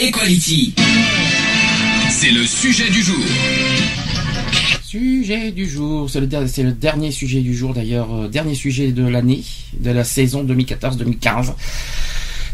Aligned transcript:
Equality. 0.00 0.74
C'est 2.08 2.30
le 2.30 2.46
sujet 2.46 2.88
du 2.88 3.02
jour. 3.02 3.22
Sujet 4.82 5.50
du 5.50 5.68
jour, 5.68 6.08
c'est 6.08 6.20
le, 6.20 6.72
dernier 6.72 7.10
sujet 7.10 7.40
du 7.40 7.54
jour 7.54 7.74
d'ailleurs, 7.74 8.08
euh, 8.14 8.28
dernier 8.28 8.54
sujet 8.54 8.92
de 8.92 9.06
l'année, 9.06 9.44
de 9.78 9.90
la 9.90 10.02
saison 10.02 10.42
2014-2015. 10.42 11.52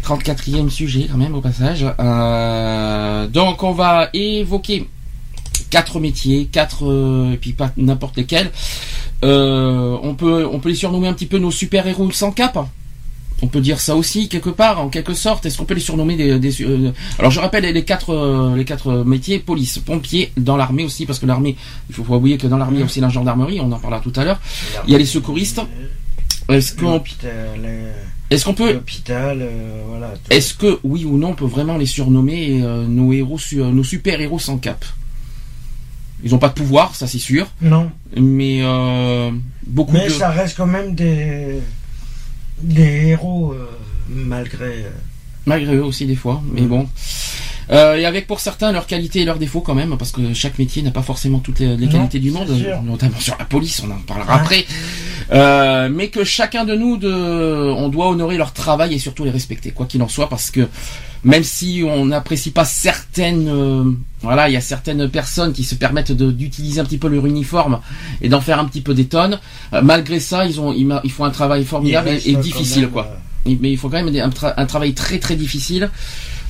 34e 0.02 0.70
sujet 0.70 1.06
quand 1.08 1.18
même 1.18 1.36
au 1.36 1.40
passage. 1.40 1.86
Euh, 2.00 3.28
donc 3.28 3.62
on 3.62 3.72
va 3.72 4.10
évoquer 4.12 4.88
quatre 5.70 6.00
métiers, 6.00 6.46
quatre 6.50 6.84
euh, 6.90 7.34
et 7.34 7.36
puis 7.36 7.52
pas 7.52 7.70
n'importe 7.76 8.16
lesquels. 8.16 8.50
On 9.22 10.16
peut 10.18 10.48
on 10.52 10.58
peut 10.58 10.70
les 10.70 10.74
surnommer 10.74 11.06
un 11.06 11.12
petit 11.12 11.26
peu 11.26 11.38
nos 11.38 11.52
super 11.52 11.86
héros 11.86 12.10
sans 12.10 12.32
cap. 12.32 12.58
On 13.42 13.48
peut 13.48 13.60
dire 13.60 13.80
ça 13.80 13.96
aussi 13.96 14.28
quelque 14.30 14.48
part, 14.48 14.80
en 14.80 14.88
quelque 14.88 15.12
sorte. 15.12 15.44
Est-ce 15.44 15.58
qu'on 15.58 15.66
peut 15.66 15.74
les 15.74 15.80
surnommer 15.80 16.16
des, 16.16 16.38
des- 16.38 16.62
euh, 16.62 16.90
Alors 17.18 17.30
je 17.30 17.38
rappelle 17.38 17.64
les 17.64 17.84
quatre 17.84 18.10
euh, 18.14 18.56
les 18.56 18.64
quatre 18.64 19.04
métiers 19.04 19.38
police, 19.38 19.78
pompiers, 19.78 20.32
dans 20.38 20.56
l'armée 20.56 20.84
aussi 20.84 21.04
parce 21.04 21.18
que 21.18 21.26
l'armée, 21.26 21.54
il 21.90 21.94
faut 21.94 22.02
pas 22.04 22.16
oublier 22.16 22.38
que 22.38 22.46
dans 22.46 22.56
l'armée 22.56 22.76
il 22.78 22.80
y 22.80 22.82
a 22.82 22.86
aussi 22.86 23.00
la 23.00 23.10
gendarmerie, 23.10 23.60
on 23.60 23.70
en 23.70 23.78
parlera 23.78 24.00
tout 24.00 24.12
à 24.16 24.24
l'heure. 24.24 24.40
Il 24.86 24.92
y 24.92 24.94
a 24.94 24.98
les 24.98 25.04
secouristes. 25.04 25.60
Est-ce 26.48 26.74
qu'on 26.76 27.02
euh, 27.24 27.92
est-ce 28.30 28.44
qu'on 28.44 28.54
peut 28.54 28.72
l'hôpital, 28.72 29.38
euh, 29.42 29.82
voilà. 29.88 30.14
est-ce 30.30 30.54
que 30.54 30.78
oui 30.82 31.04
ou 31.04 31.18
non 31.18 31.30
on 31.30 31.34
peut 31.34 31.44
vraiment 31.44 31.76
les 31.76 31.86
surnommer 31.86 32.60
euh, 32.62 32.86
nos 32.86 33.12
héros 33.12 33.38
euh, 33.54 33.70
nos 33.70 33.84
super 33.84 34.20
héros 34.20 34.38
sans 34.38 34.56
cap? 34.56 34.84
Ils 36.24 36.30
n'ont 36.30 36.38
pas 36.38 36.48
de 36.48 36.54
pouvoir, 36.54 36.94
ça 36.94 37.06
c'est 37.06 37.18
sûr, 37.18 37.46
Non, 37.60 37.90
mais 38.16 38.60
euh, 38.62 39.30
beaucoup 39.66 39.92
mais 39.92 40.06
de 40.06 40.10
ça 40.10 40.30
reste 40.30 40.56
quand 40.56 40.66
même 40.66 40.94
des 40.94 41.60
des 42.62 43.08
héros 43.08 43.52
euh, 43.52 43.66
malgré. 44.08 44.84
euh, 44.84 44.90
malgré 45.46 45.76
eux 45.76 45.84
aussi 45.84 46.06
des 46.06 46.16
fois, 46.16 46.42
mais 46.52 46.62
bon. 46.62 46.88
Euh, 47.70 47.96
et 47.96 48.04
avec 48.06 48.26
pour 48.26 48.38
certains 48.40 48.70
leurs 48.70 48.86
qualités 48.86 49.20
et 49.20 49.24
leurs 49.24 49.38
défauts 49.38 49.60
quand 49.60 49.74
même, 49.74 49.96
parce 49.98 50.12
que 50.12 50.32
chaque 50.34 50.58
métier 50.58 50.82
n'a 50.82 50.92
pas 50.92 51.02
forcément 51.02 51.40
toutes 51.40 51.58
les, 51.58 51.88
qualités 51.88 52.20
du 52.20 52.30
monde, 52.30 52.48
notamment 52.84 53.18
sur 53.18 53.36
la 53.38 53.44
police, 53.44 53.82
on 53.84 53.90
en 53.90 53.98
parlera 53.98 54.36
Ouais. 54.36 54.40
après. 54.42 54.66
Euh, 55.32 55.88
mais 55.92 56.08
que 56.08 56.22
chacun 56.22 56.64
de 56.64 56.74
nous, 56.76 56.96
de, 56.96 57.10
on 57.12 57.88
doit 57.88 58.08
honorer 58.10 58.36
leur 58.36 58.52
travail 58.52 58.94
et 58.94 58.98
surtout 58.98 59.24
les 59.24 59.30
respecter, 59.32 59.72
quoi 59.72 59.86
qu'il 59.86 60.00
en 60.02 60.08
soit, 60.08 60.28
parce 60.28 60.50
que 60.52 60.68
même 61.24 61.42
si 61.42 61.82
on 61.84 62.06
n'apprécie 62.06 62.52
pas 62.52 62.64
certaines, 62.64 63.48
euh, 63.48 63.84
voilà, 64.22 64.48
il 64.48 64.52
y 64.52 64.56
a 64.56 64.60
certaines 64.60 65.08
personnes 65.08 65.52
qui 65.52 65.64
se 65.64 65.74
permettent 65.74 66.12
d'utiliser 66.12 66.80
un 66.80 66.84
petit 66.84 66.98
peu 66.98 67.08
leur 67.08 67.26
uniforme 67.26 67.80
et 68.22 68.28
d'en 68.28 68.40
faire 68.40 68.60
un 68.60 68.64
petit 68.66 68.82
peu 68.82 68.94
des 68.94 69.06
tonnes. 69.06 69.40
euh, 69.72 69.80
malgré 69.82 70.20
ça, 70.20 70.46
ils 70.46 70.60
ont, 70.60 70.72
ils, 70.72 71.10
font 71.10 71.24
un 71.24 71.30
travail 71.30 71.64
formidable 71.64 72.10
et, 72.10 72.36
difficile, 72.36 72.82
même, 72.82 72.90
quoi. 72.90 73.10
euh, 73.48 73.56
Mais 73.60 73.72
il 73.72 73.76
faut 73.78 73.88
quand 73.88 74.00
même 74.00 74.14
un, 74.14 74.28
tra- 74.28 74.54
un 74.56 74.66
travail 74.66 74.94
très 74.94 75.18
très 75.18 75.34
difficile 75.34 75.90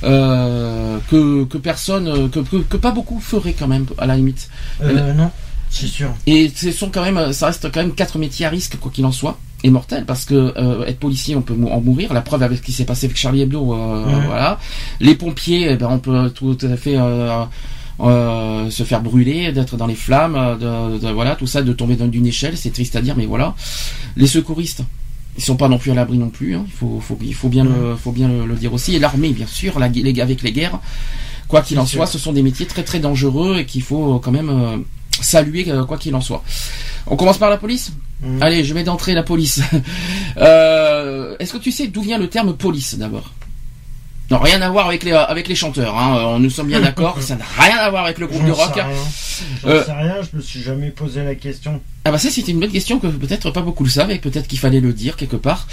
euh, 0.03 0.99
que, 1.09 1.45
que 1.45 1.57
personne, 1.57 2.29
que, 2.29 2.39
que, 2.39 2.57
que 2.57 2.77
pas 2.77 2.91
beaucoup 2.91 3.19
feraient 3.19 3.55
quand 3.57 3.67
même 3.67 3.87
à 3.97 4.05
la 4.05 4.15
limite. 4.15 4.49
euh, 4.81 5.13
non, 5.13 5.31
c'est 5.69 5.87
sûr. 5.87 6.09
Et 6.25 6.49
ce 6.55 6.71
sont 6.71 6.89
quand 6.89 7.03
même, 7.03 7.33
ça 7.33 7.47
reste 7.47 7.71
quand 7.71 7.81
même 7.81 7.93
quatre 7.93 8.17
métiers 8.17 8.45
à 8.45 8.49
risque 8.49 8.77
quoi 8.79 8.91
qu'il 8.91 9.05
en 9.05 9.11
soit, 9.11 9.37
et 9.63 9.69
mortel 9.69 10.05
parce 10.05 10.25
que 10.25 10.53
euh, 10.57 10.85
être 10.85 10.99
policier 10.99 11.35
on 11.35 11.41
peut 11.41 11.55
en 11.71 11.81
mourir. 11.81 12.13
La 12.13 12.21
preuve 12.21 12.43
avec 12.43 12.59
ce 12.59 12.63
qui 12.63 12.71
s'est 12.71 12.85
passé 12.85 13.05
avec 13.07 13.17
Charlie 13.17 13.41
Hebdo, 13.41 13.73
euh, 13.73 14.05
Ouais. 14.05 14.25
voilà. 14.25 14.59
Les 14.99 15.15
pompiers, 15.15 15.67
eh 15.71 15.75
ben, 15.75 15.87
on 15.91 15.99
peut 15.99 16.29
tout 16.29 16.57
à 16.61 16.75
fait 16.77 16.95
euh, 16.97 18.69
se 18.69 18.83
faire 18.83 19.01
brûler, 19.01 19.51
d'être 19.51 19.75
dans 19.77 19.87
les 19.87 19.95
flammes, 19.95 20.57
de, 20.59 20.99
de- 20.99 21.11
voilà 21.11 21.35
tout 21.35 21.47
ça, 21.47 21.61
de 21.63 21.73
tomber 21.73 21.95
d'une 21.95 22.27
échelle, 22.27 22.55
c'est 22.57 22.71
triste 22.71 22.95
à 22.95 23.01
dire, 23.01 23.15
mais 23.17 23.25
voilà. 23.25 23.55
Les 24.15 24.27
secouristes. 24.27 24.83
Ils 25.39 25.43
sont 25.43 25.55
pas 25.55 25.67
non 25.67 25.77
plus 25.77 25.91
à 25.91 25.93
l'abri 25.93 26.17
non 26.17 26.29
plus. 26.29 26.55
hein. 26.55 26.63
Il 26.65 26.71
faut, 26.73 26.99
faut, 26.99 27.15
il 27.21 27.35
faut 27.35 27.47
bien, 27.47 27.63
le, 27.63 27.95
faut 27.95 28.11
bien 28.11 28.27
le, 28.27 28.47
le 28.47 28.55
dire 28.55 28.73
aussi. 28.73 28.95
Et 28.95 28.99
l'armée, 28.99 29.29
bien 29.29 29.45
sûr, 29.45 29.77
la, 29.77 29.87
les, 29.87 30.19
avec 30.19 30.41
les 30.41 30.51
guerres. 30.51 30.79
Quoi 31.47 31.61
qu'il 31.61 31.77
en 31.79 31.85
sûr. 31.85 31.97
soit, 31.99 32.07
ce 32.07 32.17
sont 32.17 32.33
des 32.33 32.41
métiers 32.41 32.65
très 32.65 32.81
très 32.83 32.99
dangereux 32.99 33.57
et 33.59 33.65
qu'il 33.65 33.83
faut 33.83 34.17
quand 34.17 34.31
même 34.31 34.83
saluer 35.21 35.69
euh, 35.69 35.85
quoi 35.85 35.97
qu'il 35.97 36.13
en 36.15 36.21
soit. 36.21 36.43
On 37.07 37.15
commence 37.15 37.37
par 37.37 37.49
la 37.49 37.57
police 37.57 37.91
Mhm. 38.21 38.41
Allez, 38.41 38.63
je 38.63 38.73
vais 38.73 38.83
d'entrée 38.83 39.13
la 39.13 39.23
police. 39.23 39.61
Euh, 40.37 41.35
Est-ce 41.39 41.53
que 41.53 41.57
tu 41.57 41.71
sais 41.71 41.87
d'où 41.87 42.01
vient 42.01 42.17
le 42.17 42.27
terme 42.27 42.55
police 42.55 42.95
d'abord? 42.95 43.33
Non, 44.29 44.39
rien 44.39 44.61
à 44.61 44.69
voir 44.69 44.87
avec 44.87 45.03
les 45.03 45.13
avec 45.13 45.47
les 45.47 45.55
chanteurs. 45.55 45.97
Hein. 45.97 46.35
Euh, 46.35 46.39
Nous 46.39 46.49
sommes 46.49 46.67
bien 46.67 46.81
d'accord. 46.81 47.17
ça 47.21 47.35
n'a 47.35 47.45
rien 47.57 47.77
à 47.77 47.89
voir 47.89 48.03
avec 48.05 48.17
le 48.17 48.27
groupe 48.27 48.45
de 48.45 48.51
rock. 48.51 48.73
J'en 48.75 49.69
Euh, 49.69 49.85
sais 49.85 49.93
rien, 49.93 50.15
je 50.29 50.35
me 50.37 50.41
suis 50.41 50.61
jamais 50.61 50.89
posé 50.89 51.23
la 51.23 51.35
question. 51.35 51.79
Ah 52.03 52.11
bah 52.11 52.17
ça 52.17 52.29
c'était 52.29 52.51
une 52.51 52.59
bonne 52.59 52.71
question 52.71 52.99
que 52.99 53.07
peut-être 53.07 53.51
pas 53.51 53.61
beaucoup 53.61 53.83
le 53.83 53.89
savent 53.89 54.11
et 54.11 54.17
peut-être 54.17 54.47
qu'il 54.47 54.59
fallait 54.59 54.79
le 54.81 54.91
dire 54.93 55.15
quelque 55.15 55.35
part. 55.37 55.67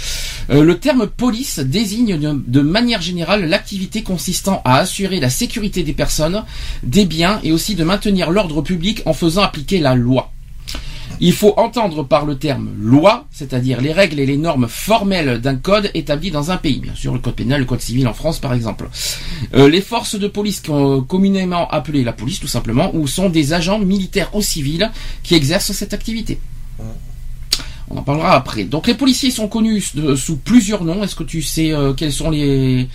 Euh, 0.49 0.63
le 0.63 0.77
terme 0.79 1.07
police 1.07 1.59
désigne 1.59 2.17
de, 2.17 2.43
de 2.47 2.61
manière 2.61 3.01
générale 3.01 3.45
l'activité 3.45 4.03
consistant 4.03 4.61
à 4.65 4.77
assurer 4.77 5.19
la 5.19 5.29
sécurité 5.29 5.83
des 5.83 5.93
personnes, 5.93 6.43
des 6.83 7.05
biens 7.05 7.39
et 7.43 7.51
aussi 7.51 7.75
de 7.75 7.83
maintenir 7.83 8.31
l'ordre 8.31 8.61
public 8.61 9.01
en 9.05 9.13
faisant 9.13 9.43
appliquer 9.43 9.79
la 9.79 9.95
loi. 9.95 10.31
Il 11.21 11.33
faut 11.33 11.53
entendre 11.57 12.03
par 12.03 12.25
le 12.25 12.35
terme 12.37 12.69
loi, 12.79 13.25
c'est-à-dire 13.31 13.79
les 13.79 13.93
règles 13.93 14.19
et 14.19 14.25
les 14.25 14.37
normes 14.37 14.67
formelles 14.67 15.39
d'un 15.39 15.55
code 15.55 15.89
établi 15.93 16.29
dans 16.31 16.51
un 16.51 16.57
pays. 16.57 16.79
Bien 16.79 16.95
sûr, 16.95 17.13
le 17.13 17.19
code 17.19 17.35
pénal, 17.35 17.61
le 17.61 17.65
code 17.65 17.81
civil 17.81 18.07
en 18.07 18.13
France 18.13 18.39
par 18.39 18.53
exemple. 18.53 18.89
Euh, 19.53 19.69
les 19.69 19.81
forces 19.81 20.15
de 20.19 20.27
police 20.27 20.59
co- 20.59 21.01
communément 21.03 21.67
appelées 21.69 22.03
la 22.03 22.13
police 22.13 22.39
tout 22.39 22.47
simplement, 22.47 22.91
ou 22.95 23.07
sont 23.07 23.29
des 23.29 23.53
agents 23.53 23.79
militaires 23.79 24.35
ou 24.35 24.41
civils 24.41 24.91
qui 25.23 25.35
exercent 25.35 25.71
cette 25.71 25.93
activité. 25.93 26.39
On 27.89 27.97
en 27.97 28.01
parlera 28.01 28.35
après. 28.35 28.63
Donc 28.63 28.87
les 28.87 28.95
policiers 28.95 29.31
sont 29.31 29.47
connus 29.47 29.93
sous 30.17 30.37
plusieurs 30.37 30.83
noms. 30.83 31.03
Est-ce 31.03 31.15
que 31.15 31.23
tu 31.23 31.41
sais 31.43 31.71
euh, 31.71 31.93
quels 31.93 32.11
sont 32.11 32.31
les 32.31 32.87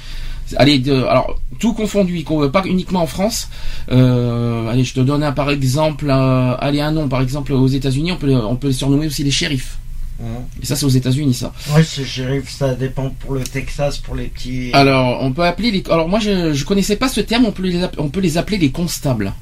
Allez, 0.56 0.78
de- 0.78 1.02
alors 1.04 1.38
tout 1.58 1.72
confondu, 1.74 2.22
qu'on- 2.24 2.48
pas 2.50 2.62
uniquement 2.66 3.02
en 3.02 3.06
France. 3.06 3.48
Euh, 3.90 4.68
allez, 4.68 4.84
je 4.84 4.94
te 4.94 5.00
donne 5.00 5.22
un 5.22 5.32
par 5.32 5.50
exemple. 5.50 6.06
euh, 6.08 6.54
allez, 6.58 6.80
un 6.80 6.92
nom 6.92 7.08
par 7.08 7.20
exemple 7.22 7.52
aux 7.52 7.66
États-Unis, 7.68 8.12
on 8.12 8.16
peut 8.16 8.34
on 8.34 8.56
peut 8.56 8.68
les 8.68 8.72
surnommer 8.74 9.06
aussi 9.06 9.24
les 9.24 9.30
shérifs. 9.30 9.78
Mhm. 10.20 10.26
Et 10.62 10.66
ça, 10.66 10.76
c'est 10.76 10.84
aux 10.84 10.90
États-Unis, 10.90 11.32
ça. 11.34 11.52
Ouais, 11.74 11.82
c'est 11.82 12.04
shérif, 12.04 12.50
ça 12.50 12.74
dépend 12.74 13.08
pour 13.20 13.34
le 13.34 13.42
Texas, 13.42 13.98
pour 13.98 14.14
les 14.16 14.26
petits. 14.26 14.70
Alors, 14.74 15.22
on 15.22 15.32
peut 15.32 15.44
appeler 15.44 15.70
les. 15.70 15.82
Alors 15.90 16.08
moi, 16.08 16.18
je, 16.20 16.52
je 16.52 16.64
connaissais 16.64 16.96
pas 16.96 17.08
ce 17.08 17.20
terme. 17.22 17.46
On 17.46 17.52
peut 17.52 17.62
les 17.62 17.82
app- 17.82 17.96
on 17.98 18.08
peut 18.08 18.20
les 18.20 18.36
appeler 18.36 18.58
les 18.58 18.70
constables. 18.70 19.32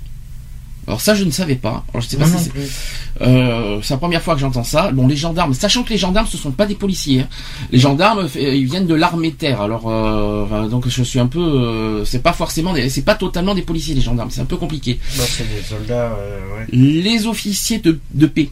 Alors 0.88 1.00
ça, 1.02 1.14
je 1.14 1.22
ne 1.22 1.30
savais 1.30 1.54
pas. 1.54 1.84
Alors 1.92 2.00
je 2.02 2.08
sais 2.08 2.16
pas 2.16 2.24
si 2.26 2.44
c'est. 2.44 2.50
Euh, 3.20 3.78
c'est 3.82 3.92
la 3.94 3.98
première 3.98 4.22
fois 4.22 4.34
que 4.34 4.40
j'entends 4.40 4.64
ça. 4.64 4.90
Bon, 4.90 5.06
les 5.06 5.16
gendarmes, 5.16 5.52
sachant 5.52 5.82
que 5.82 5.90
les 5.90 5.98
gendarmes, 5.98 6.26
ce 6.26 6.36
sont 6.38 6.50
pas 6.50 6.64
des 6.66 6.74
policiers. 6.74 7.20
hein. 7.20 7.28
Les 7.70 7.78
gendarmes, 7.78 8.20
euh, 8.36 8.54
ils 8.54 8.64
viennent 8.64 8.86
de 8.86 8.94
l'armée 8.94 9.30
de 9.30 9.36
terre. 9.36 9.60
Alors, 9.60 9.82
euh, 9.86 10.66
donc 10.68 10.88
je 10.88 11.02
suis 11.02 11.20
un 11.20 11.26
peu, 11.26 11.40
euh, 11.40 12.04
c'est 12.06 12.22
pas 12.22 12.32
forcément, 12.32 12.72
des- 12.72 12.88
c'est 12.88 13.02
pas 13.02 13.14
totalement 13.16 13.54
des 13.54 13.62
policiers 13.62 13.94
les 13.94 14.00
gendarmes. 14.00 14.30
C'est 14.30 14.40
un 14.40 14.46
peu 14.46 14.56
compliqué. 14.56 14.98
Bah, 15.18 15.24
c'est 15.28 15.44
des 15.54 15.62
soldats, 15.62 16.10
ouais. 16.10 16.66
Les 16.72 17.26
officiers 17.26 17.78
de, 17.80 18.00
de 18.14 18.26
paix. 18.26 18.48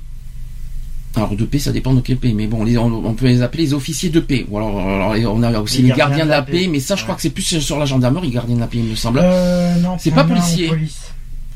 Alors 1.15 1.35
de 1.35 1.45
paix, 1.47 1.59
ça 1.59 1.73
dépend 1.73 1.95
de 1.95 2.03
quel 2.03 2.19
paix, 2.19 2.35
mais 2.37 2.47
bon, 2.47 2.63
les- 2.63 2.77
on, 2.77 2.87
on 3.07 3.15
peut 3.15 3.25
les 3.27 3.41
appeler 3.41 3.63
les 3.65 3.73
officiers 3.73 4.11
de 4.11 4.21
paix. 4.21 4.45
Ou 4.51 4.59
alors, 4.59 4.79
alors, 4.79 5.35
on 5.35 5.43
a 5.43 5.59
aussi 5.59 5.81
les, 5.81 5.89
gardiens, 5.97 6.27
de 6.27 6.31
la 6.31 6.43
paix, 6.43 6.69
mais 6.71 6.81
ça, 6.81 6.97
je 6.97 7.03
crois 7.05 7.15
que 7.15 7.23
c'est 7.23 7.31
plus 7.31 7.59
sur 7.61 7.79
la 7.79 7.87
gendarmerie, 7.87 8.29
gardiens 8.29 8.57
de 8.57 8.61
la 8.61 8.67
paix, 8.67 8.77
il 8.79 8.85
me 8.91 8.95
semble. 8.95 9.21
Euh, 9.23 9.77
non, 9.81 9.97
C'est 9.99 10.11
pas 10.11 10.25
policier. 10.25 10.69
police. 10.69 10.99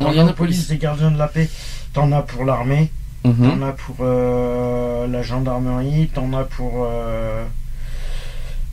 On 0.00 0.06
T'en 0.06 0.12
y 0.12 0.20
en 0.20 0.26
as 0.26 0.30
a 0.30 0.32
en 0.32 0.34
police, 0.34 0.66
des 0.68 0.78
gardiens 0.78 1.10
de 1.10 1.18
la 1.18 1.28
paix. 1.28 1.48
T'en 1.92 2.10
as 2.12 2.22
pour 2.22 2.44
l'armée, 2.44 2.90
Mhm. 3.24 3.34
t'en 3.50 3.62
as 3.66 3.72
pour 3.72 3.96
euh, 4.00 5.06
la 5.06 5.22
gendarmerie, 5.22 6.08
t'en 6.14 6.32
as 6.32 6.44
pour. 6.44 6.86
euh, 6.88 7.44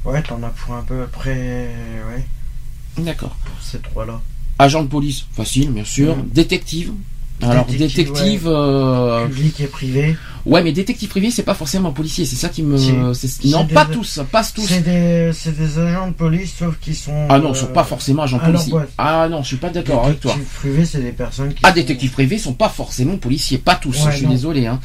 Ouais, 0.06 0.22
t'en 0.22 0.42
as 0.44 0.50
pour 0.50 0.74
un 0.76 0.84
peu 0.84 1.06
près. 1.08 1.70
Ouais, 2.10 2.26
D'accord. 3.04 3.36
pour 3.44 3.62
ces 3.62 3.80
trois-là. 3.80 4.22
Agent 4.58 4.84
de 4.84 4.88
police, 4.88 5.26
facile, 5.34 5.70
bien 5.72 5.84
sûr. 5.84 6.16
Mhm. 6.16 6.30
Détective. 6.30 6.94
Alors 7.42 7.66
Détective, 7.66 8.08
détective, 8.08 8.44
euh, 8.48 9.26
Public 9.28 9.60
et 9.62 9.68
privé. 9.68 10.18
ouais, 10.48 10.64
mais 10.64 10.72
détective 10.72 11.08
privé, 11.08 11.30
c'est 11.30 11.44
pas 11.44 11.54
forcément 11.54 11.92
policier, 11.92 12.26
c'est 12.26 12.36
ça 12.36 12.50
qui 12.50 12.64
me, 12.64 12.78
c'est- 12.78 13.28
C'est 13.28 13.48
non, 13.50 13.64
des- 13.64 13.76
pas 13.76 13.86
tous, 13.86 14.20
pas 14.32 14.44
tous. 14.44 14.66
C'est 14.66 14.82
des, 14.82 15.32
des 15.52 15.80
agents 15.80 16.08
de 16.08 16.14
police, 16.14 16.54
sauf 16.58 16.80
qu'ils 16.80 16.96
sont. 16.96 17.28
Ah 17.30 17.38
non, 17.38 17.50
ils 17.50 17.58
euh, 17.58 17.60
sont 17.62 17.68
pas 17.68 17.84
forcément 17.84 18.24
agents 18.24 18.40
policiers. 18.40 18.74
ouais. 18.74 18.88
Ah 18.98 19.28
non, 19.30 19.44
je 19.44 19.48
suis 19.50 19.58
pas 19.58 19.70
d'accord 19.70 20.06
avec 20.06 20.20
toi. 20.20 20.32
Détectives 20.34 20.58
privés, 20.60 20.86
c'est 20.86 21.00
des 21.02 21.12
personnes 21.12 21.54
qui. 21.54 21.60
Ah, 21.62 21.70
sont- 21.70 21.76
détectives 21.76 22.12
privés 22.12 22.38
sont 22.40 22.54
pas 22.54 22.70
forcément 22.70 23.18
policiers, 23.18 23.60
pas 23.60 23.76
tous. 23.76 24.04
Ouais, 24.06 24.12
je 24.12 24.18
suis 24.18 24.26
non. 24.26 24.32
désolé. 24.32 24.66
Hein. 24.66 24.80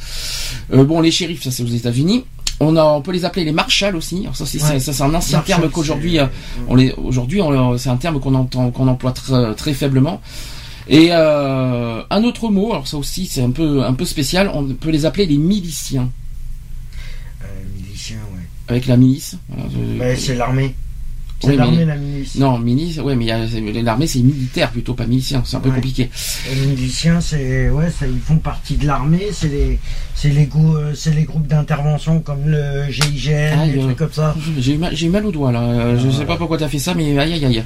Euh, 0.73 0.83
bon, 0.83 1.01
les 1.01 1.09
shérifs, 1.11 1.41
ça 1.43 1.49
c'est 1.49 1.63
aux 1.63 1.67
États-Unis. 1.67 2.23
On, 2.59 2.75
a, 2.77 2.83
on 2.83 3.01
peut 3.01 3.11
les 3.11 3.25
appeler 3.25 3.45
les 3.45 3.51
marshals 3.51 3.95
aussi. 3.95 4.19
Alors 4.21 4.35
ça, 4.35 4.45
c'est 4.45 4.61
Ouais. 4.63 4.79
ça, 4.79 4.93
c'est 4.93 5.01
un 5.03 5.13
ancien 5.15 5.39
Marshall, 5.39 5.43
terme 5.59 5.71
qu'aujourd'hui, 5.71 6.13
c'est- 6.13 6.19
euh, 6.19 6.27
on 6.67 6.75
les, 6.75 6.91
aujourd'hui, 6.91 7.41
c'est 7.77 7.89
un 7.89 7.97
terme 7.97 8.19
qu'on 8.19 8.35
entend, 8.35 8.69
qu'on 8.69 8.87
emploie 8.87 9.11
très, 9.11 9.55
très 9.55 9.73
faiblement. 9.73 10.21
Et 10.87 11.09
euh, 11.11 12.01
un 12.09 12.23
autre 12.23 12.49
mot, 12.49 12.71
alors 12.73 12.87
ça 12.87 12.97
aussi, 12.97 13.25
c'est 13.25 13.41
un 13.41 13.51
peu, 13.51 13.83
un 13.83 13.93
peu 13.93 14.05
spécial. 14.05 14.49
On 14.53 14.65
peut 14.67 14.89
les 14.89 15.05
appeler 15.05 15.25
les 15.25 15.37
miliciens, 15.37 16.09
Euh, 17.41 17.45
milicien, 17.77 18.17
ouais. 18.33 18.41
avec 18.67 18.85
la 18.87 18.97
milice. 18.97 19.37
Voilà, 19.49 20.15
c'est 20.15 20.35
l'armée. 20.35 20.75
Mais- 21.47 21.55
l'armée, 21.55 21.85
la 21.85 21.95
milice. 21.95 22.35
Non, 22.35 22.57
milice, 22.59 22.97
ouais, 22.99 23.15
mais 23.15 23.25
l'armée 23.81 24.07
c'est 24.07 24.19
militaire 24.19 24.71
plutôt, 24.71 24.93
pas 24.93 25.05
milicien. 25.05 25.41
C'est 25.45 25.55
un 25.57 25.59
peu 25.59 25.69
Ouais. 25.69 25.75
compliqué. 25.75 26.09
Les 26.53 26.65
miliciens, 26.67 27.21
c'est 27.21 27.69
ouais, 27.69 27.89
ça, 27.91 28.05
ils 28.07 28.19
font 28.19 28.37
partie 28.37 28.75
de 28.77 28.85
l'armée. 28.87 29.27
C'est 29.31 29.47
les, 29.49 29.79
c'est 30.15 30.29
les, 30.29 30.49
euh, 30.55 30.93
c'est 30.95 31.11
les 31.13 31.23
groupes 31.23 31.47
d'intervention 31.47 32.19
comme 32.21 32.47
le 32.47 32.89
GIGN, 32.89 33.57
Ah, 33.59 33.67
des 33.67 33.77
euh, 33.79 33.83
trucs 33.83 33.97
comme 33.97 34.13
ça. 34.13 34.35
J'ai 34.57 34.73
eu 34.73 34.77
mal, 34.77 34.95
j'ai 34.95 35.09
mal 35.09 35.25
au 35.25 35.31
doigt 35.31 35.51
là. 35.51 35.61
Euh, 35.61 35.99
Je 35.99 36.07
Ah, 36.07 36.11
sais 36.11 36.25
pas 36.25 36.33
ouais. 36.33 36.37
pourquoi 36.37 36.57
t'as 36.57 36.67
fait 36.69 36.79
ça, 36.79 36.93
mais 36.93 37.17
aïe 37.19 37.33
aïe 37.33 37.45
aïe. 37.45 37.63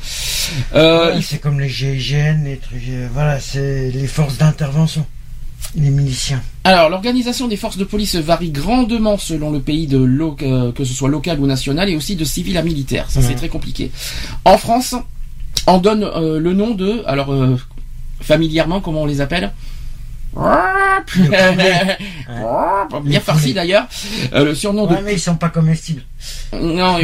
Euh, 0.76 1.12
Ouais, 1.12 1.18
il- 1.18 1.24
c'est 1.24 1.38
comme 1.40 1.60
les 1.60 1.70
GIGN, 1.70 2.44
les 2.46 2.58
trucs. 2.58 2.82
voilà, 3.14 3.40
c'est 3.40 3.92
les 3.92 4.08
forces 4.08 4.38
d'intervention. 4.38 5.06
Les 5.76 5.90
miliciens. 5.90 6.42
Alors, 6.64 6.90
l'organisation 6.90 7.48
des 7.48 7.58
forces 7.58 7.78
de 7.78 7.84
police 7.84 8.16
varie 8.16 8.52
grandement 8.52 9.18
selon 9.18 9.52
le 9.52 9.60
pays, 9.60 9.86
de 9.88 9.98
lo- 9.98 10.36
euh, 10.42 10.72
que 10.72 10.84
ce 10.86 10.94
soit 10.94 11.10
local 11.10 11.40
ou 11.40 11.46
national, 11.46 11.90
et 11.90 11.96
aussi 11.96 12.16
de 12.16 12.24
civil 12.26 12.58
à 12.58 12.62
militaire. 12.62 13.06
Ça, 13.10 13.22
c'est 13.22 13.36
très 13.36 13.50
compliqué. 13.50 13.92
En 14.46 14.58
France, 14.58 14.96
on 15.68 15.78
donne 15.80 16.04
euh, 16.04 16.40
le 16.40 16.54
nom 16.54 16.74
de, 16.74 17.04
alors 17.06 17.32
euh, 17.34 17.58
familièrement, 18.22 18.80
comment 18.82 19.02
on 19.04 19.06
les 19.06 19.22
appelle? 19.22 19.52
Bien 23.04 23.20
farci 23.20 23.54
d'ailleurs. 23.54 23.88
Euh, 24.34 24.46
le 24.46 24.56
surnom 24.56 24.86
de 24.86 24.94
Ouais, 24.94 25.02
mais 25.04 25.14
ils 25.14 25.20
sont 25.20 25.36
pas 25.36 25.50
comestibles. 25.50 26.04
Non, 26.54 27.00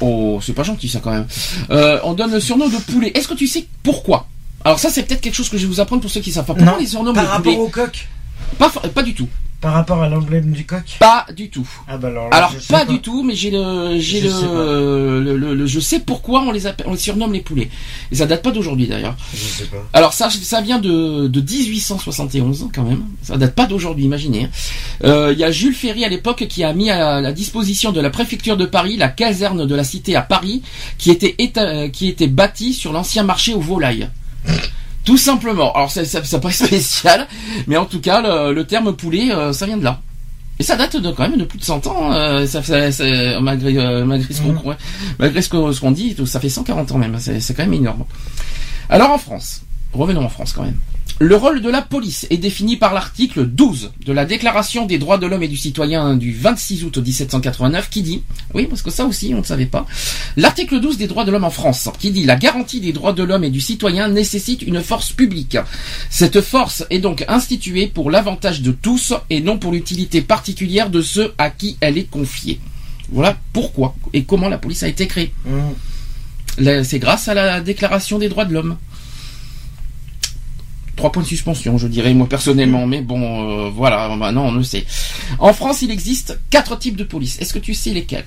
oh, 0.00 0.40
c'est 0.42 0.52
pas 0.52 0.62
gentil 0.62 0.88
ça 0.88 1.00
quand 1.02 1.10
même. 1.12 1.26
Euh, 1.70 1.98
on 2.04 2.12
donne 2.14 2.32
le 2.32 2.40
surnom 2.40 2.68
de 2.68 2.76
poulet. 2.76 3.12
Est-ce 3.14 3.28
que 3.28 3.34
tu 3.34 3.46
sais 3.46 3.66
pourquoi? 3.82 4.26
Alors 4.64 4.78
ça, 4.78 4.90
c'est 4.90 5.04
peut-être 5.04 5.20
quelque 5.20 5.34
chose 5.34 5.48
que 5.48 5.56
je 5.56 5.62
vais 5.66 5.72
vous 5.72 5.80
apprendre 5.80 6.02
pour 6.02 6.10
ceux 6.10 6.20
qui 6.20 6.32
savent 6.32 6.44
pas. 6.44 6.54
Pourquoi 6.54 6.72
Non, 6.74 6.78
les 6.78 6.86
surnomment 6.86 7.14
Par 7.14 7.24
les 7.24 7.30
rapport 7.30 7.58
au 7.60 7.68
coq. 7.68 8.08
pas, 8.94 9.02
du 9.02 9.14
tout. 9.14 9.28
Par 9.60 9.74
rapport 9.74 10.02
à 10.02 10.08
l'emblème 10.08 10.52
du 10.52 10.64
coq. 10.64 10.84
Pas 10.98 11.26
du 11.36 11.50
tout. 11.50 11.68
Ah 11.86 11.98
bah 11.98 12.08
alors. 12.08 12.30
là, 12.30 12.36
Alors 12.36 12.52
je 12.54 12.60
sais 12.60 12.72
pas, 12.72 12.86
du 12.86 13.00
tout, 13.00 13.22
mais 13.22 13.34
j'ai 13.34 13.50
le, 13.50 13.98
j'ai 14.00 14.20
Je 14.20 14.24
le, 14.26 14.30
sais 14.32 14.46
pas. 14.46 14.52
le, 14.54 15.36
le- 15.36 15.54
le- 15.54 15.66
je 15.66 15.80
sais 15.80 16.00
pourquoi 16.00 16.40
on 16.42 16.50
les 16.50 16.66
appelle, 16.66 16.86
on 16.88 16.92
les 16.92 16.98
surnomme 16.98 17.34
les 17.34 17.42
poulets. 17.42 17.68
Et 18.10 18.14
ça 18.16 18.24
date 18.24 18.42
pas 18.42 18.52
d'aujourd'hui 18.52 18.86
d'ailleurs. 18.86 19.16
Je 19.34 19.38
sais 19.44 19.64
pas. 19.64 19.76
Alors 19.92 20.14
ça, 20.14 20.30
ça 20.30 20.62
vient 20.62 20.78
de, 20.78 21.26
de 21.28 21.40
1871 21.42 22.68
quand 22.74 22.84
même. 22.84 23.02
Ça 23.22 23.36
date 23.36 23.54
pas 23.54 23.66
d'aujourd'hui, 23.66 24.04
imaginez. 24.06 24.44
hein. 24.44 24.50
Euh, 25.04 25.30
Il 25.34 25.38
y 25.38 25.44
a 25.44 25.50
Jules 25.50 25.74
Ferry 25.74 26.04
à 26.06 26.08
l'époque 26.08 26.46
qui 26.48 26.64
a 26.64 26.72
mis 26.72 26.90
à 26.90 27.20
la 27.20 27.32
disposition 27.32 27.92
de 27.92 28.00
la 28.00 28.08
préfecture 28.10 28.56
de 28.56 28.64
Paris 28.66 28.96
la 28.96 29.08
caserne 29.08 29.66
de 29.66 29.74
la 29.74 29.84
cité 29.84 30.16
à 30.16 30.22
Paris, 30.22 30.62
qui 30.96 31.10
était 31.10 31.34
éta- 31.38 31.90
qui 31.90 32.08
était 32.08 32.28
bâtie 32.28 32.72
sur 32.72 32.92
l'ancien 32.94 33.24
marché 33.24 33.52
aux 33.52 33.60
volailles. 33.60 34.08
Tout 35.04 35.16
simplement. 35.16 35.72
Alors 35.74 35.90
ça, 35.90 36.04
ça, 36.04 36.22
ça 36.24 36.38
paraît 36.38 36.52
spécial, 36.54 37.26
mais 37.66 37.76
en 37.76 37.86
tout 37.86 38.00
cas 38.00 38.20
le, 38.20 38.52
le 38.52 38.64
terme 38.66 38.94
poulet, 38.94 39.32
euh, 39.32 39.52
ça 39.52 39.66
vient 39.66 39.76
de 39.78 39.84
là. 39.84 40.00
Et 40.58 40.62
ça 40.62 40.76
date 40.76 40.96
de 40.98 41.10
quand 41.10 41.22
même 41.26 41.38
de 41.38 41.44
plus 41.44 41.58
de 41.58 41.64
100 41.64 41.86
ans, 41.86 42.12
euh, 42.12 42.46
ça, 42.46 42.62
ça- 42.62 42.92
ça- 42.92 43.40
malgré, 43.40 43.78
euh, 43.78 44.04
malgré 44.04 44.32
ce 44.34 44.42
qu'on 44.42 44.52
Mhm. 44.52 44.76
malgré 45.18 45.40
ce 45.40 45.48
qu'on 45.48 45.90
dit, 45.90 46.14
ça 46.26 46.38
fait 46.38 46.50
140 46.50 46.92
ans 46.92 46.98
même, 46.98 47.16
c'est 47.18 47.54
quand 47.54 47.62
même 47.62 47.72
énorme. 47.72 48.04
Alors 48.90 49.10
en 49.10 49.18
France, 49.18 49.62
revenons 49.94 50.22
en 50.24 50.28
France 50.28 50.52
quand 50.52 50.64
même. 50.64 50.76
Le 51.22 51.36
rôle 51.36 51.60
de 51.60 51.68
la 51.68 51.82
police 51.82 52.26
est 52.30 52.38
défini 52.38 52.78
par 52.78 52.94
l'article 52.94 53.44
12 53.44 53.90
de 54.06 54.12
la 54.14 54.24
Déclaration 54.24 54.86
des 54.86 54.96
droits 54.96 55.18
de 55.18 55.26
l'homme 55.26 55.42
et 55.42 55.48
du 55.48 55.56
citoyen 55.58 56.16
du 56.16 56.32
26 56.32 56.82
août 56.84 56.96
1789 56.96 57.90
qui 57.90 58.00
dit, 58.00 58.22
oui 58.54 58.66
parce 58.66 58.80
que 58.80 58.90
ça 58.90 59.04
aussi 59.04 59.34
on 59.34 59.40
ne 59.40 59.44
savait 59.44 59.66
pas, 59.66 59.84
l'article 60.38 60.80
12 60.80 60.96
des 60.96 61.08
droits 61.08 61.26
de 61.26 61.30
l'homme 61.30 61.44
en 61.44 61.50
France 61.50 61.90
qui 61.98 62.10
dit 62.10 62.24
la 62.24 62.36
garantie 62.36 62.80
des 62.80 62.94
droits 62.94 63.12
de 63.12 63.22
l'homme 63.22 63.44
et 63.44 63.50
du 63.50 63.60
citoyen 63.60 64.08
nécessite 64.08 64.62
une 64.62 64.80
force 64.82 65.12
publique. 65.12 65.58
Cette 66.08 66.40
force 66.40 66.86
est 66.88 67.00
donc 67.00 67.22
instituée 67.28 67.86
pour 67.86 68.10
l'avantage 68.10 68.62
de 68.62 68.72
tous 68.72 69.12
et 69.28 69.42
non 69.42 69.58
pour 69.58 69.72
l'utilité 69.72 70.22
particulière 70.22 70.88
de 70.88 71.02
ceux 71.02 71.34
à 71.36 71.50
qui 71.50 71.76
elle 71.82 71.98
est 71.98 72.10
confiée. 72.10 72.60
Voilà 73.12 73.36
pourquoi 73.52 73.94
et 74.14 74.24
comment 74.24 74.48
la 74.48 74.56
police 74.56 74.84
a 74.84 74.88
été 74.88 75.06
créée. 75.06 75.34
Là, 76.56 76.82
C'est 76.82 76.98
grâce 76.98 77.28
à 77.28 77.34
la 77.34 77.60
Déclaration 77.60 78.18
des 78.18 78.30
droits 78.30 78.46
de 78.46 78.54
l'homme. 78.54 78.78
Trois 81.00 81.12
points 81.12 81.22
de 81.22 81.28
suspension, 81.28 81.78
je 81.78 81.88
dirais 81.88 82.12
moi 82.12 82.28
personnellement, 82.28 82.86
mais 82.86 83.00
bon, 83.00 83.22
euh, 83.66 83.70
voilà, 83.70 84.14
maintenant 84.16 84.48
on 84.48 84.52
le 84.52 84.62
sait. 84.62 84.84
En 85.38 85.54
France, 85.54 85.80
il 85.80 85.90
existe 85.90 86.38
quatre 86.50 86.78
types 86.78 86.96
de 86.96 87.04
police. 87.04 87.40
Est-ce 87.40 87.54
que 87.54 87.58
tu 87.58 87.72
sais 87.72 87.88
lesquels? 87.94 88.26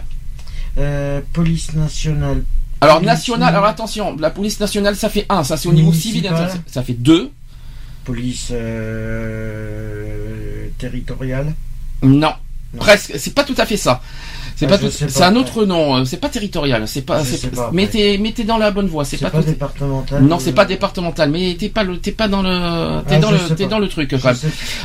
Euh, 0.79 1.21
police 1.33 1.73
nationale. 1.73 2.43
Alors 2.81 2.95
Police 2.95 3.11
nationale, 3.11 3.49
alors 3.53 3.65
attention, 3.67 4.15
la 4.17 4.31
police 4.31 4.59
nationale, 4.59 4.95
ça 4.95 5.09
fait 5.09 5.27
un, 5.29 5.43
ça 5.43 5.55
c'est 5.55 5.69
au 5.69 5.73
niveau 5.73 5.93
civil, 5.93 6.27
ça 6.65 6.81
fait 6.81 6.93
deux. 6.93 7.29
Police 8.05 8.47
euh, 9.43 10.67
territoriale. 10.79 11.53
Non, 12.01 12.33
Non. 12.73 12.79
presque, 12.79 13.13
c'est 13.19 13.35
pas 13.35 13.43
tout 13.43 13.53
à 13.59 13.67
fait 13.67 13.77
ça. 13.77 14.01
C'est 14.55 14.65
Ah, 14.65 14.77
pas 14.77 14.89
c'est 14.91 15.11
pas, 15.19 15.27
un 15.27 15.35
autre 15.35 15.65
nom, 15.65 15.95
euh, 15.97 16.05
c'est 16.05 16.17
pas 16.17 16.29
territorial, 16.29 16.87
c'est 16.87 17.01
pas, 17.01 17.23
Je 17.23 17.29
c'est- 17.31 17.37
sais 17.37 17.47
pas, 17.49 17.71
mais 17.73 17.87
t'es, 17.87 18.17
mais 18.21 18.31
t'es 18.33 18.43
dans 18.43 18.57
la 18.57 18.69
bonne 18.71 18.87
voie, 18.87 19.03
c'est 19.03 19.17
pas, 19.17 19.29
pas, 19.31 19.39
tout- 19.41 19.45
départemental. 19.49 20.23
non, 20.23 20.37
c'est 20.39 20.53
pas 20.53 20.65
départemental, 20.65 21.31
mais 21.31 21.55
t'es 21.57 21.69
pas 21.69 21.83
le, 21.83 21.97
t'es 21.97 22.11
pas 22.11 22.27
dans 22.27 22.41
le, 22.43 23.01
t'es 23.07 23.15
Ah, 23.15 23.19
dans 23.19 23.29
je 23.29 23.49
le, 23.49 23.55
t'es 23.55 23.63
pas. 23.63 23.69
dans 23.71 23.79
le 23.79 23.87
truc 23.89 24.11
quand 24.11 24.23
même. 24.23 24.37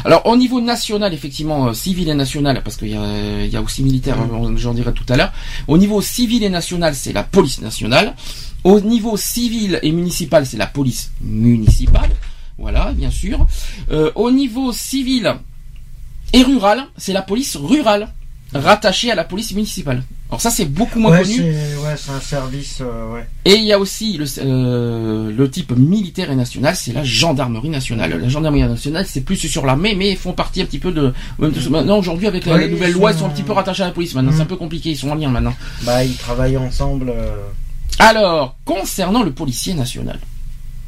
Alors 0.05 0.25
au 0.26 0.37
niveau 0.37 0.61
national, 0.61 1.12
effectivement, 1.12 1.67
euh, 1.69 1.75
civil 1.75 2.09
et 2.09 2.15
national, 2.15 2.62
parce 2.65 2.76
qu'il 2.76 2.88
y 2.88 2.97
a, 2.97 3.44
il 3.44 3.50
y 3.50 3.56
a 3.56 3.61
aussi 3.62 3.82
militaire, 3.82 4.17
on- 4.32 4.56
j'en 4.56 4.73
dirai 4.75 4.93
tout 4.93 5.05
à 5.11 5.17
l'heure. 5.17 5.32
Au 5.67 5.76
niveau 5.76 6.00
civil 6.00 6.43
et 6.44 6.49
national, 6.49 6.94
c'est 6.94 7.12
la 7.12 7.23
police 7.23 7.61
nationale. 7.61 8.14
Au 8.64 8.81
niveau 8.81 9.17
civil 9.17 9.79
et 9.82 9.93
municipal, 9.93 10.47
c'est 10.47 10.56
la 10.56 10.67
police 10.67 11.12
municipale. 11.21 12.11
Voilà, 12.59 12.93
bien 12.93 13.11
sûr. 13.11 13.47
Euh, 13.93 14.11
au 14.17 14.31
niveau 14.31 14.73
civil 14.73 15.32
et 16.32 16.43
rural, 16.43 16.87
c'est 16.97 17.12
la 17.12 17.23
police 17.23 17.56
rurale, 17.56 18.09
rattachée 18.55 19.11
à 19.11 19.15
la 19.15 19.25
police 19.25 19.53
municipale. 19.55 20.03
Alors 20.31 20.41
ça, 20.41 20.50
c'est 20.50 20.67
beaucoup 20.67 20.99
moins 20.99 21.12
Ouais, 21.12 21.23
connu. 21.23 21.41
ouais, 21.43 21.95
c'est 21.97 22.11
un 22.11 22.21
service. 22.21 22.79
euh, 22.83 23.12
ouais. 23.15 23.27
Et 23.47 23.55
il 23.55 23.65
y 23.65 23.73
a 23.73 23.79
aussi 23.79 24.19
le, 24.19 24.27
euh, 24.39 25.33
le 25.35 25.50
type 25.50 25.73
militaire 25.77 26.31
et 26.31 26.37
national, 26.37 26.77
c'est 26.77 26.93
la 26.93 27.03
gendarmerie 27.05 27.71
nationale. 27.71 28.19
La 28.21 28.29
gendarmerie 28.29 28.62
nationale, 28.69 29.06
c'est 29.06 29.23
plus 29.23 29.37
sur 29.37 29.65
l'armée, 29.65 29.95
mais 29.95 30.11
ils 30.11 30.17
font 30.19 30.33
partie 30.33 30.61
un 30.62 30.67
petit 30.67 30.79
peu 30.79 30.93
de... 30.93 31.12
Maintenant, 31.39 31.99
aujourd'hui, 31.99 32.27
avec 32.27 32.45
la, 32.47 32.69
nouvelle 32.69 32.91
ils 32.91 32.95
loi, 32.95 33.11
ils 33.11 33.15
sont- 33.15 33.21
sont 33.21 33.27
un 33.27 33.31
petit 33.31 33.43
peu 33.43 33.53
rattachés 33.53 33.85
à 33.85 33.87
la 33.87 33.93
police. 33.93 34.15
Maintenant, 34.15 34.33
c'est 34.35 34.43
un 34.43 34.45
Mm. 34.45 34.49
peu 34.49 34.56
compliqué, 34.56 34.91
ils 34.91 34.97
sont 34.99 35.11
en 35.11 35.15
lien 35.15 35.31
maintenant. 35.31 35.55
Bah, 35.85 36.05
ils 36.05 36.17
travaillent 36.17 36.56
ensemble. 36.59 37.09
euh, 37.09 37.37
Alors, 37.99 38.56
concernant 38.67 39.23
le 39.23 39.33
policier 39.33 39.73
national. 39.75 40.19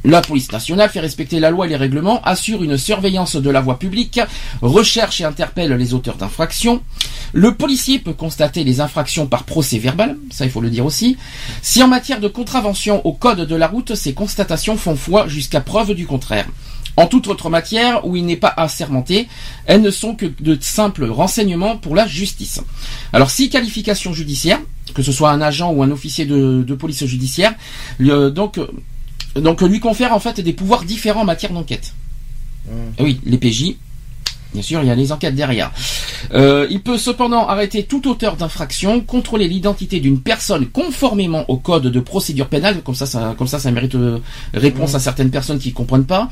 La 0.05 0.23
police 0.23 0.51
nationale 0.51 0.89
fait 0.89 1.01
respecter 1.01 1.41
la 1.41 1.51
loi 1.51 1.67
et 1.67 1.69
les 1.69 1.77
règlements, 1.77 2.23
assure 2.23 2.63
une 2.63 2.79
surveillance 2.79 3.37
de 3.37 3.51
la 3.51 3.61
voie 3.61 3.79
publique, 3.79 4.19
recherche 4.63 5.21
et 5.21 5.25
interpelle 5.25 5.73
les 5.75 5.93
auteurs 5.93 6.17
d'infractions. 6.17 6.83
Le 7.35 7.55
policier 7.55 7.99
peut 7.99 8.15
constater 8.15 8.65
les 8.65 8.81
infractions 8.81 9.27
par 9.27 9.45
procès 9.45 9.79
verbal, 9.79 10.17
ça 10.31 10.47
il 10.47 10.51
faut 10.51 10.63
le 10.63 10.71
dire 10.71 10.87
aussi. 10.87 11.19
Si 11.61 11.83
en 11.83 11.89
matière 11.89 12.21
de 12.21 12.29
contravention 12.29 13.07
au 13.07 13.13
code 13.13 13.47
de 13.47 13.55
la 13.55 13.69
route, 13.69 13.95
ces 13.95 14.15
constatations 14.15 14.79
font 14.79 14.97
foi 14.97 15.29
jusqu'à 15.29 15.61
preuve 15.61 15.95
du 15.95 16.07
contraire. 16.07 16.47
En 16.97 17.07
toute 17.07 17.29
autre 17.29 17.51
matière 17.51 18.07
où 18.07 18.17
il 18.17 18.25
n'est 18.25 18.37
pas 18.37 18.53
assermenté, 18.57 19.29
elles 19.67 19.83
ne 19.83 19.91
sont 19.91 20.15
que 20.15 20.27
de 20.41 20.57
simples 20.61 21.05
renseignements 21.05 21.77
pour 21.77 21.95
la 21.95 22.07
justice. 22.07 22.61
Alors 23.13 23.31
si 23.31 23.51
qualification 23.51 24.13
judiciaire, 24.13 24.61
que 24.95 25.03
ce 25.03 25.13
soit 25.13 25.31
un 25.31 25.41
agent 25.41 25.71
ou 25.73 25.83
un 25.83 25.91
officier 25.91 26.25
de, 26.25 26.75
police 26.75 27.05
judiciaire, 27.05 27.55
donc, 28.01 28.59
donc 29.37 29.61
lui 29.63 29.81
confère 29.81 30.13
en 30.13 30.21
fait 30.21 30.41
des 30.41 30.53
pouvoirs 30.53 30.85
différents 30.85 31.23
en 31.23 31.25
matière 31.25 31.53
d'enquête. 31.53 31.95
hum. 32.69 32.93
Ah 32.99 33.03
Oui, 33.03 33.21
les 33.25 33.39
PJ. 33.39 33.77
Bien 34.53 34.63
sûr, 34.63 34.83
il 34.83 34.89
y 34.89 34.91
a 34.91 34.95
les 34.95 35.13
enquêtes 35.13 35.35
derrière. 35.35 35.71
Euh, 36.35 36.67
il 36.71 36.83
peut 36.83 36.99
cependant 36.99 37.47
arrêter 37.47 37.85
tout 37.85 38.09
auteur 38.09 38.37
d'infraction, 38.37 39.01
contrôler 39.01 39.49
l'identité 39.49 40.01
d'une 40.01 40.21
personne 40.21 40.67
conformément 40.67 41.45
au 41.49 41.57
code 41.57 41.87
de 41.87 42.01
procédure 42.01 42.49
pénale, 42.49 42.83
comme 42.83 42.95
ça, 42.95 43.07
ça, 43.07 43.35
comme 43.39 43.47
ça, 43.47 43.59
ça 43.59 43.71
mérite 43.71 43.95
euh, 43.95 44.19
réponse 44.55 44.95
à 44.95 45.01
certaines 45.01 45.31
personnes 45.31 45.59
qui 45.59 45.73
comprennent 45.73 46.05
pas, 46.05 46.29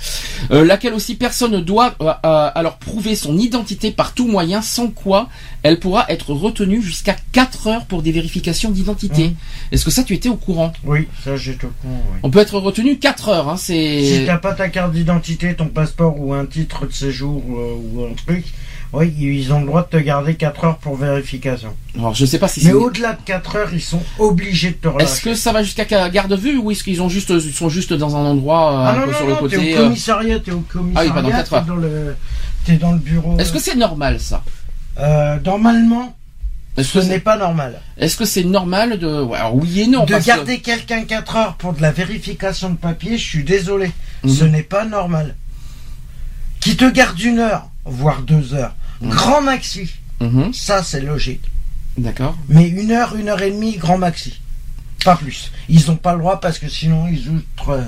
euh, 0.51 0.65
laquelle 0.65 0.95
aussi 0.95 1.15
personne 1.15 1.61
doit 1.63 1.95
euh, 2.01 2.13
euh, 2.25 2.51
alors 2.55 2.79
prouver 2.79 3.15
son 3.15 3.39
identité 3.39 3.91
par 3.91 4.15
tout 4.15 4.27
moyen, 4.27 4.63
sans 4.63 4.89
quoi 4.89 5.29
elle 5.63 5.81
pourra 5.81 6.07
être 6.09 6.33
retenue 6.33 6.81
jusqu'à 6.81 7.17
4 7.33 7.67
heures 7.67 7.87
pour 7.87 8.03
des 8.03 8.13
vérifications 8.13 8.71
d'identité. 8.71 9.29
Mhm. 9.29 9.35
Est-ce 9.73 9.85
que 9.85 9.91
ça, 9.91 10.05
tu 10.05 10.15
étais 10.15 10.29
au 10.29 10.37
courant? 10.37 10.73
Oui, 10.85 11.09
ça 11.25 11.37
j'étais 11.37 11.67
au 11.67 11.73
courant. 11.83 12.03
Ouais. 12.13 12.21
On 12.23 12.31
peut 12.31 12.39
être 12.39 12.59
retenu 12.59 12.99
4 12.99 13.29
heures, 13.29 13.49
hein, 13.49 13.57
c'est... 13.57 14.05
Si 14.05 14.25
t'as 14.27 14.39
pas 14.39 14.55
ta 14.55 14.69
carte 14.69 14.93
d'identité, 14.93 15.55
ton 15.55 15.67
passeport 15.67 16.21
ou 16.21 16.33
un 16.33 16.47
titre 16.47 16.87
de 16.87 16.93
séjour 16.93 17.43
euh, 17.49 17.75
ou 17.75 18.05
un 18.11 18.15
truc, 18.15 18.45
oui, 18.93 19.13
ils 19.19 19.53
ont 19.53 19.61
le 19.61 19.67
droit 19.67 19.83
de 19.83 19.89
te 19.89 20.03
garder 20.03 20.35
4 20.35 20.65
heures 20.65 20.79
pour 20.79 20.97
vérification. 20.97 21.75
Alors, 21.97 22.15
je 22.15 22.25
sais 22.25 22.39
pas 22.39 22.49
si 22.49 22.65
Mais 22.67 22.73
au-delà 22.73 23.13
de 23.13 23.19
4 23.25 23.57
heures, 23.57 23.75
ils 23.75 23.83
sont 23.83 24.01
obligés 24.19 24.71
de 24.71 24.75
te 24.77 24.89
relâcher. 24.89 25.13
Est-ce 25.13 25.21
que 25.23 25.35
ça 25.35 25.53
va 25.53 25.63
jusqu'à 25.63 25.87
ca- 25.87 26.09
garde 26.09 26.33
vue 26.39 26.57
ou 26.57 26.71
est-ce 26.71 26.83
qu'ils 26.85 27.03
ont 27.03 27.09
juste, 27.11 27.29
ils 27.31 27.53
sont 27.53 27.69
juste 27.69 27.93
dans 27.93 28.17
un 28.17 28.21
endroit 28.25 28.73
euh, 28.73 28.85
ah 28.87 28.91
un 28.93 28.97
non, 29.01 29.05
peu 29.07 29.11
non, 29.13 29.17
sur 29.19 29.27
non, 29.27 29.29
le 29.29 29.35
t'es 29.35 29.41
côté 29.41 29.57
au 29.59 29.77
euh, 29.79 29.83
commissariat, 29.85 30.41
t'es 30.41 30.51
au 30.53 30.61
commissariat, 30.61 31.13
pendant 31.13 31.31
quatre 31.31 31.51
t'es 31.51 31.57
heures. 31.57 31.65
dans 31.67 31.77
le, 31.77 32.17
t'es 32.65 32.77
dans 32.77 32.93
le 32.93 32.99
bureau. 32.99 33.37
Est-ce 33.39 33.53
que 33.53 33.59
c'est 33.61 33.77
normal 33.77 34.19
ça? 34.21 34.43
Euh, 34.99 35.39
normalement, 35.45 36.17
Ce 36.79 36.99
n'est 37.01 37.21
pas 37.21 37.37
normal. 37.37 37.81
est-ce 37.99 38.17
que 38.17 38.25
c'est 38.25 38.45
normal 38.45 38.99
de 38.99 39.07
alors 39.35 39.55
oui 39.55 39.81
et 39.83 39.87
non 39.87 40.05
de 40.07 40.13
parce 40.13 40.23
que- 40.25 40.29
garder 40.29 40.61
quelqu'un 40.61 41.03
4 41.05 41.37
heures 41.37 41.55
pour 41.57 41.75
de 41.75 41.83
la 41.83 41.93
vérification 41.93 42.71
de 42.71 42.77
papier, 42.77 43.19
je 43.19 43.25
suis 43.25 43.45
désolé. 43.45 43.91
Mhm. 44.25 44.31
Ce 44.35 44.45
n'est 44.45 44.63
pas 44.63 44.87
normal. 44.87 45.35
Qui 46.61 46.77
te 46.77 46.91
garde 46.91 47.21
une 47.21 47.39
heure, 47.39 47.69
voire 47.85 48.23
deux 48.23 48.55
heures. 48.55 48.75
Mhm. 49.01 49.11
Grand 49.11 49.43
maxi. 49.43 49.91
Mhm, 50.21 50.53
Ça, 50.53 50.83
c'est 50.83 51.01
logique. 51.01 51.43
D'accord. 51.97 52.37
Mais 52.49 52.69
une 52.69 52.91
heure, 52.91 53.15
une 53.17 53.29
heure 53.29 53.43
et 53.43 53.51
demie, 53.51 53.77
grand 53.77 53.99
maxi. 53.99 54.41
Pas 55.05 55.17
plus. 55.17 55.53
Ils 55.69 55.87
n'ont 55.87 55.97
pas 55.97 56.13
le 56.15 56.19
droit 56.21 56.41
parce 56.41 56.59
que 56.59 56.69
sinon 56.69 57.07
ils 57.09 57.29
outrent. 57.29 57.71
euh, 57.71 57.85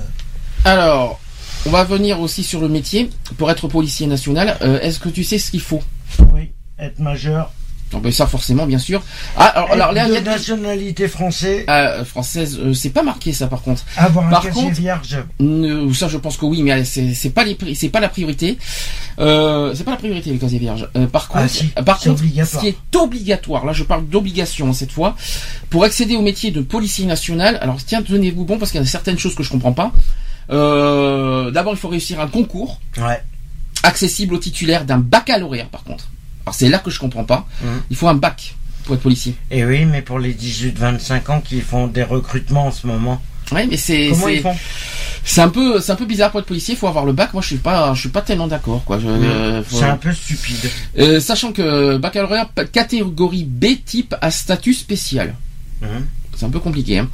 Alors, 0.65 1.21
on 1.67 1.71
va 1.71 1.85
venir 1.85 2.21
aussi 2.21 2.43
sur 2.45 2.61
le 2.61 2.69
métier 2.69 3.11
pour 3.37 3.51
être 3.51 3.67
policier 3.69 4.07
national. 4.07 4.57
euh, 4.63 4.81
est-ce 4.81 4.99
que 5.01 5.09
tu 5.09 5.25
sais 5.25 5.39
ce 5.39 5.51
qu'il 5.51 5.61
faut? 5.61 5.83
Oui, 6.33 6.51
être 6.79 6.99
majeur. 7.01 7.53
Non, 7.93 7.99
ben 7.99 8.13
ça 8.13 8.27
forcément, 8.29 8.67
bien 8.67 8.79
sûr. 8.79 9.03
Ah, 9.37 9.47
alors, 9.47 9.73
alors 9.73 9.93
là, 9.93 10.03
être 10.03 10.09
il 10.11 10.15
y 10.15 10.17
a 10.17 10.21
de 10.21 10.27
nationalité 10.27 11.09
française. 11.09 11.65
Ah, 11.67 12.05
française, 12.05 12.59
euh, 12.63 12.73
c'est 12.73 12.91
pas 12.91 13.03
marqué 13.03 13.33
ça 13.33 13.49
par 13.49 13.63
contre. 13.63 13.85
Avoir 13.97 14.27
un 14.29 14.31
Par 14.31 14.43
casier 14.43 14.63
contre- 14.63 14.77
vierge. 14.77 15.19
Euh, 15.41 15.93
ça, 15.93 16.07
je 16.07 16.17
pense 16.17 16.37
que 16.37 16.45
oui, 16.45 16.63
mais 16.63 16.85
c'est 16.85 17.31
pas 17.31 17.43
les 17.45 17.57
c'est 17.75 17.89
pas 17.89 17.99
la 17.99 18.09
priorité. 18.09 18.59
Euh, 19.19 19.75
c'est 19.75 19.83
pas 19.85 19.91
la 19.91 19.97
priorité 19.97 20.31
le 20.33 20.39
casier 20.39 20.61
vierge. 20.61 20.89
Euh, 20.97 21.07
par 21.09 21.29
Ah, 21.35 21.41
contre, 21.41 21.51
si, 21.53 21.65
par 21.85 21.99
contre, 21.99 22.23
ce 22.23 22.59
qui 22.59 22.69
est 22.69 22.97
obligatoire, 22.97 23.65
là, 23.67 23.73
je 23.73 23.83
parle 23.83 24.07
d'obligation 24.07 24.73
cette 24.73 24.93
fois, 24.93 25.17
pour 25.69 25.83
accéder 25.83 26.15
au 26.17 26.23
métier 26.23 26.53
de 26.53 26.61
policier 26.61 27.07
national. 27.07 27.59
Alors, 27.61 27.79
tiens, 27.85 28.03
tenez-vous 28.03 28.45
bon 28.45 28.57
parce 28.59 28.71
qu'il 28.71 28.81
y 28.81 28.85
a 28.85 28.87
certaines 28.87 29.19
choses 29.19 29.35
que 29.35 29.43
je 29.43 29.51
comprends 29.51 29.73
pas. 29.73 29.93
Euh, 30.51 31.51
D'abord, 31.51 31.73
il 31.73 31.79
faut 31.79 31.89
réussir 31.89 32.21
un 32.21 32.29
concours 32.29 32.81
Ouais. 32.99 33.21
accessible 33.83 34.35
aux 34.35 34.39
titulaires 34.39 34.85
d'un 34.85 34.99
baccalauréat, 34.99 35.67
par 35.71 35.83
contre. 35.85 36.07
Alors, 36.47 36.55
c'est 36.55 36.69
là 36.69 36.79
que 36.79 36.91
je 36.91 36.99
comprends 36.99 37.25
pas. 37.25 37.47
Mhm. 37.63 37.83
Il 37.91 37.97
faut 37.97 38.09
un 38.09 38.15
bac 38.15 38.55
pour 38.85 38.95
être 38.95 39.03
policier. 39.03 39.35
Et 39.51 39.65
oui, 39.65 39.85
mais 39.85 40.03
pour 40.03 40.19
les 40.19 40.33
18-25 40.35 41.31
ans 41.31 41.41
qui 41.41 41.61
font 41.61 41.87
des 41.87 42.03
recrutements 42.03 42.67
en 42.67 42.73
ce 42.73 42.87
moment. 42.87 43.21
Ouais, 43.53 43.67
mais 43.67 43.77
c'est 43.77 44.09
Comment 44.11 44.27
c'est- 44.27 44.37
ils 44.37 44.43
font? 44.43 44.57
c'est 45.25 45.41
un 45.41 45.49
peu 45.49 45.81
c'est 45.81 45.91
un 45.93 45.97
peu 45.97 46.05
bizarre 46.07 46.31
pour 46.31 46.39
être 46.41 46.47
policier. 46.47 46.75
Il 46.75 46.77
faut 46.77 46.87
avoir 46.87 47.05
le 47.05 47.13
bac. 47.13 47.33
Moi, 47.33 47.43
je 47.43 47.49
suis 47.49 47.57
pas 47.57 47.93
je 47.95 48.01
suis 48.01 48.09
pas 48.09 48.23
tellement 48.23 48.47
d'accord, 48.47 48.85
quoi. 48.85 48.99
Euh, 49.05 49.63
C'est 49.69 49.85
un 49.85 49.97
peu 49.97 50.13
stupide. 50.13 50.71
Euh, 50.99 51.21
sachant 51.21 51.53
que 51.53 51.97
baccalauréat 51.99 52.49
catégorie 52.73 53.45
B 53.45 53.67
type 53.85 54.15
à 54.21 54.31
statut 54.31 54.73
spécial. 54.75 55.35
Mhm. 55.83 56.07
C'est 56.37 56.47
un 56.47 56.51
peu 56.51 56.61
compliqué. 56.61 56.99
Hein. 57.01 57.09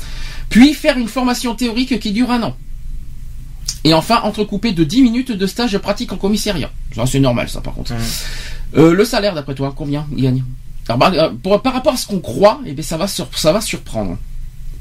Puis 0.51 0.75
faire 0.75 0.99
une 0.99 1.09
formation 1.09 1.55
théorique 1.55 1.99
qui 1.99 2.13
dure 2.13 2.31
un 2.31 2.43
an. 2.43 2.57
Et 3.87 3.95
enfin, 3.95 4.21
entrecoupé 4.25 4.73
de 4.73 4.83
10 4.83 5.03
minutes 5.03 5.31
de 5.33 5.47
stage 5.47 5.71
de 5.73 5.79
pratique 5.79 6.13
en 6.13 6.17
commissariat. 6.17 6.71
Ça, 6.95 7.07
c'est 7.07 7.21
normal, 7.21 7.49
ça, 7.49 7.61
par 7.61 7.73
contre. 7.75 7.93
Euh, 8.77 8.93
le 8.93 9.05
salaire, 9.05 9.33
d'après 9.35 9.55
toi, 9.55 9.73
combien 9.77 10.05
il 10.17 10.25
gagne 10.25 10.43
Alors, 10.89 10.99
bah, 10.99 11.13
euh, 11.15 11.31
pour- 11.43 11.63
Par 11.63 11.73
rapport 11.73 11.93
à 11.95 11.97
ce 11.97 12.07
qu'on 12.09 12.19
croit, 12.19 12.61
eh 12.67 12.73
bien, 12.73 12.83
ça, 12.83 12.97
va 12.97 13.07
sur- 13.07 13.29
ça 13.39 13.53
va 13.53 13.61
surprendre. 13.61 14.19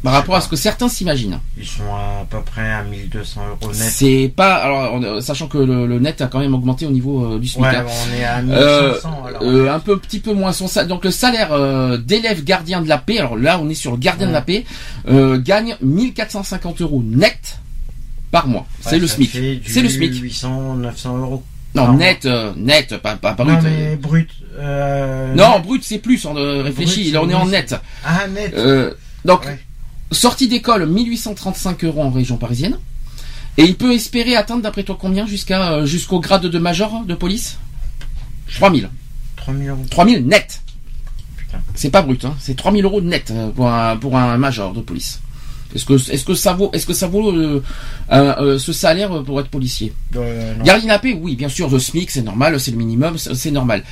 Par 0.04 0.14
rapport 0.14 0.36
à 0.36 0.42
ce 0.42 0.48
que 0.50 0.56
certains 0.56 0.88
s'imaginent. 0.90 1.40
Ils 1.58 1.66
sont 1.66 1.82
à 1.94 2.26
peu 2.30 2.40
près 2.42 2.72
à 2.72 2.84
1200 2.84 3.42
euros 3.62 3.72
net. 3.74 3.90
C'est 3.92 4.32
pas... 4.36 4.56
Alors, 4.56 5.00
euh, 5.04 5.22
sachant 5.22 5.48
que 5.48 5.58
le, 5.58 5.88
le 5.88 6.00
net 6.00 6.22
a 6.22 6.28
quand 6.28 6.40
même 6.40 6.54
augmenté 6.54 6.86
au 6.88 6.92
niveau 6.92 7.34
euh, 7.36 7.40
du 7.40 7.48
SMIC. 7.48 7.64
Ouais, 7.66 7.76
hein. 7.76 7.86
on 7.88 8.14
est 8.16 8.24
à 8.24 8.38
Euh, 8.38 8.92
1500 8.94 9.24
alors. 9.28 9.42
euh, 9.44 9.72
un 9.74 9.80
peu 9.80 9.98
petit 10.00 10.20
peu 10.20 10.34
moins 10.34 10.52
son. 10.52 10.68
Donc 10.88 11.06
le 11.06 11.12
salaire 11.12 11.52
d'élève 12.00 12.44
gardien 12.44 12.82
de 12.82 12.88
la 12.90 12.98
paix, 13.00 13.18
alors 13.20 13.36
là 13.36 13.60
on 13.62 13.68
est 13.70 13.74
sur 13.76 13.92
le 13.92 13.98
gardien 13.98 14.28
de 14.28 14.34
la 14.34 14.42
paix, 14.42 14.66
gagne 15.08 15.76
1450 15.82 16.82
euros 16.82 17.02
net 17.04 17.58
par 18.36 18.48
mois. 18.50 18.66
c'est 18.82 19.00
le 19.00 19.08
SMIC. 19.08 19.32
C'est 19.66 19.82
le 19.82 19.88
SMIC. 19.88 20.14
800, 20.22 20.76
900 20.76 21.18
euros. 21.20 21.44
Non 21.74 21.94
net, 21.94 22.26
euh, 22.26 22.52
net, 22.58 22.98
pas, 22.98 23.16
pas 23.16 23.32
brut. 23.34 23.48
non, 23.48 23.56
euh. 23.56 23.62
mais 23.64 23.96
brut. 23.96 24.30
euh, 24.60 25.34
Non, 25.36 25.62
brut 25.62 25.82
c'est 25.86 26.00
plus. 26.00 26.26
On 26.26 26.36
euh, 26.36 26.62
réfléchit. 26.62 27.04
Brut, 27.04 27.14
Là 27.14 27.22
on 27.24 27.30
est 27.30 27.34
en 27.34 27.46
net. 27.46 27.76
Ah, 28.04 28.28
net. 28.28 28.54
Euh, 28.56 28.94
donc 29.24 29.46
Ouais. 29.46 29.58
sortie 30.12 30.50
d'école 30.50 30.86
1835 30.86 31.86
euros 31.86 32.04
en 32.04 32.10
région 32.12 32.36
parisienne. 32.36 32.78
Et 33.58 33.64
il 33.64 33.78
peut 33.78 33.94
espérer 33.94 34.36
atteindre 34.36 34.64
d'après 34.64 34.84
toi 34.84 34.98
combien 35.00 35.26
jusqu'à 35.26 35.72
euh, 35.72 35.86
jusqu'au 35.86 36.20
grade 36.20 36.46
de 36.46 36.60
major 36.60 37.06
de 37.06 37.16
police? 37.16 37.58
3000. 38.54 38.90
3000 39.38 39.70
euros. 39.70 39.86
3000 39.90 40.28
net. 40.28 40.62
C'est 41.74 41.90
pas 41.90 42.02
brut, 42.02 42.26
hein. 42.26 42.36
c'est 42.38 42.58
3000 42.58 42.84
euros 42.84 43.00
net 43.00 43.32
euh, 43.32 43.50
pour 43.50 43.70
un, 43.70 43.96
pour 43.96 44.18
un 44.18 44.38
major 44.38 44.74
de 44.74 44.82
police. 44.82 45.22
Est-ce 45.74 45.84
que, 45.86 45.94
est-ce 46.12 46.24
que 46.24 46.36
ça 46.36 46.54
vaut, 46.54 46.70
est-ce 46.74 46.86
que 46.86 46.94
ça 46.94 47.08
vaut 47.08 47.32
euh, 47.34 47.62
euh, 48.12 48.36
euh, 48.40 48.58
ce 48.60 48.72
salaire 48.72 49.24
pour 49.24 49.40
être 49.42 49.50
policier? 49.50 49.94
Euh, 50.16 50.54
paix, 51.02 51.18
oui, 51.20 51.36
bien 51.36 51.50
sûr, 51.50 51.70
le 51.70 51.80
SMIC, 51.80 52.12
c'est 52.12 52.22
normal, 52.22 52.60
c'est 52.60 52.72
le 52.72 52.78
minimum, 52.78 53.18
c'est 53.18 53.52
normal. 53.52 53.84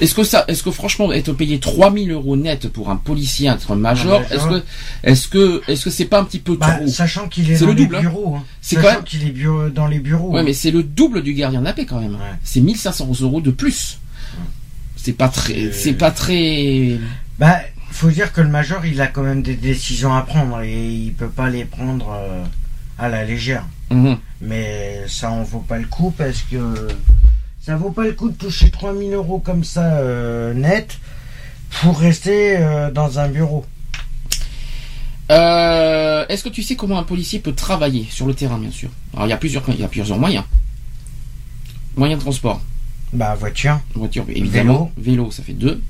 Est-ce 0.00 0.14
que 0.14 0.24
ça, 0.24 0.44
est-ce 0.48 0.62
que 0.64 0.70
franchement, 0.72 1.12
être 1.12 1.32
payé 1.32 1.60
3000 1.60 2.10
euros 2.10 2.36
net 2.36 2.68
pour 2.68 2.90
un 2.90 2.96
policier, 2.96 3.48
être 3.48 3.76
major, 3.76 4.16
Un 4.16 4.20
major. 4.20 4.32
est-ce 4.32 4.48
que, 4.48 4.62
est-ce 5.04 5.28
que, 5.28 5.62
est-ce 5.70 5.84
que 5.84 5.90
c'est 5.90 6.06
pas 6.06 6.18
un 6.20 6.24
petit 6.24 6.40
peu 6.40 6.56
Bah, 6.56 6.72
trop? 6.76 6.86
sachant 6.88 7.28
qu'il 7.28 7.50
est 7.52 7.60
dans 7.60 7.66
le 7.66 7.72
les 7.74 7.82
double, 7.84 7.96
hein. 7.96 8.00
bureaux. 8.00 8.34
hein. 8.36 8.44
C'est 8.60 8.74
Sachant 8.76 8.88
quand 8.88 8.94
même- 8.94 9.04
qu'il 9.04 9.22
est 9.28 9.70
dans 9.74 9.86
les 9.86 9.98
bureaux. 10.00 10.32
Ouais, 10.32 10.40
hein. 10.40 10.44
mais 10.44 10.52
c'est 10.54 10.70
le 10.72 10.82
double 10.82 11.22
du 11.22 11.34
gardien 11.34 11.64
paix 11.72 11.86
quand 11.86 12.00
même. 12.00 12.14
Ouais. 12.14 12.34
C'est 12.42 12.60
1500 12.60 13.10
euros 13.20 13.40
de 13.40 13.50
plus. 13.52 13.98
C'est 14.96 15.12
pas 15.12 15.28
très, 15.28 15.54
C'est- 15.54 15.72
c'est 15.72 15.92
pas 15.92 16.10
très. 16.10 16.98
Bah, 17.38 17.60
faut 17.90 18.10
dire 18.10 18.32
que 18.32 18.40
le 18.40 18.48
major, 18.48 18.84
il 18.86 19.00
a 19.00 19.06
quand 19.06 19.22
même 19.22 19.42
des 19.42 19.54
décisions 19.56 20.14
à 20.14 20.22
prendre 20.22 20.60
et 20.62 20.88
il 20.92 21.12
peut 21.12 21.28
pas 21.28 21.48
les 21.50 21.64
prendre 21.64 22.10
euh, 22.12 22.44
à 22.98 23.08
la 23.08 23.24
légère. 23.24 23.64
Mhm. 23.90 24.18
Mais 24.40 25.04
ça 25.08 25.30
en 25.30 25.42
vaut 25.42 25.60
pas 25.60 25.78
le 25.78 25.86
coup 25.86 26.12
parce 26.16 26.42
que 26.42 26.88
ça 27.60 27.76
vaut 27.76 27.90
pas 27.90 28.04
le 28.04 28.12
coup 28.12 28.28
de 28.30 28.36
toucher 28.36 28.70
3000 28.70 29.12
euros 29.14 29.38
comme 29.38 29.64
ça 29.64 29.94
euh, 29.98 30.54
net 30.54 30.98
pour 31.80 31.98
rester 31.98 32.56
euh, 32.58 32.90
dans 32.90 33.18
un 33.18 33.28
bureau. 33.28 33.64
Est-ce 35.30 36.42
que 36.42 36.48
tu 36.48 36.62
sais 36.62 36.76
comment 36.76 36.98
un 36.98 37.02
policier 37.04 37.38
peut 37.38 37.52
travailler 37.52 38.06
sur 38.10 38.26
le 38.26 38.34
terrain, 38.34 38.58
bien 38.58 38.70
sûr? 38.70 38.90
Alors 39.14 39.26
il 39.26 39.30
y 39.30 39.32
a 39.32 39.36
plusieurs, 39.36 39.62
il 39.68 39.80
y 39.80 39.84
a 39.84 39.88
plusieurs 39.88 40.18
moyens. 40.18 40.44
Moyens 41.96 42.18
de 42.20 42.24
transport, 42.24 42.60
Bah, 43.12 43.34
voiture, 43.34 43.80
voiture 43.94 44.24
évidemment, 44.28 44.92
vélo, 44.96 45.30
ça 45.30 45.42
fait 45.42 45.52
deux. 45.52 45.82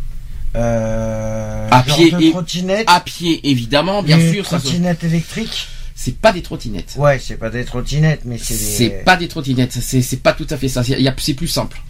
Euh, 0.56 1.68
À 1.70 1.82
pied 1.82 2.10
de 2.10 2.30
trottinette, 2.30 2.86
À 2.88 3.00
pied 3.00 3.48
évidemment, 3.48 4.02
bien 4.02 4.18
sûr, 4.18 4.44
trottinettes 4.44 5.04
électriques. 5.04 5.68
c'est 5.94 6.16
pas 6.18 6.32
des 6.32 6.42
trottinettes. 6.42 6.94
Ouais, 6.96 7.18
c'est 7.18 7.36
pas 7.36 7.50
des 7.50 7.64
trottinettes, 7.64 8.22
mais 8.24 8.38
c'est 8.38 8.54
des... 8.54 8.60
C'est 8.60 8.90
pas 9.04 9.16
des 9.16 9.28
trottinettes, 9.28 9.72
c'est 9.72 10.02
c'est 10.02 10.16
pas 10.22 10.32
tout 10.32 10.46
à 10.50 10.56
fait 10.56 10.68
ça. 10.68 10.82
C'est 10.84 11.34
plus 11.34 11.48
simple 11.48 11.80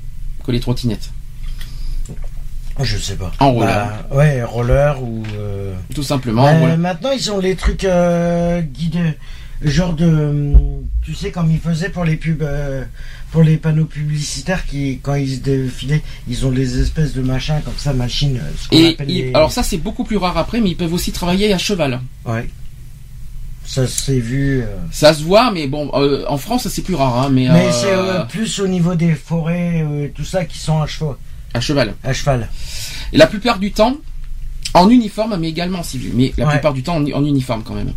que 0.45 0.51
les 0.53 0.61
trottinettes, 0.61 1.11
Je 2.81 2.97
sais 2.97 3.17
pas. 3.17 3.33
En 3.41 3.53
roller. 3.53 3.69
Bah, 4.11 4.17
ouais, 4.17 4.43
roller 4.43 5.03
ou. 5.03 5.23
euh, 5.37 5.75
tout 5.95 6.03
simplement. 6.03 6.47
euh. 6.47 6.77
Maintenant, 6.77 7.11
ils 7.11 7.31
ont 7.31 7.39
les 7.39 7.55
trucs 7.57 7.85
euh, 7.85 8.61
guidés. 8.61 9.15
Genre 9.63 9.93
de. 9.95 10.07
hum, 10.07 10.85
Tu 11.03 11.15
sais, 11.15 11.31
comme 11.33 11.51
ils 11.51 11.59
faisaient 11.61 11.89
pour 11.91 12.05
les 12.05 12.17
pubs. 12.17 12.45
Pour 13.31 13.43
les 13.43 13.57
panneaux 13.59 13.85
publicitaires, 13.85 14.65
qui, 14.67 15.01
quand 15.03 15.15
ils 15.15 15.35
se 15.37 15.41
défilaient, 15.41 16.03
ils 16.29 16.47
ont 16.47 16.51
les 16.51 16.79
espèces 16.81 17.13
de 17.13 17.21
machins 17.21 17.61
comme 17.65 17.75
ça, 17.77 17.93
machines. 17.93 18.39
euh, 18.39 18.51
Ce 18.59 18.75
Et 18.75 18.89
appelle 18.95 19.11
il- 19.11 19.25
les- 19.27 19.35
alors 19.35 19.53
ça 19.53 19.63
c'est 19.63 19.77
beaucoup 19.77 20.05
plus 20.05 20.17
rare 20.17 20.37
après, 20.39 20.61
mais 20.61 20.71
ils 20.71 20.77
peuvent 20.77 20.93
aussi 20.95 21.13
travailler 21.13 21.53
à 21.53 21.59
cheval. 21.59 22.01
Ouais. 22.25 22.49
Ça 23.67 23.87
s'est 23.87 24.19
vu. 24.21 24.63
euh, 24.63 24.67
Ça 24.91 25.13
se 25.13 25.23
voit, 25.23 25.51
mais 25.51 25.67
bon, 25.67 25.91
euh, 25.95 26.25
en 26.27 26.39
France 26.39 26.69
c'est 26.69 26.81
plus 26.83 26.95
rare, 26.95 27.19
hein, 27.25 27.29
mais, 27.31 27.49
Mais 27.51 27.69
euh, 27.85 28.21
c'est 28.23 28.29
plus 28.29 28.61
au 28.61 28.67
niveau 28.67 28.95
des 28.95 29.15
forêts, 29.15 30.11
tout 30.15 30.25
ça, 30.25 30.47
qui 30.47 30.59
sont 30.59 30.81
à 30.81 30.87
cheval. 30.87 31.17
à 31.53 31.61
cheval. 31.61 31.95
À 32.03 32.13
cheval. 32.15 32.49
Et 33.13 33.19
la 33.19 33.27
plupart 33.27 33.59
du 33.59 33.73
temps, 33.73 33.97
en 34.75 34.89
uniforme, 34.89 35.37
mais 35.39 35.49
également 35.51 35.81
en 35.81 35.83
civil. 35.83 36.13
Mais 36.15 36.33
la 36.39 36.47
Ouais. 36.47 36.53
plupart 36.53 36.73
du 36.73 36.83
temps 36.83 36.97
en, 36.97 37.05
en 37.13 37.25
uniforme 37.27 37.63
quand 37.63 37.75
même. 37.75 37.93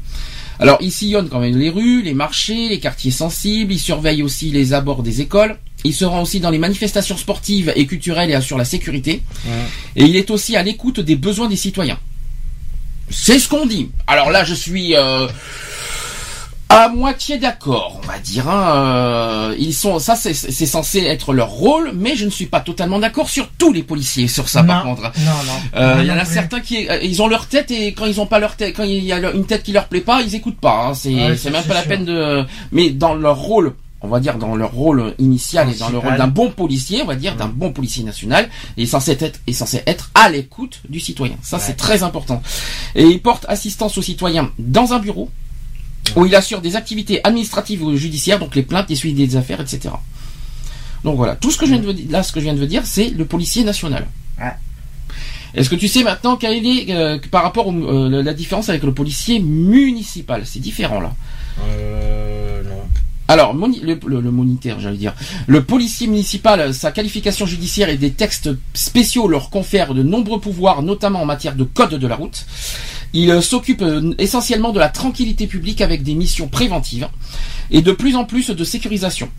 Alors, 0.61 0.77
ils 0.79 0.91
sillonnent 0.91 1.27
quand 1.27 1.39
même 1.39 1.57
les 1.57 1.69
rues, 1.69 2.03
les 2.03 2.13
marchés, 2.13 2.69
les 2.69 2.79
quartiers 2.79 3.11
sensibles. 3.11 3.73
Ils 3.73 3.79
surveillent 3.79 4.21
aussi 4.21 4.51
les 4.51 4.73
abords 4.73 5.01
des 5.01 5.19
écoles. 5.19 5.57
Il 5.83 5.93
se 5.93 6.05
rend 6.05 6.21
aussi 6.21 6.39
dans 6.39 6.51
les 6.51 6.59
manifestations 6.59 7.17
sportives 7.17 7.73
et 7.75 7.87
culturelles 7.87 8.29
et 8.29 8.35
assure 8.35 8.59
la 8.59 8.65
sécurité. 8.65 9.23
Ouais. 9.45 9.51
Et 9.95 10.05
il 10.05 10.15
est 10.15 10.29
aussi 10.29 10.55
à 10.55 10.61
l'écoute 10.61 10.99
des 10.99 11.15
besoins 11.15 11.49
des 11.49 11.55
citoyens. 11.55 11.97
C'est 13.09 13.39
ce 13.39 13.49
qu'on 13.49 13.65
dit. 13.65 13.89
Alors 14.05 14.29
là, 14.29 14.43
je 14.43 14.53
suis 14.53 14.95
euh, 14.95 15.27
à 16.71 16.89
moitié 16.89 17.37
d'accord, 17.37 17.99
on 18.03 18.07
va 18.07 18.17
dire. 18.19 18.49
hein. 18.49 18.75
Euh, 18.75 19.55
ils 19.59 19.73
sont, 19.73 19.99
ça, 19.99 20.15
c'est 20.15 20.33
censé 20.65 20.99
être 20.99 21.33
leur 21.33 21.49
rôle, 21.49 21.91
mais 21.93 22.15
je 22.15 22.25
ne 22.25 22.29
suis 22.29 22.45
pas 22.45 22.59
totalement 22.61 22.99
d'accord 22.99 23.29
sur 23.29 23.49
tous 23.57 23.73
les 23.73 23.83
policiers 23.83 24.27
sur 24.27 24.47
ça, 24.49 24.63
par 24.63 24.83
contre. 24.83 25.01
Non, 25.01 25.09
non. 25.45 25.59
Euh, 25.75 25.97
Il 26.01 26.07
y 26.07 26.11
en 26.11 26.17
a 26.17 26.23
plus. 26.25 26.33
certains 26.33 26.59
qui, 26.61 26.87
euh, 26.89 26.99
ils 27.01 27.21
ont 27.21 27.27
leur 27.27 27.47
tête 27.47 27.71
et 27.71 27.93
quand 27.93 28.05
ils 28.05 28.19
ont 28.21 28.25
pas 28.25 28.39
leur 28.39 28.55
tête, 28.55 28.75
quand 28.75 28.83
il 28.83 29.03
y 29.03 29.11
a 29.13 29.17
une 29.31 29.45
tête 29.45 29.63
qui 29.63 29.71
leur 29.73 29.87
plaît 29.87 30.01
pas, 30.01 30.21
ils 30.21 30.33
écoutent 30.35 30.59
pas. 30.59 30.87
hein. 30.87 30.93
C'est, 30.93 31.09
Ouais, 31.13 31.37
même 31.51 31.63
pas 31.63 31.73
la 31.73 31.81
sûr. 31.81 31.89
peine 31.89 32.05
de. 32.05 32.43
Mais 32.71 32.89
dans 32.89 33.13
leur 33.15 33.37
rôle, 33.37 33.73
on 34.01 34.07
va 34.07 34.19
dire 34.19 34.37
dans 34.37 34.55
leur 34.55 34.71
rôle 34.71 35.13
initial 35.19 35.69
et 35.69 35.75
dans 35.75 35.89
le 35.89 35.97
rôle 35.99 36.17
d'un 36.17 36.27
bon 36.27 36.49
policier, 36.51 37.01
on 37.03 37.05
va 37.05 37.15
dire 37.15 37.35
d'un 37.35 37.47
bon 37.49 37.71
policier 37.71 38.03
national, 38.03 38.49
il 38.77 38.83
est 38.83 38.87
censé 38.87 39.11
être, 39.19 39.39
est 39.45 39.53
censé 39.53 39.83
être 39.85 40.09
à 40.15 40.29
l'écoute 40.29 40.79
du 40.89 40.99
citoyen. 40.99 41.35
Ça, 41.43 41.59
c'est 41.59 41.75
très 41.75 42.01
important. 42.01 42.41
Et 42.95 43.03
il 43.03 43.21
porte 43.21 43.45
assistance 43.49 43.97
aux 43.97 44.01
citoyens 44.01 44.49
dans 44.57 44.93
un 44.93 44.99
bureau 44.99 45.29
où 46.15 46.25
il 46.25 46.36
assure 46.36 46.62
des 46.62 46.75
activités 46.75 47.22
administratives 47.24 47.84
ou 47.84 47.96
judiciaires, 47.96 48.39
donc 48.39 48.55
les 48.55 48.63
plaintes, 48.63 48.89
les 48.89 48.96
suivis 48.96 49.27
des 49.27 49.36
affaires, 49.36 49.62
etc. 49.62 49.93
Donc 51.03 51.15
voilà, 51.17 51.36
tout 51.36 51.51
ce 51.51 51.58
que 51.58 51.65
je 51.65 51.72
viens 51.72 51.79
de 51.79 51.86
vous 51.86 51.93
dire, 51.93 52.05
là, 52.10 52.24
ce 52.24 52.31
que 52.31 52.39
je 52.39 52.46
viens 52.46 52.53
de 52.53 52.65
dire, 52.65 52.86
c'est 52.86 53.10
le 53.10 53.25
policier 53.25 53.63
national. 53.63 54.08
Ouais. 54.39 54.51
Est-ce 55.53 55.70
que 55.70 55.75
tu 55.75 55.88
sais 55.88 56.03
maintenant 56.03 56.38
quelle 56.38 56.65
est 56.65 56.91
euh, 56.91 57.20
par 57.29 57.43
rapport 57.43 57.70
à 57.70 58.10
la 58.10 58.34
différence 58.34 58.70
avec 58.70 58.84
le 58.84 58.93
policier 58.93 59.39
municipal? 59.39 60.43
C'est 60.46 60.60
différent 60.60 61.01
là. 61.01 61.13
Euh, 61.65 62.63
non. 62.63 62.84
Alors, 63.27 63.53
le, 63.53 63.98
le, 64.08 64.79
j'allais 64.79 64.98
dire. 64.98 65.13
Le 65.48 65.63
policier 65.63 66.08
municipal, 66.08 66.74
sa 66.74 66.91
qualification 66.91 67.46
judiciaire 67.46 67.89
et 67.89 67.98
des 67.98 68.12
textes 68.12 68.50
spéciaux 68.74 69.27
leur 69.27 69.50
confèrent 69.50 69.93
de 69.93 70.03
nombreux 70.03 70.41
pouvoirs, 70.41 70.81
notamment 70.84 71.22
en 71.22 71.25
matière 71.25 71.55
de 71.55 71.63
code 71.63 71.96
de 71.96 72.08
la 72.08 72.15
route. 72.15 72.46
Il 73.13 73.29
euh, 73.29 73.41
s'occupe 73.41 73.81
euh, 73.81 74.13
essentiellement 74.17 74.71
de 74.71 74.79
la 74.79 74.89
tranquillité 74.89 75.47
publique 75.47 75.81
avec 75.81 76.03
des 76.03 76.15
missions 76.15 76.47
préventives 76.47 77.07
et 77.69 77.81
de 77.81 77.91
plus 77.91 78.15
en 78.15 78.25
plus 78.25 78.49
de 78.49 78.63
sécurisation. 78.63 79.29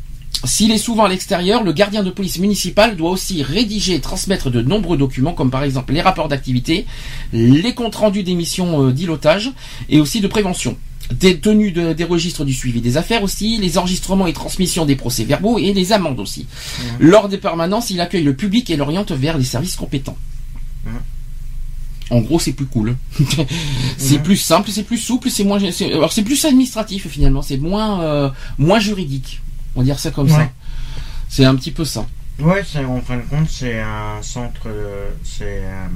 S'il 0.45 0.73
est 0.73 0.79
souvent 0.79 1.05
à 1.05 1.09
l'extérieur, 1.09 1.63
le 1.63 1.73
gardien 1.73 2.03
de 2.03 2.11
police 2.11 2.39
municipal 2.39 2.97
doit 2.97 3.11
aussi 3.11 3.43
rédiger 3.43 3.95
et 3.95 4.01
transmettre 4.01 4.51
de 4.51 4.61
nombreux 4.61 4.97
documents, 4.97 5.35
comme 5.35 5.51
par 5.51 5.63
exemple 5.63 5.93
les 5.93 6.01
rapports 6.01 6.29
d'activité, 6.29 6.85
les 7.33 7.75
comptes 7.75 7.95
rendus 7.95 8.25
des 8.25 8.35
missions 8.35 8.89
euh, 8.89 8.93
d'îlotage 8.93 9.53
et 9.89 10.01
aussi 10.01 10.21
de 10.21 10.29
prévention 10.29 10.77
des 11.11 11.41
tenues 11.41 11.73
des 11.73 12.05
registres 12.05 12.45
du 12.45 12.55
suivi 12.55 12.81
des 12.81 12.97
affaires 12.97 13.23
aussi, 13.23 13.59
les 13.59 13.77
enregistrements 13.77 14.27
et 14.27 14.33
transmissions 14.33 14.87
des 14.87 14.97
procès-verbaux 14.97 15.59
et 15.59 15.75
les 15.75 15.93
amendes 15.93 16.21
aussi. 16.21 16.47
Lors 17.01 17.29
des 17.29 17.37
permanences, 17.39 17.91
il 17.91 18.01
accueille 18.01 18.23
le 18.23 18.35
public 18.35 18.71
et 18.71 18.77
l'oriente 18.77 19.13
vers 19.13 19.37
les 19.37 19.45
services 19.45 19.77
compétents. 19.77 20.17
En 22.11 22.21
gros, 22.21 22.39
c'est 22.39 22.53
plus 22.53 22.67
cool. 22.67 22.97
c'est 23.97 24.19
plus 24.19 24.37
simple, 24.37 24.71
c'est 24.71 24.83
plus 24.83 24.99
souple, 24.99 25.31
c'est 25.31 25.45
moins. 25.45 25.59
Alors, 25.81 26.13
c'est 26.13 26.23
plus 26.23 26.45
administratif 26.45 27.09
finalement, 27.09 27.43
c'est 27.43 27.57
moins 27.57 28.03
euh, 28.03 28.31
moins 28.59 28.81
juridique. 28.81 29.41
On 29.75 29.81
va 29.81 29.85
dire 29.85 29.99
ça 29.99 30.11
comme 30.11 30.29
ça. 30.29 30.49
C'est 31.29 31.45
un 31.45 31.55
petit 31.55 31.71
peu 31.71 31.85
ça. 31.85 32.07
Ouais, 32.39 32.63
en 32.87 33.01
fin 33.01 33.17
de 33.17 33.23
compte, 33.23 33.49
c'est 33.49 33.81
un 33.81 34.21
centre. 34.23 34.69
C'est. 35.25 35.63
Euh, 35.65 35.87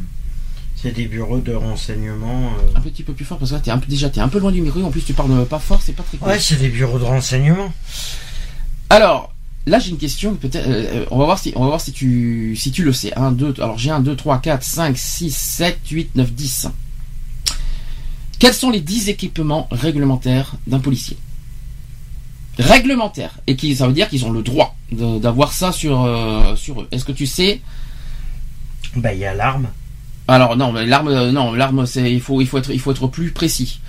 c'est 0.76 0.92
des 0.92 1.06
bureaux 1.06 1.38
de 1.38 1.54
renseignement. 1.54 2.52
Euh. 2.58 2.78
Un 2.78 2.80
petit 2.80 3.02
peu 3.02 3.14
plus 3.14 3.24
fort 3.24 3.38
parce 3.38 3.50
que 3.50 3.56
là, 3.56 3.62
es 3.66 3.70
un 3.70 3.80
déjà, 3.88 4.10
tu 4.10 4.18
es 4.18 4.22
un 4.22 4.28
peu 4.28 4.38
loin 4.38 4.52
du 4.52 4.60
micro. 4.60 4.82
En 4.82 4.90
plus, 4.90 5.00
tu 5.00 5.14
parles 5.14 5.46
pas 5.46 5.58
fort, 5.58 5.80
c'est 5.82 5.94
pas 5.94 6.02
très 6.02 6.18
cool. 6.18 6.28
Ouais, 6.28 6.38
c'est 6.38 6.56
des 6.56 6.68
bureaux 6.68 6.98
de 6.98 7.04
renseignement. 7.04 7.72
Alors, 8.90 9.34
là, 9.66 9.78
j'ai 9.78 9.90
une 9.90 9.98
question. 9.98 10.34
Peut-être, 10.34 10.66
euh, 10.66 11.04
on 11.10 11.18
va 11.18 11.24
voir 11.24 11.38
si, 11.38 11.52
on 11.56 11.60
va 11.60 11.66
voir 11.66 11.80
si 11.80 11.92
tu, 11.92 12.56
si 12.56 12.70
tu 12.70 12.82
le 12.82 12.92
sais. 12.92 13.12
1, 13.16 13.32
2, 13.32 13.54
alors 13.58 13.78
j'ai 13.78 13.90
1, 13.90 14.00
2, 14.00 14.16
3, 14.16 14.38
4, 14.38 14.62
5, 14.62 14.96
6, 14.96 15.36
7, 15.36 15.78
8, 15.90 16.16
9, 16.16 16.32
10. 16.32 16.68
Quels 18.38 18.54
sont 18.54 18.70
les 18.70 18.80
10 18.80 19.08
équipements 19.08 19.66
réglementaires 19.70 20.54
d'un 20.66 20.78
policier? 20.78 21.16
Réglementaires. 22.58 23.38
Et 23.46 23.56
qui, 23.56 23.74
ça 23.76 23.86
veut 23.86 23.92
dire 23.92 24.08
qu'ils 24.08 24.24
ont 24.24 24.30
le 24.30 24.42
droit 24.42 24.76
d'avoir 24.90 25.52
ça 25.52 25.72
sur, 25.72 26.02
euh, 26.04 26.56
sur 26.56 26.82
eux. 26.82 26.88
Est-ce 26.90 27.04
que 27.04 27.12
tu 27.12 27.26
sais? 27.26 27.60
Bah, 28.94 29.12
il 29.12 29.20
y 29.20 29.26
a 29.26 29.34
l'arme. 29.34 29.68
Alors 30.28 30.56
non, 30.56 30.72
mais 30.72 30.86
l'arme, 30.86 31.08
euh, 31.08 31.32
non, 31.32 31.52
l'arme, 31.52 31.86
c'est 31.86 32.12
il 32.12 32.20
faut, 32.20 32.40
il 32.40 32.46
faut 32.46 32.58
être, 32.58 32.70
il 32.70 32.80
faut 32.80 32.92
être 32.92 33.06
plus 33.08 33.30
précis. 33.30 33.80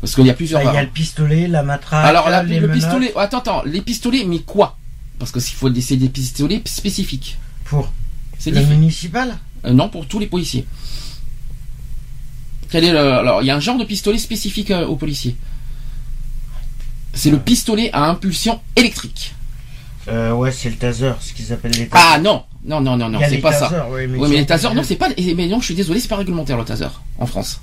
Parce 0.00 0.14
qu'il 0.14 0.26
y 0.26 0.30
a 0.30 0.34
plusieurs. 0.34 0.62
Bah, 0.62 0.70
il 0.72 0.74
y 0.74 0.78
a 0.78 0.82
le 0.82 0.88
pistolet, 0.88 1.48
la 1.48 1.62
matraque. 1.62 2.04
Alors 2.04 2.28
le 2.28 2.68
pistolet, 2.68 3.12
attends, 3.16 3.38
attends, 3.38 3.62
les 3.64 3.80
pistolets, 3.80 4.24
mais 4.24 4.40
quoi? 4.40 4.76
Parce 5.18 5.30
que 5.30 5.40
s'il 5.40 5.56
faut 5.56 5.72
c'est 5.80 5.96
des 5.96 6.08
pistolets 6.08 6.62
spécifiques. 6.64 7.38
Pour. 7.64 7.92
C'est 8.38 8.50
le 8.50 8.64
municipal 8.64 9.38
euh, 9.64 9.72
Non, 9.72 9.88
pour 9.88 10.06
tous 10.06 10.18
les 10.18 10.26
policiers. 10.26 10.66
Quel 12.70 12.84
est 12.84 12.92
le, 12.92 12.98
alors 12.98 13.42
il 13.42 13.46
y 13.46 13.50
a 13.50 13.56
un 13.56 13.60
genre 13.60 13.78
de 13.78 13.84
pistolet 13.84 14.18
spécifique 14.18 14.70
euh, 14.70 14.86
aux 14.86 14.96
policiers. 14.96 15.36
C'est 17.12 17.30
le 17.30 17.38
pistolet 17.38 17.90
à 17.92 18.10
impulsion 18.10 18.60
électrique. 18.74 19.34
Euh, 20.08 20.32
ouais, 20.32 20.50
c'est 20.50 20.68
le 20.68 20.76
taser, 20.76 21.12
ce 21.20 21.32
qu'ils 21.32 21.52
appellent 21.52 21.72
les 21.72 21.86
tasers. 21.88 22.06
Ah 22.12 22.18
non, 22.18 22.42
non, 22.64 22.80
non, 22.80 22.96
non, 22.96 23.08
non, 23.08 23.20
c'est 23.28 23.38
pas 23.38 23.52
ça. 23.52 23.86
Oui, 23.90 24.06
mais, 24.06 24.28
les 24.28 24.46
tasers, 24.46 24.74
non, 24.74 24.82
c'est 24.82 24.96
pas. 24.96 25.08
Mais 25.36 25.46
non, 25.46 25.60
je 25.60 25.66
suis 25.66 25.74
désolé, 25.74 26.00
c'est 26.00 26.08
pas 26.08 26.16
réglementaire 26.16 26.58
le 26.58 26.64
taser 26.64 26.88
en 27.18 27.26
France. 27.26 27.60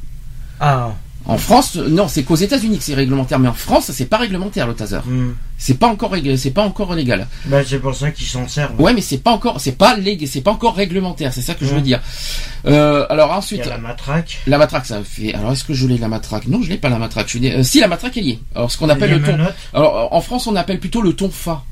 Ah. 0.60 0.96
En 1.26 1.38
France, 1.38 1.76
non, 1.76 2.08
c'est 2.08 2.24
qu'aux 2.24 2.36
États-Unis 2.36 2.78
que 2.78 2.84
c'est 2.84 2.94
réglementaire, 2.94 3.40
mais 3.40 3.48
en 3.48 3.54
France, 3.54 3.92
c'est 3.94 4.06
pas 4.06 4.18
réglementaire 4.18 4.68
le 4.68 4.74
taser. 4.74 5.00
Hmm. 5.06 5.34
C'est 5.58 5.78
pas 5.78 5.88
encore 5.88 6.16
c'est 6.38 6.52
pas 6.52 6.64
encore 6.64 6.96
légal. 6.96 7.28
Bah, 7.46 7.60
c'est 7.66 7.78
pour 7.80 7.94
ça 7.94 8.10
qu'ils 8.10 8.26
s'en 8.26 8.48
servent. 8.48 8.80
Ouais, 8.82 8.94
mais 8.94 9.02
c'est 9.02 9.20
pas 9.20 9.32
encore, 9.32 9.62
c'est 9.62 9.74
pas 9.74 9.96
légal, 9.96 10.28
c'est 10.28 10.42
pas 10.42 10.52
encore 10.52 10.76
réglementaire, 10.76 11.32
c'est 11.32 11.42
ça 11.42 11.54
que 11.54 11.66
je 11.66 11.74
veux 11.74 11.80
hmm. 11.80 11.84
dire. 11.84 12.02
Euh, 12.66 13.06
alors 13.10 13.32
ensuite. 13.32 13.66
la 13.66 13.78
matraque. 13.78 14.40
La 14.48 14.58
matraque, 14.58 14.86
ça 14.86 15.04
fait. 15.04 15.34
Alors 15.34 15.52
est-ce 15.52 15.64
que 15.64 15.74
je 15.74 15.88
l'ai 15.88 15.98
la 15.98 16.08
matraque? 16.08 16.48
Non, 16.48 16.62
je 16.62 16.70
l'ai 16.70 16.78
pas 16.78 16.90
la 16.90 16.98
matraque. 16.98 17.28
Je 17.28 17.38
suis... 17.38 17.52
Euh, 17.52 17.64
si 17.64 17.80
la 17.80 17.88
matraque 17.88 18.18
est 18.18 18.22
liée. 18.22 18.40
Alors 18.56 18.72
ce 18.72 18.78
qu'on 18.78 18.90
appelle 18.90 19.12
le 19.12 19.22
ton. 19.22 19.38
Alors 19.74 20.14
en 20.14 20.22
France, 20.22 20.48
on 20.48 20.56
appelle 20.56 20.80
plutôt 20.80 21.02
le 21.02 21.14
ton 21.14 21.30
fa. 21.30 21.64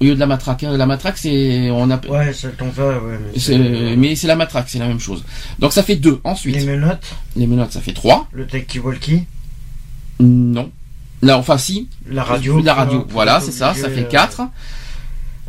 Au 0.00 0.04
lieu 0.04 0.14
de 0.14 0.20
la 0.20 0.26
matraque. 0.26 0.64
Hein. 0.64 0.76
La 0.76 0.86
matraque, 0.86 1.18
c'est. 1.18 1.70
On 1.70 1.90
a... 1.90 2.00
Ouais, 2.06 2.32
c'est 2.32 2.56
ton 2.56 2.66
ouais. 2.66 3.96
Mais 3.96 4.14
c'est 4.16 4.26
la 4.26 4.36
matraque, 4.36 4.68
c'est 4.68 4.78
la 4.78 4.86
même 4.86 5.00
chose. 5.00 5.24
Donc 5.58 5.72
ça 5.72 5.82
fait 5.82 5.96
deux. 5.96 6.20
Ensuite. 6.24 6.56
Les 6.56 6.64
menottes. 6.64 7.14
Les 7.36 7.46
menottes, 7.46 7.72
ça 7.72 7.80
fait 7.80 7.92
trois. 7.92 8.28
Le 8.32 8.46
talkie-walkie. 8.46 9.24
Non. 10.20 10.70
Là, 11.22 11.38
enfin, 11.38 11.58
si. 11.58 11.88
La 12.08 12.24
radio. 12.24 12.60
La 12.62 12.74
radio, 12.74 13.06
voilà, 13.10 13.40
c'est 13.40 13.52
ça, 13.52 13.74
ça 13.74 13.88
fait 13.90 14.08
quatre. 14.08 14.42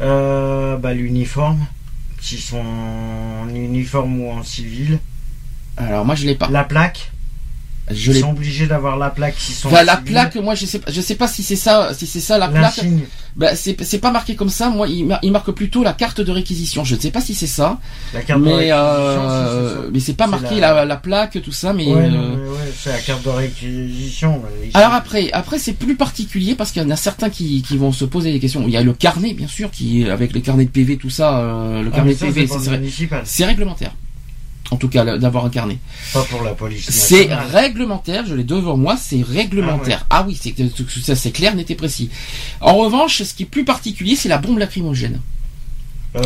Euh, 0.02 0.78
bah, 0.78 0.93
l'uniforme. 0.93 1.65
S'ils 2.22 2.39
sont 2.39 2.63
en 2.63 3.50
uniforme 3.54 4.22
ou 4.22 4.32
en 4.32 4.43
civil. 4.43 5.00
Alors, 5.78 6.06
moi, 6.06 6.15
je 6.15 6.26
l'ai 6.26 6.36
pas. 6.36 6.48
La 6.50 6.63
plaque. 6.63 7.12
Je 7.91 8.12
Ils 8.12 8.22
sont 8.22 8.32
obligés 8.32 8.67
d'avoir 8.67 8.98
la 8.98 9.10
plaque 9.10 9.38
sont. 9.38 9.69
la 9.69 9.98
plaque, 9.98 10.36
moi 10.38 10.56
je 10.56 10.65
sais 10.65 10.80
pas, 10.80 10.91
je 10.91 11.02
sais 11.02 11.15
pas 11.15 11.28
si 11.28 11.43
c'est 11.43 11.56
ça, 11.58 11.93
si 11.93 12.08
c'est 12.08 12.22
ça 12.22 12.38
la 12.38 12.48
plaque. 12.48 12.80
Bah, 13.36 13.56
c'est 13.56 13.98
pas 13.98 14.12
marqué 14.12 14.36
comme 14.36 14.50
ça. 14.50 14.69
Moi, 14.69 14.88
il, 14.88 15.32
marque 15.32 15.52
plutôt 15.52 15.84
la 15.84 15.93
carte 15.93 16.22
de 16.22 16.32
réquisition. 16.32 16.84
Je 16.84 16.96
ne 16.96 17.00
sais 17.00 17.10
pas 17.10 17.22
si 17.22 17.34
c'est 17.34 17.48
ça. 17.48 17.80
La 18.13 18.22
carte 18.22 18.41
mais, 18.41 18.67
de 18.67 18.72
euh, 18.74 19.89
mais 19.91 20.00
c'est 20.00 20.13
pas 20.13 20.28
marqué 20.28 20.60
la... 20.60 20.86
La, 20.86 20.98
plaque, 20.98 21.41
tout 21.41 21.52
ça. 21.52 21.74
Mais, 21.74 21.88
euh, 21.88 22.36
c'est 22.78 22.91
la 22.91 23.00
carte 23.00 23.24
de 23.24 23.30
réquisition. 23.30 24.41
Alors 24.76 24.93
après, 24.93 25.32
après 25.32 25.58
c'est 25.58 25.74
plus 25.74 25.96
particulier 25.96 26.54
parce 26.56 26.72
qu'il 26.72 26.84
y 26.84 26.86
en 26.86 26.91
a 26.91 26.96
certains 26.96 27.30
qui, 27.30 27.63
qui 27.63 27.78
vont 27.78 27.91
se 27.91 28.06
poser 28.06 28.32
des 28.32 28.39
questions. 28.39 28.63
Il 28.67 28.74
y 28.74 28.78
a 28.78 28.84
le 28.84 28.93
carnet, 28.93 29.34
bien 29.34 29.48
sûr, 29.48 29.72
qui 29.72 30.08
avec 30.08 30.34
les 30.34 30.41
carnets 30.41 30.65
de 30.65 30.69
PV, 30.69 30.98
tout 30.98 31.10
ça. 31.10 31.39
Euh, 31.39 31.82
le 31.82 31.89
ah, 31.91 31.96
carnet 31.96 32.13
de 32.13 32.19
PV, 32.19 32.48
c'est 33.24 33.46
réglementaire 33.46 33.93
en 34.74 34.78
tout 34.78 34.90
cas 34.90 35.18
d'avoir 35.18 35.46
un 35.46 35.50
carnet. 35.50 35.78
Pas 36.14 36.24
pour 36.24 36.42
la 36.42 36.54
police. 36.54 36.90
C'est 36.90 37.30
réglementaire, 37.32 38.26
je 38.26 38.34
l'ai 38.34 38.44
devant 38.44 38.76
moi, 38.76 38.98
c'est 38.98 39.22
réglementaire. 39.22 40.06
Ah, 40.10 40.26
oui, 40.28 40.38
c'est 40.40 40.56
ça 41.04 41.16
c'est 41.16 41.32
clair, 41.32 41.56
n'était 41.56 41.76
précis. 41.76 42.10
En 42.60 42.76
revanche, 42.76 43.22
ce 43.22 43.34
qui 43.34 43.44
est 43.44 43.48
plus 43.48 43.66
particulier, 43.66 44.16
c'est 44.16 44.30
la 44.30 44.40
bombe 44.40 44.58
lacrymogène. 44.58 45.22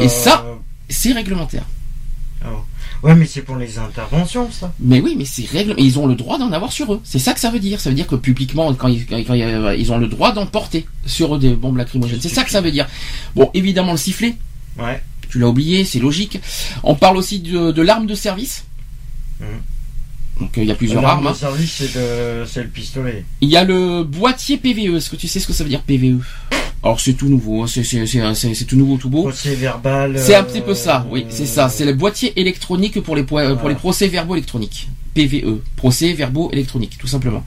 Et 0.02 0.10
ça, 0.10 0.46
euh. 0.46 0.56
c'est 0.90 1.12
réglementaire. 1.12 1.64
Ah 2.44 2.50
ouais, 3.04 3.16
mais 3.16 3.26
c'est 3.26 3.42
pour 3.42 3.56
les 3.56 3.78
interventions, 3.78 4.50
ça. 4.52 4.74
Mais 4.80 5.02
oui, 5.02 5.16
mais 5.18 5.26
c'est 5.26 5.46
réglementaire. 5.46 5.86
Ils 5.86 6.00
ont 6.00 6.08
le 6.08 6.16
droit 6.16 6.38
d'en 6.38 6.52
avoir 6.52 6.72
sur 6.72 6.94
eux. 6.94 7.02
C'est 7.04 7.20
ça 7.20 7.34
que 7.34 7.40
ça 7.40 7.50
veut 7.50 7.60
dire. 7.60 7.80
Ça 7.80 7.90
veut 7.90 7.96
dire 7.96 8.08
que 8.08 8.16
publiquement, 8.16 8.74
quand 8.74 8.88
ils, 8.88 9.06
ils 9.10 9.92
ont 9.92 9.98
le 9.98 10.08
droit 10.08 10.32
d'en 10.32 10.46
porter 10.46 10.86
sur 11.06 11.36
eux 11.36 11.40
des 11.40 11.52
bombes 11.52 11.78
lacrymogènes. 11.78 12.22
C'est 12.22 12.30
ça 12.30 12.44
que 12.44 12.52
ça 12.52 12.62
veut 12.62 12.72
dire. 12.72 12.88
Bon, 13.36 13.50
évidemment, 13.54 13.94
le 13.94 13.98
sifflet. 13.98 14.36
Ouais. 14.78 15.02
Tu 15.30 15.40
l'as 15.40 15.48
oublié, 15.48 15.86
c'est 15.86 16.00
logique. 16.00 16.40
On 16.84 16.96
parle 16.96 17.18
aussi 17.18 17.40
de, 17.40 17.82
l'arme 17.82 18.08
de 18.08 18.16
service. 18.16 18.66
Mmh. 19.40 19.46
Donc 20.40 20.58
euh, 20.58 20.62
il 20.62 20.68
y 20.68 20.72
a 20.72 20.76
plusieurs 20.76 21.04
armes. 21.04 21.24
L'arme 21.24 21.26
de 21.26 21.30
hein. 21.30 21.34
service, 21.34 21.84
c'est 22.46 22.64
le 22.64 22.70
pistolet. 22.70 23.26
Il 23.42 23.50
y 23.50 23.58
a 23.58 23.64
le 23.64 24.04
boîtier 24.04 24.58
PVE. 24.58 24.96
Est-ce 24.96 25.10
que 25.10 25.16
tu 25.16 25.28
sais 25.28 25.40
ce 25.40 25.48
que 25.48 25.54
ça 25.54 25.64
veut 25.64 25.70
dire 25.70 25.82
PVE 25.82 26.22
alors 26.84 27.00
c'est 27.00 27.14
tout 27.14 27.28
nouveau, 27.28 27.64
hein. 27.64 27.68
c'est 27.68 28.66
tout 28.66 28.76
nouveau, 28.76 28.98
tout 28.98 29.10
beau. 29.10 29.24
Procès 29.24 29.56
verbal. 29.56 30.18
C'est 30.20 30.36
un 30.36 30.44
petit 30.44 30.62
peu 30.62 30.76
ça, 30.76 31.08
oui, 31.10 31.26
c'est 31.28 31.48
ça. 31.48 31.70
C'est 31.70 31.86
le 31.86 31.94
boîtier 31.94 32.40
électronique 32.40 33.02
pour 33.02 33.16
les 33.16 33.24
pour 33.24 33.40
les 33.40 33.76
procès 33.76 34.08
verbaux 34.08 34.36
électroniques. 34.36 34.88
PVE, 35.16 35.60
procès 35.76 36.14
verbaux 36.14 36.52
électroniques, 36.54 36.98
tout 37.00 37.08
simplement. 37.08 37.44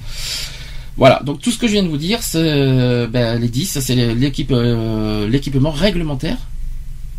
Voilà, 0.97 1.23
donc 1.25 1.41
tout 1.41 1.51
ce 1.51 1.59
que 1.59 1.67
je 1.69 1.73
viens 1.73 1.83
de 1.85 1.89
vous 1.89 1.97
dire, 1.97 2.23
c'est 2.23 2.39
euh, 2.39 3.07
ben, 3.07 3.41
les 3.41 3.49
10, 3.49 3.79
c'est 3.81 3.95
l'équipe 3.95 4.51
euh, 4.51 5.29
l'équipement 5.29 5.71
réglementaire 5.71 6.37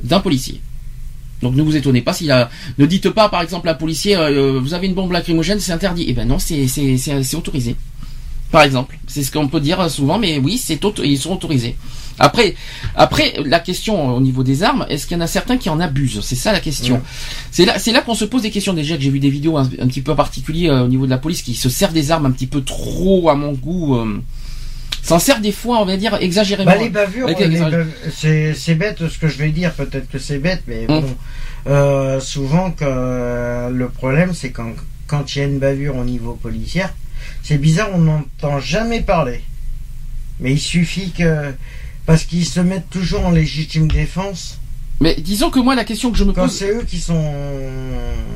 d'un 0.04 0.20
policier. 0.20 0.62
Donc 1.42 1.56
ne 1.56 1.62
vous 1.62 1.76
étonnez 1.76 2.02
pas 2.02 2.14
s'il 2.14 2.32
a. 2.32 2.50
Ne 2.78 2.86
dites 2.86 3.10
pas 3.10 3.30
par 3.30 3.42
exemple 3.42 3.68
à 3.68 3.72
un 3.72 3.76
policier 3.76 4.16
euh, 4.16 4.60
vous 4.62 4.74
avez 4.74 4.88
une 4.88 4.94
bombe 4.94 5.12
lacrymogène, 5.12 5.60
c'est 5.60 5.72
interdit. 5.72 6.06
Eh 6.08 6.14
ben 6.14 6.28
non, 6.28 6.40
c'est 6.40 6.68
c'est 6.68 7.36
autorisé. 7.36 7.76
Par 8.52 8.64
exemple, 8.64 9.00
c'est 9.08 9.24
ce 9.24 9.32
qu'on 9.32 9.48
peut 9.48 9.62
dire 9.62 9.90
souvent, 9.90 10.20
mais 10.20 10.38
oui, 10.38 10.58
c'est 10.58 10.80
ils 11.04 11.18
sont 11.18 11.32
autorisés. 11.34 11.76
Après, 12.20 12.54
après 12.96 13.34
la 13.46 13.60
question 13.60 14.16
au 14.16 14.20
niveau 14.20 14.44
des 14.44 14.62
armes, 14.62 14.86
est-ce 14.90 15.08
qu'il 15.08 15.16
y 15.16 15.20
en 15.20 15.24
a 15.24 15.28
certains 15.28 15.58
qui 15.58 15.70
en 15.70 15.80
abusent? 15.80 16.20
C'est 16.22 16.36
ça 16.36 16.52
la 16.52 16.60
question. 16.60 17.02
C'est 17.50 17.66
là, 17.66 17.80
c'est 17.80 17.94
là 17.94 18.02
qu'on 18.02 18.14
se 18.14 18.26
pose 18.26 18.42
des 18.42 18.52
questions. 18.52 18.74
Déjà 18.74 18.98
que 18.98 19.02
j'ai 19.02 19.10
vu 19.10 19.20
des 19.20 19.30
vidéos 19.30 19.58
un, 19.58 19.66
petit 19.66 20.02
peu 20.02 20.14
particuliers 20.16 20.70
euh, 20.70 20.84
au 20.84 20.88
niveau 20.88 21.06
de 21.06 21.10
la 21.10 21.18
police 21.18 21.42
qui 21.42 21.56
se 21.56 21.70
servent 21.70 21.94
des 21.94 22.12
armes 22.12 22.26
un 22.26 22.32
petit 22.32 22.48
peu 22.48 22.62
trop 22.62 23.30
à 23.30 23.36
mon 23.36 23.54
goût. 23.54 23.96
Euh, 23.96 24.22
s'en 25.04 25.20
sert 25.20 25.42
des 25.42 25.52
fois, 25.52 25.82
on 25.82 25.86
va 25.86 25.98
dire, 25.98 26.18
exagérément. 26.22 26.72
Bah, 26.72 26.78
les 26.78 26.90
bavures, 26.90 27.30
c'est 28.14 28.76
bête 28.76 29.08
ce 29.08 29.18
que 29.18 29.28
je 29.28 29.38
vais 29.38 29.50
dire, 29.50 29.74
peut-être 29.74 30.10
que 30.10 30.20
c'est 30.20 30.38
bête, 30.38 30.64
mais 30.68 30.86
hum. 30.88 31.02
bon, 31.02 31.18
euh, 31.68 32.20
souvent 32.20 32.72
que 32.72 32.86
euh, 32.88 33.70
le 33.70 33.90
problème, 33.90 34.34
c'est 34.34 34.52
quand, 34.52 34.74
quand 35.08 35.36
il 35.36 35.40
y 35.40 35.42
a 35.42 35.46
une 35.46 35.60
bavure 35.60 35.98
au 35.98 36.04
niveau 36.04 36.34
policier, 36.34 36.86
c'est 37.44 37.58
bizarre, 37.58 37.90
on 37.94 38.00
n'entend 38.00 38.60
jamais 38.60 39.02
parler. 39.02 39.42
Mais 40.40 40.54
il 40.54 40.60
suffit 40.60 41.12
que, 41.12 41.54
parce 42.06 42.24
qu'ils 42.24 42.46
se 42.46 42.60
mettent 42.60 42.90
toujours 42.90 43.26
en 43.26 43.32
légitime 43.32 43.88
défense, 43.88 44.61
Mais 45.02 45.16
disons 45.20 45.50
que 45.50 45.60
moi, 45.60 45.76
la 45.76 45.84
question 45.84 46.12
que 46.12 46.18
je 46.18 46.24
me 46.24 46.32
Quand 46.32 46.44
pose, 46.44 46.52
c'est 46.54 46.70
eux 46.70 46.86
qui 46.88 47.00
sont. 47.00 47.20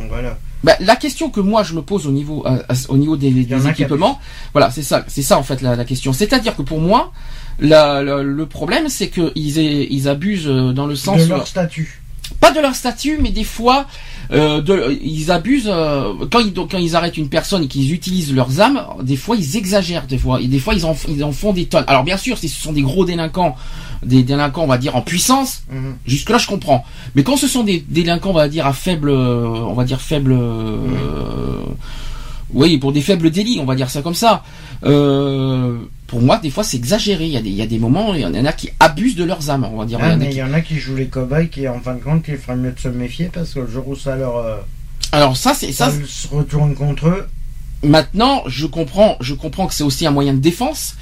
Voilà. 0.09 0.37
bah, 0.63 0.73
la 0.79 0.95
question 0.95 1.29
que 1.29 1.39
moi 1.39 1.63
je 1.63 1.73
me 1.73 1.81
pose 1.81 2.07
au 2.07 2.11
niveau, 2.11 2.43
euh, 2.47 2.57
au 2.89 2.97
niveau 2.97 3.15
des, 3.17 3.31
équipements, 3.69 4.19
voilà, 4.53 4.71
c'est 4.71 4.81
ça, 4.81 5.03
c'est 5.07 5.21
ça 5.21 5.37
en 5.37 5.43
fait 5.43 5.61
la, 5.61 5.75
la 5.75 5.85
question. 5.85 6.11
C'est-à-dire 6.13 6.55
que 6.55 6.61
pour 6.63 6.79
moi, 6.79 7.11
la- 7.59 8.01
la- 8.01 8.23
le 8.23 8.45
problème, 8.45 8.89
c'est 8.89 9.07
que 9.09 9.31
ils, 9.35 10.07
abusent 10.07 10.47
euh, 10.47 10.71
dans 10.73 10.87
le 10.87 10.95
sens, 10.95 11.21
de 11.23 11.29
leur 11.29 11.47
statut. 11.47 12.01
pas 12.39 12.51
de 12.51 12.59
leur 12.59 12.73
statut, 12.75 13.19
mais 13.21 13.29
des 13.31 13.43
fois, 13.43 13.85
euh, 14.31 14.61
de, 14.61 14.97
ils 15.03 15.29
abusent 15.31 15.69
euh, 15.71 16.13
quand 16.31 16.39
ils 16.39 16.53
quand 16.53 16.77
ils 16.79 16.95
arrêtent 16.95 17.17
une 17.17 17.29
personne 17.29 17.63
et 17.63 17.67
qu'ils 17.67 17.91
utilisent 17.93 18.33
leurs 18.33 18.59
armes. 18.59 18.81
Des 19.03 19.17
fois, 19.17 19.35
ils 19.35 19.57
exagèrent. 19.57 20.07
Des 20.07 20.17
fois, 20.17 20.41
et 20.41 20.47
des 20.47 20.59
fois, 20.59 20.73
ils 20.73 20.85
en, 20.85 20.95
ils 21.09 21.23
en 21.23 21.31
font 21.31 21.53
des 21.53 21.65
tonnes. 21.65 21.85
Alors 21.87 22.03
bien 22.03 22.17
sûr, 22.17 22.37
si 22.37 22.49
ce 22.49 22.59
sont 22.61 22.73
des 22.73 22.81
gros 22.81 23.05
délinquants, 23.05 23.55
des 24.05 24.23
délinquants, 24.23 24.63
on 24.63 24.67
va 24.67 24.77
dire 24.77 24.95
en 24.95 25.01
puissance, 25.01 25.63
Mhm. 25.71 25.95
Jusque 26.05 26.29
là, 26.29 26.37
je 26.37 26.47
comprends. 26.47 26.83
Mais 27.15 27.23
quand 27.23 27.37
ce 27.37 27.47
sont 27.47 27.63
des 27.63 27.83
délinquants, 27.89 28.29
on 28.31 28.33
va 28.33 28.47
dire 28.47 28.65
à 28.67 28.73
faible, 28.73 29.09
euh, 29.09 29.47
on 29.47 29.73
va 29.73 29.83
dire 29.83 29.99
faible, 30.01 30.31
euh, 30.33 31.63
oui, 32.53 32.77
pour 32.77 32.93
des 32.93 33.01
faibles 33.01 33.31
délits, 33.31 33.59
on 33.59 33.65
va 33.65 33.75
dire 33.75 33.89
ça 33.89 34.01
comme 34.01 34.13
ça. 34.13 34.43
Euh, 34.85 35.77
pour 36.07 36.21
moi, 36.21 36.37
des 36.37 36.49
fois, 36.51 36.63
c'est 36.63 36.77
exagéré. 36.77 37.25
Il 37.25 37.31
y 37.31 37.37
a 37.37 37.41
des, 37.41 37.49
il 37.49 37.55
y 37.55 37.61
a 37.61 37.67
des 37.67 37.79
moments, 37.79 38.13
il 38.13 38.21
y 38.21 38.25
en 38.25 38.45
a 38.45 38.53
qui 38.53 38.69
abusent 38.79 39.15
de 39.15 39.23
leurs 39.23 39.49
âmes, 39.49 39.67
on 39.71 39.77
va 39.77 39.85
dire. 39.85 39.99
Il 39.99 40.05
y 40.05 40.05
Ah, 40.05 40.11
en 40.11 40.13
a 40.13 40.17
mais 40.17 40.29
qui- 40.29 40.35
il 40.35 40.39
y 40.39 40.43
en 40.43 40.53
a 40.53 40.61
qui 40.61 40.75
jouent 40.77 40.95
les 40.95 41.07
cobayes 41.07 41.49
qui, 41.49 41.67
en 41.67 41.79
fin 41.79 41.95
de 41.95 41.99
compte, 42.01 42.23
il 42.27 42.37
ferait 42.37 42.55
mieux 42.55 42.71
de 42.71 42.79
se 42.79 42.87
méfier 42.87 43.29
parce 43.33 43.53
que 43.53 43.59
le 43.61 43.67
jour 43.67 43.87
où 43.87 43.95
ça 43.95 44.15
leur. 44.15 44.37
euh, 44.37 44.57
Alors 45.11 45.35
ça, 45.35 45.53
c'est 45.53 45.71
ça. 45.71 45.89
ça 45.89 45.97
se 46.07 46.27
retourne 46.27 46.75
contre 46.75 47.07
eux. 47.07 47.27
Maintenant, 47.83 48.43
je 48.47 48.65
comprends, 48.67 49.17
je 49.21 49.33
comprends 49.33 49.67
que 49.67 49.73
c'est 49.73 49.83
aussi 49.83 50.05
un 50.05 50.11
moyen 50.11 50.33
de 50.33 50.39
défense. 50.39 50.95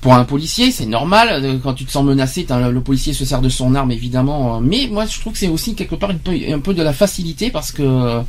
Pour 0.00 0.14
un 0.14 0.24
policier, 0.24 0.70
c'est 0.70 0.86
normal. 0.86 1.28
euh, 1.44 1.58
Quand 1.62 1.74
tu 1.74 1.84
te 1.84 1.90
sens 1.90 2.04
menacé, 2.04 2.46
le 2.48 2.80
policier 2.80 3.12
se 3.12 3.24
sert 3.24 3.40
de 3.40 3.48
son 3.48 3.74
arme, 3.74 3.90
évidemment. 3.90 4.56
euh, 4.56 4.60
Mais 4.62 4.88
moi, 4.90 5.04
je 5.06 5.18
trouve 5.20 5.32
que 5.32 5.38
c'est 5.38 5.48
aussi 5.48 5.74
quelque 5.74 5.94
part 5.96 6.10
un 6.10 6.16
peu, 6.16 6.32
un 6.48 6.60
peu 6.60 6.74
de 6.74 6.82
la 6.82 6.92
facilité 6.92 7.50
parce 7.50 7.72
que 7.72 7.82
euh, 7.82 8.20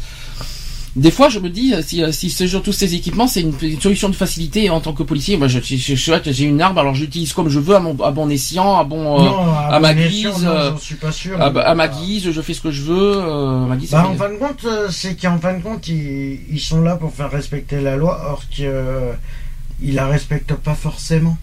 des 0.95 1.11
fois, 1.11 1.29
je 1.29 1.37
me 1.37 1.49
dis, 1.49 1.75
si, 1.83 2.01
si 2.11 2.29
ce 2.31 2.57
tous 2.57 2.71
ces 2.71 2.95
équipements, 2.95 3.27
c'est 3.27 3.41
une, 3.41 3.53
une 3.61 3.79
solution 3.79 4.09
de 4.09 4.15
facilité 4.15 4.71
en 4.71 4.79
tant 4.81 4.93
que 4.93 5.03
policier. 5.03 5.37
Moi, 5.37 5.47
je, 5.47 5.59
je, 5.61 5.75
je, 5.95 6.31
j'ai 6.31 6.45
une 6.45 6.59
arme, 6.59 6.77
alors 6.79 6.95
j'utilise 6.95 7.33
comme 7.33 7.49
je 7.49 7.59
veux, 7.59 7.75
à, 7.75 7.79
mon, 7.79 7.95
à 8.01 8.09
bon 8.09 8.27
escient, 8.29 8.79
à 8.79 8.83
bon, 8.83 9.19
euh, 9.19 9.25
non, 9.25 9.53
à 9.55 9.79
ma 9.79 9.93
bon 9.93 9.99
guise, 10.07 10.25
escient, 10.25 10.39
non, 10.39 10.47
euh, 10.49 10.71
j'en 10.71 10.77
suis 10.79 10.95
pas 10.95 11.11
sûr. 11.11 11.39
à, 11.39 11.75
ma 11.75 11.87
guise, 11.87 12.31
je 12.31 12.41
fais 12.41 12.55
ce 12.55 12.61
que 12.61 12.71
je 12.71 12.81
veux. 12.81 13.17
euh, 13.17 13.67
ma 13.67 13.75
guise, 13.75 13.91
Bah, 13.91 14.07
en 14.09 14.15
fin 14.15 14.29
de 14.29 14.37
compte, 14.37 14.65
c'est 14.89 15.15
qu'en 15.15 15.37
fin 15.37 15.53
de 15.55 15.61
compte, 15.61 15.87
ils, 15.87 16.39
ils 16.51 16.59
sont 16.59 16.81
là 16.81 16.95
pour 16.95 17.13
faire 17.13 17.29
respecter 17.29 17.79
la 17.79 17.95
loi, 17.95 18.19
or 18.31 18.41
qu'ils 18.49 18.71
ils 19.83 19.93
la 19.93 20.07
respectent 20.07 20.55
pas 20.55 20.73
forcément. 20.73 21.37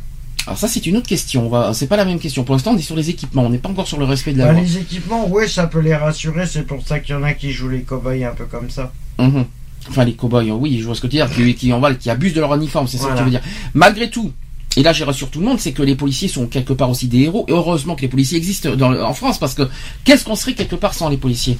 Alors 0.47 0.59
ça, 0.59 0.69
c'est 0.69 0.85
une 0.87 0.97
autre 0.99 1.07
question. 1.09 1.47
On 1.47 1.49
va, 1.49 1.73
c'est 1.73 1.87
pas 1.87 1.97
la 1.97 2.05
même 2.05 2.19
question. 2.19 2.45
Pour 2.45 2.55
l'instant, 2.55 2.73
on 2.73 2.77
est 2.77 2.83
sur 2.83 2.97
les 2.97 3.09
équipements. 3.11 3.45
On 3.45 3.51
n'est 3.51 3.59
pas 3.59 3.71
encore 3.71 3.89
sur 3.89 3.99
le 3.99 4.05
respect 4.05 4.33
de 4.35 4.39
la 4.39 4.47
Bah, 4.47 4.53
loi. 4.53 4.61
les 4.61 4.77
équipements, 4.79 5.27
ouais, 5.29 5.49
ça 5.49 5.67
peut 5.67 5.81
les 5.81 5.95
rassurer, 5.97 6.47
c'est 6.47 6.67
pour 6.67 6.87
ça 6.87 7.01
qu'il 7.01 7.15
y 7.15 7.19
en 7.19 7.23
a 7.23 7.33
qui 7.33 7.51
jouent 7.51 7.71
les 7.71 7.81
cobayes 7.83 8.25
un 8.25 8.35
peu 8.35 8.45
comme 8.45 8.69
ça. 8.69 8.93
Mhm. 9.19 9.45
Enfin, 9.89 10.05
les 10.05 10.15
cow-boys, 10.15 10.45
oui, 10.53 10.79
je 10.81 10.85
vois 10.85 10.95
ce 10.95 11.01
que 11.01 11.07
tu 11.07 11.17
veux 11.19 11.27
dire, 11.27 11.35
qui, 11.35 11.55
qui, 11.55 11.73
en 11.73 11.81
valent, 11.81 11.97
qui 11.97 12.11
abusent 12.11 12.35
de 12.35 12.41
leur 12.41 12.55
uniforme, 12.55 12.89
c'est 12.89 12.97
ça 12.99 13.05
Voilà. 13.05 13.15
que 13.17 13.19
tu 13.21 13.25
veux 13.25 13.31
dire. 13.31 13.43
Malgré 13.75 14.09
tout, 14.11 14.33
et 14.77 14.83
là 14.83 14.93
j'ai 14.95 15.05
rassure 15.05 15.31
tout 15.31 15.41
le 15.41 15.47
monde, 15.47 15.61
c'est 15.61 15.73
que 15.73 15.83
les 15.83 15.95
policiers 15.95 16.29
sont 16.29 16.47
quelque 16.47 16.73
part 16.73 16.89
aussi 16.91 17.07
des 17.07 17.21
héros, 17.21 17.45
et 17.49 17.53
heureusement 17.53 17.95
que 17.95 18.01
les 18.03 18.09
policiers 18.09 18.39
existent 18.39 18.75
dans, 18.77 18.93
en 18.99 19.13
France, 19.15 19.39
parce 19.39 19.55
que 19.55 19.69
qu'est-ce 20.05 20.25
qu'on 20.25 20.37
serait 20.37 20.55
quelque 20.55 20.75
part 20.77 20.95
sans 20.95 21.09
les 21.11 21.17
policiers? 21.19 21.59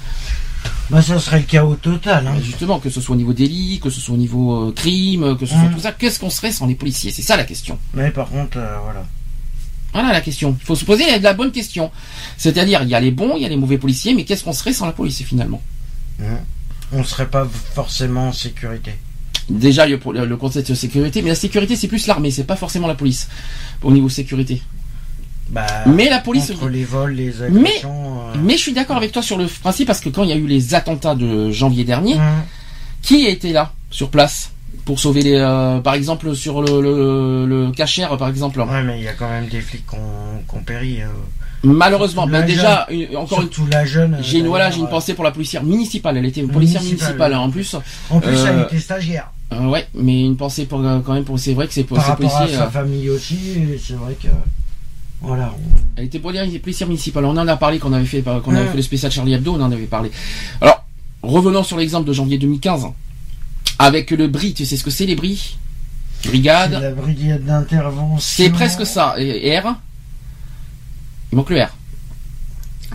Bah, 0.91 1.01
ça 1.03 1.19
serait 1.19 1.39
le 1.39 1.45
chaos 1.45 1.77
total. 1.77 2.27
Hein. 2.27 2.37
Justement, 2.43 2.79
que 2.79 2.91
ce 2.91 3.01
soit 3.01 3.15
au 3.15 3.19
niveau 3.19 3.33
délit, 3.33 3.81
que 3.81 3.91
ce 3.91 4.01
soit 4.01 4.15
au 4.15 4.19
niveau 4.19 4.69
euh, 4.69 4.73
crime, 4.73 5.37
que 5.39 5.47
ce 5.47 5.55
soit 5.55 5.63
Mhm. 5.65 5.75
tout 5.75 5.81
ça, 5.81 5.93
qu'est-ce 5.93 6.21
qu'on 6.21 6.31
serait 6.31 6.53
sans 6.53 6.67
les 6.67 6.75
policiers? 6.75 7.11
C'est 7.11 7.23
ça 7.23 7.37
la 7.37 7.45
question. 7.45 7.79
Mais 7.95 8.11
par 8.11 8.29
contre, 8.29 8.59
euh, 8.59 8.77
voilà. 8.85 9.05
Voilà 9.93 10.13
la 10.13 10.21
question. 10.21 10.57
Il 10.61 10.65
faut 10.67 10.75
se 10.77 10.85
poser 10.85 11.07
la, 11.07 11.19
la 11.19 11.33
bonne 11.35 11.53
question. 11.53 11.91
C'est-à-dire, 12.37 12.83
il 12.83 12.89
y 12.89 12.95
a 12.95 13.01
les 13.01 13.11
bons, 13.13 13.37
il 13.37 13.43
y 13.43 13.47
a 13.47 13.49
les 13.49 13.57
mauvais 13.57 13.79
policiers, 13.79 14.13
mais 14.15 14.25
qu'est-ce 14.25 14.45
qu'on 14.45 14.53
serait 14.53 14.73
sans 14.73 14.87
la 14.87 14.93
police 14.93 15.23
finalement? 15.23 15.63
On 16.93 17.03
serait 17.05 17.29
pas 17.29 17.49
forcément 17.75 18.29
en 18.29 18.33
sécurité. 18.33 18.93
Déjà, 19.49 19.87
le, 19.87 19.99
le 20.25 20.37
concept 20.37 20.71
de 20.71 20.75
sécurité, 20.75 21.23
mais 21.23 21.29
la 21.29 21.35
sécurité, 21.35 21.77
c'est 21.77 21.89
plus 21.89 22.07
l'armée, 22.07 22.31
c'est 22.31 22.45
pas 22.45 22.57
forcément 22.57 22.87
la 22.89 22.95
police, 22.95 23.29
au 23.83 23.93
niveau 23.93 24.09
sécurité. 24.09 24.63
Bah, 25.51 25.67
Mais 25.87 26.09
la 26.09 26.19
police... 26.21 26.51
entre 26.51 26.69
les 26.69 26.85
vols, 26.85 27.13
les 27.15 27.43
agressions. 27.43 28.21
euh, 28.31 28.33
Mais 28.43 28.55
je 28.55 28.63
suis 28.63 28.73
d'accord 28.73 28.97
avec 28.97 29.13
toi 29.13 29.23
sur 29.23 29.37
le 29.39 29.47
principe 29.47 29.87
parce 29.87 30.01
que 30.01 30.09
quand 30.09 30.23
il 30.25 30.31
y 30.31 30.33
a 30.33 30.37
eu 30.37 30.47
les 30.47 30.75
attentats 30.75 31.15
de 31.15 31.51
janvier 31.51 31.85
dernier, 31.85 32.15
hum, 32.15 32.21
qui 33.03 33.27
était 33.27 33.53
là 33.53 33.73
sur 33.91 34.09
place 34.11 34.51
pour 34.85 34.99
sauver 34.99 35.23
les, 35.23 35.37
euh, 35.37 35.79
par 35.81 35.95
exemple 35.95 36.35
sur 36.35 36.61
le, 36.63 36.81
le, 36.81 37.47
le 37.47 37.71
cachère 37.73 38.17
par 38.17 38.29
exemple? 38.29 38.61
Ouais, 38.61 38.83
mais 38.83 38.99
il 38.99 39.05
y 39.05 39.09
a 39.09 39.13
quand 39.13 39.29
même 39.29 39.47
des 39.49 39.61
flics 39.61 39.87
qui 39.87 39.95
ont, 39.97 40.43
qui 40.49 40.57
ont 40.57 40.63
péri. 40.63 41.03
euh, 41.03 41.07
Malheureusement, 41.63 42.27
ben 42.27 42.45
déjà 42.45 42.87
une- 42.91 43.17
encore 43.17 43.41
une, 43.41 43.49
surtout 43.51 43.67
la 43.71 43.85
jeune. 43.87 44.19
j'ai 44.21 44.39
une 44.39 44.49
voilà, 44.49 44.71
j'ai 44.71 44.81
une 44.81 44.89
pensée 44.89 45.15
pour 45.15 45.25
la 45.25 45.31
policière 45.31 45.63
municipale. 45.63 46.17
Elle 46.19 46.27
était 46.27 46.41
une 46.43 46.51
policière 46.51 46.83
Municipale, 46.83 47.33
hein, 47.33 47.39
en 47.39 47.51
plus. 47.51 47.75
En 48.11 48.21
plus, 48.21 48.37
elle 48.47 48.61
était 48.63 48.81
stagiaire. 48.81 49.31
Ouais, 49.53 49.87
mais 49.95 50.23
une 50.23 50.37
pensée 50.37 50.67
pour 50.67 50.81
quand 51.05 51.13
même 51.15 51.25
pour 51.25 51.39
c'est 51.39 51.55
vrai 51.55 51.67
que 51.67 51.73
c'est 51.73 51.85
pour 51.85 51.97
Par 51.97 52.07
rapport 52.09 52.37
à 52.37 52.49
sa 52.49 52.69
famille 52.69 53.09
aussi, 53.09 53.39
c'est 53.83 53.95
vrai 53.95 54.15
que. 54.21 54.29
Voilà. 55.25 55.55
Elle 55.97 56.05
était 56.05 56.19
policière 56.19 56.61
policière 56.61 56.89
municipale. 56.89 57.25
On 57.25 57.37
en 57.37 57.49
a 57.49 57.57
parlé 57.57 57.79
qu'on 57.79 57.93
avait 57.93 58.05
fait 58.05 58.23
qu'on 58.23 58.55
avait 58.55 58.69
fait 58.69 58.77
le 58.77 58.83
spécial 58.83 59.11
Charlie 59.11 59.35
Hebdo, 59.35 59.55
on 59.55 59.61
en 59.61 59.73
avait 59.73 59.87
parlé. 59.87 60.11
Alors, 60.61 60.85
revenons 61.23 61.63
sur 61.63 61.77
l'exemple 61.77 62.07
de 62.07 62.13
janvier 62.13 62.39
2015 62.39 62.87
avec 63.79 64.11
le 64.11 64.29
BRI, 64.29 64.55
tu 64.55 64.67
sais 64.67 64.77
ce 64.77 64.85
que 64.85 64.91
c'est 64.91 65.07
les 65.07 65.17
BRI 65.17 65.57
Brigade. 66.27 66.73
la 66.73 66.91
brigade 66.93 67.45
d'intervention. 67.45 68.19
C'est 68.19 68.51
presque 68.51 68.87
ça. 68.87 69.15
Et 69.19 69.59
R? 69.59 69.77
Il 71.33 71.37
manque 71.37 71.51
le 71.51 71.63
R. 71.63 71.69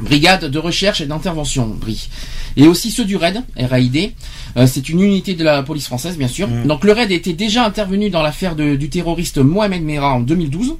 Brigade 0.02 0.46
de 0.46 0.60
recherche 0.60 1.02
et 1.02 1.06
d'intervention, 1.06 1.68
BRI. 1.68 2.10
Et 2.56 2.68
aussi 2.68 2.89
ceux 2.89 3.06
du 3.06 3.18
RAID, 3.18 3.44
RAID. 3.58 4.13
Euh, 4.58 4.65
c'est 4.65 4.89
une 4.89 5.02
unité 5.02 5.36
de 5.36 5.44
la 5.44 5.62
police 5.62 5.86
française, 5.86 6.18
bien 6.18 6.28
sûr. 6.28 6.48
Mm. 6.48 6.65
Donc 6.65 6.84
le 6.84 6.94
RAID 6.94 7.12
était 7.12 7.34
déjà 7.34 7.65
intervenu 7.65 8.10
dans 8.10 8.22
l'affaire 8.22 8.56
du 8.56 8.89
terroriste 8.89 9.38
Mohamed 9.38 9.84
Merah 9.84 10.13
en 10.13 10.22
2012. 10.22 10.76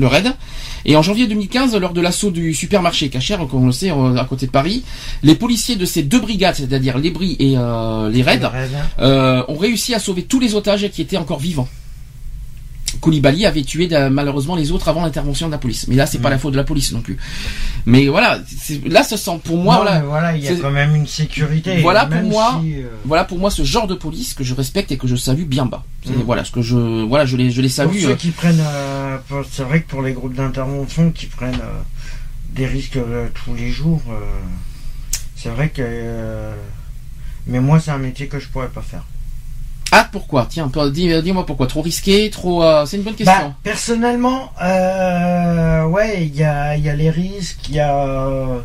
Le 0.00 0.06
RAID. 0.06 0.32
Et 0.84 0.96
en 0.96 1.02
janvier 1.02 1.26
2015, 1.26 1.76
lors 1.76 1.92
de 1.92 2.00
l'assaut 2.00 2.30
du 2.30 2.54
supermarché 2.54 3.08
Cacher, 3.08 3.36
comme 3.50 3.64
on 3.64 3.66
le 3.66 3.72
sait, 3.72 3.90
euh, 3.90 4.16
à 4.16 4.24
côté 4.24 4.46
de 4.46 4.50
Paris, 4.50 4.82
les 5.22 5.34
policiers 5.34 5.76
de 5.76 5.84
ces 5.84 6.02
deux 6.02 6.20
brigades, 6.20 6.54
c'est-à-dire 6.54 6.98
les 6.98 7.10
BRI 7.10 7.36
et 7.38 7.54
euh, 7.56 8.08
les 8.10 8.22
RAID, 8.22 8.48
euh, 9.00 9.42
ont 9.48 9.56
réussi 9.56 9.94
à 9.94 9.98
sauver 9.98 10.22
tous 10.22 10.40
les 10.40 10.54
otages 10.54 10.88
qui 10.90 11.02
étaient 11.02 11.18
encore 11.18 11.38
vivants. 11.38 11.68
Koulibaly 13.00 13.46
avait 13.46 13.62
tué 13.62 13.88
euh, 13.92 14.10
malheureusement 14.10 14.56
les 14.56 14.72
autres 14.72 14.88
avant 14.88 15.02
l'intervention 15.02 15.46
de 15.46 15.52
la 15.52 15.58
police. 15.58 15.86
Mais 15.88 15.94
là, 15.96 16.06
c'est 16.06 16.18
pas 16.18 16.28
Mm. 16.28 16.32
la 16.32 16.38
faute 16.38 16.52
de 16.52 16.56
la 16.56 16.64
police 16.64 16.92
non 16.92 17.00
plus. 17.00 17.16
Mais 17.86 18.08
voilà, 18.08 18.40
là, 18.86 19.02
ce 19.04 19.16
sent 19.16 19.40
pour 19.44 19.56
moi, 19.58 19.76
Non, 19.76 19.82
voilà, 19.82 20.00
voilà, 20.00 20.36
il 20.36 20.42
y 20.44 20.48
a 20.48 20.54
quand 20.56 20.70
même 20.70 20.94
une 20.96 21.06
sécurité. 21.06 21.80
Voilà 21.80 22.06
pour 22.06 22.22
moi. 22.22 22.60
si, 22.62 22.74
euh, 22.82 22.86
voilà 23.04 23.24
pour 23.24 23.38
moi 23.38 23.50
ce 23.50 23.62
genre 23.64 23.86
de 23.86 23.94
police 23.94 24.34
que 24.34 24.42
je 24.44 24.54
respecte 24.54 24.90
et 24.92 24.96
que 24.96 25.06
je 25.06 25.16
salue 25.16 25.44
bien 25.44 25.66
bas. 25.66 25.84
Mm. 26.06 26.12
Voilà 26.26 26.44
ce 26.44 26.50
que 26.50 26.62
je, 26.62 26.76
voilà, 27.04 27.24
je 27.26 27.36
les, 27.36 27.50
je 27.50 27.60
les 27.62 27.68
Pour 27.68 27.76
salue. 27.76 27.98
ceux 28.00 28.10
euh, 28.10 28.14
qui 28.16 28.30
prennent, 28.30 28.60
euh, 28.64 29.18
pour- 29.28 29.44
c'est 29.50 29.62
vrai 29.62 29.82
que 29.82 29.88
pour 29.88 30.02
les 30.02 30.12
groupes 30.12 30.34
d'intervention 30.34 31.10
qui 31.12 31.26
prennent 31.26 31.54
euh, 31.54 31.80
des 32.50 32.66
risques 32.66 32.98
tous 33.44 33.54
les 33.54 33.70
jours, 33.70 34.02
c'est 35.36 35.48
vrai 35.50 35.68
que. 35.70 35.82
mais 37.46 37.60
moi, 37.60 37.80
c'est 37.80 37.90
un 37.92 37.98
métier 37.98 38.26
que 38.28 38.38
je 38.38 38.48
pourrais 38.48 38.68
pas 38.68 38.82
faire. 38.82 39.04
Ah 39.92 40.08
pourquoi? 40.10 40.46
Tiens, 40.48 40.70
euh, 40.76 41.20
dis-moi 41.22 41.44
pourquoi 41.46 41.66
Trop 41.66 41.82
risqué, 41.82 42.30
trop. 42.30 42.62
euh, 42.62 42.86
c'est 42.86 42.96
une 42.96 43.02
bonne 43.02 43.14
question. 43.14 43.34
Bah, 43.34 43.54
personnellement, 43.62 44.52
euh, 44.62 45.84
ouais, 45.86 46.24
il 46.26 46.36
y 46.36 46.44
a, 46.44 46.76
y 46.76 46.88
a 46.88 46.94
les 46.94 47.10
risques, 47.10 47.68
il 47.68 47.74
y 47.76 47.80
a, 47.80 47.96
euh, 48.04 48.60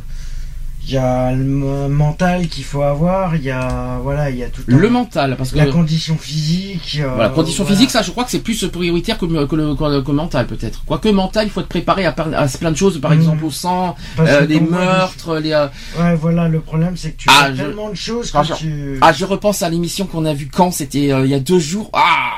il 0.87 0.93
y 0.93 0.97
a 0.97 1.31
le 1.31 1.43
mental 1.89 2.47
qu'il 2.47 2.63
faut 2.63 2.83
avoir, 2.83 3.35
il 3.35 3.43
y 3.43 3.49
a, 3.51 3.99
voilà, 4.03 4.29
il 4.29 4.37
y 4.37 4.43
a 4.43 4.49
tout 4.49 4.61
le 4.67 4.89
mental, 4.89 5.35
parce 5.37 5.51
que 5.51 5.57
la 5.57 5.65
condition 5.67 6.17
physique. 6.17 6.99
euh, 7.01 7.09
Voilà, 7.15 7.29
condition 7.29 7.63
voilà. 7.63 7.75
physique, 7.75 7.91
ça, 7.91 8.01
je 8.03 8.11
crois 8.11 8.23
que 8.23 8.31
c'est 8.31 8.39
plus 8.39 8.65
prioritaire 8.67 9.17
que, 9.17 9.25
le- 9.25 9.47
que 9.47 9.55
le, 9.55 9.73
que 9.75 10.01
que 10.01 10.11
mental, 10.11 10.45
peut-être. 10.47 10.83
Quoique 10.85 11.09
mental, 11.09 11.47
il 11.47 11.49
faut 11.49 11.61
être 11.61 11.67
préparé 11.67 12.05
à, 12.05 12.11
plein 12.11 12.71
de 12.71 12.75
choses, 12.77 12.99
par 13.01 13.11
Mhm. 13.11 13.17
exemple 13.17 13.45
au 13.45 13.51
sang, 13.51 13.95
euh, 14.19 14.45
des- 14.45 14.59
meurtres, 14.59 15.37
les. 15.37 15.51
euh, 15.53 15.67
Ouais, 15.99 16.15
voilà, 16.15 16.47
le 16.47 16.59
problème 16.59 16.95
c'est 16.97 17.11
que 17.11 17.17
tu 17.17 17.27
Ah, 17.31 17.45
fais 17.47 17.55
je- 17.55 17.61
tellement 17.63 17.89
de 17.89 17.95
choses 17.95 18.31
Quand 18.31 18.41
que 18.41 18.47
je- 18.49 18.53
tu. 18.53 18.97
Ah, 19.01 19.11
je 19.11 19.25
repense 19.25 19.63
à 19.63 19.69
l'émission 19.69 20.05
qu'on 20.05 20.25
a 20.25 20.33
vue 20.33 20.49
quand 20.53 20.71
C'était 20.71 21.11
euh, 21.11 21.25
il 21.25 21.31
y 21.31 21.33
a 21.33 21.39
deux 21.39 21.59
jours. 21.59 21.89
Ah, 21.93 22.31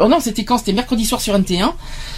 oh 0.00 0.08
non, 0.08 0.20
c'était 0.20 0.44
quand? 0.44 0.58
C'était 0.58 0.72
mercredi 0.72 1.04
soir 1.04 1.20
sur 1.20 1.38
NT1. 1.38 1.72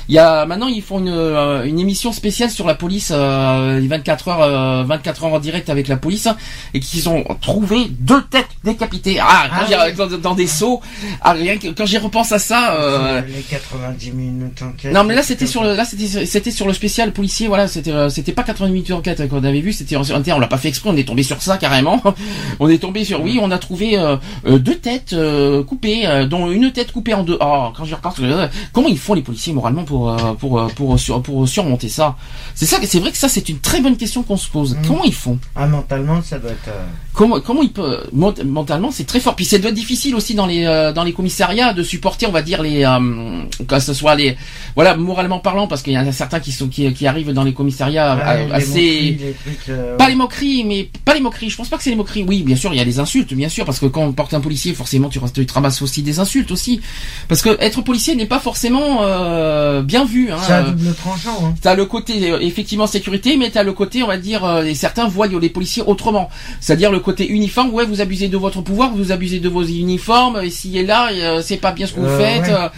Il 0.09 0.15
y 0.15 0.19
a 0.19 0.47
maintenant 0.47 0.67
ils 0.69 0.83
font 0.83 0.99
une, 0.99 1.09
euh, 1.09 1.65
une 1.65 1.79
émission 1.79 2.13
spéciale 2.13 2.51
sur 2.51 2.67
la 2.67 2.75
police, 2.75 3.11
euh, 3.15 3.79
les 3.81 3.89
24 3.89 4.29
heures, 4.29 4.43
euh, 4.43 4.85
24 4.85 5.25
heures 5.25 5.33
en 5.35 5.39
direct 5.41 5.69
avec 5.71 5.89
la 5.89 5.97
police, 5.97 6.29
et 6.75 6.81
qu'ils 6.81 7.09
ont 7.09 7.25
trouvé 7.41 7.87
deux 7.91 8.23
têtes 8.31 8.49
décapitées. 8.65 9.19
Ah, 9.21 9.47
quand 9.51 9.75
Ah 9.79 9.85
oui. 9.87 9.93
dans, 9.95 10.19
dans 10.19 10.35
des 10.35 10.47
seaux. 10.47 10.81
Ah, 11.23 11.33
rien 11.33 11.57
que 11.59 11.69
quand 11.69 11.87
j'y 11.87 11.99
repense 11.99 12.33
à 12.33 12.39
ça. 12.39 12.75
euh, 12.77 13.21
les 13.27 13.43
90 13.43 14.13
minutes 14.13 14.63
enquête. 14.63 14.93
Non 14.93 15.05
mais 15.05 15.15
là 15.15 15.23
c'était 15.23 15.47
sur 15.47 15.63
le 15.63 15.75
là 15.75 15.85
c'était 15.85 16.27
c'était 16.27 16.51
sur 16.51 16.67
le 16.67 16.73
spécial 16.73 17.13
policier 17.13 17.49
voilà 17.49 17.69
c'était 17.69 17.91
euh, 17.93 18.09
c'était 18.09 18.33
pas 18.33 18.43
88 18.43 18.73
minutes 18.73 18.89
d'enquête 18.91 19.29
qu'on 19.29 19.43
avait 19.45 19.61
vu 19.61 19.73
c'était 19.73 20.03
sur 20.03 20.17
Inter 20.17 20.33
on 20.33 20.39
l'a 20.39 20.47
pas 20.47 20.59
fait 20.59 20.69
exprès 20.69 20.91
on 20.91 20.97
est 20.97 21.05
tombé 21.07 21.23
sur 21.23 21.41
ça 21.43 21.57
carrément 21.57 22.03
on 22.61 22.69
est 22.69 22.79
tombé 22.79 23.05
sur 23.05 23.23
oui 23.23 23.39
on 23.41 23.51
a 23.51 23.59
trouvé 23.59 23.97
deux 24.45 24.75
têtes 24.77 25.13
euh, 25.13 25.63
coupées 25.65 26.27
dont 26.29 26.51
une 26.51 26.73
tête 26.73 26.93
coupée 26.93 26.96
en 27.15 27.23
deux 27.23 27.39
oh 27.41 27.69
quand 27.77 27.85
je 27.85 27.95
repense 27.95 28.15
euh, 28.21 28.49
comment 28.73 28.89
ils 28.89 28.99
font 28.99 29.15
les 29.15 29.23
policiers 29.23 29.53
moralement 29.53 29.85
pour 29.85 29.97
pour 29.97 30.11
euh, 30.11 30.33
pour 30.35 30.61
euh, 30.61 30.67
pour 30.69 30.99
sur- 31.01 31.23
pour 31.23 31.49
surmonter 31.49 31.89
ça? 31.89 32.17
C'est 32.55 32.67
ça, 32.67 32.79
c'est 32.85 32.99
vrai 33.01 33.11
que 33.13 33.19
ça 33.19 33.29
c'est 33.29 33.49
une 33.49 33.59
très 33.59 33.81
bonne 33.81 33.97
question 33.97 34.23
qu'on 34.23 34.37
se 34.37 34.49
pose. 34.49 34.75
Mm. 34.75 34.87
Comment 34.87 35.05
ils 35.05 35.15
font? 35.15 35.39
Ah, 35.55 35.67
mentalement, 35.67 36.23
ça 36.23 36.39
doit 36.39 36.51
être. 36.53 36.69
euh, 36.69 36.85
Comment 37.13 37.41
comment 37.41 37.63
ils 37.63 37.73
peuvent 37.73 38.09
mentalement 38.13 38.91
c'est 38.91 39.05
très 39.07 39.21
fort. 39.21 39.35
Puis 39.37 39.47
ça 39.47 39.59
doit 39.59 39.71
être 39.71 39.75
difficile 39.77 40.15
aussi 40.15 40.35
dans 40.35 40.45
les 40.47 40.65
euh, 40.67 40.93
dans 40.93 41.03
les 41.05 41.13
commissariats 41.15 41.73
de 41.73 41.83
supporter, 41.83 42.27
on 42.27 42.33
va 42.33 42.43
dire 42.43 42.63
les 42.63 42.85
euh, 42.85 43.43
que 43.67 43.79
ce 43.81 43.95
soit 43.95 44.15
les 44.17 44.37
voilà 44.75 44.97
moralement 44.97 45.39
parlant 45.39 45.67
parce 45.67 45.83
qu'il 45.83 45.95
y 45.95 45.99
en 45.99 46.07
a 46.07 46.13
certains 46.13 46.41
qui 46.41 46.53
sont 46.53 46.69
qui, 46.69 46.93
qui 46.93 47.07
arrivent 47.07 47.33
dans 47.33 47.43
les 47.45 47.55
commissariats 47.55 48.17
ouais, 48.17 48.23
euh, 48.27 48.47
les 48.49 48.53
assez 48.53 48.67
moqueries, 48.69 49.11
les 49.19 49.33
trucs, 49.33 49.69
euh, 49.71 49.97
pas 49.97 50.09
les 50.11 50.15
moqueries, 50.15 50.65
mais 50.65 50.91
pas 51.07 51.15
les 51.15 51.21
moqueries. 51.21 51.49
Je 51.49 51.57
pense 51.57 51.69
pas 51.71 51.79
que 51.79 51.83
c'est 51.83 51.91
les 51.91 51.97
moqueries. 51.97 52.25
Oui, 52.29 52.43
bien 52.43 52.57
sûr, 52.57 52.73
il 52.75 52.77
y 52.77 52.81
a 52.81 52.85
les 52.85 52.99
insultes, 52.99 53.33
bien 53.33 53.49
sûr, 53.49 53.65
parce 53.65 53.79
que 53.79 53.87
quand 53.87 54.03
on 54.03 54.13
porte 54.13 54.35
un 54.35 54.41
policier, 54.41 54.75
forcément, 54.75 55.09
tu, 55.09 55.19
tu 55.33 55.47
te 55.47 55.53
ramasses 55.55 55.81
aussi 55.81 56.03
des 56.03 56.19
insultes 56.19 56.51
aussi. 56.51 56.81
Parce 57.29 57.43
que 57.43 57.57
être 57.61 57.83
policier 57.83 58.15
n'est 58.15 58.27
pas 58.27 58.39
forcément 58.39 58.99
euh, 59.03 59.83
bien 59.83 60.05
vu. 60.05 60.31
Hein. 60.31 60.37
C'est 60.47 60.53
à 60.53 60.59
Euh, 60.61 60.71
double 60.71 60.95
tranchant. 60.95 61.39
Hein. 61.45 61.55
T'as 61.61 61.75
le 61.75 61.85
côté 61.85 62.31
euh, 62.31 62.39
effectivement 62.41 62.87
sécurité, 62.87 63.37
mais 63.37 63.51
t'as 63.51 63.65
le 63.65 63.73
côté, 63.73 64.05
on 64.05 64.07
va 64.07 64.17
dire, 64.17 64.45
euh, 64.45 64.63
et 64.65 64.75
certains 64.77 65.09
voient 65.09 65.27
les 65.27 65.49
policiers 65.51 65.83
autrement. 65.85 66.29
C'est-à-dire 66.61 66.93
le 66.93 67.01
côté 67.01 67.27
uniforme. 67.29 67.71
Ouais, 67.75 67.85
vous 67.85 68.01
abusez 68.01 68.29
de 68.29 68.37
votre 68.37 68.61
pouvoir, 68.63 68.93
vous 68.95 69.11
abusez 69.11 69.41
de 69.41 69.49
vos 69.49 69.65
uniformes. 69.65 70.41
Ici 70.45 70.79
et 70.79 70.85
là, 70.85 71.11
c'est 71.43 71.57
pas 71.57 71.73
bien 71.73 71.87
ce 71.87 71.95
que 71.95 72.01
vous 72.01 72.17
faites. 72.17 72.47
ouais. 72.47 72.71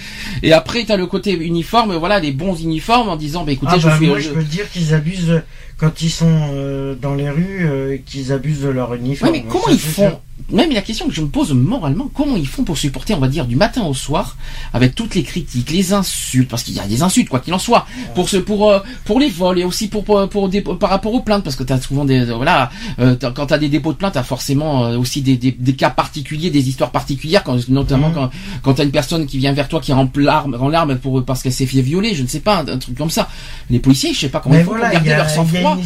et 0.43 0.53
après, 0.55 0.85
t'as 0.85 0.97
le 0.97 1.07
côté 1.07 1.33
uniforme. 1.33 1.95
Voilà, 1.97 2.19
les 2.19 2.33
bons 2.33 2.55
uniformes 2.59 3.11
en 3.11 3.17
disant, 3.17 3.45
bah 3.45 3.53
écoutez, 3.53 3.73
Ah, 3.75 3.79
je 3.79 3.87
bah, 3.89 3.97
suis. 3.99 4.07
moi, 4.07 4.19
je- 4.19 4.31
peux 4.31 4.43
dire 4.45 4.71
qu'ils 4.71 4.95
abusent 4.95 5.43
quand 5.77 6.01
ils 6.01 6.11
sont 6.11 6.41
euh, 6.55 6.95
dans 6.95 7.15
les 7.15 7.29
rues, 7.29 7.67
euh, 7.67 7.99
qu'ils 8.07 8.33
abusent 8.33 8.63
de 8.63 8.69
leur 8.71 8.91
Ouais, 8.93 8.99
uniforme. 8.99 9.33
mais 9.33 9.45
comment 9.49 9.65
Ça, 9.67 9.73
ils 9.73 9.79
font. 9.79 10.19
Même 10.51 10.73
la 10.73 10.81
question 10.83 11.07
que 11.09 11.15
je 11.15 11.21
me 11.21 11.27
pose 11.29 11.53
moralement, 11.53 12.11
comment 12.15 12.37
ils 12.37 12.47
font 12.47 12.65
pour 12.65 12.79
supporter, 12.79 13.13
on 13.13 13.19
va 13.19 13.29
dire, 13.29 13.45
du 13.45 13.55
matin 13.57 13.83
au 13.85 13.93
soir, 13.93 14.37
avec 14.73 14.95
toutes 14.95 15.15
les 15.15 15.23
critiques, 15.23 15.71
les 15.71 15.93
insultes, 15.93 16.49
parce 16.49 16.63
qu'il 16.63 16.75
y 16.75 16.81
a 16.81 16.87
des 16.87 17.03
insultes, 17.03 17.29
quoi 17.29 17.41
qu'il 17.41 17.53
en 17.53 17.59
soit, 17.59 17.87
pour 18.15 18.29
ce, 18.31 18.39
pour, 18.39 18.71
euh, 18.71 18.79
pour 19.05 19.21
les 19.21 19.29
vols 19.29 19.59
et 19.59 19.65
aussi 19.65 19.89
pour, 19.89 20.05
pour, 20.05 20.27
pour 20.31 20.49
des- 20.49 20.63
par 20.63 20.89
rapport 20.89 21.13
aux 21.13 21.21
plaintes, 21.21 21.45
parce 21.45 21.55
que 21.57 21.65
t'as 21.65 21.79
souvent 21.81 22.07
des, 22.07 22.25
voilà, 22.25 22.71
euh, 22.99 23.15
t'as- 23.15 23.31
quand 23.31 23.47
t'as 23.47 23.59
des 23.59 23.69
dépôts 23.69 23.93
de 23.93 23.99
plaintes, 23.99 24.15
t'as 24.15 24.23
forcément 24.23 24.87
euh, 24.87 24.97
aussi 24.97 25.21
des, 25.21 25.37
des, 25.37 25.51
des 25.53 25.75
cas 25.75 25.91
particuliers, 25.91 26.49
des 26.51 26.67
histoires 26.69 26.93
particulières, 26.93 27.43
quand, 27.45 27.69
notamment 27.69 28.09
Mhm. 28.09 28.15
quand, 28.15 28.31
quand 28.63 28.75
t'as 28.75 28.85
une 28.85 28.91
personne 28.91 29.27
qui 29.27 29.37
vient 29.37 29.53
vers 29.53 29.69
toi 29.69 29.81
qui 29.81 29.91
est 29.91 29.95
en 29.95 30.09
larmes, 30.17 30.57
en 30.59 30.69
larmes 30.69 30.97
pour, 30.97 31.23
parce 31.25 31.43
qu'elle 31.43 31.53
s'est 31.53 31.67
fait 31.67 31.83
violer, 31.83 32.15
je 32.15 32.23
ne 32.23 32.29
sais 32.29 32.41
pas, 32.41 32.59
un, 32.63 32.69
un 32.69 32.79
truc 32.79 32.97
comme 32.97 33.11
ça. 33.11 33.29
Les 33.69 33.81
policiers, 33.81 34.15
je 34.15 34.21
sais 34.21 34.29
pas 34.31 34.41
comment 34.41 34.55
ils 34.57 34.65
font 34.65 34.71
voilà, 34.71 34.87
pour 34.87 34.95
garder 34.95 35.11
a, 35.13 35.17
leur 35.19 35.29
sang-froid. 35.31 35.77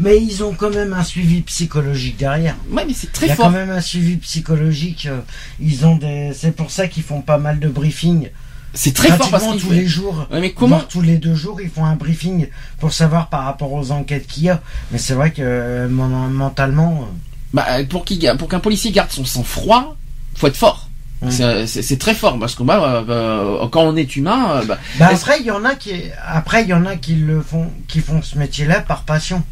Mais 0.00 0.16
ils 0.22 0.44
ont 0.44 0.52
quand 0.56 0.70
même 0.72 0.92
un 0.92 1.02
suivi 1.02 1.40
psychologique 1.40 2.16
derrière. 2.18 2.54
Ouais, 2.70 2.84
mais 2.86 2.94
c'est 2.94 3.10
très 3.12 3.34
fort. 3.34 3.46
quand 3.46 3.50
même 3.52 3.70
un 3.70 3.80
suivi 3.88 4.16
psychologique. 4.16 5.06
euh, 5.06 5.20
Ils 5.60 5.86
ont 5.86 5.96
des. 5.96 6.32
C'est 6.34 6.52
pour 6.52 6.70
ça 6.70 6.86
qu'ils 6.88 7.02
font 7.02 7.22
pas 7.22 7.38
mal 7.38 7.58
de 7.58 7.68
briefings. 7.68 8.28
C'est 8.74 8.94
très 8.94 9.08
fort 9.08 9.30
parce 9.30 9.44
tous 9.58 9.70
les 9.70 9.86
jours. 9.86 10.26
Ouais, 10.30 10.40
mais 10.40 10.52
comment, 10.52 10.80
tous 10.80 11.00
les 11.00 11.16
deux 11.16 11.34
jours, 11.34 11.58
ils 11.60 11.70
font 11.70 11.86
un 11.86 11.96
briefing 11.96 12.48
pour 12.80 12.92
savoir 12.92 13.28
par 13.28 13.44
rapport 13.44 13.72
aux 13.72 13.90
enquêtes 13.90 14.26
qu'il 14.26 14.44
y 14.44 14.50
a. 14.50 14.60
Mais 14.92 14.98
c'est 14.98 15.14
vrai 15.14 15.30
que 15.32 15.40
euh, 15.42 15.88
mentalement, 15.88 17.02
euh, 17.02 17.14
Bah, 17.54 17.66
pour 17.88 18.48
qu'un 18.48 18.60
policier 18.60 18.90
garde 18.92 19.10
son 19.10 19.24
sang-froid, 19.24 19.96
faut 20.36 20.46
être 20.48 20.56
fort. 20.56 20.84
C'est- 21.30 21.98
très 21.98 22.14
fort 22.14 22.38
parce 22.38 22.54
que 22.54 22.62
bah, 22.62 23.04
euh, 23.08 23.66
quand 23.72 23.82
on 23.82 23.96
est 23.96 24.14
humain, 24.16 24.62
bah, 24.66 24.78
Bah 25.00 25.08
après, 25.12 25.40
il 25.40 25.46
y 25.46 25.50
en 25.50 25.64
a 25.64 25.74
qui, 25.74 25.90
après, 26.24 26.62
il 26.62 26.68
y 26.68 26.74
en 26.74 26.86
a 26.86 26.94
qui 26.96 27.14
le 27.16 27.40
font, 27.42 27.70
qui 27.88 28.00
font 28.00 28.22
ce 28.22 28.38
métier-là 28.38 28.80
par 28.82 29.02
passion, 29.02 29.42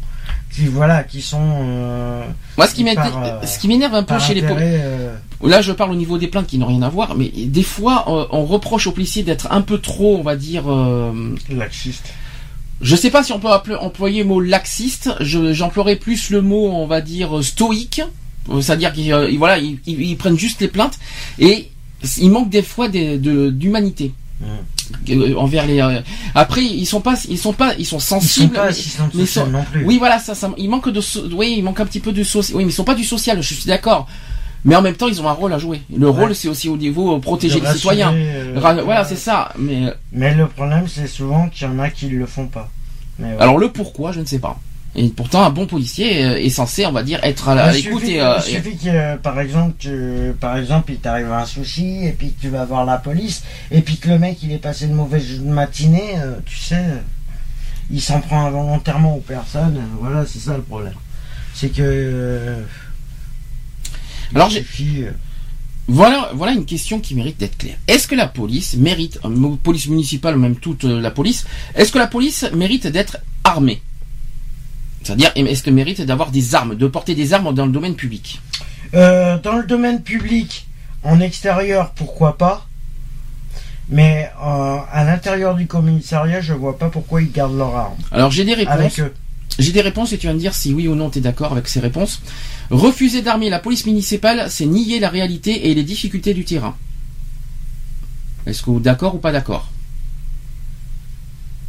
qui 0.53 0.65
voilà, 0.67 1.03
qui 1.03 1.21
sont 1.21 1.39
euh, 1.41 2.23
moi 2.57 2.67
ce 2.67 2.73
qui 2.73 2.83
Par, 2.83 2.95
m'énerve, 3.05 3.23
euh, 3.43 3.45
ce 3.45 3.59
qui 3.59 3.67
m'énerve 3.67 3.93
un 3.95 4.03
peu 4.03 4.17
chez 4.19 4.33
les 4.33 4.41
policiers, 4.41 4.79
euh, 4.81 5.15
là 5.43 5.61
je 5.61 5.71
parle 5.71 5.91
au 5.91 5.95
niveau 5.95 6.17
des 6.17 6.27
plaintes 6.27 6.47
qui 6.47 6.57
n'ont 6.57 6.65
rien 6.67 6.81
à 6.81 6.89
voir, 6.89 7.15
mais 7.15 7.29
des 7.29 7.63
fois 7.63 8.05
on 8.31 8.45
reproche 8.45 8.87
aux 8.87 8.91
policiers 8.91 9.23
d'être 9.23 9.47
un 9.51 9.61
peu 9.61 9.77
trop, 9.79 10.17
on 10.17 10.23
va 10.23 10.35
dire, 10.35 10.63
laxiste. 11.49 12.13
je 12.81 12.95
sais 12.95 13.11
pas 13.11 13.23
si 13.23 13.33
on 13.33 13.39
peut 13.39 13.49
employer 13.79 14.23
le 14.23 14.29
mot 14.29 14.39
laxiste, 14.39 15.11
je- 15.19 15.53
j'emploierais 15.53 15.95
plus 15.97 16.29
le 16.29 16.41
mot, 16.41 16.69
on 16.71 16.87
va 16.87 17.01
dire, 17.01 17.43
stoïque, 17.43 18.01
c'est-à-dire 18.61 18.93
qu'ils 18.93 19.11
euh, 19.13 19.29
ils- 19.29 19.37
voilà, 19.37 19.57
ils, 19.59 19.79
ils- 19.85 20.01
ils 20.01 20.17
prennent 20.17 20.37
juste 20.39 20.61
les 20.61 20.67
plaintes 20.69 20.97
et 21.39 21.69
il 22.19 22.29
manque 22.31 22.49
des 22.49 22.61
fois 22.63 22.87
d'humanité. 22.89 24.13
Euh, 25.09 25.33
envers 25.35 25.65
les 25.65 25.81
euh, 25.81 25.99
après 26.35 26.63
ils 26.63 26.85
sont 26.85 27.01
pas 27.01 27.15
ils 27.27 27.39
sont 27.39 27.53
pas 27.53 27.73
ils 27.77 27.85
sont 27.85 27.97
Ils 27.97 28.01
sont 28.01 28.19
sensibles 28.19 28.53
pas 28.53 28.63
mais- 28.65 28.69
assistants 28.69 29.09
mais 29.13 29.25
sociaux 29.25 29.45
sont- 29.45 29.49
non 29.51 29.63
plus. 29.63 29.83
Oui, 29.83 29.97
voilà, 29.97 30.19
ça, 30.19 30.35
ça, 30.35 30.51
il 30.57 30.69
manque 30.69 30.89
de, 30.89 31.01
so- 31.01 31.27
oui, 31.33 31.55
il 31.57 31.63
manque 31.63 31.79
un 31.79 31.85
petit 31.85 31.99
peu 31.99 32.11
de 32.11 32.23
social. 32.23 32.55
Oui, 32.55 32.63
mais 32.63 32.71
ils 32.71 32.75
sont 32.75 32.83
pas 32.83 32.93
du 32.95 33.03
social. 33.03 33.41
Je 33.41 33.53
suis 33.55 33.65
d'accord. 33.65 34.07
Mais 34.63 34.75
en 34.75 34.81
même 34.81 34.95
temps, 34.95 35.07
ils 35.07 35.19
ont 35.21 35.27
un 35.27 35.33
rôle 35.33 35.53
à 35.53 35.57
jouer. 35.59 35.81
Le 35.95 36.09
rôle, 36.09 36.35
c'est 36.35 36.49
aussi 36.49 36.67
au 36.69 36.77
niveau 36.77 37.15
euh, 37.15 37.19
protéger 37.19 37.59
les 37.59 37.71
citoyens. 37.73 38.13
euh, 38.13 38.53
Ra- 38.57 38.73
voilà, 38.81 39.05
c'est 39.05 39.15
ça. 39.15 39.51
Mais 39.57 39.91
Mais 40.11 40.33
le 40.35 40.47
problème, 40.47 40.85
c'est 40.87 41.07
souvent 41.07 41.49
qu'il 41.49 41.67
y 41.67 41.69
en 41.71 41.79
a 41.79 41.89
qui 41.89 42.07
le 42.09 42.25
font 42.27 42.47
pas. 42.47 42.69
Mais 43.19 43.29
ouais. 43.29 43.37
alors 43.39 43.57
le 43.57 43.69
pourquoi, 43.71 44.11
je 44.11 44.19
ne 44.19 44.25
sais 44.25 44.39
pas. 44.39 44.59
Et 44.99 45.09
pourtant, 45.09 45.43
un 45.43 45.51
bon 45.51 45.67
policier 45.67 46.25
euh, 46.25 46.37
est 46.39 46.49
censé, 46.49 46.85
on 46.87 46.91
va 46.91 47.03
dire, 47.03 47.19
être 47.23 47.49
à 47.49 47.71
Il 47.71 47.83
l'écoute 47.83 48.03
euh, 48.03 48.39
il 48.39 48.41
suffit 48.55 48.77
que, 48.77 48.87
euh, 48.89 49.15
par 49.17 49.39
exemple, 49.39 49.75
tu, 49.77 50.33
par 50.39 50.57
exemple, 50.57 50.91
il 50.91 50.97
t'arrive 50.97 51.31
un 51.31 51.45
souci 51.45 52.03
et 52.05 52.11
puis 52.13 52.31
que 52.33 52.41
tu 52.41 52.49
vas 52.49 52.65
voir 52.65 52.83
la 52.83 52.97
police 52.97 53.43
et 53.69 53.81
puis 53.81 53.97
que 53.97 54.09
le 54.09 54.17
mec 54.17 54.39
il 54.41 54.51
est 54.51 54.57
passé 54.57 54.85
une 54.85 54.93
mauvaise 54.93 55.39
matinée, 55.41 56.15
euh, 56.17 56.33
tu 56.45 56.57
sais, 56.57 56.83
il 57.91 58.01
s'en 58.01 58.21
prend 58.21 58.47
involontairement 58.47 59.15
aux 59.15 59.21
personnes. 59.21 59.79
Voilà, 60.01 60.25
c'est 60.25 60.39
ça 60.39 60.55
le 60.57 60.63
problème. 60.63 60.93
C'est 61.53 61.69
que. 61.69 61.81
euh, 61.83 62.61
il 64.31 64.37
Alors, 64.37 64.49
j'ai- 64.49 64.59
suffit, 64.61 65.03
Voilà, 65.87 66.31
voilà 66.33 66.51
une 66.53 66.65
question 66.65 66.99
qui 66.99 67.13
mérite 67.15 67.39
d'être 67.39 67.57
claire. 67.57 67.77
Est-ce 67.87 68.07
que 68.07 68.15
la 68.15 68.27
police 68.27 68.75
mérite, 68.75 69.19
police 69.63 69.87
municipale 69.87 70.35
ou 70.35 70.39
même 70.39 70.55
toute 70.57 70.83
la 70.83 71.11
police, 71.11 71.45
est-ce 71.75 71.91
que 71.93 71.97
la 71.99 72.07
police 72.07 72.45
mérite 72.53 72.87
d'être 72.87 73.19
armée? 73.43 73.81
C'est-à-dire, 75.07 75.31
est-ce 75.35 75.63
qu'elle 75.63 75.73
mérite 75.73 76.01
d'avoir 76.01 76.31
des 76.31 76.53
armes, 76.53 76.75
de 76.75 76.85
porter 76.85 77.15
des 77.15 77.33
armes 77.33 77.53
dans 77.53 77.65
le 77.65 77.71
domaine 77.71 77.95
public 77.95 78.41
Euh, 78.93 79.37
dans 79.39 79.55
le 79.55 79.63
domaine 79.63 80.01
public, 80.01 80.67
en 81.01 81.21
extérieur, 81.21 81.91
pourquoi 81.91 82.37
pas. 82.37 82.67
Mais 83.87 84.29
euh, 84.43 84.77
à 84.91 85.05
l'intérieur 85.05 85.55
du 85.55 85.65
commissariat, 85.65 86.41
je 86.41 86.51
vois 86.51 86.77
pas 86.77 86.89
pourquoi 86.89 87.21
ils 87.21 87.31
gardent 87.31 87.57
leur 87.57 87.73
arme. 87.73 87.95
Alors 88.11 88.31
j'ai 88.31 88.43
des 88.43 88.53
réponses. 88.53 88.73
Avec 88.73 88.99
eux. 88.99 89.13
J'ai 89.59 89.71
des 89.71 89.79
réponses 89.79 90.11
et 90.11 90.17
tu 90.17 90.27
vas 90.27 90.33
me 90.33 90.39
dire 90.39 90.53
si 90.53 90.73
oui 90.73 90.89
ou 90.89 90.95
non 90.95 91.09
tu 91.09 91.19
es 91.19 91.21
d'accord 91.21 91.53
avec 91.53 91.69
ces 91.69 91.79
réponses. 91.79 92.21
Refuser 92.69 93.21
d'armer 93.21 93.49
la 93.49 93.59
police 93.59 93.85
municipale, 93.85 94.47
c'est 94.49 94.65
nier 94.65 94.99
la 94.99 95.09
réalité 95.09 95.69
et 95.69 95.73
les 95.73 95.83
difficultés 95.83 96.33
du 96.33 96.43
terrain. 96.43 96.75
Est-ce 98.45 98.61
que 98.61 98.71
vous 98.71 98.81
d'accord 98.81 99.15
ou 99.15 99.19
pas 99.19 99.31
d'accord? 99.31 99.71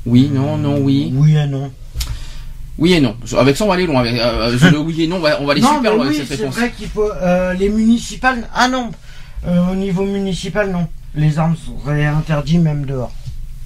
Oui, 0.07 0.29
non, 0.33 0.59
non, 0.59 0.79
oui. 0.81 1.12
Oui 1.14 1.37
et 1.37 1.46
non. 1.46 1.70
Oui 2.79 2.93
et 2.95 3.01
non. 3.01 3.17
Avec 3.37 3.57
ça, 3.57 3.64
on 3.64 3.69
va 3.69 3.75
aller 3.75 3.87
loin. 3.87 4.01
Avec, 4.01 4.14
euh, 4.14 4.57
euh, 4.62 4.71
le 4.71 4.79
oui 4.79 5.03
et 5.03 5.07
non, 5.07 5.17
on 5.17 5.21
va, 5.21 5.41
on 5.41 5.47
va 5.47 5.53
aller 5.53 5.61
non, 5.61 5.75
super 5.77 5.91
mais 5.93 5.97
loin 5.97 6.09
oui, 6.09 6.17
avec 6.17 6.29
cette 6.29 6.38
c'est 6.38 6.47
vrai 6.47 6.73
qu'il 6.77 6.88
faut. 6.88 7.11
euh, 7.11 7.53
les 7.55 7.69
municipales. 7.69 8.49
Ah 8.55 8.69
non 8.69 8.91
Euh, 9.47 9.71
Au 9.73 9.75
niveau 9.75 10.05
municipal, 10.05 10.71
non. 10.71 10.87
Les 11.14 11.38
armes 11.38 11.57
seraient 11.85 12.05
interdites 12.07 12.61
même 12.61 12.85
dehors. 12.87 13.12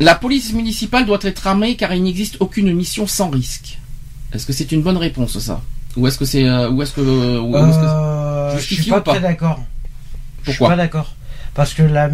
La 0.00 0.14
police 0.14 0.52
municipale 0.52 1.06
doit 1.06 1.18
être 1.22 1.46
armée 1.46 1.76
car 1.76 1.92
il 1.94 2.02
n'existe 2.02 2.36
aucune 2.40 2.72
mission 2.74 3.06
sans 3.06 3.28
risque. 3.30 3.78
Est-ce 4.32 4.46
que 4.46 4.52
c'est 4.52 4.72
une 4.72 4.82
bonne 4.82 4.96
réponse 4.96 5.38
ça? 5.38 5.60
Ou 5.96 6.06
est-ce 6.06 6.18
que 6.18 6.24
c'est 6.24 6.44
ou 6.48 6.80
est-ce 6.82 6.92
que, 6.92 7.00
ou 7.38 7.56
est-ce 7.56 7.78
que- 7.78 8.58
je 8.60 8.82
suis 8.82 8.90
pas, 8.90 9.00
très 9.02 9.20
d'accord. 9.20 9.60
Je 10.42 10.50
suis 10.50 10.58
Pourquoi? 10.58 10.70
pas 10.70 10.76
d'accord. 10.76 11.14
Parce 11.54 11.74
que 11.74 11.82
la, 11.82 12.08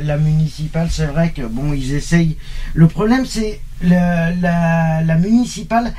la 0.00 0.16
municipale, 0.16 0.88
c'est 0.90 1.06
vrai 1.06 1.30
que 1.30 1.42
bon, 1.42 1.72
ils 1.72 1.92
essayent. 1.94 2.36
Le 2.74 2.86
problème, 2.86 3.26
c'est 3.26 3.60
la 3.82 5.16
municipale. 5.18 5.92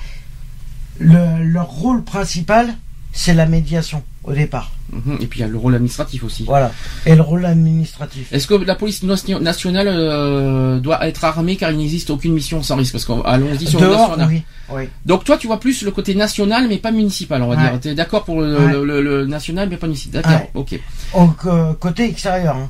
Le- 0.99 1.43
leur 1.43 1.67
rôle 1.67 2.03
principal, 2.03 2.73
c'est 3.13 3.33
la 3.33 3.45
médiation 3.45 4.03
au 4.23 4.33
départ. 4.33 4.71
Mhm. 4.91 5.17
Et 5.21 5.25
puis 5.27 5.39
il 5.39 5.41
y 5.41 5.45
a 5.45 5.47
le 5.49 5.57
rôle 5.57 5.75
administratif 5.75 6.23
aussi. 6.23 6.43
Voilà. 6.45 6.71
Et 7.05 7.15
le 7.15 7.21
rôle 7.21 7.45
administratif. 7.45 8.31
Est-ce 8.31 8.47
que 8.47 8.53
la 8.53 8.75
police 8.75 9.03
nation- 9.03 9.39
nationale 9.39 9.87
euh, 9.89 10.79
doit 10.79 11.05
être 11.07 11.25
armée 11.25 11.55
car 11.57 11.71
il 11.71 11.77
n'existe 11.77 12.09
aucune 12.09 12.33
mission 12.33 12.61
sans 12.63 12.75
risque? 12.75 12.93
Parce 12.93 13.05
qu'allons-y 13.05 13.67
sur 13.67 13.79
le 13.81 13.87
Dehors, 13.87 14.09
national. 14.17 14.27
oui. 14.29 14.43
oui. 14.75 14.89
Donc 15.05 15.23
toi 15.23 15.37
tu 15.37 15.47
vois 15.47 15.59
plus 15.59 15.81
le 15.83 15.91
côté 15.91 16.15
national 16.15 16.67
mais 16.69 16.77
pas 16.77 16.91
municipal 16.91 17.41
on 17.41 17.47
va 17.49 17.55
Ouais. 17.55 17.69
dire. 17.71 17.79
T'es 17.79 17.95
d'accord 17.95 18.23
pour 18.23 18.41
le, 18.41 18.57
Ouais. 18.57 18.71
le- 18.71 18.85
le- 18.85 19.01
le 19.01 19.25
national 19.25 19.67
mais 19.69 19.77
pas 19.77 19.87
municipal. 19.87 20.21
D'accord, 20.21 20.39
Ouais. 20.41 20.49
ok. 20.53 20.79
Au 21.13 21.27
co- 21.27 21.73
côté 21.79 22.05
extérieur, 22.09 22.55
hein. 22.55 22.69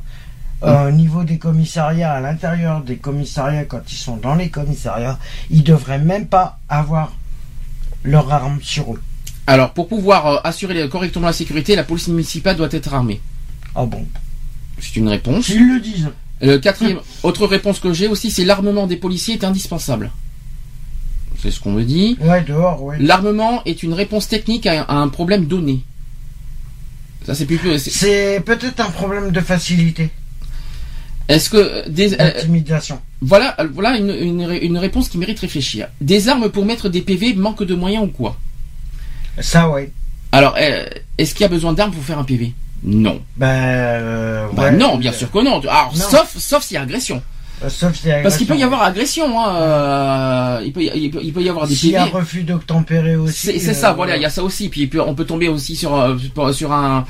Euh, 0.64 0.88
au 0.88 0.92
niveau 0.92 1.24
des 1.24 1.38
commissariats, 1.38 2.14
à 2.14 2.20
l'intérieur 2.20 2.82
des 2.82 2.96
commissariats, 2.98 3.66
quand 3.66 3.82
ils 3.92 3.96
sont 3.96 4.18
dans 4.18 4.34
les 4.34 4.50
commissariats, 4.50 5.20
ils 5.52 5.62
devraient 5.64 6.00
même 6.00 6.26
pas 6.26 6.58
avoir 6.68 7.12
leur 8.08 8.32
arme 8.32 8.60
sur 8.62 8.94
eux. 8.94 9.02
Alors 9.46 9.74
pour 9.74 9.88
pouvoir 9.88 10.28
euh, 10.28 10.38
assurer 10.44 10.88
correctement 10.90 11.28
la 11.28 11.34
sécurité, 11.34 11.76
la 11.76 11.84
police 11.84 12.08
municipale 12.08 12.56
doit 12.56 12.70
être 12.72 12.94
armée. 12.94 13.22
Ah 13.76 13.86
bon 13.86 14.06
C'est 14.80 14.96
une 14.96 15.08
réponse. 15.10 15.46
S'ils 15.46 15.68
le 15.68 15.80
disent. 15.80 16.10
Le 16.42 16.58
quatrième, 16.58 17.00
autre 17.24 17.48
réponse 17.48 17.80
que 17.80 17.94
j'ai 17.94 18.08
aussi, 18.08 18.32
c'est 18.32 18.46
l'armement 18.46 18.88
des 18.88 18.98
policiers 18.98 19.36
est 19.36 19.44
indispensable. 19.44 20.12
C'est 21.40 21.52
ce 21.52 21.60
qu'on 21.60 21.72
me 21.72 21.84
dit. 21.84 22.18
Ouais, 22.20 22.44
dehors, 22.44 22.82
ouais. 22.84 22.98
L'armement 23.00 23.64
est 23.66 23.84
une 23.84 23.94
réponse 23.94 24.28
technique 24.28 24.66
à, 24.66 24.84
à 24.84 24.96
un 24.96 25.08
problème 25.08 25.46
donné. 25.46 25.82
Ça 27.26 27.36
c'est 27.36 27.46
plus. 27.46 27.78
C'est 27.78 28.42
peut-être 28.46 28.80
un 28.80 28.90
problème 28.90 29.32
de 29.32 29.40
facilité. 29.42 30.10
Est-ce 31.30 31.50
que 31.50 31.88
des 31.90 32.14
euh, 32.14 32.32
Intimidation. 32.38 33.00
voilà 33.22 33.56
euh, 33.60 33.68
voilà 33.74 33.98
une, 33.98 34.10
une, 34.10 34.44
ré- 34.46 34.60
une 34.60 34.78
réponse 34.78 35.10
qui 35.10 35.18
mérite 35.18 35.40
réfléchir. 35.40 35.88
Des 36.00 36.30
armes 36.30 36.50
pour 36.50 36.66
mettre 36.66 36.88
des 36.90 37.02
PV 37.02 37.34
manque 37.34 37.64
de 37.64 37.76
moyens 37.76 38.06
ou 38.06 38.08
quoi? 38.08 38.38
Ça, 39.40 39.70
ouais. 39.70 39.92
Alors 40.32 40.56
euh, 40.60 40.86
est-ce 41.18 41.34
qu'il 41.34 41.42
y 41.42 41.46
a 41.46 41.50
besoin 41.50 41.74
d'armes 41.74 41.92
pour 41.92 42.04
faire 42.04 42.18
un 42.20 42.24
PV 42.24 42.54
Non. 42.84 43.22
Bah, 43.36 43.48
euh, 43.48 44.48
ouais. 44.58 44.72
non, 44.72 44.98
bien 44.98 45.12
sûr 45.12 45.30
que 45.32 45.40
non. 45.44 45.60
Alors 45.60 45.92
Non. 45.96 46.00
sauf 46.02 46.36
sauf 46.38 46.64
s'il 46.64 46.76
y 46.76 46.78
a 46.78 46.82
agression. 46.84 47.22
Euh, 47.64 47.70
Sauf 47.70 47.96
si 47.96 48.08
Parce 48.22 48.38
qu'il 48.38 48.46
peut 48.46 48.56
y 48.56 48.62
avoir 48.62 48.84
agression. 48.84 49.26
Hein, 49.40 49.56
euh, 49.56 50.62
il 50.64 50.72
peut 50.72 50.84
y- 50.84 50.92
il 50.96 51.10
peut, 51.10 51.20
il 51.24 51.34
peut 51.34 51.42
y 51.42 51.50
avoir 51.50 51.68
des 51.68 51.74
S'il 51.74 51.90
y 51.90 51.96
a 51.96 52.06
refus 52.06 52.44
d'obtempérer 52.44 53.16
aussi. 53.16 53.60
C'est 53.60 53.72
euh, 53.72 53.74
ça, 53.74 53.94
voilà, 53.94 54.16
il 54.16 54.22
y 54.22 54.26
a 54.26 54.30
ça 54.30 54.44
aussi. 54.44 54.70
Puis 54.70 54.86
peut- 54.86 55.02
on 55.02 55.16
peut 55.16 55.26
tomber 55.26 55.48
aussi 55.50 55.76
sur 55.76 55.96
euh, 55.96 56.16
sur 56.54 56.72
un, 56.72 57.04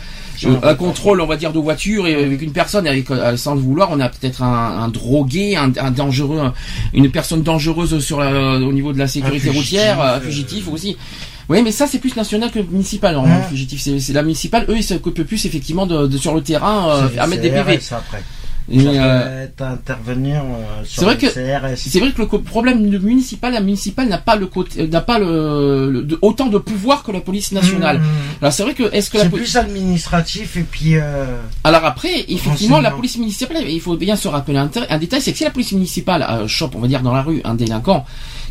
un 0.45 0.60
un 0.63 0.76
contrôle, 0.76 1.21
on 1.21 1.26
va 1.26 1.36
dire, 1.38 1.54
de 1.54 1.60
voiture 1.60 2.06
et 2.08 2.13
avec 2.15 2.41
une 2.41 2.52
personne 2.52 2.86
avec 2.88 3.10
euh, 3.12 3.36
sans 3.38 3.56
le 3.56 3.62
vouloir, 3.62 3.89
on 3.91 4.00
a 4.00 4.10
peut-être 4.10 4.43
un, 4.43 4.84
un 4.84 4.88
drogué, 4.89 5.56
un, 5.56 5.71
un 5.80 5.91
dangereux, 5.91 6.39
un- 6.39 6.54
une 6.93 7.10
personne 7.10 7.41
dangereuse 7.43 8.00
sur 8.04 8.19
la, 8.19 8.58
au 8.58 8.71
niveau 8.73 8.93
de 8.93 9.00
la 9.00 9.08
sécurité 9.08 9.50
fugitif, 9.50 9.62
routière, 9.80 10.02
euh, 10.02 10.17
euh, 10.17 10.21
fugitif 10.21 10.67
aussi. 10.71 10.97
Oui, 11.50 11.62
mais 11.63 11.71
ça 11.71 11.88
c'est 11.88 12.00
plus 12.00 12.15
national 12.15 12.52
que 12.52 12.60
municipal. 12.60 13.13
normalement, 13.13 13.38
le 13.39 13.50
fugitif, 13.50 13.82
c'est 13.82 14.13
la 14.13 14.21
municipale. 14.21 14.65
Eux, 14.67 14.76
ils 14.78 14.84
s'occupent 14.84 15.23
plus 15.23 15.45
effectivement 15.45 15.86
de, 15.86 16.06
de- 16.08 16.17
sur 16.17 16.36
le 16.36 16.41
terrain 16.41 16.89
euh, 16.89 17.08
à 17.17 17.26
mettre 17.28 17.41
des 17.41 17.50
PV. 17.50 17.80
Après. 17.91 18.21
Ça 18.69 18.73
euh, 18.89 19.47
intervenir 19.60 20.41
euh, 20.41 20.84
sur 20.84 20.99
c'est 20.99 21.06
vrai 21.06 21.15
le 21.15 21.21
que- 21.21 21.73
CRS. 21.73 21.77
c'est 21.77 21.99
vrai 21.99 22.12
que 22.12 22.21
le 22.21 22.27
problème 22.41 22.82
municipal, 22.99 23.53
la 23.53 23.62
municipale 23.62 24.10
n'a 24.10 24.17
pas 24.17 24.36
le 24.36 24.47
côté, 24.47 24.82
euh, 24.82 24.88
n'a 24.88 24.99
pas 24.99 25.19
le, 25.19 25.89
le- 25.89 26.03
de- 26.03 26.19
autant 26.21 26.47
de 26.47 26.58
pouvoir 26.58 27.03
que 27.03 27.12
la 27.13 27.21
police 27.21 27.53
nationale. 27.53 27.99
Mmh. 27.99 28.03
Alors 28.41 28.51
c'est 28.53 28.63
vrai 28.63 28.73
que 28.73 28.84
est-ce 28.93 29.10
que 29.10 29.17
la 29.17 29.23
C'est 29.23 29.30
police 29.30 29.51
plus 29.51 29.58
administratif 29.58 30.58
et 30.58 30.63
puis. 30.69 30.95
Euh, 30.97 31.38
Alors 31.63 31.86
après, 31.86 32.25
effectivement, 32.27 32.82
la 32.82 32.91
police 32.91 33.17
municipale, 33.17 33.63
il 33.69 33.80
faut 33.80 33.95
bien 33.95 34.17
se 34.17 34.27
rappeler 34.27 34.58
un, 34.58 34.69
un 34.89 34.97
détail, 34.97 35.21
c'est 35.21 35.32
que 35.32 35.38
si 35.38 35.43
la 35.45 35.51
police 35.51 35.71
municipale 35.71 36.25
chope, 36.47 36.75
on 36.75 36.80
va 36.80 36.88
dire 36.89 37.01
dans 37.01 37.13
la 37.13 37.21
rue, 37.21 37.39
un 37.45 37.56
délinquant, 37.56 38.06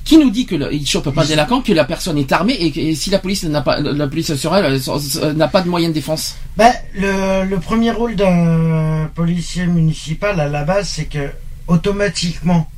qui 0.07 0.17
nous 0.19 0.31
dit 0.31 0.47
que 0.47 0.55
le- 0.55 0.73
il 0.73 0.87
chope 0.87 1.11
pas 1.13 1.23
un 1.23 1.27
délinquant, 1.27 1.61
que 1.61 1.73
la 1.73 1.85
personne 1.85 2.17
est 2.17 2.31
armée 2.33 2.55
et 2.55 2.95
si 2.95 3.11
la 3.11 3.19
police 3.19 3.43
n'a 3.45 3.61
pas, 3.61 3.81
la 3.81 4.07
police 4.07 4.35
sur 4.37 4.57
elle 4.57 4.65
euh, 4.65 4.77
s- 4.77 5.21
n'a 5.35 5.49
pas 5.49 5.61
de 5.63 5.69
moyen 5.69 5.89
de 5.89 5.95
défense? 5.95 6.37
Ben, 6.57 6.73
le, 6.95 7.45
le 7.45 7.59
premier 7.61 7.91
rôle 7.91 8.15
d'un 8.17 9.11
policier 9.15 9.67
municipal 9.67 10.39
à 10.41 10.49
la 10.49 10.63
base, 10.65 10.89
c'est 10.89 11.07
que 11.07 11.31
automatiquement, 11.67 12.71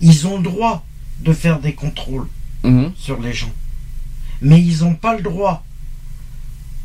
ils 0.00 0.26
ont 0.26 0.36
le 0.38 0.42
droit 0.42 0.84
de 1.20 1.32
faire 1.32 1.60
des 1.60 1.72
contrôles 1.74 2.26
Mhm. 2.64 2.92
sur 2.98 3.20
les 3.20 3.32
gens. 3.32 3.52
Mais 4.40 4.60
ils 4.60 4.78
n'ont 4.82 4.94
pas 4.96 5.14
le 5.16 5.22
droit 5.22 5.64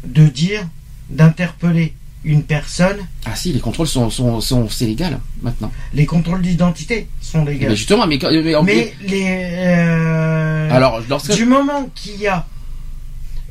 de 0.05 0.27
dire, 0.27 0.67
d'interpeller 1.09 1.93
une 2.27 2.43
personne. 2.43 2.97
Ah 3.25 3.35
si, 3.35 3.53
les 3.53 3.59
contrôles 3.59 3.87
sont, 3.87 4.09
sont, 4.09 4.41
sont 4.41 4.69
c'est 4.69 4.85
légal 4.85 5.19
maintenant. 5.41 5.71
Les 5.93 6.05
contrôles 6.05 6.41
d'identité 6.41 7.07
sont 7.21 7.43
Mais 7.45 7.53
légaux. 7.53 7.69
justement, 7.75 8.05
mais, 8.05 8.19
quand- 8.19 8.29
mais, 8.31 8.53
en- 8.53 8.63
Mais 8.63 8.93
les. 9.01 9.23
euh, 9.25 10.69
alors 10.71 11.01
lorsque 11.09 11.33
du 11.33 11.45
moment 11.45 11.89
qu'il 11.95 12.17
y 12.19 12.27
a. 12.27 12.45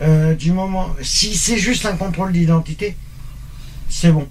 euh, 0.02 0.34
du 0.34 0.52
moment. 0.52 0.88
Si 1.02 1.34
c'est 1.34 1.56
juste 1.58 1.86
un 1.86 1.96
contrôle 1.96 2.32
d'identité, 2.32 2.96
c'est 3.88 4.12
bon. 4.12 4.28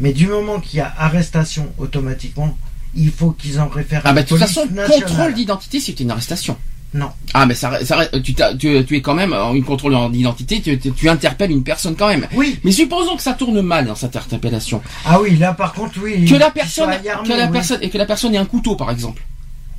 Mais 0.00 0.12
du 0.12 0.26
moment 0.26 0.58
qu'il 0.60 0.78
y 0.78 0.80
a 0.80 0.92
arrestation 0.98 1.70
automatiquement, 1.78 2.56
il 2.94 3.10
faut 3.10 3.30
qu'ils 3.32 3.60
en 3.60 3.68
réfèrent 3.68 4.02
ah 4.04 4.10
à 4.10 4.12
bah 4.14 4.22
de 4.22 4.28
toute 4.28 4.38
façon, 4.38 4.66
nationale. 4.72 5.02
contrôle 5.04 5.34
d'identité, 5.34 5.80
c'est 5.80 6.00
une 6.00 6.10
arrestation. 6.10 6.56
Non. 6.96 7.10
Ah 7.34 7.44
mais 7.46 7.54
ça, 7.54 7.84
ça 7.84 8.06
tu, 8.22 8.32
t'as- 8.34 8.54
tu, 8.54 8.82
tu 8.86 8.96
es 8.96 9.00
quand 9.02 9.14
même 9.14 9.32
en 9.34 9.52
une 9.54 9.64
contrôle 9.64 9.94
d'identité, 10.12 10.62
tu, 10.62 10.78
tu, 10.78 11.08
interpelles 11.08 11.50
une 11.50 11.62
personne 11.62 11.94
quand 11.94 12.08
même. 12.08 12.26
Oui. 12.34 12.58
Mais 12.64 12.72
supposons 12.72 13.16
que 13.16 13.22
ça 13.22 13.34
tourne 13.34 13.60
mal 13.60 13.86
dans 13.86 13.94
cette 13.94 14.16
interpellation. 14.16 14.80
Ah 15.04 15.20
oui, 15.20 15.36
là 15.36 15.52
par 15.52 15.72
contre, 15.74 15.98
oui. 16.02 16.24
que 16.24 16.34
la 16.36 16.50
personne, 16.50 16.90
soient 17.02 17.12
armés, 17.12 17.28
que 17.28 17.34
la 17.34 17.46
oui. 17.46 17.52
personne 17.52 17.78
et 17.82 17.90
que 17.90 17.98
la 17.98 18.06
personne 18.06 18.34
ait 18.34 18.38
un 18.38 18.46
couteau 18.46 18.76
par 18.76 18.90
exemple, 18.90 19.22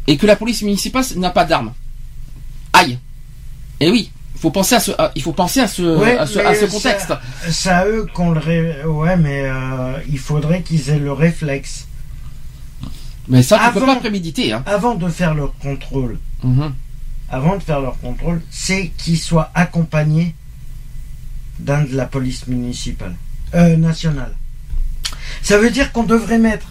et 0.06 0.16
que 0.18 0.28
la 0.28 0.36
police 0.36 0.62
municipale 0.62 1.04
n'a 1.16 1.32
pas 1.32 1.46
d'arme. 1.46 1.74
Aïe. 2.74 3.00
Et 3.80 3.90
oui, 3.90 4.12
il 4.36 4.40
faut 4.40 4.52
penser 4.52 4.76
à 4.76 4.80
ce, 4.80 4.92
à- 4.92 5.12
il 5.16 5.22
faut 5.24 5.34
penser 5.34 5.60
à 5.62 5.68
ce, 5.68 5.82
Ouais, 5.98 6.18
à 6.18 6.28
ce, 6.28 6.38
mais 6.38 6.46
à 6.46 6.54
ce 6.54 6.68
ça- 6.68 6.68
contexte. 6.68 7.14
C'est 7.50 7.70
à 7.70 7.88
eux 7.88 8.06
qu'on 8.14 8.32
le. 8.32 8.40
ré- 8.40 8.84
Ouais, 8.86 9.18
mais 9.18 9.42
euh, 9.46 9.94
il 10.10 10.20
faudrait 10.20 10.62
qu'ils 10.62 10.90
aient 10.92 11.00
le 11.00 11.12
réflexe. 11.14 11.88
Mais 13.30 13.44
ça, 13.44 13.58
tu 13.58 13.72
peux 13.74 13.84
Avant- 13.84 13.94
pas 13.96 14.00
préméditer. 14.00 14.54
Hein. 14.54 14.64
Avant 14.66 14.96
de 14.96 15.10
faire 15.10 15.34
leur 15.34 15.54
contrôle, 15.58 16.18
Mhm. 16.44 16.74
Avant 17.30 17.58
de 17.58 17.64
faire 17.64 17.80
leur 17.82 18.00
contrôle, 18.00 18.42
c'est 18.50 18.90
qu'ils 18.98 19.20
soient 19.20 19.52
accompagnés 19.54 20.34
d'un 21.60 21.84
de 21.84 21.96
la 21.96 22.06
police 22.06 22.48
municipale, 22.48 23.16
euh, 23.56 23.76
nationale. 23.78 24.34
Ça 25.42 25.58
veut 25.58 25.72
dire 25.72 25.92
qu'on 25.92 26.04
devrait 26.04 26.38
mettre 26.40 26.68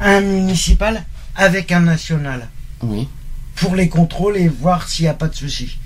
un 0.00 0.20
municipal 0.20 1.04
avec 1.34 1.72
un 1.72 1.80
national 1.80 2.48
Oui. 2.82 3.08
pour 3.56 3.74
les 3.74 3.88
contrôles 3.88 4.36
et 4.36 4.48
voir 4.48 4.88
s'il 4.88 5.04
n'y 5.04 5.08
a 5.08 5.14
pas 5.14 5.28
de 5.28 5.34
souci. 5.34 5.78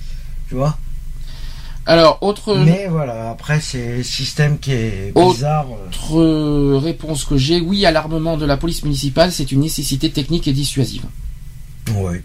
Tu 0.48 0.54
vois? 0.54 0.76
Alors 1.84 2.18
autre, 2.22 2.56
Mais 2.56 2.86
voilà, 2.88 3.30
après 3.30 3.60
c'est 3.60 4.00
un 4.00 4.02
système 4.04 4.58
qui 4.60 4.72
est 4.72 5.12
bizarre. 5.16 5.66
euh. 5.70 5.86
autre 5.88 6.76
réponse 6.84 7.24
que 7.24 7.36
j'ai, 7.36 7.60
oui 7.60 7.84
à 7.86 7.90
l'armement 7.90 8.36
de 8.36 8.44
la 8.46 8.56
police 8.56 8.84
municipale, 8.84 9.32
c'est 9.32 9.50
une 9.50 9.60
nécessité 9.60 10.10
technique 10.10 10.46
et 10.46 10.52
dissuasive. 10.52 11.04
Ouais. 11.94 12.22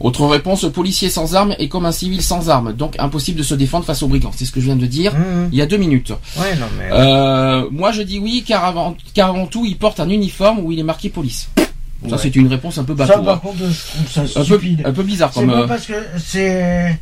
Autre 0.00 0.26
réponse, 0.26 0.66
policier 0.72 1.08
sans 1.08 1.34
armes 1.34 1.54
est 1.58 1.68
comme 1.68 1.86
un 1.86 1.92
civil 1.92 2.20
sans 2.22 2.50
armes, 2.50 2.72
donc 2.74 2.96
impossible 2.98 3.38
de 3.38 3.42
se 3.42 3.54
défendre 3.54 3.84
face 3.86 4.02
aux 4.02 4.08
brigands. 4.08 4.32
C'est 4.34 4.44
ce 4.44 4.52
que 4.52 4.60
je 4.60 4.66
viens 4.66 4.76
de 4.76 4.86
dire 4.86 5.14
Mmh. 5.14 5.48
il 5.52 5.58
y 5.58 5.62
a 5.62 5.66
deux 5.66 5.78
minutes. 5.78 6.10
Ouais, 6.36 6.54
non 6.56 6.66
mais. 6.78 6.88
Euh, 6.92 7.66
moi 7.70 7.92
je 7.92 8.02
dis 8.02 8.18
oui 8.18 8.44
car 8.46 8.64
avant, 8.64 8.94
car 9.14 9.30
avant 9.30 9.46
tout 9.46 9.64
il 9.64 9.76
porte 9.78 9.98
un 10.00 10.08
uniforme 10.10 10.58
où 10.60 10.70
il 10.72 10.78
est 10.78 10.82
marqué 10.82 11.08
police. 11.08 11.48
Ça 12.10 12.18
c'est 12.18 12.36
une 12.36 12.46
réponse 12.48 12.76
un 12.78 12.84
peu 12.84 12.94
ça, 12.96 13.06
bateau. 13.06 13.22
par 13.22 13.36
hein. 13.36 13.40
contre, 13.42 13.56
je 13.58 13.64
trouve 13.64 14.10
ça 14.12 14.20
Un 14.40 14.44
peu, 14.44 14.44
stupide. 14.58 14.82
un 14.84 14.92
peu 14.92 15.02
bizarre 15.02 15.30
C'est 15.32 15.40
comme. 15.40 15.50
euh, 15.50 15.66
parce 15.66 15.86
que 15.86 15.94
c'est. 16.18 17.00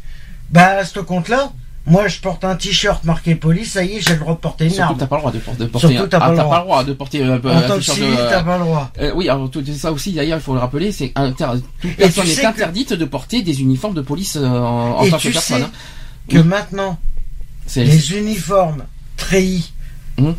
Bah, 0.51 0.79
à 0.79 0.85
ce 0.85 1.01
compte-là, 1.01 1.51
moi 1.87 2.09
je 2.09 2.19
porte 2.21 2.45
un 2.45 2.55
t-shirt 2.57 3.05
marqué 3.05 3.35
police, 3.35 3.73
ça 3.73 3.85
y 3.85 3.97
est, 3.97 4.01
j'ai 4.01 4.15
le 4.15 4.21
droit 4.21 4.35
de 4.35 4.39
porter 4.39 4.65
une 4.65 4.71
Surtout 4.71 4.91
arme. 4.93 4.99
t'as 4.99 5.07
pas 5.07 5.17
le 5.17 5.21
droit 5.21 5.33
de, 5.33 5.39
por- 5.39 5.55
de 5.57 5.67
porter. 5.67 5.89
Surtout 5.89 6.07
t'as 6.09 6.17
ah, 6.17 6.21
pas 6.21 6.31
le 6.31 6.37
droit. 6.39 6.51
pas 6.51 6.59
le 6.61 6.65
droit 6.65 6.85
de 6.85 6.93
porter 6.95 7.23
euh, 7.23 7.39
En 7.45 7.49
un 7.49 7.61
tant 7.63 7.75
que 7.75 7.79
t-shirt 7.81 8.01
t'as 8.31 8.43
pas 8.43 8.59
le 8.59 8.65
droit. 8.65 8.91
Euh, 9.01 9.13
oui, 9.15 9.29
alors 9.29 9.51
tout 9.51 9.63
ça 9.77 9.93
aussi 9.93 10.13
d'ailleurs 10.13 10.39
il 10.39 10.43
faut 10.43 10.55
le 10.55 10.61
rappeler, 10.61 10.93
c'est 10.93 11.09
toute 11.09 11.97
personne 11.97 12.25
tu 12.25 12.31
est 12.31 12.41
que- 12.43 12.47
interdite 12.47 12.93
de 12.95 13.05
porter 13.05 13.43
des 13.43 13.61
uniformes 13.61 13.95
de 13.95 14.01
police 14.01 14.37
euh, 14.37 14.47
en, 14.47 15.07
tant 15.09 15.19
tu 15.19 15.29
que 15.29 15.33
personne. 15.35 15.59
sais 15.59 15.65
hein. 15.65 15.71
Que 16.29 16.39
Oui. 16.39 16.45
maintenant, 16.45 16.99
les 17.77 18.15
uniformes 18.17 18.85
treillis, 19.19 19.73
Hum. 20.19 20.35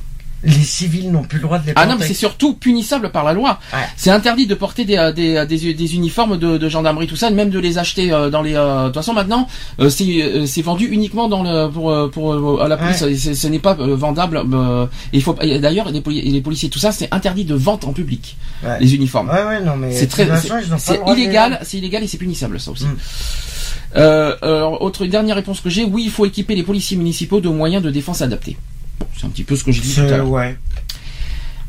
Les 0.46 0.52
civils 0.64 1.12
n'ont 1.12 1.24
plus 1.24 1.40
le 1.40 1.44
droit 1.44 1.60
de 1.60 1.66
les 1.66 1.72
Ah 1.76 1.82
porter. 1.82 1.90
non, 1.90 1.96
mais 2.00 2.06
c'est 2.08 2.14
surtout 2.14 2.54
punissable 2.54 3.10
par 3.12 3.24
la 3.24 3.34
loi. 3.34 3.60
Ouais. 3.74 3.80
C'est 3.98 4.12
interdit 4.12 4.48
de 4.48 4.56
porter 4.56 4.86
des, 4.86 4.96
euh, 4.98 5.12
des, 5.12 5.36
euh, 5.36 5.46
des, 5.46 5.74
des 5.74 5.96
uniformes 5.96 6.38
de, 6.38 6.58
de 6.58 6.70
gendarmerie, 6.70 7.08
tout 7.08 7.16
ça, 7.16 7.30
même 7.32 7.50
de 7.50 7.60
les 7.60 7.78
acheter 7.78 8.12
euh, 8.14 8.30
dans 8.30 8.42
les. 8.42 8.54
De 8.54 8.86
toute 8.86 8.96
façon, 8.96 9.14
maintenant, 9.14 9.48
c'est 9.90 10.62
vendu 10.62 10.86
uniquement 10.88 11.28
dans 11.28 11.44
le 11.44 11.68
pour 11.70 12.12
pour 12.12 12.62
à 12.62 12.68
la 12.68 12.78
police. 12.78 13.04
Ce 13.34 13.48
n'est 13.48 13.60
pas 13.60 13.74
vendable. 13.74 14.42
il 15.14 15.22
faut 15.22 15.34
d'ailleurs 15.34 15.90
les, 15.92 16.02
poli- 16.02 16.22
les 16.22 16.42
policiers, 16.42 16.70
tout 16.70 16.80
ça, 16.80 16.92
c'est 16.92 17.08
interdit 17.14 17.46
de 17.46 17.56
vente 17.56 17.86
en 17.86 17.94
public. 17.94 18.38
Ouais. 18.64 18.80
Les 18.80 18.96
uniformes. 18.96 19.32
C'est 19.92 20.08
très, 20.08 20.28
c'est 20.78 21.00
illégal, 21.08 21.60
c'est 21.64 21.78
illégal 21.78 22.04
et 22.04 22.08
c'est 22.08 22.18
punissable 22.18 22.60
ça 22.60 22.72
aussi. 22.72 22.86
Mm. 22.86 22.98
Euh, 23.98 24.36
alors, 24.42 24.82
autre 24.82 25.06
dernière 25.06 25.36
réponse 25.36 25.62
que 25.62 25.70
j'ai, 25.70 25.86
oui, 25.86 26.04
il 26.06 26.12
faut 26.12 26.26
équiper 26.26 26.56
les 26.56 26.64
policiers 26.64 26.98
municipaux 26.98 27.40
de 27.40 27.48
moyens 27.50 27.82
de 27.84 27.90
défense 27.92 28.22
adaptés. 28.22 28.58
C'est 29.18 29.26
un 29.26 29.30
petit 29.30 29.44
peu 29.44 29.56
ce 29.56 29.64
que 29.64 29.72
j'ai 29.72 29.82
dit 29.82 29.94
tout 29.94 30.02
à 30.02 30.08
C'est- 30.08 30.18
l'heure. 30.18 30.30
Ouais. 30.30 30.58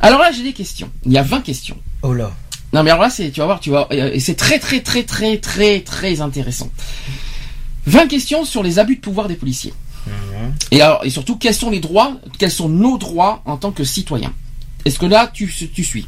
Alors 0.01 0.21
là, 0.21 0.31
j'ai 0.33 0.43
des 0.43 0.53
questions. 0.53 0.91
Il 1.05 1.13
y 1.13 1.19
a 1.19 1.23
20 1.23 1.41
questions. 1.43 1.77
Oh 2.03 2.13
là. 2.13 2.33
Non 2.73 2.83
mais 2.83 2.91
alors 2.91 3.03
là, 3.05 3.11
c'est, 3.11 3.31
tu 3.31 3.41
vas 3.41 3.47
voir, 3.47 3.61
tu 3.61 3.71
vas, 3.71 3.87
et 3.91 4.19
c'est 4.21 4.35
très 4.35 4.59
très 4.59 4.81
très 4.83 5.05
très 5.05 5.39
très 5.39 5.81
très 5.81 6.21
intéressant. 6.21 6.69
20 7.87 8.09
questions 8.09 8.45
sur 8.45 8.63
les 8.63 8.79
abus 8.79 8.97
de 8.97 9.01
pouvoir 9.01 9.29
des 9.29 9.37
policiers. 9.37 9.73
Mhm. 10.07 10.53
Et 10.73 10.83
alors, 10.83 11.05
et 11.05 11.11
surtout, 11.11 11.37
quels 11.37 11.55
sont 11.55 11.71
les 11.71 11.81
droits, 11.81 12.13
quels 12.39 12.51
sont 12.51 12.69
nos 12.69 12.99
droits 12.99 13.43
en 13.47 13.57
tant 13.57 13.71
que 13.71 13.85
citoyens? 13.85 14.33
Est-ce 14.85 14.99
que 14.99 15.07
là, 15.07 15.31
tu, 15.33 15.47
tu 15.73 15.85
suis? 15.85 16.07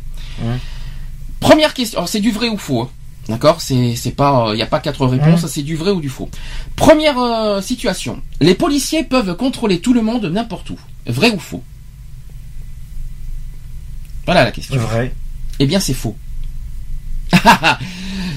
Première 1.40 1.74
question, 1.74 1.98
alors 1.98 2.08
c'est 2.08 2.20
du 2.20 2.30
vrai 2.32 2.48
ou 2.48 2.58
faux 2.58 2.82
hein. 2.82 2.88
D'accord, 3.28 3.60
c'est 3.60 4.14
pas, 4.16 4.48
il 4.52 4.56
n'y 4.56 4.62
a 4.62 4.66
pas 4.66 4.80
quatre 4.80 5.06
réponses, 5.06 5.46
c'est 5.48 5.62
du 5.62 5.76
vrai 5.76 5.90
ou 5.90 6.00
du 6.00 6.08
faux. 6.08 6.30
Première 6.76 7.18
euh, 7.18 7.60
situation, 7.60 8.22
les 8.40 8.54
policiers 8.54 9.04
peuvent 9.04 9.36
contrôler 9.36 9.80
tout 9.80 9.92
le 9.92 10.00
monde 10.00 10.24
n'importe 10.24 10.70
où. 10.70 10.78
Vrai 11.08 11.30
ou 11.30 11.38
faux? 11.38 11.62
Voilà 14.26 14.44
la 14.44 14.52
question. 14.52 14.76
Vrai. 14.76 15.14
Eh 15.58 15.66
bien, 15.66 15.80
c'est 15.80 15.94
faux. 15.94 16.16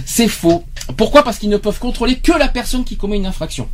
c'est 0.05 0.30
faux. 0.30 0.63
Pourquoi? 0.95 1.24
Parce 1.24 1.38
qu'ils 1.38 1.49
ne 1.49 1.57
peuvent 1.57 1.80
contrôler 1.80 2.17
que 2.17 2.32
la 2.32 2.47
personne 2.47 2.86
qui 2.86 2.97
commet 2.97 3.17
une 3.17 3.26
infraction. 3.26 3.69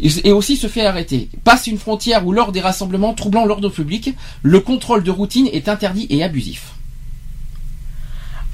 Et 0.00 0.30
aussi 0.30 0.56
se 0.56 0.68
fait 0.68 0.86
arrêter. 0.86 1.28
Passe 1.42 1.66
une 1.66 1.78
frontière 1.78 2.24
ou 2.26 2.32
lors 2.32 2.52
des 2.52 2.60
rassemblements 2.60 3.14
troublant 3.14 3.44
l'ordre 3.46 3.68
public, 3.68 4.14
le 4.42 4.60
contrôle 4.60 5.02
de 5.02 5.10
routine 5.10 5.48
est 5.52 5.68
interdit 5.68 6.06
et 6.10 6.22
abusif. 6.22 6.74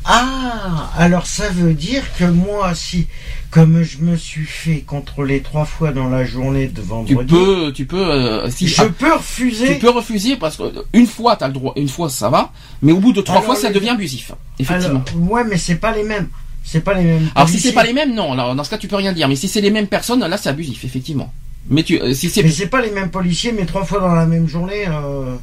Ah, 0.07 0.90
alors 0.98 1.26
ça 1.26 1.48
veut 1.48 1.72
dire 1.72 2.02
que 2.18 2.24
moi, 2.24 2.74
si, 2.74 3.07
comme 3.50 3.82
je 3.82 3.98
me 3.98 4.16
suis 4.16 4.44
fait 4.44 4.80
contrôler 4.80 5.40
trois 5.40 5.64
fois 5.64 5.92
dans 5.92 6.09
la 6.11 6.24
journée 6.24 6.66
de 6.66 6.80
Tu 6.82 6.86
vendredi, 6.86 7.24
peux, 7.32 7.72
tu 7.74 7.86
peux, 7.86 8.05
euh, 8.11 8.50
si 8.50 8.68
je 8.68 8.82
ah, 8.82 8.88
peux 8.98 9.14
refuser. 9.14 9.74
tu 9.74 9.80
peux 9.80 9.90
refuser 9.90 10.36
parce 10.36 10.57
que 10.57 10.64
une 10.92 11.07
fois 11.07 11.36
t'as 11.36 11.46
le 11.46 11.55
droit, 11.55 11.72
une 11.76 11.88
fois 11.88 12.11
ça 12.11 12.28
va, 12.28 12.52
mais 12.82 12.92
au 12.92 12.98
bout 12.98 13.14
de 13.14 13.22
trois 13.22 13.36
Alors, 13.36 13.46
fois 13.46 13.57
ça 13.57 13.70
devient 13.70 13.90
abusif. 13.90 14.32
Effectivement. 14.59 15.02
Alors, 15.07 15.30
ouais, 15.30 15.44
mais 15.44 15.57
c'est 15.57 15.76
pas 15.76 15.92
les 15.94 16.02
mêmes. 16.05 16.28
C'est 16.62 16.80
pas 16.82 16.94
les 16.94 17.05
mêmes. 17.05 17.28
Alors 17.34 17.48
si 17.48 17.59
c'est 17.59 17.72
pas 17.72 17.84
les 17.84 17.92
mêmes, 17.94 18.14
non. 18.14 18.32
Alors 18.32 18.55
dans 18.55 18.64
ce 18.64 18.70
cas 18.70 18.78
tu 18.78 18.88
peux 18.88 18.96
rien 18.96 19.12
dire. 19.14 19.26
Mais 19.28 19.36
si 19.36 19.48
c'est 19.48 19.61
les 19.62 19.70
mêmes 19.70 19.86
personnes, 19.86 20.20
là 20.20 20.36
c'est 20.36 20.50
abusif, 20.50 20.84
effectivement. 20.84 21.32
Mais 21.70 21.82
tu, 21.82 21.98
euh, 21.98 22.12
si 22.12 22.28
c'est 22.28 22.42
Mais 22.42 22.50
c'est 22.50 22.66
pas 22.66 22.82
les 22.82 22.90
mêmes 22.90 23.11
policiers, 23.11 23.52
mais 23.52 23.64
trois 23.64 23.84
fois 23.84 24.00
dans 24.00 24.14
la 24.14 24.26
même 24.26 24.46
journée, 24.48 24.84
euh, 24.86 25.34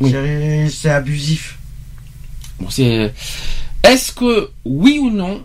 Oui. 0.00 0.12
c'est 0.70 0.90
abusif. 0.90 1.58
Bon, 2.60 2.70
c'est. 2.70 3.12
Est-ce 3.84 4.12
que 4.12 4.50
oui 4.64 4.98
ou 5.00 5.10
non 5.10 5.42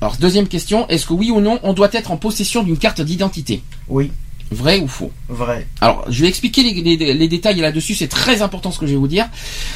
Alors 0.00 0.16
deuxième 0.16 0.46
question, 0.48 0.86
est-ce 0.88 1.06
que 1.06 1.12
oui 1.12 1.30
ou 1.30 1.40
non 1.40 1.58
on 1.62 1.72
doit 1.72 1.90
être 1.92 2.10
en 2.10 2.16
possession 2.16 2.62
d'une 2.62 2.78
carte 2.78 3.00
d'identité? 3.00 3.62
Oui, 3.88 4.10
Vrai 4.52 4.80
ou 4.80 4.86
faux? 4.88 5.10
Vrai. 5.28 5.66
Alors 5.80 6.04
je 6.10 6.20
vais 6.22 6.28
expliquer 6.28 6.62
les, 6.62 6.96
les- 6.96 7.14
les 7.14 7.28
détails 7.28 7.58
là-dessus. 7.60 7.94
C'est 7.94 8.06
très 8.08 8.42
important 8.42 8.70
ce 8.70 8.78
que 8.78 8.86
je 8.86 8.92
vais 8.92 8.98
vous 8.98 9.08
dire. 9.08 9.28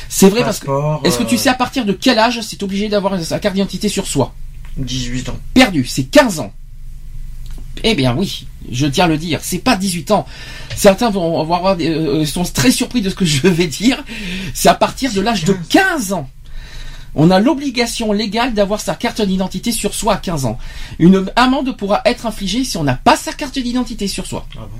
C'est 0.08 0.28
vrai 0.28 0.42
parce 0.44 0.60
que. 0.60 0.66
Est-ce 1.06 1.18
que 1.18 1.24
tu 1.24 1.34
euh, 1.36 1.38
sais 1.38 1.48
à 1.48 1.54
partir 1.54 1.84
de 1.86 1.92
quel 1.92 2.18
âge 2.18 2.40
c'est 2.42 2.62
obligé 2.62 2.88
d'avoir 2.88 3.18
sa 3.24 3.38
carte 3.38 3.54
d'identité 3.54 3.88
sur 3.88 4.06
soi? 4.06 4.34
18 4.76 5.30
ans. 5.30 5.38
Perdu, 5.54 5.86
c'est 5.86 6.04
15 6.04 6.40
ans. 6.40 6.52
Eh 7.84 7.94
bien 7.94 8.14
oui, 8.16 8.46
je 8.70 8.86
tiens 8.86 9.04
à 9.04 9.08
le 9.08 9.18
dire, 9.18 9.40
c'est 9.42 9.58
pas 9.58 9.76
18 9.76 10.10
ans. 10.10 10.26
Certains 10.76 11.10
vont 11.10 11.40
avoir 11.40 11.76
des- 11.76 11.88
euh, 11.88 12.24
sont 12.26 12.42
très 12.44 12.70
surpris 12.70 13.00
de 13.02 13.10
ce 13.10 13.14
que 13.14 13.24
je 13.24 13.46
vais 13.48 13.66
dire. 13.66 14.02
C'est 14.54 14.68
à 14.68 14.74
partir 14.74 15.12
de 15.12 15.20
l'âge 15.20 15.44
de 15.44 15.54
15 15.68 16.12
ans. 16.12 16.28
On 17.16 17.30
a 17.30 17.40
l'obligation 17.40 18.12
légale 18.12 18.52
d'avoir 18.52 18.80
sa 18.80 18.94
carte 18.94 19.22
d'identité 19.22 19.72
sur 19.72 19.94
soi 19.94 20.14
à 20.14 20.16
15 20.18 20.44
ans. 20.44 20.58
Une 20.98 21.30
amende 21.34 21.74
pourra 21.76 22.02
être 22.04 22.26
infligée 22.26 22.62
si 22.62 22.76
on 22.76 22.84
n'a 22.84 22.94
pas 22.94 23.16
sa 23.16 23.32
carte 23.32 23.58
d'identité 23.58 24.06
sur 24.06 24.26
soi. 24.26 24.46
Ah 24.54 24.60
bon? 24.60 24.78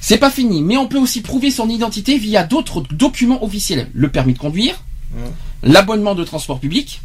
C'est 0.00 0.18
pas 0.18 0.30
fini, 0.30 0.62
mais 0.62 0.76
on 0.76 0.86
peut 0.86 0.98
aussi 0.98 1.22
prouver 1.22 1.50
son 1.50 1.68
identité 1.68 2.18
via 2.18 2.44
d'autres 2.44 2.82
documents 2.90 3.42
officiels. 3.42 3.88
Le 3.94 4.10
permis 4.10 4.34
de 4.34 4.38
conduire, 4.38 4.82
l'abonnement 5.62 6.14
de 6.14 6.24
transport 6.24 6.60
public, 6.60 7.00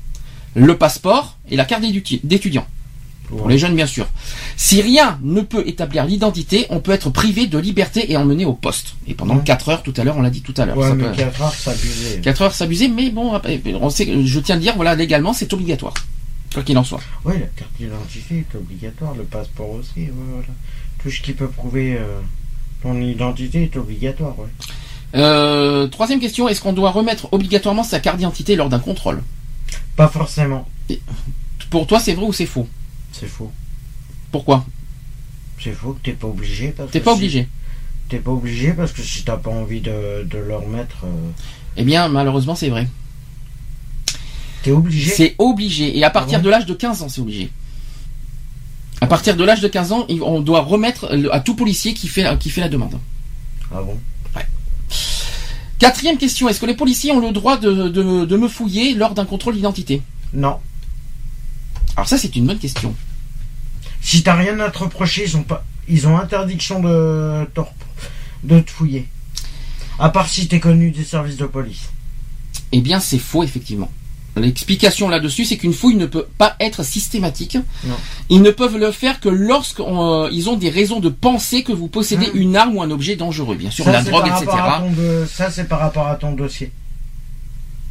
le 0.56 0.78
passeport 0.78 1.38
et 1.50 1.56
la 1.56 1.66
carte 1.66 1.84
d'étudiant. 2.24 2.66
Pour 3.30 3.50
les 3.50 3.58
jeunes, 3.58 3.76
bien 3.76 3.88
sûr. 3.88 4.08
Si 4.56 4.82
rien 4.82 5.18
ne 5.24 5.42
peut 5.42 5.64
établir 5.68 6.06
l'identité, 6.06 6.68
on 6.70 6.80
peut 6.80 6.92
être 6.92 7.10
privé 7.10 7.48
de 7.48 7.58
liberté 7.58 8.12
et 8.12 8.18
emmené 8.18 8.46
au 8.46 8.54
poste. 8.54 8.96
Et 9.08 9.14
pendant 9.16 9.36
Ouais. 9.38 9.44
4 9.44 9.70
heures, 9.70 9.84
tout 9.84 9.94
à 9.98 10.04
l'heure, 10.04 10.18
on 10.18 10.22
l'a 10.22 10.30
dit 10.30 10.42
tout 10.42 10.54
à 10.58 10.66
l'heure. 10.66 10.78
Ouais, 10.78 10.90
Ça 10.90 10.96
mais 10.96 11.04
peut- 11.06 11.16
4 11.16 11.42
heures, 11.42 11.54
abusé. 11.68 12.22
4 12.22 12.42
heures 12.44 12.54
s'abuser, 12.54 12.88
mais 12.88 13.10
bon, 13.10 13.40
on 13.82 13.90
sait, 13.90 14.08
je 14.26 14.40
tiens 14.40 14.56
à 14.56 14.60
dire, 14.60 14.76
voilà, 14.76 14.96
légalement, 14.96 15.34
c'est 15.34 15.52
obligatoire. 15.54 15.94
Quoi 16.54 16.64
qu'il 16.64 16.78
en 16.78 16.84
soit. 16.84 17.02
Oui, 17.26 17.34
la 17.34 17.48
carte 17.48 17.72
d'identité 17.80 18.46
est 18.50 18.56
obligatoire, 18.58 19.14
le 19.16 19.24
passeport 19.24 19.72
aussi. 19.72 20.08
voilà. 20.14 20.48
Tout 21.04 21.10
ce 21.12 21.22
qui 21.22 21.34
peut 21.34 21.48
prouver 21.50 21.98
euh, 22.00 22.20
ton 22.82 23.00
identité 23.02 23.64
est 23.64 23.76
obligatoire. 23.78 24.38
Ouais. 24.40 24.48
Euh, 25.16 25.88
troisième 25.88 26.20
question, 26.20 26.48
est-ce 26.48 26.62
qu'on 26.62 26.74
doit 26.74 26.92
remettre 26.92 27.28
obligatoirement 27.34 27.84
sa 27.84 28.00
carte 28.00 28.18
d'identité 28.18 28.56
lors 28.56 28.70
d'un 28.70 28.80
contrôle? 28.80 29.22
Pas 29.96 30.08
forcément. 30.08 30.68
Pour 31.70 31.88
toi, 31.88 32.00
c'est 32.00 32.14
vrai 32.14 32.26
ou 32.26 32.34
c'est 32.34 32.46
faux? 32.46 32.68
C'est 33.18 33.28
faux. 33.28 33.52
Pourquoi? 34.32 34.66
C'est 35.60 35.72
faux 35.72 35.94
que 35.94 36.00
t'es 36.04 36.12
pas 36.14 36.28
obligé. 36.28 36.70
parce 36.70 36.92
T'es 36.92 37.00
que 37.00 37.06
pas 37.06 37.12
si- 37.12 37.18
obligé. 37.18 37.48
T'es 38.10 38.20
pas 38.20 38.32
obligé 38.32 38.72
parce 38.74 38.92
que 38.92 39.02
si 39.02 39.24
t'as 39.24 39.38
pas 39.38 39.50
envie 39.50 39.82
de, 39.82 40.24
de 40.30 40.38
le 40.38 40.56
remettre, 40.56 41.06
euh, 41.06 41.30
Eh 41.78 41.84
bien, 41.84 42.08
malheureusement, 42.10 42.56
c'est 42.56 42.70
vrai. 42.70 42.88
t'es 44.64 44.72
obligé. 44.72 45.12
C'est 45.12 45.36
obligé. 45.38 45.98
Et 45.98 46.04
à 46.04 46.10
partir 46.10 46.36
Ah 46.40 46.42
bon 46.42 46.46
de 46.46 46.50
l'âge 46.50 46.66
de 46.66 46.74
15 46.74 47.02
ans, 47.04 47.10
c'est 47.10 47.22
obligé. 47.22 47.50
À 49.02 49.08
partir 49.08 49.36
de 49.36 49.44
l'âge 49.44 49.62
de 49.62 49.68
15 49.68 49.92
ans, 49.92 50.06
il- 50.10 50.22
on 50.24 50.42
doit 50.42 50.62
remettre 50.62 51.16
le- 51.16 51.34
à 51.34 51.40
tout 51.40 51.56
policier 51.56 51.94
qui 51.94 52.08
fait, 52.08 52.38
qui 52.40 52.50
fait 52.50 52.62
la 52.62 52.70
demande. 52.70 53.00
Ah 53.74 53.82
bon? 53.82 53.98
Quatrième 55.78 56.18
question, 56.18 56.48
est-ce 56.48 56.60
que 56.62 56.66
les 56.66 56.74
policiers 56.76 57.12
ont 57.12 57.20
le 57.20 57.32
droit 57.34 57.58
de, 57.58 57.90
de- 57.90 58.26
de 58.26 58.38
me 58.38 58.48
fouiller 58.48 58.94
lors 58.94 59.14
d'un 59.14 59.26
contrôle 59.26 59.56
d'identité? 59.56 60.02
Non. 60.34 60.58
Alors 61.98 62.08
ça, 62.08 62.18
c'est 62.18 62.34
une 62.36 62.46
bonne 62.48 62.60
question. 62.60 62.96
Si 64.06 64.22
t'as 64.22 64.36
rien 64.36 64.60
à 64.60 64.70
te 64.70 64.78
reprocher, 64.78 65.24
ils 65.26 65.36
ont 65.36 65.42
pas, 65.44 65.66
ils 65.88 66.08
ont 66.08 66.16
interdiction 66.18 66.80
de, 66.80 67.44
te 67.56 67.60
rep- 67.60 67.70
de 68.44 68.60
te 68.60 68.70
fouiller. 68.70 69.08
À 69.98 70.10
part 70.10 70.30
si 70.30 70.48
t'es 70.48 70.60
connu 70.60 70.92
des 70.92 71.04
services 71.04 71.38
de 71.38 71.46
police. 71.48 71.90
Eh 72.72 72.82
bien, 72.82 73.00
c'est 73.00 73.18
faux, 73.18 73.42
effectivement. 73.44 73.90
L'explication 74.36 75.08
là-dessus, 75.10 75.46
c'est 75.46 75.58
qu'une 75.58 75.74
fouille 75.74 75.96
ne 75.96 76.06
peut 76.06 76.28
pas 76.38 76.56
être 76.60 76.84
systématique. 76.84 77.58
Non. 77.86 77.96
Ils 78.30 78.42
ne 78.44 78.52
peuvent 78.52 78.78
le 78.78 78.92
faire 78.92 79.20
que 79.22 79.30
lorsqu'ils 79.30 80.50
ont 80.50 80.58
des 80.58 80.70
raisons 80.70 81.00
de 81.00 81.10
penser 81.10 81.64
que 81.64 81.72
vous 81.72 81.88
possédez 81.88 82.28
Hmm. 82.28 82.38
une 82.38 82.56
arme 82.58 82.76
ou 82.76 82.82
un 82.84 82.92
objet 82.92 83.16
dangereux, 83.16 83.56
bien 83.56 83.72
sûr, 83.72 83.86
Ça, 83.86 83.92
la 83.94 84.04
drogue, 84.04 84.28
par 84.28 84.44
etc. 84.44 84.58
ton 84.80 85.26
ça, 85.28 85.50
c'est 85.50 85.68
par 85.70 85.80
rapport 85.80 86.08
à 86.08 86.16
ton 86.16 86.34
dossier. 86.34 86.72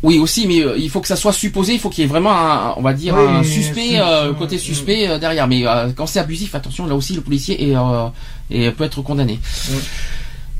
Oui, 0.04 0.18
aussi, 0.18 0.46
mais 0.46 0.60
euh, 0.62 0.76
il 0.76 0.90
faut 0.90 1.00
que 1.00 1.08
ça 1.08 1.16
soit 1.16 1.32
supposé, 1.32 1.72
il 1.72 1.80
faut 1.80 1.88
qu'il 1.88 2.02
y 2.02 2.04
ait 2.04 2.08
vraiment, 2.08 2.38
un, 2.38 2.74
on 2.76 2.82
va 2.82 2.92
dire, 2.92 3.14
Oui, 3.16 3.24
un 3.26 3.38
mais 3.40 3.44
suspect, 3.44 3.98
euh, 3.98 4.34
côté 4.34 4.58
suspect 4.58 5.08
euh, 5.08 5.18
derrière. 5.18 5.48
Mais 5.48 5.66
euh, 5.66 5.88
quand 5.96 6.06
c'est 6.06 6.18
abusif, 6.20 6.54
attention, 6.54 6.86
là 6.86 6.94
aussi, 6.94 7.14
le 7.14 7.22
policier 7.22 7.70
est, 7.70 7.74
euh, 7.74 8.70
peut 8.72 8.84
être 8.84 9.00
condamné. 9.00 9.40
Oui. 9.70 9.78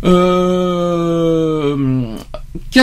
Euh, 0.04 2.16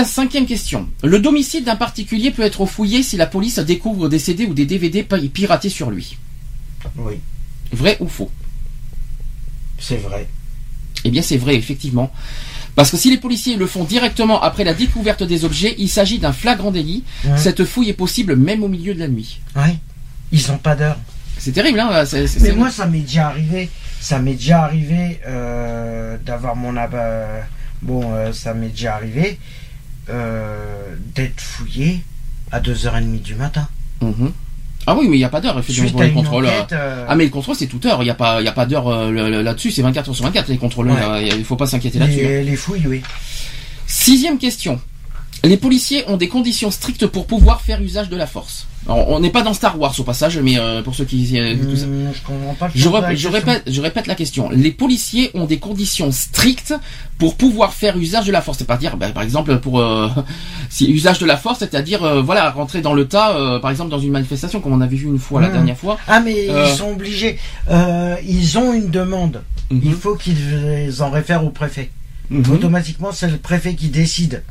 cinquième 0.05 0.45
question. 0.45 0.87
Le 1.03 1.19
domicile 1.19 1.63
d'un 1.63 1.75
particulier 1.75 2.31
peut 2.31 2.43
être 2.43 2.65
fouillé 2.65 3.03
si 3.03 3.17
la 3.17 3.25
police 3.25 3.59
découvre 3.59 4.09
des 4.09 4.19
CD 4.19 4.45
ou 4.45 4.53
des 4.53 4.65
DVD 4.65 5.03
pi- 5.03 5.29
piratés 5.29 5.69
sur 5.69 5.91
lui. 5.91 6.17
Oui, 6.97 7.15
Vrai 7.71 7.97
ou 7.99 8.07
faux? 8.07 8.31
C'est 9.79 9.97
vrai. 9.97 10.27
Eh 11.05 11.09
bien, 11.09 11.21
c'est 11.21 11.37
vrai, 11.37 11.55
effectivement. 11.55 12.11
Parce 12.75 12.89
que 12.91 12.97
si 12.97 13.09
les 13.09 13.17
policiers 13.17 13.57
le 13.57 13.67
font 13.67 13.83
directement 13.83 14.41
après 14.41 14.63
la 14.63 14.73
découverte 14.73 15.23
des 15.23 15.43
objets, 15.45 15.75
il 15.77 15.89
s'agit 15.89 16.19
d'un 16.19 16.31
flagrant 16.33 16.71
délit. 16.71 17.03
Ouais. 17.25 17.37
Cette 17.37 17.65
fouille 17.65 17.89
est 17.89 17.93
possible 17.93 18.35
même 18.35 18.63
au 18.63 18.67
milieu 18.69 18.93
de 18.93 18.99
la 18.99 19.07
nuit. 19.07 19.39
Ouais. 19.55 19.75
Ils 20.31 20.51
ont 20.51 20.57
pas 20.57 20.75
d'heure. 20.75 20.97
C'est 21.37 21.51
terrible, 21.51 21.79
hein 21.79 22.03
Mais 22.41 22.51
moi, 22.53 22.69
ça 22.71 22.85
m'est 22.85 22.99
déjà 22.99 23.27
arrivé. 23.27 23.69
Ça 23.99 24.19
m'est 24.19 24.33
déjà 24.35 24.63
arrivé 24.63 25.19
euh, 25.27 26.17
d'avoir 26.25 26.55
mon 26.55 26.75
ab- 26.77 26.93
euh, 26.95 27.41
Bon, 27.81 28.13
euh, 28.13 28.31
ça 28.31 28.53
m'est 28.53 28.69
déjà 28.69 28.95
arrivé 28.95 29.39
euh, 30.09 30.95
d'être 31.15 31.41
fouillé 31.41 32.01
à 32.51 32.59
2h30 32.59 33.21
du 33.21 33.35
matin. 33.35 33.67
Mhm. 34.01 34.31
Ah 34.87 34.95
oui, 34.97 35.07
mais 35.07 35.15
il 35.15 35.19
n'y 35.19 35.25
a 35.25 35.29
pas 35.29 35.41
d'heure, 35.41 35.57
effectivement, 35.59 35.89
pour 35.91 36.01
les 36.01 36.11
contrôles. 36.11 36.45
euh. 36.45 36.59
enquête. 36.59 36.73
euh, 36.73 37.05
Ah, 37.07 37.15
mais 37.15 37.25
le 37.25 37.29
contrôle, 37.29 37.55
c'est 37.55 37.67
toute 37.67 37.85
heure. 37.85 38.01
Il 38.01 38.05
n'y 38.05 38.09
a 38.11 38.15
pas, 38.15 38.41
il 38.41 38.45
y 38.45 38.47
a 38.47 38.51
pas 38.51 38.65
d'heure 38.65 38.87
euh, 38.87 39.41
là-dessus. 39.43 39.71
C'est 39.71 39.81
24 39.83 40.09
heures 40.09 40.15
sur 40.15 40.25
24, 40.25 40.47
les 40.49 40.57
contrôles. 40.57 40.89
Ouais. 40.91 40.99
là. 40.99 41.21
Il 41.21 41.37
ne 41.39 41.43
faut 41.43 41.55
pas 41.55 41.67
s'inquiéter 41.67 41.99
là-dessus. 41.99 42.19
hein. 42.25 42.29
les, 42.29 42.43
les 42.43 42.55
fouilles, 42.55 42.87
oui. 42.87 43.01
Sixième 43.87 44.37
question. 44.37 44.79
Les 45.43 45.57
policiers 45.57 46.03
ont 46.07 46.17
des 46.17 46.27
conditions 46.27 46.71
strictes 46.71 47.07
pour 47.07 47.25
pouvoir 47.27 47.61
faire 47.61 47.81
usage 47.81 48.09
de 48.09 48.15
la 48.15 48.27
force. 48.27 48.67
Alors, 48.87 49.09
on 49.09 49.19
n'est 49.19 49.29
pas 49.29 49.43
dans 49.43 49.53
Star 49.53 49.79
Wars 49.79 49.93
au 49.99 50.03
passage, 50.03 50.39
mais 50.39 50.57
euh, 50.57 50.81
pour 50.81 50.95
ceux 50.95 51.05
qui... 51.05 51.39
euh, 51.39 51.55
tout 51.55 51.75
ça- 51.77 51.85
je 51.85 52.21
comprends 52.25 52.53
pas. 52.55 52.69
rep- 52.89 53.03
répète, 53.27 53.63
je 53.67 53.79
répète 53.81 54.07
la 54.07 54.15
question. 54.15 54.49
Les 54.49 54.71
policiers 54.71 55.29
ont 55.35 55.45
des 55.45 55.59
conditions 55.59 56.11
strictes 56.11 56.73
pour 57.19 57.35
pouvoir 57.35 57.73
faire 57.73 57.95
usage 57.97 58.25
de 58.25 58.31
la 58.31 58.41
force. 58.41 58.57
C'est-à-dire, 58.57 58.97
ben, 58.97 59.11
par 59.11 59.21
exemple, 59.21 59.55
pour 59.59 59.79
euh, 59.79 60.09
si 60.69 60.89
usage 60.91 61.19
de 61.19 61.27
la 61.27 61.37
force, 61.37 61.59
c'est-à-dire, 61.59 62.03
euh, 62.03 62.21
voilà, 62.23 62.49
rentrer 62.49 62.81
dans 62.81 62.93
le 62.93 63.07
tas, 63.07 63.59
par 63.61 63.69
exemple, 63.69 63.91
dans 63.91 63.99
une 63.99 64.11
manifestation, 64.11 64.61
comme 64.61 64.73
on 64.73 64.81
avait 64.81 64.95
vu 64.95 65.05
une 65.07 65.19
fois 65.19 65.41
la 65.41 65.47
Mhm. 65.47 65.53
dernière 65.53 65.77
fois. 65.77 65.97
Ah, 66.07 66.19
mais 66.19 66.47
ils 66.47 66.75
sont 66.75 66.89
obligés. 66.89 67.37
Ils 68.27 68.57
ont 68.57 68.73
une 68.73 68.89
demande. 68.89 69.43
Mhm. 69.69 69.81
Il 69.85 69.93
faut 69.93 70.15
qu'ils 70.15 70.91
en 71.01 71.11
réfèrent 71.11 71.45
au 71.45 71.49
préfet. 71.51 71.91
Mhm. 72.31 72.49
Automatiquement, 72.51 73.11
c'est 73.11 73.29
le 73.29 73.37
préfet 73.37 73.75
qui 73.75 73.89
décide. 73.89 74.43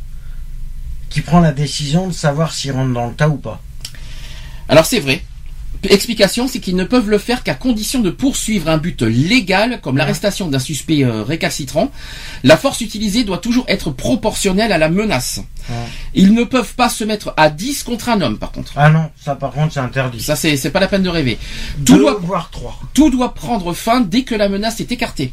Qui 1.09 1.21
prend 1.21 1.41
la 1.41 1.51
décision 1.53 2.07
de 2.07 2.13
savoir 2.13 2.53
s'ils 2.53 2.71
rentrent 2.73 2.95
dans 2.95 3.09
le 3.09 3.15
tas 3.15 3.29
ou 3.29 3.37
pas. 3.37 3.61
Alors 4.71 4.87
c'est 4.87 5.01
vrai. 5.01 5.21
Explication, 5.83 6.47
c'est 6.47 6.61
qu'ils 6.61 6.77
ne 6.77 6.85
peuvent 6.85 7.09
le 7.09 7.17
faire 7.17 7.43
qu'à 7.43 7.55
condition 7.55 8.01
de 8.01 8.11
poursuivre 8.11 8.69
un 8.69 8.77
but 8.77 9.01
légal, 9.01 9.81
comme 9.81 9.97
l'arrestation 9.97 10.47
d'un 10.49 10.59
suspect 10.59 11.05
euh, 11.05 11.23
récalcitrant. 11.23 11.91
La 12.45 12.59
force 12.59 12.83
utilisée 12.83 13.25
doit 13.25 13.39
toujours 13.39 13.65
être 13.67 13.91
proportionnelle 13.91 14.73
à 14.73 14.79
la 14.79 14.91
menace. 14.91 15.41
Ouais. 15.71 15.75
Ils 16.15 16.35
ne 16.35 16.45
peuvent 16.45 16.75
pas 16.75 16.91
se 16.91 17.03
mettre 17.03 17.33
à 17.39 17.49
10 17.49 17.83
contre 17.85 18.11
un 18.11 18.21
homme, 18.21 18.39
par 18.39 18.53
contre. 18.53 18.75
Ah 18.77 18.91
non, 18.91 19.11
ça 19.19 19.35
par 19.35 19.53
contre, 19.53 19.73
c'est 19.73 19.81
interdit. 19.81 20.21
Ça, 20.23 20.37
c'est 20.37 20.71
pas 20.71 20.81
la 20.81 20.89
peine 20.89 21.03
de 21.03 21.09
rêver. 21.09 21.39
Tout 21.87 21.95
Deux, 21.95 21.99
doit, 22.01 22.19
voire 22.21 22.51
trois. 22.51 22.79
tout 22.93 23.11
doit 23.11 23.33
prendre 23.33 23.73
fin 23.73 24.03
dès 24.03 24.23
que 24.23 24.35
la 24.35 24.51
menace 24.51 24.81
est 24.81 24.93
écartée. 24.93 25.33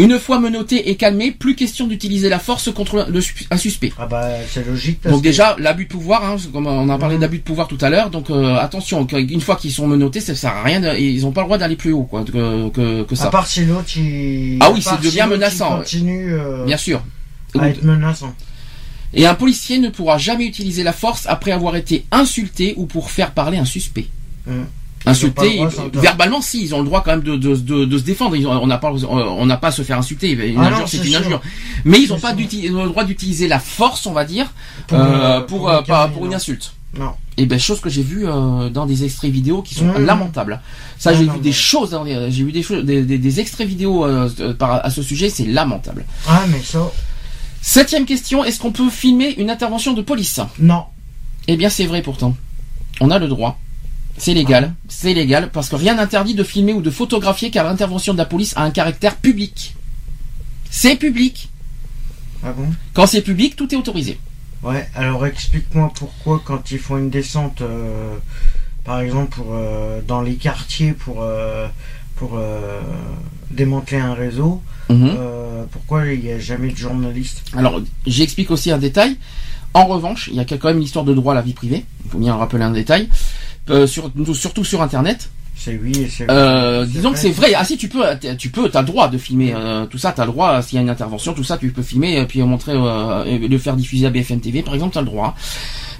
Une 0.00 0.16
fois 0.20 0.38
menotté 0.38 0.90
et 0.90 0.94
calmé, 0.96 1.32
plus 1.32 1.56
question 1.56 1.88
d'utiliser 1.88 2.28
la 2.28 2.38
force 2.38 2.72
contre 2.72 3.04
le 3.10 3.20
un 3.50 3.56
suspect. 3.56 3.92
Ah 3.98 4.06
bah, 4.06 4.28
c'est 4.48 4.64
logique. 4.64 5.00
Parce 5.02 5.12
Donc 5.12 5.22
que- 5.24 5.28
déjà, 5.28 5.56
l'abus 5.58 5.86
de 5.86 5.88
pouvoir, 5.88 6.24
hein, 6.24 6.36
comme 6.52 6.68
on 6.68 6.88
a 6.88 6.98
parlé 6.98 7.16
Mhm. 7.16 7.20
d'abus 7.22 7.38
de 7.38 7.42
pouvoir 7.42 7.66
tout 7.66 7.78
à 7.80 7.90
l'heure, 7.90 8.08
donc 8.08 8.30
euh, 8.30 8.54
attention, 8.54 9.04
une 9.12 9.40
fois 9.40 9.56
qu'ils 9.56 9.72
sont 9.72 9.88
menottés, 9.88 10.20
ça 10.20 10.36
sert 10.36 10.52
à 10.54 10.62
rien, 10.62 10.80
de- 10.80 10.96
ils 10.96 11.22
n'ont 11.22 11.32
pas 11.32 11.40
le 11.40 11.46
droit 11.46 11.58
d'aller 11.58 11.74
plus 11.74 11.92
haut 11.92 12.04
quoi, 12.04 12.24
que, 12.24 12.68
que, 12.68 13.02
que 13.02 13.14
À 13.14 13.16
ça. 13.16 13.30
part 13.30 13.48
si 13.48 13.64
l'autre, 13.64 13.96
il... 13.96 14.58
Ah 14.60 14.70
oui, 14.70 14.80
s'il 14.80 15.00
devient 15.00 15.26
menaçant, 15.28 15.78
continue 15.78 16.32
euh, 16.32 16.64
Bien 16.64 16.76
sûr. 16.76 17.02
à 17.58 17.68
être 17.68 17.82
menaçant. 17.82 18.32
Et 19.14 19.26
un 19.26 19.34
policier 19.34 19.78
ne 19.80 19.88
pourra 19.88 20.16
jamais 20.18 20.44
utiliser 20.46 20.84
la 20.84 20.92
force 20.92 21.26
après 21.26 21.50
avoir 21.50 21.74
été 21.74 22.04
insulté 22.12 22.74
ou 22.76 22.86
pour 22.86 23.10
faire 23.10 23.32
parler 23.32 23.58
un 23.58 23.64
suspect. 23.64 24.06
Hum. 24.46 24.66
Insulter, 25.06 25.56
droit, 25.56 25.70
verbalement, 25.94 26.40
si, 26.40 26.62
ils 26.62 26.74
ont 26.74 26.80
le 26.80 26.84
droit 26.84 27.02
quand 27.02 27.12
même 27.12 27.22
de, 27.22 27.36
de, 27.36 27.54
de, 27.56 27.84
de 27.84 27.98
se 27.98 28.02
défendre. 28.02 28.36
Ils 28.36 28.46
ont- 28.46 28.52
on 28.62 28.66
n'a 28.66 28.78
pas, 28.78 28.90
on 28.92 29.46
n'a 29.46 29.56
pas 29.56 29.68
à 29.68 29.72
se 29.72 29.82
faire 29.82 29.98
insulter. 29.98 30.30
Une 30.32 30.58
Ah 30.60 30.66
injure, 30.68 30.88
c'est 30.88 30.98
une 30.98 31.04
sûr. 31.04 31.20
injure. 31.20 31.40
Mais 31.84 32.00
ils 32.00 32.12
ont 32.12 32.16
C'est 32.16 32.22
pas 32.22 32.32
le 32.34 32.88
droit 32.88 33.04
d'utiliser 33.04 33.48
la 33.48 33.58
force, 33.60 34.06
on 34.06 34.12
va 34.12 34.24
dire, 34.24 34.52
Pour, 34.86 34.98
euh, 34.98 35.02
euh, 35.02 35.40
pour, 35.40 35.58
pour 35.58 35.70
euh, 35.70 35.82
pas- 35.82 36.08
pour 36.08 36.26
une 36.26 36.34
insulte. 36.34 36.72
Non. 36.98 37.12
Et 37.36 37.46
ben 37.46 37.58
chose 37.60 37.80
que 37.80 37.88
j'ai 37.90 38.02
vu 38.02 38.26
euh, 38.26 38.70
dans 38.70 38.86
des 38.86 39.04
extraits 39.04 39.30
vidéo 39.30 39.62
qui 39.62 39.74
sont 39.74 39.84
Mmh. 39.84 40.04
lamentables. 40.04 40.60
Ça 40.98 41.12
j'ai 41.14 41.24
vu 41.24 41.30
mais- 41.34 41.38
des 41.38 41.52
choses, 41.52 41.96
les- 42.04 42.30
j'ai 42.32 42.42
vu 42.44 42.50
des 42.50 42.62
choses, 42.62 42.84
des, 42.84 43.40
extraits 43.40 43.68
vidéo 43.68 44.06
par, 44.58 44.84
à 44.84 44.90
ce 44.90 45.02
sujet, 45.02 45.28
c'est 45.30 45.44
lamentable. 45.44 46.04
Ah, 46.26 46.42
mais 46.50 46.60
ça, 46.62 46.90
Septième 47.60 48.06
question, 48.06 48.44
est-ce 48.44 48.58
qu'on 48.60 48.72
peut 48.72 48.88
filmer 48.88 49.34
une 49.38 49.50
intervention 49.50 49.92
de 49.92 50.00
police? 50.02 50.40
Non. 50.58 50.84
Eh 51.46 51.56
bien 51.56 51.68
c'est 51.68 51.86
vrai 51.86 52.02
pourtant. 52.02 52.36
On 53.00 53.10
a 53.10 53.18
le 53.18 53.28
droit. 53.28 53.58
C'est 54.18 54.34
légal, 54.34 54.74
c'est 54.88 55.14
légal, 55.14 55.50
parce 55.52 55.68
que 55.68 55.76
rien 55.76 55.94
n'interdit 55.94 56.34
de 56.34 56.42
filmer 56.44 56.72
ou 56.72 56.82
de 56.82 56.90
photographier 56.90 57.50
car 57.50 57.64
l'intervention 57.64 58.12
de 58.12 58.18
la 58.18 58.24
police 58.24 58.52
a 58.56 58.62
un 58.62 58.70
caractère 58.70 59.16
public. 59.16 59.74
C'est 60.70 60.96
public. 60.96 61.48
Ah 62.44 62.52
bon? 62.56 62.66
Quand 62.94 63.06
c'est 63.06 63.22
public, 63.22 63.56
tout 63.56 63.72
est 63.72 63.76
autorisé. 63.76 64.18
Ouais, 64.62 64.88
alors 64.94 65.24
explique-moi 65.26 65.92
pourquoi 65.94 66.42
quand 66.44 66.70
ils 66.70 66.78
font 66.78 66.98
une 66.98 67.10
descente, 67.10 67.62
euh, 67.62 68.16
par 68.84 69.00
exemple 69.00 69.36
pour 69.36 69.46
euh, 69.52 70.00
dans 70.06 70.20
les 70.20 70.34
quartiers 70.34 70.92
pour 70.92 71.22
euh, 71.22 71.68
pour 72.16 72.36
démanteler 73.52 73.98
un 73.98 74.14
réseau, 74.14 74.60
Mhm. 74.88 75.16
pourquoi 75.70 76.06
il 76.06 76.20
n'y 76.20 76.32
a 76.32 76.38
jamais 76.40 76.70
de 76.72 76.76
journalistes 76.76 77.44
Alors, 77.56 77.80
j'explique 78.06 78.50
aussi 78.50 78.72
un 78.72 78.78
détail. 78.78 79.16
En 79.74 79.84
revanche, 79.86 80.28
il 80.32 80.36
y 80.36 80.40
a 80.40 80.44
quand 80.44 80.64
même 80.64 80.78
une 80.78 80.82
histoire 80.82 81.04
de 81.04 81.14
droit 81.14 81.34
à 81.34 81.36
la 81.36 81.42
vie 81.42 81.52
privée. 81.52 81.84
Il 82.04 82.10
faut 82.10 82.18
bien 82.18 82.34
rappeler 82.34 82.64
un 82.64 82.72
détail. 82.72 83.08
Euh, 83.70 83.86
sur- 83.86 84.10
surtout 84.34 84.64
sur 84.64 84.82
Internet. 84.82 85.30
C'est 85.56 85.78
oui 85.82 86.06
Euh, 86.30 86.86
disons 86.86 87.10
que 87.12 87.18
c'est 87.18 87.30
vrai. 87.32 87.52
Ah 87.56 87.64
si, 87.64 87.76
tu 87.76 87.88
peux, 87.88 88.04
tu 88.38 88.48
peux, 88.50 88.68
t'as 88.68 88.80
le 88.82 88.86
droit 88.86 89.08
de 89.08 89.18
filmer 89.18 89.52
euh, 89.56 89.86
tout 89.86 89.98
ça. 89.98 90.12
T'as 90.12 90.24
le 90.24 90.30
droit 90.30 90.62
s'il 90.62 90.76
y 90.76 90.78
a 90.78 90.82
une 90.82 90.88
intervention, 90.90 91.32
tout 91.34 91.42
ça, 91.42 91.58
tu 91.58 91.72
peux 91.72 91.82
filmer 91.82 92.16
et 92.18 92.24
puis 92.26 92.40
montrer, 92.42 92.72
euh, 92.74 93.24
et 93.24 93.38
le 93.38 93.58
faire 93.58 93.74
diffuser 93.74 94.06
à 94.06 94.10
BFM 94.10 94.40
TV, 94.40 94.62
par 94.62 94.74
exemple, 94.74 94.94
t'as 94.94 95.00
le 95.00 95.06
droit. 95.06 95.34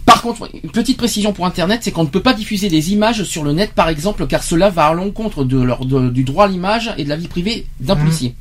Par 0.06 0.22
contre, 0.22 0.48
une 0.62 0.70
petite 0.70 0.96
précision 0.96 1.32
pour 1.32 1.44
Internet, 1.44 1.80
c'est 1.82 1.90
qu'on 1.90 2.04
ne 2.04 2.08
peut 2.08 2.22
pas 2.22 2.34
diffuser 2.34 2.68
des 2.68 2.92
images 2.92 3.24
sur 3.24 3.42
le 3.42 3.52
net, 3.52 3.72
par 3.74 3.88
exemple, 3.88 4.26
car 4.28 4.42
cela 4.44 4.70
va 4.70 4.86
à 4.86 4.94
l'encontre 4.94 5.42
de 5.44 5.60
leur, 5.60 5.84
de- 5.84 6.08
du 6.08 6.22
droit 6.22 6.44
à 6.44 6.48
l'image 6.48 6.94
et 6.96 7.02
de 7.04 7.08
la 7.08 7.16
vie 7.16 7.28
privée 7.28 7.66
d'un 7.80 7.94
Mhm. 7.96 8.00
policier 8.02 8.34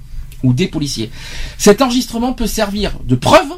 ou 0.43 0.53
des 0.53 0.67
policiers. 0.67 1.09
Cet 1.57 1.81
enregistrement 1.81 2.31
peut 2.33 2.45
servir 2.47 2.93
de 3.05 3.15
preuve 3.15 3.49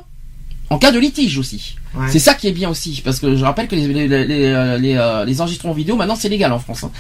en 0.70 0.78
cas 0.78 0.92
de 0.92 1.00
litige 1.00 1.38
aussi. 1.38 1.76
Ouais. 1.96 2.08
C'est 2.12 2.20
ça 2.20 2.36
qui 2.36 2.48
est 2.48 2.52
bien 2.52 2.70
aussi, 2.70 3.02
parce 3.04 3.20
que 3.20 3.36
je 3.36 3.44
rappelle 3.44 3.68
que 3.68 3.76
les, 3.76 3.88
les, 3.88 4.08
les, 4.08 4.26
les, 4.26 4.78
les, 4.80 4.96
euh, 4.96 5.26
les 5.26 5.42
enregistrements 5.42 5.74
vidéo, 5.74 5.96
maintenant 5.96 6.16
c'est 6.16 6.30
légal 6.30 6.52
en 6.54 6.60
France. 6.60 6.84
hein. 6.84 6.92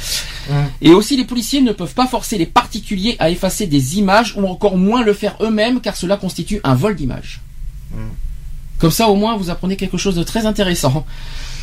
Ouais. 0.49 0.63
Et 0.81 0.93
aussi 0.93 1.15
les 1.15 1.25
policiers 1.25 1.61
ne 1.61 1.71
peuvent 1.71 1.93
pas 1.93 2.07
forcer 2.07 2.37
les 2.37 2.47
particuliers 2.47 3.15
à 3.19 3.29
effacer 3.29 3.67
des 3.67 3.97
images 3.99 4.33
ou 4.35 4.47
encore 4.47 4.77
moins 4.77 5.03
le 5.03 5.13
faire 5.13 5.35
eux-mêmes 5.41 5.79
car 5.81 5.95
cela 5.95 6.17
constitue 6.17 6.59
un 6.63 6.73
vol 6.73 6.95
d'images. 6.95 7.41
Mm. 7.91 7.97
Comme 8.79 8.91
ça 8.91 9.09
au 9.09 9.15
moins 9.15 9.37
vous 9.37 9.49
apprenez 9.49 9.75
quelque 9.75 9.97
chose 9.97 10.15
de 10.15 10.23
très 10.23 10.45
intéressant. 10.45 11.05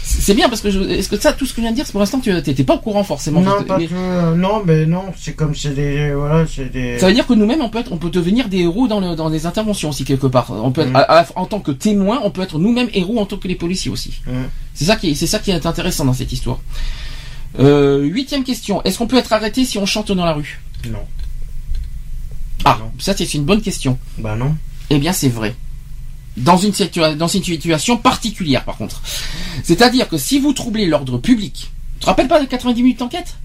C'est 0.08 0.34
bien 0.34 0.48
parce 0.48 0.60
que 0.60 0.70
je, 0.70 0.78
est-ce 0.80 1.08
que 1.08 1.18
ça 1.18 1.32
tout 1.32 1.46
ce 1.46 1.50
que 1.52 1.56
je 1.56 1.62
viens 1.62 1.70
de 1.72 1.76
dire, 1.76 1.84
c'est 1.84 1.90
pour 1.90 2.00
l'instant 2.00 2.20
tu 2.20 2.32
n'étais 2.32 2.62
pas 2.62 2.74
au 2.74 2.78
courant 2.78 3.02
forcément. 3.02 3.40
Non, 3.40 3.56
Mais- 3.58 3.64
pas 3.66 3.78
que, 3.78 3.84
euh, 3.92 4.34
non, 4.36 4.62
mais 4.64 4.86
non, 4.86 5.02
c'est 5.18 5.34
comme 5.34 5.54
c'est 5.54 5.74
des 5.74 6.14
voilà, 6.14 6.46
c'est 6.46 6.70
des. 6.70 6.98
Ça 7.00 7.08
veut 7.08 7.12
dire 7.12 7.26
que 7.26 7.32
nous-mêmes 7.34 7.60
on 7.60 7.68
peut 7.68 7.80
être, 7.80 7.90
on 7.92 7.96
peut 7.96 8.08
devenir 8.10 8.48
des 8.48 8.58
héros 8.60 8.86
dans, 8.86 9.00
le, 9.00 9.16
dans 9.16 9.30
des 9.30 9.46
interventions 9.46 9.88
aussi 9.88 10.04
quelque 10.04 10.28
part. 10.28 10.50
On 10.52 10.70
peut 10.70 10.82
être, 10.82 10.90
Mm. 10.92 10.96
à- 10.96 11.20
à- 11.22 11.26
en 11.34 11.46
tant 11.46 11.58
que 11.58 11.72
témoin, 11.72 12.20
on 12.22 12.30
peut 12.30 12.42
être 12.42 12.58
nous-mêmes 12.60 12.88
héros 12.94 13.18
en 13.18 13.26
tant 13.26 13.36
que 13.36 13.48
les 13.48 13.56
policiers 13.56 13.90
aussi. 13.90 14.20
Mm. 14.26 14.30
C'est 14.74 14.84
ça 14.84 14.94
qui 14.96 15.10
est, 15.10 15.14
c'est 15.16 15.26
ça 15.26 15.40
qui 15.40 15.50
est 15.50 15.66
intéressant 15.66 16.04
dans 16.04 16.12
cette 16.14 16.32
histoire. 16.32 16.60
Euh, 17.58 18.02
huitième 18.04 18.44
question. 18.44 18.82
Est-ce 18.84 18.98
qu'on 18.98 19.06
peut 19.08 19.16
être 19.18 19.32
arrêté 19.32 19.64
si 19.64 19.76
on 19.78 19.86
chante 19.86 20.12
dans 20.12 20.24
la 20.24 20.34
rue? 20.34 20.60
Non. 20.88 20.98
Ah, 22.64 22.78
Non. 22.80 22.90
ça 22.98 23.14
c'est 23.16 23.34
une 23.34 23.44
bonne 23.44 23.60
question. 23.60 23.98
Bah 24.18 24.36
non. 24.36 24.54
Eh 24.90 24.98
bien, 24.98 25.12
c'est 25.12 25.28
vrai. 25.28 25.54
Dans 26.36 26.56
une, 26.58 26.72
situa- 26.72 27.16
dans 27.16 27.28
une 27.28 27.42
situation 27.42 27.96
particulière, 27.96 28.64
par 28.64 28.76
contre. 28.76 29.00
C'est-à-dire 29.62 30.08
que 30.08 30.18
si 30.18 30.38
vous 30.38 30.52
troublez 30.52 30.86
l'ordre 30.86 31.18
public, 31.18 31.70
tu 31.94 32.00
te 32.00 32.06
rappelles 32.06 32.28
pas 32.28 32.40
de 32.40 32.46
90 32.46 32.82
minutes 32.82 32.98
d'enquête? 32.98 33.36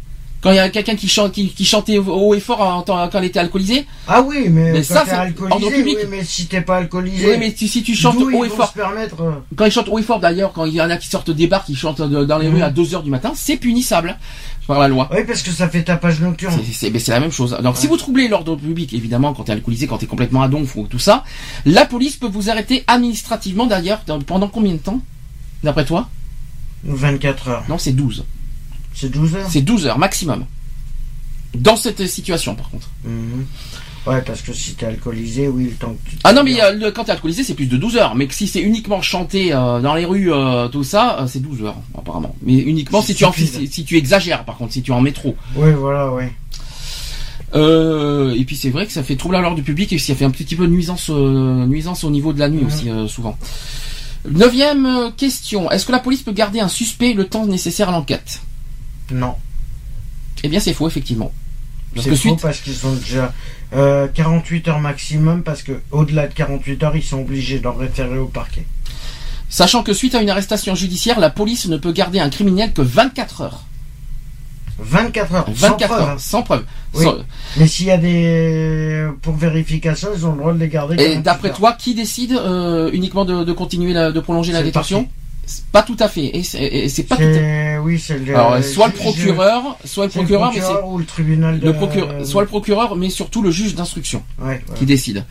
Quand 0.41 0.49
il 0.51 0.55
y 0.55 0.59
a 0.59 0.69
quelqu'un 0.69 0.95
qui, 0.95 1.07
chante, 1.07 1.33
qui, 1.33 1.49
qui 1.49 1.65
chantait 1.65 1.99
haut 1.99 2.33
et 2.33 2.39
fort 2.39 2.61
en 2.61 2.81
quand 2.81 3.09
elle 3.19 3.25
était 3.25 3.37
alcoolisée 3.39 3.85
Ah 4.07 4.23
oui, 4.23 4.49
mais, 4.49 4.81
ça, 4.81 5.03
c'est 5.05 5.11
alcoolisé, 5.11 5.53
ordre 5.53 5.69
public. 5.69 5.97
oui, 6.01 6.07
mais 6.09 6.23
si 6.23 6.47
t'es 6.47 6.61
pas 6.61 6.77
alcoolisé, 6.77 7.27
Oui, 7.29 7.35
mais 7.37 7.53
si, 7.55 7.67
si 7.67 7.83
tu 7.83 7.93
chantes 7.95 8.17
haut 8.19 8.43
et 8.43 8.49
fort, 8.49 8.73
permettre 8.73 9.21
euh, 9.21 9.31
quand 9.55 9.65
ils 9.65 9.71
chantent 9.71 9.87
haut 9.89 9.99
et 9.99 10.03
fort 10.03 10.19
d'ailleurs, 10.19 10.51
quand 10.51 10.65
il 10.65 10.73
y 10.73 10.81
en 10.81 10.89
a 10.89 10.97
qui 10.97 11.07
sortent 11.09 11.29
des 11.29 11.45
bars, 11.45 11.63
qui 11.63 11.75
chantent 11.75 12.01
dans 12.01 12.37
les 12.39 12.47
Mhm. 12.49 12.55
rues 12.55 12.61
à 12.63 12.71
2h 12.71 13.03
du 13.03 13.11
matin, 13.11 13.33
c'est 13.35 13.57
punissable 13.57 14.17
par 14.68 14.80
la 14.80 14.88
loi. 14.88 15.09
Oui, 15.12 15.24
parce 15.26 15.41
que 15.41 15.51
ça 15.51 15.68
fait 15.68 15.84
tapage 15.84 16.20
nocturne. 16.22 16.57
C'est- 16.72 16.97
C'est 16.99 17.12
la 17.12 17.20
même 17.20 17.32
chose. 17.32 17.57
Donc 17.64 17.78
si 17.78 17.88
vous 17.88 17.97
troublez 17.97 18.28
l'ordre 18.28 18.55
public, 18.55 18.93
évidemment, 18.93 19.34
quand 19.34 19.43
t'es 19.43 19.51
alcoolisé, 19.51 19.88
quand 19.88 19.97
t'es 19.97 20.05
complètement 20.07 20.41
à 20.43 20.47
donf 20.47 20.76
ou 20.76 20.88
tout 20.88 20.99
ça, 20.99 21.24
la 21.66 21.86
police 21.86 22.16
peut 22.16 22.28
vous 22.30 22.49
arrêter 22.49 22.84
administrativement 22.88 23.66
d'ailleurs 23.66 24.01
pendant 24.26 24.47
combien 24.47 24.74
de 24.74 24.78
temps 24.80 25.01
D'après 25.64 25.86
toi? 25.86 26.09
24 26.84 27.47
heures. 27.49 27.64
Non, 27.70 27.78
c'est 27.78 27.91
12. 27.91 28.24
C'est 28.93 29.09
12 29.09 29.36
heures? 29.36 29.47
C'est 29.49 29.62
12 29.62 29.86
heures 29.88 29.99
maximum. 29.99 30.45
Dans 31.53 31.76
cette 31.76 32.07
situation 32.07 32.55
par 32.55 32.70
contre. 32.70 32.89
Mhm. 33.03 33.45
Ouais, 34.07 34.21
parce 34.23 34.41
que 34.41 34.51
si 34.51 34.73
t'es 34.73 34.87
alcoolisé, 34.87 35.47
oui, 35.47 35.65
le 35.65 35.71
temps 35.71 35.93
que 35.93 36.09
tu. 36.09 36.15
Ah 36.23 36.33
non 36.33 36.43
mais 36.43 36.59
euh, 36.61 36.71
le- 36.71 36.91
quand 36.91 37.03
t'es 37.03 37.11
alcoolisé 37.11 37.43
c'est 37.43 37.53
plus 37.53 37.67
de 37.67 37.77
12 37.77 37.97
heures. 37.97 38.15
Mais 38.15 38.25
que 38.25 38.33
si 38.33 38.47
c'est 38.47 38.61
uniquement 38.61 39.01
chanté 39.03 39.53
euh, 39.53 39.79
dans 39.79 39.93
les 39.93 40.05
rues, 40.05 40.33
euh, 40.33 40.67
tout 40.69 40.83
ça, 40.83 41.23
c'est 41.27 41.39
12 41.41 41.61
heures 41.63 41.77
apparemment. 41.95 42.35
Mais 42.41 42.55
uniquement 42.55 43.01
si 43.03 43.13
tu, 43.13 43.25
en, 43.25 43.31
stupide. 43.31 43.53
si, 43.53 43.67
si 43.67 43.85
tu 43.85 43.97
exagères 43.97 44.43
par 44.43 44.57
contre, 44.57 44.73
si 44.73 44.81
tu 44.81 44.91
es 44.91 44.93
en 44.93 45.01
métro. 45.01 45.35
Oui, 45.55 45.71
voilà, 45.73 46.11
oui. 46.11 46.23
Et 47.53 48.43
puis 48.45 48.55
c'est 48.55 48.69
vrai 48.69 48.85
que 48.87 48.91
ça 48.91 49.03
fait 49.03 49.15
trouble 49.17 49.35
à 49.35 49.41
l'ordre 49.41 49.57
du 49.57 49.63
public 49.63 49.91
et 49.93 49.99
ça 49.99 50.15
fait 50.15 50.25
un 50.25 50.31
petit 50.31 50.55
peu 50.55 50.65
de 50.67 50.71
nuisance, 50.71 51.09
nuisance 51.09 52.03
au 52.03 52.09
niveau 52.09 52.33
de 52.33 52.39
la 52.39 52.49
nuit 52.49 52.63
aussi 52.65 52.89
souvent. 53.07 53.37
Neuvième 54.29 55.11
question. 55.17 55.69
Est-ce 55.71 55.85
que 55.85 55.91
la 55.91 55.99
police 55.99 56.21
peut 56.21 56.31
garder 56.31 56.59
un 56.59 56.67
suspect 56.69 57.13
le 57.13 57.25
temps 57.27 57.45
nécessaire 57.45 57.89
à 57.89 57.91
l'enquête? 57.91 58.41
Non. 59.11 59.35
Eh 60.43 60.47
bien 60.47 60.59
c'est 60.59 60.73
faux 60.73 60.87
effectivement. 60.87 61.31
Parce 61.95 62.05
C'est 62.07 62.15
faux 62.15 62.35
parce 62.41 62.59
qu'ils 62.61 62.85
ont 62.87 62.93
déjà 62.93 63.33
euh, 63.73 64.07
48 64.13 64.67
heures 64.69 64.79
maximum, 64.79 65.43
parce 65.43 65.61
que 65.63 65.73
au-delà 65.91 66.27
de 66.27 66.33
48 66.33 66.83
heures, 66.83 66.95
ils 66.95 67.03
sont 67.03 67.19
obligés 67.19 67.59
d'en 67.59 67.73
référer 67.73 68.17
au 68.17 68.27
parquet. 68.27 68.65
sachant 69.49 69.83
que 69.83 69.93
suite 69.93 70.15
à 70.15 70.21
une 70.21 70.29
arrestation 70.29 70.73
judiciaire, 70.75 71.19
la 71.19 71.29
police 71.29 71.67
ne 71.67 71.77
peut 71.77 71.91
garder 71.91 72.19
un 72.19 72.29
criminel 72.29 72.71
que 72.73 72.81
24 72.81 73.41
heures. 73.41 73.63
24 74.79 75.33
heures. 75.35 75.45
24 75.49 75.59
sans 75.59 75.75
preuve, 75.87 76.01
heures, 76.01 76.09
hein. 76.09 76.15
sans 76.17 76.41
preuve. 76.43 76.63
Oui. 76.95 77.03
Sans- 77.03 77.15
Mais 77.57 77.67
s'il 77.67 77.85
y 77.85 77.91
a 77.91 77.97
des. 77.97 79.05
Pour 79.21 79.35
vérification, 79.35 80.09
ils 80.15 80.25
ont 80.25 80.31
le 80.31 80.37
droit 80.39 80.53
de 80.53 80.59
les 80.59 80.69
garder. 80.69 80.95
Et 80.95 80.97
48 80.97 81.21
d'après 81.21 81.51
toi, 81.53 81.73
qui 81.73 81.93
décide 81.93 82.31
euh, 82.33 82.89
uniquement 82.93 83.23
de, 83.25 83.43
de 83.43 83.51
continuer, 83.53 83.93
la- 83.93 84.11
de 84.11 84.19
prolonger 84.19 84.51
la 84.53 84.63
détention 84.63 85.07
Pas 85.71 85.83
tout 85.83 85.95
à 85.99 86.07
fait. 86.07 86.35
Et 86.35 86.43
c'est 86.43 87.03
pas 87.03 87.15
tout 87.15 87.23
à 87.23 87.81
Oui, 87.81 88.01
le. 88.09 88.35
Alors, 88.35 88.63
soit 88.63 88.87
le 88.87 88.93
procureur, 88.93 89.77
soit 89.85 90.05
le 90.05 90.11
procureur, 90.11 90.51
mais 90.53 90.59
c'est 90.59 90.65
procureur 90.65 90.87
ou 90.89 90.97
le 90.97 91.05
tribunal 91.05 91.59
de. 91.59 91.65
le 91.65 91.73
procureur, 91.73 92.25
soit 92.25 92.41
le 92.41 92.47
procureur, 92.47 92.95
mais 92.95 93.09
surtout 93.09 93.41
le 93.41 93.51
juge 93.51 93.75
d'instruction 93.75 94.23
Ouais, 94.39 94.47
ouais. 94.47 94.61
qui 94.77 94.85
décide. 94.85 95.25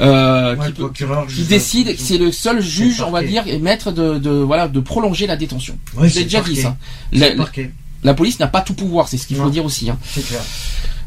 Euh, 0.00 0.56
Ouais, 0.56 0.66
qui, 0.66 0.72
peut- 0.72 0.90
décide, 1.48 1.98
c'est 1.98 2.18
le 2.18 2.30
seul 2.32 2.60
juge, 2.60 3.02
on 3.02 3.10
va 3.10 3.22
dire, 3.22 3.44
et 3.46 3.58
maître 3.58 3.90
de, 3.92 4.18
de 4.18 4.30
voilà 4.30 4.68
de 4.68 4.80
prolonger 4.80 5.26
la 5.26 5.36
détention. 5.36 5.76
Ouais, 5.96 6.08
J'ai 6.08 6.24
déjà 6.24 6.40
dit 6.40 6.56
ça. 6.56 6.76
La, 8.04 8.14
police 8.14 8.38
n'a 8.38 8.46
pas 8.46 8.60
tout 8.60 8.74
pouvoir, 8.74 9.08
c'est 9.08 9.16
ce 9.16 9.26
qu'il 9.26 9.36
faut 9.36 9.50
dire 9.50 9.64
aussi. 9.64 9.90
Hein. 9.90 9.98
clair. 10.26 10.40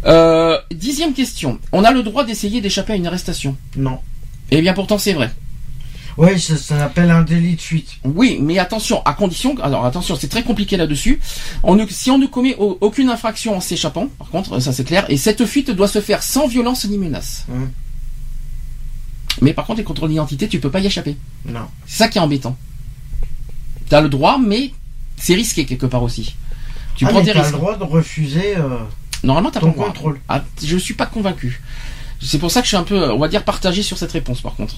Euh, 0.05 0.57
dixième 0.73 1.13
question. 1.13 1.59
On 1.71 1.83
a 1.83 1.91
le 1.91 2.03
droit 2.03 2.25
d'essayer 2.25 2.59
d'échapper 2.59 2.93
à 2.93 2.95
une 2.95 3.07
arrestation? 3.07 3.55
Non. 3.77 3.99
Eh 4.49 4.61
bien 4.61 4.73
pourtant 4.73 4.97
c'est 4.97 5.13
vrai. 5.13 5.31
Oui, 6.17 6.39
ça, 6.39 6.57
ça 6.57 6.77
s'appelle 6.77 7.09
un 7.09 7.21
délit 7.21 7.55
de 7.55 7.61
fuite. 7.61 7.91
Oui, 8.03 8.37
mais 8.41 8.59
attention, 8.59 9.01
à 9.05 9.13
condition, 9.13 9.55
alors 9.61 9.85
attention, 9.85 10.15
c'est 10.19 10.27
très 10.27 10.43
compliqué 10.43 10.75
là-dessus. 10.77 11.19
On 11.63 11.75
ne- 11.75 11.87
si 11.87 12.11
on 12.11 12.17
ne 12.17 12.27
commet 12.27 12.55
au- 12.55 12.77
aucune 12.81 13.09
infraction 13.09 13.55
en 13.55 13.61
s'échappant, 13.61 14.07
par 14.19 14.29
contre, 14.29 14.59
ça 14.59 14.73
c'est 14.73 14.83
clair, 14.83 15.05
et 15.09 15.17
cette 15.17 15.45
fuite 15.45 15.71
doit 15.71 15.87
se 15.87 16.01
faire 16.01 16.21
sans 16.23 16.47
violence 16.47 16.85
ni 16.85 16.97
menace. 16.97 17.45
Hum. 17.49 17.71
Mais 19.41 19.53
par 19.53 19.65
contre, 19.65 19.77
les 19.79 19.83
contrôles 19.85 20.09
d'identité, 20.09 20.47
tu 20.47 20.59
peux 20.59 20.69
pas 20.71 20.79
y 20.81 20.85
échapper. 20.87 21.15
Non. 21.45 21.67
C'est 21.87 21.97
ça 21.99 22.07
qui 22.09 22.17
est 22.17 22.21
embêtant. 22.21 22.57
T'as 23.89 24.01
le 24.01 24.09
droit, 24.09 24.37
mais 24.37 24.71
c'est 25.17 25.33
risqué 25.35 25.65
quelque 25.65 25.85
part 25.85 26.03
aussi. 26.03 26.35
Tu 26.95 27.05
ah, 27.05 27.09
prends 27.09 27.19
mais 27.19 27.25
des 27.25 27.31
risques. 27.31 27.51
le 27.53 27.57
droit 27.57 27.77
de 27.77 27.83
refuser 27.83 28.57
euh, 28.57 28.77
Normalement, 29.23 29.49
t'as 29.49 29.59
pas 29.61 29.67
ton 29.67 29.71
le 29.71 29.73
droit. 29.75 29.87
contrôle. 29.87 30.19
Ah, 30.27 30.43
je 30.63 30.77
suis 30.77 30.93
pas 30.93 31.05
convaincu. 31.05 31.61
C'est 32.21 32.37
pour 32.37 32.51
ça 32.51 32.59
que 32.61 32.65
je 32.65 32.69
suis 32.69 32.77
un 32.77 32.83
peu, 32.83 33.09
on 33.11 33.17
va 33.17 33.27
dire, 33.29 33.43
partagé 33.43 33.81
sur 33.83 33.97
cette 33.97 34.11
réponse, 34.11 34.41
par 34.41 34.55
contre. 34.55 34.75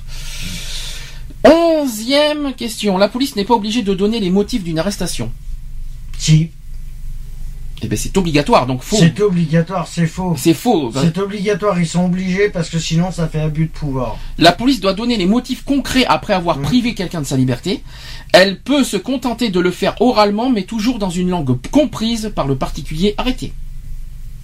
Onzième 1.43 2.53
question. 2.53 2.97
La 2.97 3.07
police 3.09 3.35
n'est 3.35 3.45
pas 3.45 3.55
obligée 3.55 3.81
de 3.83 3.93
donner 3.93 4.19
les 4.19 4.29
motifs 4.29 4.63
d'une 4.63 4.79
arrestation. 4.79 5.31
Si. 6.17 6.49
Eh 7.85 7.87
ben 7.87 7.97
c'est 7.97 8.15
obligatoire, 8.17 8.65
donc 8.65 8.81
faux. 8.81 8.95
C'est 8.97 9.19
obligatoire, 9.19 9.87
c'est 9.89 10.07
faux. 10.07 10.35
C'est 10.37 10.53
faux. 10.53 10.89
C'est 10.95 11.17
obligatoire, 11.17 11.77
ils 11.81 11.87
sont 11.87 12.05
obligés 12.05 12.47
parce 12.47 12.69
que 12.69 12.79
sinon 12.79 13.11
ça 13.11 13.27
fait 13.27 13.41
abus 13.41 13.65
de 13.65 13.71
pouvoir. 13.71 14.17
La 14.37 14.53
police 14.53 14.79
doit 14.79 14.93
donner 14.93 15.17
les 15.17 15.25
motifs 15.25 15.65
concrets 15.65 16.05
après 16.05 16.33
avoir 16.33 16.59
Mm. 16.59 16.61
privé 16.61 16.93
quelqu'un 16.95 17.19
de 17.19 17.25
sa 17.25 17.35
liberté. 17.35 17.83
Elle 18.31 18.61
peut 18.61 18.85
se 18.85 18.95
contenter 18.95 19.49
de 19.49 19.59
le 19.59 19.69
faire 19.69 19.95
oralement, 19.99 20.49
mais 20.49 20.63
toujours 20.63 20.97
dans 20.97 21.09
une 21.09 21.29
langue 21.29 21.57
comprise 21.71 22.31
par 22.33 22.47
le 22.47 22.55
particulier 22.55 23.15
arrêté. 23.17 23.51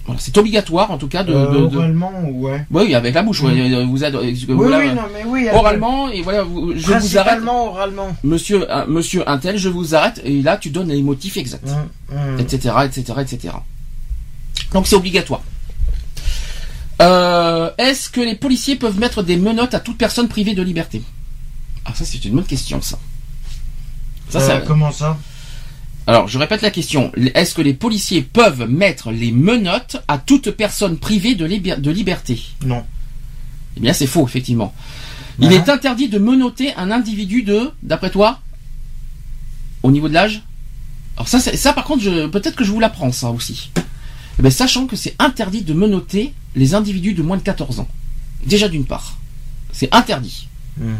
Voilà, 0.06 0.18
c'est 0.20 0.36
obligatoire 0.38 0.90
en 0.90 0.98
tout 0.98 1.08
cas 1.08 1.22
de. 1.22 1.32
Euh, 1.32 1.46
de- 1.52 1.66
de- 1.68 1.76
oralement, 1.76 2.12
ouais. 2.32 2.64
Oui, 2.70 2.94
avec 2.94 3.14
la 3.14 3.22
bouche. 3.22 3.42
Mm. 3.42 3.46
euh, 3.48 3.84
vous 3.86 4.02
êtes, 4.02 4.14
euh, 4.14 4.20
Oui, 4.22 4.46
voilà, 4.48 4.78
oui, 4.78 4.94
non, 4.94 5.02
mais 5.12 5.24
oui. 5.26 5.46
oralement 5.52 6.08
et 6.08 6.22
voilà, 6.22 6.44
je 6.74 6.92
vous 6.92 7.18
arrête, 7.18 7.40
oralement. 7.46 8.16
monsieur, 8.24 8.70
euh, 8.70 8.86
monsieur 8.88 9.28
Intel, 9.28 9.56
je 9.58 9.68
vous 9.68 9.94
arrête 9.94 10.20
et 10.24 10.42
là 10.42 10.56
tu 10.56 10.70
donnes 10.70 10.88
les 10.88 11.02
motifs 11.02 11.36
exacts, 11.36 11.68
etc., 12.38 12.74
etc., 12.86 13.12
etc. 13.20 13.54
Donc 14.72 14.86
c'est 14.86 14.96
obligatoire. 14.96 15.42
Euh, 17.02 17.70
Est-ce 17.78 18.10
que 18.10 18.20
les 18.20 18.34
policiers 18.34 18.76
peuvent 18.76 18.98
mettre 18.98 19.22
des 19.22 19.36
menottes 19.36 19.74
à 19.74 19.80
toute 19.80 19.96
personne 19.98 20.28
privée 20.28 20.54
de 20.54 20.62
liberté? 20.62 21.02
Ah 21.84 21.92
ça 21.94 22.04
c'est 22.04 22.22
une 22.24 22.34
bonne 22.34 22.44
question 22.44 22.80
ça. 22.82 22.98
Ça, 24.28 24.38
Euh, 24.38 24.46
ça- 24.46 24.60
Comment 24.66 24.92
ça? 24.92 25.16
Alors 26.06 26.28
je 26.28 26.38
répète 26.38 26.62
la 26.62 26.70
question. 26.70 27.12
Est-ce 27.34 27.54
que 27.54 27.62
les 27.62 27.74
policiers 27.74 28.22
peuvent 28.22 28.68
mettre 28.68 29.10
les 29.12 29.30
menottes 29.32 29.98
à 30.08 30.18
toute 30.18 30.50
personne 30.50 30.96
privée 30.98 31.34
de, 31.34 31.44
liber- 31.44 31.76
de 31.80 31.90
liberté? 31.90 32.40
Non. 32.64 32.84
Eh 33.76 33.80
bien 33.80 33.92
c'est 33.92 34.06
faux 34.06 34.26
effectivement. 34.26 34.74
Il 35.38 35.52
est 35.52 35.68
interdit 35.70 36.08
de 36.08 36.18
menotter 36.18 36.74
un 36.74 36.90
individu 36.90 37.42
de, 37.42 37.70
d'après 37.82 38.10
toi, 38.10 38.40
au 39.82 39.90
niveau 39.90 40.08
de 40.08 40.14
l'âge? 40.14 40.42
Alors 41.16 41.28
ça, 41.28 41.38
ça 41.40 41.72
par 41.72 41.84
contre, 41.84 42.26
peut-être 42.26 42.56
que 42.56 42.64
je 42.64 42.70
vous 42.72 42.80
l'apprends 42.80 43.12
ça 43.12 43.30
aussi. 43.30 43.70
Eh 44.38 44.42
bien, 44.42 44.50
sachant 44.50 44.86
que 44.86 44.96
c'est 44.96 45.14
interdit 45.18 45.62
de 45.62 45.72
menotter 45.74 46.32
les 46.56 46.74
individus 46.74 47.12
de 47.14 47.22
moins 47.22 47.36
de 47.36 47.42
14 47.42 47.80
ans. 47.80 47.88
Déjà 48.46 48.68
d'une 48.68 48.84
part, 48.86 49.16
c'est 49.72 49.94
interdit. 49.94 50.48
Hum, 50.80 50.96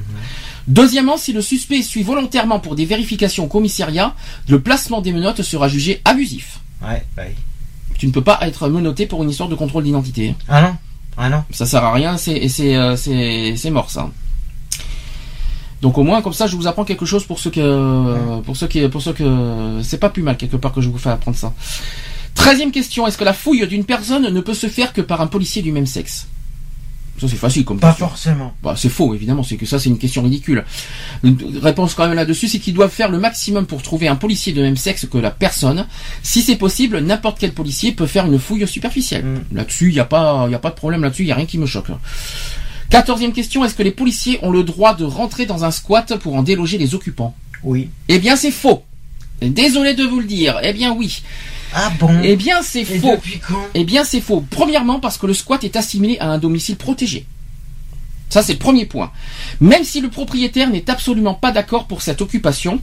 Deuxièmement, 0.71 1.17
si 1.17 1.33
le 1.33 1.43
suspect 1.43 1.83
suit 1.83 2.05
volontairement 2.05 2.61
pour 2.61 2.77
des 2.77 2.85
vérifications 2.85 3.45
au 3.45 3.49
commissariat, 3.49 4.15
le 4.49 4.61
placement 4.61 5.01
des 5.01 5.13
menottes 5.13 5.43
sera 5.43 5.67
jugé 5.67 6.01
abusif. 6.05 6.61
Ouais, 6.81 7.05
ouais. 7.19 7.35
Tu 7.99 8.07
ne 8.07 8.13
peux 8.13 8.23
pas 8.23 8.39
être 8.43 8.69
menotté 8.69 9.07
pour 9.07 9.21
une 9.25 9.31
histoire 9.31 9.49
de 9.49 9.57
contrôle 9.57 9.83
d'identité. 9.83 10.37
Ah 10.49 10.63
non 10.63 10.77
Ah 11.17 11.29
non 11.29 11.43
Ça 11.51 11.67
sert 11.67 11.83
à 11.83 11.93
rien, 11.93 12.17
c'est 12.17 12.49
c'est 12.49 12.77
euh, 12.77 12.95
c'est 12.95 13.57
c'est 13.57 13.71
mort 13.71 13.91
ça. 13.91 14.11
Donc 15.83 15.99
au 15.99 16.05
moins 16.05 16.23
comme 16.23 16.35
ça 16.35 16.47
je 16.47 16.55
vous 16.55 16.69
apprends 16.69 16.85
quelque 16.85 17.05
chose 17.05 17.25
pour 17.25 17.41
ceux 17.41 17.51
que 17.51 18.41
pour 18.43 18.57
ceux 18.57 18.69
qui 18.69 18.87
pour 18.89 19.03
ceux 19.03 19.13
que 19.13 19.81
c'est 19.83 19.99
pas 19.99 20.09
plus 20.09 20.23
mal 20.23 20.37
quelque 20.37 20.57
part 20.57 20.73
que 20.73 20.81
je 20.81 20.89
vous 20.89 20.99
fais 20.99 21.11
apprendre 21.11 21.37
ça. 21.37 21.53
Treizième 22.37 22.71
question 22.71 23.09
est-ce 23.09 23.19
que 23.19 23.25
la 23.25 23.33
fouille 23.33 23.67
d'une 23.67 23.85
personne 23.85 24.33
ne 24.33 24.41
peut 24.41 24.55
se 24.55 24.69
faire 24.69 24.93
que 24.93 25.01
par 25.01 25.21
un 25.21 25.27
policier 25.27 25.63
du 25.63 25.73
même 25.73 25.87
sexe? 25.87 26.29
Ça 27.21 27.29
c'est 27.29 27.37
facile 27.37 27.65
comme 27.65 27.79
Pas 27.79 27.91
question. 27.91 28.09
forcément. 28.09 28.55
Bah, 28.63 28.75
c'est 28.77 28.89
faux, 28.89 29.15
évidemment, 29.15 29.43
c'est 29.43 29.57
que 29.57 29.67
ça, 29.67 29.79
c'est 29.79 29.91
une 29.91 29.99
question 29.99 30.23
ridicule. 30.23 30.65
Une 31.23 31.37
réponse 31.63 31.95
quand 31.95 32.07
même 32.07 32.17
là-dessus, 32.17 32.49
c'est 32.49 32.59
qu'ils 32.59 32.73
doivent 32.73 32.91
faire 32.91 33.11
le 33.11 33.19
maximum 33.19 33.67
pour 33.67 33.83
trouver 33.83 34.09
un 34.09 34.17
policier 34.17 34.53
de 34.55 34.63
même 34.63 34.77
sexe 34.79 35.07
que 35.07 35.19
la 35.19 35.31
personne. 35.31 35.87
Si 36.23 36.41
c'est 36.41 36.57
possible, 36.57 36.99
n'importe 37.01 37.39
quel 37.39 37.53
policier 37.53 37.93
peut 37.93 38.07
faire 38.07 38.25
une 38.25 38.39
fouille 38.39 38.67
superficielle. 38.67 39.25
Mm. 39.25 39.57
Là-dessus, 39.57 39.89
il 39.89 39.95
n'y 39.95 40.01
a 40.01 40.07
pas, 40.07 40.45
il 40.49 40.53
y 40.53 40.55
a 40.55 40.59
pas 40.59 40.71
de 40.71 40.77
problème 40.77 41.03
là-dessus, 41.03 41.25
il 41.25 41.27
n'y 41.27 41.33
a 41.33 41.37
rien 41.37 41.47
qui 41.47 41.59
me 41.59 41.67
choque. 41.67 41.89
Quatorzième 42.89 43.33
question, 43.33 43.65
est-ce 43.65 43.75
que 43.75 43.83
les 43.83 43.91
policiers 43.93 44.39
ont 44.43 44.51
le 44.51 44.65
droit 44.65 44.95
de 44.95 45.05
rentrer 45.05 45.47
dans 45.47 45.65
un 45.65 45.71
squat 45.71 46.17
pour 46.17 46.35
en 46.35 46.43
déloger 46.43 46.79
les 46.79 46.95
occupants? 46.95 47.35
Oui. 47.63 47.91
Eh 48.09 48.19
bien, 48.19 48.35
c'est 48.35 48.51
faux. 48.51 48.83
Désolé 49.43 49.95
de 49.95 50.05
vous 50.05 50.21
le 50.21 50.27
dire. 50.27 50.59
Eh 50.63 50.73
bien, 50.73 50.93
oui. 50.93 51.23
Ah 51.75 51.91
bon 51.99 52.11
Eh 52.23 52.37
bien, 52.37 52.63
c'est 52.63 52.85
faux. 52.85 53.13
depuis 53.17 53.39
quand 53.41 53.67
Eh 53.75 53.85
bien, 53.85 54.05
c'est 54.05 54.21
faux. 54.21 54.45
Premièrement, 54.51 55.01
parce 55.01 55.19
que 55.19 55.27
le 55.27 55.35
squat 55.35 55.63
est 55.65 55.77
assimilé 55.77 56.19
à 56.19 56.29
un 56.31 56.39
domicile 56.39 56.77
protégé. 56.77 57.27
Ça, 58.29 58.43
c'est 58.45 58.53
le 58.53 58.61
premier 58.61 58.87
point. 58.87 59.11
Même 59.61 59.83
si 59.83 60.01
le 60.01 60.09
propriétaire 60.09 60.71
n'est 60.71 60.89
absolument 60.89 61.35
pas 61.35 61.51
d'accord 61.51 61.89
pour 61.89 62.01
cette 62.01 62.21
occupation, 62.23 62.81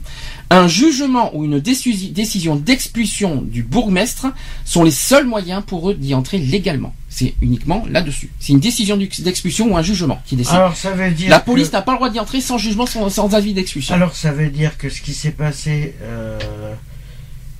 un 0.50 0.68
jugement 0.68 1.34
ou 1.34 1.46
une 1.46 1.58
décisi- 1.58 2.12
décision 2.12 2.54
d'expulsion 2.54 3.40
du 3.40 3.62
bourgmestre 3.62 4.26
sont 4.66 4.84
les 4.84 4.90
seuls 4.90 5.24
moyens 5.26 5.62
pour 5.66 5.88
eux 5.88 5.94
d'y 5.94 6.12
entrer 6.12 6.36
légalement. 6.36 6.94
C'est 7.08 7.32
uniquement 7.40 7.82
là-dessus. 7.88 8.30
C'est 8.38 8.52
une 8.52 8.60
décision 8.60 8.98
d'ex- 8.98 9.22
d'expulsion 9.22 9.72
ou 9.72 9.76
un 9.78 9.82
jugement 9.82 10.20
qui 10.26 10.36
décide. 10.36 10.54
Alors 10.54 10.76
ça 10.76 10.90
veut 10.90 11.10
dire 11.12 11.30
La 11.30 11.40
que- 11.40 11.46
police 11.46 11.72
n'a 11.72 11.80
pas 11.80 11.92
le 11.92 11.96
droit 11.98 12.10
d'y 12.10 12.20
entrer 12.20 12.42
sans 12.42 12.58
jugement, 12.58 12.84
sans, 12.84 13.08
sans 13.08 13.32
avis 13.34 13.54
d'expulsion. 13.54 13.94
Alors 13.94 14.14
ça 14.14 14.32
veut 14.32 14.50
dire 14.50 14.76
que 14.76 14.90
ce 14.90 15.00
qui 15.00 15.14
s'est 15.14 15.30
passé 15.30 15.94
euh, 16.02 16.38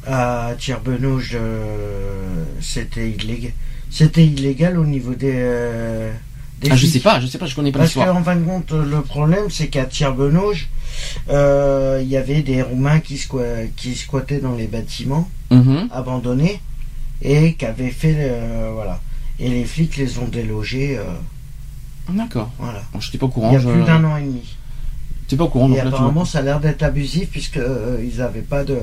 à 0.08 0.54
Tierbenouge, 0.58 1.32
euh, 1.34 2.44
c'était 2.60 3.10
illégal. 3.10 3.52
C'était 3.90 4.26
illégal 4.26 4.78
au 4.78 4.84
niveau 4.84 5.14
des. 5.14 5.32
euh, 5.34 6.12
des 6.60 6.70
Ah, 6.70 6.76
je 6.76 6.86
sais 6.86 7.00
pas, 7.00 7.20
je 7.20 7.26
sais 7.26 7.38
pas, 7.38 7.46
je 7.46 7.54
connais 7.54 7.72
pas 7.72 7.78
Parce 7.80 7.94
l'histoire. 7.94 8.14
qu'en 8.14 8.22
fin 8.24 8.36
de 8.36 8.44
compte, 8.44 8.72
le 8.72 9.00
problème, 9.02 9.48
c'est 9.50 9.68
qu'à 9.68 9.84
Tierbenouge, 9.84 10.68
euh, 11.30 12.00
il 12.02 12.08
y 12.08 12.16
avait 12.16 12.42
des 12.42 12.62
Roumains 12.62 13.00
qui, 13.00 13.14
squa- 13.16 13.68
qui 13.76 13.94
squattaient 13.94 14.40
dans 14.40 14.54
les 14.54 14.66
bâtiments 14.66 15.28
Mhm. 15.50 15.88
abandonnés 15.92 16.60
et 17.22 17.54
qui 17.54 17.64
avaient 17.64 17.90
fait. 17.90 18.16
euh, 18.18 18.70
voilà. 18.74 19.00
Et 19.38 19.48
les 19.48 19.64
flics 19.64 19.96
les 19.96 20.18
ont 20.18 20.28
délogés. 20.28 20.98
D'accord. 22.10 22.50
voilà. 22.58 22.82
Bon, 22.92 23.00
je 23.00 23.08
n'étais 23.08 23.18
pas 23.18 23.26
au 23.26 23.28
Il 23.28 23.32
courant. 23.32 23.52
y 23.52 23.56
a 23.56 23.58
je... 23.60 23.68
plus 23.68 23.84
d'un 23.84 24.02
an 24.04 24.16
et 24.16 24.22
demi. 24.22 24.56
J'étais 25.22 25.36
pas 25.36 25.44
au 25.44 25.48
courant. 25.48 25.66
Et 25.66 25.72
donc 25.74 25.80
tu 25.82 25.86
apparemment, 25.88 26.24
ça 26.24 26.38
a 26.38 26.42
l'air 26.42 26.58
d'être 26.60 26.82
abusif 26.82 27.28
puisque 27.30 27.60
ils 28.02 28.18
n'avaient 28.18 28.40
pas 28.40 28.64
de. 28.64 28.78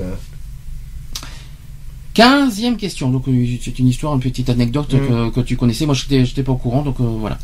Quinzième 2.16 2.78
question. 2.78 3.10
Donc 3.10 3.28
euh, 3.28 3.46
c'est 3.60 3.78
une 3.78 3.88
histoire, 3.88 4.14
une 4.14 4.20
petite 4.20 4.48
anecdote 4.48 4.94
Mm. 4.94 4.98
que, 5.06 5.28
que 5.34 5.40
tu 5.42 5.56
connaissais. 5.58 5.84
Moi, 5.84 5.94
j'étais, 5.94 6.24
j'étais 6.24 6.42
pas 6.42 6.52
au 6.52 6.56
courant, 6.56 6.80
donc 6.80 6.96
euh, 6.98 7.04
voilà. 7.04 7.36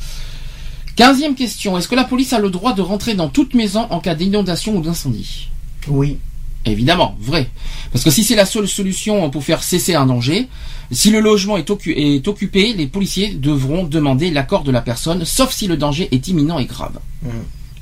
Quinzième 0.97 1.35
question. 1.35 1.77
Est-ce 1.77 1.89
que 1.89 1.95
la 1.95 2.05
police 2.05 2.33
a 2.33 2.39
le 2.39 2.49
droit 2.49 2.73
de 2.73 2.81
rentrer 2.81 3.13
dans 3.15 3.29
toute 3.29 3.53
maison 3.55 3.87
en 3.91 4.01
cas 4.01 4.15
d'inondation 4.15 4.75
ou 4.77 4.81
d'incendie? 4.81 5.49
Oui. 5.89 6.17
Évidemment, 6.65 7.17
vrai. 7.21 7.51
Parce 7.93 8.03
que 8.03 8.11
si 8.11 8.25
c'est 8.25 8.35
la 8.35 8.47
seule 8.47 8.67
solution 8.67 9.29
pour 9.29 9.45
faire 9.45 9.63
cesser 9.63 9.95
un 9.95 10.07
danger, 10.07 10.49
si 10.91 11.11
le 11.11 11.21
logement 11.21 11.59
est, 11.59 11.69
occu- 11.69 11.93
est 11.95 12.27
occupé, 12.27 12.73
les 12.73 12.87
policiers 12.87 13.35
devront 13.35 13.85
demander 13.85 14.31
l'accord 14.31 14.63
de 14.63 14.71
la 14.71 14.81
personne, 14.81 15.27
sauf 15.27 15.53
si 15.53 15.67
le 15.67 15.77
danger 15.77 16.09
est 16.13 16.29
imminent 16.29 16.59
et 16.59 16.65
grave. 16.67 16.99
Mm. 17.23 17.29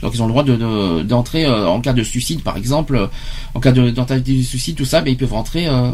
Donc 0.03 0.13
ils 0.15 0.23
ont 0.23 0.27
le 0.27 0.33
droit 0.33 0.45
de, 0.45 0.57
de- 0.57 1.03
d'entrer 1.03 1.45
euh, 1.45 1.69
en 1.69 1.81
cas 1.81 1.93
de 1.93 2.03
suicide, 2.03 2.43
par 2.43 2.57
exemple, 2.57 2.97
euh, 2.97 3.07
en 3.55 3.61
cas 3.61 3.71
de 3.71 3.91
tentative 3.91 4.39
de 4.39 4.43
suicide, 4.43 4.75
tout 4.77 4.85
ça, 4.87 5.03
mais 5.03 5.13
ils 5.13 5.17
peuvent 5.19 5.33
rentrer. 5.35 5.69
euh, 5.69 5.91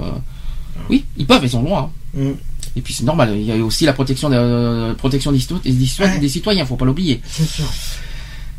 Oui, 0.91 1.05
ils 1.16 1.27
peuvent, 1.27 1.43
ils 1.45 1.57
ont 1.57 1.61
le 1.61 1.66
droit. 1.66 1.93
hein. 2.16 2.20
Mm. 2.20 2.33
Et 2.77 2.81
puis 2.83 2.93
c'est 2.95 3.05
normal. 3.05 3.33
Il 3.37 3.43
y 3.45 3.53
a 3.53 3.57
aussi 3.57 3.85
la 3.87 3.93
protection, 3.93 4.29
de, 4.29 4.35
euh, 4.37 4.95
protection 4.95 5.33
des, 5.33 5.39
des, 5.64 5.87
Ouais. 6.01 6.18
des 6.18 6.29
citoyens, 6.29 6.66
faut 6.66 6.77
pas 6.77 6.85
l'oublier. 6.85 7.20
C'est 7.27 7.47
sûr. 7.49 7.64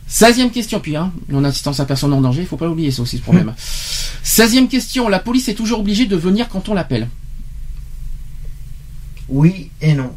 16e 0.09 0.51
question, 0.51 0.79
puis, 0.79 0.95
hein, 0.95 1.11
non-assistance 1.29 1.79
à 1.81 1.85
personne 1.85 2.13
en 2.13 2.21
danger, 2.21 2.41
il 2.41 2.47
faut 2.47 2.55
pas 2.57 2.65
l'oublier, 2.65 2.91
c'est 2.91 3.01
aussi 3.01 3.17
ce 3.17 3.21
problème. 3.21 3.53
16e 4.23 4.67
question, 4.69 5.09
la 5.09 5.19
police 5.19 5.49
est 5.49 5.53
toujours 5.53 5.79
obligée 5.81 6.05
de 6.05 6.15
venir 6.15 6.47
quand 6.49 6.69
on 6.69 6.73
l'appelle? 6.73 7.09
Oui 9.29 9.69
et 9.81 9.93
non. 9.93 10.11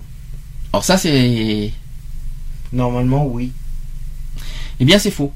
Alors 0.72 0.84
ça, 0.84 0.96
c'est... 0.96 1.72
Normalement, 2.72 3.26
oui. 3.26 3.50
Eh 4.78 4.84
bien, 4.84 4.98
c'est 4.98 5.10
faux. 5.10 5.32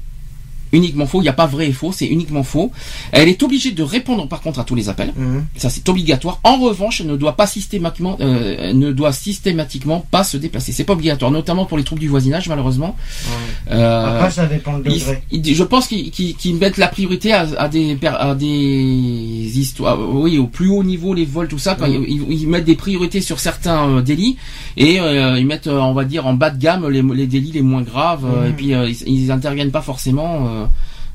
Uniquement 0.75 1.05
faux, 1.05 1.19
il 1.21 1.23
n'y 1.23 1.29
a 1.29 1.33
pas 1.33 1.45
vrai 1.47 1.67
et 1.69 1.71
faux, 1.73 1.91
c'est 1.93 2.05
uniquement 2.17 2.43
faux. 2.43 2.71
Elle 3.11 3.29
est 3.29 3.41
obligée 3.43 3.71
de 3.71 3.83
répondre 3.83 4.27
par 4.27 4.41
contre 4.41 4.59
à 4.59 4.63
tous 4.65 4.75
les 4.75 4.89
appels. 4.89 5.13
Mhm. 5.15 5.45
Ça, 5.55 5.69
c'est 5.69 5.87
obligatoire. 5.89 6.39
En 6.43 6.57
revanche, 6.57 6.99
elle 7.01 7.07
ne 7.07 7.15
doit 7.15 7.35
pas 7.37 7.47
systématiquement, 7.47 8.17
euh, 8.19 8.73
ne 8.73 8.91
doit 8.91 9.13
systématiquement 9.13 9.99
pas 10.11 10.23
se 10.23 10.37
déplacer. 10.37 10.71
C'est 10.73 10.83
pas 10.83 10.93
obligatoire, 10.93 11.31
notamment 11.31 11.65
pour 11.65 11.77
les 11.77 11.83
troupes 11.83 11.99
du 11.99 12.07
voisinage, 12.09 12.49
malheureusement. 12.49 12.95
Ouais. 12.97 13.73
Euh, 13.75 14.17
Après, 14.17 14.31
ça 14.31 14.45
dépend 14.47 14.77
degré. 14.79 15.21
ils- 15.31 15.55
je 15.55 15.63
pense 15.63 15.87
qu'ils 15.87 16.55
mettent 16.59 16.77
la 16.77 16.87
priorité 16.89 17.31
à, 17.31 17.47
à 17.57 17.67
des 17.69 17.95
per- 17.95 18.17
à 18.19 18.35
des 18.35 19.51
histoires, 19.59 19.97
oui, 19.99 20.37
au 20.37 20.47
plus 20.47 20.69
haut 20.69 20.83
niveau, 20.83 21.13
les 21.13 21.25
vols, 21.25 21.47
tout 21.47 21.59
ça. 21.59 21.75
Quand 21.75 21.87
Mhm. 21.87 22.05
ils, 22.07 22.47
mettent 22.47 22.65
des 22.65 22.75
priorités 22.75 23.21
sur 23.21 23.39
certains 23.39 23.87
euh, 23.89 24.01
délits 24.01 24.37
et 24.77 24.99
euh, 24.99 25.39
ils 25.39 25.45
mettent, 25.45 25.67
euh, 25.67 25.79
on 25.79 25.93
va 25.93 26.03
dire, 26.05 26.27
en 26.27 26.33
bas 26.33 26.49
de 26.49 26.59
gamme 26.59 26.87
les, 26.89 27.01
les 27.01 27.27
délits 27.27 27.51
les 27.53 27.61
moins 27.61 27.81
graves. 27.81 28.25
euh, 28.25 28.43
Mhm. 28.43 28.49
et 28.49 28.53
puis 28.53 28.73
euh, 28.73 28.89
ils, 28.89 29.07
ils 29.23 29.31
interviennent 29.31 29.71
pas 29.71 29.81
forcément 29.81 30.47
euh, 30.47 30.64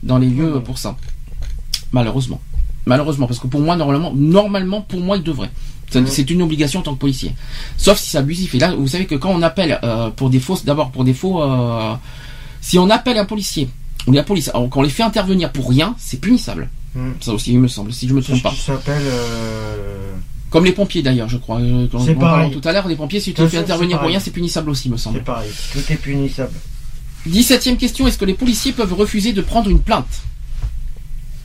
dans 0.03 0.19
les 0.19 0.29
lieux 0.29 0.61
pour 0.65 0.79
ça. 0.79 0.97
Malheureusement, 1.93 2.41
malheureusement, 2.87 3.27
parce 3.27 3.39
que 3.41 3.47
pour 3.49 3.61
moi, 3.61 3.77
normalement, 3.77 4.13
normalement, 4.15 4.81
pour 4.83 5.01
moi, 5.01 5.17
ils 5.17 5.23
devraient. 5.23 5.51
Ça- 5.91 6.01
Mhm. 6.01 6.07
C'est 6.07 6.31
une 6.31 6.43
obligation 6.43 6.81
en 6.81 6.83
tant 6.85 6.95
que 6.95 7.01
policier. 7.01 7.33
Sauf 7.77 7.99
si 7.99 8.11
c'est 8.11 8.19
abusif. 8.19 8.55
Et 8.55 8.59
là, 8.61 8.73
vous 8.77 8.87
savez 8.87 9.07
que 9.07 9.17
quand 9.17 9.31
on 9.31 9.43
appelle 9.43 9.79
euh, 9.83 10.11
pour 10.11 10.31
des 10.31 10.39
fausses, 10.39 10.65
d'abord 10.65 10.91
pour 10.93 11.03
des 11.03 11.15
faux, 11.15 11.43
euh, 11.43 11.95
si 12.61 12.79
on 12.79 12.89
appelle 12.91 13.19
un 13.19 13.25
policier 13.25 13.69
ou 14.07 14.13
la 14.13 14.23
police, 14.23 14.49
alors 14.55 14.69
qu'on 14.71 14.83
les 14.83 14.89
fait 14.89 15.03
intervenir 15.03 15.51
pour 15.51 15.69
rien, 15.69 15.95
c'est 15.99 16.21
punissable. 16.21 16.71
Mhm. 16.95 17.15
Ça 17.21 17.33
aussi, 17.33 17.53
il 17.53 17.59
me 17.59 17.67
semble, 17.67 17.93
si 17.93 18.07
je 18.07 18.15
me 18.15 18.23
trompe 18.23 18.41
pas. 18.43 18.51
qui 18.51 18.61
s'appelle. 18.61 19.03
euh, 19.05 20.13
Comme 20.51 20.65
les 20.65 20.73
pompiers 20.73 21.03
d'ailleurs, 21.03 21.29
je 21.29 21.37
crois. 21.39 21.59
Quand 21.93 22.01
C'est 22.05 22.17
on 22.17 22.21
parlait 22.21 22.51
tout 22.51 22.69
à 22.69 22.73
l'heure, 22.73 22.87
les 22.89 22.97
pompiers, 22.97 23.21
si 23.21 23.33
tu 23.35 23.41
les 23.43 23.49
fais 23.49 23.59
intervenir 23.59 23.99
pour 23.99 24.09
rien, 24.09 24.21
c'est 24.21 24.31
punissable 24.33 24.71
aussi, 24.71 24.89
me 24.91 24.97
semble. 24.97 25.19
C'est 25.19 25.25
pareil. 25.25 25.51
Tout 25.73 25.79
est 25.93 25.97
punissable. 25.97 26.53
17ème 27.29 27.77
question, 27.77 28.07
est-ce 28.07 28.19
que 28.19 28.25
les 28.25 28.35
policiers 28.35 28.73
peuvent 28.73 28.95
refuser 28.95 29.33
de 29.33 29.41
prendre 29.43 29.69
une 29.71 29.81
plainte 29.81 30.23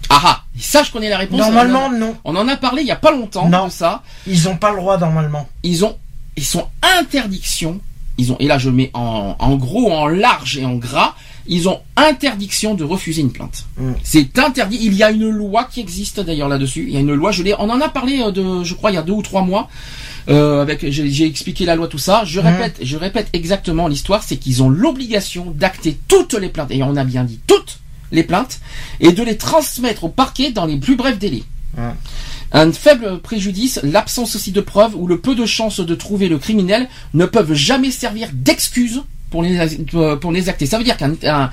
Ah 0.09 0.21
ah, 0.23 0.43
ça 0.57 0.83
je 0.83 0.91
connais 0.91 1.09
la 1.09 1.17
réponse. 1.17 1.39
Normalement, 1.39 1.91
non. 1.91 2.15
On 2.23 2.35
en 2.35 2.47
a 2.47 2.55
parlé 2.55 2.81
il 2.81 2.87
y 2.87 2.91
a 2.91 2.95
pas 2.95 3.11
longtemps 3.11 3.47
Non. 3.49 3.67
de 3.67 3.71
ça. 3.71 4.03
Ils 4.27 4.47
ont 4.47 4.57
pas 4.57 4.71
le 4.71 4.77
droit 4.77 4.97
normalement. 4.97 5.47
Ils 5.63 5.83
ont, 5.83 5.97
ils 6.37 6.45
sont 6.45 6.67
interdiction. 6.99 7.81
Ils 8.17 8.31
ont, 8.31 8.37
et 8.39 8.47
là 8.47 8.57
je 8.57 8.69
mets 8.69 8.91
en, 8.93 9.35
en 9.37 9.55
gros, 9.57 9.91
en 9.91 10.07
large 10.07 10.57
et 10.57 10.65
en 10.65 10.75
gras, 10.75 11.15
ils 11.47 11.67
ont 11.67 11.81
interdiction 11.97 12.73
de 12.73 12.85
refuser 12.85 13.21
une 13.21 13.31
plainte. 13.31 13.65
Mm. 13.77 13.91
C'est 14.03 14.39
interdit. 14.39 14.79
Il 14.81 14.93
y 14.93 15.03
a 15.03 15.11
une 15.11 15.29
loi 15.29 15.65
qui 15.65 15.81
existe 15.81 16.21
d'ailleurs 16.21 16.47
là-dessus. 16.47 16.85
Il 16.87 16.93
y 16.93 16.97
a 16.97 17.01
une 17.01 17.13
loi. 17.13 17.31
Je 17.31 17.43
l'ai. 17.43 17.53
On 17.59 17.69
en 17.69 17.81
a 17.81 17.89
parlé 17.89 18.21
euh, 18.21 18.31
de, 18.31 18.63
je 18.63 18.73
crois, 18.73 18.91
il 18.91 18.95
y 18.95 18.97
a 18.97 19.03
deux 19.03 19.11
ou 19.13 19.21
trois 19.21 19.41
mois. 19.41 19.67
Euh, 20.27 20.61
avec, 20.61 20.89
j'ai 20.89 21.25
expliqué 21.25 21.65
la 21.65 21.75
loi, 21.75 21.87
tout 21.87 21.97
ça. 21.99 22.23
Je 22.25 22.39
Mm. 22.39 22.43
répète, 22.45 22.77
je 22.81 22.97
répète 22.97 23.27
exactement 23.33 23.87
l'histoire. 23.87 24.23
C'est 24.23 24.37
qu'ils 24.37 24.63
ont 24.63 24.69
l'obligation 24.69 25.51
d'acter 25.51 25.97
toutes 26.07 26.33
les 26.33 26.49
plaintes. 26.49 26.71
Et 26.71 26.81
on 26.83 26.95
a 26.95 27.03
bien 27.03 27.23
dit 27.23 27.39
toutes 27.47 27.79
les 28.11 28.23
plaintes 28.23 28.59
et 28.99 29.11
de 29.11 29.23
les 29.23 29.37
transmettre 29.37 30.03
au 30.05 30.09
parquet 30.09 30.51
dans 30.51 30.65
les 30.65 30.77
plus 30.77 30.95
brefs 30.95 31.19
délais. 31.19 31.43
Un 32.53 32.71
faible 32.71 33.19
préjudice, 33.19 33.79
l'absence 33.83 34.35
aussi 34.35 34.51
de 34.51 34.61
preuves 34.61 34.95
ou 34.95 35.07
le 35.07 35.19
peu 35.19 35.35
de 35.35 35.45
chances 35.45 35.81
de 35.81 35.95
trouver 35.95 36.29
le 36.29 36.37
criminel 36.37 36.87
ne 37.13 37.25
peuvent 37.25 37.53
jamais 37.53 37.91
servir 37.91 38.29
d'excuse 38.33 39.01
pour 39.29 39.43
les 39.43 39.57
pour 40.21 40.31
les 40.31 40.47
acter. 40.47 40.65
Ça 40.65 40.77
veut 40.77 40.85
dire 40.85 40.95
qu'un 40.95 41.15
un, 41.23 41.49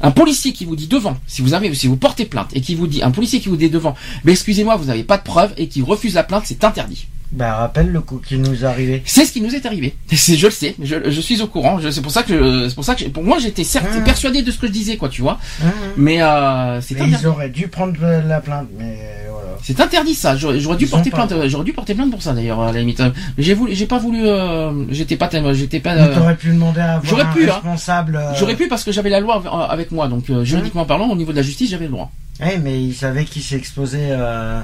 un 0.00 0.10
policier 0.12 0.52
qui 0.54 0.64
vous 0.64 0.76
dit 0.76 0.86
devant, 0.86 1.18
si 1.26 1.42
vous 1.42 1.52
avez 1.52 1.74
si 1.74 1.88
vous 1.88 1.96
portez 1.96 2.24
plainte 2.24 2.48
et 2.54 2.62
qui 2.62 2.74
vous 2.74 2.86
dit 2.86 3.02
un 3.02 3.10
policier 3.10 3.40
qui 3.40 3.50
vous 3.50 3.56
dit 3.56 3.68
devant, 3.68 3.94
mais 4.24 4.32
excusez-moi, 4.32 4.76
vous 4.76 4.86
n'avez 4.86 5.04
pas 5.04 5.18
de 5.18 5.24
preuves 5.24 5.52
et 5.58 5.68
qui 5.68 5.82
refuse 5.82 6.14
la 6.14 6.22
plainte, 6.24 6.44
c'est 6.46 6.64
interdit. 6.64 7.06
Bah 7.32 7.54
rappelle 7.54 7.90
le 7.92 8.00
coup 8.00 8.18
qui 8.18 8.36
nous 8.38 8.64
est 8.64 8.66
arrivé. 8.66 9.02
C'est 9.06 9.24
ce 9.24 9.32
qui 9.32 9.40
nous 9.40 9.54
est 9.54 9.64
arrivé. 9.64 9.94
C'est, 10.12 10.36
je 10.36 10.46
le 10.46 10.50
sais, 10.52 10.74
je, 10.82 10.96
je 11.10 11.20
suis 11.20 11.40
au 11.42 11.46
courant. 11.46 11.78
C'est 11.90 12.02
pour 12.02 12.10
ça 12.10 12.24
que, 12.24 12.68
c'est 12.68 12.74
pour 12.74 12.84
ça 12.84 12.96
que, 12.96 13.04
pour 13.04 13.22
moi, 13.22 13.38
j'étais 13.38 13.62
certes 13.62 13.86
Ah. 13.96 14.00
persuadé 14.00 14.42
de 14.42 14.50
ce 14.50 14.58
que 14.58 14.66
je 14.66 14.72
disais, 14.72 14.96
quoi, 14.96 15.08
tu 15.08 15.22
vois. 15.22 15.38
Hein, 15.64 15.70
Mais 15.96 16.20
euh, 16.22 16.80
c'est 16.80 16.96
ils 16.98 17.26
auraient 17.28 17.48
dû 17.50 17.68
prendre 17.68 17.94
euh, 18.02 18.20
la 18.26 18.40
plainte, 18.40 18.66
mais 18.76 18.98
voilà. 19.30 19.46
C'est 19.62 19.78
interdit 19.80 20.14
ça. 20.14 20.36
J'aurais, 20.36 20.58
dû 20.76 20.84
Ils 20.86 20.90
porter 20.90 21.10
plainte. 21.10 21.30
euh, 21.32 21.48
J'aurais 21.48 21.64
dû 21.64 21.72
porter 21.72 21.94
plainte 21.94 22.10
pour 22.10 22.20
ça 22.22 22.32
d'ailleurs 22.32 22.60
à 22.62 22.72
la 22.72 22.80
limite. 22.80 23.00
Mais 23.00 23.12
j'ai 23.44 23.54
voulu, 23.54 23.74
j'ai 23.76 23.86
pas 23.86 23.98
voulu. 23.98 24.26
euh, 24.26 24.84
j'étais 24.90 25.16
pas, 25.16 25.28
j'étais 25.52 25.78
pas. 25.80 25.94
Euh, 25.94 26.14
t'aurais 26.14 26.36
pu 26.36 26.48
demander 26.48 26.80
à 26.80 26.94
avoir 26.94 27.04
j'aurais 27.04 27.22
un 27.22 27.32
pu, 27.32 27.48
hein. 27.48 27.54
responsable. 27.54 28.16
euh, 28.16 28.34
J'aurais 28.34 28.56
pu 28.56 28.66
parce 28.66 28.82
que 28.82 28.90
j'avais 28.90 29.10
la 29.10 29.20
loi 29.20 29.36
av- 29.36 29.70
avec 29.70 29.92
moi, 29.92 30.08
donc 30.08 30.28
euh, 30.30 30.42
juridiquement 30.44 30.84
parlant, 30.84 31.08
au 31.08 31.14
niveau 31.16 31.30
de 31.30 31.36
la 31.36 31.42
justice, 31.42 31.70
j'avais 31.70 31.84
le 31.86 31.92
droit. 31.92 32.10
eh, 32.42 32.58
mais 32.58 32.82
il 32.82 32.94
savait 32.94 33.24
qu'il 33.24 33.42
s'est 33.42 33.56
exposé 33.56 33.98
euh, 34.10 34.60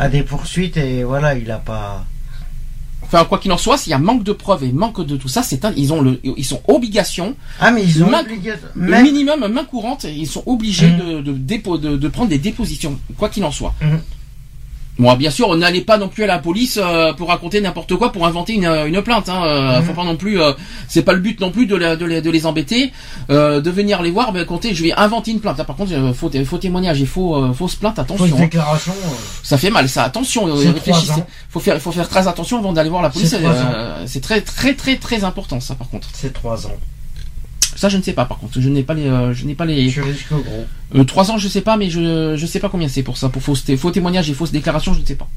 à 0.00 0.08
des 0.08 0.22
poursuites 0.22 0.76
et 0.76 1.04
voilà, 1.04 1.34
il 1.36 1.50
a 1.50 1.58
pas. 1.58 2.04
Enfin, 3.02 3.24
quoi 3.24 3.38
qu'il 3.38 3.50
en 3.50 3.58
soit, 3.58 3.76
s'il 3.76 3.90
y 3.90 3.94
a 3.94 3.98
manque 3.98 4.22
de 4.22 4.32
preuves 4.32 4.62
et 4.64 4.72
manque 4.72 5.04
de 5.04 5.16
tout 5.16 5.26
ça, 5.28 5.42
c'est 5.42 5.64
un, 5.64 5.72
ils 5.76 5.92
ont 5.92 6.00
le, 6.00 6.20
ils 6.22 6.44
sont 6.44 6.62
obligation, 6.68 7.34
Ah, 7.58 7.70
mais 7.72 7.82
ils 7.82 8.04
ont 8.04 8.08
Main- 8.10 8.22
Même... 8.76 9.02
minimum 9.02 9.48
main 9.48 9.64
courante, 9.64 10.04
ils 10.04 10.26
sont 10.28 10.44
obligés 10.46 10.90
Mhm. 10.90 10.98
de, 11.22 11.32
de, 11.32 11.76
de, 11.76 11.96
de 11.96 12.08
prendre 12.08 12.28
des 12.30 12.38
dépositions, 12.38 12.98
quoi 13.18 13.28
qu'il 13.28 13.44
en 13.44 13.50
soit. 13.50 13.74
Mhm. 13.82 14.00
Bon, 15.00 15.14
bien 15.16 15.30
sûr, 15.30 15.48
on 15.48 15.56
n'allait 15.56 15.80
pas 15.80 15.98
non 15.98 16.08
plus 16.08 16.24
à 16.24 16.26
la 16.26 16.38
police 16.38 16.78
euh, 16.80 17.12
pour 17.14 17.28
raconter 17.28 17.60
n'importe 17.60 17.96
quoi, 17.96 18.12
pour 18.12 18.26
inventer 18.26 18.52
une, 18.54 18.66
une 18.66 19.02
plainte. 19.02 19.28
Hein. 19.28 19.42
Euh, 19.44 19.78
Mhm. 19.80 19.84
Faut 19.86 19.92
pas 19.94 20.04
non 20.04 20.16
plus, 20.16 20.40
euh, 20.40 20.52
c'est 20.88 21.02
pas 21.02 21.12
le 21.12 21.20
but 21.20 21.40
non 21.40 21.50
plus 21.50 21.66
de, 21.66 21.74
la- 21.76 21.96
de, 21.96 22.04
les, 22.04 22.20
de 22.20 22.30
les 22.30 22.44
embêter, 22.46 22.92
euh, 23.30 23.60
de 23.60 23.70
venir 23.70 24.02
les 24.02 24.10
voir. 24.10 24.32
Ben, 24.32 24.44
comptez, 24.44 24.74
je 24.74 24.82
vais 24.82 24.92
inventer 24.92 25.30
une 25.30 25.40
plainte. 25.40 25.56
Là, 25.58 25.64
par 25.64 25.74
contre, 25.76 25.92
euh, 25.94 26.12
faux, 26.12 26.30
faux 26.44 26.58
témoignage 26.58 27.00
et 27.00 27.06
faux, 27.06 27.34
euh, 27.36 27.52
fausse 27.52 27.76
plainte, 27.76 27.98
attention. 27.98 28.26
Fausse 28.26 28.36
hein. 28.38 28.42
déclaration. 28.42 28.92
euh, 28.92 29.08
Ça 29.42 29.56
fait 29.58 29.70
mal, 29.70 29.88
ça. 29.88 30.04
Attention, 30.04 30.46
euh, 30.48 30.54
réfléchissez. 30.74 31.12
Faut 31.48 31.60
faire, 31.60 31.80
faut 31.80 31.92
faire 31.92 32.08
très 32.08 32.28
attention 32.28 32.58
avant 32.58 32.72
d'aller 32.72 32.90
voir 32.90 33.02
la 33.02 33.10
police. 33.10 33.32
Euh, 33.34 34.04
C'est 34.06 34.20
très, 34.20 34.40
très, 34.42 34.74
très, 34.74 34.96
très 34.96 35.24
important, 35.24 35.60
ça. 35.60 35.74
Par 35.74 35.88
contre, 35.88 36.08
C'est 36.12 36.32
trois 36.32 36.66
ans. 36.66 36.76
Ça, 37.76 37.88
je 37.88 37.96
ne 37.96 38.02
sais 38.02 38.12
pas. 38.12 38.24
Par 38.24 38.38
contre, 38.38 38.60
je 38.60 38.68
n'ai 38.68 38.82
pas 38.82 38.94
les, 38.94 39.06
euh, 39.06 39.32
je 39.32 39.44
n'ai 39.44 39.54
pas 39.54 39.64
les. 39.64 39.88
Tu 39.88 40.02
risques 40.02 40.28
gros. 40.28 40.66
Euh, 40.94 41.04
trois 41.04 41.30
ans, 41.30 41.38
je 41.38 41.48
sais 41.48 41.60
pas, 41.60 41.76
mais 41.76 41.90
je, 41.90 42.34
je 42.36 42.46
sais 42.46 42.60
pas 42.60 42.68
combien 42.68 42.88
c'est 42.88 43.02
pour 43.02 43.16
ça. 43.16 43.28
Pour 43.28 43.42
faux, 43.42 43.54
faux 43.54 43.90
témoignage 43.90 44.28
et 44.30 44.34
fausse 44.34 44.52
déclaration, 44.52 44.94
je 44.94 45.00
ne 45.00 45.06
sais 45.06 45.14
pas. 45.14 45.28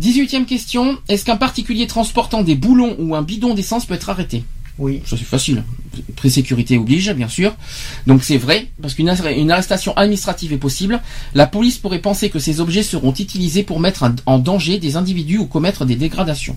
18e 0.00 0.46
question. 0.46 0.98
Est-ce 1.08 1.24
qu'un 1.24 1.36
particulier 1.36 1.86
transportant 1.86 2.42
des 2.42 2.54
boulons 2.54 2.96
ou 2.98 3.14
un 3.14 3.22
bidon 3.22 3.54
d'essence 3.54 3.84
peut 3.84 3.94
être 3.94 4.10
arrêté? 4.10 4.44
Oui. 4.78 5.02
Ça 5.06 5.16
c'est 5.16 5.24
facile. 5.24 5.64
Pré-sécurité 6.16 6.78
oblige, 6.78 7.12
bien 7.12 7.28
sûr. 7.28 7.54
Donc 8.06 8.24
c'est 8.24 8.38
vrai, 8.38 8.68
parce 8.80 8.94
qu'une 8.94 9.10
arr- 9.10 9.38
une 9.38 9.50
arrestation 9.50 9.94
administrative 9.96 10.52
est 10.54 10.58
possible. 10.58 11.00
La 11.34 11.46
police 11.46 11.76
pourrait 11.78 11.98
penser 11.98 12.30
que 12.30 12.38
ces 12.38 12.60
objets 12.60 12.82
seront 12.82 13.12
utilisés 13.12 13.62
pour 13.62 13.78
mettre 13.80 14.10
en- 14.26 14.38
danger 14.38 14.78
des 14.78 14.96
individus 14.96 15.38
ou 15.38 15.46
commettre 15.46 15.84
des 15.84 15.96
dégradations. 15.96 16.56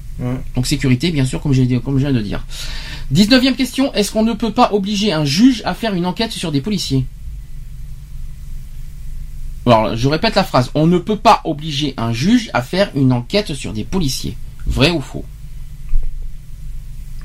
Donc 0.55 0.65
sécurité, 0.65 1.11
bien 1.11 1.25
sûr, 1.25 1.41
comme 1.41 1.51
j'ai 1.53 1.65
dit- 1.65 1.79
comme 1.81 1.95
je 1.97 2.05
viens 2.05 2.13
de 2.13 2.21
dire. 2.21 2.45
19e 3.11 3.55
question. 3.55 3.93
Est-ce 3.93 4.11
qu'on 4.11 4.23
ne 4.23 4.33
peut 4.33 4.51
pas 4.53 4.69
obliger 4.71 5.11
un 5.11 5.25
juge 5.25 5.61
à 5.65 5.73
faire 5.73 5.93
une 5.93 6.05
enquête 6.05 6.31
sur 6.31 6.51
des 6.53 6.61
policiers? 6.61 7.05
Alors, 9.65 9.95
je 9.95 10.07
répète 10.07 10.35
la 10.35 10.43
phrase. 10.43 10.69
On 10.75 10.87
ne 10.87 10.97
peut 10.99 11.17
pas 11.17 11.41
obliger 11.43 11.93
un 11.97 12.13
juge 12.13 12.49
à 12.53 12.61
faire 12.61 12.91
une 12.95 13.11
enquête 13.11 13.53
sur 13.55 13.73
des 13.73 13.83
policiers. 13.83 14.37
Vrai 14.67 14.91
ou 14.91 15.01
faux? 15.01 15.25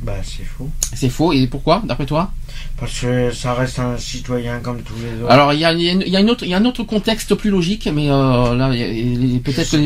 Bah, 0.02 0.14
c'est 0.22 0.44
faux. 0.44 0.68
C'est 0.94 1.08
faux. 1.10 1.32
Et 1.32 1.46
pourquoi, 1.46 1.82
d'après 1.84 2.06
toi? 2.06 2.32
Parce 2.78 3.00
que 3.00 3.30
ça 3.32 3.52
reste 3.54 3.78
un 3.78 3.98
citoyen 3.98 4.58
comme 4.60 4.80
tous 4.82 4.94
les 4.96 5.22
autres. 5.22 5.30
Alors, 5.30 5.52
il 5.52 5.60
y 5.60 5.64
a, 5.64 5.72
il 5.74 5.82
y 5.82 5.88
a 5.88 5.92
une- 5.92 6.02
il 6.06 6.08
y 6.12 6.16
a 6.16 6.20
une 6.20 6.30
autre, 6.30 6.44
il 6.44 6.50
y 6.50 6.54
a 6.54 6.56
un 6.56 6.64
autre 6.64 6.84
contexte 6.84 7.34
plus 7.34 7.50
logique, 7.50 7.86
mais 7.92 8.08
euh, 8.10 8.54
là, 8.54 8.70
peut-être. 9.44 9.76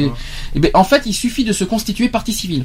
Eh 0.55 0.71
en 0.75 0.85
fait, 0.85 1.03
il 1.07 1.12
suffit 1.15 1.43
de 1.45 1.53
se 1.53 1.65
constituer 1.65 2.09
partie 2.09 2.33
civile. 2.33 2.65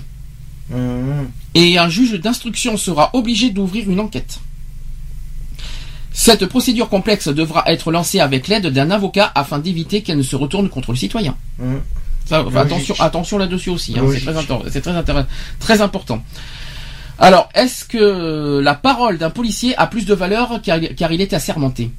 Mhm. 0.70 1.28
Et 1.56 1.80
un 1.80 1.90
juge 1.90 2.14
d'instruction 2.20 2.78
sera 2.78 3.10
obligé 3.14 3.50
d'ouvrir 3.50 3.90
une 3.90 4.00
enquête. 4.00 4.40
Cette 6.12 6.46
procédure 6.48 6.90
complexe 6.90 7.28
devra 7.30 7.64
être 7.68 7.92
lancée 7.92 8.20
avec 8.20 8.48
l'aide 8.48 8.68
d'un 8.68 8.92
avocat 8.92 9.32
afin 9.36 9.58
d'éviter 9.60 10.02
qu'elle 10.02 10.18
ne 10.18 10.24
se 10.24 10.36
retourne 10.36 10.70
contre 10.70 10.92
le 10.92 10.98
citoyen. 10.98 11.36
Ça, 12.26 12.44
enfin, 12.46 12.64
Logique. 12.64 12.74
attention, 12.92 12.96
attention 13.00 13.38
là-dessus 13.40 13.70
aussi. 13.72 13.96
hein, 13.98 14.04
c'est 14.70 14.82
très, 14.82 15.04
très, 15.04 15.26
très 15.60 15.82
important. 15.82 16.22
Alors, 17.20 17.50
est-ce 17.54 17.86
que 17.86 18.60
la 18.64 18.76
parole 18.76 19.18
d'un 19.18 19.30
policier 19.30 19.76
a 19.78 19.88
plus 19.88 20.06
de 20.06 20.14
valeur 20.14 20.62
car, 20.64 20.80
car 20.96 21.12
il 21.12 21.22
est 21.22 21.34
assermenté? 21.34 21.92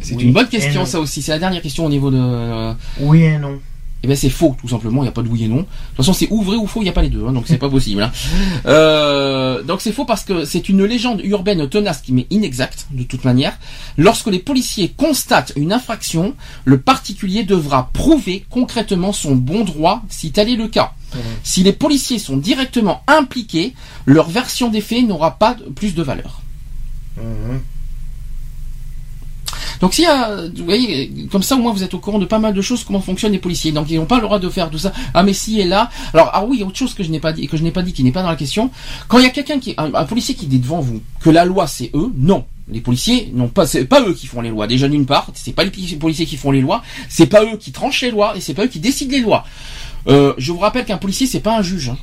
C'est 0.00 0.14
Oui 0.14 0.24
une 0.24 0.32
bonne 0.32 0.48
question, 0.48 0.84
ça 0.86 1.00
aussi. 1.00 1.22
C'est 1.22 1.32
la 1.32 1.38
dernière 1.38 1.62
question 1.62 1.84
au 1.86 1.88
niveau 1.88 2.10
de. 2.10 2.18
euh, 2.20 2.72
Oui 3.00 3.22
et 3.22 3.38
non. 3.38 3.58
eh 4.04 4.06
bien, 4.06 4.14
c'est 4.16 4.30
faux, 4.30 4.56
tout 4.60 4.68
simplement. 4.68 5.02
Il 5.02 5.06
n'y 5.06 5.08
a 5.08 5.12
pas 5.12 5.22
de 5.22 5.28
oui 5.28 5.44
et 5.44 5.48
non. 5.48 5.56
De 5.56 5.62
toute 5.62 5.96
façon, 5.96 6.12
c'est 6.12 6.28
ou 6.30 6.42
vrai 6.42 6.56
ou 6.56 6.66
faux. 6.68 6.80
Il 6.80 6.84
n'y 6.84 6.88
a 6.90 6.92
pas 6.92 7.02
les 7.02 7.08
deux, 7.10 7.24
hein, 7.26 7.32
donc 7.32 7.44
c'est 7.48 7.58
pas 7.58 7.68
possible. 7.68 8.02
hein. 8.02 8.12
Euh, 8.66 9.62
donc 9.62 9.80
c'est 9.80 9.92
faux 9.92 10.04
parce 10.04 10.24
que 10.24 10.44
c'est 10.44 10.68
une 10.68 10.84
légende 10.84 11.20
urbaine 11.24 11.68
tenace 11.68 12.00
qui 12.02 12.12
mais 12.12 12.26
inexacte 12.30 12.86
de 12.90 13.02
toute 13.04 13.24
manière. 13.24 13.56
Lorsque 13.96 14.26
les 14.28 14.38
policiers 14.40 14.92
constatent 14.96 15.52
une 15.56 15.72
infraction, 15.72 16.34
le 16.64 16.78
particulier 16.80 17.44
devra 17.44 17.90
prouver 17.92 18.44
concrètement 18.50 19.12
son 19.12 19.34
bon 19.36 19.64
droit 19.64 20.02
si 20.08 20.30
tel 20.32 20.48
est 20.48 20.56
le 20.56 20.68
cas. 20.68 20.92
Mhm. 21.14 21.20
Si 21.42 21.62
les 21.62 21.72
policiers 21.72 22.18
sont 22.18 22.36
directement 22.36 23.02
impliqués, 23.06 23.74
leur 24.04 24.28
version 24.28 24.68
des 24.68 24.80
faits 24.80 25.06
n'aura 25.06 25.38
pas 25.38 25.56
plus 25.74 25.94
de 25.94 26.02
valeur. 26.02 26.42
Mhm. 27.16 27.60
Donc 29.80 29.94
s'il 29.94 30.04
y 30.04 30.06
a, 30.08 30.48
vous 30.56 30.64
voyez, 30.64 31.10
comme 31.30 31.42
ça 31.42 31.54
au 31.54 31.58
moins 31.58 31.72
vous 31.72 31.84
êtes 31.84 31.94
au 31.94 32.00
courant 32.00 32.18
de 32.18 32.26
pas 32.26 32.40
mal 32.40 32.52
de 32.52 32.60
choses, 32.60 32.82
comment 32.84 33.00
fonctionnent 33.00 33.32
les 33.32 33.38
policiers. 33.38 33.70
Donc 33.72 33.86
ils 33.88 33.96
n'ont 33.96 34.06
pas 34.06 34.16
le 34.16 34.22
droit 34.22 34.38
de 34.40 34.48
faire 34.50 34.70
tout 34.70 34.78
ça. 34.78 34.92
Ah 35.14 35.22
mais 35.22 35.32
si 35.32 35.60
et 35.60 35.64
là. 35.64 35.88
Alors 36.12 36.30
ah 36.32 36.44
oui, 36.44 36.56
il 36.56 36.60
y 36.60 36.62
a 36.64 36.66
autre 36.66 36.76
chose 36.76 36.94
que 36.94 37.02
je 37.04 37.10
n'ai 37.10 37.20
pas 37.20 37.32
dit, 37.32 37.46
que 37.46 37.56
je 37.56 37.62
n'ai 37.62 37.70
pas 37.70 37.82
dit, 37.82 37.92
qui 37.92 38.02
n'est 38.02 38.12
pas 38.12 38.22
dans 38.22 38.28
la 38.28 38.36
question. 38.36 38.70
Quand 39.06 39.18
il 39.18 39.24
y 39.24 39.26
a 39.26 39.30
quelqu'un 39.30 39.60
qui, 39.60 39.74
un, 39.78 39.94
un 39.94 40.04
policier 40.04 40.34
qui 40.34 40.46
dit 40.46 40.58
devant 40.58 40.80
vous 40.80 41.00
que 41.20 41.30
la 41.30 41.44
loi 41.44 41.66
c'est 41.66 41.90
eux, 41.94 42.12
non. 42.16 42.44
Les 42.70 42.80
policiers, 42.80 43.30
non 43.34 43.48
pas, 43.48 43.66
c'est 43.66 43.86
pas 43.86 44.02
eux 44.02 44.12
qui 44.12 44.26
font 44.26 44.42
les 44.42 44.50
lois. 44.50 44.66
Déjà 44.66 44.88
d'une 44.88 45.06
part, 45.06 45.30
c'est 45.32 45.52
pas 45.52 45.64
les 45.64 45.70
poli- 45.70 45.96
policiers 45.96 46.26
qui 46.26 46.36
font 46.36 46.50
les 46.50 46.60
lois, 46.60 46.82
c'est 47.08 47.26
pas 47.26 47.42
eux 47.44 47.56
qui 47.56 47.72
tranchent 47.72 48.02
les 48.02 48.10
lois 48.10 48.36
et 48.36 48.40
c'est 48.42 48.52
pas 48.54 48.64
eux 48.64 48.68
qui 48.68 48.80
décident 48.80 49.12
les 49.12 49.20
lois. 49.20 49.44
Euh, 50.06 50.34
je 50.38 50.52
vous 50.52 50.58
rappelle 50.58 50.84
qu'un 50.84 50.96
policier 50.98 51.26
c'est 51.26 51.40
pas 51.40 51.56
un 51.58 51.62
juge. 51.62 51.88
hein. 51.90 51.98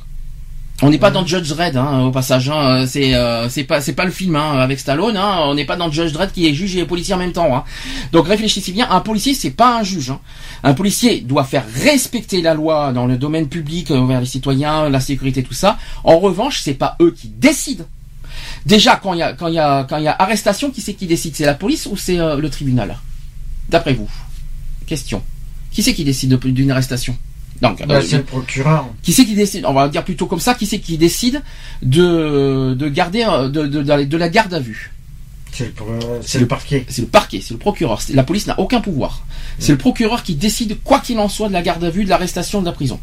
On 0.82 0.90
n'est 0.90 0.98
pas 0.98 1.10
dans 1.10 1.24
Judge 1.24 1.48
Dredd, 1.48 1.74
hein, 1.78 2.02
au 2.02 2.10
passage. 2.10 2.50
Hein, 2.50 2.86
c'est 2.86 3.14
euh, 3.14 3.48
c'est 3.48 3.64
pas 3.64 3.80
c'est 3.80 3.94
pas 3.94 4.04
le 4.04 4.10
film 4.10 4.36
hein, 4.36 4.58
avec 4.58 4.78
Stallone. 4.78 5.16
Hein, 5.16 5.38
on 5.44 5.54
n'est 5.54 5.64
pas 5.64 5.76
dans 5.76 5.90
Judge 5.90 6.12
Dredd 6.12 6.32
qui 6.32 6.46
est 6.46 6.52
juge 6.52 6.76
et 6.76 6.84
policier 6.84 7.14
en 7.14 7.18
même 7.18 7.32
temps. 7.32 7.56
Hein. 7.56 7.64
Donc 8.12 8.28
réfléchissez 8.28 8.72
bien. 8.72 8.86
Un 8.90 9.00
policier 9.00 9.32
c'est 9.32 9.52
pas 9.52 9.78
un 9.78 9.82
juge. 9.82 10.10
Hein. 10.10 10.20
Un 10.64 10.74
policier 10.74 11.22
doit 11.22 11.44
faire 11.44 11.64
respecter 11.82 12.42
la 12.42 12.52
loi 12.52 12.92
dans 12.92 13.06
le 13.06 13.16
domaine 13.16 13.48
public 13.48 13.90
euh, 13.90 13.96
envers 13.96 14.20
les 14.20 14.26
citoyens, 14.26 14.90
la 14.90 15.00
sécurité, 15.00 15.42
tout 15.42 15.54
ça. 15.54 15.78
En 16.04 16.18
revanche, 16.18 16.60
c'est 16.60 16.74
pas 16.74 16.96
eux 17.00 17.14
qui 17.18 17.28
décident. 17.28 17.86
Déjà, 18.66 18.96
quand 18.96 19.14
il 19.14 19.20
y 19.20 19.22
a 19.22 19.32
quand 19.32 19.48
il 19.48 19.54
y 19.54 19.58
a 19.58 19.84
quand 19.88 19.96
il 19.96 20.04
y 20.04 20.08
a 20.08 20.16
arrestation, 20.18 20.70
qui 20.70 20.82
c'est 20.82 20.92
qui 20.92 21.06
décide? 21.06 21.34
C'est 21.34 21.46
la 21.46 21.54
police 21.54 21.86
ou 21.86 21.96
c'est 21.96 22.18
euh, 22.20 22.36
le 22.36 22.50
tribunal? 22.50 22.98
D'après 23.70 23.94
vous 23.94 24.10
Question. 24.86 25.22
Qui 25.72 25.82
c'est 25.82 25.94
qui 25.94 26.04
décide 26.04 26.30
de- 26.36 26.50
d'une 26.50 26.70
arrestation? 26.70 27.16
Donc, 27.62 27.84
Bah, 27.86 27.96
euh, 27.96 28.00
c'est 28.02 28.18
le 28.18 28.22
procureur. 28.24 28.86
qui 29.02 29.12
c'est 29.12 29.24
qui 29.24 29.34
décide 29.34 29.64
On 29.66 29.72
va 29.72 29.88
dire 29.88 30.04
plutôt 30.04 30.26
comme 30.26 30.40
ça. 30.40 30.54
Qui 30.54 30.66
c'est 30.66 30.78
qui 30.78 30.98
décide 30.98 31.42
de 31.82 32.74
de 32.74 32.88
garder 32.88 33.24
euh, 33.28 33.48
de 33.48 33.66
de, 33.66 34.16
la 34.16 34.28
garde 34.28 34.52
à 34.54 34.60
vue? 34.60 34.92
C'est 35.52 35.64
le, 35.64 36.40
le 36.40 36.46
parquet. 36.46 36.84
C'est 36.88 37.00
le 37.02 37.06
parquet, 37.08 37.40
c'est 37.42 37.54
le 37.54 37.58
procureur. 37.58 38.00
La 38.12 38.24
police 38.24 38.46
n'a 38.46 38.58
aucun 38.60 38.80
pouvoir. 38.82 39.24
C'est 39.58 39.72
le 39.72 39.78
procureur 39.78 40.22
qui 40.22 40.34
décide 40.34 40.76
quoi 40.84 41.00
qu'il 41.00 41.18
en 41.18 41.28
soit 41.30 41.48
de 41.48 41.54
la 41.54 41.62
garde 41.62 41.82
à 41.82 41.88
vue, 41.90 42.04
de 42.04 42.10
l'arrestation, 42.10 42.60
de 42.60 42.66
la 42.66 42.72
prison 42.72 43.00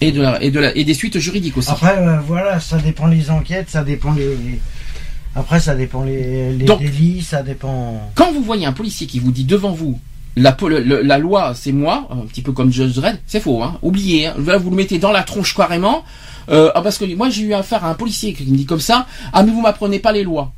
et 0.00 0.10
de 0.10 0.22
la, 0.22 0.42
et 0.42 0.50
de 0.50 0.58
la, 0.58 0.74
et 0.76 0.84
des 0.84 0.94
suites 0.94 1.18
juridiques 1.18 1.56
aussi. 1.58 1.70
Après, 1.70 1.96
euh, 1.98 2.18
voilà, 2.26 2.58
ça 2.60 2.78
dépend 2.78 3.06
les 3.06 3.30
enquêtes, 3.30 3.68
ça 3.70 3.84
dépend 3.84 4.12
les, 4.12 4.26
Après, 5.36 5.60
ça 5.60 5.74
dépend 5.74 6.02
les, 6.02 6.52
les 6.54 6.64
Donc- 6.64 6.80
délits, 6.80 7.22
ça 7.22 7.42
dépend. 7.42 8.10
Quand 8.14 8.32
vous 8.32 8.42
voyez 8.42 8.64
un 8.66 8.72
policier 8.72 9.06
qui 9.06 9.18
vous 9.20 9.30
dit 9.30 9.44
devant 9.44 9.72
vous, 9.72 10.00
la, 10.36 10.56
le- 10.60 11.02
la 11.02 11.18
loi 11.18 11.52
c'est 11.54 11.72
moi, 11.72 12.08
un 12.10 12.26
petit 12.26 12.42
peu 12.42 12.52
comme 12.52 12.72
Judge 12.72 12.94
Dredd, 12.94 13.18
c'est 13.26 13.40
faux, 13.40 13.62
hein. 13.62 13.78
oubliez, 13.82 14.26
hein. 14.26 14.34
Vous 14.36 14.70
le 14.70 14.76
mettez 14.76 14.98
dans 14.98 15.12
la 15.12 15.22
tronche 15.22 15.54
carrément, 15.54 16.04
euh, 16.50 16.70
ah, 16.74 16.82
parce 16.82 16.98
que 16.98 17.04
moi 17.14 17.28
j'ai 17.30 17.42
eu 17.42 17.54
affaire 17.54 17.84
à 17.84 17.90
un 17.90 17.94
policier 17.94 18.32
qui 18.32 18.44
me 18.44 18.56
dit 18.56 18.66
comme 18.66 18.80
ça, 18.80 19.06
ah 19.32 19.42
mais 19.42 19.50
vous 19.52 19.60
m'apprenez 19.60 19.98
pas 19.98 20.12
les 20.12 20.22
lois. 20.24 20.52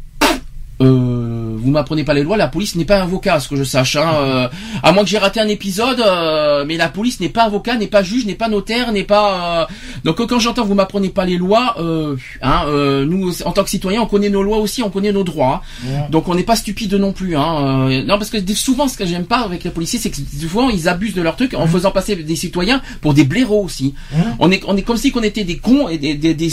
Euh, 0.80 1.23
vous 1.64 1.70
m'apprenez 1.70 2.04
pas 2.04 2.14
les 2.14 2.22
lois, 2.22 2.36
la 2.36 2.48
police 2.48 2.76
n'est 2.76 2.84
pas 2.84 3.00
avocat, 3.02 3.40
ce 3.40 3.48
que 3.48 3.56
je 3.56 3.64
sache. 3.64 3.96
Hein, 3.96 4.10
euh, 4.14 4.48
à 4.82 4.92
moins 4.92 5.02
que 5.04 5.10
j'ai 5.10 5.18
raté 5.18 5.40
un 5.40 5.48
épisode, 5.48 6.00
euh, 6.00 6.64
mais 6.66 6.76
la 6.76 6.88
police 6.88 7.20
n'est 7.20 7.28
pas 7.30 7.44
avocat, 7.44 7.76
n'est 7.76 7.86
pas 7.86 8.02
juge, 8.02 8.26
n'est 8.26 8.34
pas 8.34 8.48
notaire, 8.48 8.92
n'est 8.92 9.04
pas. 9.04 9.62
euh, 9.62 9.66
Donc 10.04 10.20
euh, 10.20 10.26
quand 10.26 10.38
j'entends 10.38 10.64
vous 10.64 10.74
m'apprenez 10.74 11.08
pas 11.08 11.24
les 11.24 11.36
lois, 11.38 11.74
euh, 11.78 12.16
hein, 12.42 12.64
euh, 12.68 13.04
nous 13.06 13.42
en 13.44 13.52
tant 13.52 13.64
que 13.64 13.70
citoyens, 13.70 14.02
on 14.02 14.06
connaît 14.06 14.30
nos 14.30 14.42
lois 14.42 14.58
aussi, 14.58 14.82
on 14.82 14.90
connaît 14.90 15.12
nos 15.12 15.24
droits. 15.24 15.62
hein. 15.86 16.06
Donc 16.10 16.28
on 16.28 16.34
n'est 16.34 16.42
pas 16.42 16.56
stupide 16.56 16.94
non 16.94 17.12
plus. 17.12 17.36
Hein. 17.36 17.88
euh, 17.88 18.02
non 18.04 18.18
parce 18.18 18.30
que 18.30 18.38
souvent 18.54 18.86
ce 18.88 18.96
que 18.98 19.06
j'aime 19.06 19.24
pas 19.24 19.38
avec 19.40 19.64
les 19.64 19.70
policiers, 19.70 19.98
c'est 19.98 20.10
que 20.10 20.16
souvent 20.40 20.68
ils 20.68 20.88
abusent 20.88 21.14
de 21.14 21.22
leur 21.22 21.36
truc 21.36 21.54
en 21.54 21.66
faisant 21.66 21.90
passer 21.90 22.14
des 22.16 22.36
citoyens 22.36 22.82
pour 23.00 23.14
des 23.14 23.24
blaireaux 23.24 23.62
aussi. 23.64 23.94
Mhm. 24.12 24.36
On 24.38 24.50
est 24.50 24.62
on 24.66 24.76
est 24.76 24.82
comme 24.82 24.96
si 24.98 25.10
qu'on 25.10 25.22
était 25.22 25.44
des 25.44 25.56
cons 25.58 25.88
et 25.88 25.98
des 25.98 26.14
des 26.14 26.34
des 26.34 26.50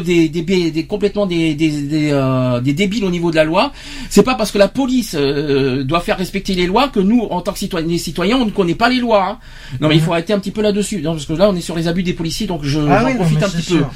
des, 0.00 0.28
des, 0.28 0.70
des, 0.70 0.84
complètement 0.86 1.26
des 1.26 1.54
des 1.54 1.70
des, 1.82 2.08
euh, 2.12 2.60
des 2.60 2.72
débiles 2.72 3.04
au 3.04 3.10
niveau 3.10 3.30
de 3.30 3.36
la 3.36 3.44
loi. 3.44 3.72
C'est 4.10 4.22
pas 4.22 4.34
parce 4.34 4.50
que 4.54 4.58
la 4.58 4.68
police 4.68 5.14
euh, 5.18 5.82
doit 5.84 6.00
faire 6.00 6.16
respecter 6.16 6.54
les 6.54 6.66
lois 6.66 6.88
que 6.88 7.00
nous 7.00 7.20
en 7.22 7.40
tant 7.42 7.52
que 7.52 7.58
citoyens, 7.58 7.98
citoyens 7.98 8.36
on 8.38 8.46
ne 8.46 8.50
connaît 8.50 8.74
pas 8.76 8.88
les 8.88 9.00
lois. 9.00 9.26
hein. 9.28 9.38
Non 9.80 9.88
mais 9.88 9.96
il 9.96 10.00
faut 10.00 10.12
arrêter 10.12 10.32
un 10.32 10.38
petit 10.38 10.52
peu 10.52 10.62
là-dessus. 10.62 11.02
Parce 11.02 11.26
que 11.26 11.32
là 11.34 11.50
on 11.50 11.56
est 11.56 11.60
sur 11.60 11.76
les 11.76 11.88
abus 11.88 12.02
des 12.02 12.14
policiers 12.14 12.46
donc 12.46 12.60
je 12.62 12.80
Ah 12.88 13.02
oui, 13.04 13.14
profite 13.16 13.42
un 13.42 13.48
petit 13.48 13.56
peu. 13.72 13.78
sûr. 13.78 13.90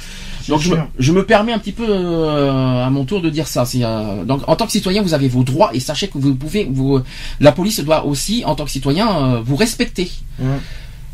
Donc 0.49 0.61
je 0.61 0.69
me, 0.71 0.75
sûr. 0.75 0.87
je 0.99 1.11
me 1.13 1.25
permets 1.25 1.53
un 1.53 1.59
petit 1.59 1.71
peu 1.71 1.85
euh, 1.87 2.85
à 2.85 2.89
mon 2.89 3.05
tour 3.05 3.21
de 3.21 3.29
dire 3.29 3.47
ça. 3.47 3.63
Euh, 3.75 4.23
donc 4.25 4.41
en 4.47 4.55
tant 4.55 4.65
que 4.65 4.71
citoyen, 4.71 5.01
vous 5.01 5.13
avez 5.13 5.27
vos 5.27 5.43
droits 5.43 5.71
et 5.73 5.79
sachez 5.79 6.07
que 6.07 6.17
vous 6.17 6.35
pouvez, 6.35 6.67
vous, 6.69 6.99
la 7.39 7.51
police 7.51 7.79
doit 7.81 8.05
aussi, 8.05 8.43
en 8.45 8.55
tant 8.55 8.65
que 8.65 8.71
citoyen, 8.71 9.07
euh, 9.09 9.41
vous 9.43 9.55
respecter. 9.55 10.11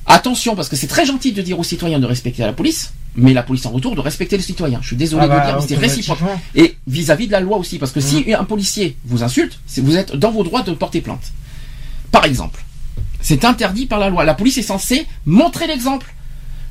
Attention, 0.08 0.56
parce 0.56 0.70
que 0.70 0.76
c'est 0.76 0.88
très 0.88 1.06
gentil 1.06 1.32
de 1.32 1.42
dire 1.42 1.58
aux 1.60 1.64
citoyens 1.64 2.00
de 2.00 2.06
respecter 2.06 2.44
la 2.44 2.54
police, 2.54 2.94
mais 3.16 3.34
la 3.34 3.44
police 3.44 3.66
en 3.66 3.72
retour 3.72 3.96
de 3.96 4.02
respecter 4.02 4.38
les 4.38 4.44
citoyens. 4.44 4.80
Je 4.82 4.88
suis 4.88 4.96
désolé 4.96 5.24
Ah 5.24 5.28
de 5.28 5.34
le 5.34 5.40
bah, 5.40 5.46
dire, 5.46 5.60
mais 5.62 5.68
c'est 5.68 5.76
réciproque. 5.76 6.20
Et 6.54 6.78
vis-à-vis 6.88 7.28
de 7.28 7.32
la 7.32 7.40
loi 7.40 7.58
aussi, 7.58 7.80
parce 7.80 7.92
que 7.92 8.02
si 8.02 8.34
un 8.34 8.44
policier 8.44 8.98
vous 9.06 9.24
insulte, 9.24 9.60
vous 9.78 9.98
êtes 9.98 10.16
dans 10.16 10.32
vos 10.32 10.44
droits 10.44 10.62
de 10.62 10.74
porter 10.74 11.02
plainte. 11.02 11.32
Par 12.12 12.26
exemple, 12.26 12.64
c'est 13.22 13.44
interdit 13.44 13.88
par 13.88 14.00
la 14.00 14.10
loi. 14.10 14.24
La 14.24 14.36
police 14.36 14.58
est 14.58 14.64
censée 14.64 15.08
montrer 15.26 15.68
l'exemple. 15.68 16.14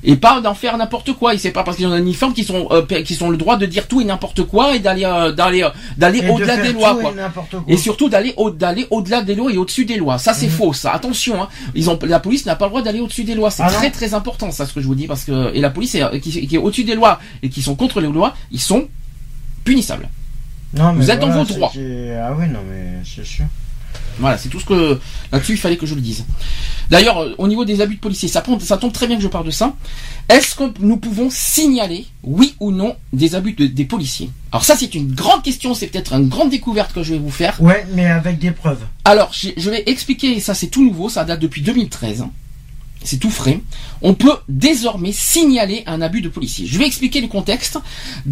Et 0.06 0.16
pas 0.16 0.40
d'en 0.40 0.54
faire 0.54 0.76
n'importe 0.76 1.12
quoi. 1.14 1.34
Et 1.34 1.38
c'est 1.38 1.50
pas 1.50 1.64
parce 1.64 1.76
qu'ils 1.76 1.86
ont 1.86 1.92
un 1.92 1.98
uniforme 1.98 2.34
qu'ils 2.34 2.44
sont, 2.44 2.68
euh, 2.70 2.82
qui 2.82 3.22
ont 3.22 3.30
le 3.30 3.36
droit 3.36 3.56
de 3.56 3.66
dire 3.66 3.88
tout 3.88 4.00
et 4.00 4.04
n'importe 4.04 4.42
quoi 4.44 4.76
et 4.76 4.78
d'aller, 4.78 5.04
euh, 5.04 5.32
d'aller, 5.32 5.62
euh, 5.62 5.70
d'aller 5.96 6.20
de 6.20 6.28
au-delà 6.28 6.58
des 6.58 6.72
lois, 6.72 6.94
quoi. 7.00 7.14
Et 7.68 7.76
surtout 7.76 8.08
d'aller 8.08 8.34
au, 8.36 8.50
d'aller 8.50 8.86
au-delà 8.90 9.22
des 9.22 9.34
lois 9.34 9.50
et 9.50 9.56
au-dessus 9.56 9.84
des 9.86 9.96
lois. 9.96 10.18
Ça 10.18 10.34
c'est 10.34 10.48
faux, 10.48 10.72
ça. 10.72 10.92
Attention, 10.92 11.42
hein. 11.42 11.48
Ils 11.74 11.88
ont, 11.88 11.98
la 12.02 12.20
police 12.20 12.44
n'a 12.44 12.54
pas 12.54 12.66
le 12.66 12.70
droit 12.70 12.82
d'aller 12.82 13.00
au-dessus 13.00 13.24
des 13.24 13.34
lois. 13.34 13.50
C'est 13.50 13.62
Ah 13.62 13.70
non 13.70 13.78
très 13.78 13.90
très 13.90 14.14
important, 14.14 14.50
ça, 14.50 14.66
ce 14.66 14.74
que 14.74 14.80
je 14.80 14.86
vous 14.86 14.94
dis, 14.94 15.06
parce 15.06 15.24
que 15.24 15.54
et 15.54 15.60
la 15.60 15.70
police 15.70 15.94
est, 15.94 16.20
qui, 16.20 16.46
qui 16.46 16.54
est 16.54 16.58
au-dessus 16.58 16.84
des 16.84 16.94
lois 16.94 17.18
et 17.42 17.48
qui 17.48 17.62
sont 17.62 17.74
contre 17.74 18.00
les 18.00 18.08
lois, 18.08 18.36
ils 18.50 18.60
sont 18.60 18.88
punissables. 19.64 20.08
Non, 20.74 20.92
mais 20.92 21.04
Vous 21.04 21.10
êtes 21.10 21.20
dans 21.20 21.30
vos 21.30 21.44
droits. 21.44 21.72
Ah 21.74 22.34
oui, 22.38 22.48
non, 22.48 22.60
mais 22.68 23.02
c'est 23.04 23.24
sûr. 23.24 23.46
Voilà, 24.18 24.38
c'est 24.38 24.48
tout 24.48 24.60
ce 24.60 24.64
que 24.64 25.00
là-dessus 25.32 25.52
il 25.52 25.58
fallait 25.58 25.76
que 25.76 25.86
je 25.86 25.94
le 25.94 26.00
dise. 26.00 26.24
D'ailleurs, 26.90 27.18
euh, 27.22 27.34
au 27.38 27.48
niveau 27.48 27.64
des 27.64 27.80
abus 27.80 27.96
de 27.96 28.00
policiers, 28.00 28.28
ça, 28.28 28.40
tombe- 28.40 28.60
ça 28.60 28.76
tombe 28.76 28.92
très 28.92 29.06
bien 29.06 29.16
que 29.16 29.22
je 29.22 29.28
parle 29.28 29.46
de 29.46 29.50
ça. 29.50 29.74
Est-ce 30.28 30.54
que 30.54 30.64
nous 30.80 30.96
pouvons 30.96 31.28
signaler, 31.30 32.06
oui 32.22 32.54
ou 32.60 32.70
non, 32.70 32.96
des 33.12 33.34
abus 33.34 33.52
de- 33.52 33.66
des 33.66 33.84
policiers? 33.84 34.30
Alors 34.52 34.64
ça, 34.64 34.76
c'est 34.76 34.94
une 34.94 35.12
grande 35.14 35.42
question, 35.42 35.74
c'est 35.74 35.86
peut-être 35.88 36.12
une 36.14 36.28
grande 36.28 36.50
découverte 36.50 36.92
que 36.92 37.02
je 37.02 37.12
vais 37.14 37.18
vous 37.18 37.30
faire. 37.30 37.60
Ouais, 37.60 37.86
mais 37.94 38.06
avec 38.06 38.38
des 38.38 38.50
preuves. 38.50 38.80
Alors, 39.04 39.32
je 39.32 39.70
vais 39.70 39.82
expliquer, 39.86 40.40
ça 40.40 40.54
c'est 40.54 40.68
tout 40.68 40.84
nouveau, 40.84 41.08
ça 41.08 41.24
date 41.24 41.40
depuis 41.40 41.62
2013. 41.62 42.22
hein. 42.22 42.30
C'est 43.06 43.18
tout 43.18 43.30
frais. 43.30 43.60
On 44.00 44.14
peut 44.14 44.32
désormais 44.48 45.12
signaler 45.12 45.82
un 45.86 46.00
abus 46.00 46.22
de 46.22 46.30
policier. 46.30 46.66
Je 46.66 46.78
vais 46.78 46.86
expliquer 46.86 47.20
le 47.20 47.28
contexte. 47.28 47.78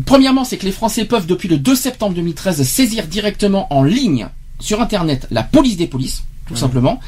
Premièrement, 0.07 0.45
c'est 0.45 0.57
que 0.57 0.65
les 0.65 0.73
Français 0.73 1.05
peuvent, 1.05 1.27
depuis 1.27 1.47
le 1.49 1.59
2 1.59 1.75
septembre 1.75 2.15
2013, 2.15 2.63
saisir 2.67 3.07
directement 3.07 3.67
en 3.71 3.83
ligne 3.85 4.29
sur 4.61 4.81
Internet 4.81 5.27
la 5.31 5.43
police 5.43 5.77
des 5.77 5.87
polices, 5.89 6.23
tout 6.47 6.57
simplement, 6.57 7.01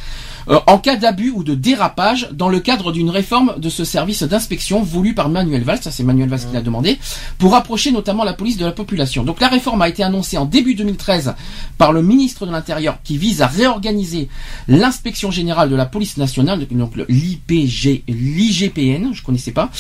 euh, 0.49 0.59
en 0.66 0.78
cas 0.78 0.97
d'abus 0.97 1.30
ou 1.30 1.45
de 1.45 1.55
dérapage 1.55 2.28
dans 2.32 2.49
le 2.49 2.61
cadre 2.61 2.92
d'une 2.92 3.11
réforme 3.11 3.55
de 3.59 3.68
ce 3.68 3.84
service 3.84 4.22
d'inspection 4.22 4.82
voulu 4.82 5.14
par 5.14 5.28
Manuel 5.28 5.62
Valls, 5.62 5.82
ça 5.82 5.90
c'est 5.90 6.03
Manuel 6.03 6.28
Valls 6.28 6.40
qui 6.40 6.55
l'a 6.55 6.62
demandé, 6.62 6.99
pour 7.38 7.53
rapprocher 7.53 7.92
notamment 7.92 8.24
la 8.24 8.32
police 8.32 8.57
de 8.57 8.64
la 8.64 8.72
population. 8.72 9.24
Donc 9.24 9.40
la 9.40 9.49
réforme 9.49 9.82
a 9.82 9.88
été 9.88 10.03
annoncée 10.03 10.38
en 10.38 10.45
début 10.45 10.74
2013 10.74 11.34
par 11.78 11.92
le 11.92 12.03
ministre 12.03 12.47
de 12.47 12.53
l'Intérieur 12.53 12.99
qui 13.05 13.18
vise 13.18 13.42
à 13.42 13.47
réorganiser 13.47 14.28
l'inspection 14.68 15.30
générale 15.30 15.70
de 15.70 15.76
la 15.76 15.86
police 15.86 16.16
nationale, 16.16 16.66
donc 16.70 16.92
l'IPG, 17.09 18.05
l'IGPN, 18.09 19.12
je 19.12 19.22
connaissais 19.22 19.53
pas. 19.53 19.70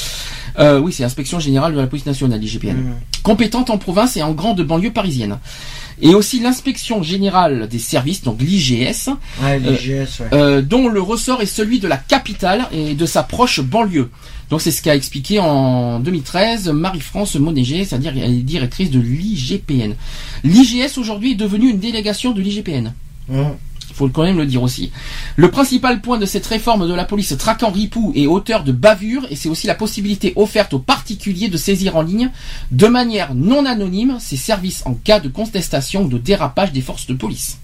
Euh, 0.58 0.78
oui, 0.78 0.92
c'est 0.92 1.02
l'inspection 1.02 1.40
générale 1.40 1.74
de 1.74 1.80
la 1.80 1.86
police 1.86 2.06
nationale, 2.06 2.40
l'IGPN 2.40 2.74
Mmh. 2.74 2.94
compétente 3.22 3.70
en 3.70 3.78
province 3.78 4.16
et 4.16 4.22
en 4.22 4.32
grande 4.32 4.60
banlieue 4.62 4.92
parisienne. 4.92 5.38
Et 6.02 6.14
aussi 6.14 6.40
l'inspection 6.40 7.02
générale 7.02 7.68
des 7.68 7.78
services, 7.78 8.22
donc 8.22 8.40
l'IGS, 8.40 9.08
Ouais, 9.42 9.58
ouais. 10.20 10.26
euh, 10.32 10.60
dont 10.62 10.88
le 10.88 11.00
ressort 11.00 11.40
est 11.42 11.46
celui 11.46 11.78
de 11.80 11.86
la 11.88 11.96
capitale 11.96 12.66
et 12.72 12.94
de 12.94 13.06
sa 13.06 13.22
proche 13.22 13.60
banlieue. 13.60 14.10
Donc 14.50 14.60
c'est 14.60 14.70
ce 14.70 14.82
qu'a 14.82 14.94
expliqué 14.94 15.38
en 15.38 16.00
2013 16.00 16.68
Marie-France 16.68 17.36
Monéger, 17.36 17.84
c'est-à-dire 17.84 18.12
elle 18.16 18.30
est 18.30 18.42
directrice 18.42 18.90
de 18.90 19.00
l'IGPN. 19.00 19.94
L'IGS 20.42 20.98
aujourd'hui 20.98 21.32
est 21.32 21.36
devenue 21.36 21.70
une 21.70 21.78
délégation 21.78 22.32
de 22.32 22.40
l'IGPN. 22.42 22.92
Mmh. 23.28 23.42
Il 23.94 23.96
faut 23.96 24.08
quand 24.08 24.24
même 24.24 24.38
le 24.38 24.44
dire 24.46 24.60
aussi. 24.62 24.90
Le 25.36 25.50
principal 25.52 26.00
point 26.00 26.18
de 26.18 26.26
cette 26.26 26.44
réforme 26.46 26.88
de 26.88 26.94
la 26.94 27.04
police 27.04 27.36
traquant 27.38 27.70
ripoux 27.70 28.10
et 28.16 28.26
auteur 28.26 28.64
de 28.64 28.72
bavure, 28.72 29.24
et 29.30 29.36
c'est 29.36 29.48
aussi 29.48 29.68
la 29.68 29.76
possibilité 29.76 30.32
offerte 30.34 30.74
aux 30.74 30.80
particuliers 30.80 31.48
de 31.48 31.56
saisir 31.56 31.94
en 31.96 32.02
ligne, 32.02 32.30
de 32.72 32.86
manière 32.88 33.34
non 33.34 33.64
anonyme, 33.66 34.16
ces 34.18 34.36
services 34.36 34.82
en 34.84 34.94
cas 34.94 35.20
de 35.20 35.28
contestation 35.28 36.02
ou 36.02 36.08
de 36.08 36.18
dérapage 36.18 36.72
des 36.72 36.80
forces 36.80 37.06
de 37.06 37.14
police. 37.14 37.58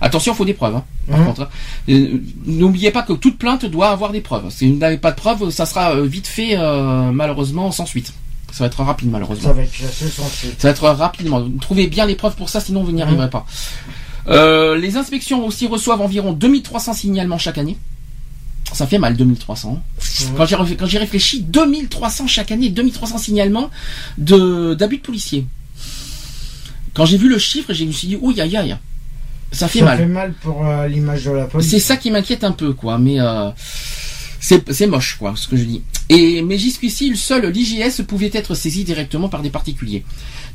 Attention, 0.00 0.32
il 0.32 0.36
faut 0.36 0.44
des 0.44 0.54
preuves. 0.54 0.76
hein, 0.76 0.84
par 1.10 1.18
Mhm. 1.18 1.26
contre, 1.26 1.42
hein. 1.42 1.48
Euh, 1.88 2.22
N'oubliez 2.46 2.90
pas 2.92 3.02
que 3.02 3.12
toute 3.12 3.36
plainte 3.36 3.64
doit 3.66 3.90
avoir 3.90 4.12
des 4.12 4.20
preuves. 4.20 4.48
Si 4.50 4.70
vous 4.70 4.78
n'avez 4.78 4.96
pas 4.98 5.10
de 5.10 5.16
preuves, 5.16 5.50
ça 5.50 5.66
sera 5.66 5.96
euh, 5.96 6.06
vite 6.06 6.26
fait, 6.28 6.56
euh, 6.56 7.10
malheureusement, 7.12 7.70
sans 7.72 7.86
suite. 7.86 8.12
Ça 8.52 8.60
va 8.64 8.68
être 8.68 8.82
rapide, 8.82 9.10
malheureusement. 9.10 9.48
Ça 9.48 9.52
va 9.52 9.62
être 9.62 9.72
classé 9.72 10.08
sans 10.08 10.28
suite. 10.28 10.54
Ça 10.60 10.68
va 10.68 10.72
être 10.72 10.88
rapidement. 10.88 11.42
Trouvez 11.60 11.88
bien 11.88 12.06
les 12.06 12.14
preuves 12.14 12.36
pour 12.36 12.48
ça, 12.48 12.60
sinon 12.60 12.84
vous 12.84 12.92
n'y 12.92 13.02
arriverez 13.02 13.28
pas. 13.28 13.44
Euh, 14.28 14.76
les 14.76 14.96
inspections 14.96 15.44
aussi 15.46 15.66
reçoivent 15.66 16.00
environ 16.00 16.32
2300 16.32 16.94
signalements 16.94 17.38
chaque 17.38 17.58
année. 17.58 17.78
Ça 18.72 18.86
fait 18.86 18.98
mal, 18.98 19.16
2300. 19.16 19.80
Quand 20.36 20.44
j'ai 20.46 20.56
réfléchi- 20.56 20.76
quand 20.76 20.86
j'ai 20.86 20.98
réfléchi, 20.98 21.42
2300 21.42 22.26
chaque 22.26 22.50
année, 22.50 22.68
2300 22.68 23.18
signalements 23.18 23.70
de 24.18 24.74
d'abus 24.74 24.96
de 24.98 25.02
policiers. 25.02 25.46
Quand 26.94 27.04
j'ai 27.04 27.16
vu 27.18 27.28
le 27.28 27.38
chiffre, 27.38 27.72
je 27.72 27.84
me 27.84 27.92
suis 27.92 28.08
dit, 28.08 28.16
ouïe, 28.16 28.40
aïe, 28.40 28.56
aïe. 28.56 28.76
Ça 29.52 29.68
fait 29.68 29.78
ça 29.78 29.84
mal. 29.84 29.98
fait 29.98 30.06
mal 30.06 30.32
pour 30.42 30.66
euh, 30.66 30.88
l'image 30.88 31.24
de 31.24 31.30
la 31.30 31.44
police. 31.44 31.70
C'est 31.70 31.78
ça 31.78 31.96
qui 31.96 32.10
m'inquiète 32.10 32.42
un 32.42 32.50
peu, 32.52 32.72
quoi. 32.72 32.98
Mais 32.98 33.20
euh, 33.20 33.50
c'est 34.46 34.86
moche, 34.86 35.16
quoi, 35.18 35.34
ce 35.34 35.48
que 35.48 35.56
je 35.56 35.64
dis. 35.64 35.82
Et 36.08 36.40
mais 36.42 36.56
jusqu'ici, 36.56 37.10
le 37.10 37.16
seul 37.16 37.46
l'IGS 37.50 38.02
pouvait 38.06 38.30
être 38.32 38.54
saisi 38.54 38.84
directement 38.84 39.28
par 39.28 39.42
des 39.42 39.50
particuliers. 39.50 40.04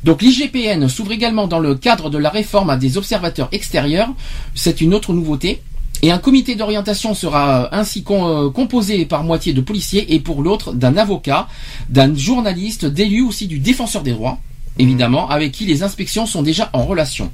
Donc 0.06 0.22
l'IGPN 0.22 0.88
s'ouvre 0.88 1.12
également 1.12 1.48
dans 1.48 1.60
le 1.60 1.76
cadre 1.76 2.10
de 2.10 2.18
la 2.18 2.30
réforme 2.30 2.70
à 2.70 2.78
des 2.78 2.98
observateurs 2.98 3.50
extérieurs. 3.52 4.10
C'est 4.56 4.80
une 4.80 4.94
autre 4.94 5.12
nouveauté. 5.14 5.62
Et 6.04 6.12
un 6.12 6.18
comité 6.18 6.56
d'orientation 6.56 7.14
sera 7.14 7.66
euh, 7.66 7.68
ainsi 7.74 8.04
euh, 8.10 8.50
composé 8.50 9.06
par 9.06 9.24
moitié 9.24 9.54
de 9.54 9.62
policiers 9.62 10.16
et 10.16 10.20
pour 10.20 10.42
l'autre 10.42 10.74
d'un 10.74 10.98
avocat, 10.98 11.48
d'un 11.90 12.16
journaliste, 12.16 12.86
d'élus 12.86 13.22
aussi 13.22 13.46
du 13.46 13.60
défenseur 13.60 14.02
des 14.02 14.14
droits, 14.14 14.40
évidemment, 14.80 15.30
avec 15.30 15.52
qui 15.52 15.66
les 15.66 15.84
inspections 15.84 16.26
sont 16.26 16.42
déjà 16.42 16.70
en 16.74 16.86
relation. 16.86 17.30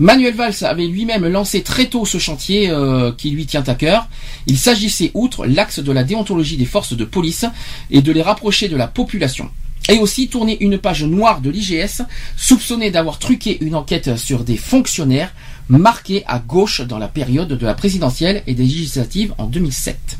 Manuel 0.00 0.34
Valls 0.34 0.54
avait 0.62 0.86
lui-même 0.86 1.28
lancé 1.28 1.62
très 1.62 1.86
tôt 1.86 2.06
ce 2.06 2.16
chantier 2.16 2.70
euh, 2.70 3.12
qui 3.12 3.30
lui 3.30 3.44
tient 3.44 3.62
à 3.66 3.74
cœur. 3.74 4.08
Il 4.46 4.56
s'agissait, 4.56 5.10
outre 5.12 5.46
l'axe 5.46 5.78
de 5.78 5.92
la 5.92 6.04
déontologie 6.04 6.56
des 6.56 6.64
forces 6.64 6.94
de 6.94 7.04
police, 7.04 7.44
et 7.90 8.00
de 8.00 8.10
les 8.10 8.22
rapprocher 8.22 8.68
de 8.68 8.76
la 8.76 8.88
population. 8.88 9.50
Et 9.90 9.98
aussi 9.98 10.28
tourner 10.28 10.56
une 10.62 10.78
page 10.78 11.04
noire 11.04 11.42
de 11.42 11.50
l'IGS, 11.50 12.02
soupçonné 12.36 12.90
d'avoir 12.90 13.18
truqué 13.18 13.62
une 13.62 13.74
enquête 13.74 14.16
sur 14.16 14.42
des 14.42 14.56
fonctionnaires 14.56 15.34
marqués 15.68 16.24
à 16.26 16.38
gauche 16.38 16.80
dans 16.80 16.98
la 16.98 17.08
période 17.08 17.48
de 17.48 17.66
la 17.66 17.74
présidentielle 17.74 18.42
et 18.46 18.54
des 18.54 18.62
législatives 18.62 19.34
en 19.36 19.46
2007. 19.46 20.18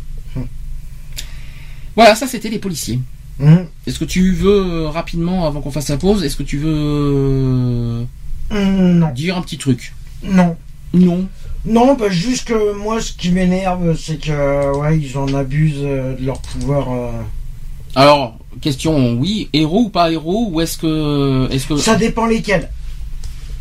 Voilà, 1.97 2.15
ça 2.15 2.27
c'était 2.27 2.51
les 2.51 2.59
policiers. 2.59 3.01
Mmh. 3.39 3.57
Est-ce 3.87 3.99
que 3.99 4.05
tu 4.05 4.33
veux, 4.33 4.67
euh, 4.67 4.89
rapidement, 4.89 5.47
avant 5.47 5.63
qu'on 5.63 5.71
fasse 5.71 5.89
la 5.89 5.97
pause, 5.97 6.23
est-ce 6.23 6.37
que 6.37 6.43
tu 6.43 6.59
veux 6.59 6.73
euh, 6.73 8.05
non. 8.51 9.11
dire 9.13 9.37
un 9.37 9.43
petit 9.43 9.59
truc 9.59 9.93
Non. 10.23 10.57
Non. 10.93 11.27
Non, 11.67 11.95
bah 11.95 12.09
juste 12.09 12.49
que 12.49 12.75
moi, 12.79 13.01
ce 13.01 13.13
qui 13.13 13.31
m'énerve, 13.31 13.97
c'est 13.99 14.17
que 14.21 14.77
ouais, 14.79 14.99
ils 14.99 15.17
en 15.19 15.33
abusent 15.35 15.75
euh, 15.83 16.17
de 16.17 16.25
leur 16.25 16.41
pouvoir. 16.41 16.91
euh. 16.93 17.11
Alors, 17.95 18.39
question, 18.61 19.13
oui, 19.15 19.49
héros 19.53 19.83
ou 19.85 19.89
pas 19.91 20.11
héros, 20.11 20.49
ou 20.51 20.61
est-ce 20.61 20.79
que, 20.79 21.49
est-ce 21.53 21.67
que, 21.67 21.77
Ça 21.77 21.97
dépend 21.97 22.27
lesquels. 22.27 22.71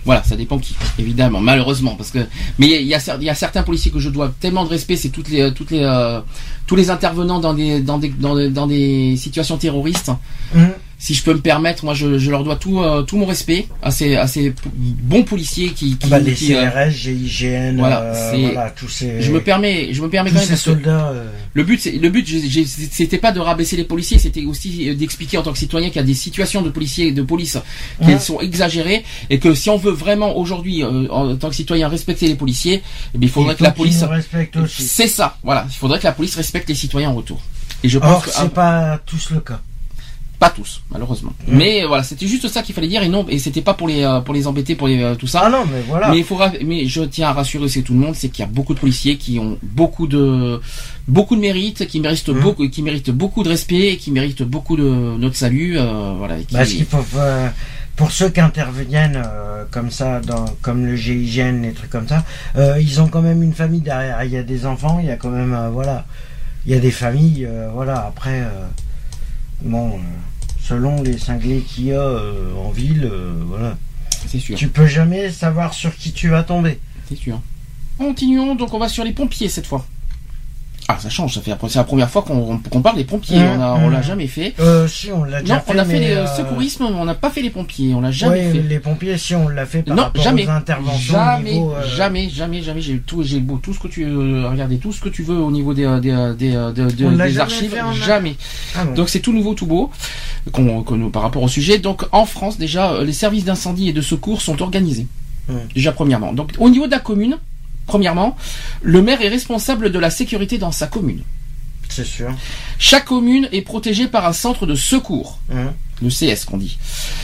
Voilà, 0.06 0.24
ça 0.24 0.38
dépend 0.38 0.58
qui, 0.60 0.76
évidemment, 0.98 1.42
malheureusement, 1.42 1.96
parce 1.96 2.10
que 2.10 2.20
mais 2.58 2.68
il 2.82 2.88
y 2.88 2.94
a, 2.96 3.00
cer- 3.00 3.18
il 3.20 3.26
y 3.26 3.30
a 3.30 3.36
certains 3.36 3.64
policiers 3.64 3.92
que 3.92 4.00
je 4.00 4.10
dois 4.10 4.34
tellement 4.40 4.64
de 4.64 4.70
respect, 4.70 4.96
c'est 4.96 5.10
toutes 5.10 5.30
les 5.30 5.54
toutes 5.54 5.72
les 5.72 5.84
euh, 5.84 6.22
tous 6.68 6.78
les 6.78 6.90
intervenants 6.90 7.40
dans 7.42 7.54
des 7.54 7.82
dans 7.82 7.98
des 8.00 8.08
dans 8.10 8.34
des, 8.36 8.50
dans 8.50 8.66
des 8.66 9.18
situations 9.18 9.58
terroristes. 9.58 10.10
Hum. 10.56 10.70
Si 11.02 11.14
je 11.14 11.24
peux 11.24 11.34
me 11.34 11.40
permettre, 11.40 11.86
moi 11.86 11.94
je, 11.94 12.18
je 12.18 12.30
leur 12.30 12.44
dois 12.44 12.58
tout 12.58 12.82
euh, 12.82 13.04
tout 13.04 13.16
mon 13.16 13.26
respect 13.26 13.68
à 13.82 13.90
ces 13.90 14.18
à 14.18 14.28
ces 14.28 14.54
bons 14.76 15.24
policiers 15.24 15.70
qui 15.70 15.96
qui, 15.98 16.10
Bah, 16.10 16.20
les 16.20 16.34
qui, 16.34 16.54
euh, 16.54 16.70
CRS, 16.70 16.92
GIGN, 16.92 17.78
voilà, 17.78 18.02
euh, 18.02 18.32
voilà, 18.52 18.70
tous 18.72 18.90
ces, 18.90 19.22
je 19.22 19.32
me 19.32 19.40
permets 19.42 19.94
je 19.94 20.02
me 20.02 20.10
permets 20.10 20.30
quand 20.30 20.40
même 20.40 20.48
parce 20.50 20.62
que 20.62 20.72
soldats. 20.74 21.08
euh, 21.12 21.32
le 21.54 21.64
but, 21.64 21.86
le 21.86 22.10
but, 22.10 22.28
c'était 22.92 23.18
pas 23.18 23.32
de 23.32 23.40
rabaisser 23.40 23.78
les 23.78 23.86
policiers, 23.86 24.20
c'était 24.20 24.44
aussi 24.44 24.90
euh, 24.90 24.94
d'expliquer 24.94 25.38
en 25.38 25.42
tant 25.44 25.54
que 25.54 25.58
citoyen 25.58 25.88
qu'il 25.88 25.98
y 26.02 26.04
a 26.04 26.08
des 26.08 26.14
situations 26.14 26.62
de 26.62 26.70
policiers 26.70 27.08
et 27.08 27.12
de 27.14 27.22
police 27.22 27.58
qui 28.04 28.10
Ouais. 28.12 28.20
sont 28.20 28.42
exagérées 28.42 29.06
et 29.30 29.40
que 29.40 29.54
si 29.54 29.70
on 29.70 29.78
veut 29.78 29.92
vraiment 29.94 30.38
aujourd'hui, 30.38 30.84
euh, 30.84 31.08
en 31.12 31.34
tant 31.38 31.48
que 31.50 31.56
citoyen, 31.56 31.88
respecter 31.88 32.28
les 32.28 32.36
policiers, 32.36 32.82
eh 33.16 33.18
bien, 33.18 33.28
il 33.28 33.32
faudrait 33.32 33.56
que 33.56 33.64
la 33.64 33.72
police, 33.72 34.04
c'est 34.68 35.08
ça, 35.08 35.38
voilà, 35.44 35.66
il 35.70 35.76
faudrait 35.76 36.00
que 36.00 36.04
la 36.04 36.12
police 36.12 36.36
respecte 36.36 36.68
les 36.68 36.76
citoyens 36.76 37.10
en 37.10 37.16
retour. 37.16 37.40
Et 37.84 37.90
je 37.90 37.98
pense 38.00 38.12
Or, 38.12 38.24
que 38.26 38.30
c'est 38.32 38.38
ah, 38.42 38.50
pas 38.50 39.00
tous 39.06 39.30
le 39.32 39.40
cas. 39.40 39.62
Pas 40.40 40.50
tous, 40.50 40.82
malheureusement. 40.90 41.34
Mm. 41.48 41.58
Mais 41.58 41.84
euh, 41.84 41.88
voilà, 41.88 42.02
c'était 42.04 42.26
juste 42.26 42.48
ça 42.48 42.62
qu'il 42.64 42.74
fallait 42.74 42.88
dire 42.88 43.04
et 43.04 43.10
non, 43.10 43.26
et 43.28 43.40
c'était 43.40 43.62
pas 43.62 43.74
pour 43.74 43.90
les 43.90 44.04
euh, 44.04 44.22
pour 44.22 44.34
les 44.34 44.48
embêter, 44.48 44.76
pour 44.76 44.88
les, 44.88 45.02
euh, 45.04 45.16
tout 45.16 45.28
ça. 45.28 45.42
Ah 45.44 45.50
non, 45.50 45.66
mais 45.70 45.82
voilà. 45.88 46.10
Mais 46.10 46.20
il 46.20 46.24
faudra, 46.24 46.50
mais 46.66 46.86
je 46.88 47.02
tiens 47.02 47.28
à 47.28 47.34
rassurer 47.34 47.68
tout 47.84 47.94
le 47.94 48.00
monde, 48.00 48.16
c'est 48.16 48.30
qu'il 48.30 48.44
y 48.46 48.48
a 48.48 48.52
beaucoup 48.52 48.74
de 48.74 48.80
policiers 48.80 49.18
qui 49.18 49.38
ont 49.38 49.58
beaucoup 49.62 50.08
de, 50.08 50.62
beaucoup 51.10 51.36
de 51.36 51.42
mérite, 51.42 51.86
qui 51.88 52.00
méritent 52.00 52.30
Mhm. 52.30 52.40
beaucoup, 52.40 52.68
qui 52.70 52.82
méritent 52.84 53.10
beaucoup 53.12 53.44
de 53.44 53.50
respect, 53.50 53.98
qui 53.98 54.12
méritent 54.12 54.44
beaucoup 54.44 54.78
de 54.78 54.84
notre 55.18 55.36
salut, 55.36 55.78
euh, 55.78 56.14
voilà. 56.18 56.38
qui- 56.40 56.56
Parce 56.56 56.70
qu'il 56.70 56.86
faut, 56.86 57.04
pour 57.98 58.12
ceux 58.12 58.30
qui 58.30 58.40
interviennent 58.40 59.22
euh, 59.26 59.66
comme 59.72 59.92
ça, 59.92 60.22
dans, 60.22 60.46
comme 60.62 60.86
le 60.86 60.96
GIGN, 60.96 61.64
les 61.64 61.74
trucs 61.74 61.90
comme 61.90 62.08
ça, 62.08 62.24
euh, 62.56 62.80
ils 62.80 63.02
ont 63.02 63.10
quand 63.10 63.22
même 63.22 63.44
une 63.44 63.54
famille 63.54 63.82
derrière. 63.82 64.24
Il 64.24 64.32
y 64.32 64.38
a 64.38 64.44
des 64.44 64.66
enfants, 64.66 65.00
il 65.02 65.08
y 65.08 65.12
a 65.12 65.18
quand 65.18 65.32
même, 65.32 65.54
euh, 65.54 65.70
voilà, 65.70 66.06
il 66.66 66.72
y 66.72 66.76
a 66.76 66.80
des 66.80 66.92
familles, 66.92 67.46
voilà. 67.74 68.06
Après, 68.08 68.42
bon, 69.62 70.00
selon 70.70 71.02
les 71.02 71.18
cinglés 71.18 71.62
qu'il 71.62 71.86
y 71.86 71.94
a 71.94 72.00
euh, 72.00 72.54
en 72.56 72.70
ville, 72.70 73.10
euh, 73.12 73.34
voilà, 73.48 73.76
c'est 74.28 74.38
sûr, 74.38 74.56
tu 74.56 74.68
peux 74.68 74.86
jamais 74.86 75.32
savoir 75.32 75.74
sur 75.74 75.96
qui 75.96 76.12
tu 76.12 76.30
vas 76.30 76.44
tomber. 76.44 76.80
c'est 77.08 77.16
sûr. 77.16 77.42
Continuons, 77.98 78.54
donc 78.54 78.72
on 78.76 78.80
va 78.80 78.88
sur 78.88 79.04
les 79.04 79.12
pompiers 79.12 79.50
cette 79.50 79.66
fois. 79.66 79.86
Ah, 80.92 80.98
ça 81.00 81.08
change, 81.10 81.36
ça 81.36 81.42
fait 81.42 81.52
c'est 81.68 81.76
la 81.78 81.84
première 81.84 82.10
fois 82.10 82.24
qu'on 82.24 82.58
qu'on 82.58 82.82
parle 82.82 82.98
des 82.98 83.04
pompiers, 83.04 83.38
Mhm, 83.38 83.62
on 83.62 83.86
on 83.86 83.90
l'a 83.90 84.02
jamais 84.02 84.26
fait. 84.26 84.56
Euh, 84.60 84.88
si 84.88 85.12
on 85.12 85.24
l'a 85.24 85.42
déjà 85.42 85.58
Non, 85.58 85.62
fait, 85.62 85.76
on 85.76 85.78
a 85.78 85.86
fait 85.86 86.00
les 86.00 86.12
euh, 86.14 86.26
secourismes, 86.26 86.88
mais 86.90 86.96
on 87.00 87.06
n'a 87.06 87.14
pas 87.14 87.30
fait 87.30 87.44
les 87.44 87.52
pompiers, 87.52 87.94
on 87.94 88.02
l'a 88.02 88.10
jamais 88.10 88.48
ouais, 88.48 88.52
fait. 88.54 88.62
les 88.64 88.80
pompiers, 88.80 89.16
si 89.20 89.36
on 89.36 89.48
l'a 89.50 89.68
fait 89.68 89.84
par 89.84 89.96
Non, 89.96 90.04
rapport 90.06 90.24
jamais. 90.24 90.48
aux 90.48 90.50
interventions. 90.50 91.14
Jamais, 91.14 91.54
niveau, 91.54 91.74
euh, 91.74 91.96
jamais, 91.96 92.28
jamais, 92.30 92.64
jamais. 92.64 92.82
J'ai 92.82 92.98
tout, 92.98 93.22
j'ai 93.22 93.40
beau 93.40 93.60
tout 93.62 93.72
ce 93.76 93.80
que 93.80 93.88
tu 93.88 94.04
euh, 94.04 94.50
regardez 94.50 94.78
tout 94.80 94.92
ce 94.92 95.00
que 95.00 95.10
tu 95.10 95.22
veux 95.22 95.38
au 95.38 95.52
niveau 95.52 95.76
des 95.76 95.84
des 96.02 96.10
des, 96.38 96.58
On 96.58 96.72
des 96.72 97.18
jamais 97.18 97.38
archives. 97.38 97.76
en- 97.86 97.94
Jamais. 97.94 98.36
ah 98.76 98.86
bon. 98.86 98.94
Donc 98.96 99.10
c'est 99.10 99.20
tout 99.20 99.32
nouveau, 99.32 99.54
tout 99.54 99.68
beau, 99.68 99.92
qu'on, 100.52 100.82
qu'on- 100.82 101.12
par 101.12 101.22
rapport 101.22 101.44
au 101.44 101.48
sujet. 101.48 101.78
Donc 101.78 102.06
en 102.12 102.26
France 102.26 102.58
déjà, 102.58 103.04
les 103.04 103.14
services 103.14 103.46
d'incendie 103.46 103.90
et 103.90 103.94
de 103.94 104.02
secours 104.02 104.42
sont 104.42 104.60
organisés. 104.64 105.06
Déjà 105.76 105.92
premièrement. 105.92 106.34
Donc 106.34 106.54
au 106.58 106.70
niveau 106.72 106.88
de 106.88 106.92
la 106.92 107.00
commune, 107.00 107.38
premièrement, 107.90 108.38
le 108.82 109.02
maire 109.02 109.22
est 109.22 109.28
responsable 109.30 109.92
de 109.92 110.00
la 110.00 110.12
sécurité 110.12 110.58
dans 110.60 110.72
sa 110.72 110.88
commune. 110.88 111.24
c'est 111.90 112.06
sûr. 112.06 112.30
Chaque 112.78 113.06
commune 113.06 113.50
est 113.52 113.64
protégée 113.64 114.08
par 114.08 114.26
un 114.28 114.34
centre 114.34 114.66
de 114.68 114.76
secours, 114.76 115.40
Hein. 115.52 115.74
le 116.04 116.10
CS 116.10 116.46
qu'on 116.46 116.58
dit, 116.58 116.78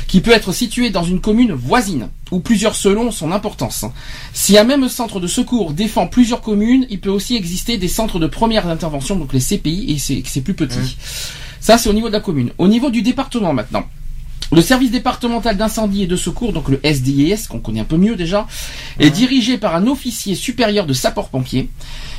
qui 0.07 0.21
peut 0.21 0.31
être 0.33 0.51
situé 0.51 0.89
dans 0.89 1.03
une 1.03 1.21
commune 1.21 1.53
voisine, 1.53 2.09
ou 2.31 2.39
plusieurs 2.39 2.75
selon 2.75 3.11
son 3.11 3.31
importance. 3.31 3.85
Si 4.33 4.57
un 4.57 4.63
même 4.63 4.89
centre 4.89 5.19
de 5.19 5.27
secours 5.27 5.71
défend 5.71 6.07
plusieurs 6.07 6.41
communes, 6.41 6.87
il 6.89 6.99
peut 6.99 7.11
aussi 7.11 7.35
exister 7.35 7.77
des 7.77 7.87
centres 7.87 8.19
de 8.19 8.27
première 8.27 8.67
intervention, 8.67 9.15
donc 9.15 9.33
les 9.33 9.39
CPI, 9.39 9.91
et 9.93 9.99
c'est 9.99 10.23
c'est 10.25 10.41
plus 10.41 10.55
petit. 10.55 10.79
Mmh. 10.79 10.97
Ça, 11.61 11.77
c'est 11.77 11.89
au 11.89 11.93
niveau 11.93 12.07
de 12.09 12.13
la 12.13 12.19
commune. 12.19 12.51
Au 12.57 12.67
niveau 12.67 12.89
du 12.89 13.01
département 13.01 13.53
maintenant. 13.53 13.85
Le 14.51 14.61
service 14.61 14.91
départemental 14.91 15.57
d'incendie 15.57 16.03
et 16.03 16.07
de 16.07 16.15
secours, 16.15 16.53
donc 16.53 16.69
le 16.69 16.79
SDIS, 16.83 17.47
qu'on 17.49 17.59
connaît 17.59 17.79
un 17.79 17.85
peu 17.85 17.97
mieux 17.97 18.15
déjà, 18.15 18.47
est 18.99 19.09
dirigé 19.09 19.57
par 19.57 19.75
un 19.75 19.87
officier 19.87 20.35
supérieur 20.35 20.85
de 20.85 20.93
sapeurs-pompiers 20.93 21.69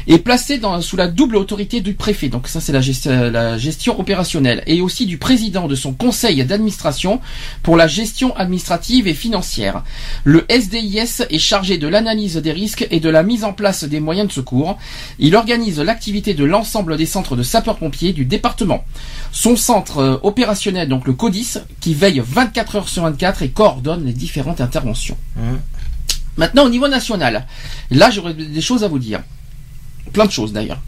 et 0.09 0.19
placé 0.19 0.59
dans, 0.59 0.81
sous 0.81 0.97
la 0.97 1.09
double 1.09 1.37
autorité 1.37 1.81
du 1.81 1.95
préfet. 1.95 2.29
Donc 2.29 2.49
ça, 2.49 2.61
c'est 2.61 2.73
la, 2.73 2.81
gest- 2.81 3.09
la 3.11 3.59
gestion 3.59 3.99
opérationnelle 3.99 4.63
et 4.67 4.81
aussi 4.81 5.07
du 5.07 5.19
président 5.19 5.67
de 5.69 5.75
son 5.75 5.93
conseil 5.93 6.45
d'administration 6.45 7.21
pour 7.63 7.77
la 7.77 7.87
gestion 7.89 8.37
administrative 8.37 9.09
et 9.09 9.15
financière. 9.15 9.83
Le 10.25 10.45
SDIS 10.49 11.25
est 11.31 11.39
chargé 11.39 11.79
de 11.79 11.89
l'analyse 11.89 12.37
des 12.37 12.53
risques 12.53 12.87
et 12.91 13.01
de 13.01 13.09
la 13.09 13.23
mise 13.23 13.45
en 13.45 13.53
place 13.53 13.85
des 13.85 14.01
moyens 14.01 14.29
de 14.29 14.33
secours. 14.33 14.79
Il 15.19 15.35
organise 15.35 15.81
l'activité 15.81 16.35
de 16.35 16.45
l'ensemble 16.45 16.97
des 16.97 17.07
centres 17.07 17.35
de 17.37 17.43
sapeurs-pompiers 17.43 18.13
du 18.13 18.25
département. 18.25 18.85
Son 19.33 19.57
centre 19.57 19.99
euh, 19.99 20.19
opérationnel, 20.23 20.89
donc 20.89 21.07
le 21.07 21.13
CODIS, 21.13 21.59
qui 21.81 21.95
veille 21.95 22.23
24 22.25 22.77
heures 22.77 22.89
sur 22.89 23.03
24 23.03 23.43
et 23.43 23.49
coordonne 23.51 24.05
les 24.05 24.13
différentes 24.13 24.61
interventions. 24.61 25.17
Hein. 25.39 25.59
Maintenant, 26.37 26.65
au 26.67 26.69
niveau 26.69 26.89
national, 26.89 27.47
là, 27.91 28.11
j'aurais 28.11 28.35
des 28.35 28.61
choses 28.61 28.85
à 28.85 28.89
vous 28.89 28.99
dire. 28.99 29.21
Plein 30.13 30.27
de 30.27 30.31
choses 30.31 30.53
d'ailleurs. 30.53 30.79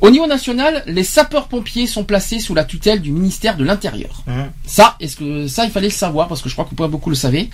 Au 0.00 0.10
niveau 0.10 0.28
national, 0.28 0.84
les 0.86 1.02
sapeurs-pompiers 1.02 1.88
sont 1.88 2.04
placés 2.04 2.38
sous 2.38 2.54
la 2.54 2.62
tutelle 2.62 3.00
du 3.00 3.10
ministère 3.10 3.56
de 3.56 3.64
l'Intérieur. 3.64 4.22
Hein. 4.28 4.46
Ça, 4.64 4.94
est-ce 5.00 5.16
que 5.16 5.48
ça, 5.48 5.64
il 5.64 5.72
fallait 5.72 5.88
le 5.88 5.92
savoir 5.92 6.28
parce 6.28 6.40
que 6.40 6.48
je 6.48 6.54
crois 6.54 6.66
que 6.66 6.74
pas 6.76 6.86
beaucoup 6.86 7.10
le 7.10 7.16
savaient 7.16 7.48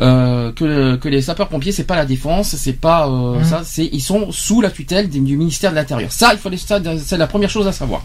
euh, 0.00 0.50
que, 0.52 0.96
que 0.96 1.08
les 1.10 1.20
sapeurs-pompiers, 1.20 1.72
c'est 1.72 1.84
pas 1.84 1.96
la 1.96 2.06
défense, 2.06 2.56
c'est 2.56 2.72
pas 2.80 3.06
euh, 3.06 3.34
Mhm. 3.38 3.44
ça, 3.44 3.62
c'est 3.66 3.84
ils 3.92 4.00
sont 4.00 4.32
sous 4.32 4.62
la 4.62 4.70
tutelle 4.70 5.10
du, 5.10 5.20
du 5.20 5.36
ministère 5.36 5.72
de 5.72 5.76
l'Intérieur. 5.76 6.10
Ça, 6.10 6.30
il 6.32 6.38
fallait 6.38 6.56
ça, 6.56 6.80
c'est 7.04 7.18
la 7.18 7.26
première 7.26 7.50
chose 7.50 7.66
à 7.66 7.72
savoir. 7.72 8.02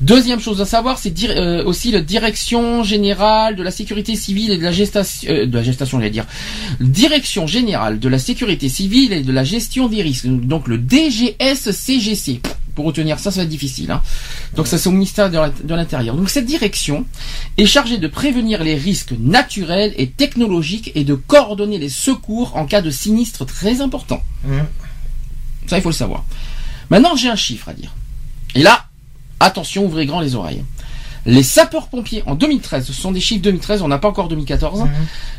Deuxième 0.00 0.40
chose 0.40 0.62
à 0.62 0.64
savoir, 0.64 0.98
c'est 0.98 1.12
euh, 1.24 1.62
aussi 1.64 1.90
la 1.90 2.00
direction 2.00 2.82
générale 2.82 3.54
de 3.54 3.62
la 3.62 3.70
sécurité 3.70 4.16
civile 4.16 4.50
et 4.52 4.56
de 4.56 4.62
la 4.62 4.72
gestation, 4.72 5.30
euh, 5.30 5.44
de 5.46 5.54
la 5.54 5.62
gestation, 5.62 5.98
j'allais 5.98 6.10
dire, 6.10 6.26
direction 6.80 7.46
générale 7.46 7.98
de 8.00 8.08
la 8.08 8.18
sécurité 8.18 8.70
civile 8.70 9.12
et 9.12 9.22
de 9.22 9.32
la 9.32 9.44
gestion 9.44 9.88
des 9.88 10.00
risques. 10.00 10.26
Donc 10.26 10.68
le 10.68 10.78
DGS-CGC. 10.78 12.40
Pour 12.74 12.86
retenir 12.86 13.18
ça, 13.18 13.30
ça 13.30 13.40
va 13.40 13.42
être 13.42 13.50
difficile. 13.50 13.90
hein. 13.90 14.00
Donc 14.54 14.66
ça, 14.68 14.78
c'est 14.78 14.88
au 14.88 14.92
ministère 14.92 15.28
de 15.28 15.74
l'Intérieur. 15.74 16.14
Donc 16.16 16.30
cette 16.30 16.46
direction 16.46 17.04
est 17.58 17.66
chargée 17.66 17.98
de 17.98 18.08
prévenir 18.08 18.64
les 18.64 18.76
risques 18.76 19.12
naturels 19.18 19.92
et 19.98 20.08
technologiques 20.08 20.92
et 20.94 21.04
de 21.04 21.14
coordonner 21.14 21.76
les 21.78 21.88
secours 21.90 22.56
en 22.56 22.64
cas 22.64 22.80
de 22.80 22.90
sinistre 22.90 23.44
très 23.44 23.82
important. 23.82 24.22
Hein. 24.48 24.66
Ça, 25.66 25.76
il 25.76 25.82
faut 25.82 25.90
le 25.90 25.94
savoir. 25.94 26.24
Maintenant, 26.88 27.16
j'ai 27.16 27.28
un 27.28 27.36
chiffre 27.36 27.68
à 27.68 27.74
dire. 27.74 27.92
Et 28.54 28.62
là, 28.62 28.86
attention, 29.40 29.84
ouvrez 29.84 30.06
grand 30.06 30.20
les 30.20 30.34
oreilles. 30.34 30.64
Les 31.26 31.42
sapeurs-pompiers 31.42 32.22
en 32.26 32.34
2013, 32.34 32.86
ce 32.86 32.92
sont 32.92 33.12
des 33.12 33.20
chiffres 33.20 33.42
2013, 33.42 33.82
on 33.82 33.88
n'a 33.88 33.98
pas 33.98 34.08
encore 34.08 34.28
2014. 34.28 34.80
Mhm. 34.80 34.88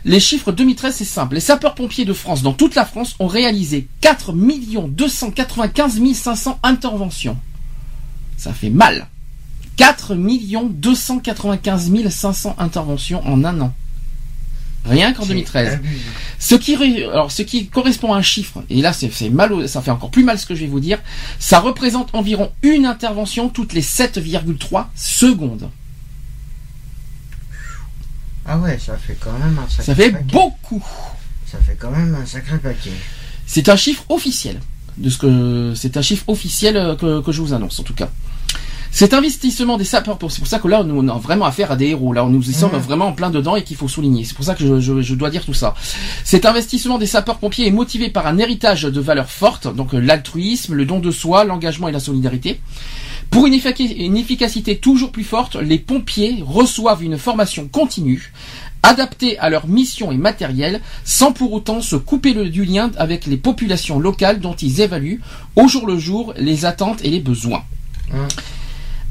Les 0.06 0.20
chiffres 0.20 0.52
2013, 0.52 0.96
c'est 0.96 1.06
simple. 1.06 1.36
Les 1.36 1.42
sapeurs-pompiers 1.42 2.06
de 2.06 2.14
France, 2.14 2.44
dans 2.44 2.54
toute 2.54 2.76
la 2.76 2.86
France, 2.86 3.16
ont 3.20 3.28
réalisé 3.28 3.88
4 4.02 4.34
295 4.34 6.14
500 6.14 6.60
interventions. 6.62 7.38
Ça 8.38 8.54
fait 8.54 8.70
mal. 8.70 9.08
4 9.78 10.14
295 10.16 12.10
500 12.10 12.56
interventions 12.60 13.26
en 13.26 13.44
un 13.44 13.62
an. 13.62 13.74
Rien 14.86 15.14
qu'en 15.14 15.22
C'est 15.24 15.30
2013. 15.30 15.74
abusé. 15.76 15.96
Ce 16.40 16.56
qui, 16.56 16.76
ré- 16.76 17.04
alors, 17.06 17.32
ce 17.32 17.44
qui 17.44 17.68
correspond 17.68 18.14
à 18.14 18.18
un 18.18 18.22
chiffre, 18.24 18.64
et 18.70 18.82
là 18.82 18.94
c'est 18.94 19.30
mal, 19.30 19.70
ça 19.70 19.82
fait 19.82 19.92
encore 19.92 20.10
plus 20.10 20.24
mal 20.24 20.40
ce 20.40 20.46
que 20.48 20.56
je 20.56 20.62
vais 20.62 20.68
vous 20.68 20.80
dire, 20.80 21.00
ça 21.38 21.60
représente 21.60 22.10
environ 22.14 22.52
une 22.64 22.86
intervention 22.88 23.50
toutes 23.50 23.74
les 23.74 23.84
7,3 23.84 24.88
secondes. 24.96 25.70
Ah 28.46 28.58
ouais, 28.58 28.80
ça 28.80 28.98
fait 28.98 29.16
quand 29.20 29.34
même 29.38 29.58
un 29.60 29.70
sacré 29.70 29.84
Ça 29.86 29.96
fait 29.96 30.12
paquet. 30.12 30.26
beaucoup. 30.32 30.84
Ça 31.50 31.60
fait 31.60 31.76
quand 31.80 31.92
même 31.92 32.16
un 32.16 32.26
sacré 32.26 32.58
paquet. 32.58 32.92
C'est 33.46 33.70
un 33.70 33.76
chiffre 33.76 34.04
officiel. 34.10 34.60
De 34.98 35.10
ce 35.10 35.18
que 35.18 35.74
c'est 35.76 35.96
un 35.96 36.02
chiffre 36.02 36.28
officiel 36.28 36.76
euh, 36.76 36.96
que, 36.96 37.22
que 37.22 37.32
je 37.32 37.40
vous 37.42 37.54
annonce 37.54 37.80
en 37.80 37.84
tout 37.84 37.94
cas. 37.94 38.10
Cet 38.94 39.14
investissement 39.14 39.78
des 39.78 39.86
sapeurs, 39.86 40.18
c'est 40.30 40.40
pour 40.40 40.48
ça 40.48 40.60
que 40.60 40.68
là, 40.68 40.84
nous, 40.84 40.98
on 41.00 41.08
a 41.08 41.18
vraiment 41.18 41.46
affaire 41.46 41.72
à 41.72 41.76
des 41.78 41.88
héros. 41.88 42.12
Là, 42.14 42.26
nous 42.30 42.50
y 42.50 42.54
sommes 42.54 42.76
vraiment 42.78 43.08
en 43.08 43.14
plein 43.14 43.30
dedans 43.30 43.56
et 43.56 43.64
qu'il 43.64 43.78
faut 43.78 43.88
souligner. 43.88 44.26
C'est 44.26 44.36
pour 44.36 44.44
ça 44.44 44.54
que 44.54 44.66
je, 44.68 44.80
je- 44.82 45.02
je 45.02 45.16
dois 45.16 45.30
dire 45.30 45.46
tout 45.46 45.54
ça. 45.54 45.74
Cet 46.26 46.46
investissement 46.46 46.98
des 46.98 47.06
sapeurs-pompiers 47.08 47.68
est 47.68 47.72
motivé 47.72 48.10
par 48.10 48.28
un 48.28 48.38
héritage 48.38 48.84
de 48.84 49.00
valeurs 49.00 49.30
fortes, 49.30 49.74
donc 49.74 49.94
euh, 49.94 50.00
l'altruisme, 50.00 50.74
le 50.74 50.86
don 50.86 51.00
de 51.00 51.10
soi, 51.10 51.46
l'engagement 51.46 51.88
et 51.88 51.92
la 51.94 52.02
solidarité. 52.02 52.60
Pour 53.30 53.48
une, 53.48 53.54
effic- 53.54 53.96
une 53.98 54.18
efficacité 54.18 54.78
toujours 54.78 55.14
plus 55.14 55.24
forte, 55.24 55.56
les 55.56 55.80
pompiers 55.80 56.44
reçoivent 56.46 57.02
une 57.04 57.18
formation 57.18 57.70
continue, 57.70 58.34
adaptée 58.84 59.40
à 59.40 59.50
leur 59.50 59.68
mission 59.68 60.12
et 60.12 60.18
matériel, 60.18 60.82
sans 61.06 61.32
pour 61.32 61.54
autant 61.54 61.80
se 61.82 61.96
couper 61.96 62.34
le, 62.34 62.50
du 62.50 62.66
lien 62.66 62.92
avec 62.98 63.26
les 63.26 63.38
populations 63.38 64.00
locales 64.00 64.42
dont 64.42 64.56
ils 64.56 64.82
évaluent 64.82 65.22
au 65.56 65.70
jour 65.70 65.88
le 65.88 65.98
jour 65.98 66.34
les 66.38 66.66
attentes 66.66 67.00
et 67.06 67.10
les 67.10 67.22
besoins. 67.22 67.64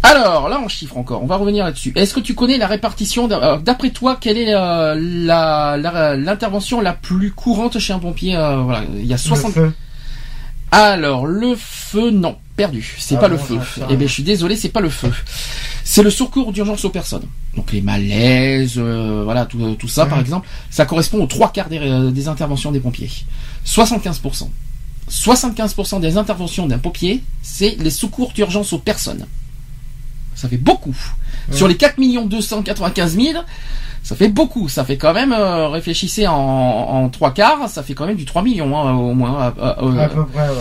Alors, 0.03 0.49
là, 0.49 0.59
en 0.61 0.69
chiffre 0.69 0.97
encore, 0.97 1.23
on 1.23 1.27
va 1.27 1.37
revenir 1.37 1.65
là-dessus. 1.65 1.93
Est-ce 1.95 2.15
que 2.15 2.21
tu 2.21 2.35
connais 2.35 2.57
la 2.59 2.67
répartition, 2.67 3.31
euh, 3.31 3.59
d'après 3.59 3.91
toi, 3.91 4.17
quelle 4.21 4.39
est 4.39 4.55
euh, 4.55 4.95
la- 4.99 5.77
la- 5.77 6.17
l'intervention 6.17 6.81
la, 6.81 6.95
plus 6.95 7.33
courante 7.33 7.79
chez 7.79 7.93
un 7.93 7.99
pompier 7.99 8.35
euh, 8.37 8.57
Voilà, 8.63 8.83
il 8.97 9.05
y 9.07 9.13
a 9.13 9.19
60... 9.19 9.55
Le 9.57 9.63
feu. 9.69 9.73
Alors, 10.73 11.27
le 11.27 11.55
feu, 11.57 12.11
non, 12.11 12.37
perdu. 12.57 12.97
C'est 12.99 13.17
Ah 13.17 13.21
pas 13.21 13.29
bon, 13.29 13.35
le 13.35 13.39
feu. 13.41 13.59
Eh 13.91 13.97
ben, 13.97 14.07
je 14.09 14.13
suis 14.13 14.23
désolé, 14.23 14.57
c'est 14.57 14.69
pas 14.69 14.81
le 14.81 14.89
feu. 14.89 15.13
C'est 15.85 16.03
le 16.05 16.11
secours 16.11 16.53
d'urgence 16.53 16.85
aux 16.85 16.91
personnes. 16.91 17.25
Donc 17.57 17.73
les 17.73 17.81
malaises, 17.83 18.75
euh, 18.79 19.23
voilà, 19.25 19.45
tout, 19.47 19.75
tout 19.75 19.89
ça, 19.89 20.07
par 20.07 20.21
exemple, 20.21 20.47
ça 20.71 20.87
correspond 20.87 21.21
aux 21.23 21.27
trois 21.27 21.51
quarts 21.53 21.69
des, 21.69 22.11
des 22.13 22.29
interventions 22.29 22.71
des 22.71 22.79
pompiers. 22.81 23.11
75%. 23.67 24.49
75% 25.11 26.01
des 26.01 26.17
interventions 26.17 26.67
d'un 26.69 26.79
pompier, 26.79 27.23
c'est 27.43 27.77
les 27.81 27.91
secours 27.91 28.31
d'urgence 28.33 28.73
aux 28.73 28.79
personnes. 28.79 29.27
Ça 30.41 30.49
fait 30.49 30.57
beaucoup. 30.57 30.97
Sur 31.53 31.68
les 31.68 31.76
4 31.76 31.99
295 32.26 33.14
000, 33.18 33.38
ça 34.03 34.16
fait 34.16 34.28
beaucoup. 34.28 34.68
Ça 34.70 34.84
fait 34.84 34.97
quand 34.97 35.12
même, 35.12 35.32
euh, 35.32 35.68
réfléchissez 35.68 36.26
en, 36.26 36.34
en 36.34 37.09
trois 37.11 37.32
quarts, 37.32 37.68
ça 37.68 37.82
fait 37.82 37.93
quand 37.93 38.07
même 38.07 38.16
du 38.16 38.24
3 38.24 38.43
millions 38.43 38.74
hein, 38.78 38.95
au 38.95 39.12
moins. 39.12 39.53
euh, 39.61 39.99
À 39.99 40.09
peu 40.09 40.24
près, 40.26 40.49
ouais. 40.49 40.55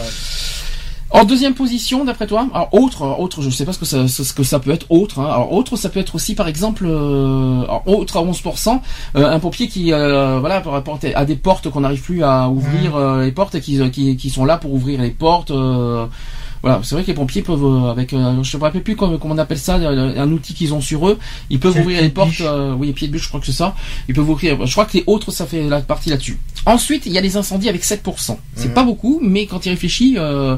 en 1.12 1.24
deuxième 1.24 1.54
position, 1.54 2.04
d'après 2.06 2.28
toi, 2.28 2.46
alors 2.54 2.68
autre, 2.74 3.04
autre, 3.18 3.42
je 3.42 3.50
sais 3.50 3.64
pas 3.66 3.72
ce 3.74 3.80
que 3.80 3.86
ça, 3.86 4.08
ce 4.10 4.34
que 4.34 4.44
ça 4.44 4.60
peut 4.60 4.72
être 4.72 4.86
autre. 4.90 5.20
Hein. 5.20 5.26
Alors 5.32 5.54
autre, 5.54 5.78
ça 5.78 5.88
peut 5.90 6.00
être 6.02 6.14
aussi, 6.16 6.36
par 6.36 6.48
exemple, 6.50 6.86
euh, 6.86 7.64
autre 7.86 8.18
à 8.18 8.22
11%, 8.22 8.82
euh, 9.16 9.32
un 9.32 9.40
pompier 9.40 9.70
qui, 9.70 9.94
euh, 9.94 10.40
voilà, 10.40 10.62
à 11.16 11.26
des 11.26 11.36
portes 11.38 11.70
qu'on 11.70 11.82
n'arrive 11.82 12.02
plus 12.02 12.24
à 12.24 12.50
ouvrir 12.50 12.98
les 13.20 13.32
portes 13.32 13.56
et 13.56 13.62
qui, 13.62 13.80
qui, 13.92 14.18
qui 14.18 14.30
sont 14.30 14.44
là 14.46 14.58
pour 14.58 14.74
ouvrir 14.74 15.02
les 15.02 15.12
portes. 15.12 15.52
Voilà, 16.62 16.82
c'est 16.84 16.96
vrai 16.96 17.04
que 17.04 17.08
les 17.08 17.14
pompiers 17.14 17.42
peuvent, 17.42 17.64
euh, 17.64 17.90
avec, 17.92 18.12
euh, 18.14 18.44
je 18.44 18.56
ne 18.56 18.60
me 18.60 18.66
rappelle 18.66 18.84
plus 18.84 18.96
comment, 18.96 19.18
comment 19.18 19.36
on 19.36 19.38
appelle 19.38 19.58
ça, 19.58 19.76
euh, 19.78 20.22
un 20.22 20.32
outil 20.32 20.54
qu'ils 20.54 20.74
ont 20.74 20.82
sur 20.82 21.08
eux, 21.08 21.18
ils 21.50 21.60
peuvent 21.60 21.78
ouvrir 21.80 22.02
les 22.02 22.10
portes. 22.10 22.32
euh, 22.42 22.74
oui, 22.74 22.92
pied 22.94 23.08
de 23.08 23.14
bûche, 23.14 23.24
je 23.24 23.28
crois 23.30 23.40
que 23.40 23.46
c'est 23.46 23.52
ça. 23.54 23.76
Ils 24.08 24.16
peuvent 24.16 24.30
ouvrir. 24.30 24.66
Je 24.66 24.72
crois 24.72 24.86
que 24.86 24.98
les 24.98 25.04
autres, 25.08 25.32
ça 25.32 25.46
fait 25.46 25.68
la 25.70 25.80
partie 25.82 26.10
là-dessus. 26.10 26.38
Ensuite, 26.66 27.06
il 27.06 27.14
y 27.14 27.18
a 27.18 27.22
les 27.22 27.38
incendies 27.38 27.70
avec 27.70 27.84
7%. 27.84 28.38
C'est 28.56 28.68
Mhm. 28.68 28.74
pas 28.74 28.84
beaucoup, 28.84 29.20
mais 29.24 29.46
quand 29.46 29.66
il 29.66 29.70
réfléchit. 29.70 30.16
Euh, 30.18 30.58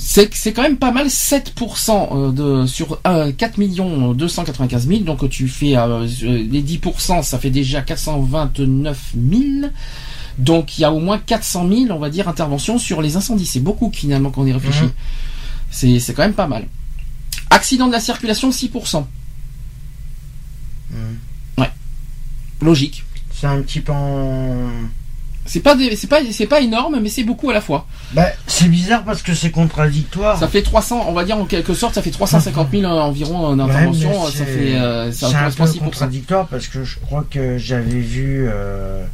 c'est 0.00 0.32
c'est 0.32 0.52
quand 0.52 0.62
même 0.62 0.76
pas 0.76 0.92
mal 0.92 1.08
7% 1.10 2.08
euh, 2.12 2.30
de 2.62 2.66
sur 2.66 3.00
euh, 3.06 3.32
4 3.32 3.58
millions 3.58 4.12
295 4.14 4.86
000 4.86 5.00
donc 5.00 5.28
tu 5.28 5.48
fais 5.48 5.76
euh, 5.76 6.06
les 6.22 6.62
10% 6.62 7.24
ça 7.24 7.36
fait 7.40 7.50
déjà 7.50 7.82
429 7.82 8.96
000 9.30 9.42
donc 10.38 10.78
il 10.78 10.82
y 10.82 10.84
a 10.84 10.92
au 10.92 11.00
moins 11.00 11.18
400 11.18 11.68
000 11.68 11.80
on 11.90 11.98
va 11.98 12.10
dire 12.10 12.28
interventions 12.28 12.78
sur 12.78 13.02
les 13.02 13.16
incendies 13.16 13.46
c'est 13.46 13.60
beaucoup 13.60 13.90
finalement 13.92 14.30
quand 14.30 14.42
on 14.42 14.46
y 14.46 14.52
réfléchit 14.52 14.84
Mhm. 14.84 14.92
c'est 15.70 15.98
c'est 16.00 16.14
quand 16.14 16.22
même 16.22 16.32
pas 16.34 16.46
mal 16.46 16.64
accident 17.50 17.86
de 17.88 17.92
la 17.92 18.00
circulation 18.00 18.50
6% 18.50 19.04
Mhm. 20.90 21.66
logique 22.60 23.04
C'est 23.32 23.46
un 23.46 23.60
petit 23.62 23.80
peu 23.80 23.92
en... 23.92 24.68
c'est 25.46 25.60
pas 25.60 25.76
des- 25.76 25.94
c'est 25.94 26.08
pas 26.08 26.18
c'est 26.32 26.46
pas 26.46 26.60
énorme 26.60 26.98
mais 27.00 27.08
c'est 27.08 27.22
beaucoup 27.22 27.50
à 27.50 27.52
la 27.54 27.60
fois 27.60 27.86
Bah, 28.14 28.26
c'est 28.48 28.68
bizarre 28.68 29.04
parce 29.04 29.22
que 29.22 29.32
c'est 29.34 29.50
contradictoire. 29.52 30.36
ça 30.38 30.48
fait 30.48 30.62
300 30.62 31.04
on 31.08 31.12
va 31.12 31.24
dire 31.24 31.38
en 31.38 31.44
quelque 31.44 31.72
sorte 31.74 31.94
ça 31.94 32.02
fait 32.02 32.10
350 32.10 32.70
000 32.72 32.84
environ 32.84 33.54
d'interventions 33.54 34.24
Ouais, 34.24 34.30
ça 34.32 34.44
fait 34.44 34.76
euh, 34.76 35.12
ça 35.12 35.28
c'est 35.28 35.36
un 35.36 35.50
peu 35.50 35.64
6%. 35.72 35.78
contradictoire 35.84 36.48
parce 36.48 36.66
que 36.66 36.82
je 36.84 36.98
crois 36.98 37.24
que 37.30 37.58
j'avais 37.58 38.00
vu 38.00 38.46
euh, 38.48 39.04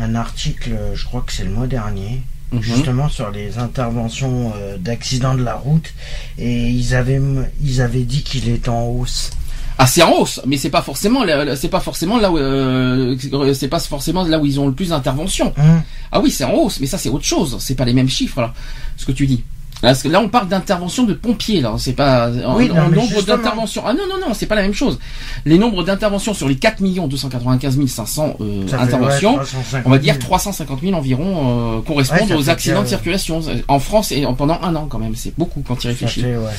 un 0.00 0.14
article, 0.14 0.70
je 0.94 1.04
crois 1.04 1.22
que 1.26 1.32
c'est 1.32 1.44
le 1.44 1.50
mois 1.50 1.66
dernier, 1.66 2.22
Mhm. 2.52 2.62
justement 2.62 3.08
sur 3.08 3.30
les 3.30 3.58
interventions 3.58 4.52
euh, 4.56 4.76
d'accidents 4.76 5.34
de 5.34 5.42
la 5.42 5.54
route 5.54 5.92
et 6.38 6.68
ils 6.68 6.94
avaient 6.94 7.20
ils 7.62 7.80
avaient 7.80 8.02
dit 8.04 8.22
qu'il 8.22 8.48
était 8.48 8.68
en 8.68 8.84
hausse. 8.84 9.30
Ah, 9.76 9.88
c'est 9.88 10.02
en 10.04 10.12
hausse, 10.12 10.40
mais 10.46 10.56
c'est 10.56 10.70
pas 10.70 10.82
forcément, 10.82 11.24
là- 11.24 11.56
c'est 11.56 11.68
pas 11.68 11.80
forcément 11.80 12.18
là 12.18 12.30
où, 12.30 12.38
euh, 12.38 13.16
c'est 13.54 13.66
pas 13.66 13.80
forcément 13.80 14.22
là 14.24 14.38
où 14.38 14.46
ils 14.46 14.60
ont 14.60 14.68
le 14.68 14.72
plus 14.72 14.90
d'interventions. 14.90 15.52
Hein 15.56 15.82
Ah 16.12 16.20
oui, 16.20 16.30
c'est 16.30 16.44
en 16.44 16.52
hausse, 16.52 16.78
mais 16.80 16.86
ça 16.86 16.96
c'est 16.96 17.08
autre 17.08 17.24
chose. 17.24 17.56
C'est 17.58 17.74
pas 17.74 17.84
les 17.84 17.92
mêmes 17.92 18.08
chiffres 18.08 18.40
là, 18.40 18.54
ce 18.96 19.04
que 19.04 19.10
tu 19.12 19.26
dis. 19.26 19.42
Parce 19.82 20.02
que 20.02 20.08
là, 20.08 20.20
on 20.20 20.28
parle 20.30 20.48
d'intervention 20.48 21.02
de 21.04 21.12
pompiers, 21.12 21.60
là. 21.60 21.74
C'est 21.78 21.92
pas 21.92 22.30
en, 22.30 22.56
Oui, 22.56 22.68
non, 22.68 22.76
en 22.82 22.88
nombre 22.88 23.22
d'interventions. 23.22 23.82
Ah 23.86 23.92
non, 23.92 24.04
non, 24.08 24.28
non, 24.28 24.32
c'est 24.34 24.46
pas 24.46 24.54
la 24.54 24.62
même 24.62 24.72
chose. 24.72 24.98
Les 25.44 25.58
nombres 25.58 25.84
d'interventions 25.84 26.32
sur 26.32 26.48
les 26.48 26.56
4 26.56 26.82
295 27.06 27.78
500 27.86 28.36
euh, 28.40 28.66
Ça 28.66 28.78
fait, 28.78 28.84
interventions, 28.84 29.32
ouais, 29.32 29.44
350 29.44 29.82
on 29.86 29.90
va 29.90 29.98
dire 29.98 30.14
000. 30.14 30.24
350 30.24 30.80
000 30.80 30.94
environ 30.94 31.78
euh, 31.78 31.80
correspondent 31.82 32.30
Ouais, 32.30 32.36
aux 32.36 32.48
accidents 32.50 32.78
de 32.80 32.84
que- 32.84 32.88
circulation 32.90 33.40
en 33.68 33.78
France 33.78 34.10
et 34.12 34.24
en- 34.24 34.34
pendant 34.34 34.58
un 34.62 34.74
an 34.74 34.86
quand 34.88 34.98
même. 34.98 35.14
C'est 35.16 35.34
beaucoup 35.36 35.62
quand 35.66 35.84
il 35.84 35.88
réfléchit. 35.88 36.22
fait, 36.22 36.36
ouais. 36.36 36.52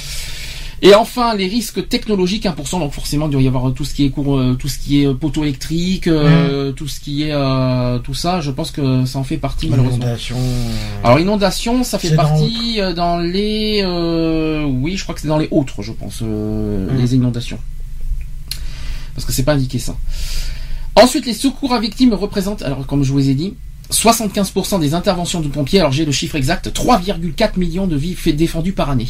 Et 0.81 0.93
enfin, 0.93 1.33
les 1.35 1.47
risques 1.47 1.87
technologiques 1.87 2.45
1%, 2.45 2.79
donc 2.79 2.91
forcément 2.91 3.27
il 3.27 3.31
doit 3.31 3.41
y 3.41 3.47
avoir 3.47 3.73
tout 3.73 3.85
ce 3.85 3.93
qui 3.93 4.05
est 4.05 4.09
cours, 4.09 4.37
euh, 4.37 4.53
tout 4.55 4.67
ce 4.67 4.77
qui 4.77 5.01
est 5.03 5.13
poteau 5.13 5.43
électrique, 5.43 6.07
euh, 6.07 6.71
tout 6.73 6.87
ce 6.87 6.99
qui 6.99 7.23
est 7.23 7.31
euh, 7.31 7.97
tout 7.99 8.13
ça. 8.13 8.41
Je 8.41 8.51
pense 8.51 8.71
que 8.71 9.05
ça 9.05 9.17
en 9.19 9.23
fait 9.23 9.37
partie 9.37 9.69
malheureusement. 9.69 9.97
Inondation. 10.05 10.35
euh, 10.37 10.99
Alors 11.03 11.19
inondation, 11.19 11.83
ça 11.83 11.97
fait 11.97 12.09
dans 12.11 12.15
partie 12.17 12.81
euh, 12.81 12.93
dans 12.93 13.17
les, 13.19 13.81
euh, 13.83 14.63
oui, 14.65 14.97
je 14.97 15.03
crois 15.03 15.15
que 15.15 15.21
c'est 15.21 15.27
dans 15.29 15.37
les 15.37 15.47
autres, 15.51 15.81
je 15.81 15.91
pense, 15.93 16.19
euh, 16.21 16.91
Mm. 16.91 16.97
les 16.97 17.15
inondations, 17.15 17.59
parce 19.15 19.25
que 19.25 19.31
c'est 19.31 19.43
pas 19.43 19.53
indiqué 19.53 19.79
ça. 19.79 19.95
Ensuite, 20.95 21.25
les 21.25 21.33
secours 21.33 21.73
à 21.73 21.79
victimes 21.79 22.13
représentent, 22.13 22.61
alors 22.61 22.85
comme 22.85 23.03
je 23.03 23.11
vous 23.11 23.29
ai 23.29 23.33
dit, 23.33 23.53
75% 23.91 24.79
des 24.79 24.93
interventions 24.93 25.41
de 25.41 25.47
pompiers. 25.47 25.79
Alors 25.79 25.91
j'ai 25.91 26.05
le 26.05 26.11
chiffre 26.11 26.35
exact, 26.35 26.69
3,4 26.73 27.57
millions 27.57 27.87
de 27.87 27.95
vies 27.95 28.15
défendues 28.33 28.73
par 28.73 28.89
année. 28.89 29.07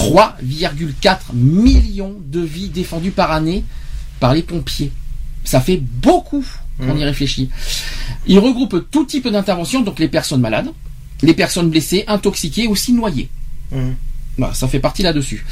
3,4 0.00 1.34
millions 1.34 2.16
de 2.24 2.40
vies 2.40 2.70
défendues 2.70 3.10
par 3.10 3.32
année 3.32 3.64
par 4.18 4.32
les 4.34 4.42
pompiers. 4.42 4.90
Ça 5.44 5.60
fait 5.60 5.76
beaucoup 5.76 6.44
quand 6.78 6.92
on 6.92 6.96
y 6.96 7.04
réfléchit. 7.04 7.50
Il 8.26 8.38
regroupe 8.38 8.90
tout 8.90 9.04
type 9.04 9.28
d'intervention, 9.28 9.82
donc 9.82 9.98
les 9.98 10.08
personnes 10.08 10.40
malades, 10.40 10.70
les 11.20 11.34
personnes 11.34 11.68
blessées, 11.68 12.04
intoxiquées, 12.08 12.66
aussi 12.66 12.92
noyées. 12.92 13.28
hum. 13.72 13.94
Voilà, 14.38 14.54
ça 14.54 14.68
fait 14.68 14.78
partie 14.78 15.02
là-dessus. 15.02 15.44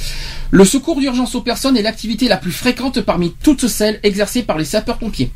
Le 0.51 0.65
secours 0.65 0.99
d'urgence 0.99 1.35
aux 1.35 1.43
personnes 1.43 1.77
est 1.77 1.83
l'activité 1.83 2.27
la 2.27 2.39
plus 2.39 2.53
fréquente 2.53 3.03
parmi 3.03 3.35
toutes 3.43 3.67
celles 3.67 4.01
exercées 4.03 4.45
par 4.45 4.57
les 4.57 4.65
sapeurs-pompiers. 4.65 5.31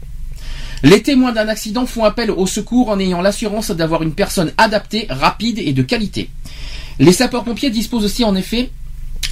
Les 0.82 1.02
témoins 1.02 1.32
d'un 1.32 1.48
accident 1.48 1.84
font 1.84 2.04
appel 2.04 2.30
au 2.30 2.46
secours 2.46 2.88
en 2.88 2.98
ayant 2.98 3.20
l'assurance 3.20 3.70
d'avoir 3.72 4.02
une 4.02 4.14
personne 4.14 4.52
adaptée, 4.56 5.06
rapide 5.10 5.58
et 5.58 5.74
de 5.74 5.82
qualité. 5.82 6.30
Les 6.98 7.12
sapeurs-pompiers 7.12 7.70
disposent 7.70 8.04
aussi 8.04 8.24
en 8.24 8.34
effet 8.34 8.70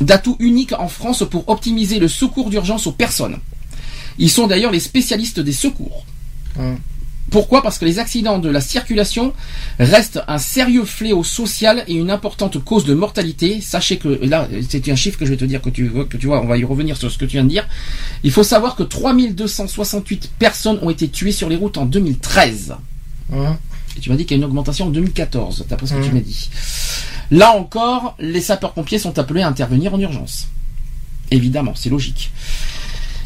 d'atouts 0.00 0.36
uniques 0.38 0.72
en 0.78 0.88
France 0.88 1.24
pour 1.30 1.48
optimiser 1.48 1.98
le 1.98 2.08
secours 2.08 2.50
d'urgence 2.50 2.86
aux 2.86 2.92
personnes. 2.92 3.38
Ils 4.18 4.30
sont 4.30 4.46
d'ailleurs 4.46 4.72
les 4.72 4.80
spécialistes 4.80 5.40
des 5.40 5.52
secours. 5.52 6.04
Pourquoi? 7.30 7.62
Parce 7.62 7.78
que 7.78 7.84
les 7.84 8.00
accidents 8.00 8.38
de 8.38 8.50
la 8.50 8.60
circulation 8.60 9.32
restent 9.78 10.20
un 10.26 10.38
sérieux 10.38 10.84
fléau 10.84 11.22
social 11.22 11.84
et 11.86 11.94
une 11.94 12.10
importante 12.10 12.62
cause 12.62 12.84
de 12.84 12.92
mortalité. 12.92 13.60
Sachez 13.60 13.98
que 13.98 14.08
là, 14.08 14.48
c'est 14.68 14.88
un 14.88 14.96
chiffre 14.96 15.18
que 15.18 15.24
je 15.24 15.30
vais 15.30 15.36
te 15.36 15.44
dire 15.44 15.62
que 15.62 15.70
tu 15.70 15.86
vois, 15.86 16.06
que 16.06 16.16
tu 16.16 16.26
vois, 16.26 16.42
on 16.42 16.46
va 16.46 16.58
y 16.58 16.64
revenir 16.64 16.96
sur 16.96 17.10
ce 17.10 17.18
que 17.18 17.24
tu 17.24 17.32
viens 17.32 17.44
de 17.44 17.48
dire. 17.48 17.68
Il 18.24 18.32
faut 18.32 18.42
savoir 18.42 18.74
que 18.74 18.82
3268 18.82 20.32
personnes 20.38 20.80
ont 20.82 20.90
été 20.90 21.08
tuées 21.08 21.32
sur 21.32 21.48
les 21.48 21.56
routes 21.56 21.78
en 21.78 21.86
2013. 21.86 22.74
Hum. 23.32 23.56
Et 23.96 24.00
tu 24.00 24.10
m'as 24.10 24.16
dit 24.16 24.24
qu'il 24.24 24.36
y 24.36 24.40
a 24.40 24.42
une 24.42 24.44
augmentation 24.48 24.86
en 24.86 24.90
2014, 24.90 25.66
d'après 25.68 25.86
ce 25.86 25.94
que 25.94 26.00
tu 26.02 26.08
Mhm. 26.08 26.14
m'as 26.14 26.20
dit. 26.20 26.48
Là 27.30 27.52
encore, 27.56 28.14
les 28.18 28.40
sapeurs-pompiers 28.40 28.98
sont 28.98 29.18
appelés 29.18 29.42
à 29.42 29.48
intervenir 29.48 29.94
en 29.94 29.98
urgence. 30.00 30.48
Évidemment, 31.30 31.72
c'est 31.74 31.90
logique. 31.90 32.30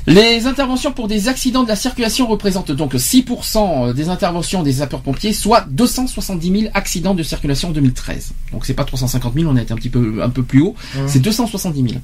Les 0.07 0.45
interventions 0.47 0.93
pour 0.93 1.09
des 1.09 1.29
accidents 1.29 1.63
de 1.63 1.69
la 1.69 1.77
circulation 1.77 2.27
représentent 2.27 2.73
donc 2.73 2.93
6% 2.95 3.95
des 3.95 4.11
interventions 4.11 4.63
des 4.63 4.75
sapeurs-pompiers, 4.75 5.33
soit 5.33 5.65
270 5.71 6.61
000 6.61 6.71
accidents 6.75 7.15
de 7.15 7.23
circulation 7.23 7.69
en 7.69 7.73
2013. 7.73 8.33
Donc 8.53 8.67
c'est 8.67 8.75
pas 8.75 8.85
350 8.85 9.33
000, 9.35 9.51
on 9.51 9.57
a 9.57 9.63
été 9.63 9.73
un 9.73 9.77
petit 9.77 9.89
peu 9.89 10.23
un 10.23 10.29
peu 10.29 10.43
plus 10.43 10.61
haut, 10.61 10.75
Hum. 10.99 11.09
c'est 11.09 11.21
270 11.21 11.81
000. 11.89 11.95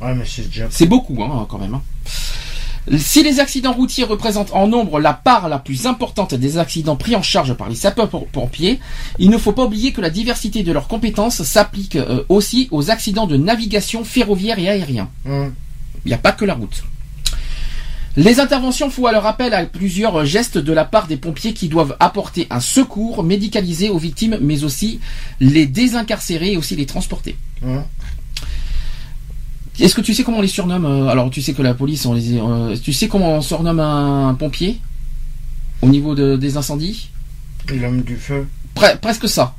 Ouais, 0.00 0.14
mais 0.14 0.22
c'est 0.24 0.46
déjà. 0.48 0.68
C'est 0.70 0.86
beaucoup, 0.86 1.20
hein, 1.24 1.44
quand 1.48 1.58
même. 1.58 1.74
hein. 1.74 1.82
Si 2.96 3.22
les 3.22 3.40
accidents 3.40 3.72
routiers 3.72 4.04
représentent 4.04 4.52
en 4.52 4.66
nombre 4.66 5.00
la 5.00 5.12
part 5.12 5.48
la 5.48 5.58
plus 5.58 5.86
importante 5.86 6.34
des 6.34 6.56
accidents 6.56 6.96
pris 6.96 7.16
en 7.16 7.22
charge 7.22 7.54
par 7.54 7.68
les 7.68 7.74
sapeurs-pompiers, 7.74 8.80
il 9.18 9.30
ne 9.30 9.36
faut 9.36 9.52
pas 9.52 9.64
oublier 9.64 9.92
que 9.92 10.00
la 10.00 10.10
diversité 10.10 10.62
de 10.62 10.72
leurs 10.72 10.88
compétences 10.88 11.42
s'applique 11.42 11.96
euh, 11.96 12.24
aussi 12.28 12.68
aux 12.70 12.90
accidents 12.90 13.26
de 13.26 13.36
navigation 13.36 14.04
ferroviaire 14.04 14.58
et 14.58 14.68
aérien. 14.68 15.10
Hum. 15.26 15.52
Il 16.04 16.08
n'y 16.08 16.14
a 16.14 16.18
pas 16.18 16.32
que 16.32 16.44
la 16.44 16.54
route. 16.54 16.84
Les 18.16 18.40
interventions 18.40 18.90
font 18.90 19.06
alors 19.06 19.26
appel 19.26 19.52
à 19.54 19.64
plusieurs 19.66 20.24
gestes 20.24 20.58
de 20.58 20.72
la 20.72 20.84
part 20.84 21.06
des 21.06 21.16
pompiers 21.16 21.52
qui 21.52 21.68
doivent 21.68 21.96
apporter 22.00 22.46
un 22.50 22.60
secours 22.60 23.22
médicalisé 23.22 23.90
aux 23.90 23.98
victimes, 23.98 24.38
mais 24.40 24.64
aussi 24.64 24.98
les 25.40 25.66
désincarcérer 25.66 26.52
et 26.52 26.56
aussi 26.56 26.74
les 26.74 26.86
transporter. 26.86 27.36
Hum. 27.62 27.84
Est-ce 29.80 29.94
que 29.94 30.00
tu 30.00 30.12
sais 30.14 30.24
comment 30.24 30.38
on 30.38 30.42
les 30.42 30.48
surnomme 30.48 30.84
euh, 30.86 31.06
Alors, 31.08 31.30
tu 31.30 31.40
sais 31.42 31.52
que 31.54 31.62
la 31.62 31.74
police, 31.74 32.04
on 32.06 32.14
les, 32.14 32.36
euh, 32.38 32.76
tu 32.82 32.92
sais 32.92 33.06
comment 33.08 33.36
on 33.36 33.40
surnomme 33.40 33.80
un 33.80 34.34
pompier? 34.34 34.80
Au 35.82 35.86
niveau 35.88 36.14
de- 36.14 36.36
des 36.36 36.56
incendies? 36.56 37.10
L'homme 37.68 38.02
du 38.02 38.16
feu, 38.16 38.46
Pre- 38.74 38.98
Presque 38.98 39.28
ça. 39.28 39.54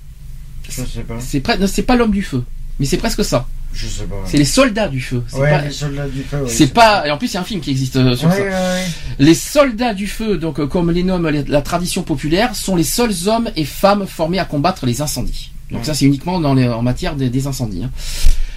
je 0.69 0.83
sais 0.83 1.03
pas. 1.03 1.19
C'est 1.65 1.81
pas 1.83 1.95
l'homme 1.95 2.11
du 2.11 2.21
feu, 2.23 2.43
mais 2.79 2.85
c'est 2.85 2.97
presque 2.97 3.23
ça. 3.23 3.47
Je 3.71 3.85
sais 3.87 4.03
pas. 4.05 4.15
C'est 4.25 4.37
les 4.37 4.45
soldats 4.45 4.87
du 4.87 4.99
feu. 4.99 5.23
C'est 5.27 5.37
Ouais, 5.37 5.49
pas, 5.51 5.61
les 5.61 5.71
soldats 5.71 6.07
du 6.07 6.23
feu. 6.23 6.43
c'est 6.47 6.73
pas, 6.73 7.07
et 7.07 7.11
en 7.11 7.17
plus 7.19 7.27
c'est 7.27 7.37
un 7.37 7.43
film 7.43 7.61
qui 7.61 7.69
existe 7.69 7.97
euh, 7.97 8.15
sur 8.15 8.27
Ouais, 8.29 8.35
ça. 8.37 8.41
ouais. 8.43 8.85
Les 9.19 9.35
soldats 9.35 9.93
du 9.93 10.07
feu, 10.07 10.37
donc 10.37 10.59
euh, 10.59 10.65
comme 10.65 10.89
les 10.89 11.03
nomme 11.03 11.29
la 11.29 11.61
tradition 11.61 12.01
populaire, 12.01 12.55
sont 12.55 12.75
les 12.75 12.83
seuls 12.83 13.13
hommes 13.27 13.49
et 13.55 13.65
femmes 13.65 14.07
formés 14.07 14.39
à 14.39 14.45
combattre 14.45 14.85
les 14.87 15.01
incendies. 15.01 15.51
Donc 15.71 15.85
ça 15.85 15.93
c'est 15.93 16.05
uniquement 16.05 16.39
dans 16.39 16.55
les, 16.55 16.67
en 16.67 16.81
matière 16.81 17.15
des, 17.15 17.29
des 17.29 17.45
incendies. 17.45 17.83
hein. 17.83 17.91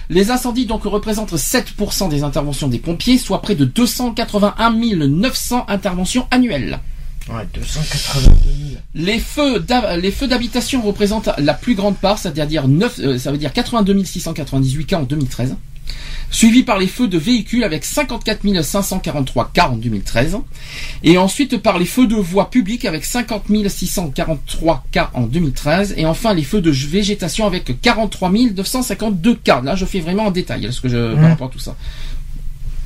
Les 0.09 0.31
incendies 0.31 0.65
donc 0.65 0.83
représentent 0.83 1.33
7% 1.35 2.09
des 2.09 2.23
interventions 2.23 2.67
des 2.67 2.79
pompiers, 2.79 3.17
soit 3.17 3.41
près 3.41 3.55
de 3.55 3.65
281 3.65 4.71
900 5.07 5.65
interventions 5.67 6.27
annuelles. 6.31 6.79
Ouais, 7.29 7.47
282 7.53 8.29
000. 8.69 8.81
Les 8.95 9.19
feux 9.19 9.59
d'ha- 9.61 9.95
les 9.97 10.11
feux 10.11 10.27
d'habitation 10.27 10.81
représentent 10.81 11.29
la 11.37 11.53
plus 11.53 11.73
grande 11.73 11.95
part, 11.97 12.17
c'est-à-dire 12.17 12.67
9, 12.67 12.99
euh, 12.99 13.17
ça 13.17 13.31
veut 13.31 13.37
dire 13.37 13.53
82 13.53 14.03
698 14.03 14.85
cas 14.85 14.99
en 14.99 15.03
2013. 15.03 15.55
Suivi 16.33 16.63
par 16.63 16.79
les 16.79 16.87
feux 16.87 17.07
de 17.07 17.17
véhicules 17.19 17.63
avec 17.63 17.85
54 17.85 18.41
543 18.63 19.51
cas 19.53 19.67
en 19.69 19.75
2013. 19.77 20.35
Et 21.03 21.17
ensuite 21.19 21.57
par 21.59 21.77
les 21.77 21.85
feux 21.85 22.07
de 22.07 22.15
voies 22.15 22.49
publiques 22.49 22.85
avec 22.85 23.05
50 23.05 23.43
643 23.69 24.83
cas 24.91 25.11
en 25.13 25.21
2013. 25.27 25.93
Et 25.95 26.07
enfin 26.07 26.33
les 26.33 26.41
feux 26.41 26.59
de 26.59 26.71
végétation 26.71 27.45
avec 27.45 27.79
43 27.79 28.31
952 28.31 29.35
cas. 29.35 29.61
Là 29.61 29.75
je 29.75 29.85
fais 29.85 29.99
vraiment 29.99 30.25
en 30.25 30.31
détail 30.31 30.67
ce 30.71 30.81
que 30.81 30.89
je, 30.89 31.13
par 31.13 31.21
Mmh. 31.23 31.25
rapport 31.29 31.47
à 31.47 31.51
tout 31.51 31.59
ça. 31.59 31.75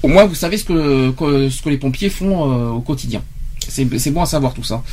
Au 0.03 0.10
moins 0.10 0.26
vous 0.26 0.36
savez 0.36 0.57
ce 0.57 0.65
que, 0.65 1.11
que- 1.11 1.49
ce 1.49 1.61
que 1.61 1.69
les 1.69 1.78
pompiers 1.78 2.10
font 2.10 2.52
euh, 2.52 2.69
au 2.72 2.82
quotidien. 2.82 3.24
C'est 3.65 3.88
c'est 3.98 4.11
bon 4.11 4.22
à 4.22 4.26
savoir 4.26 4.53
tout 4.53 4.64
ça. 4.64 4.84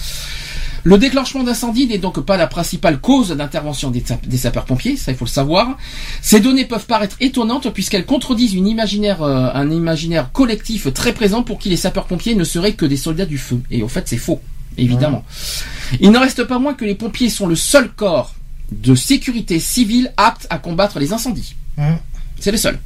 Le 0.87 0.99
déclenchement 0.99 1.43
d'incendie 1.43 1.87
n'est 1.87 1.97
donc 1.99 2.21
pas 2.21 2.37
la 2.37 2.47
principale 2.47 3.01
cause 3.01 3.31
d'intervention 3.31 3.91
des, 3.91 4.05
sap- 4.05 4.27
des 4.27 4.37
sapeurs-pompiers, 4.37 4.99
ça 4.99 5.13
il 5.13 5.17
faut 5.17 5.25
le 5.25 5.31
savoir. 5.31 5.79
Ces 6.21 6.41
données 6.41 6.67
peuvent 6.67 6.85
paraître 6.85 7.17
étonnantes 7.21 7.71
puisqu'elles 7.73 8.05
contredisent 8.05 8.53
une 8.53 8.69
imaginaire, 8.69 9.23
euh, 9.23 9.49
un 9.55 9.71
imaginaire 9.71 10.31
collectif 10.31 10.93
très 10.93 11.15
présent 11.15 11.43
pour 11.43 11.59
qui 11.59 11.71
les 11.71 11.79
sapeurs-pompiers 11.79 12.35
ne 12.35 12.45
seraient 12.45 12.75
que 12.75 12.85
des 12.85 12.99
soldats 12.99 13.25
du 13.25 13.39
feu. 13.39 13.61
Et 13.71 13.83
au 13.83 13.89
fait 13.89 14.07
c'est 14.07 14.19
faux, 14.19 14.43
évidemment. 14.77 15.25
Il 16.01 16.11
n'en 16.11 16.21
reste 16.21 16.45
pas 16.45 16.59
moins 16.59 16.75
que 16.75 16.85
les 16.85 16.95
pompiers 16.95 17.31
sont 17.31 17.47
le 17.47 17.57
seul 17.57 17.89
corps 17.91 18.35
de 18.71 18.95
sécurité 18.95 19.61
civile 19.61 20.13
apte 20.19 20.47
à 20.51 20.59
combattre 20.59 20.99
les 20.99 21.15
incendies. 21.15 21.55
Hum. 21.79 21.97
C'est 22.39 22.53
le 22.53 22.59
seul. 22.59 22.79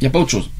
Il 0.00 0.04
n'y 0.04 0.06
a 0.06 0.10
pas 0.10 0.20
autre 0.20 0.30
chose. 0.30 0.50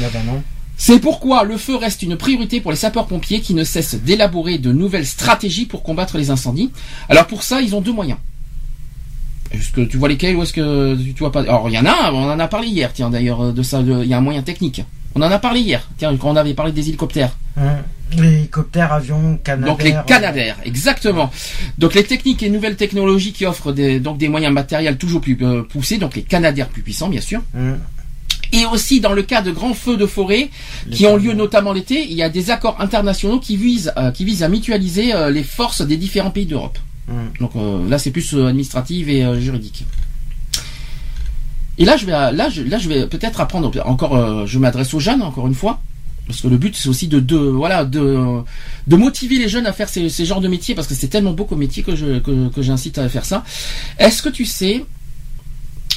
Là, 0.00 0.08
non. 0.24 0.42
C'est 0.82 0.98
pourquoi 0.98 1.44
le 1.44 1.58
feu 1.58 1.76
reste 1.76 2.02
une 2.02 2.16
priorité 2.16 2.62
pour 2.62 2.70
les 2.70 2.76
sapeurs-pompiers 2.78 3.42
qui 3.42 3.52
ne 3.52 3.64
cessent 3.64 3.96
d'élaborer 3.96 4.56
de 4.56 4.72
nouvelles 4.72 5.04
stratégies 5.04 5.66
pour 5.66 5.82
combattre 5.82 6.16
les 6.16 6.30
incendies. 6.30 6.70
Alors 7.10 7.26
pour 7.26 7.42
ça, 7.42 7.60
ils 7.60 7.76
ont 7.76 7.82
deux 7.82 7.92
moyens. 7.92 8.18
Est-ce 9.52 9.72
que 9.72 9.82
tu 9.82 9.98
vois 9.98 10.08
lesquels 10.08 10.36
ou 10.36 10.42
est-ce 10.42 10.54
que 10.54 10.96
tu 10.96 11.18
vois 11.18 11.32
pas? 11.32 11.42
Alors 11.42 11.68
il 11.68 11.74
y 11.74 11.78
en 11.78 11.84
a 11.84 11.90
un, 11.90 12.14
on 12.14 12.30
en 12.30 12.38
a 12.40 12.48
parlé 12.48 12.68
hier, 12.68 12.94
tiens 12.94 13.10
d'ailleurs 13.10 13.52
de 13.52 13.62
ça, 13.62 13.82
il 13.82 14.06
y 14.06 14.14
a 14.14 14.16
un 14.16 14.22
moyen 14.22 14.40
technique. 14.40 14.82
On 15.14 15.20
en 15.20 15.30
a 15.30 15.38
parlé 15.38 15.60
hier, 15.60 15.86
tiens 15.98 16.16
quand 16.16 16.30
on 16.30 16.36
avait 16.36 16.54
parlé 16.54 16.72
des 16.72 16.88
hélicoptères. 16.88 17.36
Hum. 17.58 17.64
Les 18.16 18.38
hélicoptères, 18.38 18.90
avions, 18.94 19.38
canadaires. 19.44 19.76
Donc 19.76 19.82
les 19.82 19.94
Canadaires, 20.06 20.56
exactement. 20.64 21.30
Donc 21.76 21.92
les 21.94 22.04
techniques 22.04 22.42
et 22.42 22.48
nouvelles 22.48 22.76
technologies 22.76 23.34
qui 23.34 23.44
offrent 23.44 23.72
des, 23.72 24.00
donc 24.00 24.16
des 24.16 24.28
moyens 24.28 24.54
matériels 24.54 24.96
toujours 24.96 25.20
plus 25.20 25.36
euh, 25.42 25.62
poussés, 25.62 25.98
donc 25.98 26.16
les 26.16 26.22
Canadaires 26.22 26.68
plus 26.68 26.80
puissants 26.80 27.10
bien 27.10 27.20
sûr. 27.20 27.42
Hum. 27.54 27.78
Et 28.52 28.66
aussi 28.66 29.00
dans 29.00 29.12
le 29.12 29.22
cas 29.22 29.42
de 29.42 29.52
grands 29.52 29.74
feux 29.74 29.96
de 29.96 30.06
forêt 30.06 30.50
qui 30.90 31.06
ont 31.06 31.16
lieu 31.16 31.34
notamment 31.34 31.72
l'été, 31.72 32.06
il 32.10 32.16
y 32.16 32.22
a 32.22 32.28
des 32.28 32.50
accords 32.50 32.80
internationaux 32.80 33.38
qui 33.38 33.56
visent, 33.56 33.92
euh, 33.96 34.10
qui 34.10 34.24
visent 34.24 34.42
à 34.42 34.48
mutualiser 34.48 35.14
euh, 35.14 35.30
les 35.30 35.44
forces 35.44 35.82
des 35.82 35.96
différents 35.96 36.30
pays 36.32 36.46
d'Europe. 36.46 36.78
Hum. 37.08 37.30
Donc 37.40 37.52
euh, 37.54 37.88
là 37.88 37.98
c'est 37.98 38.10
plus 38.10 38.34
administratif 38.34 39.06
et 39.08 39.40
juridique. 39.40 39.84
Et 41.78 41.84
là 41.84 41.96
je 41.96 42.06
vais, 42.06 42.12
là 42.12 42.48
je, 42.50 42.62
là 42.62 42.78
je 42.78 42.88
vais 42.88 43.06
peut-être 43.06 43.40
apprendre 43.40 43.70
encore, 43.84 44.46
je 44.46 44.58
m'adresse 44.58 44.92
aux 44.94 45.00
jeunes 45.00 45.22
encore 45.22 45.46
une 45.46 45.54
fois. 45.54 45.80
Parce 46.26 46.42
que 46.42 46.48
le 46.48 46.58
but 46.58 46.76
c'est 46.76 46.88
aussi 46.88 47.08
de, 47.08 47.18
de 47.18 47.36
voilà 47.36 47.84
de, 47.84 48.42
de 48.86 48.96
motiver 48.96 49.38
les 49.38 49.48
jeunes 49.48 49.66
à 49.66 49.72
faire 49.72 49.88
ces, 49.88 50.08
ces 50.08 50.24
genres 50.24 50.40
de 50.40 50.46
métiers 50.46 50.74
parce 50.76 50.86
que 50.86 50.94
c'est 50.94 51.08
tellement 51.08 51.32
beau 51.32 51.44
comme 51.44 51.58
métier 51.58 51.82
que 51.82 51.96
je 51.96 52.18
que, 52.20 52.48
que 52.48 52.62
j'incite 52.62 52.98
à 52.98 53.08
faire 53.08 53.24
ça. 53.24 53.44
Est-ce 53.98 54.22
que 54.22 54.28
tu 54.28 54.44
sais 54.44 54.84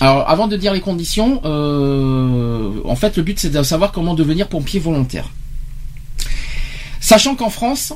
alors 0.03 0.29
avant 0.29 0.47
de 0.47 0.57
dire 0.57 0.73
les 0.73 0.81
conditions, 0.81 1.39
euh, 1.45 2.73
en 2.83 2.95
fait 2.97 3.15
le 3.15 3.23
but 3.23 3.39
c'est 3.39 3.49
de 3.49 3.63
savoir 3.63 3.93
comment 3.93 4.15
devenir 4.15 4.49
pompier 4.49 4.81
volontaire. 4.81 5.29
Sachant 6.99 7.35
qu'en 7.35 7.49
France, 7.49 7.93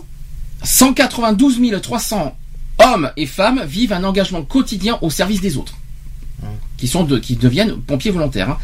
192 0.63 1.59
300 1.81 2.33
hommes 2.81 3.11
et 3.17 3.25
femmes 3.25 3.61
vivent 3.65 3.91
un 3.91 4.05
engagement 4.05 4.41
quotidien 4.41 4.97
au 5.01 5.09
service 5.09 5.41
des 5.41 5.57
autres, 5.57 5.76
qui 6.77 6.87
sont 6.87 7.03
de, 7.03 7.17
qui 7.17 7.35
deviennent 7.35 7.77
pompiers 7.77 8.11
volontaires, 8.11 8.51
hein. 8.51 8.57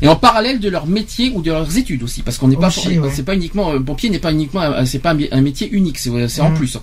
et 0.00 0.06
en 0.06 0.14
parallèle 0.14 0.60
de 0.60 0.68
leur 0.68 0.86
métier 0.86 1.32
ou 1.34 1.42
de 1.42 1.50
leurs 1.50 1.76
études 1.76 2.04
aussi, 2.04 2.22
parce 2.22 2.38
qu'on 2.38 2.46
n'est 2.46 2.56
pas, 2.56 2.68
ouais. 2.68 3.10
c'est 3.12 3.24
pas 3.24 3.34
uniquement 3.34 3.72
euh, 3.72 3.80
pompier 3.80 4.08
n'est 4.10 4.20
pas 4.20 4.30
uniquement, 4.30 4.62
c'est 4.84 5.00
pas 5.00 5.12
un, 5.12 5.18
un 5.32 5.40
métier 5.40 5.68
unique, 5.72 5.98
c'est 5.98 6.28
c'est 6.28 6.40
en 6.40 6.50
Mhm. 6.50 6.56
plus. 6.56 6.78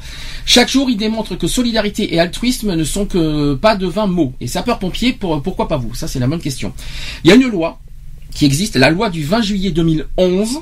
Chaque 0.45 0.69
jour, 0.69 0.89
il 0.89 0.97
démontre 0.97 1.37
que 1.37 1.47
solidarité 1.47 2.13
et 2.13 2.19
altruisme 2.19 2.75
ne 2.75 2.83
sont 2.83 3.05
que 3.05 3.53
pas 3.55 3.77
de 3.77 3.87
vains 3.87 4.07
mots. 4.07 4.33
Et 4.41 4.47
sapeur-pompier, 4.47 5.13
pour, 5.13 5.41
pourquoi 5.41 5.67
pas 5.69 5.77
vous? 5.77 5.95
Ça, 5.95 6.07
c'est 6.09 6.19
la 6.19 6.27
bonne 6.27 6.41
question. 6.41 6.73
Il 7.23 7.29
y 7.29 7.31
a 7.31 7.35
une 7.35 7.47
loi 7.47 7.79
qui 8.35 8.45
existe, 8.45 8.75
la 8.75 8.89
loi 8.89 9.09
du 9.09 9.23
20 9.23 9.41
juillet 9.43 9.71
2011, 9.71 10.59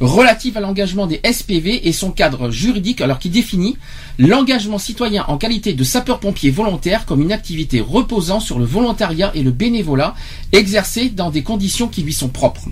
relative 0.00 0.56
à 0.56 0.60
l'engagement 0.60 1.06
des 1.06 1.20
SPV 1.24 1.88
et 1.88 1.92
son 1.92 2.10
cadre 2.10 2.50
juridique, 2.50 3.00
alors 3.00 3.18
qui 3.18 3.30
définit 3.30 3.76
l'engagement 4.18 4.78
citoyen 4.78 5.24
en 5.28 5.38
qualité 5.38 5.72
de 5.72 5.84
sapeur-pompier 5.84 6.50
volontaire 6.50 7.06
comme 7.06 7.22
une 7.22 7.32
activité 7.32 7.80
reposant 7.80 8.40
sur 8.40 8.58
le 8.58 8.64
volontariat 8.64 9.30
et 9.34 9.42
le 9.42 9.50
bénévolat 9.50 10.14
exercé 10.52 11.08
dans 11.08 11.30
des 11.30 11.42
conditions 11.42 11.88
qui 11.88 12.02
lui 12.02 12.12
sont 12.12 12.28
propres. 12.28 12.68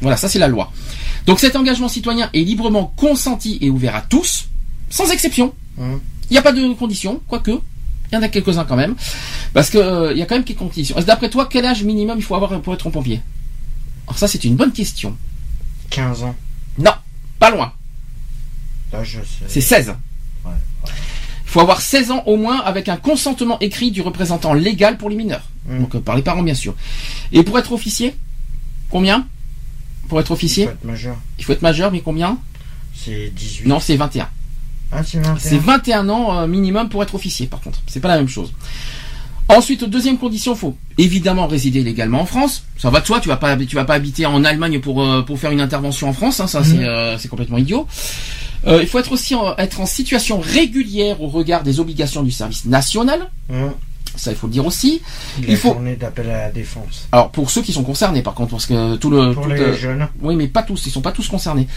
Voilà, 0.00 0.16
ça 0.16 0.28
c'est 0.28 0.38
la 0.38 0.48
loi. 0.48 0.72
Donc 1.26 1.40
cet 1.40 1.56
engagement 1.56 1.88
citoyen 1.88 2.30
est 2.32 2.42
librement 2.42 2.92
consenti 2.96 3.58
et 3.60 3.70
ouvert 3.70 3.96
à 3.96 4.02
tous, 4.02 4.48
sans 4.90 5.10
exception. 5.10 5.52
Il 5.78 6.32
n'y 6.32 6.38
a 6.38 6.42
pas 6.42 6.52
de 6.52 6.72
conditions, 6.74 7.20
quoique. 7.28 7.52
Il 8.12 8.14
y 8.14 8.18
en 8.18 8.22
a 8.22 8.28
quelques-uns 8.28 8.64
quand 8.64 8.76
même. 8.76 8.94
Parce 9.52 9.70
que 9.70 9.78
euh, 9.78 10.14
y 10.14 10.22
a 10.22 10.26
quand 10.26 10.36
même 10.36 10.44
quelques 10.44 10.58
conditions. 10.58 10.96
D'après 11.04 11.28
toi, 11.28 11.48
quel 11.50 11.64
âge 11.64 11.82
minimum 11.82 12.18
il 12.18 12.22
faut 12.22 12.34
avoir 12.34 12.60
pour 12.60 12.74
être 12.74 12.86
un 12.86 12.90
pompier? 12.90 13.20
Alors 14.06 14.18
ça 14.18 14.28
c'est 14.28 14.44
une 14.44 14.54
bonne 14.54 14.72
question. 14.72 15.16
15 15.90 16.22
ans. 16.22 16.34
Non, 16.78 16.92
pas 17.38 17.50
loin. 17.50 17.72
C'est 19.48 19.60
16. 19.60 19.94
Ouais, 20.44 20.50
Il 20.84 21.48
faut 21.50 21.60
avoir 21.60 21.80
16 21.80 22.10
ans 22.12 22.22
au 22.26 22.36
moins 22.36 22.60
avec 22.60 22.88
un 22.88 22.96
consentement 22.96 23.58
écrit 23.60 23.90
du 23.90 24.00
représentant 24.00 24.54
légal 24.54 24.96
pour 24.96 25.10
les 25.10 25.16
mineurs. 25.16 25.48
Mm. 25.66 25.78
Donc 25.80 25.94
euh, 25.94 26.00
par 26.00 26.16
les 26.16 26.22
parents 26.22 26.42
bien 26.42 26.54
sûr. 26.54 26.74
Et 27.32 27.42
pour 27.42 27.58
être 27.58 27.72
officier, 27.72 28.14
combien 28.90 29.26
Pour 30.08 30.20
être 30.20 30.30
Il 30.30 30.34
officier, 30.34 30.64
faut 30.66 30.70
être 30.72 30.84
majeur. 30.84 31.16
il 31.38 31.44
faut 31.44 31.52
être 31.52 31.62
majeur, 31.62 31.92
mais 31.92 32.00
combien 32.00 32.38
C'est 32.94 33.30
18. 33.30 33.66
Non, 33.66 33.80
c'est 33.80 33.96
21. 33.96 34.28
Ah, 34.92 35.02
c'est 35.02 35.18
21. 35.18 35.38
C'est 35.38 35.58
21 35.58 36.08
ans 36.08 36.38
euh, 36.38 36.46
minimum 36.46 36.88
pour 36.88 37.02
être 37.02 37.14
officier, 37.14 37.46
par 37.48 37.60
contre. 37.60 37.82
C'est 37.88 38.00
pas 38.00 38.08
la 38.08 38.18
même 38.18 38.28
chose. 38.28 38.52
Ensuite, 39.48 39.84
deuxième 39.84 40.18
condition, 40.18 40.56
faut 40.56 40.76
évidemment 40.98 41.46
résider 41.46 41.82
légalement 41.82 42.20
en 42.22 42.26
France. 42.26 42.64
Ça 42.78 42.90
va 42.90 43.00
de 43.00 43.06
soi, 43.06 43.20
tu 43.20 43.28
vas 43.28 43.36
pas, 43.36 43.56
tu 43.56 43.76
vas 43.76 43.84
pas 43.84 43.94
habiter 43.94 44.26
en 44.26 44.44
Allemagne 44.44 44.80
pour 44.80 45.02
euh, 45.02 45.22
pour 45.22 45.38
faire 45.38 45.52
une 45.52 45.60
intervention 45.60 46.08
en 46.08 46.12
France. 46.12 46.40
Hein, 46.40 46.48
ça, 46.48 46.64
c'est 46.64 46.74
Mhm. 46.74 46.84
euh, 46.84 47.18
c'est 47.18 47.28
complètement 47.28 47.58
idiot. 47.58 47.86
Euh, 48.66 48.80
il 48.82 48.88
faut 48.88 48.98
être 48.98 49.12
aussi 49.12 49.34
en, 49.36 49.54
être 49.56 49.80
en 49.80 49.86
situation 49.86 50.40
régulière 50.40 51.20
au 51.22 51.28
regard 51.28 51.62
des 51.62 51.78
obligations 51.78 52.22
du 52.24 52.32
service 52.32 52.64
national. 52.64 53.30
Hum. 53.50 53.72
Ça, 54.16 54.30
il 54.32 54.36
faut 54.36 54.46
le 54.48 54.52
dire 54.52 54.64
aussi. 54.66 55.00
Il, 55.38 55.50
Il 55.50 55.56
faut- 55.56 55.74
journée 55.74 55.94
d'appel 55.94 56.28
à 56.30 56.38
la 56.46 56.50
défense. 56.50 57.06
Alors 57.12 57.30
pour 57.30 57.50
ceux 57.50 57.60
qui 57.62 57.72
sont 57.72 57.84
concernés, 57.84 58.22
par 58.22 58.34
contre, 58.34 58.50
parce 58.52 58.66
que 58.66 58.96
tout 58.96 59.10
le 59.10 59.32
Pour 59.34 59.44
tout, 59.44 59.50
les 59.50 59.76
jeunes. 59.76 60.08
oui, 60.22 60.34
mais 60.36 60.48
pas 60.48 60.62
tous, 60.62 60.86
ils 60.86 60.90
sont 60.90 61.02
pas 61.02 61.12
tous 61.12 61.28
concernés. 61.28 61.68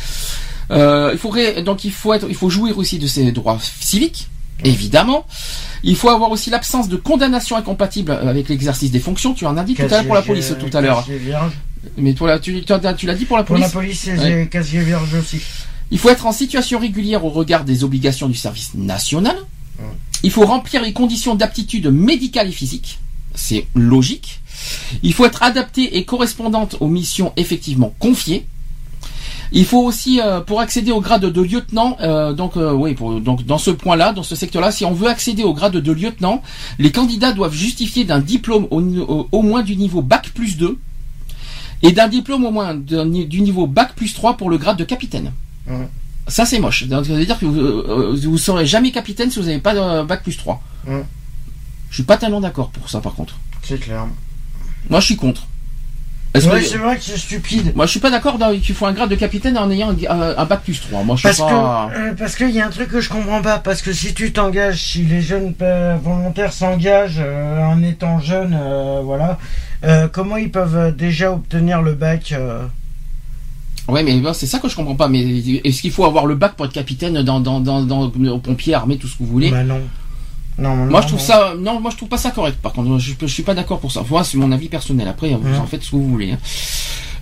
Il 0.72 1.18
faudrait 1.20 1.62
donc 1.62 1.84
il 1.84 1.91
faut 1.91 2.14
être, 2.14 2.26
il 2.30 2.36
faut 2.36 2.50
jouir 2.50 2.78
aussi 2.78 2.98
de 2.98 3.08
ses 3.08 3.32
droits 3.32 3.60
civiques, 3.82 4.28
évidemment. 4.64 5.26
Il 5.84 5.95
faut 5.95 6.10
avoir 6.10 6.31
aussi 6.31 6.49
l'absence 6.49 6.90
de 6.90 6.95
condamnation 6.98 7.56
incompatible 7.56 8.11
avec 8.11 8.49
l'exercice 8.49 8.91
des 8.91 8.99
fonctions. 8.99 9.34
Tu 9.34 9.45
en 9.45 9.56
as 9.57 9.64
dit 9.64 9.76
tout 9.76 9.84
à 9.84 9.88
l'heure 9.88 10.06
pour 10.06 10.15
la 10.15 10.22
police 10.22 10.53
tout 10.60 10.77
à 10.77 10.81
l'heure. 10.81 11.07
Mais 11.98 12.14
toi 12.14 12.27
là, 12.27 12.40
tu, 12.40 12.61
tu, 12.64 12.73
as- 12.73 12.94
tu 12.94 13.06
l'as 13.06 13.15
dit 13.15 13.26
pour 13.26 13.38
la 13.38 13.44
Pour 13.44 13.56
police. 13.56 13.68
la 13.68 13.80
police, 13.81 13.99
c'est 14.03 14.18
Ouais. 14.18 14.48
casier 14.52 14.81
vierge 14.81 15.14
aussi. 15.15 15.40
Il 15.91 15.98
faut 15.98 16.10
être 16.10 16.26
en 16.26 16.31
situation 16.34 16.77
régulière 16.80 17.23
au 17.26 17.30
regard 17.30 17.64
des 17.64 17.84
obligations 17.84 18.27
du 18.27 18.36
service 18.36 18.73
national. 18.76 19.36
Ouais. 19.80 19.86
Il 20.23 20.31
faut 20.31 20.45
remplir 20.45 20.81
les 20.84 20.91
conditions 20.94 21.36
d'aptitude 21.36 21.88
médicale 21.88 22.49
et 22.49 22.52
physique. 22.52 22.99
C'est 23.34 23.65
logique. 23.76 24.41
Il 25.03 25.14
faut 25.14 25.26
être 25.26 25.41
adapté 25.41 25.98
et 25.98 26.03
correspondante 26.03 26.76
aux 26.81 26.88
missions 26.90 27.31
effectivement 27.38 27.94
confiées. 27.99 28.45
Il 29.52 29.66
faut 29.66 29.84
aussi, 29.84 30.22
euh, 30.22 30.42
pour 30.42 30.60
accéder 30.62 30.92
au 30.92 31.02
grade 31.02 31.26
de 31.26 31.42
lieutenant, 31.42 31.98
euh, 32.02 32.34
donc 32.34 32.56
euh, 32.56 32.72
oui, 32.72 32.94
pour, 32.94 33.20
donc 33.20 33.46
dans 33.46 33.58
ce 33.58 33.72
point-là, 33.72 34.14
dans 34.14 34.22
ce 34.24 34.36
secteur-là, 34.36 34.72
si 34.72 34.86
on 34.86 34.94
veut 34.94 35.08
accéder 35.10 35.44
au 35.44 35.54
grade 35.54 35.74
de 35.78 35.92
lieutenant, 35.92 36.44
les 36.78 36.92
candidats 36.92 37.32
doivent 37.32 37.54
justifier 37.54 38.04
d'un 38.04 38.20
diplôme 38.20 38.68
au, 38.70 38.82
ni- 38.82 39.00
au- 39.00 39.28
au 39.32 39.42
moins 39.42 39.64
du 39.64 39.76
niveau 39.76 40.02
bac 40.04 40.30
plus 40.36 40.58
2 40.58 40.78
et 41.82 41.92
d'un 41.92 42.08
diplôme 42.08 42.46
au 42.46 42.52
moins 42.52 42.76
du 42.76 43.42
niveau 43.42 43.66
bac 43.66 43.94
plus 43.96 44.14
3 44.14 44.38
pour 44.38 44.50
le 44.50 44.58
grade 44.58 44.78
de 44.78 44.84
capitaine. 44.84 45.32
Ça 46.28 46.46
c'est 46.46 46.60
moche. 46.60 46.84
Donc, 46.86 47.06
ça 47.08 47.14
veut 47.14 47.26
dire 47.26 47.40
que 47.40 47.46
vous, 47.46 48.30
vous 48.30 48.38
serez 48.38 48.66
jamais 48.68 48.92
capitaine 48.92 49.32
si 49.32 49.40
vous 49.40 49.46
n'avez 49.46 49.58
pas 49.60 49.74
de 49.74 50.04
bac 50.04 50.22
plus 50.22 50.38
3. 50.38 50.62
Ouais. 50.88 51.04
Je 51.90 51.96
suis 51.96 52.04
pas 52.04 52.18
tellement 52.18 52.40
d'accord 52.42 52.70
pour 52.70 52.88
ça 52.88 53.00
par 53.02 53.16
contre. 53.16 53.36
C'est 53.64 53.80
clair. 53.80 54.06
Moi 54.92 55.00
je 55.00 55.06
suis 55.08 55.16
contre. 55.16 55.48
Est-ce 56.35 56.47
Ouais, 56.47 56.60
que- 56.61 56.65
c'est 56.68 56.77
vrai 56.77 56.95
que 56.95 57.01
c'est 57.01 57.18
stupide. 57.18 57.76
Moi, 57.76 57.85
je 57.88 57.91
suis 57.91 57.99
pas 57.99 58.11
d'accord 58.11 58.38
dans- 58.38 58.56
qu'il 58.57 58.76
faut 58.76 58.85
un 58.85 58.93
grade 58.93 59.10
de 59.10 59.15
capitaine 59.15 59.57
en 59.57 59.69
ayant 59.72 59.89
un, 60.10 60.35
un 60.38 60.45
bac 60.45 60.61
plus 60.64 60.80
3. 60.80 61.03
Moi, 61.03 61.15
je 61.15 61.22
suis 61.22 61.27
Parce 61.27 61.39
pas. 61.39 61.89
que 61.91 61.99
euh, 61.99 62.14
parce 62.14 62.35
qu'il 62.35 62.51
y 62.51 62.61
a 62.61 62.68
un 62.68 62.69
truc 62.69 62.89
que 62.89 63.01
je 63.01 63.10
comprends 63.10 63.41
pas 63.41 63.57
parce 63.57 63.81
que 63.81 63.91
si 63.93 64.14
tu 64.14 64.31
t'engages 64.31 64.77
si 64.80 65.03
les 65.06 65.22
jeunes 65.22 65.56
euh, 65.64 65.97
volontaires 66.01 66.53
s'engagent 66.53 67.18
euh, 67.19 67.64
en 67.64 67.81
étant 67.81 68.19
jeunes 68.19 68.56
euh, 68.60 69.01
voilà 69.03 69.39
euh, 69.84 70.07
comment 70.07 70.38
ils 70.38 70.51
peuvent 70.51 70.77
euh, 70.77 70.91
déjà 70.91 71.31
obtenir 71.31 71.81
le 71.81 71.93
bac 71.95 72.31
euh, 72.34 72.64
Ouais, 73.88 74.03
mais 74.03 74.15
bon, 74.19 74.34
c'est 74.34 74.45
ça 74.45 74.60
que 74.60 74.69
je 74.69 74.76
comprends 74.76 74.93
pas. 74.95 75.07
Mais 75.07 75.22
est-ce 75.64 75.81
qu'il 75.81 75.89
faut 75.91 76.06
avoir 76.06 76.27
le 76.27 76.35
bac 76.35 76.53
pour 76.56 76.68
être 76.68 76.73
capitaine 76.73 77.23
dans, 77.23 77.39
dans, 77.39 77.60
dans, 77.60 77.81
dans, 77.81 78.01
aux 78.03 78.38
pompiers, 78.38 78.76
armés, 78.76 78.97
tout 78.97 79.07
ce 79.07 79.14
que 79.18 79.23
vous 79.23 79.30
voulez? 79.31 79.49
Bah 79.49 79.64
non 79.64 79.81
non 80.60 80.76
Moi, 80.88 81.02
je 81.02 81.07
trouve 81.07 81.19
non. 81.19 81.26
ça, 81.26 81.53
non, 81.57 81.80
moi, 81.80 81.91
je 81.91 81.98
trouve 81.98 82.10
pas 82.10 82.18
ça 82.18 82.31
correct. 82.31 82.57
Par 82.61 82.73
contre, 82.73 82.98
je, 82.99 83.14
je 83.19 83.26
suis 83.27 83.44
pas 83.44 83.53
d'accord 83.53 83.80
pour 83.80 83.91
ça. 83.91 84.03
Moi, 84.10 84.23
c'est 84.23 84.38
mon 84.38 84.52
avis 84.52 84.68
personnel. 84.69 85.07
Après, 85.07 85.30
vous 85.30 85.49
Ouais. 85.49 85.57
en 85.57 85.65
faites 85.68 85.84
ce 85.84 85.91
que 85.91 85.95
vous 85.95 86.07
voulez. 86.10 86.31
hein. 86.31 86.38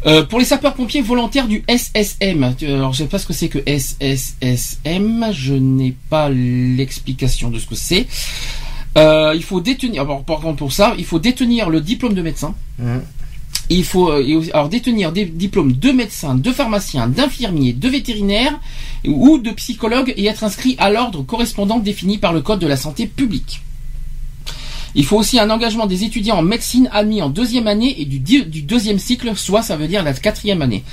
Euh, 0.05 0.23
pour 0.23 0.37
les 0.39 0.45
sapeurs-pompiers 0.45 1.01
volontaires 1.01 1.47
du 1.47 1.63
SSM, 1.67 2.53
alors 2.61 2.93
je 2.93 2.99
sais 2.99 3.07
pas 3.09 3.17
ce 3.19 3.25
que 3.25 3.33
c'est 3.33 3.49
que 3.49 3.57
SSSM, 3.65 5.25
je 5.31 5.53
n'ai 5.55 5.95
pas 6.09 6.29
l'explication 6.29 7.49
de 7.49 7.57
ce 7.59 7.65
que 7.65 7.75
c'est. 7.75 8.05
Euh, 8.97 9.33
il 9.35 9.43
faut 9.43 9.59
détenir, 9.59 10.03
alors, 10.03 10.23
par 10.23 10.39
contre 10.39 10.57
pour 10.57 10.71
ça, 10.71 10.93
il 10.97 11.05
faut 11.05 11.19
détenir 11.19 11.69
le 11.69 11.81
diplôme 11.81 12.13
de 12.13 12.21
médecin. 12.21 12.53
Mhm. 13.69 13.77
Il 13.77 13.83
faut 13.83 14.09
euh, 14.11 14.43
alors 14.53 14.69
détenir 14.69 15.11
des 15.11 15.25
diplômes 15.25 15.73
de 15.73 15.91
médecin, 15.91 16.35
de 16.35 16.51
pharmacien, 16.51 17.07
d'infirmier, 17.07 17.73
de 17.73 17.87
vétérinaire 17.89 18.59
ou 19.05 19.37
de 19.37 19.51
psychologue 19.51 20.13
et 20.17 20.25
être 20.25 20.43
inscrit 20.43 20.75
à 20.79 20.89
l'ordre 20.89 21.23
correspondant 21.23 21.79
défini 21.79 22.17
par 22.17 22.33
le 22.33 22.41
code 22.41 22.59
de 22.59 22.67
la 22.67 22.77
santé 22.77 23.07
publique. 23.07 23.61
Il 24.95 25.05
faut 25.05 25.17
aussi 25.17 25.39
un 25.39 25.49
engagement 25.49 25.85
des 25.85 26.03
étudiants 26.03 26.37
en 26.37 26.41
médecine 26.41 26.89
admis 26.91 27.21
en 27.21 27.29
deuxième 27.29 27.67
année 27.67 28.01
et 28.01 28.05
du, 28.05 28.19
deuxième 28.63 28.97
cycle, 28.99 29.35
soit 29.35 29.61
ça 29.61 29.77
veut 29.77 29.87
dire 29.87 30.01
la 30.03 30.13
quatrième 30.13 30.61
année. 30.61 30.83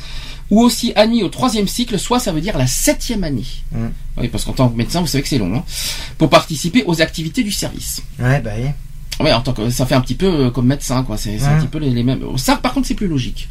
Ou 0.50 0.60
aussi 0.60 0.92
admis 0.94 1.22
au 1.22 1.28
troisième 1.28 1.66
cycle, 1.68 1.98
soit 1.98 2.20
ça 2.20 2.30
veut 2.30 2.42
dire 2.42 2.58
la 2.58 2.66
septième 2.66 3.24
année. 3.24 3.46
Mhm. 3.72 3.92
Oui, 4.18 4.28
parce 4.28 4.44
qu'en 4.44 4.52
tant 4.52 4.68
que 4.68 4.76
médecin, 4.76 5.00
vous 5.00 5.06
savez 5.06 5.22
que 5.22 5.28
c'est 5.28 5.38
long. 5.38 5.54
hein. 5.56 5.64
Pour 6.18 6.28
participer 6.28 6.84
aux 6.86 7.00
activités 7.00 7.42
du 7.42 7.52
service. 7.52 8.02
ouais 8.18 8.40
bah 8.40 8.50
oui. 8.58 8.68
Ouais, 9.20 9.32
en 9.32 9.40
tant 9.40 9.52
que 9.52 9.70
ça 9.70 9.86
fait 9.86 9.94
un 9.94 10.00
petit 10.00 10.14
peu 10.16 10.26
euh, 10.26 10.50
comme 10.50 10.66
médecin, 10.66 11.02
quoi. 11.04 11.16
C'est 11.16 11.40
un 11.42 11.58
petit 11.58 11.68
peu 11.68 11.78
les, 11.78 11.90
les 11.90 12.02
mêmes. 12.02 12.20
Ça, 12.36 12.56
par 12.56 12.72
contre, 12.74 12.86
c'est 12.88 12.94
plus 12.94 13.06
logique. 13.08 13.48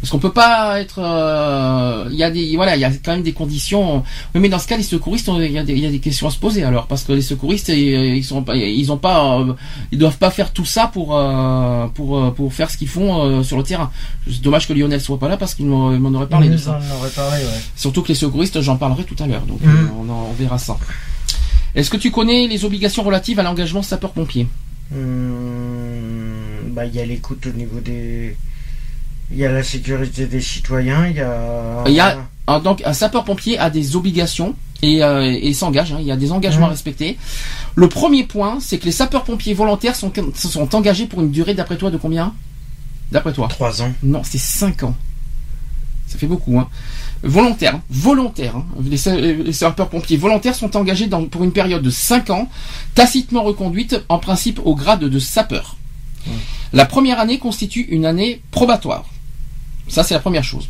Parce 0.00 0.10
qu'on 0.10 0.18
peut 0.18 0.32
pas 0.32 0.80
être. 0.80 0.98
euh, 0.98 2.08
Il 2.10 2.16
y 2.16 2.24
a 2.24 2.30
des, 2.30 2.56
voilà, 2.56 2.76
il 2.76 2.80
y 2.80 2.84
a 2.84 2.90
quand 2.90 3.12
même 3.12 3.22
des 3.22 3.32
conditions. 3.32 4.02
Oui, 4.34 4.40
mais 4.40 4.50
dans 4.50 4.58
ce 4.58 4.66
cas, 4.66 4.76
les 4.76 4.82
secouristes, 4.82 5.30
il 5.34 5.50
y 5.52 5.56
a 5.58 5.62
des, 5.62 5.72
il 5.72 5.78
y 5.78 5.86
a 5.86 5.90
des 5.90 6.00
questions 6.00 6.26
à 6.26 6.30
se 6.30 6.36
poser 6.38 6.62
alors, 6.62 6.86
parce 6.88 7.04
que 7.04 7.12
les 7.12 7.22
secouristes, 7.22 7.70
euh, 7.70 7.74
ils 8.16 8.24
sont 8.24 8.42
pas, 8.42 8.54
ils 8.56 8.92
ont 8.92 8.98
pas, 8.98 9.38
euh, 9.38 9.54
ils 9.92 9.98
doivent 9.98 10.18
pas 10.18 10.30
faire 10.30 10.52
tout 10.52 10.66
ça 10.66 10.88
pour 10.92 11.16
euh, 11.16 11.86
pour 11.94 12.34
pour 12.34 12.52
faire 12.52 12.70
ce 12.70 12.76
qu'ils 12.76 12.88
font 12.88 13.42
sur 13.42 13.56
le 13.56 13.62
terrain. 13.62 13.90
C'est 14.28 14.42
dommage 14.42 14.68
que 14.68 14.74
Lionel 14.74 15.00
soit 15.00 15.18
pas 15.18 15.28
là 15.28 15.38
parce 15.38 15.54
qu'il 15.54 15.66
m'en 15.66 16.12
aurait 16.12 16.26
parlé 16.28 16.48
de 16.48 16.54
Ils 16.54 16.58
ça. 16.58 16.78
parlé 17.16 17.42
ouais 17.42 17.60
Surtout 17.76 18.02
que 18.02 18.08
les 18.08 18.14
secouristes, 18.14 18.60
j'en 18.60 18.76
parlerai 18.76 19.04
tout 19.04 19.16
à 19.22 19.26
l'heure, 19.26 19.42
donc 19.46 19.60
on, 19.64 20.10
en- 20.10 20.28
on 20.30 20.32
verra 20.34 20.58
ça. 20.58 20.76
Est-ce 21.74 21.88
que 21.88 21.96
tu 21.96 22.10
connais 22.10 22.46
les 22.46 22.64
obligations 22.66 23.04
relatives 23.04 23.38
à 23.40 23.42
l'engagement 23.42 23.82
sapeur-pompier 23.82 24.46
Hum, 24.94 26.70
bah 26.72 26.84
il 26.86 26.94
y 26.94 27.00
a 27.00 27.04
l'écoute 27.06 27.46
au 27.46 27.50
niveau 27.52 27.80
des 27.80 28.36
il 29.30 29.38
y 29.38 29.44
a 29.46 29.50
la 29.52 29.62
sécurité 29.62 30.26
des 30.26 30.40
citoyens 30.40 31.06
il 31.08 31.16
y 31.16 31.20
a 31.20 31.82
Il 31.86 31.92
y 31.94 32.00
a- 32.00 32.18
Ah, 32.46 32.60
donc 32.60 32.82
un 32.84 32.92
sapeur-pompier 32.92 33.58
a 33.58 33.70
des 33.70 33.96
obligations 33.96 34.54
et, 34.82 35.02
euh, 35.02 35.22
et 35.40 35.54
s'engage. 35.54 35.92
hein, 35.92 35.96
il 36.00 36.06
y 36.06 36.12
a 36.12 36.16
des 36.16 36.30
engagements 36.30 36.66
à 36.66 36.70
respecter. 36.70 37.16
Le 37.74 37.88
premier 37.88 38.24
point, 38.24 38.58
c'est 38.60 38.76
que 38.78 38.84
les 38.84 38.92
sapeurs-pompiers 38.92 39.54
volontaires 39.54 39.96
sont, 39.96 40.12
sont 40.34 40.74
engagés 40.74 41.06
pour 41.06 41.22
une 41.22 41.30
durée, 41.30 41.54
d'après 41.54 41.78
toi, 41.78 41.90
de 41.90 41.96
combien? 41.96 42.34
D'après 43.10 43.32
toi? 43.32 43.48
Trois 43.48 43.80
ans 43.80 43.92
Non, 44.02 44.20
c'est 44.24 44.36
5 44.38 44.82
ans. 44.82 44.94
Ça 46.06 46.18
fait 46.18 46.26
beaucoup, 46.26 46.58
hein. 46.58 46.68
Volontaires, 47.26 47.80
volontaires. 47.90 48.56
hein. 48.56 48.66
Les, 48.88 48.96
sa- 48.98 49.16
les 49.16 49.52
sapeurs-pompiers 49.52 50.16
volontaires 50.18 50.54
sont 50.54 50.76
engagés 50.76 51.06
dans- 51.06 51.24
pour 51.24 51.42
une 51.42 51.52
période 51.52 51.82
de 51.82 51.90
5 51.90 52.30
ans, 52.30 52.48
tacitement 52.94 53.42
reconduite 53.42 54.00
en 54.08 54.18
principe 54.18 54.60
au 54.64 54.74
grade 54.74 55.00
de 55.04 55.18
sapeur. 55.18 55.76
La 56.72 56.84
première 56.86 57.18
année 57.20 57.38
constitue 57.38 57.82
une 57.90 58.04
année 58.06 58.40
probatoire. 58.50 59.04
Ça, 59.88 60.02
c'est 60.04 60.14
la 60.14 60.20
première 60.20 60.44
chose. 60.44 60.68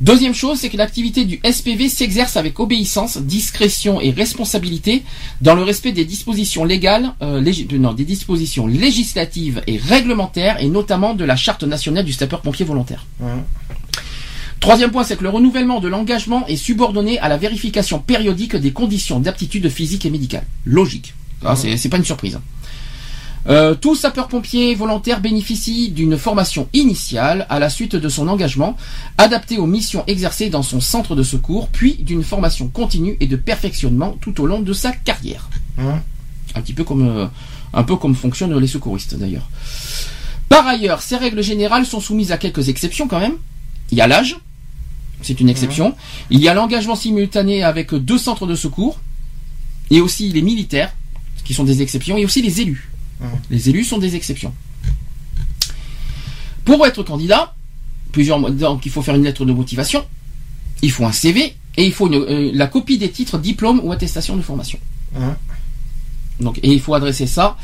Deuxième 0.00 0.34
chose, 0.34 0.58
c'est 0.60 0.68
que 0.68 0.76
l'activité 0.76 1.24
du 1.24 1.40
SPV 1.44 1.88
s'exerce 1.88 2.36
avec 2.36 2.60
obéissance, 2.60 3.18
discrétion 3.18 4.00
et 4.00 4.10
responsabilité 4.12 5.02
dans 5.40 5.56
le 5.56 5.62
respect 5.64 5.90
des 5.90 6.04
dispositions 6.04 6.64
légales, 6.64 7.14
euh, 7.22 7.40
légi- 7.40 7.66
non, 7.78 7.92
des 7.94 8.04
dispositions 8.04 8.68
législatives 8.68 9.60
et 9.66 9.76
réglementaires 9.76 10.62
et 10.62 10.68
notamment 10.68 11.14
de 11.14 11.24
la 11.24 11.34
charte 11.34 11.64
nationale 11.64 12.04
du 12.04 12.12
sapeur-pompier 12.12 12.64
volontaire. 12.64 13.06
Troisième 14.60 14.90
point, 14.90 15.04
c'est 15.04 15.16
que 15.16 15.22
le 15.22 15.28
renouvellement 15.28 15.80
de 15.80 15.88
l'engagement 15.88 16.46
est 16.46 16.56
subordonné 16.56 17.18
à 17.20 17.28
la 17.28 17.36
vérification 17.36 18.00
périodique 18.00 18.56
des 18.56 18.72
conditions 18.72 19.20
d'aptitude 19.20 19.68
physique 19.68 20.04
et 20.04 20.10
médicale. 20.10 20.44
Logique. 20.64 21.14
Ah, 21.44 21.54
c'est 21.54 21.88
pas 21.88 21.96
une 21.96 22.04
surprise. 22.04 22.38
Euh, 23.48 23.74
tout 23.74 23.94
sapeur-pompier 23.94 24.74
volontaire 24.74 25.20
bénéficie 25.20 25.90
d'une 25.90 26.18
formation 26.18 26.68
initiale 26.72 27.46
à 27.48 27.58
la 27.58 27.70
suite 27.70 27.96
de 27.96 28.08
son 28.08 28.28
engagement, 28.28 28.76
adaptée 29.16 29.58
aux 29.58 29.66
missions 29.66 30.04
exercées 30.06 30.50
dans 30.50 30.62
son 30.62 30.80
centre 30.80 31.14
de 31.14 31.22
secours, 31.22 31.68
puis 31.68 31.94
d'une 31.94 32.22
formation 32.22 32.68
continue 32.68 33.16
et 33.20 33.26
de 33.26 33.36
perfectionnement 33.36 34.16
tout 34.20 34.40
au 34.40 34.46
long 34.46 34.60
de 34.60 34.72
sa 34.72 34.92
carrière. 34.92 35.48
Un 35.78 36.60
petit 36.60 36.74
peu 36.74 36.84
comme, 36.84 37.06
euh, 37.06 37.26
un 37.72 37.84
peu 37.84 37.96
comme 37.96 38.16
fonctionnent 38.16 38.58
les 38.58 38.66
secouristes 38.66 39.14
d'ailleurs. 39.16 39.48
Par 40.48 40.66
ailleurs, 40.66 41.00
ces 41.00 41.16
règles 41.16 41.42
générales 41.42 41.86
sont 41.86 42.00
soumises 42.00 42.32
à 42.32 42.38
quelques 42.38 42.68
exceptions 42.68 43.06
quand 43.06 43.20
même. 43.20 43.36
Il 43.90 43.98
y 43.98 44.00
a 44.00 44.06
l'âge, 44.06 44.36
c'est 45.22 45.40
une 45.40 45.48
exception. 45.48 45.94
Il 46.30 46.40
y 46.40 46.48
a 46.48 46.54
l'engagement 46.54 46.94
simultané 46.96 47.62
avec 47.62 47.94
deux 47.94 48.18
centres 48.18 48.46
de 48.46 48.54
secours, 48.54 49.00
et 49.90 50.00
aussi 50.00 50.28
les 50.30 50.42
militaires, 50.42 50.92
qui 51.44 51.54
sont 51.54 51.64
des 51.64 51.80
exceptions, 51.82 52.16
et 52.18 52.24
aussi 52.24 52.42
les 52.42 52.60
élus. 52.60 52.90
Mhm. 53.20 53.28
Les 53.50 53.68
élus 53.70 53.84
sont 53.84 53.98
des 53.98 54.14
exceptions. 54.16 54.52
Pour 56.64 56.86
être 56.86 57.02
candidat, 57.02 57.54
plusieurs, 58.12 58.38
donc 58.50 58.84
il 58.84 58.92
faut 58.92 59.02
faire 59.02 59.14
une 59.14 59.24
lettre 59.24 59.44
de 59.44 59.52
motivation, 59.52 60.04
il 60.82 60.90
faut 60.90 61.06
un 61.06 61.12
CV, 61.12 61.54
et 61.76 61.84
il 61.86 61.92
faut 61.92 62.06
une- 62.08 62.14
euh, 62.22 62.50
la 62.54 62.66
copie 62.66 62.98
des 62.98 63.10
titres, 63.10 63.38
diplômes 63.38 63.80
ou 63.82 63.92
attestations 63.92 64.36
de 64.36 64.42
formation. 64.42 64.78
Hum. 65.16 65.34
Donc, 66.40 66.58
et 66.62 66.70
il 66.72 66.80
faut 66.80 66.94
adresser 66.94 67.26
ça. 67.26 67.56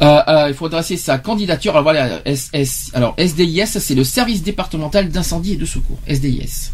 euh, 0.00 0.22
euh, 0.28 0.46
il 0.48 0.54
faut 0.54 0.66
adresser 0.66 0.96
sa 0.96 1.18
candidature. 1.18 1.72
Alors 1.72 1.82
voilà, 1.82 2.20
SS, 2.24 2.92
alors 2.94 3.14
SDIS, 3.18 3.66
c'est 3.80 3.96
le 3.96 4.04
service 4.04 4.44
départemental 4.44 5.08
d'incendie 5.08 5.54
et 5.54 5.56
de 5.56 5.66
secours. 5.66 5.98
SDIS. 6.06 6.70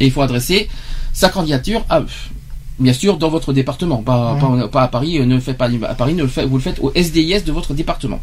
Et 0.00 0.06
il 0.06 0.12
faut 0.12 0.22
adresser 0.22 0.68
sa 1.12 1.28
candidature 1.28 1.84
à. 1.88 2.02
Bien 2.78 2.92
sûr, 2.92 3.16
dans 3.16 3.30
votre 3.30 3.54
département, 3.54 4.02
pas, 4.02 4.36
pas, 4.38 4.68
pas 4.68 4.82
à 4.82 4.88
Paris. 4.88 5.18
euh, 5.18 5.24
Ne 5.24 5.36
le 5.36 5.40
faites 5.40 5.56
pas 5.56 5.68
à 5.88 5.94
Paris. 5.94 6.12
Ne 6.14 6.22
le 6.22 6.28
faites, 6.28 6.46
vous 6.46 6.56
le 6.56 6.62
faites 6.62 6.78
au 6.80 6.92
SDIS 6.94 7.42
de 7.42 7.52
votre 7.52 7.72
département. 7.72 8.20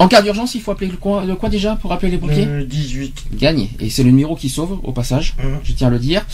En 0.00 0.06
cas 0.06 0.22
d'urgence, 0.22 0.54
il 0.54 0.60
faut 0.60 0.70
appeler 0.70 0.90
le 0.92 0.96
quoi, 0.96 1.24
le 1.24 1.34
quoi 1.34 1.48
déjà 1.48 1.74
pour 1.74 1.92
appeler 1.92 2.12
les 2.12 2.18
pompiers 2.18 2.44
Le 2.44 2.64
18 2.64 3.26
Gagne. 3.34 3.68
Et 3.80 3.90
c'est 3.90 4.04
le 4.04 4.10
numéro 4.10 4.36
qui 4.36 4.48
sauve, 4.48 4.78
au 4.84 4.92
passage. 4.92 5.34
Je 5.64 5.72
tiens 5.72 5.88
à 5.88 5.90
le 5.90 5.98
dire. 5.98 6.24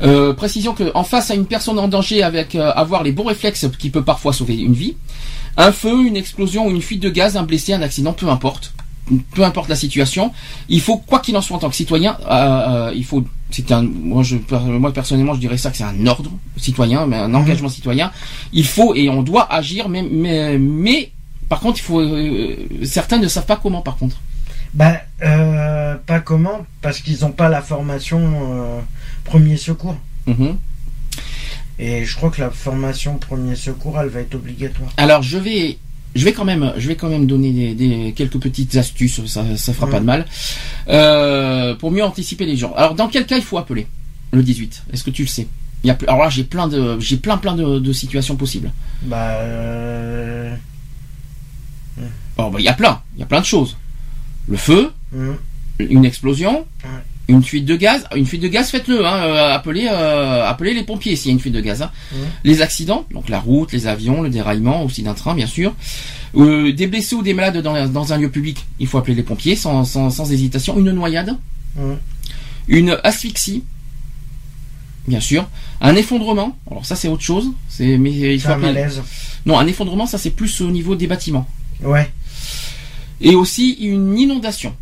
Euh, 0.00 0.32
précision 0.32 0.72
que 0.72 0.90
en 0.94 1.04
face 1.04 1.30
à 1.30 1.34
une 1.34 1.44
personne 1.44 1.78
en 1.78 1.86
danger 1.86 2.22
avec 2.22 2.54
euh, 2.54 2.72
avoir 2.74 3.02
les 3.02 3.12
bons 3.12 3.24
réflexes 3.24 3.66
qui 3.78 3.90
peut 3.90 4.02
parfois 4.02 4.32
sauver 4.32 4.56
une 4.56 4.72
vie, 4.72 4.96
un 5.58 5.70
feu, 5.70 6.06
une 6.06 6.16
explosion 6.16 6.66
ou 6.66 6.70
une 6.70 6.80
fuite 6.80 7.00
de 7.00 7.10
gaz, 7.10 7.36
un 7.36 7.42
blessé, 7.42 7.74
un 7.74 7.82
accident, 7.82 8.14
peu 8.14 8.28
importe. 8.30 8.72
Peu 9.34 9.44
importe 9.44 9.68
la 9.68 9.76
situation, 9.76 10.32
il 10.68 10.80
faut 10.80 10.96
quoi 10.96 11.18
qu'il 11.20 11.36
en 11.36 11.42
soit 11.42 11.56
en 11.56 11.60
tant 11.60 11.68
que 11.68 11.76
citoyen, 11.76 12.16
euh, 12.22 12.88
euh, 12.88 12.92
il 12.94 13.04
faut. 13.04 13.22
C'est 13.50 13.70
un. 13.70 13.82
Moi, 13.82 14.22
je, 14.22 14.36
moi 14.56 14.92
personnellement, 14.92 15.34
je 15.34 15.40
dirais 15.40 15.58
ça 15.58 15.70
que 15.70 15.76
c'est 15.76 15.84
un 15.84 16.06
ordre 16.06 16.30
citoyen, 16.56 17.06
mais 17.06 17.16
un 17.16 17.34
engagement 17.34 17.68
citoyen. 17.68 18.10
Il 18.52 18.66
faut 18.66 18.94
et 18.94 19.08
on 19.10 19.22
doit 19.22 19.52
agir, 19.52 19.88
mais 19.88 20.02
mais, 20.02 20.58
mais 20.58 21.12
par 21.48 21.60
contre, 21.60 21.78
il 21.80 21.82
faut. 21.82 22.00
euh, 22.00 22.56
certains 22.84 23.18
ne 23.18 23.28
savent 23.28 23.46
pas 23.46 23.56
comment. 23.56 23.82
Par 23.82 23.96
contre. 23.96 24.16
Bah, 24.72 25.02
euh, 25.22 25.94
pas 26.06 26.20
comment 26.20 26.66
Parce 26.80 27.00
qu'ils 27.00 27.20
n'ont 27.20 27.30
pas 27.32 27.48
la 27.48 27.62
formation 27.62 28.82
premier 29.24 29.56
secours. 29.56 29.96
Mhm. 30.26 30.56
Et 31.78 32.04
je 32.04 32.16
crois 32.16 32.30
que 32.30 32.40
la 32.40 32.50
formation 32.50 33.18
premier 33.18 33.56
secours, 33.56 33.98
elle 34.00 34.08
va 34.08 34.20
être 34.20 34.34
obligatoire. 34.34 34.90
Alors 34.96 35.22
je 35.22 35.38
vais, 35.38 35.78
je 36.14 36.24
vais 36.24 36.32
quand 36.32 36.44
même, 36.44 36.72
je 36.76 36.86
vais 36.88 36.96
quand 36.96 37.08
même 37.08 37.26
donner 37.26 37.52
des, 37.52 37.74
des- 37.74 38.12
quelques 38.12 38.38
petites 38.38 38.76
astuces, 38.76 39.24
ça, 39.26 39.44
ça 39.56 39.72
fera 39.72 39.86
pas 39.88 40.00
de 40.00 40.04
mal, 40.04 40.26
euh, 40.88 41.74
pour 41.74 41.90
mieux 41.90 42.04
anticiper 42.04 42.46
les 42.46 42.56
gens. 42.56 42.72
Alors 42.74 42.94
dans 42.94 43.08
quel 43.08 43.26
cas 43.26 43.36
il 43.36 43.42
faut 43.42 43.58
appeler 43.58 43.86
le 44.32 44.42
18 44.42 44.84
Est-ce 44.92 45.04
que 45.04 45.10
tu 45.10 45.22
le 45.22 45.28
sais? 45.28 45.46
Il 45.82 45.88
y 45.88 45.90
a, 45.90 45.94
ple- 45.94 46.06
alors 46.08 46.22
là 46.22 46.30
j'ai 46.30 46.44
plein 46.44 46.66
de, 46.68 46.98
j'ai 47.00 47.16
plein 47.18 47.36
plein 47.36 47.54
de, 47.54 47.78
de 47.78 47.92
situations 47.92 48.36
possibles. 48.36 48.70
Bah, 49.02 49.32
euh, 49.40 50.54
Oh, 52.36 52.50
bah, 52.50 52.58
il 52.58 52.64
y 52.64 52.68
a 52.68 52.72
plein, 52.72 53.00
il 53.14 53.20
y 53.20 53.22
a 53.22 53.26
plein 53.26 53.40
de 53.40 53.46
choses. 53.46 53.76
Le 54.48 54.56
feu, 54.56 54.90
hum, 55.14 55.36
une 55.78 56.04
explosion. 56.04 56.66
Une 57.26 57.42
fuite 57.42 57.64
de 57.64 57.74
gaz, 57.76 58.04
une 58.14 58.26
fuite 58.26 58.42
de 58.42 58.48
gaz, 58.48 58.68
faites-le. 58.70 59.04
Hein, 59.06 59.16
euh, 59.24 59.54
appelez, 59.54 59.88
euh, 59.90 60.44
appelez 60.46 60.74
les 60.74 60.82
pompiers 60.82 61.16
s'il 61.16 61.28
y 61.28 61.30
a 61.30 61.32
une 61.32 61.40
fuite 61.40 61.54
de 61.54 61.60
gaz. 61.62 61.80
hein. 61.80 61.90
Les 62.44 62.60
accidents, 62.60 63.06
donc 63.12 63.30
la 63.30 63.40
route, 63.40 63.72
les 63.72 63.86
avions, 63.86 64.20
le 64.20 64.28
déraillement 64.28 64.82
aussi 64.84 65.02
d'un 65.02 65.14
train, 65.14 65.34
bien 65.34 65.46
sûr. 65.46 65.74
Euh, 66.36 66.72
des 66.72 66.86
blessés 66.86 67.14
ou 67.14 67.22
des 67.22 67.32
malades 67.32 67.56
dans, 67.62 67.88
dans 67.88 68.12
un 68.12 68.18
lieu 68.18 68.28
public, 68.28 68.66
il 68.78 68.86
faut 68.86 68.98
appeler 68.98 69.14
les 69.14 69.22
pompiers 69.22 69.56
sans, 69.56 69.84
sans, 69.84 70.10
sans 70.10 70.30
hésitation. 70.32 70.78
Une 70.78 70.90
noyade, 70.90 71.34
une 72.68 72.98
asphyxie, 73.04 73.62
bien 75.08 75.20
sûr. 75.20 75.48
Un 75.80 75.96
effondrement, 75.96 76.58
alors 76.70 76.84
ça 76.84 76.94
c'est 76.96 77.08
autre 77.08 77.22
chose. 77.22 77.46
C'est 77.70 77.96
mais 77.96 78.10
il 78.12 78.38
C'est 78.40 78.46
faut 78.46 78.52
un 78.52 78.56
appeler. 78.56 78.66
malaise. 78.72 79.02
Non, 79.46 79.58
un 79.58 79.66
effondrement, 79.66 80.06
ça 80.06 80.18
c'est 80.18 80.30
plus 80.30 80.60
au 80.60 80.70
niveau 80.70 80.94
des 80.94 81.06
bâtiments. 81.06 81.46
Ouais. 81.82 82.10
Et 83.20 83.34
aussi 83.34 83.72
une 83.80 84.18
inondation. 84.18 84.74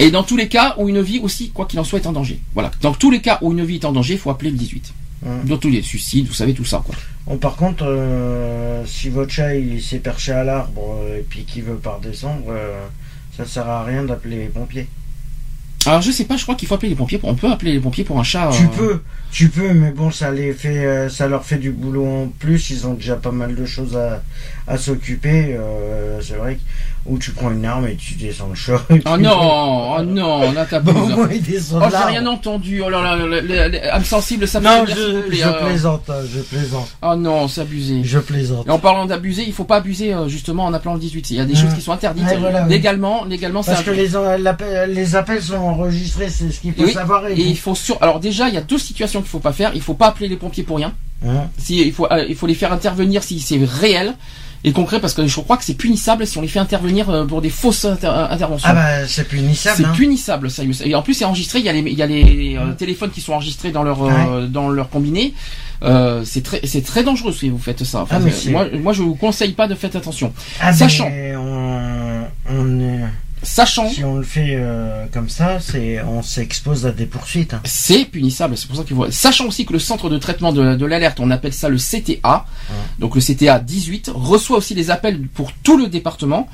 Et 0.00 0.10
dans 0.10 0.22
tous 0.22 0.36
les 0.36 0.48
cas 0.48 0.74
où 0.78 0.88
une 0.88 1.00
vie 1.00 1.20
aussi, 1.20 1.50
quoi 1.50 1.66
qu'il 1.66 1.78
en 1.78 1.84
soit, 1.84 2.00
est 2.00 2.06
en 2.06 2.12
danger. 2.12 2.40
Voilà. 2.54 2.70
Dans 2.80 2.92
tous 2.92 3.10
les 3.10 3.20
cas 3.20 3.38
où 3.42 3.52
une 3.52 3.64
vie 3.64 3.76
est 3.76 3.84
en 3.84 3.92
danger, 3.92 4.14
il 4.14 4.18
faut 4.18 4.30
appeler 4.30 4.50
le 4.50 4.56
18. 4.56 4.92
Mhm. 5.24 5.44
Dans 5.46 5.56
tous 5.56 5.70
les 5.70 5.82
suicides, 5.82 6.26
vous 6.26 6.34
savez 6.34 6.52
tout 6.52 6.64
ça, 6.64 6.82
quoi. 6.84 6.94
Bon, 7.26 7.38
par 7.38 7.56
contre, 7.56 7.84
euh, 7.86 8.84
si 8.86 9.08
votre 9.08 9.30
chat 9.32 9.54
il 9.54 9.80
s'est 9.82 9.98
perché 10.00 10.32
à 10.32 10.44
l'arbre 10.44 10.98
euh, 11.02 11.20
et 11.20 11.22
puis 11.22 11.44
qu'il 11.44 11.62
veut 11.62 11.76
pas 11.76 11.94
redescendre, 11.96 12.44
euh, 12.50 12.84
ça 13.36 13.46
sert 13.46 13.66
à 13.68 13.84
rien 13.84 14.04
d'appeler 14.04 14.36
les 14.36 14.48
pompiers. 14.48 14.86
Alors 15.86 16.00
je 16.00 16.10
sais 16.10 16.24
pas, 16.24 16.38
je 16.38 16.42
crois 16.44 16.54
qu'il 16.54 16.66
faut 16.66 16.74
appeler 16.74 16.88
les 16.90 16.94
pompiers. 16.94 17.20
On 17.22 17.34
peut 17.34 17.50
appeler 17.50 17.72
les 17.72 17.80
pompiers 17.80 18.04
pour 18.04 18.18
un 18.18 18.22
chat. 18.22 18.50
Tu 18.52 18.64
euh, 18.64 18.68
peux, 18.76 19.00
tu 19.30 19.48
peux, 19.50 19.72
mais 19.74 19.90
bon, 19.90 20.10
ça 20.10 20.30
les 20.30 20.52
fait, 20.54 21.08
ça 21.10 21.28
leur 21.28 21.44
fait 21.44 21.58
du 21.58 21.72
boulot 21.72 22.06
en 22.06 22.28
plus. 22.38 22.70
Ils 22.70 22.86
ont 22.86 22.94
déjà 22.94 23.16
pas 23.16 23.32
mal 23.32 23.54
de 23.54 23.66
choses 23.66 23.94
à, 23.96 24.22
à 24.66 24.78
s'occuper. 24.78 25.54
euh, 25.58 26.20
c'est 26.22 26.36
vrai 26.36 26.54
que 26.54 26.60
ou 27.06 27.18
tu 27.18 27.32
prends 27.32 27.50
une 27.50 27.64
arme 27.66 27.86
et 27.86 27.96
tu 27.96 28.14
descends 28.14 28.48
le 28.48 28.54
chat. 28.54 28.80
et 28.90 29.02
Oh 29.04 29.10
puis- 29.14 29.22
non, 29.22 29.96
oh 29.98 30.02
non, 30.02 30.52
là 30.52 30.64
t'abuses. 30.64 30.94
Bon, 30.94 31.08
moi, 31.08 31.28
il 31.32 31.42
descend 31.42 31.82
Oh, 31.84 31.88
j'ai 31.90 32.04
rien 32.12 32.26
entendu. 32.26 32.82
Oh 32.84 32.88
là 32.88 33.02
là, 33.02 33.16
là, 33.16 33.26
là, 33.26 33.40
là, 33.42 33.68
là, 33.68 33.94
âme 33.94 34.04
sensible, 34.04 34.48
ça 34.48 34.60
Non, 34.60 34.84
je, 34.88 34.94
plaît, 35.26 35.36
je 35.38 35.46
euh. 35.48 35.66
plaisante, 35.66 36.10
je 36.32 36.40
plaisante, 36.40 36.88
Oh 37.02 37.14
non, 37.16 37.46
c'est 37.48 37.60
abusé. 37.60 38.00
je 38.04 38.18
plaisante. 38.18 38.66
Et 38.66 38.70
en 38.70 38.78
parlant 38.78 39.04
d'abuser, 39.06 39.44
il 39.46 39.52
faut 39.52 39.64
pas 39.64 39.76
abuser 39.76 40.14
euh, 40.14 40.28
justement 40.28 40.64
en 40.64 40.72
appelant 40.72 40.94
le 40.94 41.00
18. 41.00 41.30
Il 41.30 41.36
y 41.36 41.40
a 41.40 41.44
des 41.44 41.54
choses 41.54 41.74
qui 41.74 41.80
sont 41.82 41.92
interdites 41.92 42.24
Ouais, 42.26 42.36
voilà, 42.38 42.62
oui. 42.64 42.70
légalement. 42.70 43.24
Légalement, 43.24 43.62
c'est 43.62 43.72
Parce 43.72 43.82
que 43.84 43.90
un- 43.90 44.86
les, 44.86 45.16
appels 45.16 45.42
sont 45.42 45.56
enregistrés, 45.56 46.28
c'est 46.30 46.50
ce 46.50 46.60
qu'il 46.60 46.72
faut 46.74 46.84
Oui, 46.84 46.92
savoir. 46.92 47.26
Et 47.28 47.34
il 47.34 47.58
faut 47.58 47.74
sur. 47.74 48.02
Alors 48.02 48.20
déjà, 48.20 48.48
il 48.48 48.54
y 48.54 48.58
a 48.58 48.62
deux 48.62 48.78
situations 48.78 49.20
qu'il 49.20 49.28
faut 49.30 49.38
pas 49.40 49.52
faire. 49.52 49.72
Il 49.74 49.80
faut 49.82 49.94
pas 49.94 50.06
appeler 50.08 50.28
les 50.28 50.36
pompiers 50.36 50.62
pour 50.64 50.76
rien. 50.78 50.92
Hein 51.26 51.48
Si 51.58 51.80
il 51.80 51.92
faut, 51.92 52.06
euh, 52.10 52.24
il 52.28 52.34
faut 52.34 52.46
les 52.46 52.54
faire 52.54 52.72
intervenir 52.72 53.22
si 53.22 53.40
c'est 53.40 53.58
réel 53.64 54.14
et 54.64 54.72
concret 54.72 54.98
parce 55.00 55.12
que 55.14 55.26
je 55.26 55.40
crois 55.40 55.56
que 55.58 55.64
c'est 55.64 55.74
punissable 55.74 56.26
si 56.26 56.38
on 56.38 56.40
les 56.42 56.48
fait 56.48 56.58
intervenir 56.58 57.10
euh, 57.10 57.24
pour 57.26 57.42
des 57.42 57.50
fausses 57.50 57.84
inter- 57.84 58.06
interventions. 58.30 58.68
Ah 58.70 58.74
bah 58.74 59.06
c'est 59.06 59.28
punissable. 59.28 59.76
c'est 59.76 59.84
hein. 59.84 59.92
punissable, 59.94 60.50
sérieux. 60.50 60.72
Et 60.84 60.94
en 60.94 61.02
plus, 61.02 61.14
c'est 61.14 61.24
enregistré. 61.26 61.58
Il 61.58 61.64
y 61.66 61.68
a 61.68 61.72
les, 61.72 61.80
il 61.80 61.98
y 61.98 62.02
a 62.02 62.06
les 62.06 62.56
euh, 62.58 62.72
téléphones 62.72 63.10
qui 63.10 63.20
sont 63.20 63.34
enregistrés 63.34 63.70
dans 63.72 63.82
leur 63.82 64.02
euh, 64.02 64.46
dans 64.46 64.68
leur 64.70 64.88
combiné. 64.88 65.34
Euh, 65.82 66.22
c'est 66.24 66.42
très 66.42 66.60
c'est 66.64 66.82
très 66.82 67.02
dangereux 67.04 67.32
si 67.32 67.50
vous 67.50 67.58
faites 67.58 67.84
ça. 67.84 68.02
Enfin, 68.02 68.18
Ah, 68.20 68.26
euh, 68.26 68.50
moi 68.50 68.66
moi 68.80 68.92
je 68.94 69.02
vous 69.02 69.14
conseille 69.16 69.52
pas 69.52 69.68
de 69.68 69.74
faire 69.74 69.90
attention. 69.94 70.32
Ah, 70.60 70.70
mais 70.70 70.76
Sachant. 70.78 71.08
on, 71.10 72.22
on 72.48 72.80
est- 72.80 73.04
Sachant 73.44 73.88
si 73.88 74.02
on 74.04 74.16
le 74.16 74.24
fait 74.24 74.56
euh, 74.56 75.06
comme 75.12 75.28
ça, 75.28 75.60
c'est 75.60 76.02
on 76.02 76.22
s'expose 76.22 76.86
à 76.86 76.92
des 76.92 77.06
poursuites. 77.06 77.54
hein. 77.54 77.60
C'est 77.64 78.04
punissable, 78.06 78.56
c'est 78.56 78.66
pour 78.66 78.76
ça 78.76 78.82
qu'il 78.84 78.96
faut. 78.96 79.10
Sachant 79.10 79.46
aussi 79.46 79.64
que 79.66 79.72
le 79.72 79.78
centre 79.78 80.08
de 80.10 80.18
traitement 80.18 80.52
de, 80.52 80.74
de 80.74 80.86
l'alerte, 80.86 81.20
on 81.20 81.30
appelle 81.30 81.52
ça 81.52 81.68
le 81.68 81.76
CTA, 81.76 82.46
donc 82.98 83.14
le 83.14 83.20
CTA 83.20 83.58
18, 83.60 84.10
reçoit 84.14 84.58
aussi 84.58 84.74
les 84.74 84.90
appels 84.90 85.20
pour 85.28 85.52
tout 85.52 85.76
le 85.76 85.86
département. 85.88 86.48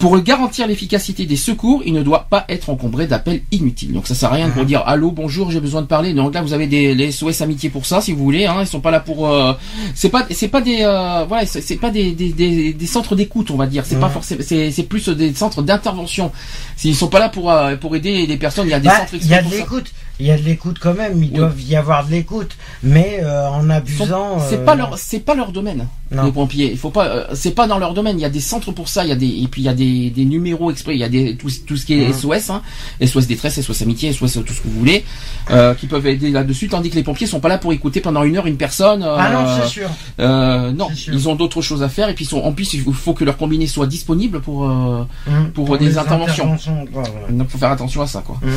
Pour 0.00 0.18
garantir 0.22 0.66
l'efficacité 0.66 1.26
des 1.26 1.36
secours, 1.36 1.82
il 1.84 1.92
ne 1.92 2.02
doit 2.02 2.26
pas 2.30 2.46
être 2.48 2.70
encombré 2.70 3.06
d'appels 3.06 3.42
inutiles. 3.52 3.92
Donc 3.92 4.06
ça 4.06 4.14
sert 4.14 4.30
à 4.32 4.34
rien 4.36 4.48
pour 4.48 4.62
Mhm. 4.62 4.68
dire 4.68 4.82
allô, 4.86 5.10
bonjour, 5.10 5.50
j'ai 5.50 5.60
besoin 5.60 5.82
de 5.82 5.86
parler. 5.86 6.14
Donc 6.14 6.32
là 6.34 6.40
vous 6.40 6.54
avez 6.54 6.66
des 6.66 6.94
les 6.94 7.12
SOS 7.12 7.42
amitié 7.42 7.68
pour 7.68 7.84
ça, 7.84 8.00
si 8.00 8.12
vous 8.12 8.24
voulez. 8.24 8.46
Hein, 8.46 8.56
ils 8.62 8.66
sont 8.66 8.80
pas 8.80 8.90
là 8.90 9.00
pour. 9.00 9.28
euh, 9.28 9.52
c'est 9.94 10.08
pas 10.08 10.26
c'est 10.30 10.48
pas 10.48 10.62
des 10.62 10.78
euh, 10.80 11.24
voilà 11.28 11.44
c'est 11.46 11.76
pas 11.76 11.90
des, 11.90 12.12
des, 12.12 12.30
des, 12.32 12.72
des 12.72 12.86
centres 12.86 13.14
d'écoute 13.14 13.50
on 13.50 13.56
va 13.56 13.66
dire. 13.66 13.84
C'est 13.86 14.00
pas 14.00 14.06
Mhm. 14.06 14.12
forcément 14.14 14.40
c'est 14.44 14.70
c'est 14.70 14.84
plus 14.84 15.08
des 15.10 15.34
centres 15.34 15.60
d'intervention. 15.62 16.32
S'ils 16.76 16.96
sont 16.96 17.08
pas 17.08 17.18
là 17.20 17.28
pour 17.28 17.50
euh, 17.50 17.76
pour 17.76 17.94
aider 17.94 18.26
les 18.26 18.36
personnes, 18.38 18.66
il 18.66 18.70
y 18.70 18.74
a 18.74 18.80
des 18.80 18.88
Bah, 18.88 18.96
centres 19.00 19.14
il 19.22 19.28
y 19.28 19.34
a 19.34 19.42
de 19.42 19.50
l'écoute, 19.50 19.92
il 20.20 20.26
y 20.26 20.30
a 20.30 20.36
de 20.38 20.42
l'écoute 20.42 20.78
quand 20.80 20.94
même. 20.94 21.14
Il 21.22 21.30
Oui. 21.30 21.36
doit 21.38 21.50
y 21.58 21.74
avoir 21.76 22.06
de 22.06 22.10
l'écoute, 22.12 22.52
mais 22.82 23.20
euh, 23.22 23.48
en 23.48 23.68
abusant. 23.70 24.38
C'est 24.48 24.58
euh, 24.58 24.64
pas 24.64 24.74
leur, 24.76 24.96
c'est 24.98 25.20
pas 25.20 25.34
leur 25.34 25.50
domaine. 25.52 25.88
Non. 26.12 26.24
Les 26.24 26.32
pompiers, 26.32 26.70
il 26.72 26.76
faut 26.78 26.90
pas, 26.90 27.06
euh, 27.06 27.24
c'est 27.34 27.52
pas 27.54 27.66
dans 27.68 27.78
leur 27.78 27.94
domaine. 27.94 28.18
Il 28.18 28.22
y 28.22 28.24
a 28.24 28.30
des 28.30 28.40
centres 28.40 28.72
pour 28.72 28.88
ça. 28.88 29.04
Il 29.04 29.08
y 29.08 29.12
a 29.12 29.16
des, 29.16 29.28
et 29.28 29.46
puis 29.48 29.62
il 29.62 29.64
y 29.64 29.68
a 29.68 29.74
des, 29.74 30.10
des 30.10 30.24
numéros 30.24 30.70
exprès. 30.70 30.94
Il 30.94 30.98
y 30.98 31.04
a 31.04 31.08
des 31.08 31.36
tout, 31.36 31.48
tout 31.66 31.76
ce 31.76 31.86
qui 31.86 31.94
est. 31.94 32.12
SOS, 32.12 32.50
hein, 32.50 32.62
SOS 33.04 33.26
détresse, 33.26 33.60
SOS 33.60 33.82
amitié, 33.82 34.12
SOS 34.12 34.32
tout 34.44 34.52
ce 34.52 34.60
que 34.60 34.68
vous 34.68 34.78
voulez, 34.78 35.04
euh, 35.50 35.74
qui 35.74 35.86
peuvent 35.86 36.06
aider 36.06 36.30
là-dessus. 36.30 36.68
Tandis 36.68 36.90
que 36.90 36.96
les 36.96 37.02
pompiers 37.04 37.26
sont 37.28 37.40
pas 37.40 37.48
là 37.48 37.58
pour 37.58 37.72
écouter 37.72 38.00
pendant 38.00 38.24
une 38.24 38.36
heure 38.36 38.46
une 38.46 38.56
personne. 38.56 39.02
euh, 39.04 39.16
Ah 39.18 39.30
non, 39.32 39.46
c'est 39.62 39.68
sûr. 39.68 39.88
euh, 40.18 40.72
non, 40.72 40.88
sûr. 40.94 41.14
ils 41.14 41.28
ont 41.28 41.36
d'autres 41.36 41.62
choses 41.62 41.82
à 41.84 41.88
faire. 41.88 42.08
Et 42.08 42.14
puis 42.14 42.24
ils 42.24 42.28
sont, 42.28 42.38
en 42.42 42.52
plus, 42.52 42.74
il 42.74 42.82
faut- 42.92 43.14
que 43.14 43.24
leur 43.24 43.36
combiné 43.36 43.66
soit 43.66 43.86
disponible 43.86 44.40
pour. 44.40 44.64
Euh, 44.68 45.04
Hum, 45.28 45.50
Pour 45.52 45.76
des 45.78 45.96
interventions. 45.98 46.56
quoi, 46.92 47.02
donc 47.28 47.48
faut 47.48 47.58
faire 47.58 47.70
attention 47.72 48.02
à 48.02 48.06
ça, 48.06 48.22
quoi. 48.26 48.38
Mhm. 48.42 48.50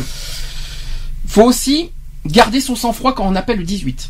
Faut 1.28 1.44
aussi 1.44 1.91
garder 2.26 2.62
son 2.62 2.76
sang-froid 2.76 3.14
quand 3.14 3.26
on 3.28 3.36
appelle 3.36 3.58
le 3.60 3.64
18. 3.66 4.10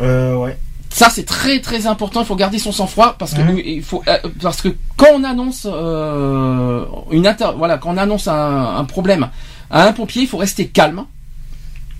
Euh, 0.00 0.36
ouais. 0.36 0.58
Ça 0.92 1.08
c'est 1.10 1.24
très 1.24 1.60
très 1.60 1.86
important. 1.86 2.20
Il 2.22 2.26
faut 2.26 2.34
garder 2.36 2.58
son 2.58 2.72
sang-froid 2.72 3.14
parce 3.18 3.34
que 3.34 3.40
Mhm. 3.42 3.58
il 3.64 3.82
faut 3.82 4.02
euh, 4.08 4.18
parce 4.42 4.60
que 4.60 4.68
quand 4.96 5.06
on 5.14 5.22
annonce 5.24 5.66
euh, 5.70 6.84
une 7.12 7.26
inter 7.26 7.50
voilà 7.56 7.78
quand 7.78 7.90
on 7.94 7.96
annonce 7.96 8.26
un, 8.26 8.76
un 8.76 8.84
problème 8.84 9.28
à 9.70 9.86
un 9.86 9.92
pompier, 9.92 10.22
il 10.22 10.28
faut 10.28 10.38
rester 10.38 10.66
calme. 10.68 11.04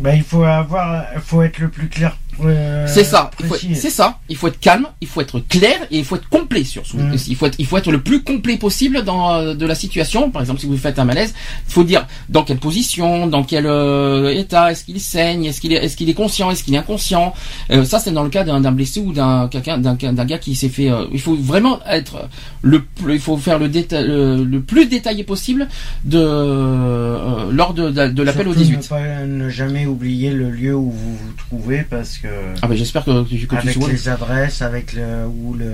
Bah, 0.00 0.14
il 0.14 0.24
faut 0.24 0.42
avoir, 0.42 1.04
faut 1.24 1.42
être 1.42 1.58
le 1.58 1.68
plus 1.68 1.88
clair. 1.88 2.16
Euh, 2.44 2.86
c'est 2.86 3.04
ça. 3.04 3.30
C'est 3.74 3.90
ça. 3.90 4.18
Il 4.28 4.36
faut 4.36 4.48
être 4.48 4.60
calme. 4.60 4.86
Il 5.00 5.08
faut 5.08 5.20
être 5.20 5.40
clair 5.40 5.76
et 5.90 5.98
il 5.98 6.04
faut 6.04 6.16
être 6.16 6.28
complet 6.28 6.64
surtout. 6.64 6.98
Mhm. 6.98 7.16
Il 7.28 7.36
faut 7.36 7.46
être 7.46 7.56
il 7.58 7.66
faut 7.66 7.76
être 7.78 7.90
le 7.92 8.00
plus 8.00 8.22
complet 8.22 8.56
possible 8.56 9.02
dans 9.02 9.32
euh, 9.32 9.54
de 9.54 9.66
la 9.66 9.74
situation. 9.74 10.30
Par 10.30 10.42
exemple, 10.42 10.60
si 10.60 10.66
vous 10.66 10.76
faites 10.76 10.98
un 10.98 11.04
malaise, 11.04 11.34
il 11.68 11.72
faut 11.72 11.84
dire 11.84 12.06
dans 12.28 12.42
quelle 12.44 12.58
position, 12.58 13.26
dans 13.26 13.42
quel 13.44 13.66
euh, 13.66 14.32
état, 14.34 14.70
est-ce 14.72 14.84
qu'il 14.84 15.00
saigne, 15.00 15.44
est-ce 15.44 15.60
qu'il 15.60 15.72
est 15.72 15.76
est-ce 15.84 15.96
qu'il 15.96 16.08
est 16.08 16.14
conscient, 16.14 16.50
est-ce 16.50 16.62
qu'il 16.64 16.74
est 16.74 16.78
inconscient. 16.78 17.32
Euh, 17.70 17.84
ça 17.84 17.98
c'est 17.98 18.12
dans 18.12 18.22
le 18.24 18.30
cas 18.30 18.44
d'un 18.44 18.72
blessé 18.72 19.00
ou 19.00 19.12
d'un 19.12 19.48
quelqu'un 19.48 19.78
d'un 19.78 19.94
d'un 19.94 20.24
gars 20.24 20.38
qui 20.38 20.54
s'est 20.54 20.68
fait. 20.68 20.90
euh, 20.90 21.04
il 21.12 21.20
faut 21.20 21.34
vraiment 21.36 21.80
être 21.88 22.28
le 22.62 22.82
plus- 22.82 23.14
il 23.14 23.20
faut 23.20 23.36
faire 23.36 23.58
le 23.58 23.68
déta- 23.68 24.02
le, 24.04 24.44
le 24.44 24.60
plus 24.60 24.86
détaillé 24.86 25.24
possible 25.24 25.68
de 26.04 26.18
euh, 26.18 27.50
lors 27.52 27.74
de, 27.74 27.90
de, 27.90 28.08
de 28.08 28.22
l'appel 28.22 28.48
au 28.48 28.52
Surtout 28.52 28.64
18. 28.64 28.76
Ne, 28.76 28.82
pas- 28.88 29.26
ne 29.26 29.48
jamais 29.48 29.86
oublier 29.86 30.30
le 30.32 30.50
lieu 30.50 30.74
où 30.74 30.90
vous 30.90 31.16
vous 31.16 31.32
trouvez 31.36 31.82
parce 31.88 32.18
que 32.18 32.28
Ah 32.62 32.66
ben 32.68 32.76
j'espère 32.76 33.04
que, 33.04 33.10
que, 33.24 33.56
avec 33.56 33.76
les 33.88 34.08
adresses, 34.08 34.62
avec 34.62 34.92
le 34.92 35.26
ou 35.26 35.54
le, 35.54 35.72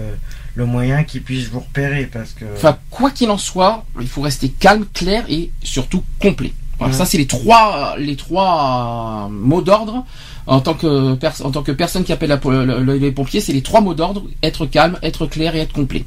le 0.55 0.65
moyen 0.66 1.05
qui 1.05 1.20
puisse 1.20 1.49
vous 1.49 1.61
repérer 1.61 2.07
parce 2.07 2.33
que 2.33 2.45
Enfin, 2.57 2.78
quoi 2.91 3.11
qu'il 3.11 3.31
en 3.31 3.39
soit, 3.39 3.85
il 4.01 4.09
faut 4.09 4.20
rester 4.23 4.49
calme, 4.49 4.87
clair 4.93 5.24
et 5.28 5.51
surtout 5.62 6.03
complet. 6.20 6.53
Ouais. 6.81 6.93
Ça, 6.93 7.07
c'est 7.07 7.16
les 7.19 7.27
trois, 7.27 7.97
les 7.99 8.16
trois 8.16 9.27
euh, 9.27 9.28
mots 9.31 9.62
d'ordre 9.62 10.05
en 10.47 10.61
tant 10.61 10.74
que 10.74 11.12
en 11.43 11.51
tant 11.51 11.62
que 11.62 11.73
personne 11.73 12.05
qui 12.05 12.12
appelle 12.12 12.28
la 12.28 12.39
le- 12.45 12.83
le- 12.83 12.97
les 12.99 13.12
pompiers. 13.12 13.41
C'est 13.41 13.55
les 13.55 13.62
trois 13.62 13.81
mots 13.81 13.95
d'ordre 13.95 14.23
être 14.43 14.66
calme, 14.66 14.99
être 15.03 15.27
clair 15.27 15.57
et 15.57 15.61
être 15.61 15.73
complet. 15.73 16.05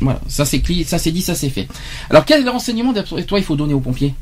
Voilà, 0.00 0.20
ça 0.28 0.44
c'est 0.46 0.62
ça 0.84 0.98
c'est 0.98 1.12
dit, 1.12 1.20
ça 1.20 1.34
c'est 1.34 1.50
fait. 1.50 1.68
Alors, 2.08 2.24
quel 2.24 2.48
renseignement 2.48 2.92
d'après 2.92 3.22
toi 3.24 3.38
il 3.38 3.44
faut 3.44 3.56
donner 3.56 3.74
aux 3.74 3.80
pompiers? 3.80 4.14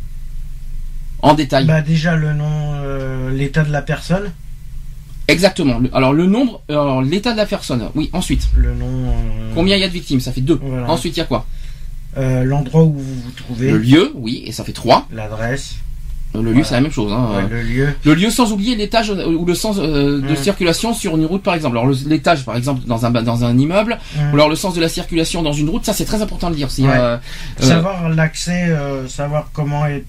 En 1.22 1.35
détail. 1.35 1.66
bah 1.66 1.82
déjà 1.82 2.16
le 2.16 2.32
nom, 2.32 2.48
euh, 2.51 3.31
l'état 3.31 3.62
de 3.62 3.70
la 3.70 3.82
personne, 3.82 4.32
Exactement. 5.31 5.78
Le- 5.78 5.90
Alors 5.94 6.12
le 6.12 6.27
nombre, 6.27 6.61
alors 6.69 7.02
l'état 7.02 7.32
de 7.32 7.36
la 7.36 7.47
personne. 7.47 7.89
Oui. 7.94 8.11
Ensuite, 8.12 8.48
le 8.57 8.74
nom, 8.74 8.86
euh, 8.86 9.52
combien 9.55 9.77
il 9.77 9.81
y 9.81 9.85
a 9.85 9.89
de 9.89 9.93
victimes? 9.93 10.20
Ça 10.20 10.32
fait 10.32 10.40
deux. 10.40 10.59
Voilà. 10.62 10.90
Ensuite, 10.90 11.16
il 11.16 11.20
y 11.20 11.23
a 11.23 11.27
quoi? 11.27 11.47
Euh, 12.19 12.44
l'endroit 12.44 12.82
où 12.82 12.93
vous 12.94 13.15
vous 13.24 13.31
trouvez, 13.36 13.70
Le 13.70 13.78
lieu, 13.78 14.11
oui, 14.15 14.43
et 14.47 14.52
ça 14.52 14.65
fait 14.65 14.73
trois. 14.73 15.07
l'adresse, 15.12 15.77
Le 16.35 16.40
lieu, 16.43 16.51
Voilà. 16.52 16.65
c'est 16.65 16.74
la 16.74 16.81
même 16.81 16.93
chose. 16.93 17.12
Hein. 17.12 17.28
ouais, 17.36 17.48
le 17.51 17.62
lieu. 17.62 17.89
Le 18.05 18.15
lieu 18.15 18.31
sans 18.31 18.52
oublier 18.52 18.77
l'étage 18.77 19.11
euh, 19.11 19.27
ou 19.27 19.44
le 19.44 19.55
sens 19.55 19.78
euh, 19.81 20.20
de 20.20 20.32
Mm. 20.32 20.36
circulation 20.36 20.94
sur 20.94 21.16
une 21.16 21.24
route 21.27 21.43
par 21.43 21.55
exemple. 21.55 21.77
Alors 21.77 21.89
le- 21.89 21.97
l'étage 22.07 22.44
par 22.44 22.57
exemple 22.57 22.82
dans 22.86 23.05
un 23.05 23.11
dans 23.11 23.44
un 23.44 23.59
immeuble 23.59 23.98
Hum. 24.16 24.31
ou 24.31 24.35
alors 24.35 24.48
le 24.48 24.55
sens 24.55 24.74
de 24.74 24.81
la 24.81 24.89
circulation 24.89 25.43
dans 25.43 25.52
une 25.52 25.69
route, 25.69 25.85
ça 25.85 25.93
c'est 25.93 26.05
très 26.05 26.23
important 26.23 26.48
de 26.51 26.55
dire. 26.55 26.70
C'est, 26.70 26.82
Ouais. 26.82 26.89
euh, 26.94 27.16
euh, 27.61 27.62
savoir 27.65 28.09
l'accès, 28.11 28.66
euh, 28.69 29.09
savoir 29.09 29.51
comment 29.52 29.86
est 29.86 30.05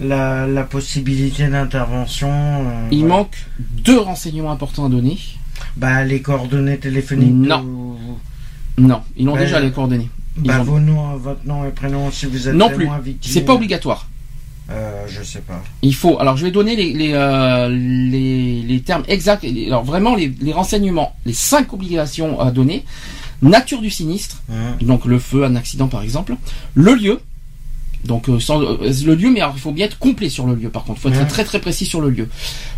la, 0.00 0.46
la 0.46 0.62
possibilité 0.64 1.48
d'intervention. 1.48 2.30
euh, 2.30 2.88
il 2.90 3.04
manque 3.06 3.36
deux 3.58 3.98
renseignements 3.98 4.52
importants 4.52 4.86
à 4.86 4.88
donner. 4.88 5.18
Bah 5.76 6.04
les 6.04 6.20
coordonnées 6.22 6.78
téléphoniques. 6.78 7.32
Non. 7.32 7.96
de- 8.78 8.82
Non, 8.82 9.02
ils 9.16 9.28
ont 9.28 9.36
déjà 9.36 9.60
les 9.60 9.70
coordonnées. 9.70 10.08
Ils 10.38 10.44
Bah 10.44 10.60
ont- 10.60 10.64
vos 10.64 10.80
noms, 10.80 11.16
votre 11.16 11.44
nom 11.46 11.64
et 11.66 11.70
prénom 11.70 12.10
si 12.10 12.26
vous 12.26 12.48
êtes 12.48 12.54
Non 12.54 12.70
plus. 12.70 12.88
C'est 13.20 13.42
pas 13.42 13.54
obligatoire. 13.54 14.08
Euh, 14.70 15.04
je 15.08 15.22
sais 15.22 15.40
pas. 15.40 15.60
Il 15.82 15.94
faut. 15.94 16.18
Alors 16.20 16.36
je 16.36 16.44
vais 16.46 16.50
donner 16.52 16.74
les 16.76 16.92
les 16.94 17.12
euh, 17.12 17.68
les, 17.68 18.62
les 18.62 18.80
termes 18.80 19.02
exacts. 19.08 19.44
Alors 19.66 19.84
vraiment 19.84 20.14
les, 20.14 20.32
les 20.40 20.52
renseignements, 20.52 21.14
les 21.26 21.34
cinq 21.34 21.72
obligations 21.74 22.40
à 22.40 22.50
donner. 22.50 22.84
Nature 23.42 23.80
du 23.82 23.90
sinistre, 23.90 24.40
Hum, 24.48 24.86
donc 24.86 25.04
le 25.04 25.18
feu, 25.18 25.44
un 25.44 25.56
accident 25.56 25.88
par 25.88 26.02
exemple. 26.02 26.36
Le 26.74 26.94
lieu, 26.94 27.20
Donc 28.04 28.28
euh, 28.28 28.40
sans, 28.40 28.60
euh, 28.60 28.78
le 29.04 29.14
lieu, 29.14 29.30
mais 29.30 29.40
alors, 29.40 29.54
il 29.56 29.60
faut 29.60 29.72
bien 29.72 29.86
être 29.86 29.98
complet 29.98 30.28
sur 30.28 30.46
le 30.46 30.54
lieu. 30.54 30.68
Par 30.70 30.84
contre, 30.84 30.98
il 30.98 31.02
faut 31.02 31.08
être 31.10 31.20
Ouais. 31.20 31.26
très 31.26 31.44
très 31.44 31.60
précis 31.60 31.86
sur 31.86 32.00
le 32.00 32.10
lieu. 32.10 32.28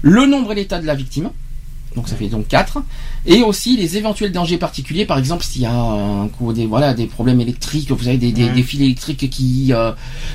Le 0.02 0.26
nombre 0.26 0.52
et 0.52 0.56
l'état 0.56 0.78
de 0.80 0.86
la 0.86 0.94
victime. 0.94 1.30
Donc 1.96 2.08
ça 2.08 2.16
fait 2.16 2.26
donc 2.26 2.48
4 2.48 2.82
et 3.24 3.42
aussi 3.42 3.76
les 3.76 3.96
éventuels 3.96 4.32
dangers 4.32 4.58
particuliers 4.58 5.04
par 5.06 5.16
exemple 5.16 5.44
s'il 5.44 5.62
y 5.62 5.66
a 5.66 5.72
un 5.72 6.26
coup 6.26 6.52
des 6.52 6.66
voilà 6.66 6.92
des 6.92 7.06
problèmes 7.06 7.40
électriques 7.40 7.92
vous 7.92 8.08
avez 8.08 8.16
des, 8.18 8.32
des, 8.32 8.46
Ouais. 8.46 8.50
des 8.50 8.62
fils 8.64 8.80
électriques 8.80 9.30
qui, 9.30 9.72
euh, 9.72 9.92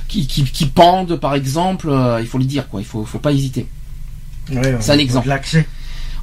qui, 0.07 0.25
qui 0.25 0.45
qui 0.45 0.65
pendent 0.67 1.17
par 1.17 1.35
exemple 1.35 1.89
euh, 1.89 2.21
il 2.21 2.27
faut 2.27 2.37
le 2.37 2.45
dire 2.45 2.69
quoi 2.69 2.79
il 2.79 2.85
faut 2.85 3.03
faut 3.03 3.19
pas 3.19 3.33
hésiter 3.33 3.67
Ouais, 4.49 4.77
C'est 4.79 4.93
un 4.93 4.97
exemple. 4.99 5.29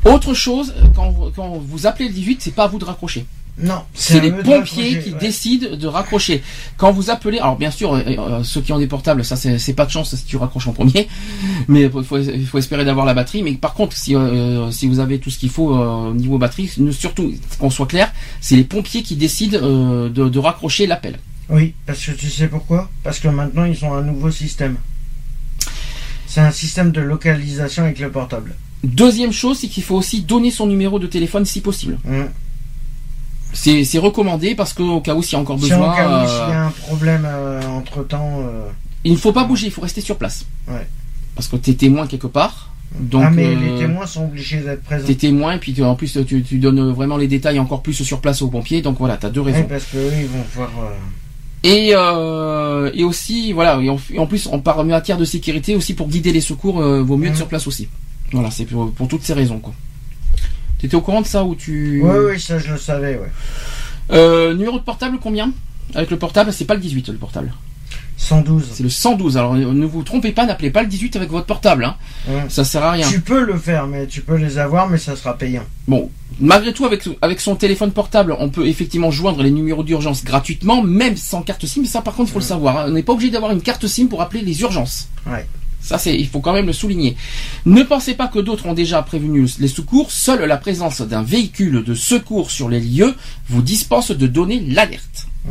autre 0.07 0.33
chose 0.33 0.73
quand, 0.95 1.15
quand 1.37 1.51
vous 1.59 1.87
appelez 1.87 2.09
le 2.09 2.15
18 2.15 2.41
c'est 2.41 2.55
pas 2.55 2.65
à 2.65 2.69
vous 2.69 2.79
de 2.79 2.87
raccrocher 2.87 3.27
Non, 3.59 3.85
c'est 3.95 4.21
les 4.21 4.31
pompiers 4.31 5.01
qui 5.01 5.13
ouais. 5.13 5.19
décident 5.19 5.77
de 5.77 5.87
raccrocher. 5.87 6.43
Quand 6.77 6.93
vous 6.93 7.09
appelez, 7.09 7.39
alors 7.39 7.57
bien 7.57 7.71
sûr, 7.71 7.95
euh, 7.95 8.03
euh, 8.07 8.45
ceux 8.45 8.61
qui 8.61 8.71
ont 8.73 8.79
des 8.79 8.87
portables, 8.87 9.25
ça 9.25 9.37
c'est 9.37 9.73
pas 9.73 9.87
de 9.87 9.91
chance 9.91 10.15
si 10.15 10.25
tu 10.25 10.37
raccroches 10.37 10.69
en 10.69 10.73
premier, 10.73 11.09
mais 11.69 11.83
il 11.85 12.05
faut, 12.47 12.59
espérer 12.59 12.85
d'avoir 12.85 13.07
la 13.07 13.15
batterie. 13.15 13.43
Mais 13.43 13.53
par 13.55 13.73
contre, 13.73 13.97
si, 13.97 14.15
euh, 14.15 14.71
si 14.71 14.87
vous 14.87 15.01
avez 15.01 15.19
tout 15.21 15.31
ce 15.31 15.39
qu'il 15.39 15.49
faut 15.49 15.75
euh, 15.75 16.11
au 16.11 16.15
niveau 16.15 16.37
batterie, 16.37 16.71
surtout 16.93 17.33
qu'on 17.59 17.71
soit 17.71 17.87
clair, 17.87 18.13
c'est 18.43 18.57
les 18.57 18.65
pompiers 18.65 19.03
qui 19.03 19.17
décident 19.17 19.59
de, 19.59 20.09
de 20.09 20.39
raccrocher 20.39 20.87
l'appel. 20.87 21.19
Oui, 21.49 21.73
parce 21.87 22.05
que 22.05 22.13
tu 22.13 22.29
sais 22.29 22.49
pourquoi? 22.49 22.91
Parce 23.05 23.21
que 23.21 23.29
maintenant 23.29 23.65
ils 23.65 23.83
ont 23.87 23.95
un 23.95 24.03
nouveau 24.03 24.31
système. 24.31 24.77
C'est 26.27 26.41
un 26.41 26.51
système 26.51 26.91
de 26.93 27.01
localisation 27.01 27.85
avec 27.85 28.01
le 28.01 28.11
portable. 28.11 28.55
Deuxième 28.85 29.33
chose, 29.33 29.61
c'est 29.61 29.69
qu'il 29.69 29.83
faut 29.83 29.97
aussi 29.97 30.21
donner 30.21 30.51
son 30.51 30.67
numéro 30.67 30.99
de 30.99 31.07
téléphone 31.07 31.47
si 31.47 31.63
possible. 31.63 31.99
Hum. 32.07 32.29
C'est 33.57 33.99
recommandé 33.99 34.55
parce 34.55 34.73
qu'au 34.73 35.01
cas 35.01 35.15
où 35.15 35.23
s'il 35.23 35.33
y 35.35 35.37
a 35.37 35.41
encore 35.41 35.57
Si 35.59 35.63
besoin, 35.71 35.93
en 35.93 35.97
cas 35.97 36.09
où 36.09 36.13
euh, 36.13 36.27
s'il 36.27 36.49
y 36.51 36.57
a 36.57 36.67
un 36.67 36.71
problème 36.71 37.27
entre 37.77 38.05
temps. 38.07 38.41
il 39.05 39.13
ne 39.13 39.17
faut 39.17 39.33
pas 39.33 39.45
bouger, 39.45 39.67
il 39.67 39.73
faut 39.73 39.83
rester 39.83 40.01
sur 40.01 40.17
place. 40.17 40.47
Ouais. 40.69 40.87
Parce 41.35 41.49
que 41.49 41.57
tu 41.57 41.71
es 41.71 41.75
témoin 41.75 42.07
quelque 42.07 42.27
part. 42.27 42.71
Donc, 42.99 43.25
ah 43.27 43.31
mais 43.31 43.47
euh, 43.47 43.55
les 43.55 43.79
témoins 43.81 44.07
sont 44.07 44.25
obligés 44.25 44.61
d'être 44.61 44.83
présents. 44.83 45.07
T'es 45.07 45.15
témoin 45.17 45.55
et 45.55 45.59
puis 45.59 45.83
en 45.83 45.95
plus 45.97 46.17
tu, 46.27 46.43
tu 46.43 46.59
donnes 46.59 46.93
vraiment 46.93 47.17
les 47.17 47.27
détails 47.29 47.59
encore 47.59 47.83
plus 47.83 47.93
sur 47.93 48.21
place 48.21 48.43
aux 48.43 48.49
pompiers 48.49 48.81
donc 48.81 48.99
voilà 48.99 49.17
t'as 49.17 49.29
deux 49.29 49.41
raisons 49.41 49.65
parce 49.65 49.85
que 49.87 49.99
eux, 49.99 50.13
ils 50.19 50.27
vont 50.27 50.45
voir. 50.55 50.71
euh, 50.81 50.95
et 51.63 51.91
euh, 51.95 52.91
et 52.95 53.05
aussi 53.05 53.53
voilà 53.53 53.81
et 53.83 53.91
en, 53.91 53.99
et 54.13 54.19
en 54.19 54.27
plus 54.27 54.49
en 54.51 54.85
matière 54.85 55.19
de 55.19 55.25
sécurité 55.25 55.75
aussi 55.75 55.95
pour 55.95 56.09
guider 56.09 56.33
les 56.33 56.41
secours 56.41 56.81
euh, 56.81 57.03
vaut 57.03 57.17
mieux 57.17 57.29
être 57.29 57.37
sur 57.37 57.49
place 57.49 57.67
aussi 57.67 57.89
voilà 58.33 58.51
c'est 58.51 58.65
pour, 58.65 58.93
pour 58.93 59.09
toutes 59.09 59.25
ces 59.25 59.35
raisons 59.35 59.59
quoi 59.59 59.75
t'étais 60.79 60.95
au 60.97 61.01
courant 61.01 61.23
de 61.23 61.27
ça 61.27 61.45
ou 61.45 61.55
tu 61.55 62.01
Oui, 62.03 62.17
oui, 62.33 62.41
ça 62.41 62.59
je 62.59 62.73
le 62.73 62.79
savais, 62.79 63.15
ouais. 63.19 63.31
Euh, 64.13 64.55
numéro 64.55 64.79
de 64.79 64.85
portable 64.85 65.19
combien 65.21 65.53
avec 65.95 66.11
le 66.11 66.19
portable? 66.19 66.53
C'est 66.53 66.65
pas 66.65 66.75
le 66.75 66.81
18 66.81 67.09
le 67.09 67.17
portable 67.17 67.53
112. 68.19 68.71
c'est 68.73 68.83
le 68.83 68.89
112 68.89 69.37
alors 69.37 69.55
euh, 69.55 69.73
ne 69.75 69.85
vous 69.85 70.03
trompez 70.03 70.33
pas 70.33 70.47
n'appelez 70.47 70.71
pas 70.71 70.83
le 70.83 70.89
18 70.89 71.17
avec 71.17 71.31
votre 71.31 71.45
portable 71.47 71.85
hein. 71.85 71.97
Ça 72.49 72.65
sert 72.65 72.83
à 72.83 72.93
rien 72.93 73.07
Tu 73.09 73.21
peux 73.21 73.45
le 73.45 73.57
faire, 73.59 73.87
mais 73.87 74.07
tu 74.07 74.23
peux 74.23 74.37
les 74.37 74.59
avoir, 74.59 74.89
mais 74.89 74.97
ça 74.99 75.15
sera 75.17 75.37
payant. 75.37 75.63
Bon, 75.87 76.11
malgré 76.41 76.73
tout, 76.73 76.87
avec, 76.87 77.05
avec 77.21 77.41
son 77.41 77.55
téléphone 77.57 77.93
portable, 77.93 78.35
on 78.39 78.49
peut 78.49 78.67
effectivement 78.67 79.11
joindre 79.11 79.43
les 79.43 79.51
numéros 79.51 79.83
d'urgence 79.85 80.25
gratuitement, 80.25 80.83
même 80.83 81.17
sans 81.17 81.43
carte 81.43 81.67
SIM. 81.67 81.85
Ça, 81.85 82.01
par 82.03 82.15
contre, 82.15 82.31
il 82.31 82.33
faut 82.33 82.39
le 82.41 82.45
savoir. 82.45 82.79
hein. 82.79 82.85
On 82.89 82.93
n'est 82.93 83.03
pas 83.05 83.13
obligé 83.13 83.31
d'avoir 83.31 83.53
une 83.53 83.61
carte 83.61 83.87
SIM 83.87 84.07
pour 84.09 84.23
appeler 84.23 84.41
les 84.43 84.61
urgences. 84.63 85.09
Ouais. 85.27 85.47
Ça, 85.87 85.99
c'est, 85.99 86.15
il 86.19 86.27
faut 86.27 86.41
quand 86.41 86.53
même 86.53 86.67
le 86.67 86.73
souligner. 86.73 87.17
Ne 87.65 87.83
pensez 87.83 88.15
pas 88.15 88.27
que 88.27 88.41
d'autres 88.41 88.67
ont 88.67 88.75
déjà 88.75 89.01
prévenu 89.03 89.47
les 89.61 89.69
secours. 89.69 90.11
Seule 90.11 90.45
la 90.45 90.57
présence 90.57 91.01
d'un 91.01 91.23
véhicule 91.23 91.85
de 91.85 91.95
secours 91.95 92.51
sur 92.51 92.69
les 92.69 92.81
lieux 92.81 93.15
vous 93.49 93.63
dispense 93.63 94.11
de 94.11 94.27
donner 94.27 94.61
l'alerte. 94.61 95.29
Mm. 95.45 95.51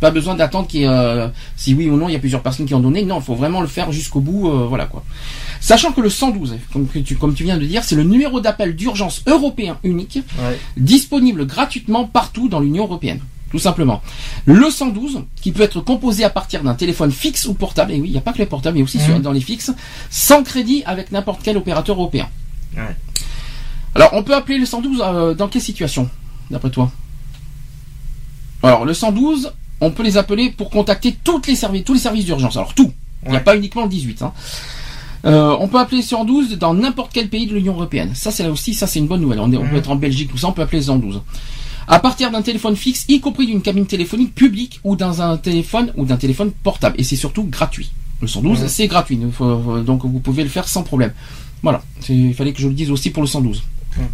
Pas 0.00 0.10
besoin 0.10 0.34
d'attendre 0.34 0.66
qu'il 0.66 0.86
euh, 0.86 1.28
si 1.56 1.74
oui 1.74 1.88
ou 1.90 1.96
non 1.96 2.08
il 2.08 2.12
y 2.12 2.16
a 2.16 2.18
plusieurs 2.18 2.42
personnes 2.42 2.64
qui 2.66 2.74
ont 2.74 2.80
donné. 2.80 3.04
Non, 3.04 3.20
il 3.20 3.24
faut 3.24 3.34
vraiment 3.34 3.60
le 3.60 3.66
faire 3.66 3.90
jusqu'au 3.92 4.20
bout. 4.20 4.48
euh, 4.48 4.66
voilà 4.66 4.86
quoi. 4.86 5.02
Sachant 5.60 5.92
que 5.92 6.00
le 6.00 6.08
112, 6.08 6.56
comme 6.72 6.86
tu, 7.04 7.16
comme 7.16 7.34
tu 7.34 7.44
viens 7.44 7.58
de 7.58 7.66
dire, 7.66 7.84
c'est 7.84 7.96
le 7.96 8.04
numéro 8.04 8.40
d'appel 8.40 8.74
d'urgence 8.76 9.22
européen 9.26 9.78
unique 9.84 10.18
Ouais. 10.38 10.58
disponible 10.78 11.46
gratuitement 11.46 12.04
partout 12.06 12.48
dans 12.48 12.60
l'Union 12.60 12.84
européenne. 12.84 13.20
Tout 13.50 13.58
simplement. 13.58 14.00
Le 14.44 14.70
112, 14.70 15.22
qui 15.40 15.50
peut 15.50 15.62
être 15.62 15.80
composé 15.80 16.22
à 16.24 16.30
partir 16.30 16.62
d'un 16.62 16.74
téléphone 16.74 17.10
fixe 17.10 17.46
ou 17.46 17.54
portable, 17.54 17.92
et 17.92 18.00
oui, 18.00 18.08
il 18.08 18.12
n'y 18.12 18.18
a 18.18 18.20
pas 18.20 18.32
que 18.32 18.38
les 18.38 18.46
portables, 18.46 18.76
mais 18.78 18.82
aussi 18.84 18.98
Mhm. 18.98 19.04
sur- 19.04 19.20
dans 19.20 19.32
les 19.32 19.40
fixes, 19.40 19.72
sans 20.08 20.42
crédit 20.44 20.82
avec 20.86 21.10
n'importe 21.10 21.40
quel 21.42 21.56
opérateur 21.56 21.96
européen. 21.96 22.28
Ouais. 22.76 22.96
Alors, 23.96 24.10
on 24.12 24.22
peut 24.22 24.34
appeler 24.36 24.58
le 24.58 24.66
112 24.66 25.02
euh, 25.04 25.34
dans 25.34 25.48
quelle 25.48 25.62
situation, 25.62 26.08
d'après 26.50 26.70
toi? 26.70 26.92
Alors, 28.62 28.84
le 28.84 28.94
112, 28.94 29.52
on 29.80 29.90
peut 29.90 30.02
les 30.02 30.16
appeler 30.16 30.50
pour 30.50 30.70
contacter 30.70 31.16
toutes 31.24 31.46
les 31.46 31.56
services, 31.56 31.84
tous 31.84 31.94
les 31.94 32.00
services 32.00 32.24
d'urgence. 32.26 32.56
Alors, 32.56 32.74
tout. 32.74 32.92
Il 33.24 33.30
n'y 33.32 33.36
a 33.36 33.40
pas 33.40 33.56
uniquement 33.56 33.82
le 33.82 33.88
18. 33.88 34.22
hein. 34.22 34.32
Euh, 35.26 35.54
on 35.60 35.68
peut 35.68 35.78
appeler 35.78 36.00
112 36.02 36.56
dans 36.56 36.72
n'importe 36.72 37.10
quel 37.12 37.28
pays 37.28 37.46
de 37.46 37.54
l'Union 37.54 37.74
européenne. 37.74 38.12
Ça, 38.14 38.30
c'est 38.30 38.42
là 38.42 38.50
aussi, 38.50 38.72
ça, 38.74 38.86
c'est 38.86 38.98
une 39.00 39.06
bonne 39.06 39.20
nouvelle. 39.20 39.40
On, 39.40 39.52
est- 39.52 39.56
on 39.58 39.64
Mhm. 39.64 39.70
peut 39.70 39.76
être 39.76 39.90
en 39.90 39.96
Belgique, 39.96 40.30
tout 40.30 40.38
ça, 40.38 40.48
on 40.48 40.52
peut 40.52 40.62
appeler 40.62 40.78
le 40.78 40.84
112. 40.84 41.20
À 41.88 41.98
partir 41.98 42.30
d'un 42.30 42.42
téléphone 42.42 42.76
fixe, 42.76 43.04
y 43.08 43.20
compris 43.20 43.46
d'une 43.46 43.62
cabine 43.62 43.86
téléphonique 43.86 44.34
publique 44.34 44.80
ou 44.84 44.96
dans 44.96 45.22
un 45.22 45.36
téléphone 45.36 45.92
ou 45.96 46.04
d'un 46.04 46.16
téléphone 46.16 46.52
portable. 46.52 46.94
Et 46.98 47.04
c'est 47.04 47.16
surtout 47.16 47.44
gratuit. 47.44 47.90
Le 48.20 48.28
112, 48.28 48.60
Mhm. 48.62 48.68
c'est 48.68 48.86
gratuit. 48.86 49.18
Faut- 49.32 49.44
euh, 49.44 49.82
donc, 49.82 50.04
vous 50.04 50.20
pouvez 50.20 50.42
le 50.42 50.48
faire 50.50 50.68
sans 50.68 50.82
problème. 50.82 51.12
Voilà. 51.62 51.82
Il 52.08 52.34
fallait 52.34 52.52
que 52.52 52.60
je 52.60 52.68
le 52.68 52.74
dise 52.74 52.90
aussi 52.90 53.10
pour 53.10 53.22
le 53.22 53.26
112. 53.28 53.62
Mhm. 53.96 54.04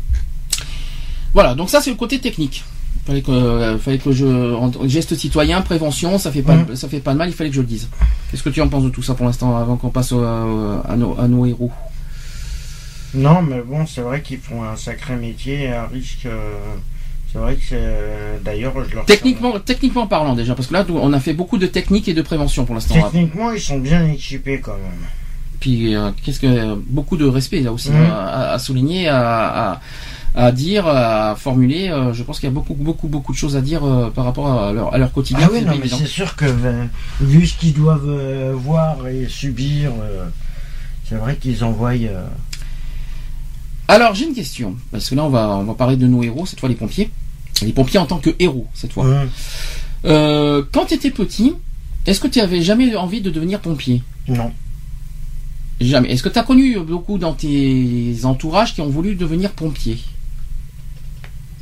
Voilà. 1.34 1.54
Donc 1.54 1.70
ça, 1.70 1.80
c'est 1.80 1.90
le 1.90 1.96
côté 1.96 2.18
technique. 2.18 2.64
Il 3.04 3.06
fallait 3.06 3.22
que, 3.22 3.30
euh, 3.30 3.78
fallait 3.78 3.98
que 3.98 4.10
je, 4.10 4.26
en- 4.54 4.72
geste 4.88 5.14
citoyen, 5.16 5.60
prévention, 5.60 6.18
ça 6.18 6.32
fait 6.32 6.42
pas, 6.42 6.56
ça 6.74 6.88
fait 6.88 6.98
pas 7.00 7.12
de 7.12 7.18
mal. 7.18 7.28
Il 7.28 7.34
fallait 7.34 7.50
que 7.50 7.56
je 7.56 7.60
le 7.60 7.66
dise. 7.66 7.88
Qu'est-ce 8.30 8.42
que 8.42 8.48
tu 8.48 8.60
en 8.60 8.68
penses 8.68 8.82
de 8.84 8.88
tout 8.88 9.02
ça 9.02 9.14
pour 9.14 9.26
l'instant, 9.26 9.56
avant 9.56 9.76
qu'on 9.76 9.90
passe 9.90 10.12
au- 10.12 10.22
à, 10.24 10.82
à 10.88 10.96
nos, 10.96 11.16
à 11.18 11.28
nos 11.28 11.46
héros? 11.46 11.70
Non, 13.14 13.42
mais 13.42 13.60
bon, 13.62 13.86
c'est 13.86 14.00
vrai 14.00 14.22
qu'ils 14.22 14.38
font 14.38 14.64
un 14.64 14.76
sacré 14.76 15.14
métier 15.16 15.62
et 15.64 15.72
un 15.72 15.86
risque. 15.86 16.26
euh, 16.26 16.58
C'est 17.36 17.42
vrai 17.42 17.54
que 17.56 17.62
c'est. 17.68 18.40
D'ailleurs, 18.44 18.72
je 18.88 18.94
leur. 18.94 19.04
Techniquement, 19.04 19.52
techniquement 19.60 20.06
parlant 20.06 20.34
déjà, 20.34 20.54
parce 20.54 20.68
que 20.68 20.72
là, 20.72 20.86
on 20.88 21.12
a 21.12 21.20
fait 21.20 21.34
beaucoup 21.34 21.58
de 21.58 21.66
techniques 21.66 22.08
et 22.08 22.14
de 22.14 22.22
prévention 22.22 22.64
pour 22.64 22.74
l'instant. 22.74 22.94
Techniquement, 22.94 23.50
ils 23.52 23.60
sont 23.60 23.78
bien 23.78 24.06
équipés 24.08 24.58
quand 24.60 24.72
même. 24.72 25.06
Puis 25.60 25.94
euh, 25.94 26.10
qu'est-ce 26.22 26.40
que 26.40 26.74
beaucoup 26.74 27.16
de 27.18 27.26
respect 27.26 27.60
là 27.60 27.72
aussi 27.72 27.90
Mhm. 27.90 27.96
euh, 27.96 28.10
à, 28.10 28.52
à 28.52 28.58
souligner, 28.58 29.08
à, 29.08 29.72
à, 29.72 29.80
à 30.34 30.52
dire, 30.52 30.86
à 30.86 31.34
formuler. 31.36 31.88
euh, 31.90 32.12
je 32.14 32.22
pense 32.22 32.40
qu'il 32.40 32.48
y 32.48 32.52
a 32.52 32.54
beaucoup, 32.54 32.74
beaucoup, 32.74 33.08
beaucoup 33.08 33.32
de 33.32 33.38
choses 33.38 33.54
à 33.56 33.60
dire 33.60 33.84
euh, 33.84 34.08
par 34.10 34.24
rapport 34.24 34.50
à 34.50 34.72
leur, 34.72 34.94
à 34.94 34.98
leur 34.98 35.12
quotidien. 35.12 35.46
Ah 35.46 35.50
oui, 35.52 35.58
c'est 35.60 35.66
non, 35.66 35.76
mais 35.82 35.88
c'est 35.88 36.06
sûr 36.06 36.36
que 36.36 36.44
euh, 36.46 36.84
vu 37.20 37.46
ce 37.46 37.56
qu'ils 37.58 37.74
doivent 37.74 38.08
euh, 38.08 38.52
voir 38.54 39.06
et 39.08 39.26
subir, 39.28 39.92
euh, 40.00 40.26
c'est 41.08 41.16
vrai 41.16 41.36
qu'ils 41.36 41.64
envoient. 41.64 41.90
euh, 41.92 42.26
Alors 43.88 44.14
j'ai 44.14 44.26
une 44.26 44.34
question, 44.34 44.76
parce 44.90 45.08
que 45.08 45.14
là 45.14 45.24
on 45.24 45.28
va, 45.30 45.48
on 45.48 45.64
va 45.64 45.74
parler 45.74 45.96
de 45.96 46.06
nos 46.06 46.22
héros 46.22 46.44
cette 46.44 46.58
fois 46.60 46.68
les 46.68 46.74
pompiers, 46.74 47.10
les 47.62 47.72
pompiers 47.72 47.98
en 47.98 48.06
tant 48.06 48.18
que 48.18 48.30
héros 48.38 48.66
cette 48.74 48.92
fois. 48.92 49.06
Euh, 50.04 50.62
quand 50.72 50.86
tu 50.86 50.94
étais 50.94 51.10
petit, 51.10 51.54
est-ce 52.06 52.20
que 52.20 52.28
tu 52.28 52.40
avais 52.40 52.62
jamais 52.62 52.94
envie 52.96 53.20
de 53.20 53.30
devenir 53.30 53.60
pompier? 53.60 54.02
Non. 54.28 54.52
Jamais. 55.80 56.10
Est-ce 56.10 56.22
que 56.22 56.28
tu 56.28 56.38
as 56.38 56.42
connu 56.42 56.78
beaucoup 56.80 57.18
dans 57.18 57.32
tes 57.34 58.14
entourages 58.24 58.74
qui 58.74 58.80
ont 58.80 58.88
voulu 58.88 59.14
devenir 59.14 59.50
pompier 59.52 59.98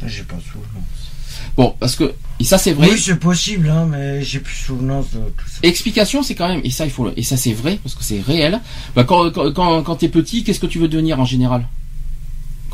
J'ai 0.06 0.22
pas 0.22 0.36
souvenance. 0.36 1.10
Bon, 1.56 1.74
parce 1.78 1.94
que 1.96 2.12
et 2.40 2.44
ça 2.44 2.58
c'est 2.58 2.72
vrai. 2.72 2.88
Oui, 2.90 2.98
c'est 2.98 3.18
possible, 3.18 3.68
hein, 3.68 3.86
mais 3.90 4.22
j'ai 4.22 4.40
plus 4.40 4.54
souvenance 4.54 5.06
de 5.12 5.18
tout 5.18 5.48
ça. 5.48 5.58
Explication, 5.62 6.22
c'est 6.22 6.34
quand 6.34 6.48
même, 6.48 6.60
et 6.64 6.70
ça 6.70 6.84
il 6.84 6.90
faut, 6.90 7.04
le- 7.06 7.12
et 7.18 7.22
ça 7.22 7.36
c'est 7.36 7.52
vrai 7.52 7.78
parce 7.82 7.94
que 7.94 8.02
c'est 8.04 8.20
réel. 8.20 8.60
Bah, 8.96 9.04
quand 9.04 9.30
quand 9.30 9.52
quand, 9.52 9.82
quand 9.82 9.96
t'es 9.96 10.08
petit, 10.08 10.42
qu'est-ce 10.44 10.60
que 10.60 10.66
tu 10.66 10.78
veux 10.78 10.88
devenir 10.88 11.20
en 11.20 11.24
général? 11.24 11.66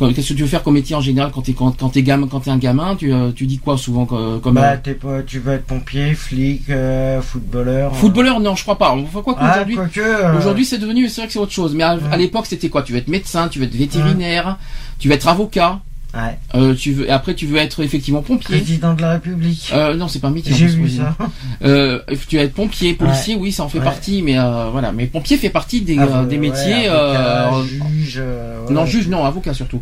Qu'est-ce 0.09 0.29
que 0.31 0.35
tu 0.35 0.43
veux 0.43 0.49
faire 0.49 0.63
comme 0.63 0.75
métier 0.75 0.97
en 0.97 1.01
général 1.01 1.31
quand 1.33 1.43
t'es 1.43 1.53
quand, 1.53 1.77
quand 1.79 1.91
t'es 1.91 2.03
gamin, 2.03 2.27
quand 2.27 2.41
t'es 2.41 2.51
un 2.51 2.57
gamin, 2.59 2.97
tu 2.97 3.13
euh, 3.13 3.31
tu 3.33 3.47
dis 3.47 3.59
quoi 3.59 3.77
souvent 3.77 4.07
co- 4.07 4.39
comme 4.39 4.55
Bah, 4.55 4.73
euh, 4.73 4.77
t'es 4.83 4.95
pas, 4.95 5.23
tu 5.23 5.39
vas 5.41 5.55
être 5.55 5.67
pompier, 5.67 6.15
flic, 6.15 6.71
euh, 6.71 7.21
footballeur. 7.21 7.93
euh. 7.93 7.95
footballeur 7.95 8.41
Non, 8.41 8.55
je 8.57 8.63
crois 8.63 8.79
pas. 8.79 8.91
Enfin, 8.93 9.21
quoi 9.23 9.37
Ah, 9.39 9.59
qu'aujourd'hui, 9.65 9.79
euh, 9.99 10.39
aujourd'hui 10.39 10.65
c'est 10.65 10.79
devenu, 10.79 11.09
c'est 11.09 11.21
vrai 11.21 11.27
que 11.27 11.33
c'est 11.35 11.39
autre 11.39 11.53
chose. 11.53 11.75
Mais 11.75 11.85
à, 11.85 11.97
Ouais. 11.97 12.01
à 12.13 12.17
l'époque 12.17 12.47
c'était 12.47 12.69
quoi? 12.69 12.83
Tu 12.83 12.93
veux 12.93 12.99
être 12.99 13.09
médecin, 13.09 13.49
tu 13.49 13.59
veux 13.59 13.67
être 13.67 13.75
vétérinaire, 13.77 14.57
tu 14.99 15.09
veux 15.09 15.15
être 15.15 15.29
avocat, 15.29 15.81
Ouais. 16.13 16.37
euh, 16.57 16.75
tu 16.75 16.93
veux, 16.93 17.13
après 17.13 17.35
tu 17.37 17.47
veux 17.47 17.59
être 17.59 17.85
effectivement 17.85 18.21
pompier. 18.23 18.57
Président 18.57 18.95
de 18.95 19.01
la 19.03 19.13
République. 19.13 19.71
Euh, 19.73 19.95
non, 19.95 20.09
c'est 20.09 20.19
pas 20.19 20.27
un 20.27 20.33
métier. 20.33 20.53
J'ai 20.55 20.67
vu 20.67 20.91
ça. 20.91 21.17
Euh, 21.63 22.01
tu 22.29 22.37
vas 22.37 22.43
être 22.43 22.53
pompier, 22.55 22.95
policier, 22.95 23.37
oui, 23.37 23.53
ça 23.53 23.63
en 23.63 23.69
fait 23.69 23.79
Ouais. 23.79 23.85
partie, 23.85 24.21
mais 24.23 24.37
euh, 24.39 24.71
voilà. 24.73 24.91
Mais 24.91 25.07
pompier 25.07 25.37
fait 25.37 25.51
partie 25.51 25.83
des, 25.83 25.97
Ah, 25.99 26.25
des 26.25 26.39
métiers. 26.39 26.89
avocat, 26.89 27.53
juge. 27.69 28.23
Non, 28.71 28.87
juge, 28.87 29.07
non, 29.09 29.25
avocat 29.25 29.55
surtout. 29.55 29.81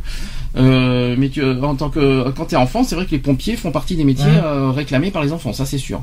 Mais 0.54 1.30
tu, 1.32 1.42
en 1.42 1.74
tant 1.76 1.88
que 1.88 2.28
quand 2.36 2.46
t'es 2.46 2.56
enfant, 2.56 2.84
c'est 2.84 2.94
vrai 2.94 3.06
que 3.06 3.12
les 3.12 3.18
pompiers 3.18 3.56
font 3.56 3.70
partie 3.70 3.96
des 3.96 4.04
métiers 4.04 4.26
réclamés 4.74 5.10
par 5.10 5.22
les 5.22 5.32
enfants, 5.32 5.52
ça 5.54 5.64
c'est 5.64 5.78
sûr. 5.78 6.02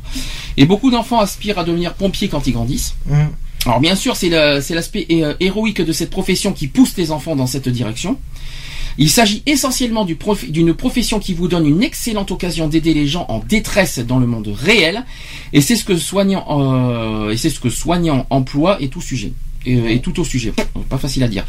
Et 0.58 0.66
beaucoup 0.66 0.90
d'enfants 0.90 1.20
aspirent 1.20 1.60
à 1.60 1.64
devenir 1.64 1.94
pompiers 1.94 2.30
quand 2.30 2.48
ils 2.48 2.54
grandissent. 2.54 2.96
Hum, 3.12 3.28
Alors 3.66 3.80
bien 3.80 3.96
sûr, 3.96 4.16
c'est 4.16 4.30
l'aspect 4.30 5.06
héroïque 5.40 5.82
de 5.82 5.92
cette 5.92 6.10
profession 6.10 6.52
qui 6.52 6.68
pousse 6.68 6.96
les 6.98 7.12
enfants 7.12 7.36
dans 7.36 7.48
cette 7.48 7.70
direction. 7.70 8.18
Il 8.98 9.10
s'agit 9.10 9.44
essentiellement 9.46 10.06
d'une 10.06 10.74
profession 10.74 11.20
qui 11.20 11.34
vous 11.34 11.48
donne 11.48 11.68
une 11.68 11.84
excellente 11.84 12.32
occasion 12.32 12.68
d'aider 12.68 12.94
les 12.94 13.08
gens 13.08 13.26
en 13.28 13.40
détresse 13.40 14.00
dans 14.00 14.20
le 14.20 14.28
monde 14.28 14.48
réel, 14.48 15.04
et 15.54 15.62
c'est 15.62 15.76
ce 15.76 15.84
que 15.84 15.98
soignant, 15.98 16.46
euh, 16.50 17.32
et 17.32 17.38
c'est 17.38 17.50
ce 17.50 17.60
que 17.60 17.70
soignant 17.70 18.26
emploie 18.30 18.78
et 18.82 18.88
tout 18.88 19.02
sujet. 19.02 19.34
Au 19.68 20.24
sujet, 20.24 20.54
pas 20.90 20.98
facile 21.00 21.24
à 21.24 21.28
dire. 21.28 21.44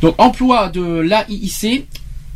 Donc, 0.00 0.16
emploi 0.18 0.68
de 0.68 0.98
l'AIIC 0.98 1.86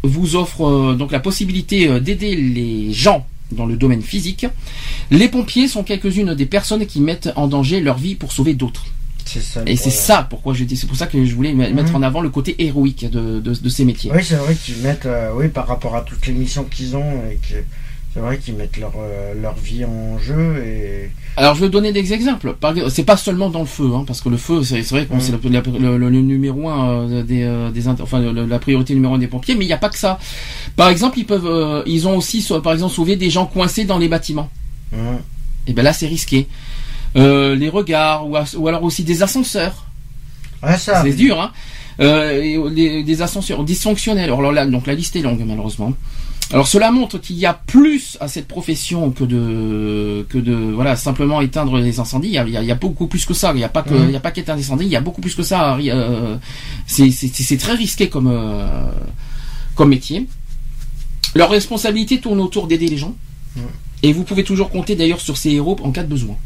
vous 0.04 0.36
offre 0.36 0.62
euh, 0.64 0.94
donc 0.94 1.10
la 1.10 1.18
possibilité 1.20 1.88
euh, 1.88 2.00
d'aider 2.00 2.36
les 2.36 2.92
gens 2.92 3.26
dans 3.50 3.66
le 3.66 3.76
domaine 3.76 4.02
physique. 4.02 4.46
Les 5.10 5.28
pompiers 5.28 5.68
sont 5.68 5.82
quelques-unes 5.82 6.34
des 6.34 6.46
personnes 6.46 6.86
qui 6.86 7.00
mettent 7.00 7.30
en 7.36 7.48
danger 7.48 7.80
leur 7.80 7.98
vie 7.98 8.14
pour 8.14 8.32
sauver 8.32 8.54
d'autres. 8.54 8.86
Ça. 9.26 9.62
Et 9.66 9.76
c'est 9.76 9.90
ça 9.90 10.24
pourquoi 10.30 10.54
je 10.54 10.62
dis, 10.64 10.76
c'est 10.76 10.86
pour 10.86 10.96
ça 10.96 11.06
que 11.08 11.24
je 11.24 11.34
voulais 11.34 11.52
me- 11.52 11.68
mettre 11.70 11.90
Mhm. 11.90 11.96
en 11.96 12.02
avant 12.02 12.20
le 12.20 12.30
côté 12.30 12.54
héroïque 12.64 13.10
de, 13.10 13.40
de, 13.40 13.52
de 13.54 13.68
ces 13.68 13.84
métiers. 13.84 14.10
Oui, 14.14 14.22
c'est 14.22 14.36
vrai 14.36 14.54
qu'ils 14.54 14.76
mettent, 14.78 15.06
euh, 15.06 15.32
oui, 15.34 15.48
par 15.48 15.66
rapport 15.66 15.96
à 15.96 16.02
toutes 16.02 16.24
les 16.26 16.32
missions 16.32 16.62
qu'ils 16.64 16.96
ont, 16.96 17.22
et 17.30 17.34
que 17.36 17.56
c'est 18.14 18.20
vrai 18.20 18.38
qu'ils 18.38 18.54
mettent 18.54 18.78
leur, 18.78 18.92
euh, 18.96 19.34
leur 19.42 19.56
vie 19.56 19.84
en 19.84 20.16
jeu 20.18 20.62
et. 20.64 21.10
Alors 21.36 21.54
je 21.56 21.60
vais 21.62 21.68
donner 21.68 21.92
des 21.92 22.12
exemples. 22.14 22.54
C'est 22.88 23.04
pas 23.04 23.16
seulement 23.16 23.50
dans 23.50 23.60
le 23.60 23.66
feu, 23.66 23.90
hein, 23.94 24.04
parce 24.06 24.20
que 24.20 24.28
le 24.28 24.36
feu, 24.36 24.62
c'est 24.62 24.80
vrai 24.90 25.06
que 25.06 25.14
Mhm. 25.14 25.20
c'est 25.20 25.32
le, 25.32 25.38
le- 25.78 25.98
le- 25.98 26.08
le 26.08 26.20
numéro 26.22 26.68
un 26.68 27.10
euh, 27.10 27.22
des, 27.24 27.70
des 27.74 27.88
enfin 27.88 28.20
la 28.20 28.58
priorité 28.60 28.94
numéro 28.94 29.14
un 29.14 29.18
des 29.18 29.26
pompiers, 29.26 29.56
mais 29.56 29.64
il 29.64 29.68
n'y 29.68 29.74
a 29.74 29.78
pas 29.78 29.90
que 29.90 29.98
ça. 29.98 30.18
Par 30.76 30.88
exemple, 30.88 31.18
ils 31.18 31.26
peuvent, 31.26 31.82
ils 31.86 32.06
ont 32.06 32.16
aussi, 32.16 32.46
par 32.62 32.72
exemple, 32.72 32.94
sauvé 32.94 33.16
des 33.16 33.28
gens 33.28 33.44
coincés 33.46 33.84
dans 33.84 33.98
les 33.98 34.08
bâtiments. 34.08 34.48
Hum, 34.94 35.18
Et 35.66 35.72
ben 35.72 35.82
là, 35.82 35.92
c'est 35.92 36.06
risqué. 36.06 36.46
Euh, 37.14 37.54
les 37.54 37.68
regards 37.68 38.26
ou, 38.28 38.36
alors 38.68 38.82
aussi 38.82 39.04
des 39.04 39.22
ascenseurs. 39.22 39.86
Ouais, 40.62 40.76
ça. 40.78 41.02
C'est 41.02 41.12
dur, 41.12 41.40
hein. 41.40 41.52
Euh, 42.00 42.68
les- 42.70 43.02
des 43.04 43.22
ascenseurs 43.22 43.64
dysfonctionnels. 43.64 44.24
Alors 44.24 44.52
là, 44.52 44.66
donc 44.66 44.86
la 44.86 44.94
liste 44.94 45.16
est 45.16 45.22
longue 45.22 45.42
malheureusement. 45.46 45.94
Alors 46.52 46.68
cela 46.68 46.90
montre 46.92 47.18
qu'il 47.18 47.36
y 47.36 47.46
a 47.46 47.54
plus 47.54 48.16
à 48.20 48.28
cette 48.28 48.46
profession 48.46 49.10
que 49.10 49.24
de 49.24 50.24
que 50.28 50.38
de 50.38 50.52
voilà 50.54 50.94
simplement 50.94 51.40
éteindre 51.40 51.78
les 51.78 51.98
incendies. 51.98 52.28
Il 52.28 52.34
y 52.34 52.38
a, 52.38 52.44
il 52.62 52.68
y 52.70 52.74
beaucoup 52.74 53.06
plus 53.06 53.24
que 53.24 53.34
ça. 53.34 53.50
Il 53.54 53.56
n'y 53.56 53.64
a 53.64 53.68
pas 53.68 53.82
que 53.82 53.94
Mhm. 53.94 54.04
il 54.08 54.12
y 54.12 54.16
a 54.16 54.20
pas 54.20 54.30
qu'éteindre 54.30 54.58
les 54.58 54.64
incendies. 54.66 54.84
Il 54.84 54.90
y 54.92 54.96
a 54.96 55.00
beaucoup 55.00 55.20
plus 55.22 55.34
que 55.34 55.42
ça. 55.42 55.76
Euh, 55.76 56.36
c'est 56.86 57.56
très 57.58 57.74
risqué 57.74 58.08
comme 58.08 58.28
euh, 58.30 58.88
comme 59.74 59.88
métier. 59.88 60.26
Leur 61.34 61.50
responsabilité 61.50 62.18
tourne 62.20 62.40
autour 62.40 62.66
d'aider 62.66 62.88
les 62.88 62.96
gens. 62.98 63.14
Mhm. 63.56 63.62
Et 64.02 64.12
vous 64.12 64.22
pouvez 64.22 64.44
toujours 64.44 64.70
compter 64.70 64.94
d'ailleurs 64.96 65.20
sur 65.20 65.36
ces 65.36 65.50
héros 65.50 65.76
en 65.82 65.90
cas 65.90 66.02
de 66.02 66.08
besoin. 66.08 66.36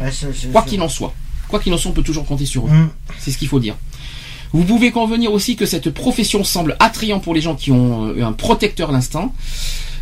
Ouais, 0.00 0.10
Quoi 0.52 0.62
qu'il 0.62 0.80
en 0.82 0.88
soit. 0.88 1.12
Quoi 1.48 1.60
qu'il 1.60 1.72
en 1.72 1.78
soit, 1.78 1.90
on 1.90 1.94
peut 1.94 2.02
toujours 2.02 2.26
compter 2.26 2.46
sur 2.46 2.66
eux. 2.66 2.70
Hum, 2.70 2.88
C'est 3.18 3.30
ce 3.30 3.38
qu'il 3.38 3.48
faut 3.48 3.60
dire. 3.60 3.76
Vous 4.52 4.64
pouvez 4.64 4.90
convenir 4.92 5.32
aussi 5.32 5.56
que 5.56 5.66
cette 5.66 5.90
profession 5.90 6.44
semble 6.44 6.76
attrayant 6.80 7.18
pour 7.20 7.34
les 7.34 7.40
gens 7.40 7.54
qui 7.54 7.72
ont 7.72 8.06
euh, 8.06 8.24
un 8.24 8.32
protecteur 8.32 8.92
d'instinct. 8.92 9.32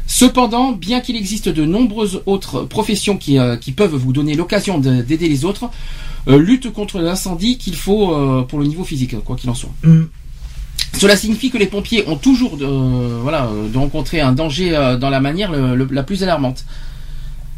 Cependant, 0.07 0.73
bien 0.73 1.01
qu'il 1.01 1.17
existe 1.17 1.49
de 1.49 1.65
nombreuses 1.65 2.23
autres 2.27 2.63
professions 2.65 3.17
qui, 3.17 3.39
euh, 3.39 3.57
qui 3.57 3.73
peuvent 3.73 3.95
vous 3.95 4.13
donner 4.13 4.35
l'occasion 4.35 4.79
de- 4.79 5.01
d'aider 5.03 5.29
les 5.29 5.45
autres, 5.47 5.71
euh, 6.29 6.39
lutte 6.39 6.71
contre 6.73 6.99
l'incendie 6.99 7.57
qu'il 7.59 7.75
faut 7.75 8.13
euh, 8.15 8.43
pour 8.43 8.59
le 8.59 8.67
niveau 8.67 8.85
physique, 8.85 9.19
quoi 9.25 9.37
qu'il 9.37 9.49
en 9.51 9.55
soit. 9.55 9.71
hum. 9.85 10.09
Cela 10.99 11.17
signifie 11.17 11.51
que 11.51 11.59
les 11.59 11.67
pompiers 11.67 12.05
ont 12.07 12.17
toujours 12.17 12.57
de, 12.57 12.67
voilà, 12.67 13.49
de 13.73 13.77
rencontrer 13.79 14.21
un 14.21 14.33
danger 14.33 14.71
dans 15.01 15.11
la 15.11 15.21
manière 15.21 15.51
le- 15.51 15.75
le- 15.75 15.89
la 15.91 16.03
plus 16.05 16.23
alarmante. 16.23 16.65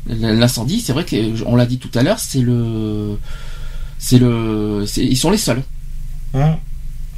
L'incendie, 0.08 0.80
c'est 0.80 0.92
vrai 0.92 1.04
que 1.04 1.44
on 1.46 1.56
l'a 1.56 1.66
dit 1.66 1.78
tout 1.78 1.90
à 1.98 2.02
l'heure, 2.02 2.18
c'est 2.18 2.40
le, 2.40 3.18
c'est 3.98 4.18
le, 4.18 4.84
ils 4.96 5.16
sont 5.16 5.30
les 5.30 5.38
seuls. 5.38 5.62
Hum. 6.34 6.56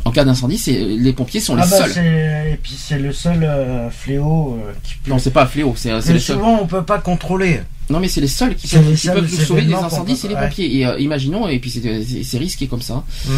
En 0.05 0.11
cas 0.11 0.25
d'incendie, 0.25 0.57
c'est 0.59 0.73
les 0.79 1.13
pompiers 1.13 1.41
sont 1.41 1.55
les 1.55 1.63
Ah 1.63 1.67
bah 1.67 1.79
seuls. 1.79 1.93
c'est 1.93 2.53
et 2.53 2.57
puis 2.57 2.75
c'est 2.79 2.99
le 2.99 3.13
seul 3.13 3.45
euh, 3.45 3.91
fléau 3.91 4.59
euh, 4.59 4.73
qui 4.83 4.95
peut. 4.95 5.11
Non, 5.11 5.19
c'est 5.19 5.33
pas 5.33 5.43
un 5.43 5.47
fléau, 5.47 5.75
c'est 5.77 5.93
les 6.13 6.19
souvent 6.19 6.61
on 6.63 6.67
peut 6.67 6.85
pas 6.85 6.99
contrôler. 6.99 7.61
Non, 7.91 8.01
mais 8.01 8.09
c'est 8.09 8.21
les 8.21 8.29
seuls 8.29 8.55
qui 8.55 8.69
peuvent, 8.69 8.87
les 8.89 8.95
qui 8.97 9.07
seuls 9.07 9.15
peuvent 9.15 9.31
nous 9.31 9.45
sauver 9.45 9.63
des 9.63 9.73
incendies, 9.75 10.17
c'est 10.17 10.29
les 10.29 10.35
ouais. 10.35 10.49
pompiers. 10.49 10.77
Et 10.79 10.87
euh, 10.87 10.99
imaginons, 10.99 11.49
et 11.49 11.59
puis 11.59 11.71
c'est 11.71 12.05
c'est 12.23 12.39
risqué 12.39 12.67
comme 12.67 12.83
ça. 12.83 13.03
Hum. 13.29 13.33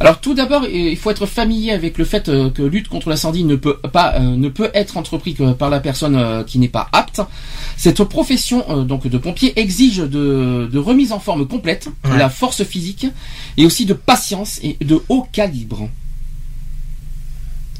Alors 0.00 0.20
tout 0.20 0.34
d'abord, 0.34 0.62
euh, 0.64 0.68
il 0.70 0.96
faut 0.96 1.10
être 1.10 1.26
familier 1.26 1.72
avec 1.72 1.98
le 1.98 2.04
fait 2.04 2.28
euh, 2.28 2.50
que 2.50 2.62
lutte 2.62 2.88
contre 2.88 3.08
l'incendie 3.08 3.44
ne 3.44 3.56
peut 3.56 3.76
pas 3.92 4.14
euh, 4.16 4.36
ne 4.36 4.48
peut 4.48 4.70
être 4.74 4.96
entrepris 4.96 5.34
que 5.34 5.52
par 5.52 5.68
la 5.70 5.80
personne 5.80 6.16
euh, 6.16 6.42
qui 6.44 6.58
n'est 6.58 6.68
pas 6.68 6.88
apte. 6.92 7.20
Cette 7.76 8.02
profession 8.04 8.64
euh, 8.70 8.82
donc 8.84 9.06
de 9.06 9.18
pompier 9.18 9.52
exige 9.60 9.98
de, 9.98 10.68
de 10.72 10.78
remise 10.78 11.12
en 11.12 11.18
forme 11.20 11.46
complète, 11.46 11.88
de 12.04 12.10
Ouais. 12.10 12.18
la 12.18 12.30
force 12.30 12.64
physique 12.64 13.06
et 13.56 13.66
aussi 13.66 13.84
de 13.86 13.94
patience 13.94 14.58
et 14.62 14.76
de 14.84 15.00
haut 15.08 15.26
calibre. 15.32 15.88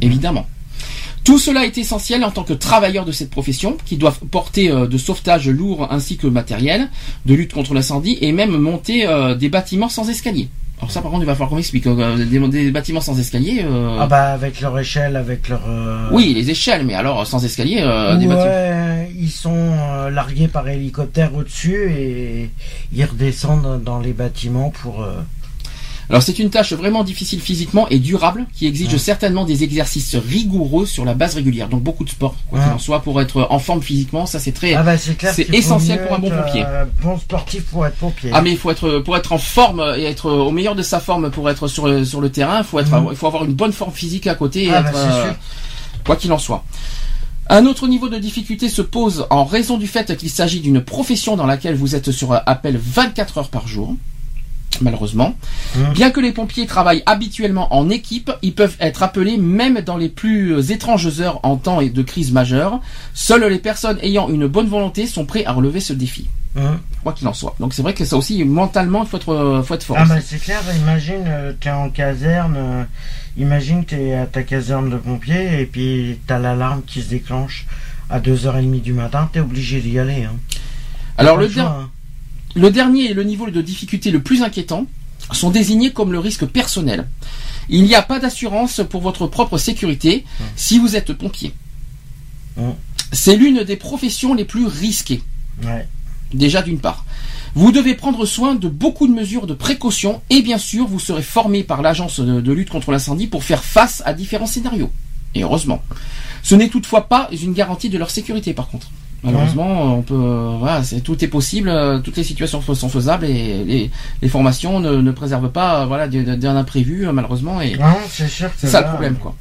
Évidemment. 0.00 0.46
Tout 1.24 1.39
cela 1.39 1.65
est 1.65 1.78
essentiel 1.78 2.24
en 2.24 2.31
tant 2.32 2.43
que 2.43 2.53
travailleur 2.53 3.05
de 3.05 3.12
cette 3.12 3.31
profession, 3.31 3.77
qui 3.86 3.97
doivent 3.97 4.19
porter 4.31 4.70
euh, 4.70 4.86
de 4.89 4.99
sauvetage 4.99 5.49
lourd 5.49 5.86
ainsi 5.90 6.16
que 6.16 6.27
matériel, 6.27 6.89
de 7.27 7.35
lutte 7.35 7.53
contre 7.53 7.74
l'incendie 7.74 8.19
et 8.20 8.32
même 8.32 8.57
monter 8.57 9.07
euh, 9.07 9.35
des 9.36 9.49
bâtiments 9.49 9.89
sans 9.89 10.09
escalier. 10.11 10.49
Alors 10.78 10.90
ça 10.90 11.01
par 11.01 11.12
contre 11.12 11.23
il 11.23 11.27
va 11.27 11.35
falloir 11.35 11.51
qu'on 11.51 11.55
m'explique. 11.57 11.86
euh, 11.86 12.24
des, 12.24 12.40
des 12.49 12.70
bâtiments 12.73 13.01
sans 13.01 13.16
escalier. 13.20 13.65
Ah 14.01 14.07
bah 14.09 14.32
avec 14.32 14.61
leur 14.61 14.77
échelle, 14.81 15.15
avec 15.15 15.49
leur. 15.49 15.62
Oui, 16.11 16.35
les 16.35 16.51
échelles, 16.51 16.85
mais 16.85 16.94
alors 16.94 17.24
sans 17.24 17.44
escalier, 17.44 17.78
euh, 17.82 18.16
des 18.16 18.27
bâtiments. 18.27 19.07
ils 19.16 19.31
sont 19.31 19.77
largués 20.11 20.49
par 20.49 20.69
hélicoptère 20.69 21.36
au-dessus 21.36 21.89
et 21.97 22.51
ils 22.93 23.05
redescendent 23.05 23.81
dans 23.85 24.01
les 24.01 24.12
bâtiments 24.12 24.70
pour. 24.70 25.07
Alors 26.10 26.22
c'est 26.22 26.38
une 26.38 26.50
tâche 26.50 26.72
vraiment 26.72 27.04
difficile 27.04 27.40
physiquement 27.40 27.88
et 27.88 27.98
durable 27.98 28.46
qui 28.54 28.66
exige 28.66 28.92
Ouais. 28.92 28.98
certainement 28.98 29.44
des 29.44 29.62
exercices 29.64 30.14
rigoureux 30.16 30.84
sur 30.84 31.04
la 31.04 31.14
base 31.14 31.34
régulière. 31.36 31.68
Donc 31.68 31.82
beaucoup 31.82 32.04
de 32.04 32.10
sport, 32.10 32.34
quoi 32.50 32.60
qu'il 32.60 32.70
en 32.72 32.78
soit, 32.78 33.00
pour 33.02 33.20
être 33.20 33.46
en 33.50 33.58
forme 33.58 33.80
physiquement, 33.82 34.26
ça 34.26 34.38
c'est 34.38 34.52
très. 34.52 34.74
Ah 34.74 34.82
bah 34.82 34.96
c'est 34.98 35.48
essentiel 35.54 36.04
pour 36.06 36.16
un 36.16 36.18
bon 36.18 36.26
être, 36.28 36.44
pompier. 36.44 36.64
euh, 36.66 36.84
bon 37.02 37.18
sportif 37.18 37.64
pour 37.64 37.86
être 37.86 37.96
pompier. 37.96 38.30
Ah 38.34 38.42
mais 38.42 38.50
il 38.50 38.58
faut 38.58 38.70
être 38.70 38.98
pour 38.98 39.16
être 39.16 39.32
en 39.32 39.38
forme 39.38 39.82
et 39.96 40.02
être 40.04 40.30
au 40.30 40.50
meilleur 40.50 40.74
de 40.74 40.82
sa 40.82 41.00
forme 41.00 41.30
pour 41.30 41.48
être 41.48 41.68
sur 41.68 41.86
le, 41.86 42.04
sur 42.04 42.20
le 42.20 42.30
terrain, 42.30 42.58
il 42.58 42.64
faut 42.64 42.78
être 42.78 42.90
Mhm. 42.92 43.08
il 43.12 43.16
faut 43.16 43.26
avoir 43.26 43.44
une 43.44 43.54
bonne 43.54 43.72
forme 43.72 43.92
physique 43.92 44.26
à 44.26 44.34
côté 44.34 44.64
et 44.64 44.70
Ah, 44.74 44.80
être 44.80 44.92
bah, 44.92 44.98
c'est 45.02 45.12
euh, 45.14 45.24
sûr. 45.24 45.34
quoi 46.04 46.16
qu'il 46.16 46.32
en 46.32 46.38
soit. 46.38 46.64
Un 47.48 47.66
autre 47.66 47.86
niveau 47.88 48.08
de 48.08 48.18
difficulté 48.18 48.68
se 48.68 48.82
pose 48.82 49.26
en 49.30 49.44
raison 49.44 49.76
du 49.78 49.86
fait 49.86 50.16
qu'il 50.16 50.30
s'agit 50.30 50.60
d'une 50.60 50.80
profession 50.80 51.36
dans 51.36 51.46
laquelle 51.46 51.74
vous 51.74 51.94
êtes 51.94 52.10
sur 52.10 52.32
appel 52.46 52.78
24 52.82 53.38
heures 53.38 53.48
par 53.50 53.66
jour. 53.68 53.94
Malheureusement. 54.81 55.36
Mhm. 55.77 55.93
Bien 55.93 56.11
que 56.11 56.20
les 56.20 56.32
pompiers 56.32 56.66
travaillent 56.66 57.03
habituellement 57.07 57.74
en 57.74 57.90
équipe, 57.90 58.32
ils 58.43 58.55
peuvent 58.55 58.77
être 58.81 59.03
appelés 59.03 59.36
même 59.36 59.81
dans 59.81 59.97
les 59.97 60.09
plus 60.09 60.70
étranges 60.70 61.20
heures 61.20 61.40
en 61.43 61.57
temps 61.57 61.82
de 61.82 62.03
crise 62.03 62.32
majeure. 62.32 62.81
Seules 63.15 63.44
les 63.44 63.59
personnes 63.59 63.99
ayant 64.03 64.28
une 64.28 64.47
bonne 64.47 64.69
volonté 64.69 65.07
sont 65.07 65.24
prêts 65.24 65.44
à 65.44 65.53
relever 65.53 65.81
ce 65.81 65.93
défi. 65.93 66.28
Hum. 66.55 66.78
Quoi 67.03 67.12
qu'il 67.15 67.27
en 67.28 67.32
soit. 67.32 67.55
Donc 67.61 67.73
c'est 67.73 67.82
vrai 67.82 67.94
que 67.94 68.05
ça 68.05 68.16
aussi, 68.16 68.44
mentalement, 68.44 69.03
il 69.03 69.09
faut 69.09 69.16
être, 69.16 69.31
euh, 69.32 69.62
faut 69.62 69.74
être 69.74 69.85
fort. 69.85 69.97
Ah 69.99 70.05
bah 70.05 70.20
c'est 70.20 70.39
clair. 70.39 70.61
Imagine 70.82 71.24
euh, 71.27 71.53
t'es 71.59 71.70
en 71.70 71.89
caserne. 71.89 72.55
euh, 72.57 72.85
imagine 73.39 73.85
t'es 73.85 74.15
à 74.15 74.27
ta 74.27 74.43
caserne 74.43 74.90
de 74.90 74.97
pompiers 74.97 75.61
et 75.61 75.66
puis 75.66 76.19
t'as 76.27 76.39
l'alarme 76.39 76.82
qui 76.86 77.01
se 77.01 77.09
déclenche 77.09 77.66
à 78.11 78.20
2h30 78.20 78.82
du 78.82 78.93
matin. 78.93 79.31
T'es 79.32 79.40
obligé 79.40 79.81
d'y 79.81 79.99
aller. 79.99 80.24
Hein. 80.24 80.36
Alors 81.16 81.36
le, 81.39 81.49
choix, 81.49 81.62
hein. 81.62 81.90
Le 82.54 82.70
dernier 82.70 83.10
et 83.10 83.14
le 83.14 83.24
niveau 83.24 83.48
de 83.48 83.62
difficulté 83.62 84.10
le 84.10 84.22
plus 84.22 84.42
inquiétant 84.42 84.86
sont 85.30 85.50
désignés 85.50 85.92
comme 85.92 86.12
le 86.12 86.18
risque 86.18 86.46
personnel. 86.46 87.08
Il 87.68 87.84
n'y 87.84 87.94
a 87.94 88.02
pas 88.02 88.18
d'assurance 88.18 88.80
pour 88.88 89.00
votre 89.00 89.26
propre 89.26 89.58
sécurité 89.58 90.24
si 90.56 90.78
vous 90.78 90.96
êtes 90.96 91.12
pompier. 91.12 91.54
Mm. 92.56 92.70
C'est 93.12 93.36
l'une 93.36 93.62
des 93.62 93.76
professions 93.76 94.34
les 94.34 94.44
plus 94.44 94.66
risquées. 94.66 95.22
Ouais. 95.62 95.86
Déjà 96.34 96.62
d'une 96.62 96.80
part. 96.80 97.04
Vous 97.54 97.72
devez 97.72 97.94
prendre 97.94 98.24
soin 98.24 98.54
de 98.54 98.68
beaucoup 98.68 99.06
de 99.06 99.12
mesures 99.12 99.46
de 99.46 99.54
précaution 99.54 100.22
et 100.30 100.40
bien 100.40 100.58
sûr 100.58 100.86
vous 100.86 100.98
serez 100.98 101.22
formé 101.22 101.62
par 101.62 101.82
l'agence 101.82 102.20
de, 102.20 102.40
de 102.40 102.52
lutte 102.52 102.70
contre 102.70 102.90
l'incendie 102.90 103.26
pour 103.26 103.44
faire 103.44 103.62
face 103.62 104.02
à 104.06 104.14
différents 104.14 104.46
scénarios. 104.46 104.90
Et 105.34 105.42
heureusement. 105.42 105.82
Ce 106.42 106.54
n'est 106.54 106.68
toutefois 106.68 107.08
pas 107.08 107.28
une 107.30 107.52
garantie 107.52 107.90
de 107.90 107.98
leur 107.98 108.10
sécurité 108.10 108.54
par 108.54 108.68
contre. 108.68 108.90
Malheureusement, 109.24 109.97
on 109.99 110.03
peut, 110.03 110.15
euh, 110.15 110.57
voilà, 110.59 110.82
c'est, 110.82 111.01
tout 111.01 111.23
est 111.24 111.28
possible, 111.28 111.69
euh, 111.69 111.99
toutes 112.01 112.16
les 112.16 112.24
situations 112.24 112.61
sont 112.61 112.89
faisables 112.89 113.24
et 113.24 113.62
les, 113.65 113.90
les 114.20 114.28
formations 114.28 114.81
ne, 114.81 114.97
ne 114.97 115.11
préservent 115.12 115.51
pas, 115.53 115.82
euh, 115.82 115.86
voilà, 115.86 116.09
d'un 116.09 116.57
imprévu 116.57 117.07
malheureusement 117.12 117.61
et 117.61 117.77
Non, 117.77 117.85
c'est 118.11 118.28
sûr 118.28 118.49
que 118.49 118.55
c'est 118.59 118.66
ça 118.66 118.81
le 118.81 118.89
problème 118.89 119.15
quoi. 119.16 119.35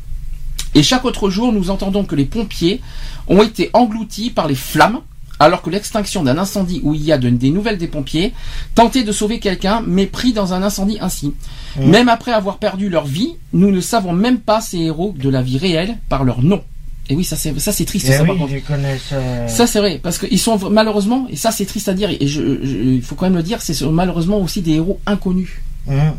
Et 0.75 0.83
chaque 0.83 1.03
autre 1.03 1.29
jour, 1.29 1.51
nous 1.51 1.69
entendons 1.71 2.03
que 2.05 2.15
les 2.15 2.25
pompiers 2.25 2.79
ont 3.27 3.41
été 3.43 3.69
engloutis 3.73 4.29
par 4.29 4.47
les 4.47 4.55
flammes, 4.55 4.99
alors 5.39 5.63
que 5.63 5.71
l'extinction 5.71 6.23
d'un 6.23 6.37
incendie 6.37 6.79
où 6.83 6.93
il 6.93 7.01
y 7.03 7.11
a 7.11 7.17
de- 7.17 7.29
des 7.31 7.49
nouvelles 7.49 7.79
des 7.79 7.87
pompiers 7.87 8.31
tentait 8.75 9.03
de 9.03 9.11
sauver 9.11 9.39
quelqu'un, 9.39 9.81
mais 9.85 10.05
pris 10.05 10.31
dans 10.31 10.53
un 10.53 10.61
incendie 10.61 10.99
ainsi. 11.01 11.33
Même 11.79 12.07
après 12.07 12.31
avoir 12.31 12.57
perdu 12.59 12.87
leur 12.89 13.05
vie, 13.05 13.33
nous 13.51 13.71
ne 13.71 13.81
savons 13.81 14.13
même 14.13 14.37
pas 14.39 14.61
ces 14.61 14.77
héros 14.77 15.15
de 15.17 15.27
la 15.29 15.41
vie 15.41 15.57
réelle 15.57 15.97
par 16.07 16.23
leur 16.23 16.43
nom. 16.43 16.61
Et 17.09 17.15
oui, 17.15 17.23
ça 17.23 17.35
c'est 17.35 17.59
ça 17.59 17.71
c'est 17.73 17.83
triste 17.85 18.05
Eh 18.09 18.13
ça 18.13 18.21
oui, 18.21 18.27
par 18.27 18.37
contre. 18.37 18.51
ils 18.51 18.55
les 18.55 18.61
connaissent. 18.61 19.13
Ça 19.47 19.67
c'est 19.67 19.79
vrai 19.79 19.99
parce 20.01 20.17
qu'ils 20.17 20.39
sont 20.39 20.57
malheureusement 20.69 21.27
et 21.29 21.35
ça 21.35 21.51
c'est 21.51 21.65
triste 21.65 21.89
à 21.89 21.93
dire 21.93 22.09
et 22.09 22.27
je, 22.27 22.41
je- 22.63 22.77
il 22.77 23.01
faut 23.01 23.15
quand 23.15 23.25
même 23.25 23.35
le 23.35 23.43
dire 23.43 23.61
c'est 23.61 23.79
malheureusement 23.85 24.39
aussi 24.39 24.61
des 24.61 24.73
héros 24.73 24.99
inconnus. 25.05 25.61
inconnus. 25.87 26.13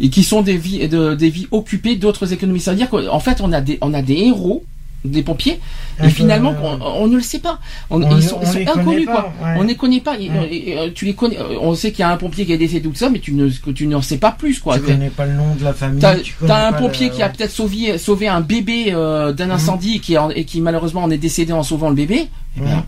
et 0.00 0.10
qui 0.10 0.22
sont 0.22 0.42
des 0.42 0.56
vies, 0.56 0.86
de- 0.88 1.14
des 1.14 1.28
vies 1.28 1.48
occupées 1.50 1.96
d'autres 1.96 2.32
économies. 2.32 2.60
Ça 2.60 2.70
veut 2.70 2.76
dire 2.76 2.88
qu'en 2.88 3.18
fait, 3.18 3.40
on 3.40 3.52
a 3.52 3.60
des, 3.60 3.78
on 3.80 3.92
a 3.94 4.00
des 4.00 4.14
héros, 4.14 4.64
des 5.04 5.22
pompiers, 5.22 5.60
Un 6.00 6.04
et 6.04 6.08
peu, 6.08 6.12
finalement, 6.14 6.50
euh, 6.52 6.76
on, 6.80 7.04
on 7.04 7.06
ne 7.06 7.16
le 7.16 7.22
sait 7.22 7.38
pas. 7.38 7.60
On, 7.88 8.02
on- 8.02 8.16
ils 8.16 8.22
sont, 8.22 8.40
ils 8.42 8.68
inconnus, 8.68 9.06
pas, 9.06 9.12
quoi. 9.12 9.32
ouais. 9.46 9.54
On 9.58 9.62
ne 9.62 9.68
les 9.68 9.76
connaît 9.76 10.00
pas. 10.00 10.16
Ouais. 10.16 10.48
et, 10.50 10.76
euh, 10.78 10.88
tu 10.94 11.04
les 11.04 11.14
connais. 11.14 11.38
euh, 11.38 11.56
On 11.60 11.74
sait 11.74 11.90
qu'il 11.92 12.00
y 12.00 12.02
a 12.02 12.10
un 12.10 12.16
pompier 12.16 12.44
qui 12.44 12.52
est 12.52 12.58
décédé 12.58 12.88
tout 12.88 12.94
ça, 12.96 13.08
mais 13.08 13.20
tu 13.20 13.32
ne, 13.32 13.48
que 13.48 13.70
tu 13.70 13.86
n'en 13.86 14.02
sais 14.02 14.18
pas 14.18 14.32
plus, 14.32 14.58
quoi. 14.58 14.74
tu 14.76 14.84
connais 14.84 15.10
pas 15.10 15.26
le 15.26 15.34
nom 15.34 15.54
de 15.54 15.62
la 15.64 15.72
famille. 15.72 16.00
T'as 16.00 16.16
tu 16.16 16.34
connais 16.34 16.48
t'as 16.52 16.68
un 16.68 16.72
pompier 16.72 17.10
qui 17.10 17.22
a 17.22 17.28
peut-être 17.28 17.52
sauvé, 17.52 17.96
sauvé 17.98 18.26
un 18.28 18.40
bébé 18.40 18.86
euh, 18.88 19.32
d'un 19.32 19.50
incendie 19.50 19.96
et 19.96 19.98
qui, 20.00 20.18
en- 20.18 20.30
et 20.30 20.44
qui 20.44 20.60
malheureusement 20.60 21.04
en 21.04 21.10
est 21.10 21.18
décédé 21.18 21.52
en 21.52 21.62
sauvant 21.62 21.88
le 21.90 21.94
bébé. 21.94 22.26
Eh 22.56 22.60
ben, 22.60 22.66
Mhm. 22.66 22.82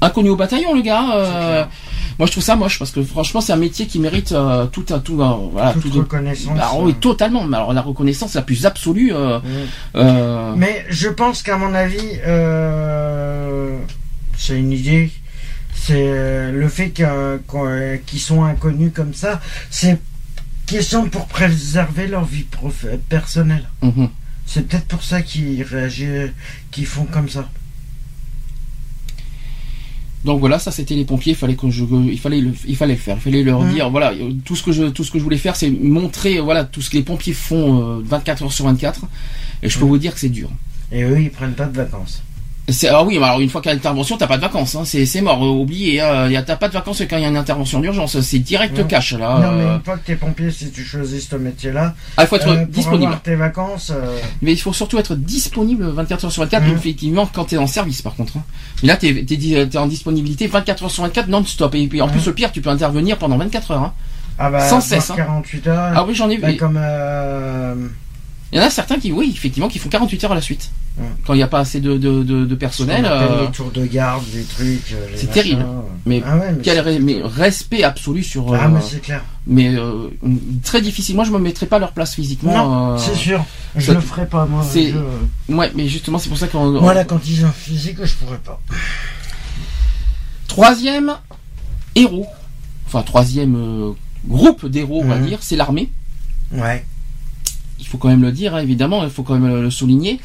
Inconnu 0.00 0.30
au 0.30 0.36
bataillon, 0.36 0.74
le 0.74 0.82
gars. 0.82 1.68
Euh, 2.12 2.14
moi, 2.18 2.26
je 2.26 2.32
trouve 2.32 2.44
ça 2.44 2.56
moche 2.56 2.78
parce 2.78 2.90
que 2.90 3.02
franchement, 3.02 3.40
c'est 3.40 3.52
un 3.52 3.56
métier 3.56 3.86
qui 3.86 3.98
mérite 3.98 4.32
euh, 4.32 4.66
tout, 4.66 4.84
un 4.90 4.98
tout, 4.98 5.22
un- 5.22 5.48
voilà, 5.52 5.72
toute 5.72 5.82
tout 5.82 5.90
de- 5.90 5.98
reconnaissance. 6.00 6.56
Bah, 6.56 6.70
oui, 6.78 6.94
totalement. 6.94 7.44
Mais 7.44 7.56
alors, 7.56 7.72
la 7.72 7.82
reconnaissance 7.82 8.34
la 8.34 8.42
plus 8.42 8.66
absolue. 8.66 9.12
euh, 9.14 9.38
Mm. 9.40 9.42
euh, 9.96 10.54
Mais 10.56 10.84
je 10.88 11.08
pense 11.08 11.42
qu'à 11.42 11.56
mon 11.56 11.74
avis, 11.74 12.18
euh, 12.26 13.78
c'est 14.36 14.58
une 14.58 14.72
idée. 14.72 15.10
C'est 15.74 15.94
euh, 16.06 16.52
le 16.52 16.68
fait 16.68 16.90
qu'ils 16.90 18.20
sont 18.20 18.44
inconnus 18.44 18.92
comme 18.94 19.14
ça. 19.14 19.40
C'est 19.70 19.98
question 20.66 21.08
pour 21.08 21.26
préserver 21.26 22.06
leur 22.06 22.24
vie 22.24 22.46
personnelle. 23.08 23.68
mhm. 23.82 24.08
C'est 24.46 24.68
peut-être 24.68 24.86
pour 24.86 25.02
ça 25.02 25.22
qu'ils 25.22 25.62
réagissent, 25.62 26.30
qu'ils 26.70 26.86
font 26.86 27.04
comme 27.04 27.28
ça. 27.28 27.48
Donc 30.24 30.38
voilà, 30.40 30.58
ça 30.58 30.70
c'était 30.70 30.94
les 30.94 31.04
pompiers. 31.04 31.32
Il 31.32 31.36
fallait 31.36 31.56
que 31.56 31.68
je, 31.70 31.84
il 31.84 32.18
fallait 32.18 32.40
le, 32.40 32.52
il 32.66 32.76
fallait 32.76 32.94
le 32.94 32.98
faire. 33.00 33.16
Il 33.16 33.22
fallait 33.22 33.42
leur 33.42 33.62
Mhm. 33.62 33.72
dire, 33.72 33.90
voilà, 33.90 34.12
euh, 34.12 34.30
tout 34.44 34.54
ce 34.56 34.62
que 34.62 34.70
je, 34.72 34.84
tout 34.84 35.02
ce 35.04 35.10
que 35.10 35.18
je 35.18 35.24
voulais 35.24 35.36
faire, 35.36 35.56
c'est 35.56 35.70
montrer, 35.70 36.38
voilà, 36.40 36.64
tout 36.64 36.80
ce 36.80 36.90
que 36.90 36.96
les 36.96 37.02
pompiers 37.02 37.32
font 37.32 37.98
euh, 37.98 38.02
24 38.04 38.44
heures 38.44 38.52
sur 38.52 38.64
24. 38.66 39.06
Et 39.62 39.68
je 39.68 39.78
peux 39.78 39.84
Mhm. 39.84 39.90
vous 39.90 39.98
dire 39.98 40.14
que 40.14 40.20
c'est 40.20 40.28
dur. 40.28 40.50
Et 40.92 41.02
eux, 41.02 41.20
ils 41.20 41.30
prennent 41.30 41.54
pas 41.54 41.66
de 41.66 41.76
vacances. 41.76 42.22
Ah 42.88 43.02
oui, 43.02 43.18
mais 43.18 43.24
alors 43.24 43.40
une 43.40 43.50
fois 43.50 43.60
qu'il 43.60 43.70
y 43.70 43.72
a 43.72 43.74
l'intervention, 43.74 44.16
t'as 44.16 44.28
pas 44.28 44.36
de 44.36 44.42
vacances, 44.42 44.76
hein. 44.76 44.84
c'est 44.84 45.20
mort, 45.20 45.40
oublié. 45.42 46.00
Hein. 46.00 46.28
Y 46.30 46.36
a- 46.36 46.42
T'as 46.42 46.54
pas 46.56 46.68
de 46.68 46.72
vacances 46.72 47.02
quand 47.10 47.16
il 47.16 47.22
y 47.22 47.24
a 47.24 47.28
une 47.28 47.36
intervention 47.36 47.80
d'urgence, 47.80 48.20
c'est 48.20 48.38
direct 48.38 48.86
cash 48.86 49.14
là. 49.14 49.38
non, 49.40 49.52
mais 49.52 49.64
euh. 49.64 49.74
une 49.76 49.82
fois 49.82 49.96
que 49.98 50.06
t'es 50.06 50.14
pompier, 50.14 50.50
si 50.52 50.70
tu 50.70 50.84
choisis 50.84 51.28
ce 51.28 51.34
métier-là, 51.36 51.94
Ah, 52.16 52.22
il 52.22 52.26
faut 52.28 52.36
être 52.36 52.46
euh, 52.48 52.58
pour 52.58 52.66
disponible. 52.68 53.04
avoir 53.06 53.22
tes 53.22 53.34
vacances, 53.34 53.90
euh, 53.94 54.16
Mais 54.42 54.52
il 54.52 54.56
faut 54.58 54.72
surtout 54.72 54.98
être 54.98 55.16
disponible 55.16 55.88
24 55.90 56.24
heures 56.26 56.32
sur 56.32 56.42
24, 56.44 56.64
Mhm. 56.64 56.74
effectivement, 56.76 57.26
quand 57.26 57.46
t'es 57.46 57.56
en 57.58 57.66
service 57.66 58.00
par 58.00 58.14
contre. 58.14 58.36
hein. 58.36 58.44
Mais 58.82 58.88
là, 58.88 58.96
t'es 58.96 59.24
t'es 59.24 59.78
en 59.78 59.86
disponibilité 59.88 60.46
24 60.46 60.84
heures 60.84 60.90
sur 60.90 61.02
24 61.02 61.26
non-stop. 61.28 61.74
Et 61.74 61.86
puis 61.88 62.00
en 62.00 62.08
plus, 62.08 62.24
le 62.24 62.32
pire, 62.32 62.52
tu 62.52 62.60
peux 62.62 62.70
intervenir 62.70 63.18
pendant 63.18 63.38
24 63.38 63.72
heures. 63.72 63.82
hein. 63.82 63.92
ah 64.38 64.50
bah, 64.50 64.60
Sans 64.68 64.80
cesse, 64.80 65.10
hein. 65.10 65.14
48 65.16 65.66
heures. 65.66 65.92
Ah 65.96 66.04
oui, 66.06 66.14
j'en 66.14 66.30
ai 66.30 66.36
vu. 66.36 66.42
Bah, 66.42 66.52
comme 66.54 66.78
euh, 66.80 67.74
Il 68.52 68.58
y 68.58 68.62
en 68.62 68.64
a 68.64 68.70
certains 68.70 68.98
qui, 68.98 69.10
oui, 69.10 69.32
effectivement, 69.36 69.68
qui 69.68 69.78
font 69.80 69.88
48 69.88 70.24
heures 70.24 70.32
à 70.32 70.36
la 70.36 70.40
suite. 70.40 70.70
Quand 71.24 71.32
il 71.32 71.38
n'y 71.38 71.42
a 71.42 71.48
pas 71.48 71.60
assez 71.60 71.80
de, 71.80 71.96
de, 71.96 72.22
de, 72.22 72.44
de 72.44 72.50
ce 72.50 72.54
personnel. 72.54 73.04
euh, 73.08 73.46
les 73.46 73.50
tours 73.52 73.70
de 73.70 73.86
garde, 73.86 74.22
des 74.32 74.42
trucs. 74.44 74.92
euh, 74.92 75.06
c'est 75.16 75.30
terrible. 75.30 75.62
euh. 75.62 75.80
Mais 76.04 76.22
ah 76.26 76.36
ouais, 76.36 76.52
mais 76.52 76.62
Quel 76.62 77.02
mais 77.02 77.20
respect 77.24 77.82
absolu 77.82 78.22
sur. 78.22 78.52
Ah, 78.54 78.66
euh, 78.66 78.68
mais 78.68 78.80
c'est 78.82 79.00
clair. 79.00 79.22
mais 79.46 79.74
euh, 79.74 80.08
très 80.62 80.82
difficile. 80.82 81.14
Moi, 81.16 81.24
je 81.24 81.30
me 81.30 81.38
mettrais 81.38 81.66
pas 81.66 81.76
à 81.76 81.78
leur 81.78 81.92
place 81.92 82.14
physiquement. 82.14 82.92
Non, 82.92 82.98
c'est 82.98 83.14
sûr. 83.14 83.42
Je 83.74 83.86
ça- 83.86 83.94
le 83.94 84.00
ferai 84.00 84.26
pas, 84.26 84.44
moi. 84.44 84.62
je- 84.74 85.52
Ouais, 85.54 85.72
mais 85.74 85.88
justement, 85.88 86.18
c'est 86.18 86.28
pour 86.28 86.38
ça 86.38 86.46
qu'on. 86.48 86.70
Moi, 86.80 86.92
la 86.94 87.04
condition 87.04 87.50
physique, 87.52 87.96
je 88.04 88.14
pourrais 88.16 88.38
pas. 88.38 88.60
Troisième 90.48 91.14
héros, 91.94 92.26
enfin 92.86 93.02
troisième 93.02 93.94
groupe 94.26 94.66
d'héros, 94.66 95.00
on 95.02 95.08
va 95.08 95.16
Mhm. 95.16 95.26
dire, 95.26 95.38
c'est 95.40 95.56
l'armée. 95.56 95.90
Ouais. 96.52 96.84
Il 97.80 97.86
faut 97.86 97.96
quand 97.98 98.08
même 98.08 98.22
le 98.22 98.32
dire, 98.32 98.54
hein, 98.54 98.60
évidemment, 98.60 99.02
il 99.04 99.10
faut 99.10 99.22
quand 99.22 99.38
même 99.38 99.62
le 99.62 99.70
souligner. 99.70 100.20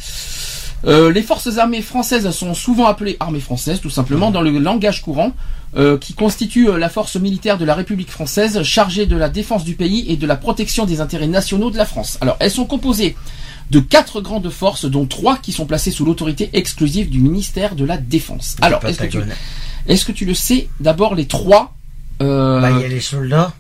Euh, 0.86 1.12
les 1.12 1.22
forces 1.24 1.58
armées 1.58 1.82
françaises 1.82 2.30
sont 2.32 2.54
souvent 2.54 2.86
appelées 2.86 3.18
armées 3.20 3.40
françaises, 3.40 3.82
tout 3.82 3.90
simplement, 3.90 4.30
dans 4.32 4.42
le 4.42 4.52
langage 4.60 5.02
courant, 5.02 5.32
euh, 5.76 5.98
qui 5.98 6.14
constitue 6.14 6.70
euh, 6.70 6.78
la 6.78 6.88
force 6.90 7.16
militaire 7.16 7.58
de 7.58 7.66
la 7.66 7.74
République 7.76 8.12
française 8.12 8.62
chargée 8.64 9.06
de 9.06 9.18
la 9.18 9.28
défense 9.30 9.64
du 9.64 9.74
pays 9.76 10.06
et 10.08 10.16
de 10.18 10.28
la 10.28 10.36
protection 10.36 10.86
des 10.86 11.02
intérêts 11.02 11.28
nationaux 11.28 11.72
de 11.72 11.78
la 11.78 11.86
France. 11.86 12.18
Alors, 12.22 12.38
elles 12.40 12.52
sont 12.52 12.66
composées 12.66 13.16
de 13.72 13.80
quatre 13.80 14.22
grandes 14.22 14.50
forces, 14.50 14.86
dont 14.86 15.06
trois 15.06 15.38
qui 15.38 15.52
sont 15.52 15.66
placées 15.66 15.92
sous 15.92 16.06
l'autorité 16.06 16.50
exclusive 16.54 17.10
du 17.10 17.20
ministère 17.20 17.76
de 17.76 17.84
la 17.84 17.98
Défense. 17.98 18.56
Alors, 18.62 18.86
est-ce 18.86 19.00
que, 19.00 19.08
tu, 19.08 19.18
est-ce 19.88 20.06
que 20.06 20.12
tu 20.14 20.26
le 20.26 20.34
sais 20.34 20.70
D'abord, 20.80 21.16
les 21.16 21.26
trois... 21.26 21.74
euh, 22.22 22.62
Bah, 22.62 22.72
il 22.72 22.80
y 22.82 22.86
a 22.86 22.88
les 22.88 23.02
soldats. 23.02 23.52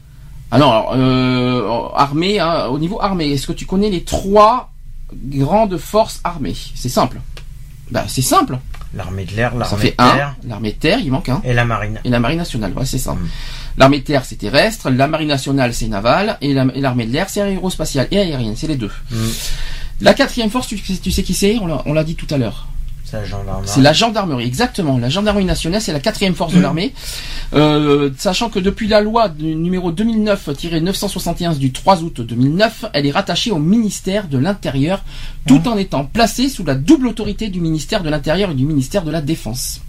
ah 0.51 0.59
non, 0.59 0.69
alors, 0.69 0.93
euh, 0.95 1.89
armée, 1.95 2.39
hein, 2.39 2.67
au 2.67 2.79
niveau 2.79 3.01
armée, 3.01 3.31
est-ce 3.31 3.47
que 3.47 3.53
tu 3.53 3.65
connais 3.65 3.89
les 3.89 4.03
trois 4.03 4.71
grandes 5.13 5.77
forces 5.77 6.19
armées 6.23 6.55
C'est 6.75 6.89
simple. 6.89 7.19
Bah, 7.91 8.03
c'est 8.07 8.21
simple. 8.21 8.57
L'armée 8.93 9.25
de 9.25 9.33
l'air, 9.35 9.55
l'armée 9.55 9.91
de 9.91 9.95
terre 9.95 10.35
L'armée 10.45 10.71
de 10.71 10.77
terre, 10.77 10.99
il 10.99 11.11
manque 11.11 11.29
un. 11.29 11.41
et 11.43 11.53
la 11.53 11.65
marine. 11.65 11.99
Et 12.03 12.09
la 12.09 12.19
marine 12.19 12.37
nationale, 12.37 12.73
ouais, 12.75 12.85
c'est 12.85 12.97
ça. 12.97 13.13
Mm. 13.13 13.27
L'armée 13.77 13.99
de 13.99 14.03
terre, 14.03 14.25
c'est 14.25 14.35
terrestre. 14.37 14.89
La 14.89 15.07
marine 15.07 15.27
nationale, 15.27 15.73
c'est 15.73 15.87
naval. 15.87 16.37
Et 16.41 16.53
la- 16.53 16.65
et 16.73 16.81
l'armée 16.81 17.05
de 17.05 17.11
l'air, 17.13 17.29
c'est 17.29 17.41
aérospatiale 17.41 18.07
et 18.11 18.17
aérienne. 18.17 18.55
C'est 18.55 18.67
les 18.67 18.75
deux. 18.75 18.91
Mm. 19.11 19.15
La 20.01 20.13
quatrième 20.13 20.49
force, 20.49 20.67
tu, 20.67 20.79
tu 20.79 21.11
sais 21.11 21.23
qui 21.23 21.33
c'est? 21.33 21.57
On 21.85 21.93
l'a 21.93 22.03
dit 22.03 22.15
tout 22.15 22.27
à 22.33 22.37
l'heure. 22.37 22.67
C'est 23.09 23.15
la 23.15 23.23
gendarmerie. 23.23 23.67
C'est 23.69 23.81
la 23.81 23.93
gendarmerie, 23.93 24.45
exactement. 24.45 24.97
La 24.97 25.07
gendarmerie 25.07 25.45
nationale, 25.45 25.81
c'est 25.81 25.93
la 25.93 26.01
quatrième 26.01 26.35
force 26.35 26.53
de 26.53 26.59
l'armée. 26.59 26.93
Euh, 27.53 28.11
sachant 28.17 28.49
que 28.49 28.59
depuis 28.59 28.89
la 28.89 28.99
loi 28.99 29.29
du 29.29 29.55
numéro 29.55 29.93
2009-971 29.93 31.57
du 31.57 31.71
3 31.71 32.03
août 32.03 32.19
2009, 32.19 32.83
elle 32.91 33.05
est 33.05 33.11
rattachée 33.11 33.51
au 33.51 33.59
ministère 33.59 34.27
de 34.27 34.37
l'Intérieur, 34.37 35.05
tout 35.47 35.69
en 35.69 35.77
étant 35.77 36.03
placée 36.03 36.49
sous 36.49 36.65
la 36.65 36.75
double 36.75 37.07
autorité 37.07 37.47
du 37.47 37.61
ministère 37.61 38.03
de 38.03 38.09
l'Intérieur 38.09 38.51
et 38.51 38.55
du 38.55 38.65
ministère 38.65 39.03
de 39.05 39.11
la 39.11 39.21
Défense. 39.21 39.79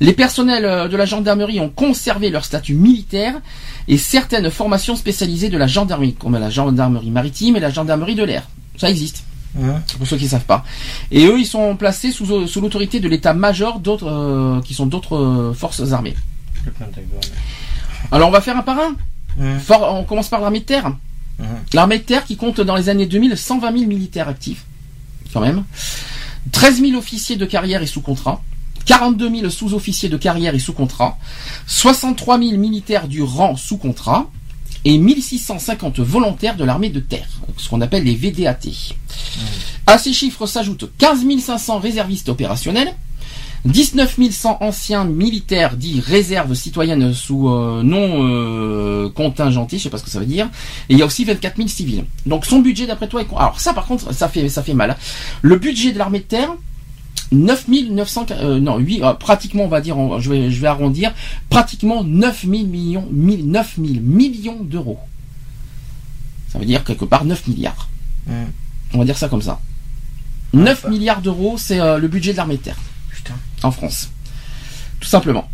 Les 0.00 0.12
personnels 0.12 0.66
euh, 0.66 0.88
de 0.88 0.96
la 0.98 1.06
gendarmerie 1.06 1.60
ont 1.60 1.70
conservé 1.70 2.28
leur 2.28 2.44
statut 2.44 2.74
militaire 2.74 3.40
et 3.88 3.96
certaines 3.96 4.50
formations 4.50 4.94
spécialisées 4.94 5.48
de 5.48 5.56
la 5.56 5.66
gendarmerie, 5.66 6.12
comme 6.12 6.36
la 6.36 6.50
gendarmerie 6.50 7.10
maritime 7.10 7.56
et 7.56 7.60
la 7.60 7.70
gendarmerie 7.70 8.14
de 8.14 8.24
l'air. 8.24 8.42
Ça 8.76 8.90
existe 8.90 9.25
Hein 9.62 9.82
pour 9.98 10.06
ceux 10.06 10.16
qui 10.16 10.24
ne 10.24 10.30
savent 10.30 10.44
pas. 10.44 10.64
Et 11.10 11.26
eux, 11.26 11.38
ils 11.38 11.46
sont 11.46 11.76
placés 11.76 12.12
sous, 12.12 12.46
sous 12.46 12.60
l'autorité 12.60 13.00
de 13.00 13.08
l'état-major 13.08 13.80
d'autres, 13.80 14.08
euh, 14.08 14.60
qui 14.62 14.74
sont 14.74 14.86
d'autres 14.86 15.16
euh, 15.16 15.54
forces 15.54 15.92
armées. 15.92 16.14
Alors, 18.10 18.28
on 18.28 18.32
va 18.32 18.40
faire 18.40 18.56
un 18.56 18.62
par 18.62 18.78
un. 18.78 18.94
Hein 19.40 19.58
on 19.68 20.04
commence 20.04 20.28
par 20.28 20.40
l'armée 20.40 20.60
de 20.60 20.64
terre. 20.64 20.88
Mhm. 21.38 21.46
L'armée 21.74 21.98
de 21.98 22.04
terre 22.04 22.24
qui 22.24 22.36
compte 22.36 22.60
dans 22.60 22.76
les 22.76 22.88
années 22.88 23.06
2000 23.06 23.36
120 23.36 23.72
000 23.72 23.86
militaires 23.86 24.28
actifs, 24.28 24.64
quand 25.32 25.40
même. 25.40 25.64
13 26.52 26.80
000 26.80 26.98
officiers 26.98 27.36
de 27.36 27.44
carrière 27.44 27.82
et 27.82 27.86
sous 27.86 28.00
contrat. 28.00 28.42
42 28.86 29.30
000 29.30 29.50
sous-officiers 29.50 30.08
de 30.08 30.16
carrière 30.16 30.54
et 30.54 30.58
sous 30.60 30.72
contrat. 30.72 31.18
63 31.66 32.38
000 32.38 32.56
militaires 32.56 33.08
du 33.08 33.22
rang 33.22 33.56
sous 33.56 33.78
contrat. 33.78 34.30
Et 34.84 34.98
1650 34.98 36.00
volontaires 36.00 36.56
de 36.56 36.64
l'armée 36.64 36.90
de 36.90 37.00
terre, 37.00 37.28
ce 37.56 37.68
qu'on 37.68 37.80
appelle 37.80 38.04
les 38.04 38.14
VDAT. 38.14 38.58
À 39.86 39.98
ces 39.98 40.12
chiffres 40.12 40.46
s'ajoutent 40.46 40.90
15 40.98 41.24
500 41.40 41.78
réservistes 41.78 42.28
opérationnels, 42.28 42.94
19 43.64 44.16
100 44.30 44.58
anciens 44.60 45.04
militaires 45.04 45.76
dits 45.76 46.00
réserves 46.00 46.54
citoyennes 46.54 47.12
sous 47.12 47.48
euh, 47.48 47.82
non 47.82 48.24
euh, 48.24 49.10
contingentés, 49.10 49.78
je 49.78 49.84
sais 49.84 49.90
pas 49.90 49.98
ce 49.98 50.04
que 50.04 50.10
ça 50.10 50.20
veut 50.20 50.26
dire, 50.26 50.46
et 50.88 50.94
il 50.94 50.98
y 50.98 51.02
a 51.02 51.06
aussi 51.06 51.24
24 51.24 51.56
000 51.56 51.68
civils. 51.68 52.04
Donc 52.26 52.46
son 52.46 52.60
budget 52.60 52.86
d'après 52.86 53.08
toi 53.08 53.22
est 53.22 53.28
alors 53.36 53.58
ça 53.58 53.74
par 53.74 53.86
contre 53.86 54.12
ça 54.14 54.28
fait 54.28 54.48
ça 54.48 54.62
fait 54.62 54.74
mal. 54.74 54.92
hein. 54.92 54.96
Le 55.42 55.56
budget 55.56 55.92
de 55.92 55.98
l'armée 55.98 56.20
de 56.20 56.24
terre 56.24 56.50
9 57.32 57.66
900 57.90 58.26
euh, 58.30 58.60
non 58.60 58.78
8 58.78 59.02
euh, 59.02 59.12
pratiquement 59.14 59.64
on 59.64 59.68
va 59.68 59.80
dire 59.80 59.98
on- 59.98 60.20
je 60.20 60.30
vais 60.30 60.50
je 60.50 60.60
vais 60.60 60.68
arrondir 60.68 61.12
pratiquement 61.48 62.04
9 62.04 62.42
000 62.42 62.66
millions 62.66 63.06
1000 63.10 63.50
9 63.50 63.74
000 63.78 64.00
millions 64.00 64.62
d'euros. 64.62 64.98
Ça 66.52 66.58
veut 66.58 66.64
dire 66.66 66.84
quelque 66.84 67.04
part 67.04 67.24
9 67.24 67.48
milliards. 67.48 67.88
Hein. 68.30 68.44
On 68.94 68.98
va 68.98 69.04
dire 69.04 69.18
ça 69.18 69.28
comme 69.28 69.42
ça. 69.42 69.60
9 70.52 70.88
milliards 70.88 71.20
d'euros, 71.20 71.56
c'est 71.58 71.80
euh, 71.80 71.98
le 71.98 72.08
budget 72.08 72.32
de 72.32 72.36
l'armée 72.36 72.56
de 72.56 72.62
terre 72.62 72.78
Putain. 73.10 73.34
en 73.62 73.70
France. 73.72 74.10
Tout 75.00 75.08
simplement. 75.08 75.50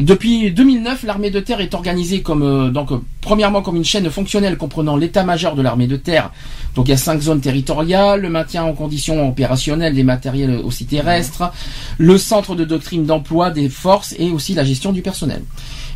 Depuis 0.00 0.50
2009, 0.50 1.02
l'armée 1.02 1.28
de 1.30 1.40
terre 1.40 1.60
est 1.60 1.74
organisée 1.74 2.22
comme 2.22 2.42
euh, 2.42 2.70
donc 2.70 2.90
euh, 2.90 3.02
premièrement 3.20 3.60
comme 3.60 3.76
une 3.76 3.84
chaîne 3.84 4.08
fonctionnelle 4.08 4.56
comprenant 4.56 4.96
l'état-major 4.96 5.54
de 5.54 5.60
l'armée 5.60 5.86
de 5.86 5.96
terre. 5.96 6.30
Donc 6.74 6.88
il 6.88 6.92
y 6.92 6.94
a 6.94 6.96
cinq 6.96 7.20
zones 7.20 7.42
territoriales, 7.42 8.22
le 8.22 8.30
maintien 8.30 8.64
en 8.64 8.72
condition 8.72 9.28
opérationnelle 9.28 9.94
des 9.94 10.02
matériels 10.02 10.58
aussi 10.64 10.86
terrestres, 10.86 11.52
le 11.98 12.16
centre 12.16 12.54
de 12.54 12.64
doctrine 12.64 13.04
d'emploi 13.04 13.50
des 13.50 13.68
forces 13.68 14.14
et 14.18 14.30
aussi 14.30 14.54
la 14.54 14.64
gestion 14.64 14.92
du 14.92 15.02
personnel. 15.02 15.42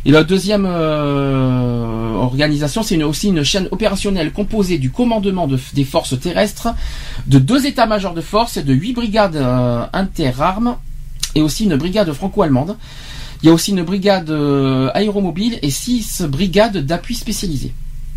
Et 0.05 0.11
la 0.11 0.23
deuxième 0.23 0.67
euh, 0.69 2.13
organisation, 2.13 2.83
c'est 2.83 3.01
aussi 3.01 3.29
une 3.29 3.43
chaîne 3.43 3.67
opérationnelle 3.71 4.31
composée 4.31 4.77
du 4.77 4.91
commandement 4.91 5.47
de- 5.47 5.57
des 5.73 5.83
forces 5.83 6.19
terrestres, 6.19 6.67
de 7.25 7.39
deux 7.39 7.65
états-majors 7.65 8.13
de 8.13 8.21
force 8.21 8.57
et 8.57 8.61
de 8.61 8.71
huit 8.73 8.93
brigades 8.93 9.35
euh, 9.35 9.83
interarmes 9.93 10.75
et 11.33 11.41
aussi 11.41 11.63
une 11.63 11.75
brigade 11.75 12.13
franco-allemande. 12.13 12.77
Il 13.45 13.49
y 13.49 13.51
a 13.51 13.53
aussi 13.53 13.69
une 13.69 13.83
brigade 13.83 14.31
euh, 14.31 14.89
aéromobile 14.95 15.59
et 15.61 15.69
six 15.69 16.23
brigades 16.23 16.77
d'appui 16.79 17.13
spécialisées. 17.13 17.73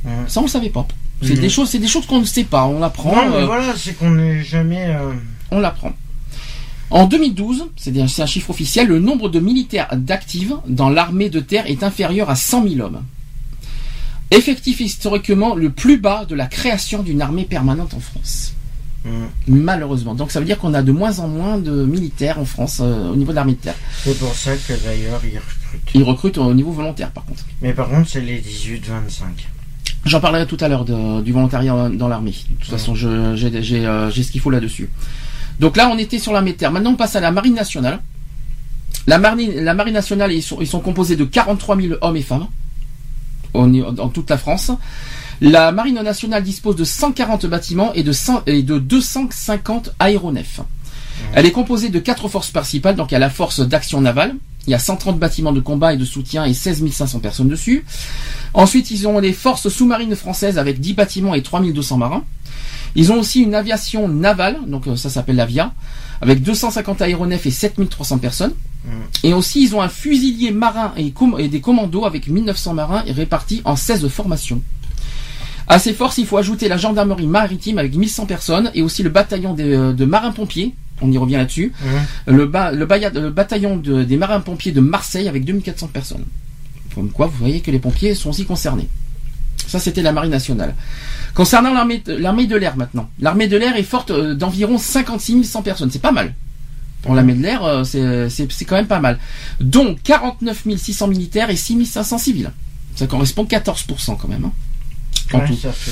Ouais. 0.06 0.10
Ça, 0.26 0.40
on 0.40 0.44
le 0.44 0.48
savait 0.48 0.70
pas. 0.70 0.88
C'est 1.20 1.34
Mhm. 1.34 1.40
des 1.40 1.48
choses, 1.50 1.68
c'est 1.68 1.78
des 1.78 1.86
choses 1.86 2.06
qu'on 2.06 2.20
ne 2.20 2.24
sait 2.24 2.44
pas. 2.44 2.64
On 2.64 2.78
l'apprend. 2.80 3.14
Non, 3.14 3.28
mais 3.28 3.36
euh, 3.36 3.44
voilà, 3.44 3.74
c'est 3.76 3.92
qu'on 3.92 4.12
n'est 4.12 4.42
jamais. 4.42 4.86
euh, 4.86 5.12
on 5.50 5.60
l'apprend. 5.60 5.92
En 6.88 7.04
2012, 7.04 7.66
c'est 7.76 7.94
un 8.00 8.08
c'est 8.08 8.22
un 8.22 8.26
chiffre 8.26 8.48
officiel, 8.48 8.86
le 8.88 9.00
nombre 9.00 9.28
de 9.28 9.38
militaires 9.38 9.88
d'actifs 9.92 10.50
dans 10.66 10.88
l'armée 10.88 11.28
de 11.28 11.40
terre 11.40 11.66
est 11.66 11.82
inférieur 11.82 12.30
à 12.30 12.34
100 12.34 12.66
000 12.66 12.80
hommes. 12.80 13.02
Effectif 14.30 14.80
historiquement 14.80 15.54
le 15.54 15.68
plus 15.68 15.98
bas 15.98 16.24
de 16.24 16.34
la 16.34 16.46
création 16.46 17.02
d'une 17.02 17.20
armée 17.20 17.44
permanente 17.44 17.92
en 17.92 18.00
France. 18.00 18.54
Mm. 19.04 19.10
Malheureusement. 19.48 20.14
Donc 20.14 20.30
ça 20.30 20.40
veut 20.40 20.46
dire 20.46 20.58
qu'on 20.58 20.74
a 20.74 20.82
de 20.82 20.92
moins 20.92 21.18
en 21.20 21.28
moins 21.28 21.58
de 21.58 21.84
militaires 21.84 22.38
en 22.38 22.44
France 22.44 22.80
euh, 22.80 23.10
au 23.10 23.16
niveau 23.16 23.32
de 23.32 23.36
l'armée 23.36 23.52
de 23.52 23.58
terre. 23.58 23.74
C'est 24.04 24.18
pour 24.18 24.34
ça 24.34 24.52
que 24.56 24.72
d'ailleurs 24.84 25.20
ils 25.24 25.38
recrutent. 25.38 25.94
Ils 25.94 26.02
recrutent 26.02 26.38
au 26.38 26.54
niveau 26.54 26.72
volontaire 26.72 27.10
par 27.10 27.24
contre. 27.24 27.44
Mais 27.62 27.72
par 27.72 27.88
contre, 27.88 28.08
c'est 28.08 28.20
les 28.20 28.40
18-25. 28.40 28.80
J'en 30.04 30.20
parlerai 30.20 30.46
tout 30.46 30.56
à 30.60 30.68
l'heure 30.68 30.84
du 30.84 31.32
volontariat 31.32 31.90
dans 31.90 32.08
l'armée. 32.08 32.30
De 32.50 32.54
toute 32.56 32.70
façon, 32.70 32.94
j'ai 32.94 33.36
j'ai, 33.36 33.86
euh, 33.86 34.10
j'ai 34.10 34.22
ce 34.22 34.30
qu'il 34.30 34.40
faut 34.40 34.50
là-dessus. 34.50 34.88
Donc 35.60 35.76
là, 35.76 35.90
on 35.92 35.98
était 35.98 36.18
sur 36.18 36.32
l'armée 36.32 36.52
de 36.52 36.56
terre. 36.58 36.70
Maintenant, 36.72 36.92
on 36.92 36.96
passe 36.96 37.16
à 37.16 37.20
la 37.20 37.30
marine 37.30 37.54
nationale. 37.54 38.00
La 39.06 39.18
marine, 39.18 39.52
la 39.52 39.74
marine 39.74 39.94
nationale, 39.94 40.32
ils 40.32 40.42
sont, 40.42 40.58
ils 40.60 40.66
sont 40.66 40.80
composés 40.80 41.16
de 41.16 41.24
43 41.24 41.76
000 41.76 41.94
hommes 42.00 42.16
et 42.16 42.22
femmes 42.22 42.46
niveau- 43.54 43.90
dans 43.90 44.08
toute 44.08 44.30
la 44.30 44.38
France. 44.38 44.70
La 45.40 45.70
marine 45.72 46.00
nationale 46.02 46.42
dispose 46.42 46.76
de 46.76 46.84
140 46.84 47.46
bâtiments 47.46 47.92
et 47.94 48.02
de, 48.02 48.12
100 48.12 48.42
et 48.46 48.62
de 48.62 48.78
250 48.78 49.90
aéronefs. 49.98 50.60
Elle 51.34 51.46
est 51.46 51.52
composée 51.52 51.88
de 51.90 51.98
quatre 51.98 52.28
forces 52.28 52.50
principales. 52.50 52.96
Donc, 52.96 53.10
il 53.10 53.14
y 53.14 53.16
a 53.16 53.20
la 53.20 53.30
force 53.30 53.60
d'action 53.60 54.00
navale. 54.00 54.34
Il 54.66 54.70
y 54.70 54.74
a 54.74 54.78
130 54.78 55.18
bâtiments 55.18 55.52
de 55.52 55.60
combat 55.60 55.94
et 55.94 55.96
de 55.96 56.04
soutien 56.04 56.44
et 56.44 56.52
16 56.54 56.84
500 56.90 57.20
personnes 57.20 57.48
dessus. 57.48 57.84
Ensuite, 58.52 58.90
ils 58.90 59.06
ont 59.08 59.18
les 59.18 59.32
forces 59.32 59.68
sous-marines 59.68 60.14
françaises 60.16 60.58
avec 60.58 60.80
10 60.80 60.94
bâtiments 60.94 61.34
et 61.34 61.42
3200 61.42 61.96
marins. 61.96 62.24
Ils 62.94 63.12
ont 63.12 63.18
aussi 63.20 63.40
une 63.42 63.54
aviation 63.54 64.08
navale, 64.08 64.58
donc 64.66 64.86
euh, 64.86 64.96
ça 64.96 65.10
s'appelle 65.10 65.36
l'AVIA, 65.36 65.72
avec 66.20 66.42
250 66.42 67.02
aéronefs 67.02 67.46
et 67.46 67.50
7300 67.50 68.18
personnes. 68.18 68.52
Et 69.22 69.32
aussi, 69.34 69.62
ils 69.62 69.74
ont 69.74 69.82
un 69.82 69.88
fusilier 69.88 70.50
marin 70.50 70.92
et, 70.96 71.10
com- 71.12 71.36
et 71.38 71.48
des 71.48 71.60
commandos 71.60 72.04
avec 72.06 72.28
1900 72.28 72.74
marins 72.74 73.02
et 73.06 73.12
répartis 73.12 73.60
en 73.64 73.76
16 73.76 74.08
formations. 74.08 74.62
À 75.68 75.78
ces 75.78 75.92
forces, 75.92 76.18
il 76.18 76.26
faut 76.26 76.38
ajouter 76.38 76.68
la 76.68 76.76
gendarmerie 76.78 77.26
maritime 77.26 77.78
avec 77.78 77.94
1100 77.94 78.26
personnes 78.26 78.70
et 78.74 78.82
aussi 78.82 79.02
le 79.02 79.10
bataillon 79.10 79.54
euh, 79.58 79.92
de 79.92 80.04
marins-pompiers. 80.04 80.74
On 81.00 81.12
y 81.12 81.18
revient 81.18 81.36
là-dessus. 81.36 81.72
Le, 82.26 82.46
ba- 82.46 82.72
le, 82.72 82.86
bataillon 83.30 83.76
de- 83.76 84.02
des 84.02 84.16
marins-pompiers 84.16 84.72
de 84.72 84.80
Marseille 84.80 85.28
avec 85.28 85.44
2400 85.44 85.88
personnes. 85.88 86.24
Comme 86.94 87.10
quoi, 87.10 87.26
vous 87.26 87.36
voyez 87.38 87.60
que 87.60 87.70
les 87.70 87.78
pompiers 87.78 88.14
sont 88.14 88.30
aussi 88.30 88.44
concernés. 88.46 88.88
Ça, 89.66 89.78
c'était 89.78 90.02
la 90.02 90.12
marine 90.12 90.30
nationale. 90.30 90.74
Concernant 91.34 91.72
l'armée 91.74 91.98
de 92.46 92.56
l'air 92.56 92.76
maintenant. 92.76 93.08
L'armée 93.20 93.46
de 93.46 93.56
l'air 93.56 93.76
est 93.76 93.82
forte 93.82 94.10
euh, 94.10 94.34
d'environ 94.34 94.78
56 94.78 95.44
100 95.44 95.62
personnes. 95.62 95.90
C'est 95.90 96.00
pas 96.02 96.12
mal. 96.12 96.34
Pour 97.02 97.14
l'armée 97.14 97.34
de 97.34 97.42
l'air, 97.42 97.62
euh, 97.64 97.84
c'est 97.84 98.64
quand 98.64 98.74
même 98.76 98.86
pas 98.88 98.98
mal. 99.00 99.18
Dont 99.60 99.94
49 100.02 100.64
600 100.78 101.06
militaires 101.08 101.50
et 101.50 101.56
6 101.56 101.84
500 101.84 102.18
civils. 102.18 102.50
Ça 102.96 103.06
correspond 103.06 103.44
14% 103.44 104.16
quand 104.16 104.26
même. 104.28 104.46
hein, 104.46 104.52
en 105.32 105.38
Ouais, 105.40 105.46
tout. 105.46 105.56
ça 105.56 105.72
fait. 105.72 105.90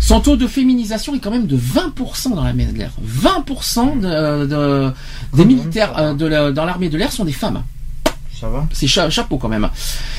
Son 0.00 0.20
taux 0.20 0.36
de 0.36 0.46
féminisation 0.46 1.14
est 1.14 1.18
quand 1.18 1.30
même 1.30 1.46
de 1.46 1.56
20% 1.56 2.34
dans 2.34 2.44
l'armée 2.44 2.66
de 2.66 2.76
l'air. 2.78 2.90
20% 3.04 4.00
de, 4.00 4.46
de- 4.46 4.92
des 5.36 5.44
militaires 5.44 5.98
euh, 5.98 6.14
de 6.14 6.26
la- 6.26 6.52
dans 6.52 6.64
l'armée 6.64 6.88
de 6.90 6.98
l'air 6.98 7.10
sont 7.12 7.24
des 7.24 7.32
femmes. 7.32 7.62
Ça 8.38 8.48
va 8.48 8.66
C'est 8.72 8.86
cha- 8.88 9.08
chapeau 9.10 9.38
quand 9.38 9.48
même. 9.48 9.68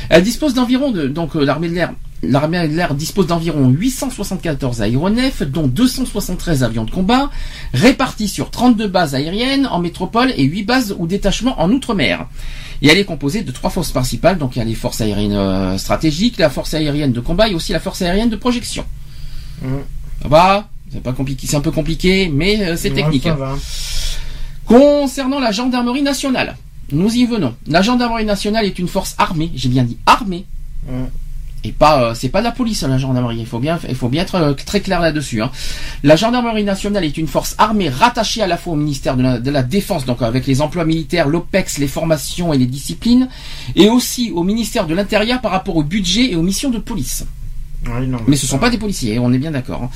Elle 0.09 0.23
dispose 0.23 0.53
d'environ 0.53 0.91
de 0.91 1.07
donc 1.07 1.35
euh, 1.35 1.43
l'armée 1.45 1.69
de 1.69 1.75
l'air 1.75 1.91
l'armée 2.23 2.67
de 2.67 2.73
l'air 2.75 2.95
dispose 2.95 3.27
d'environ 3.27 3.67
874 3.69 4.81
aéronefs 4.81 5.43
dont 5.43 5.67
273 5.67 6.63
avions 6.63 6.85
de 6.85 6.89
combat 6.89 7.29
répartis 7.73 8.27
sur 8.29 8.49
32 8.49 8.87
bases 8.87 9.13
aériennes 9.13 9.67
en 9.67 9.79
métropole 9.79 10.33
et 10.35 10.43
8 10.43 10.63
bases 10.63 10.95
ou 10.97 11.05
détachements 11.05 11.61
en 11.61 11.69
outre-mer. 11.71 12.25
Et 12.81 12.87
elle 12.87 12.97
est 12.97 13.05
composée 13.05 13.41
de 13.43 13.51
trois 13.51 13.69
forces 13.69 13.91
principales 13.91 14.37
donc 14.37 14.55
il 14.55 14.59
y 14.59 14.61
a 14.61 14.65
les 14.65 14.75
forces 14.75 15.01
aériennes 15.01 15.33
euh, 15.33 15.77
stratégiques, 15.77 16.37
la 16.37 16.49
force 16.49 16.73
aérienne 16.73 17.11
de 17.11 17.19
combat 17.19 17.47
et 17.49 17.55
aussi 17.55 17.71
la 17.73 17.79
force 17.79 18.01
aérienne 18.01 18.29
de 18.29 18.35
projection. 18.35 18.85
Mhm. 19.61 19.81
Ça 20.21 20.27
va? 20.27 20.69
C'est 20.91 21.01
pas 21.01 21.13
compliqué, 21.13 21.47
c'est 21.47 21.55
un 21.57 21.61
peu 21.61 21.71
compliqué 21.71 22.29
mais 22.33 22.61
euh, 22.61 22.75
c'est 22.77 22.89
Ouais, 22.89 22.95
technique. 22.95 23.25
Va. 23.27 23.55
Concernant 24.65 25.39
la 25.39 25.51
gendarmerie 25.51 26.01
nationale, 26.01 26.57
nous 26.91 27.13
y 27.15 27.25
venons. 27.25 27.55
La 27.67 27.81
gendarmerie 27.81 28.25
nationale 28.25 28.65
est 28.65 28.79
une 28.79 28.87
force 28.87 29.15
armée, 29.17 29.51
j'ai 29.55 29.69
bien 29.69 29.83
dit 29.83 29.97
armée. 30.05 30.45
Et 31.65 31.71
pas, 31.71 32.03
euh, 32.03 32.13
c'est 32.13 32.29
pas 32.29 32.41
la 32.41 32.51
police 32.51 32.83
la 32.83 32.97
gendarmerie. 32.97 33.37
Il 33.39 33.45
faut 33.45 33.59
bien, 33.59 33.79
il 33.89 33.95
faut 33.95 34.09
bien 34.09 34.21
être 34.21 34.35
euh, 34.35 34.53
très 34.53 34.81
clair 34.81 34.99
là-dessus. 35.01 35.41
hein. 35.41 35.51
La 36.03 36.15
gendarmerie 36.15 36.63
nationale 36.63 37.03
est 37.03 37.17
une 37.17 37.27
force 37.27 37.55
armée 37.57 37.89
rattachée 37.89 38.41
à 38.41 38.47
la 38.47 38.57
fois 38.57 38.73
au 38.73 38.75
ministère 38.75 39.17
de 39.17 39.23
la, 39.23 39.39
de 39.39 39.49
la 39.49 39.63
défense, 39.63 40.05
donc 40.05 40.21
avec 40.21 40.45
les 40.45 40.61
emplois 40.61 40.85
militaires, 40.85 41.27
l'OPEX, 41.27 41.77
les 41.79 41.87
formations 41.87 42.53
et 42.53 42.57
les 42.57 42.67
disciplines, 42.67 43.29
et 43.75 43.89
aussi 43.89 44.31
au 44.31 44.43
ministère 44.43 44.85
de 44.85 44.93
l'Intérieur 44.93 45.41
par 45.41 45.51
rapport 45.51 45.75
au 45.75 45.83
budget 45.83 46.31
et 46.31 46.35
aux 46.35 46.43
missions 46.43 46.69
de 46.69 46.77
police. 46.79 47.25
Non, 47.87 48.17
Mais 48.27 48.35
ce 48.35 48.47
sont 48.47 48.57
pas 48.57 48.69
des 48.71 48.77
policiers, 48.79 49.19
on 49.19 49.31
est 49.31 49.37
bien 49.37 49.51
d'accord. 49.51 49.83
hein. 49.83 49.89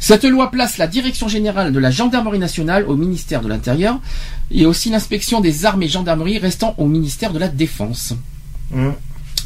Cette 0.00 0.24
loi 0.24 0.50
place 0.50 0.78
la 0.78 0.86
direction 0.86 1.28
générale 1.28 1.72
de 1.72 1.78
la 1.78 1.90
gendarmerie 1.90 2.38
nationale 2.38 2.84
au 2.88 2.96
ministère 2.96 3.40
de 3.42 3.48
l'Intérieur 3.48 4.00
et 4.50 4.64
aussi 4.66 4.90
l'inspection 4.90 5.40
des 5.40 5.66
armes 5.66 5.82
et 5.82 5.88
gendarmeries 5.88 6.38
restant 6.38 6.74
au 6.78 6.86
ministère 6.86 7.32
de 7.32 7.38
la 7.38 7.48
Défense. 7.48 8.14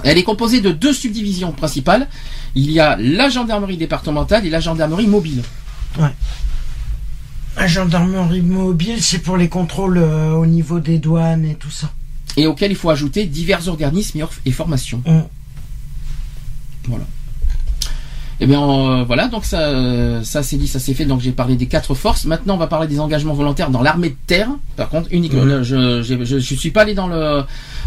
Elle 0.03 0.19
est 0.19 0.23
composée 0.25 0.61
de 0.61 0.71
deux 0.73 0.93
subdivisions 0.93 1.53
principales. 1.53 2.09
Il 2.55 2.71
y 2.71 2.81
a 2.81 2.97
la 2.99 3.29
gendarmerie 3.29 3.77
départementale 3.77 4.45
et 4.47 4.51
la 4.51 4.61
gendarmerie 4.61 5.07
mobile. 5.07 5.43
La 7.57 7.67
gendarmerie 7.69 8.43
mobile, 8.43 9.01
c'est 9.03 9.21
pour 9.21 9.37
les 9.37 9.49
contrôles 9.49 9.99
euh, 9.99 10.33
au 10.33 10.45
niveau 10.47 10.81
des 10.81 10.99
douanes 10.99 11.45
et 11.45 11.55
tout 11.55 11.71
ça. 11.71 11.91
Et 12.37 12.47
auquel 12.49 12.73
il 12.73 12.77
faut 12.77 12.91
ajouter 12.91 13.27
divers 13.27 13.69
organismes 13.69 14.19
et 14.19 14.23
or- 14.25 14.33
et 14.45 14.51
formations. 14.51 15.01
Mhm. 18.35 18.41
Eh 18.41 18.47
bien 18.47 18.63
euh, 18.63 19.05
voilà, 19.05 19.29
donc 19.29 19.45
ça, 19.45 19.61
euh, 19.61 20.23
ça 20.25 20.43
c'est 20.43 20.57
dit, 20.57 20.69
ça 20.69 20.79
c'est 20.79 20.95
fait. 20.95 21.05
Donc 21.05 21.21
j'ai 21.21 21.33
parlé 21.33 21.57
des 21.57 21.67
quatre 21.67 21.95
forces. 21.95 22.25
Maintenant 22.25 22.55
on 22.55 22.59
va 22.59 22.67
parler 22.67 22.89
des 22.89 23.01
engagements 23.01 23.35
volontaires 23.35 23.71
dans 23.71 23.83
l'armée 23.83 24.11
de 24.11 24.17
terre. 24.27 24.49
Par 24.77 24.89
contre, 24.89 25.09
uniquement, 25.13 25.63
je, 25.63 26.03
je, 26.03 26.25
je 26.25 26.55
suis 26.55 26.71
pas 26.71 26.83
allé 26.83 26.95
dans 26.95 27.07
le 27.07 27.43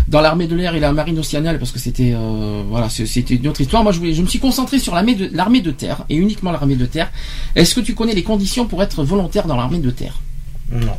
dans 0.08 0.22
l'armée 0.22 0.48
de 0.48 0.56
l'air 0.56 0.74
et 0.74 0.80
la 0.80 0.94
marine 0.94 1.20
océaniale 1.20 1.60
parce 1.60 1.72
que 1.72 1.80
c'était 1.80 2.14
euh, 2.16 2.64
voilà, 2.70 2.90
c'était 2.90 3.36
une 3.36 3.48
autre 3.48 3.62
histoire. 3.62 3.84
Moi 3.84 3.92
je 3.92 4.00
voulais, 4.00 4.14
je 4.14 4.22
me 4.22 4.28
suis 4.28 4.40
concentré 4.40 4.80
sur 4.80 4.96
l'armée 4.96 5.16
de 5.16 5.30
l'armée 5.34 5.62
de 5.62 5.72
terre 5.72 6.04
et 6.10 6.16
uniquement 6.16 6.52
l'armée 6.52 6.76
de 6.76 6.86
terre. 6.86 7.12
Est-ce 7.56 7.76
que 7.76 7.82
tu 7.82 7.94
connais 7.94 8.14
les 8.14 8.24
conditions 8.24 8.66
pour 8.66 8.82
être 8.82 9.04
volontaire 9.04 9.48
dans 9.48 9.58
l'armée 9.58 9.80
de 9.80 9.92
terre? 9.92 10.16
Non. 10.72 10.98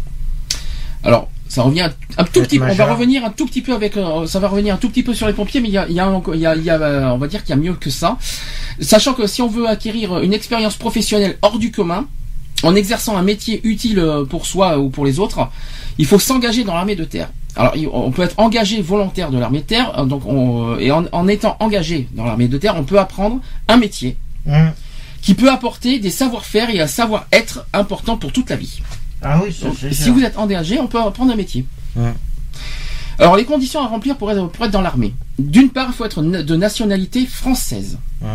Alors, 1.05 1.29
ça 1.49 1.63
revient 1.63 1.89
un, 2.19 2.25
tout 2.25 2.41
petit 2.43 2.59
peu. 2.59 2.65
On 2.65 2.75
va 2.75 2.85
revenir 2.93 3.25
un 3.25 3.31
tout 3.31 3.47
petit 3.47 3.63
peu 3.63 3.73
avec. 3.75 3.97
euh, 3.97 4.27
ça 4.27 4.39
va 4.39 4.49
revenir 4.49 4.75
un 4.75 4.79
tout 4.79 4.89
petit 4.91 5.03
peu 5.03 5.15
sur 5.15 5.27
les 5.27 5.33
pompiers, 5.33 5.61
mais 5.61 5.69
il 5.69 5.75
y 5.75 5.79
a, 5.79 5.87
il 5.89 5.95
y 5.95 6.01
a, 6.01 6.21
il 6.35 6.41
y 6.41 6.47
a, 6.47 6.55
il 6.57 6.63
y 6.65 6.71
a, 6.71 6.75
euh, 6.81 7.09
on 7.11 7.19
va 7.19 7.27
dire 7.27 7.43
qu'il 7.43 7.51
y 7.51 7.59
a 7.59 7.61
mieux 7.61 7.75
que 7.75 7.91
ça. 7.91 8.19
Sachant 8.81 9.15
que 9.15 9.27
si 9.27 9.43
on 9.43 9.49
veut 9.49 9.67
acquérir 9.67 10.19
une 10.21 10.33
expérience 10.35 10.77
professionnelle 10.77 11.39
hors 11.43 11.59
du 11.59 11.71
commun, 11.73 12.07
en 12.63 12.75
exerçant 12.75 13.17
un 13.17 13.23
métier 13.23 13.61
utile 13.65 13.99
euh, 14.01 14.25
pour 14.25 14.45
soi 14.47 14.79
ou 14.79 14.91
pour 14.91 15.05
les 15.05 15.19
autres, 15.21 15.49
il 15.99 16.07
faut 16.07 16.19
s'engager 16.19 16.65
dans 16.65 16.75
l'armée 16.75 16.97
de 16.97 17.05
terre. 17.05 17.31
Alors, 17.57 17.75
on 17.93 18.11
peut 18.13 18.23
être 18.23 18.35
engagé 18.39 18.81
volontaire 18.83 19.31
de 19.31 19.39
l'armée 19.39 19.61
de 19.61 19.65
terre, 19.65 19.99
euh, 19.99 20.05
donc 20.05 20.27
on, 20.27 20.75
euh, 20.75 20.79
et 20.79 20.91
en, 20.93 21.05
en 21.13 21.29
étant 21.29 21.57
engagé 21.61 22.09
dans 22.13 22.25
l'armée 22.25 22.47
de 22.49 22.59
terre, 22.59 22.75
on 22.77 22.85
peut 22.85 22.99
apprendre 22.99 23.41
un 23.69 23.77
métier 23.77 24.17
Mhm. 24.47 24.73
qui 25.23 25.35
peut 25.35 25.51
apporter 25.51 25.99
des 25.99 26.11
savoir-faire 26.11 26.71
et 26.71 26.81
un 26.81 26.87
savoir-être 26.87 27.67
important 27.73 28.17
pour 28.17 28.33
toute 28.33 28.49
la 28.51 28.57
vie. 28.57 28.81
Ah 29.23 29.41
oui, 29.43 29.53
ça 29.53 29.67
Donc, 29.67 29.77
c'est 29.81 29.93
si 29.93 30.05
sûr. 30.05 30.15
vous 30.15 30.23
êtes 30.23 30.37
engagé, 30.39 30.79
on 30.81 30.87
peut 30.87 31.01
apprendre 31.01 31.33
un 31.33 31.37
métier. 31.37 31.65
Ouais. 31.97 32.13
Alors, 33.19 33.37
les 33.37 33.45
conditions 33.45 33.83
à 33.83 33.87
remplir 33.89 34.17
pour 34.17 34.31
être, 34.31 34.47
pour 34.49 34.65
être 34.65 34.71
dans 34.71 34.81
l'armée. 34.81 35.13
D'une 35.39 35.71
part, 35.71 35.89
il 35.91 35.95
faut 35.95 36.05
être 36.05 36.23
de 36.23 36.57
nationalité 36.57 37.27
française. 37.27 37.99
Ouais. 38.23 38.29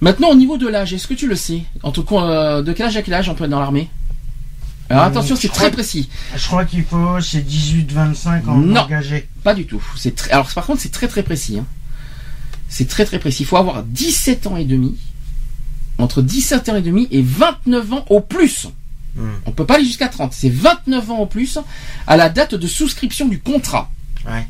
Maintenant, 0.00 0.28
au 0.30 0.34
niveau 0.34 0.58
de 0.58 0.66
l'âge, 0.68 0.92
est-ce 0.94 1.06
que 1.06 1.14
tu 1.14 1.28
le 1.28 1.36
sais? 1.36 1.62
Entre 1.82 2.02
quoi, 2.02 2.28
euh, 2.30 2.62
De 2.62 2.72
quel 2.72 2.86
âge 2.86 2.96
à 2.96 3.02
quel 3.02 3.14
âge 3.14 3.28
on 3.28 3.34
peut 3.34 3.44
être 3.44 3.50
dans 3.50 3.60
l'armée? 3.60 3.88
Alors 4.90 5.04
Hum, 5.04 5.10
attention, 5.10 5.36
c'est 5.36 5.48
très 5.52 5.70
précis. 5.70 6.08
Je 6.34 6.46
crois 6.46 6.64
qu'il 6.64 6.82
faut, 6.82 7.20
c'est 7.20 7.46
18-25 7.46 8.48
en 8.48 8.54
Non. 8.56 8.80
engagé. 8.82 9.28
Pas 9.44 9.54
du 9.54 9.66
tout. 9.66 9.82
C'est 9.96 10.14
très... 10.14 10.30
Alors 10.30 10.48
par 10.54 10.64
contre, 10.66 10.80
c'est 10.80 10.88
très 10.92 11.08
très 11.08 11.22
précis. 11.22 11.58
hein. 11.58 11.66
C'est 12.70 12.88
très 12.88 13.04
très 13.04 13.18
précis. 13.18 13.42
Il 13.42 13.46
faut 13.46 13.56
avoir 13.58 13.82
17 13.82 14.46
ans 14.46 14.56
et 14.56 14.64
demi. 14.64 14.96
Entre 15.98 16.22
17 16.22 16.68
ans 16.70 16.76
et 16.76 16.80
demi 16.82 17.06
et 17.10 17.20
29 17.22 17.92
ans 17.92 18.04
au 18.08 18.20
plus. 18.20 18.68
Mhm. 19.18 19.30
On 19.46 19.50
peut 19.52 19.66
pas 19.66 19.74
aller 19.74 19.84
jusqu'à 19.84 20.08
30. 20.08 20.32
C'est 20.32 20.48
29 20.48 21.10
ans 21.10 21.18
au 21.18 21.26
plus 21.26 21.58
à 22.06 22.16
la 22.16 22.28
date 22.30 22.54
de 22.54 22.66
souscription 22.66 23.28
du 23.28 23.38
contrat. 23.40 23.90
Ouais. 24.26 24.46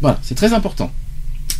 Voilà, 0.00 0.18
c'est 0.22 0.34
très 0.34 0.52
important. 0.52 0.90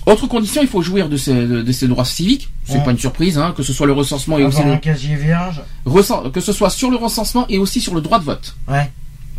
Autre 0.07 0.27
condition, 0.27 0.63
il 0.63 0.69
faut 0.69 0.83
jouir 0.83 1.09
de 1.09 1.17
ses, 1.17 1.33
de, 1.33 1.63
de 1.63 1.73
ses 1.73 1.87
droits 1.87 2.05
civiques. 2.05 2.49
C'est 2.65 2.79
Ouais. 2.79 2.85
pas 2.85 2.91
une 2.91 2.99
surprise, 2.99 3.39
hein, 3.39 3.55
que 3.57 3.63
ce 3.63 3.73
soit 3.73 3.87
le 3.87 3.93
recensement 3.93 4.37
et 4.39 4.45
aussi 4.45 4.63
le, 4.65 4.73
un 4.73 4.77
casier 4.79 5.15
vierge. 5.15 5.61
recen- 5.87 6.31
que 6.33 6.41
ce 6.41 6.53
soit 6.53 6.71
sur 6.71 6.91
le 6.91 6.97
recensement 6.97 7.47
et 7.49 7.59
aussi 7.59 7.81
sur 7.81 7.95
le 7.95 8.01
droit 8.01 8.19
de 8.19 8.25
vote. 8.25 8.57
Ouais. 8.67 8.91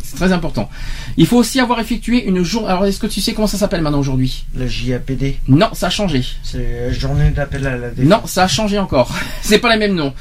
C'est 0.02 0.16
très 0.16 0.32
important. 0.32 0.70
Il 1.16 1.26
faut 1.26 1.36
aussi 1.38 1.60
avoir 1.60 1.80
effectué 1.80 2.26
une 2.26 2.42
journée. 2.42 2.68
Alors, 2.68 2.84
est-ce 2.86 2.98
que 3.00 3.06
tu 3.06 3.20
sais 3.20 3.32
comment 3.34 3.46
ça 3.46 3.56
s'appelle 3.58 3.80
maintenant 3.82 3.98
aujourd'hui? 3.98 4.44
Le 4.54 4.66
JAPD, 4.66 5.38
Non, 5.48 5.68
ça 5.72 5.86
a 5.86 5.90
changé. 5.90 6.22
c'est 6.42 6.58
euh, 6.58 6.92
journée 6.92 7.30
d'appel 7.30 7.66
à 7.66 7.76
la 7.76 7.90
défense. 7.90 8.10
Non, 8.10 8.26
ça 8.26 8.44
a 8.44 8.48
changé 8.48 8.78
encore. 8.78 9.14
C'est 9.42 9.58
pas 9.58 9.72
les 9.72 9.78
mêmes 9.78 9.94
noms. 9.94 10.14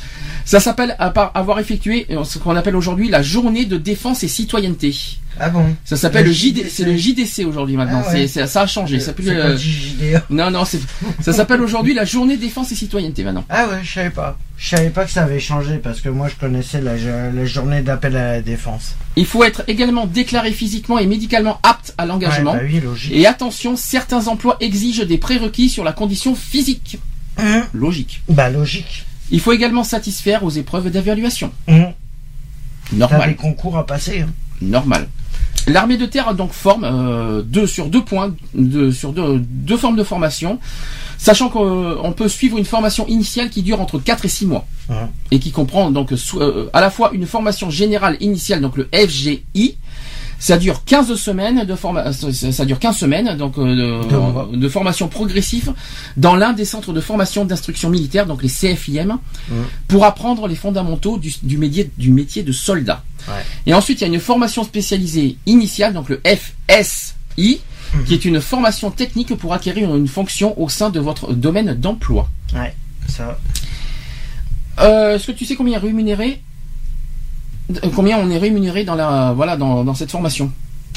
Ça 0.46 0.60
s'appelle 0.60 0.96
à 1.00 1.10
part 1.10 1.32
avoir 1.36 1.60
effectué 1.60 2.06
euh, 2.12 2.24
ce 2.24 2.38
qu'on 2.38 2.56
appelle 2.56 2.76
aujourd'hui 2.76 3.10
la 3.10 3.22
journée 3.22 3.66
de 3.66 3.78
défense 3.78 4.24
et 4.24 4.28
citoyenneté. 4.28 4.94
Ah 5.40 5.50
bon 5.50 5.66
Ça 5.84 5.96
s'appelle 5.98 6.24
Le 6.26 6.30
le 6.30 6.34
JD, 6.34 6.58
JDC. 6.58 6.70
c'est 6.70 6.84
le 6.84 6.96
JDC 6.96 7.46
aujourd'hui 7.48 7.76
maintenant. 7.76 8.04
Ah 8.06 8.12
ouais. 8.12 8.28
C'est- 8.28 8.42
c'est- 8.42 8.48
ça 8.48 8.62
a 8.62 8.68
changé. 8.68 9.00
Ça 9.00 9.14
C'est 9.18 9.30
euh, 9.36 10.20
non, 10.30 10.52
non, 10.52 10.64
ça 10.66 11.34
s'appelle 11.34 11.62
aujourd'hui 11.62 11.94
la 11.96 12.06
journée 12.06 12.38
défense 12.38 12.72
et 12.72 12.76
citoyenneté 12.76 13.24
maintenant. 13.24 13.44
Ah 13.50 13.68
ouais, 13.68 13.80
je 13.84 13.92
savais 13.94 14.10
pas. 14.12 14.38
Je 14.58 14.70
savais 14.76 14.90
pas 14.92 15.06
que 15.06 15.12
ça 15.12 15.24
avait 15.24 15.40
changé 15.40 15.78
parce 15.78 16.02
que 16.02 16.10
moi 16.10 16.28
je 16.28 16.36
connaissais 16.36 16.82
la, 16.82 16.94
la 17.32 17.46
journée 17.46 17.82
d'appel 17.82 18.16
à 18.16 18.34
la 18.34 18.42
défense. 18.42 18.94
Il 19.16 19.26
faut 19.26 19.44
être 19.44 19.64
également 19.68 20.06
déclaré 20.06 20.52
physiquement 20.52 21.00
et 21.00 21.08
médicalement 21.08 21.60
apte 21.64 21.96
à 21.98 22.06
l'engagement. 22.06 22.52
Ouais, 22.54 22.60
bah 22.60 22.66
oui, 22.72 22.80
logique. 22.80 23.14
Et 23.14 23.26
attention, 23.26 23.76
certains 23.76 24.28
emplois 24.28 24.58
exigent 24.60 25.04
des 25.06 25.18
prérequis 25.18 25.70
sur 25.70 25.84
la 25.84 25.94
condition 25.94 26.36
physique. 26.36 27.00
Hum, 27.40 27.64
Logique. 27.74 28.22
Bah 28.30 28.50
logique. 28.52 29.06
Il 29.34 29.40
faut 29.42 29.52
également 29.52 29.84
satisfaire 29.84 30.44
aux 30.44 30.50
épreuves 30.52 30.90
d'évaluation. 30.90 31.52
T'as 32.90 32.96
Normal. 32.96 33.30
des 33.30 33.36
concours 33.36 33.78
à 33.78 33.86
passer. 33.86 34.22
hein. 34.22 34.30
Normal. 34.62 35.08
L'armée 35.68 35.98
de 35.98 36.06
terre 36.06 36.34
donc 36.36 36.52
forme 36.52 36.84
euh, 36.84 37.42
deux 37.42 37.66
sur 37.66 37.88
deux 37.88 38.04
points, 38.04 38.36
deux, 38.54 38.92
sur 38.92 39.12
deux, 39.14 39.40
deux 39.40 39.78
formes 39.78 39.96
de 39.96 40.04
formation, 40.04 40.60
sachant 41.18 41.50
qu'on 41.50 42.14
peut 42.16 42.28
suivre 42.28 42.58
une 42.58 42.66
formation 42.66 43.08
initiale 43.08 43.50
qui 43.50 43.64
dure 43.64 43.80
entre 43.82 43.98
4 44.00 44.26
et 44.26 44.30
6 44.30 44.46
mois 44.46 44.66
Mhm. 44.90 44.96
et 45.32 45.40
qui 45.40 45.52
comprend 45.52 45.90
donc 45.92 46.12
euh, 46.12 46.70
à 46.74 46.82
la 46.82 46.90
fois 46.90 47.12
une 47.14 47.26
formation 47.26 47.70
générale 47.70 48.18
initiale, 48.20 48.60
donc 48.62 48.76
le 48.78 48.90
FGI. 48.94 49.78
Ça 50.40 50.58
dure 50.58 50.84
15 50.84 51.16
semaines 51.16 51.64
de 51.66 51.76
forma- 51.76 52.12
ça 52.12 52.32
ça 52.34 52.66
dure 52.66 52.78
15 52.80 52.98
semaines 52.98 53.38
donc 53.38 53.58
euh, 53.58 54.04
de, 54.52 54.56
de 54.58 54.70
formation 54.70 55.08
progressive 55.08 55.74
dans 56.18 56.36
l'un 56.36 56.52
des 56.54 56.66
centres 56.66 56.92
de 56.92 57.00
formation 57.00 57.46
d'instruction 57.46 57.90
militaire 57.90 58.26
donc 58.26 58.44
les 58.44 58.50
CFIM 58.50 59.20
Mhm. 59.50 59.64
pour 59.88 60.04
apprendre 60.06 60.48
les 60.48 60.56
fondamentaux 60.56 61.18
du, 61.18 61.34
du 61.44 61.58
métier 61.58 61.90
du 61.98 62.12
métier 62.12 62.44
de 62.44 62.52
soldat. 62.52 63.04
Ouais. 63.28 63.44
Et 63.68 63.74
ensuite, 63.74 64.02
il 64.02 64.08
y 64.08 64.12
a 64.12 64.14
une 64.14 64.20
formation 64.20 64.64
spécialisée 64.66 65.38
initiale, 65.46 65.94
donc 65.94 66.10
le 66.10 66.22
FSI, 66.26 67.62
Mhm. 67.94 68.04
qui 68.06 68.14
est 68.14 68.26
une 68.26 68.42
formation 68.42 68.92
technique 68.92 69.36
pour 69.36 69.54
acquérir 69.54 69.96
une 69.96 70.08
fonction 70.08 70.60
au 70.60 70.68
sein 70.68 70.90
de 70.90 71.00
votre 71.00 71.34
domaine 71.34 71.74
d'emploi. 71.76 72.28
Ouais, 72.54 72.76
ça. 73.08 73.38
Euh, 74.82 75.16
Est-ce 75.16 75.28
que 75.28 75.32
tu 75.34 75.46
sais 75.46 75.56
combien 75.56 75.76
est 75.78 75.82
rémunéré 75.82 76.30
euh, 76.32 76.53
Combien 77.96 78.18
on 78.20 78.30
est 78.30 78.38
rémunéré 78.38 78.84
dans 78.84 78.96
la 78.96 79.34
voilà 79.36 79.56
dans, 79.58 79.84
dans 79.84 79.96
cette 79.96 80.12
formation 80.12 80.52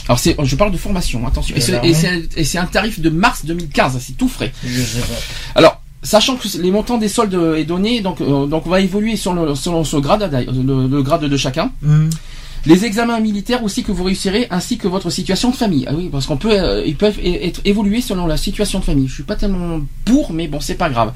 Alors 0.09 0.19
c'est, 0.19 0.37
je 0.43 0.57
parle 0.57 0.73
de 0.73 0.77
formation, 0.79 1.27
attention. 1.27 1.55
Et 1.57 1.61
c'est- 1.61 1.73
l'armée 1.73 1.95
et 2.37 2.45
c'est 2.45 2.59
un 2.59 2.67
tarif 2.67 3.01
de 3.01 3.09
mars 3.11 3.45
2015, 3.45 3.99
c'est 4.01 4.17
tout 4.17 4.29
frais. 4.29 4.53
Alors, 5.55 5.81
sachant 6.03 6.37
que 6.37 6.47
les 6.59 6.71
montants 6.71 6.99
des 6.99 7.09
soldes 7.09 7.39
est 7.57 7.65
donné, 7.65 8.01
donc 8.01 8.21
euh, 8.21 8.47
donc 8.47 8.67
on 8.67 8.71
va 8.71 8.81
évoluer 8.81 9.17
selon 9.17 9.45
le, 9.45 9.55
selon 9.55 9.85
ce 9.85 9.97
grade, 9.97 10.29
le, 10.33 10.87
le 10.89 11.03
grade 11.03 11.25
de 11.25 11.37
chacun. 11.37 11.71
Hum, 11.85 12.11
Les 12.67 12.85
examens 12.85 13.21
militaires 13.21 13.63
aussi 13.63 13.85
que 13.85 13.93
vous 13.93 14.03
réussirez, 14.03 14.49
ainsi 14.51 14.77
que 14.77 14.89
votre 14.89 15.09
situation 15.11 15.51
de 15.51 15.57
famille. 15.57 15.85
Ah 15.89 15.95
oui, 15.97 16.09
parce 16.11 16.27
qu'on 16.27 16.37
peut, 16.37 16.51
euh, 16.51 16.83
ils 16.85 16.97
peuvent 16.97 17.19
é- 17.23 17.47
être 17.47 17.61
évolués 17.65 18.01
selon 18.01 18.27
la 18.27 18.37
situation 18.37 18.81
de 18.81 18.85
famille. 18.85 19.07
Je 19.07 19.15
suis 19.15 19.23
pas 19.23 19.37
tellement 19.37 19.81
pour, 20.05 20.33
mais 20.33 20.49
bon, 20.49 20.59
c'est 20.61 20.75
pas 20.75 20.91
grave. 20.91 21.13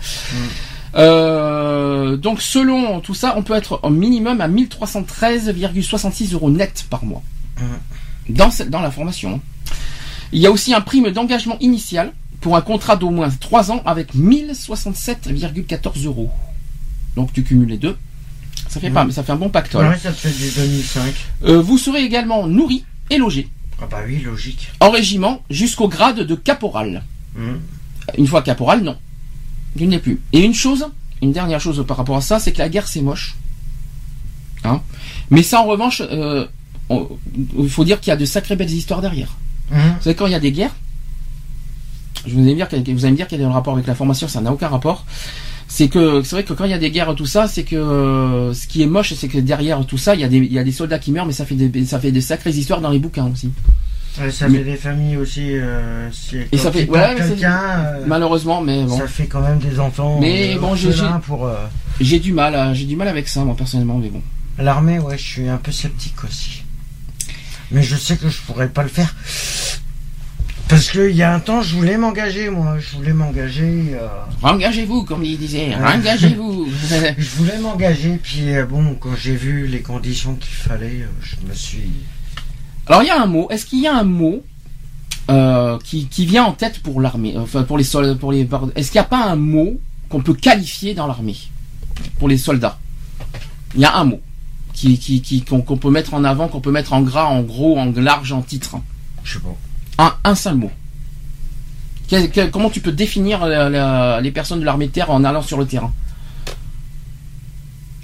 Euh, 0.97 2.17
donc 2.17 2.41
selon 2.43 3.01
tout 3.01 3.15
ça, 3.15 3.35
on 3.37 3.43
peut 3.43 3.55
être 3.55 3.81
au 3.83 3.91
minimum 3.91 4.41
à 4.41 4.49
1313,66 4.49 6.33
euros 6.35 6.51
net 6.51 6.87
par 6.91 7.05
mois 7.05 7.23
dans 8.29 8.51
ce- 8.51 8.62
dans 8.65 8.81
la 8.81 8.91
formation. 8.91 9.41
Il 10.33 10.41
y 10.41 10.47
a 10.47 10.51
aussi 10.51 10.73
un 10.75 10.81
prime 10.81 11.11
d'engagement 11.11 11.57
initial 11.61 12.12
pour 12.41 12.57
un 12.57 12.61
contrat 12.61 12.97
d'au 12.97 13.11
moins 13.11 13.29
3 13.29 13.71
ans 13.71 13.83
avec 13.85 14.15
1067,14 14.15 16.05
euros. 16.07 16.31
Donc 17.17 17.33
tu 17.33 17.43
cumules 17.43 17.69
les 17.69 17.77
deux. 17.79 17.97
Ça 18.69 18.79
fait 18.81 18.91
pas, 18.91 19.07
ça 19.11 19.23
fait 19.23 19.33
un 19.33 19.37
bon 19.37 19.49
pactole. 19.49 19.87
Ouais, 19.89 19.99
ça 19.99 20.11
te 20.12 20.17
fait 20.17 20.31
du 20.31 20.49
2005. 20.55 21.15
Euh, 21.45 21.61
vous 21.61 21.77
serez 21.79 22.03
également 22.05 22.47
nourri 22.47 22.85
et 23.11 23.17
logé 23.19 23.49
Ah 23.83 23.87
bah 23.91 23.99
oui, 24.07 24.21
logique. 24.21 24.69
en 24.81 24.91
régiment 24.91 25.43
jusqu'au 25.51 25.89
grade 25.89 26.21
de 26.21 26.35
caporal. 26.35 27.03
Hum. 27.37 27.61
Une 28.17 28.27
fois 28.27 28.43
caporal, 28.43 28.83
non. 28.83 28.97
Il 29.77 29.89
n'est 29.89 29.99
plus. 29.99 30.21
Et 30.33 30.41
une 30.41 30.55
chose, 30.55 30.87
une 31.23 31.33
dernière 31.33 31.61
chose 31.61 31.85
par 31.87 31.97
rapport 31.97 32.17
à 32.17 32.21
ça, 32.21 32.39
c'est 32.39 32.53
que 32.53 32.59
la 32.59 32.69
guerre 32.69 32.89
c'est 32.89 33.01
moche. 33.03 33.37
Hein 34.65 34.81
Mais 35.31 35.43
ça 35.43 35.61
en 35.61 35.67
revanche, 35.67 36.03
euh, 36.11 36.47
on- 36.89 37.09
il 37.59 37.71
faut 37.71 37.85
dire 37.85 38.01
qu'il 38.01 38.11
y 38.11 38.13
a 38.13 38.17
de 38.17 38.25
sacrées 38.25 38.57
belles 38.57 38.71
histoires 38.71 39.01
derrière. 39.01 39.37
Hum. 39.73 39.79
Vous 39.79 40.03
savez 40.05 40.17
quand 40.17 40.27
il 40.27 40.33
y 40.33 40.35
a 40.37 40.41
des 40.41 40.53
guerres, 40.53 40.75
je 42.27 42.35
vous 42.35 42.41
allez 42.41 42.51
me 42.51 42.57
dire, 42.57 42.69
qu'il 42.69 42.79
y 42.87 42.91
a- 42.91 42.95
vous 42.95 43.05
allez 43.05 43.13
me 43.13 43.17
dire 43.17 43.29
qu'il 43.29 43.41
y 43.41 43.45
a 43.45 43.47
un 43.49 43.53
rapport 43.53 43.73
avec 43.75 43.87
la 43.87 43.95
formation, 43.95 44.29
ça 44.29 44.41
n'a 44.41 44.53
aucun 44.53 44.69
rapport. 44.69 45.07
C'est 45.69 45.89
que 45.89 46.23
c'est 46.25 46.35
vrai 46.35 46.45
que 46.45 46.53
quand 46.53 46.65
il 46.65 46.73
y 46.73 46.75
a 46.75 46.79
des 46.79 46.91
guerres 46.91 47.15
tout 47.15 47.27
ça, 47.27 47.47
c'est 47.47 47.63
que 47.63 47.77
euh, 47.77 48.53
ce 48.53 48.67
qui 48.67 48.83
est 48.83 48.87
moche, 48.87 49.15
c'est 49.15 49.29
que 49.29 49.39
derrière 49.39 49.87
tout 49.87 49.99
ça, 49.99 50.17
il 50.17 50.21
y 50.21 50.25
a 50.25 50.29
des 50.29 50.39
il 50.39 50.53
y 50.53 50.59
a 50.59 50.65
des 50.65 50.73
soldats 50.73 50.99
qui 50.99 51.13
meurent, 51.13 51.27
mais 51.27 51.33
ça 51.33 51.47
fait 51.47 51.55
des 51.55 51.87
ça 51.87 52.01
fait 52.01 52.11
des 52.11 52.21
sacrées 52.21 52.51
histoires 52.51 52.81
dans 52.81 52.91
les 52.91 52.99
bouquins 52.99 53.31
aussi. 53.33 53.51
Ouais, 54.20 54.31
ça 54.31 54.49
Mais- 54.49 54.59
fait 54.59 54.65
des 54.65 54.77
familles 54.77 55.16
aussi. 55.16 55.57
Euh, 55.57 56.11
si- 56.11 56.39
Et 56.51 56.59
ça 56.59 56.73
fait- 56.73 56.89
ouais, 56.89 57.15
quelqu'un. 57.16 57.61
euh, 57.87 58.05
Malheureusement, 58.07 58.61
mais 58.61 58.85
bon, 58.85 58.99
Ça 58.99 59.07
fait 59.07 59.27
quand 59.27 59.41
même 59.41 59.59
des 59.59 59.78
enfants. 59.78 60.19
Mais 60.20 60.55
euh, 60.57 60.59
bon, 60.59 60.74
j'ai- 60.74 60.91
pour 61.27 61.49
j'ai 62.01 62.19
du 62.19 62.32
mal, 62.32 62.55
à- 62.55 62.74
j'ai 62.74 62.87
du 62.87 62.97
mal 62.97 63.09
avec 63.09 63.28
ça 63.28 63.45
moi 63.45 63.55
personnellement, 63.57 63.99
mais 63.99 64.09
bon. 64.09 64.23
l'armée. 64.59 64.99
Ouais, 64.99 65.16
je 65.16 65.23
suis 65.24 65.49
un 65.49 65.57
peu 65.59 65.70
sceptique 65.73 66.23
aussi. 66.24 66.65
Mais 67.70 67.82
je 67.82 67.95
sais 67.97 68.16
que 68.16 68.28
je 68.28 68.39
pourrais 68.41 68.69
pas 68.69 68.82
le 68.82 68.89
faire. 68.89 69.15
Parce 70.69 70.91
qu'il 70.91 71.11
y 71.16 71.23
a 71.23 71.35
un 71.35 71.41
temps, 71.41 71.62
je 71.62 71.74
voulais 71.74 71.97
m'engager, 71.97 72.49
moi. 72.49 72.77
Je 72.78 72.97
voulais 72.97 73.12
m'engager. 73.12 73.93
euh, 73.95 74.07
Engagez-vous, 74.43 75.03
comme 75.05 75.24
il 75.24 75.37
disait, 75.39 75.74
engagez-vous. 75.74 76.69
Je 77.19 77.28
voulais 77.37 77.59
m'engager, 77.59 78.19
puis 78.23 78.55
euh, 78.55 78.66
bon, 78.66 78.95
quand 79.01 79.15
j'ai 79.20 79.35
vu 79.35 79.66
les 79.66 79.81
conditions 79.82 80.35
qu'il 80.35 80.55
fallait, 80.55 81.07
je 81.23 81.37
me 81.49 81.55
suis. 81.55 81.91
Alors 82.86 83.02
il 83.02 83.07
y 83.07 83.11
a 83.11 83.20
un 83.23 83.27
mot. 83.27 83.48
Est-ce 83.51 83.66
qu'il 83.66 83.81
y 83.81 83.86
a 83.86 83.97
un 83.97 84.05
mot 84.05 84.43
euh, 85.31 85.78
qui, 85.85 86.07
qui 86.07 86.27
vient 86.27 86.44
en 86.44 86.52
tête 86.52 86.81
pour 86.81 87.01
l'armée, 87.01 87.36
enfin 87.39 87.62
pour 87.62 87.78
les 87.78 87.85
soldats, 87.85 88.15
pour 88.16 88.32
les. 88.32 88.48
Est-ce 88.74 88.90
qu'il 88.90 88.98
n'y 89.01 89.05
a 89.05 89.09
pas 89.09 89.24
un 89.24 89.36
mot 89.36 89.78
qu'on 90.09 90.20
peut 90.23 90.35
qualifier 90.35 90.94
dans 90.94 91.07
l'armée 91.07 91.36
pour 92.19 92.28
les 92.28 92.39
soldats? 92.39 92.78
Il 93.74 93.81
y 93.81 93.85
a 93.85 93.94
un 93.97 94.05
mot 94.05 94.20
qui 94.73 95.44
qu'on 95.48 95.61
peut 95.77 95.90
mettre 95.90 96.15
en 96.15 96.24
avant, 96.24 96.48
qu'on 96.48 96.61
peut 96.61 96.73
mettre 96.73 96.93
en 96.94 97.02
gras, 97.02 97.27
en 97.27 97.43
gros, 97.43 97.78
en 97.78 97.93
large, 97.93 98.32
en 98.32 98.40
titre. 98.43 98.77
Je 99.23 99.35
sais 99.35 99.40
pas. 99.40 99.55
Un 100.24 100.31
un 100.31 100.35
seul 100.35 100.55
mot. 100.57 100.70
Comment 102.51 102.70
tu 102.70 102.81
peux 102.81 102.90
définir 102.90 103.47
la- 103.47 103.69
la- 103.69 104.20
les 104.20 104.32
personnes 104.32 104.59
de 104.61 104.65
l'armée 104.65 104.86
de 104.89 104.93
terre 104.93 105.11
en 105.11 105.23
allant 105.23 105.43
sur 105.43 105.59
le 105.59 105.66
terrain? 105.66 105.93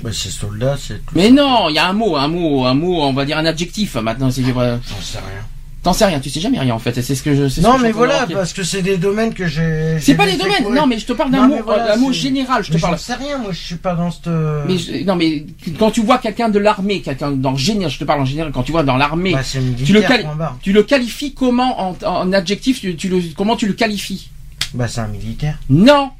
Bah, 0.03 0.11
c'est 0.13 0.31
soldat, 0.31 0.77
c'est 0.79 1.05
tout. 1.07 1.15
Mais 1.15 1.31
non, 1.31 1.69
il 1.71 1.75
y 1.75 1.79
a 1.79 1.89
un 1.89 1.93
mot, 1.93 2.17
un 2.17 2.29
mot, 2.29 2.65
un 2.67 2.75
mot, 2.75 3.03
on 3.03 3.13
va 3.13 3.25
dire 3.25 3.39
un 3.39 3.47
adjectif. 3.47 3.95
Maintenant, 3.97 4.31
c'est 4.31 4.43
vrai. 4.43 4.79
J'en 4.89 5.01
sais 5.03 5.19
rien. 5.19 5.43
T'en 5.83 5.93
sais 5.93 6.05
rien, 6.05 6.19
tu 6.19 6.31
sais 6.31 6.41
jamais 6.41 6.59
rien 6.59 6.75
en 6.75 6.81
fait. 6.81 7.01
C'est 7.01 7.15
ce 7.15 7.23
que 7.23 7.33
je. 7.33 7.61
Non, 7.61 7.77
que 7.77 7.83
mais 7.83 7.93
voilà, 7.93 8.27
parce 8.27 8.53
que 8.53 8.65
c'est 8.65 8.83
des 8.83 8.97
domaines 8.97 9.33
que 9.33 9.47
j'ai. 9.47 9.99
C'est 10.01 10.17
pas 10.17 10.27
les 10.27 10.33
laissé 10.33 10.43
domaines. 10.43 10.65
courir. 10.65 10.81
Non, 10.83 10.89
mais 10.89 10.99
je 10.99 11.07
te 11.07 11.13
parle 11.13 11.31
d'un 11.31 11.47
mot, 11.47 11.55
mais 11.55 11.63
voilà, 11.63 11.95
un 11.95 11.97
mot 11.97 12.13
général. 12.13 12.65
Je 12.65 12.71
te 12.71 12.75
Mais 12.75 12.81
parle. 12.81 12.95
j'en 12.95 12.99
sais 13.05 13.15
rien, 13.15 13.39
moi, 13.39 13.53
je 13.53 13.59
suis 13.61 13.77
pas 13.77 13.95
dans 13.95 14.11
cette. 14.11 14.27
Mais 14.27 14.79
je- 14.79 15.05
non, 15.05 15.15
mais 15.15 15.47
quand 15.79 15.93
tu 15.93 16.01
vois 16.03 16.19
quelqu'un 16.19 16.49
de 16.49 16.59
l'armée, 16.59 17.03
quelqu'un 17.03 17.31
dans 17.31 17.55
général, 17.55 17.93
je 17.93 17.99
te 18.01 18.05
parle 18.05 18.21
en 18.21 18.25
général. 18.25 18.51
Quand 18.53 18.65
tu 18.65 18.73
vois 18.73 18.83
dans 18.83 18.97
l'armée, 18.97 19.33
Bah, 19.33 19.43
tu 19.85 19.93
le 19.93 20.01
quali- 20.03 20.25
tu 20.61 20.73
le 20.73 20.83
qualifies 20.83 21.35
comment 21.35 21.81
en, 21.91 21.97
en 22.05 22.33
adjectif 22.33 22.81
tu, 22.81 22.97
tu 22.97 23.09
le, 23.09 23.23
Comment 23.37 23.55
tu 23.55 23.69
le 23.69 23.75
qualifies? 23.75 24.29
Bah, 24.75 24.89
c'est 24.89 25.01
un 25.03 25.07
militaire. 25.07 25.57
Non. 25.71 26.11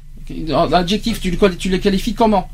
En 0.53 0.71
adjectif, 0.71 1.19
tu 1.19 1.29
le, 1.29 1.55
tu 1.57 1.67
le 1.67 1.77
qualifies 1.77 2.13
comment? 2.13 2.49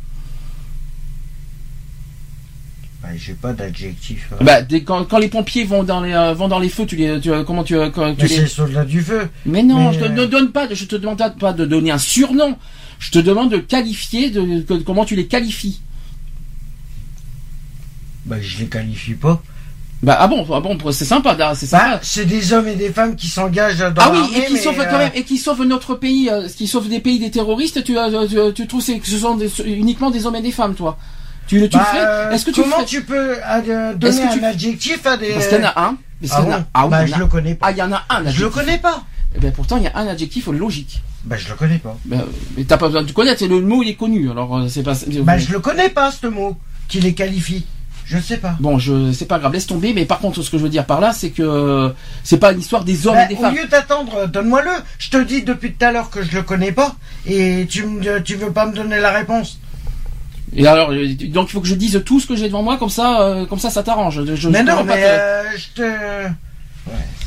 Bah, 3.03 3.09
j'ai 3.17 3.33
pas 3.33 3.51
d'adjectif. 3.51 4.29
euh. 4.31 4.43
Bah, 4.45 4.61
quand, 4.85 5.03
quand 5.03 5.17
les 5.17 5.27
pompiers 5.27 5.65
vont 5.65 5.83
dans 5.83 5.99
les 5.99 6.13
euh, 6.13 6.33
vont 6.33 6.47
dans 6.47 6.59
les 6.59 6.69
feux, 6.69 6.85
tu 6.85 6.95
les, 6.95 7.19
tu, 7.19 7.29
comment 7.45 7.65
tu, 7.65 7.75
quand, 7.93 8.15
tu 8.15 8.21
Mais 8.23 8.27
les- 8.29 8.35
c'est 8.35 8.47
soldat 8.47 8.85
du 8.85 9.01
feu. 9.01 9.27
Mais 9.45 9.61
non, 9.61 9.89
Mais, 9.89 9.93
je 9.95 9.99
te 9.99 10.05
euh, 10.05 10.09
ne 10.09 10.25
donne 10.25 10.51
pas, 10.53 10.67
de- 10.67 10.73
je 10.75 10.85
te 10.85 10.95
demande 10.95 11.21
pas 11.37 11.51
de 11.51 11.65
donner 11.65 11.91
un 11.91 11.97
surnom. 11.97 12.55
Je 12.99 13.11
te 13.11 13.19
demande 13.19 13.51
de 13.51 13.57
qualifier, 13.57 14.29
de, 14.29 14.63
comment 14.85 15.03
tu 15.03 15.17
les 15.17 15.27
qualifies. 15.27 15.81
Bah, 18.25 18.37
je 18.41 18.59
les 18.59 18.67
qualifie 18.67 19.15
pas. 19.15 19.41
Bah 20.01 20.17
ah 20.19 20.27
bon, 20.27 20.45
ah 20.53 20.59
bon, 20.59 20.77
c'est 20.91 21.05
sympa, 21.05 21.35
c'est 21.55 21.65
sympa. 21.65 21.91
Bah, 21.95 21.99
c'est 22.01 22.25
des 22.25 22.51
hommes 22.53 22.67
et 22.67 22.75
des 22.75 22.89
femmes 22.89 23.15
qui 23.17 23.27
s'engagent 23.27 23.79
dans 23.79 23.93
ah 24.01 24.11
oui, 24.13 24.37
et 24.37 24.45
qui 24.45 24.57
sauvent 24.57 24.79
euh, 24.79 24.85
quand 24.89 24.97
même, 24.97 25.11
et 25.15 25.23
qui 25.23 25.37
sauvent 25.37 25.63
notre 25.63 25.95
pays, 25.95 26.29
euh, 26.29 26.47
qui 26.49 26.67
sauvent 26.67 26.89
des 26.89 26.99
pays 26.99 27.19
des 27.19 27.31
terroristes. 27.31 27.83
Tu, 27.85 27.97
euh, 27.97 28.27
tu, 28.27 28.53
tu 28.53 28.67
trouves 28.67 28.85
que 28.85 29.07
ce 29.07 29.17
sont 29.17 29.35
des- 29.35 29.49
uniquement 29.65 30.11
des 30.11 30.25
hommes 30.25 30.35
et 30.35 30.41
des 30.41 30.51
femmes, 30.51 30.75
toi 30.75 30.97
Tu, 31.47 31.59
le- 31.59 31.69
tu 31.69 31.77
le 31.77 31.83
bah, 31.83 31.89
ferais 31.89 32.03
euh, 32.05 32.31
Est-ce 32.31 32.45
que 32.45 32.51
tu 32.51 32.57
le 32.59 32.63
comment 32.63 32.75
ferais 32.77 32.85
tu 32.85 33.03
peux 33.03 33.35
euh, 33.45 33.93
donner 33.95 34.17
que 34.17 34.23
un 34.23 34.29
tu- 34.37 34.45
adjectif 34.45 35.05
à 35.05 35.17
des. 35.17 35.33
Parce 35.33 35.47
qu'il 35.47 35.57
y 35.57 35.61
en 35.61 35.65
a 35.65 35.81
un. 35.81 35.97
Parce 36.21 36.33
Ah 36.33 36.35
qu'il 36.41 36.45
y 36.49 36.53
en 36.53 36.55
a- 36.55 36.59
bon 36.59 36.65
ah 36.73 36.83
oui, 36.85 36.89
Bah, 36.91 36.97
il 37.01 37.03
en 37.03 37.07
je 37.07 37.13
a- 37.13 37.17
le 37.19 37.25
connais 37.27 37.55
pas. 37.55 37.65
Ah, 37.67 37.71
il 37.71 37.77
y 37.77 37.81
en 37.81 37.91
a 37.91 37.95
un. 38.09 38.17
Je 38.19 38.23
le 38.23 38.27
adjectif. 38.29 38.49
connais 38.53 38.77
pas. 38.77 39.03
Eh 39.35 39.39
ben, 39.39 39.51
pourtant, 39.51 39.77
il 39.77 39.83
y 39.83 39.87
a 39.87 39.97
un 39.97 40.07
adjectif 40.07 40.47
logique. 40.47 41.01
Bah, 41.25 41.35
je 41.37 41.49
le 41.49 41.55
connais 41.55 41.79
pas. 41.79 41.97
Ben, 42.05 42.21
mais 42.55 42.63
t'as 42.65 42.77
pas 42.77 42.87
besoin 42.87 43.03
de 43.03 43.11
connaître, 43.11 43.39
c'est 43.39 43.47
le 43.47 43.61
mot, 43.61 43.81
il 43.83 43.89
est 43.89 43.95
connu. 43.95 44.29
Alors, 44.31 44.57
euh, 44.57 44.67
c'est 44.69 44.83
pas. 44.83 44.93
Bah, 45.23 45.37
je 45.37 45.51
le 45.51 45.59
connais 45.59 45.89
pas, 45.89 46.11
ce 46.11 46.27
mot, 46.27 46.55
qui 46.87 46.99
les 47.01 47.13
qualifie. 47.13 47.65
Je 48.05 48.19
sais 48.19 48.37
pas. 48.37 48.55
Bon, 48.59 48.77
je 48.79 49.13
c'est 49.13 49.25
pas 49.25 49.39
grave, 49.39 49.53
laisse 49.53 49.65
tomber. 49.65 49.93
Mais 49.93 50.05
par 50.05 50.19
contre, 50.19 50.41
ce 50.41 50.49
que 50.49 50.57
je 50.57 50.63
veux 50.63 50.69
dire 50.69 50.85
par 50.85 50.99
là, 50.99 51.13
c'est 51.13 51.29
que 51.31 51.93
c'est 52.23 52.37
pas 52.37 52.51
une 52.51 52.59
histoire 52.59 52.83
des 52.83 53.07
hommes 53.07 53.15
Bah, 53.15 53.25
et 53.25 53.29
des 53.29 53.35
au 53.35 53.41
femmes. 53.41 53.55
lieu 53.55 53.65
d'attendre, 53.65 54.27
donne-moi-le. 54.27 54.71
Je 54.99 55.09
te 55.09 55.17
dis 55.23 55.41
depuis 55.43 55.73
tout 55.73 55.85
à 55.85 55.91
l'heure 55.93 56.09
que 56.09 56.21
je 56.21 56.35
le 56.35 56.43
connais 56.43 56.73
pas 56.73 56.95
et 57.25 57.65
tu 57.69 57.85
tu 58.25 58.35
veux 58.35 58.51
pas 58.51 58.65
me 58.65 58.73
donner 58.73 58.99
la 58.99 59.11
réponse. 59.11 59.57
Et 60.55 60.67
alors, 60.67 60.91
euh, 60.91 61.07
donc 61.29 61.49
il 61.49 61.53
faut 61.53 61.61
que 61.61 61.67
je 61.67 61.75
dise 61.75 62.01
tout 62.05 62.19
ce 62.19 62.27
que 62.27 62.35
j'ai 62.35 62.47
devant 62.47 62.61
moi, 62.63 62.77
comme 62.77 62.89
ça, 62.89 63.21
euh, 63.21 63.45
comme 63.45 63.59
ça, 63.59 63.69
ça 63.69 63.81
t'arrange. 63.83 64.23
Je- 64.35 64.49
mais 64.49 64.59
je 64.59 64.65
non, 64.65 64.83
mais 64.83 65.03
euh, 65.03 65.43
je 65.57 65.81
te. 65.81 66.27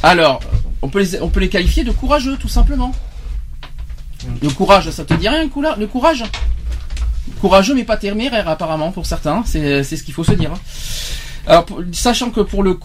Alors, 0.03 0.41
on 0.83 0.89
peut 0.89 1.01
les, 1.01 1.21
on 1.21 1.29
peut 1.29 1.41
les 1.41 1.49
qualifier 1.49 1.83
de 1.85 1.91
courageux, 1.91 2.37
tout 2.37 2.49
simplement. 2.49 2.93
Le 4.43 4.49
courage, 4.51 4.91
ça 4.91 5.05
te 5.05 5.15
dit 5.15 5.29
rien, 5.29 5.49
le 5.79 5.87
courage? 5.87 6.25
Courageux, 7.41 7.75
mais 7.75 7.85
pas 7.85 7.97
téméraire, 7.97 8.49
apparemment, 8.49 8.93
pour 8.93 9.07
certains. 9.07 9.43
C'est 9.45 9.83
ce 9.85 10.03
qu'il 10.03 10.15
faut 10.15 10.25
se 10.25 10.33
dire. 10.33 10.53
hein. 10.53 10.59
Alors, 11.49 11.67
sachant 11.93 12.31
que 12.31 12.41
pour 12.41 12.63
le, 12.63 12.79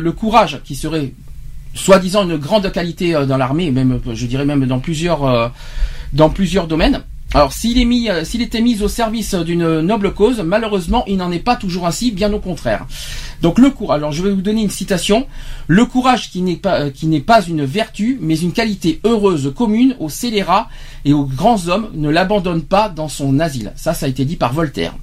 le 0.00 0.12
courage, 0.12 0.60
qui 0.64 0.74
serait 0.76 1.12
soi-disant 1.74 2.24
une 2.28 2.36
grande 2.36 2.70
qualité 2.72 3.12
dans 3.26 3.36
l'armée, 3.36 3.70
même, 3.70 4.00
je 4.12 4.26
dirais 4.26 4.44
même 4.44 4.64
dans 4.66 4.80
plusieurs, 4.80 5.52
dans 6.12 6.30
plusieurs 6.30 6.66
domaines. 6.66 7.02
Alors, 7.34 7.50
euh, 7.50 8.24
s'il 8.24 8.42
était 8.42 8.60
mis 8.62 8.82
au 8.82 8.88
service 8.88 9.34
d'une 9.34 9.80
noble 9.82 10.14
cause, 10.14 10.40
malheureusement, 10.40 11.04
il 11.06 11.18
n'en 11.18 11.30
est 11.30 11.38
pas 11.38 11.56
toujours 11.56 11.86
ainsi, 11.86 12.10
bien 12.10 12.32
au 12.32 12.38
contraire. 12.38 12.86
Donc, 13.42 13.58
le 13.58 13.68
courage. 13.68 13.98
Alors, 13.98 14.12
je 14.12 14.22
vais 14.22 14.30
vous 14.30 14.40
donner 14.40 14.62
une 14.62 14.70
citation. 14.70 15.26
Le 15.66 15.84
courage 15.84 16.30
qui 16.30 16.40
n'est 16.40 16.56
pas, 16.56 16.80
euh, 16.80 16.90
qui 16.90 17.06
n'est 17.06 17.20
pas 17.20 17.42
une 17.42 17.66
vertu, 17.66 18.18
mais 18.22 18.38
une 18.38 18.52
qualité 18.52 19.00
heureuse 19.04 19.52
commune 19.54 19.94
aux 19.98 20.08
scélérats 20.08 20.70
et 21.04 21.12
aux 21.12 21.24
grands 21.24 21.68
hommes, 21.68 21.90
ne 21.92 22.08
l'abandonne 22.08 22.62
pas 22.62 22.88
dans 22.88 23.08
son 23.08 23.40
asile. 23.40 23.72
Ça, 23.76 23.92
ça 23.92 24.06
a 24.06 24.08
été 24.08 24.24
dit 24.24 24.36
par 24.36 24.54
Voltaire. 24.54 24.94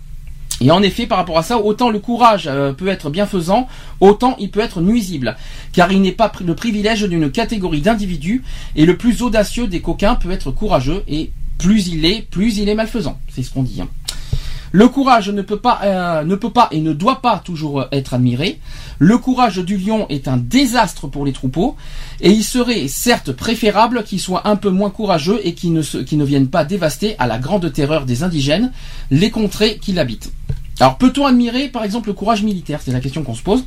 Et 0.62 0.72
en 0.72 0.82
effet, 0.82 1.06
par 1.06 1.20
rapport 1.20 1.38
à 1.38 1.44
ça, 1.44 1.60
autant 1.60 1.92
le 1.92 2.00
courage 2.00 2.48
euh, 2.48 2.74
peut 2.74 2.88
être 2.88 3.12
bienfaisant, 3.12 3.68
autant 4.00 4.36
il 4.40 4.50
peut 4.50 4.62
être 4.62 4.82
nuisible, 4.82 5.36
car 5.74 5.92
il 5.92 6.02
n'est 6.02 6.12
pas 6.12 6.32
le 6.44 6.56
privilège 6.56 7.04
d'une 7.04 7.30
catégorie 7.30 7.82
d'individus, 7.82 8.42
et 8.76 8.86
le 8.86 8.98
plus 8.98 9.22
audacieux 9.22 9.68
des 9.68 9.82
coquins 9.82 10.16
peut 10.16 10.32
être 10.32 10.52
courageux, 10.52 11.04
et 11.08 11.32
plus 11.58 11.88
il 11.88 12.06
est, 12.06 12.22
plus 12.22 12.58
il 12.58 12.70
est 12.70 12.76
malfaisant. 12.76 13.20
C'est 13.34 13.44
ce 13.44 13.52
qu'on 13.52 13.64
dit. 13.64 13.82
hein. 13.82 13.90
Le 14.72 14.90
courage 14.90 15.30
ne 15.30 15.42
peut 15.42 15.60
pas, 15.60 15.80
euh, 15.84 16.24
ne 16.26 16.36
peut 16.36 16.50
pas 16.50 16.68
et 16.72 16.82
ne 16.82 16.92
doit 16.92 17.22
pas 17.22 17.40
toujours 17.40 17.82
euh, 17.82 17.88
être 17.94 18.14
admiré. 18.14 18.60
Le 19.00 19.18
courage 19.18 19.58
du 19.60 19.78
lion 19.78 20.06
est 20.10 20.28
un 20.28 20.36
désastre 20.36 21.08
pour 21.08 21.26
les 21.26 21.32
troupeaux, 21.32 21.78
et 22.20 22.30
il 22.30 22.44
serait 22.44 22.90
certes 22.90 23.32
préférable 23.32 24.04
qu'il 24.04 24.20
soit 24.20 24.48
un 24.50 24.58
peu 24.58 24.70
moins 24.70 24.90
courageux 24.90 25.40
et 25.44 25.54
qu'il 25.54 25.72
ne, 25.72 25.82
ne 25.82 26.24
vienne 26.26 26.50
pas 26.50 26.66
dévaster 26.66 27.16
à 27.20 27.28
la 27.28 27.38
grande 27.38 27.72
terreur 27.72 28.06
des 28.06 28.24
indigènes 28.24 28.74
les 29.12 29.32
contrées 29.32 29.78
qu'il 29.78 29.98
habite. 29.98 30.34
Alors 30.82 30.98
peut-on 30.98 31.26
admirer 31.26 31.70
par 31.70 31.86
exemple 31.86 32.10
le 32.10 32.14
courage 32.14 32.44
militaire? 32.44 32.82
C'est 32.84 32.92
la 32.92 33.00
question 33.00 33.24
qu'on 33.24 33.36
se 33.36 33.44
pose. 33.44 33.64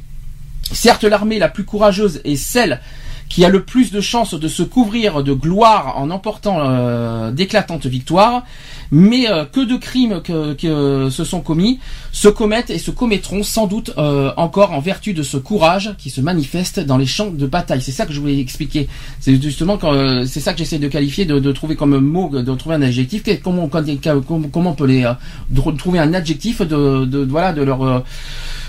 Certes, 0.72 1.04
l'armée 1.04 1.38
la 1.38 1.48
plus 1.48 1.64
courageuse 1.64 2.20
est 2.24 2.36
celle 2.36 2.80
qui 3.28 3.44
a 3.44 3.48
le 3.48 3.62
plus 3.62 3.90
de 3.92 4.00
chances 4.00 4.34
de 4.34 4.48
se 4.48 4.62
couvrir 4.62 5.22
de 5.22 5.32
gloire 5.32 5.94
en 5.98 6.10
emportant 6.10 6.58
euh, 6.60 7.30
d'éclatantes 7.30 7.86
victoires, 7.86 8.42
mais 8.90 9.28
euh, 9.30 9.44
que 9.44 9.60
de 9.60 9.76
crimes 9.76 10.22
que, 10.22 10.54
que 10.54 11.10
se 11.10 11.24
sont 11.24 11.40
commis 11.40 11.78
se 12.12 12.28
commettent 12.28 12.70
et 12.70 12.78
se 12.78 12.90
commettront 12.90 13.42
sans 13.42 13.66
doute 13.66 13.92
euh, 13.98 14.32
encore 14.36 14.72
en 14.72 14.80
vertu 14.80 15.12
de 15.12 15.22
ce 15.22 15.36
courage 15.36 15.94
qui 15.98 16.10
se 16.10 16.20
manifeste 16.20 16.80
dans 16.80 16.96
les 16.96 17.06
champs 17.06 17.30
de 17.30 17.46
bataille. 17.46 17.82
C'est 17.82 17.92
ça 17.92 18.06
que 18.06 18.12
je 18.12 18.20
voulais 18.20 18.38
expliquer. 18.40 18.88
C'est 19.20 19.40
justement 19.40 19.76
quand 19.76 19.92
euh, 19.92 20.24
c'est 20.24 20.40
ça 20.40 20.52
que 20.52 20.58
j'essaie 20.58 20.78
de 20.78 20.88
qualifier, 20.88 21.26
de, 21.26 21.38
de 21.38 21.52
trouver 21.52 21.76
comme 21.76 21.98
mot, 21.98 22.30
de 22.30 22.54
trouver 22.54 22.76
un 22.76 22.82
adjectif. 22.82 23.22
Comment, 23.42 23.68
comment, 23.68 24.48
comment 24.50 24.70
on 24.70 24.74
peut 24.74 24.86
les 24.86 25.04
euh, 25.04 25.12
de 25.50 25.60
trouver 25.76 25.98
un 25.98 26.14
adjectif 26.14 26.62
de, 26.62 27.04
de 27.04 27.24
voilà 27.24 27.52
de 27.52 27.62
leur 27.62 27.82
euh, 27.82 28.00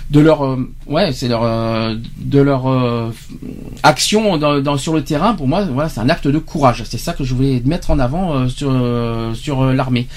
de 0.09 0.19
leur 0.19 0.43
euh, 0.43 0.71
ouais 0.87 1.13
c'est 1.13 1.27
leur 1.27 1.43
euh, 1.43 1.95
de 2.17 2.39
leur 2.39 2.67
euh, 2.67 3.11
action 3.83 4.37
dans, 4.37 4.59
dans- 4.59 4.77
sur 4.77 4.93
le 4.93 5.03
terrain 5.03 5.35
pour 5.35 5.47
moi 5.47 5.65
voilà 5.65 5.87
c'est 5.89 5.99
un 5.99 6.09
acte 6.09 6.27
de 6.27 6.39
courage. 6.39 6.83
C'est 6.89 6.97
ça 6.97 7.13
que 7.13 7.23
je 7.23 7.33
voulais 7.35 7.61
mettre 7.65 7.91
en 7.91 7.99
avant 7.99 8.49
sur 8.49 8.71
sur 9.35 9.65
l'armée. 9.73 10.07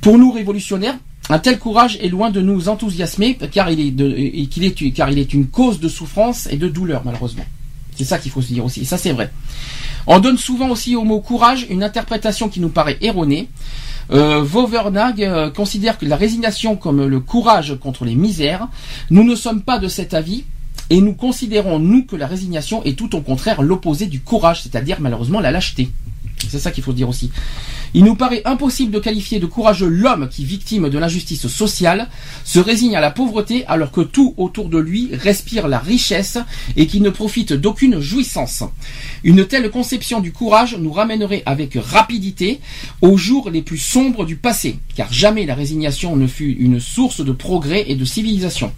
Pour 0.00 0.18
nous 0.18 0.32
révolutionnaires 0.32 0.96
un 1.30 1.38
tel 1.38 1.58
courage 1.60 1.98
est 2.02 2.08
loin 2.08 2.30
de 2.30 2.40
nous 2.40 2.68
enthousiasmer 2.68 3.38
car 3.52 3.70
il 3.70 3.78
est 3.80 3.90
de, 3.92 4.10
et 4.10 4.42
est 4.42 4.92
car 4.92 5.08
il 5.10 5.18
est 5.20 5.32
une 5.32 5.46
cause 5.46 5.78
de 5.78 5.88
souffrance 5.88 6.48
et 6.50 6.56
de 6.56 6.68
douleur 6.68 7.02
malheureusement. 7.04 7.44
C'est 7.94 8.04
ça 8.04 8.18
qu'il 8.18 8.32
faut 8.32 8.42
se 8.42 8.48
dire 8.52 8.64
aussi 8.64 8.80
et 8.80 8.84
ça 8.84 8.98
c'est 8.98 9.12
vrai. 9.12 9.30
On 10.08 10.18
donne 10.18 10.36
souvent 10.38 10.68
aussi 10.70 10.96
au 10.96 11.04
mot 11.04 11.20
courage 11.20 11.66
une 11.70 11.84
interprétation 11.84 12.48
qui 12.48 12.58
nous 12.58 12.70
paraît 12.70 12.98
erronée 13.02 13.48
euh, 14.10 14.44
euh, 14.44 15.50
considère 15.50 15.98
que 15.98 16.06
la 16.06 16.16
résignation 16.16 16.76
comme 16.76 17.06
le 17.06 17.20
courage 17.20 17.76
contre 17.80 18.04
les 18.04 18.14
misères. 18.14 18.68
Nous 19.10 19.24
ne 19.24 19.34
sommes 19.34 19.62
pas 19.62 19.78
de 19.78 19.88
cet 19.88 20.14
avis 20.14 20.44
et 20.90 21.00
nous 21.00 21.14
considérons, 21.14 21.78
nous, 21.78 22.04
que 22.04 22.16
la 22.16 22.26
résignation 22.26 22.82
est 22.84 22.98
tout 22.98 23.14
au 23.16 23.20
contraire 23.20 23.62
l'opposé 23.62 24.06
du 24.06 24.20
courage, 24.20 24.62
c'est-à-dire 24.62 24.98
malheureusement 25.00 25.40
la 25.40 25.50
lâcheté. 25.50 25.90
C'est 26.48 26.58
ça 26.58 26.70
qu'il 26.70 26.82
faut 26.82 26.92
dire 26.92 27.08
aussi. 27.08 27.30
Il 27.94 28.04
nous 28.04 28.14
paraît 28.14 28.42
impossible 28.46 28.90
de 28.90 28.98
qualifier 28.98 29.38
de 29.38 29.46
courageux 29.46 29.88
l'homme 29.88 30.28
qui, 30.30 30.46
victime 30.46 30.88
de 30.88 30.98
l'injustice 30.98 31.46
sociale, 31.46 32.08
se 32.42 32.58
résigne 32.58 32.96
à 32.96 33.00
la 33.00 33.10
pauvreté 33.10 33.66
alors 33.66 33.92
que 33.92 34.00
tout 34.00 34.32
autour 34.38 34.70
de 34.70 34.78
lui 34.78 35.10
respire 35.12 35.68
la 35.68 35.78
richesse 35.78 36.38
et 36.76 36.86
qui 36.86 37.02
ne 37.02 37.10
profite 37.10 37.52
d'aucune 37.52 38.00
jouissance. 38.00 38.64
Une 39.24 39.46
telle 39.46 39.70
conception 39.70 40.20
du 40.20 40.32
courage 40.32 40.76
nous 40.78 40.92
ramènerait 40.92 41.42
avec 41.44 41.74
rapidité 41.74 42.60
aux 43.02 43.18
jours 43.18 43.50
les 43.50 43.62
plus 43.62 43.78
sombres 43.78 44.24
du 44.24 44.36
passé, 44.36 44.78
car 44.96 45.12
jamais 45.12 45.44
la 45.44 45.54
résignation 45.54 46.16
ne 46.16 46.26
fut 46.26 46.56
une 46.58 46.80
source 46.80 47.22
de 47.22 47.32
progrès 47.32 47.84
et 47.88 47.94
de 47.94 48.04
civilisation. 48.04 48.72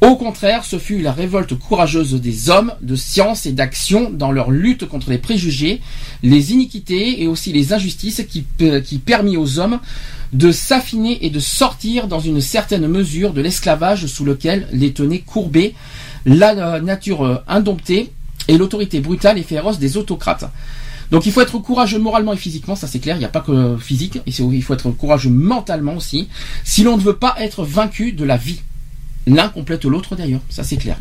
Au 0.00 0.16
contraire, 0.16 0.64
ce 0.64 0.78
fut 0.78 1.02
la 1.02 1.12
révolte 1.12 1.54
courageuse 1.58 2.14
des 2.14 2.48
hommes 2.48 2.72
de 2.80 2.96
science 2.96 3.44
et 3.44 3.52
d'action 3.52 4.08
dans 4.10 4.32
leur 4.32 4.50
lutte 4.50 4.86
contre 4.86 5.10
les 5.10 5.18
préjugés, 5.18 5.82
les 6.22 6.52
iniquités 6.52 7.22
et 7.22 7.26
aussi 7.26 7.52
les 7.52 7.74
injustices 7.74 8.22
qui, 8.26 8.46
qui 8.84 8.98
permit 8.98 9.36
aux 9.36 9.58
hommes 9.58 9.78
de 10.32 10.52
s'affiner 10.52 11.26
et 11.26 11.28
de 11.28 11.38
sortir 11.38 12.06
dans 12.08 12.20
une 12.20 12.40
certaine 12.40 12.86
mesure 12.86 13.34
de 13.34 13.42
l'esclavage 13.42 14.06
sous 14.06 14.24
lequel 14.24 14.68
les 14.72 14.94
tenait 14.94 15.18
courbés 15.18 15.74
la 16.24 16.76
euh, 16.76 16.80
nature 16.80 17.24
euh, 17.24 17.36
indomptée 17.46 18.10
et 18.48 18.56
l'autorité 18.56 19.00
brutale 19.00 19.38
et 19.38 19.42
féroce 19.42 19.78
des 19.78 19.96
autocrates. 19.96 20.44
Donc 21.10 21.26
il 21.26 21.32
faut 21.32 21.40
être 21.40 21.58
courageux 21.58 21.98
moralement 21.98 22.32
et 22.32 22.36
physiquement, 22.36 22.76
ça 22.76 22.86
c'est 22.86 23.00
clair, 23.00 23.16
il 23.16 23.18
n'y 23.18 23.24
a 23.24 23.28
pas 23.30 23.40
que 23.40 23.76
physique, 23.76 24.20
il 24.26 24.32
faut 24.32 24.52
il 24.52 24.62
faut 24.62 24.74
être 24.74 24.90
courageux 24.92 25.30
mentalement 25.30 25.96
aussi, 25.96 26.28
si 26.64 26.84
l'on 26.84 26.96
ne 26.96 27.02
veut 27.02 27.16
pas 27.16 27.34
être 27.38 27.64
vaincu 27.64 28.12
de 28.12 28.24
la 28.24 28.36
vie. 28.36 28.60
L'un 29.26 29.48
complète 29.48 29.84
l'autre 29.84 30.16
d'ailleurs, 30.16 30.40
ça 30.48 30.64
c'est 30.64 30.76
clair. 30.76 30.98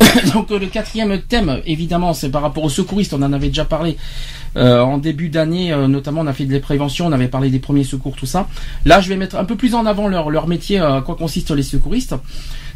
Donc 0.34 0.50
euh, 0.50 0.58
le 0.58 0.66
quatrième 0.66 1.20
thème, 1.22 1.60
évidemment, 1.66 2.12
c'est 2.14 2.30
par 2.30 2.42
rapport 2.42 2.64
aux 2.64 2.70
secouristes. 2.70 3.14
On 3.14 3.22
en 3.22 3.32
avait 3.32 3.48
déjà 3.48 3.64
parlé 3.64 3.96
euh, 4.56 4.80
en 4.80 4.98
début 4.98 5.28
d'année, 5.28 5.72
euh, 5.72 5.88
notamment 5.88 6.20
on 6.22 6.26
a 6.26 6.32
fait 6.32 6.44
des 6.44 6.60
préventions, 6.60 7.06
on 7.06 7.12
avait 7.12 7.28
parlé 7.28 7.50
des 7.50 7.58
premiers 7.58 7.84
secours, 7.84 8.16
tout 8.16 8.26
ça. 8.26 8.48
Là, 8.84 9.00
je 9.00 9.08
vais 9.08 9.16
mettre 9.16 9.36
un 9.36 9.44
peu 9.44 9.56
plus 9.56 9.74
en 9.74 9.86
avant 9.86 10.08
leur, 10.08 10.46
métier, 10.46 10.80
euh, 10.80 10.98
à 10.98 11.02
quoi 11.02 11.16
consistent 11.16 11.52
les 11.52 11.62
secouristes. 11.62 12.14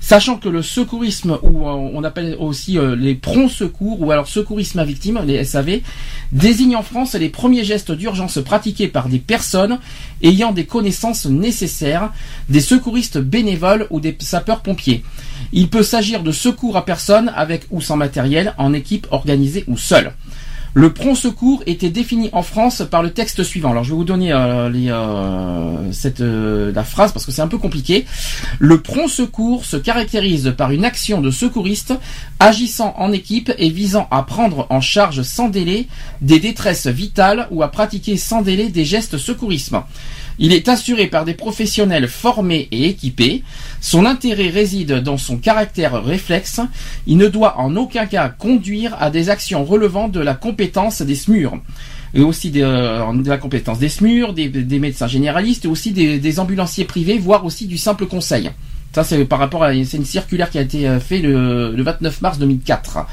Sachant 0.00 0.36
que 0.36 0.48
le 0.48 0.62
secourisme, 0.62 1.38
ou 1.42 1.66
euh, 1.68 1.72
on 1.72 2.04
appelle 2.04 2.36
aussi 2.38 2.78
euh, 2.78 2.94
les 2.94 3.14
pronts 3.14 3.48
secours, 3.48 4.00
ou 4.00 4.12
alors 4.12 4.28
secourisme 4.28 4.78
à 4.78 4.84
victime, 4.84 5.20
les 5.26 5.44
SAV, 5.44 5.80
désigne 6.32 6.76
en 6.76 6.82
France 6.82 7.14
les 7.14 7.28
premiers 7.28 7.64
gestes 7.64 7.92
d'urgence 7.92 8.38
pratiqués 8.38 8.88
par 8.88 9.08
des 9.08 9.18
personnes 9.18 9.78
ayant 10.22 10.52
des 10.52 10.66
connaissances 10.66 11.26
nécessaires, 11.26 12.12
des 12.48 12.60
secouristes 12.60 13.18
bénévoles 13.18 13.86
ou 13.90 14.00
des 14.00 14.16
sapeurs-pompiers. 14.18 15.02
Il 15.52 15.68
peut 15.68 15.82
s'agir 15.82 16.22
de 16.22 16.32
secours 16.32 16.76
à 16.76 16.84
personne 16.84 17.32
avec 17.34 17.66
ou 17.70 17.80
sans 17.80 17.96
matériel, 17.96 18.54
en 18.58 18.72
équipe 18.72 19.06
organisée 19.10 19.64
ou 19.66 19.76
seule. 19.76 20.12
Le 20.78 20.92
prompt 20.92 21.16
secours 21.16 21.64
était 21.66 21.90
défini 21.90 22.30
en 22.32 22.44
France 22.44 22.84
par 22.88 23.02
le 23.02 23.10
texte 23.10 23.42
suivant. 23.42 23.72
Alors 23.72 23.82
je 23.82 23.90
vais 23.90 23.96
vous 23.96 24.04
donner 24.04 24.32
euh, 24.32 24.70
euh, 24.72 25.92
euh, 26.20 26.72
la 26.72 26.84
phrase 26.84 27.10
parce 27.10 27.26
que 27.26 27.32
c'est 27.32 27.42
un 27.42 27.48
peu 27.48 27.58
compliqué. 27.58 28.06
Le 28.60 28.80
prompt 28.80 29.08
secours 29.08 29.64
se 29.64 29.76
caractérise 29.76 30.54
par 30.56 30.70
une 30.70 30.84
action 30.84 31.20
de 31.20 31.32
secouriste 31.32 31.94
agissant 32.38 32.94
en 32.96 33.10
équipe 33.10 33.52
et 33.58 33.70
visant 33.70 34.06
à 34.12 34.22
prendre 34.22 34.68
en 34.70 34.80
charge 34.80 35.22
sans 35.22 35.48
délai 35.48 35.88
des 36.20 36.38
détresses 36.38 36.86
vitales 36.86 37.48
ou 37.50 37.64
à 37.64 37.72
pratiquer 37.72 38.16
sans 38.16 38.42
délai 38.42 38.68
des 38.68 38.84
gestes 38.84 39.18
secourisme. 39.18 39.82
Il 40.38 40.52
est 40.52 40.68
assuré 40.68 41.08
par 41.08 41.24
des 41.24 41.34
professionnels 41.34 42.06
formés 42.06 42.68
et 42.70 42.86
équipés. 42.88 43.42
Son 43.80 44.06
intérêt 44.06 44.48
réside 44.48 44.94
dans 44.94 45.18
son 45.18 45.36
caractère 45.36 46.02
réflexe. 46.02 46.60
Il 47.06 47.16
ne 47.16 47.26
doit 47.26 47.58
en 47.58 47.74
aucun 47.76 48.06
cas 48.06 48.28
conduire 48.28 48.96
à 49.00 49.10
des 49.10 49.30
actions 49.30 49.64
relevant 49.64 50.08
de 50.08 50.20
la 50.20 50.34
compétence 50.34 51.02
des 51.02 51.16
SMUR. 51.16 51.58
Et 52.14 52.20
aussi 52.20 52.52
euh, 52.56 53.12
de 53.12 53.28
la 53.28 53.36
compétence 53.36 53.78
des 53.78 53.88
SMUR, 53.88 54.32
des, 54.32 54.78
médecins 54.78 55.08
généralistes 55.08 55.64
et 55.64 55.68
aussi 55.68 55.90
des, 55.92 56.40
ambulanciers 56.40 56.84
privés, 56.84 57.18
voire 57.18 57.44
aussi 57.44 57.66
du 57.66 57.76
simple 57.76 58.06
conseil. 58.06 58.50
Ça, 58.92 59.04
c'est 59.04 59.24
par 59.24 59.38
rapport 59.38 59.64
à 59.64 59.74
une 59.74 59.84
circulaire 59.84 60.50
qui 60.50 60.58
a 60.58 60.62
été 60.62 60.88
euh, 60.88 61.00
faite 61.00 61.22
le, 61.22 61.72
le 61.76 61.82
29 61.82 62.22
mars 62.22 62.38
2004. 62.38 63.06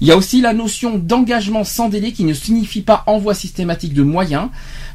Il 0.00 0.06
y 0.06 0.12
a 0.12 0.16
aussi 0.16 0.40
la 0.40 0.52
notion 0.52 0.96
d'engagement 0.96 1.64
sans 1.64 1.88
délai 1.88 2.12
qui 2.12 2.24
ne 2.24 2.32
signifie 2.32 2.82
pas 2.82 3.02
envoi 3.06 3.34
systématique 3.34 3.94
de 3.94 4.02
moyens. 4.02 4.48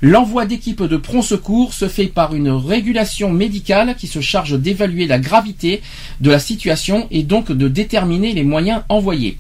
L'envoi 0.06 0.46
d'équipes 0.46 0.84
de 0.84 0.98
prompt 0.98 1.22
secours 1.22 1.74
se 1.74 1.88
fait 1.88 2.08
par 2.08 2.36
une 2.36 2.50
régulation 2.50 3.32
médicale 3.32 3.96
qui 3.96 4.08
se 4.08 4.20
charge 4.20 4.60
d'évaluer 4.60 5.08
la 5.08 5.18
gravité 5.18 5.82
de 6.20 6.30
la 6.30 6.40
situation 6.40 7.08
et 7.10 7.24
donc 7.24 7.54
de 7.54 7.70
déterminer 7.70 8.34
les 8.34 8.44
moyens 8.44 8.82
envoyés. 8.90 9.38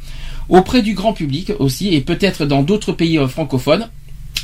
Auprès 0.47 0.81
du 0.81 0.93
grand 0.93 1.11
public 1.11 1.51
aussi 1.59 1.93
et 1.93 1.99
peut-être 1.99 2.45
dans 2.45 2.63
d'autres 2.63 2.93
pays 2.93 3.19
francophones, 3.27 3.89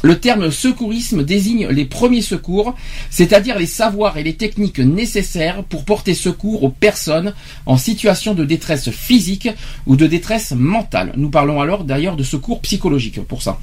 le 0.02 0.20
terme 0.20 0.52
secourisme 0.52 1.24
désigne 1.24 1.68
les 1.68 1.86
premiers 1.86 2.22
secours, 2.22 2.76
c'est-à-dire 3.10 3.58
les 3.58 3.66
savoirs 3.66 4.18
et 4.18 4.24
les 4.24 4.36
techniques 4.36 4.80
nécessaires 4.80 5.64
pour 5.64 5.84
porter 5.86 6.14
secours 6.14 6.64
aux 6.64 6.70
personnes 6.70 7.34
en 7.66 7.78
situation 7.78 8.34
de 8.34 8.46
détresse 8.46 8.90
physique 8.90 9.50
ou 9.86 9.96
de 9.96 10.08
détresse 10.08 10.52
mentale. 10.52 11.14
Nous 11.18 11.30
parlons 11.30 11.62
alors 11.62 11.84
d'ailleurs 11.84 12.16
de 12.16 12.24
secours 12.24 12.62
psychologique 12.62 13.22
pour 13.22 13.42
ça. 13.42 13.60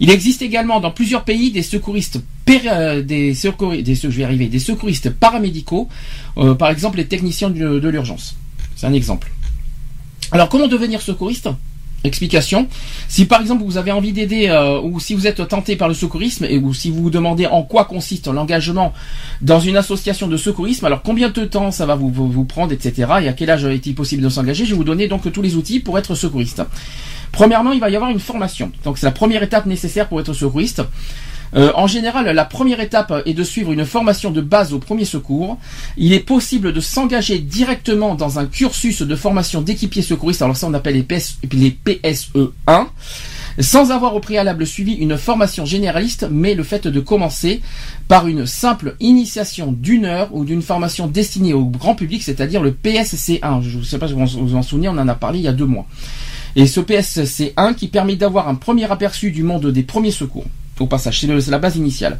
Il 0.00 0.10
existe 0.10 0.42
également 0.42 0.80
dans 0.80 0.90
plusieurs 0.90 1.24
pays 1.24 1.50
des 1.50 1.62
secouristes 1.62 2.20
euh, 2.50 3.02
des, 3.02 3.34
secouristes 3.34 5.10
paramédicaux, 5.10 5.88
euh, 6.38 6.54
par 6.54 6.70
exemple 6.70 6.98
les 6.98 7.06
techniciens 7.06 7.50
de 7.50 7.88
l'urgence. 7.88 8.36
C'est 8.76 8.86
un 8.86 8.92
exemple. 8.92 9.30
Alors 10.32 10.48
comment 10.48 10.66
devenir 10.66 11.00
secouriste? 11.00 11.48
Explication. 12.04 12.68
Si 13.08 13.26
par 13.26 13.40
exemple 13.40 13.62
vous 13.64 13.76
avez 13.76 13.92
envie 13.92 14.12
d'aider 14.12 14.48
euh, 14.48 14.80
ou 14.80 14.98
si 14.98 15.14
vous 15.14 15.26
êtes 15.26 15.46
tenté 15.48 15.76
par 15.76 15.88
le 15.88 15.94
secourisme 15.94 16.44
et 16.48 16.58
ou 16.58 16.74
si 16.74 16.90
vous 16.90 17.02
vous 17.02 17.10
demandez 17.10 17.46
en 17.46 17.62
quoi 17.62 17.84
consiste 17.84 18.26
l'engagement 18.26 18.92
dans 19.40 19.60
une 19.60 19.76
association 19.76 20.26
de 20.26 20.36
secourisme, 20.36 20.84
alors 20.86 21.02
combien 21.02 21.28
de 21.28 21.44
temps 21.44 21.70
ça 21.70 21.86
va 21.86 21.94
vous, 21.94 22.10
vous, 22.10 22.44
prendre, 22.44 22.72
etc. 22.72 23.08
et 23.22 23.28
à 23.28 23.32
quel 23.32 23.50
âge 23.50 23.64
est-il 23.64 23.94
possible 23.94 24.22
de 24.22 24.28
s'engager, 24.28 24.64
je 24.64 24.70
vais 24.70 24.76
vous 24.76 24.84
donner 24.84 25.06
donc 25.06 25.30
tous 25.30 25.42
les 25.42 25.54
outils 25.54 25.80
pour 25.80 25.98
être 25.98 26.14
secouriste. 26.14 26.62
Premièrement, 27.30 27.72
il 27.72 27.80
va 27.80 27.88
y 27.88 27.96
avoir 27.96 28.10
une 28.10 28.20
formation. 28.20 28.72
Donc 28.84 28.98
c'est 28.98 29.06
la 29.06 29.12
première 29.12 29.42
étape 29.42 29.66
nécessaire 29.66 30.08
pour 30.08 30.20
être 30.20 30.32
secouriste. 30.32 30.82
Euh, 31.54 31.70
en 31.74 31.86
général, 31.86 32.26
la 32.26 32.44
première 32.44 32.80
étape 32.80 33.12
est 33.26 33.34
de 33.34 33.44
suivre 33.44 33.72
une 33.72 33.84
formation 33.84 34.30
de 34.30 34.40
base 34.40 34.72
au 34.72 34.78
premier 34.78 35.04
secours. 35.04 35.58
Il 35.96 36.12
est 36.12 36.20
possible 36.20 36.72
de 36.72 36.80
s'engager 36.80 37.38
directement 37.38 38.14
dans 38.14 38.38
un 38.38 38.46
cursus 38.46 39.02
de 39.02 39.16
formation 39.16 39.60
d'équipier 39.60 40.02
secouriste, 40.02 40.42
alors 40.42 40.56
ça 40.56 40.66
on 40.66 40.74
appelle 40.74 40.94
les, 40.94 41.02
PS, 41.02 41.38
les 41.52 41.70
PSE 41.70 42.32
1, 42.66 42.88
sans 43.60 43.90
avoir 43.90 44.16
au 44.16 44.20
préalable 44.20 44.66
suivi 44.66 44.94
une 44.94 45.18
formation 45.18 45.66
généraliste, 45.66 46.26
mais 46.30 46.54
le 46.54 46.62
fait 46.62 46.86
de 46.86 47.00
commencer 47.00 47.60
par 48.08 48.26
une 48.26 48.46
simple 48.46 48.96
initiation 49.00 49.72
d'une 49.72 50.06
heure 50.06 50.34
ou 50.34 50.44
d'une 50.44 50.62
formation 50.62 51.06
destinée 51.06 51.52
au 51.52 51.66
grand 51.66 51.94
public, 51.94 52.22
c'est-à-dire 52.22 52.62
le 52.62 52.72
PSC 52.72 53.40
1. 53.42 53.60
Je 53.60 53.78
ne 53.78 53.82
sais 53.82 53.98
pas 53.98 54.08
si 54.08 54.14
vous 54.14 54.26
vous 54.26 54.54
en 54.54 54.62
souvenez, 54.62 54.88
on 54.88 54.92
en 54.92 55.08
a 55.08 55.14
parlé 55.14 55.40
il 55.40 55.44
y 55.44 55.48
a 55.48 55.52
deux 55.52 55.66
mois. 55.66 55.86
Et 56.56 56.66
ce 56.66 56.80
PSC 56.80 57.52
1 57.56 57.74
qui 57.74 57.88
permet 57.88 58.16
d'avoir 58.16 58.48
un 58.48 58.54
premier 58.54 58.90
aperçu 58.90 59.30
du 59.30 59.42
monde 59.42 59.66
des 59.66 59.82
premiers 59.82 60.10
secours 60.10 60.46
au 60.80 60.86
passage. 60.86 61.20
C'est 61.20 61.50
la 61.50 61.58
base 61.58 61.76
initiale. 61.76 62.18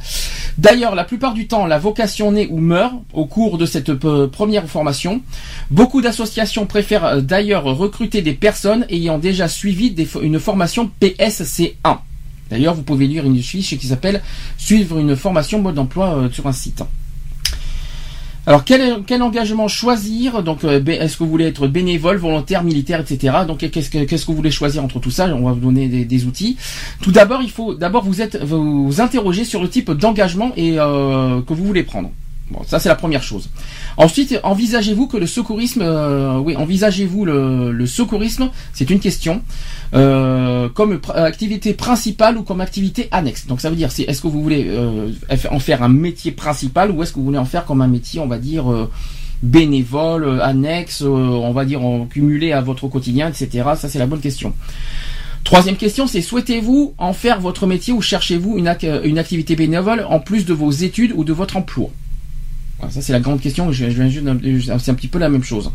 D'ailleurs, 0.58 0.94
la 0.94 1.04
plupart 1.04 1.34
du 1.34 1.46
temps, 1.46 1.66
la 1.66 1.78
vocation 1.78 2.32
naît 2.32 2.48
ou 2.50 2.58
meurt 2.58 2.94
au 3.12 3.26
cours 3.26 3.58
de 3.58 3.66
cette 3.66 3.90
euh, 3.90 4.28
première 4.28 4.66
formation. 4.66 5.22
Beaucoup 5.70 6.02
d'associations 6.02 6.66
préfèrent 6.66 7.04
euh, 7.04 7.20
d'ailleurs 7.20 7.64
recruter 7.64 8.22
des 8.22 8.34
personnes 8.34 8.86
ayant 8.90 9.18
déjà 9.18 9.48
suivi 9.48 9.94
une 10.22 10.38
formation 10.38 10.90
PSC1. 11.00 11.98
D'ailleurs, 12.50 12.74
vous 12.74 12.82
pouvez 12.82 13.06
lire 13.06 13.24
une 13.24 13.42
fiche 13.42 13.78
qui 13.78 13.86
s'appelle 13.86 14.22
Suivre 14.58 14.98
une 14.98 15.16
formation 15.16 15.60
mode 15.60 15.76
d'emploi 15.76 16.16
euh, 16.16 16.30
sur 16.30 16.46
un 16.46 16.52
site. 16.52 16.82
Alors 18.44 18.64
quel, 18.64 19.05
quel 19.06 19.23
engagement 19.23 19.69
choisir 19.69 20.43
Donc 20.43 20.64
euh, 20.64 20.85
est-ce 20.85 21.16
que 21.16 21.23
vous 21.23 21.31
voulez 21.31 21.47
être 21.47 21.69
bénévole, 21.69 22.16
volontaire, 22.16 22.64
militaire, 22.64 23.01
etc. 23.01 23.39
Donc 23.47 23.59
qu'est-ce 23.59 23.89
que 23.89 24.05
qu'est-ce 24.05 24.27
que 24.27 24.31
vous 24.32 24.36
voulez 24.36 24.51
choisir 24.51 24.82
entre 24.82 24.98
tout 24.98 25.12
ça 25.12 25.27
On 25.27 25.44
va 25.44 25.52
vous 25.52 25.60
donner 25.60 25.86
des, 25.89 26.24
outils. 26.24 26.56
Tout 27.01 27.12
d'abord, 27.12 27.43
il 27.43 27.51
faut 27.51 27.74
d'abord 27.74 28.05
vous 28.05 28.20
êtes 28.20 28.43
vous 28.43 29.01
interroger 29.01 29.44
sur 29.44 29.62
le 29.62 29.69
type 29.69 29.93
d'engagement 29.93 30.52
et 30.56 30.81
euh, 30.81 31.40
que 31.43 31.55
vous 31.55 31.64
voulez 31.64 31.85
prendre. 31.85 32.10
Bon, 32.52 32.60
ça 32.66 32.78
c'est 32.78 32.90
la 32.90 32.96
première 32.96 33.22
chose. 33.22 33.48
Ensuite, 33.96 34.38
envisagez-vous 34.42 35.06
que 35.06 35.16
le 35.16 35.26
secourisme, 35.26 35.80
euh, 35.82 36.36
oui, 36.36 36.54
envisagez-vous 36.54 37.24
le, 37.24 37.86
secourisme, 37.86 38.50
c'est 38.74 38.90
une 38.90 39.00
question, 39.00 39.42
euh, 39.94 40.68
comme 40.68 41.00
activité 41.14 41.72
principale 41.72 42.36
ou 42.36 42.42
comme 42.42 42.60
activité 42.60 43.08
annexe. 43.10 43.46
Donc 43.46 43.62
ça 43.62 43.70
veut 43.70 43.76
dire, 43.76 43.90
c'est 43.90 44.02
est-ce 44.02 44.20
que 44.20 44.26
vous 44.26 44.42
voulez 44.42 44.66
euh, 44.68 45.10
en 45.50 45.58
faire 45.60 45.82
un 45.82 45.88
métier 45.88 46.30
principal 46.30 46.90
ou 46.90 47.02
est-ce 47.02 47.12
que 47.12 47.20
vous 47.20 47.24
voulez 47.24 47.38
en 47.38 47.46
faire 47.46 47.64
comme 47.64 47.80
un 47.80 47.88
métier, 47.88 48.20
on 48.20 48.26
va 48.26 48.38
dire 48.38 48.64
bénévole, 49.42 50.40
annexe, 50.42 51.00
on 51.00 51.52
va 51.52 51.64
dire 51.64 51.80
cumulé 52.10 52.52
à 52.52 52.60
votre 52.60 52.86
quotidien, 52.86 53.28
etc. 53.28 53.70
Ça 53.76 53.88
c'est 53.88 53.98
la 53.98 54.06
bonne 54.06 54.20
question. 54.20 54.52
Troisième 55.42 55.76
question, 55.76 56.06
c'est 56.06 56.20
souhaitez-vous 56.20 56.94
en 56.98 57.12
faire 57.14 57.40
votre 57.40 57.66
métier 57.66 57.92
ou 57.94 58.02
cherchez-vous 58.02 58.58
une 58.58 59.18
activité 59.18 59.56
bénévole 59.56 60.06
en 60.08 60.20
plus 60.20 60.44
de 60.44 60.52
vos 60.52 60.70
études 60.70 61.12
ou 61.16 61.24
de 61.24 61.32
votre 61.32 61.56
emploi? 61.56 61.90
Ça 62.90 63.00
c'est 63.00 63.12
la 63.12 63.20
grande 63.20 63.40
question. 63.40 63.72
C'est 63.72 64.90
un 64.90 64.94
petit 64.94 65.09
peu 65.09 65.18
la 65.18 65.28
même 65.28 65.44
chose. 65.44 65.70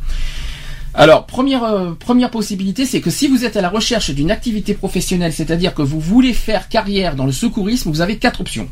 Alors, 0.94 1.28
première, 1.28 1.64
euh, 1.64 1.92
première 1.92 2.32
possibilité, 2.32 2.88
c'est 2.88 3.02
que 3.02 3.12
si 3.12 3.28
vous 3.28 3.46
êtes 3.46 3.56
à 3.56 3.62
la 3.62 3.70
recherche 3.70 4.10
d'une 4.10 4.32
activité 4.32 4.74
professionnelle, 4.74 5.32
c'est-à-dire 5.32 5.76
que 5.76 5.84
vous 5.84 6.00
voulez 6.00 6.34
faire 6.34 6.70
carrière 6.70 7.16
dans 7.16 7.28
le 7.28 7.32
secourisme, 7.32 7.92
vous 7.92 8.02
avez 8.02 8.18
quatre 8.18 8.42
options. 8.42 8.68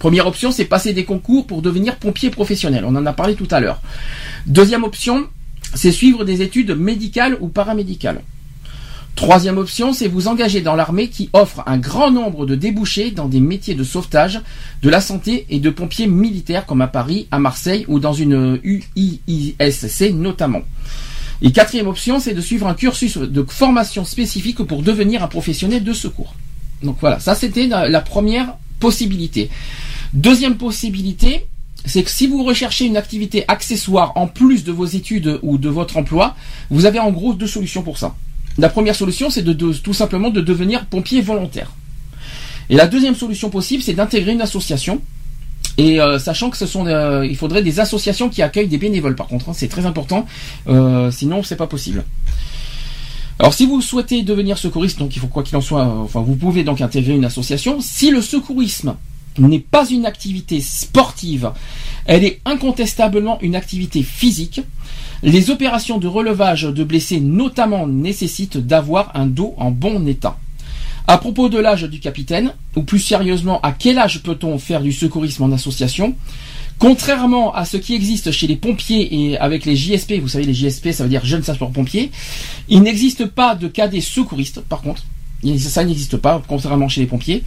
Première 0.00 0.26
option, 0.26 0.50
c'est 0.50 0.64
passer 0.64 0.92
des 0.92 1.04
concours 1.04 1.46
pour 1.46 1.62
devenir 1.62 1.96
pompier 1.96 2.30
professionnel. 2.30 2.84
On 2.84 2.96
en 2.96 3.06
a 3.06 3.12
parlé 3.12 3.36
tout 3.36 3.46
à 3.52 3.60
l'heure. 3.60 3.80
Deuxième 4.46 4.82
option, 4.82 5.28
c'est 5.74 5.92
suivre 5.92 6.24
des 6.24 6.42
études 6.42 6.72
médicales 6.72 7.36
ou 7.40 7.48
paramédicales. 7.48 8.22
Troisième 9.18 9.58
option, 9.58 9.92
c'est 9.92 10.06
vous 10.06 10.28
engager 10.28 10.60
dans 10.60 10.76
l'armée 10.76 11.08
qui 11.08 11.28
offre 11.32 11.64
un 11.66 11.76
grand 11.76 12.12
nombre 12.12 12.46
de 12.46 12.54
débouchés 12.54 13.10
dans 13.10 13.26
des 13.26 13.40
métiers 13.40 13.74
de 13.74 13.82
sauvetage, 13.82 14.40
de 14.80 14.88
la 14.88 15.00
santé 15.00 15.44
et 15.50 15.58
de 15.58 15.70
pompiers 15.70 16.06
militaires 16.06 16.66
comme 16.66 16.82
à 16.82 16.86
Paris, 16.86 17.26
à 17.32 17.40
Marseille 17.40 17.84
ou 17.88 17.98
dans 17.98 18.12
une 18.12 18.60
UISC 18.62 20.12
notamment. 20.12 20.62
Et 21.42 21.50
quatrième 21.50 21.88
option, 21.88 22.20
c'est 22.20 22.32
de 22.32 22.40
suivre 22.40 22.68
un 22.68 22.74
cursus 22.74 23.18
de 23.18 23.42
formation 23.42 24.04
spécifique 24.04 24.62
pour 24.62 24.84
devenir 24.84 25.24
un 25.24 25.28
professionnel 25.28 25.82
de 25.82 25.92
secours. 25.92 26.36
Donc 26.84 26.98
voilà, 27.00 27.18
ça 27.18 27.34
c'était 27.34 27.66
la 27.66 28.00
première 28.00 28.54
possibilité. 28.78 29.50
Deuxième 30.12 30.58
possibilité, 30.58 31.46
c'est 31.84 32.04
que 32.04 32.10
si 32.10 32.28
vous 32.28 32.44
recherchez 32.44 32.84
une 32.84 32.96
activité 32.96 33.44
accessoire 33.48 34.12
en 34.14 34.28
plus 34.28 34.62
de 34.62 34.70
vos 34.70 34.86
études 34.86 35.40
ou 35.42 35.58
de 35.58 35.68
votre 35.68 35.96
emploi, 35.96 36.36
vous 36.70 36.86
avez 36.86 37.00
en 37.00 37.10
gros 37.10 37.34
deux 37.34 37.48
solutions 37.48 37.82
pour 37.82 37.98
ça. 37.98 38.14
La 38.58 38.68
première 38.68 38.96
solution, 38.96 39.30
c'est 39.30 39.44
tout 39.44 39.94
simplement 39.94 40.30
de 40.30 40.40
devenir 40.40 40.86
pompier 40.86 41.20
volontaire. 41.20 41.70
Et 42.70 42.76
la 42.76 42.86
deuxième 42.86 43.14
solution 43.14 43.50
possible, 43.50 43.82
c'est 43.82 43.94
d'intégrer 43.94 44.32
une 44.32 44.42
association. 44.42 45.00
Et 45.78 46.00
euh, 46.00 46.18
sachant 46.18 46.50
que 46.50 46.56
ce 46.56 46.66
sont, 46.66 46.86
euh, 46.86 47.24
il 47.24 47.36
faudrait 47.36 47.62
des 47.62 47.78
associations 47.78 48.28
qui 48.28 48.42
accueillent 48.42 48.68
des 48.68 48.78
bénévoles. 48.78 49.14
Par 49.14 49.28
contre, 49.28 49.48
hein, 49.48 49.52
c'est 49.54 49.68
très 49.68 49.86
important. 49.86 50.26
Euh, 50.66 51.10
sinon, 51.12 51.44
c'est 51.44 51.56
pas 51.56 51.68
possible. 51.68 52.04
Alors, 53.38 53.54
si 53.54 53.64
vous 53.66 53.80
souhaitez 53.80 54.22
devenir 54.22 54.58
secouriste, 54.58 54.98
donc 54.98 55.14
il 55.14 55.20
faut 55.20 55.28
quoi 55.28 55.44
qu'il 55.44 55.56
en 55.56 55.60
soit, 55.60 55.84
enfin, 55.84 56.20
vous 56.20 56.34
pouvez 56.34 56.64
donc 56.64 56.80
intégrer 56.80 57.14
une 57.14 57.24
association. 57.24 57.80
Si 57.80 58.10
le 58.10 58.20
secourisme 58.20 58.96
n'est 59.38 59.60
pas 59.60 59.88
une 59.88 60.04
activité 60.04 60.60
sportive, 60.60 61.52
elle 62.06 62.24
est 62.24 62.40
incontestablement 62.44 63.38
une 63.40 63.54
activité 63.54 64.02
physique. 64.02 64.62
Les 65.22 65.50
opérations 65.50 65.98
de 65.98 66.06
relevage 66.06 66.62
de 66.62 66.84
blessés 66.84 67.20
notamment 67.20 67.88
nécessitent 67.88 68.58
d'avoir 68.58 69.10
un 69.16 69.26
dos 69.26 69.54
en 69.56 69.72
bon 69.72 70.06
état. 70.06 70.38
À 71.08 71.18
propos 71.18 71.48
de 71.48 71.58
l'âge 71.58 71.84
du 71.84 71.98
capitaine, 71.98 72.52
ou 72.76 72.82
plus 72.82 73.00
sérieusement, 73.00 73.60
à 73.62 73.72
quel 73.72 73.98
âge 73.98 74.22
peut-on 74.22 74.58
faire 74.58 74.80
du 74.80 74.92
secourisme 74.92 75.42
en 75.42 75.52
association? 75.52 76.14
Contrairement 76.78 77.52
à 77.52 77.64
ce 77.64 77.76
qui 77.76 77.94
existe 77.94 78.30
chez 78.30 78.46
les 78.46 78.54
pompiers 78.54 79.30
et 79.30 79.38
avec 79.38 79.64
les 79.64 79.74
JSP, 79.74 80.20
vous 80.20 80.28
savez 80.28 80.44
les 80.44 80.54
JSP 80.54 80.92
ça 80.92 81.02
veut 81.02 81.10
dire 81.10 81.24
jeunes 81.24 81.42
sapeurs-pompiers, 81.42 82.12
il 82.68 82.82
n'existe 82.82 83.26
pas 83.26 83.56
de 83.56 83.66
cadets 83.66 84.00
secouristes 84.00 84.60
par 84.60 84.82
contre. 84.82 85.02
Ça 85.58 85.84
n'existe 85.84 86.16
pas, 86.16 86.42
contrairement 86.48 86.88
chez 86.88 87.00
les 87.00 87.06
pompiers. 87.06 87.44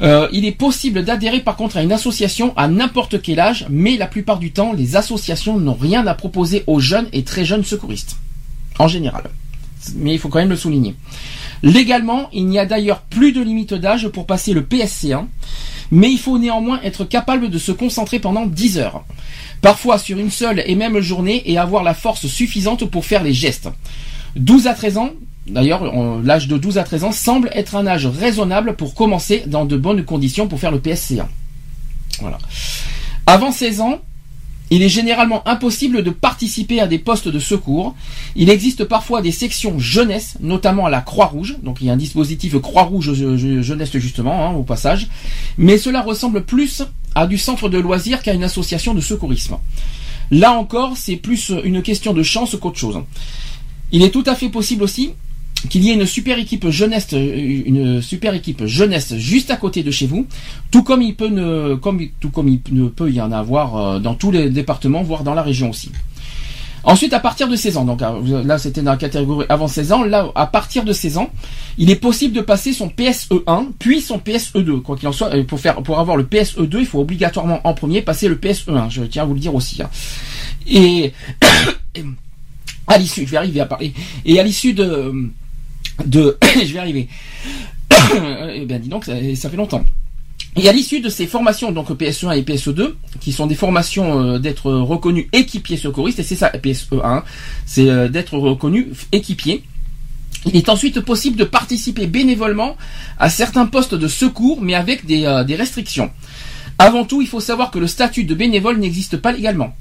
Euh, 0.00 0.28
il 0.32 0.44
est 0.44 0.52
possible 0.52 1.04
d'adhérer 1.04 1.40
par 1.40 1.56
contre 1.56 1.76
à 1.76 1.82
une 1.82 1.92
association 1.92 2.54
à 2.56 2.68
n'importe 2.68 3.20
quel 3.20 3.40
âge, 3.40 3.66
mais 3.68 3.96
la 3.96 4.06
plupart 4.06 4.38
du 4.38 4.52
temps, 4.52 4.72
les 4.72 4.96
associations 4.96 5.58
n'ont 5.58 5.74
rien 5.74 6.06
à 6.06 6.14
proposer 6.14 6.64
aux 6.66 6.80
jeunes 6.80 7.08
et 7.12 7.24
très 7.24 7.44
jeunes 7.44 7.64
secouristes. 7.64 8.16
En 8.78 8.88
général. 8.88 9.24
Mais 9.96 10.14
il 10.14 10.18
faut 10.18 10.28
quand 10.28 10.38
même 10.38 10.48
le 10.48 10.56
souligner. 10.56 10.94
Légalement, 11.62 12.28
il 12.32 12.46
n'y 12.46 12.58
a 12.58 12.66
d'ailleurs 12.66 13.00
plus 13.00 13.32
de 13.32 13.42
limite 13.42 13.74
d'âge 13.74 14.08
pour 14.08 14.26
passer 14.26 14.52
le 14.52 14.62
PSC1, 14.62 15.26
mais 15.90 16.10
il 16.10 16.18
faut 16.18 16.38
néanmoins 16.38 16.80
être 16.82 17.04
capable 17.04 17.50
de 17.50 17.58
se 17.58 17.72
concentrer 17.72 18.20
pendant 18.20 18.46
10 18.46 18.78
heures. 18.78 19.04
Parfois 19.60 19.98
sur 19.98 20.18
une 20.18 20.30
seule 20.30 20.62
et 20.66 20.76
même 20.76 21.00
journée 21.00 21.42
et 21.46 21.58
avoir 21.58 21.82
la 21.82 21.94
force 21.94 22.26
suffisante 22.26 22.84
pour 22.84 23.04
faire 23.04 23.24
les 23.24 23.34
gestes. 23.34 23.68
12 24.36 24.68
à 24.68 24.74
13 24.74 24.98
ans, 24.98 25.10
D'ailleurs, 25.48 25.92
l'âge 26.22 26.48
de 26.48 26.56
12 26.56 26.78
à 26.78 26.84
13 26.84 27.04
ans 27.04 27.12
semble 27.12 27.50
être 27.54 27.76
un 27.76 27.86
âge 27.86 28.06
raisonnable 28.06 28.76
pour 28.76 28.94
commencer 28.94 29.44
dans 29.46 29.64
de 29.64 29.76
bonnes 29.76 30.04
conditions 30.04 30.46
pour 30.48 30.60
faire 30.60 30.70
le 30.70 30.78
PSC1. 30.78 31.26
Voilà. 32.20 32.38
Avant 33.26 33.52
16 33.52 33.80
ans, 33.80 34.00
Il 34.70 34.82
est 34.82 34.88
généralement 34.88 35.46
impossible 35.48 36.02
de 36.02 36.10
participer 36.10 36.80
à 36.80 36.86
des 36.86 36.98
postes 36.98 37.28
de 37.28 37.38
secours. 37.38 37.94
Il 38.36 38.50
existe 38.50 38.84
parfois 38.84 39.22
des 39.22 39.32
sections 39.32 39.78
jeunesse, 39.78 40.36
notamment 40.40 40.86
à 40.86 40.90
la 40.90 41.00
Croix-Rouge. 41.00 41.56
Donc 41.62 41.78
il 41.80 41.86
y 41.86 41.90
a 41.90 41.94
un 41.94 41.96
dispositif 41.96 42.58
Croix-Rouge 42.58 43.14
jeunesse 43.62 43.96
justement, 43.96 44.46
hein, 44.46 44.52
au 44.52 44.64
passage. 44.64 45.08
Mais 45.56 45.78
cela 45.78 46.02
ressemble 46.02 46.44
plus 46.44 46.82
à 47.14 47.26
du 47.26 47.38
centre 47.38 47.68
de 47.70 47.78
loisirs 47.78 48.22
qu'à 48.22 48.34
une 48.34 48.44
association 48.44 48.92
de 48.92 49.00
secourisme. 49.00 49.56
Là 50.30 50.52
encore, 50.52 50.96
c'est 50.96 51.16
plus 51.16 51.50
une 51.64 51.80
question 51.80 52.12
de 52.12 52.22
chance 52.22 52.54
qu'autre 52.60 52.78
chose. 52.78 53.00
Il 53.90 54.02
est 54.02 54.10
tout 54.10 54.24
à 54.26 54.34
fait 54.34 54.50
possible 54.50 54.82
aussi 54.82 55.12
qu'il 55.66 55.84
y 55.84 55.90
ait 55.90 55.94
une 55.94 56.06
super 56.06 56.38
équipe 56.38 56.68
jeunesse, 56.68 57.08
une 57.12 58.00
super 58.00 58.34
équipe 58.34 58.64
jeunesse 58.66 59.16
juste 59.16 59.50
à 59.50 59.56
côté 59.56 59.82
de 59.82 59.90
chez 59.90 60.06
vous, 60.06 60.26
tout 60.70 60.82
comme 60.82 61.02
il 61.02 61.14
peut 61.16 61.28
ne, 61.28 61.74
comme, 61.74 62.00
tout 62.20 62.30
comme 62.30 62.48
il 62.48 62.60
peut 62.60 63.10
y 63.10 63.20
en 63.20 63.32
avoir 63.32 63.76
euh, 63.76 63.98
dans 63.98 64.14
tous 64.14 64.30
les 64.30 64.50
départements, 64.50 65.02
voire 65.02 65.24
dans 65.24 65.34
la 65.34 65.42
région 65.42 65.70
aussi. 65.70 65.90
Ensuite, 66.84 67.12
à 67.12 67.18
partir 67.20 67.48
de 67.48 67.56
16 67.56 67.76
ans, 67.76 67.84
donc 67.84 68.02
euh, 68.02 68.44
là 68.44 68.56
c'était 68.56 68.82
dans 68.82 68.92
la 68.92 68.96
catégorie 68.96 69.46
avant 69.48 69.66
16 69.66 69.92
ans, 69.92 70.04
là 70.04 70.30
à 70.34 70.46
partir 70.46 70.84
de 70.84 70.92
16 70.92 71.18
ans, 71.18 71.30
il 71.76 71.90
est 71.90 71.96
possible 71.96 72.34
de 72.34 72.40
passer 72.40 72.72
son 72.72 72.88
PSE1 72.88 73.66
puis 73.78 74.00
son 74.00 74.18
PSE2. 74.18 74.80
Quoi 74.82 74.96
qu'il 74.96 75.08
en 75.08 75.12
soit, 75.12 75.30
pour 75.44 75.58
faire 75.58 75.82
pour 75.82 75.98
avoir 75.98 76.16
le 76.16 76.24
PSE2, 76.24 76.78
il 76.78 76.86
faut 76.86 77.00
obligatoirement 77.00 77.60
en 77.64 77.74
premier 77.74 78.00
passer 78.00 78.28
le 78.28 78.36
PSE1. 78.36 78.90
Je 78.90 79.02
tiens 79.02 79.24
à 79.24 79.26
vous 79.26 79.34
le 79.34 79.40
dire 79.40 79.54
aussi. 79.54 79.82
Hein. 79.82 79.90
Et 80.70 81.12
à 82.86 82.96
l'issue, 82.96 83.26
je 83.26 83.30
vais 83.32 83.36
arriver 83.36 83.60
à 83.60 83.66
parler. 83.66 83.92
Et 84.24 84.38
à 84.40 84.42
l'issue 84.42 84.72
de 84.72 85.12
de, 86.04 86.38
je 86.64 86.72
vais 86.72 86.78
arriver. 86.78 87.08
eh 88.54 88.64
bien, 88.66 88.78
dis 88.78 88.88
donc, 88.88 89.04
ça, 89.04 89.14
ça 89.34 89.50
fait 89.50 89.56
longtemps. 89.56 89.84
Et 90.56 90.68
à 90.68 90.72
l'issue 90.72 91.00
de 91.00 91.08
ces 91.08 91.26
formations, 91.26 91.70
donc 91.70 91.90
PSE1 91.90 92.36
et 92.36 92.42
PSE2, 92.42 92.94
qui 93.20 93.32
sont 93.32 93.46
des 93.46 93.54
formations 93.54 94.20
euh, 94.20 94.38
d'être 94.38 94.72
reconnu 94.72 95.28
équipier 95.32 95.76
secouriste, 95.76 96.18
et 96.18 96.22
c'est 96.24 96.36
ça 96.36 96.48
PSE1, 96.48 97.22
c'est 97.64 97.88
euh, 97.88 98.08
d'être 98.08 98.36
reconnu 98.36 98.88
équipier. 99.12 99.62
Il 100.46 100.56
est 100.56 100.68
ensuite 100.68 101.00
possible 101.00 101.36
de 101.36 101.44
participer 101.44 102.06
bénévolement 102.06 102.76
à 103.18 103.30
certains 103.30 103.66
postes 103.66 103.94
de 103.94 104.08
secours, 104.08 104.60
mais 104.60 104.74
avec 104.74 105.06
des, 105.06 105.26
euh, 105.26 105.44
des 105.44 105.54
restrictions. 105.54 106.10
Avant 106.78 107.04
tout, 107.04 107.22
il 107.22 107.28
faut 107.28 107.40
savoir 107.40 107.70
que 107.70 107.78
le 107.78 107.86
statut 107.86 108.24
de 108.24 108.34
bénévole 108.34 108.78
n'existe 108.78 109.16
pas 109.16 109.32
légalement. 109.32 109.74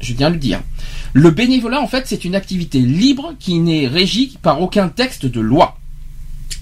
Je 0.00 0.14
viens 0.14 0.28
de 0.28 0.34
le 0.34 0.40
dire. 0.40 0.60
Le 1.12 1.30
bénévolat, 1.30 1.80
en 1.80 1.86
fait, 1.86 2.04
c'est 2.06 2.24
une 2.24 2.34
activité 2.34 2.78
libre 2.80 3.34
qui 3.38 3.58
n'est 3.58 3.86
régie 3.86 4.38
par 4.42 4.60
aucun 4.62 4.88
texte 4.88 5.26
de 5.26 5.40
loi. 5.40 5.76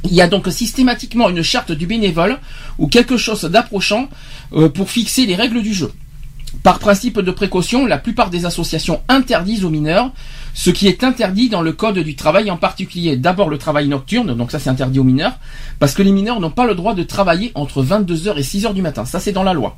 Il 0.05 0.15
y 0.15 0.23
a 0.23 0.29
donc 0.29 0.49
systématiquement 0.49 1.29
une 1.29 1.43
charte 1.43 1.73
du 1.73 1.87
bénévole 1.87 2.39
ou 2.79 2.89
quelque 2.89 3.17
chose 3.17 3.43
d'approchant 3.45 4.09
euh, 4.53 4.69
pour 4.69 4.91
fixer 4.91 5.27
les 5.27 5.35
règles 5.35 5.63
du 5.63 5.75
jeu. 5.75 5.93
Par 6.63 6.79
principe 6.79 7.21
de 7.21 7.31
précaution, 7.31 7.87
la 7.87 7.99
plupart 7.99 8.31
des 8.31 8.47
associations 8.47 9.03
interdisent 9.09 9.65
aux 9.65 9.71
mineurs 9.71 10.13
ce 10.59 10.71
qui 10.71 10.89
est 10.89 11.05
interdit 11.05 11.49
dans 11.49 11.63
le 11.63 11.73
code 11.73 12.01
du 12.01 12.17
travail, 12.17 12.51
en 12.51 12.57
particulier 12.57 13.17
d'abord 13.17 13.49
le 13.49 13.59
travail 13.59 13.87
nocturne, 13.87 14.35
donc 14.35 14.51
ça 14.51 14.59
c'est 14.59 14.71
interdit 14.71 14.99
aux 14.99 15.05
mineurs, 15.05 15.39
parce 15.79 15.95
que 15.95 16.03
les 16.03 16.11
mineurs 16.11 16.41
n'ont 16.41 16.51
pas 16.51 16.67
le 16.67 16.75
droit 16.75 16.95
de 16.95 17.05
travailler 17.05 17.53
entre 17.55 17.81
22h 17.85 18.37
et 18.37 18.43
6h 18.43 18.75
du 18.75 18.83
matin, 18.83 19.05
ça 19.05 19.21
c'est 19.21 19.31
dans 19.31 19.45
la 19.45 19.53
loi. 19.53 19.77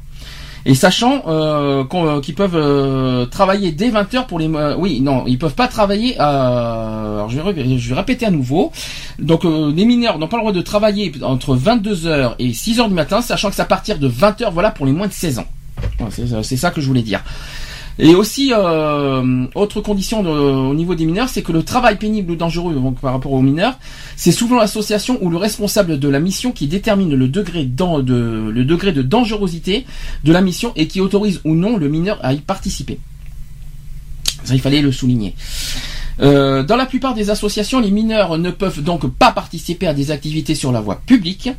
Et 0.66 0.74
sachant 0.74 1.22
euh, 1.26 1.84
euh, 1.92 2.20
qu'ils 2.20 2.34
peuvent 2.34 2.54
euh, 2.54 3.26
travailler 3.26 3.72
dès 3.72 3.90
20 3.90 4.14
heures 4.14 4.26
pour 4.26 4.38
les 4.38 4.48
oui 4.76 5.00
non 5.00 5.24
ils 5.26 5.38
peuvent 5.38 5.54
pas 5.54 5.68
travailler 5.68 6.18
alors 6.18 7.28
je 7.30 7.40
vais, 7.40 7.78
je 7.78 7.88
vais 7.88 7.94
répéter 7.94 8.26
à 8.26 8.30
nouveau. 8.30 8.72
Donc 9.18 9.44
les 9.44 9.84
mineurs 9.84 10.18
n'ont 10.18 10.28
pas 10.28 10.36
le 10.36 10.42
droit 10.42 10.52
de 10.52 10.60
travailler 10.60 11.12
entre 11.22 11.54
22 11.54 12.06
heures 12.06 12.36
et 12.38 12.52
6 12.52 12.80
heures 12.80 12.88
du 12.88 12.94
matin 12.94 13.22
sachant 13.22 13.48
que 13.48 13.54
c'est 13.54 13.62
à 13.62 13.66
partir 13.66 13.98
de 13.98 14.06
20 14.06 14.42
heures 14.42 14.52
voilà 14.52 14.70
pour 14.70 14.86
les 14.86 14.92
moins 14.92 15.06
de 15.06 15.12
16 15.12 15.38
ans. 15.38 15.46
C'est 16.42 16.56
ça 16.56 16.70
que 16.70 16.80
je 16.80 16.86
voulais 16.86 17.02
dire 17.02 17.22
et 18.00 18.14
aussi, 18.14 18.52
euh, 18.54 19.46
autre 19.54 19.80
condition 19.80 20.20
au 20.20 20.74
niveau 20.74 20.94
des 20.94 21.04
mineurs, 21.04 21.28
c'est 21.28 21.42
que 21.42 21.52
le 21.52 21.62
travail 21.62 21.96
pénible 21.96 22.32
ou 22.32 22.36
dangereux 22.36 22.74
donc, 22.74 22.98
par 23.00 23.12
rapport 23.12 23.32
aux 23.32 23.42
mineurs, 23.42 23.78
c'est 24.16 24.32
souvent 24.32 24.56
l'association 24.56 25.18
ou 25.20 25.28
le 25.28 25.36
responsable 25.36 25.98
de 25.98 26.08
la 26.08 26.18
mission 26.18 26.50
qui 26.50 26.66
détermine 26.66 27.14
le 27.14 27.28
degré, 27.28 27.64
de, 27.64 28.50
le 28.50 28.64
degré 28.64 28.92
de 28.92 29.02
dangerosité 29.02 29.84
de 30.24 30.32
la 30.32 30.40
mission 30.40 30.72
et 30.76 30.86
qui 30.86 31.00
autorise 31.00 31.40
ou 31.44 31.54
non 31.54 31.76
le 31.76 31.88
mineur 31.88 32.18
à 32.22 32.32
y 32.32 32.38
participer. 32.38 32.98
Ça, 34.44 34.54
il 34.54 34.60
fallait 34.60 34.80
le 34.80 34.92
souligner. 34.92 35.34
Euh, 36.20 36.62
dans 36.62 36.76
la 36.76 36.86
plupart 36.86 37.14
des 37.14 37.30
associations, 37.30 37.80
les 37.80 37.90
mineurs 37.90 38.38
ne 38.38 38.50
peuvent 38.50 38.82
donc 38.82 39.06
pas 39.10 39.32
participer 39.32 39.86
à 39.86 39.94
des 39.94 40.10
activités 40.10 40.54
sur 40.54 40.72
la 40.72 40.80
voie 40.80 41.00
publique. 41.04 41.50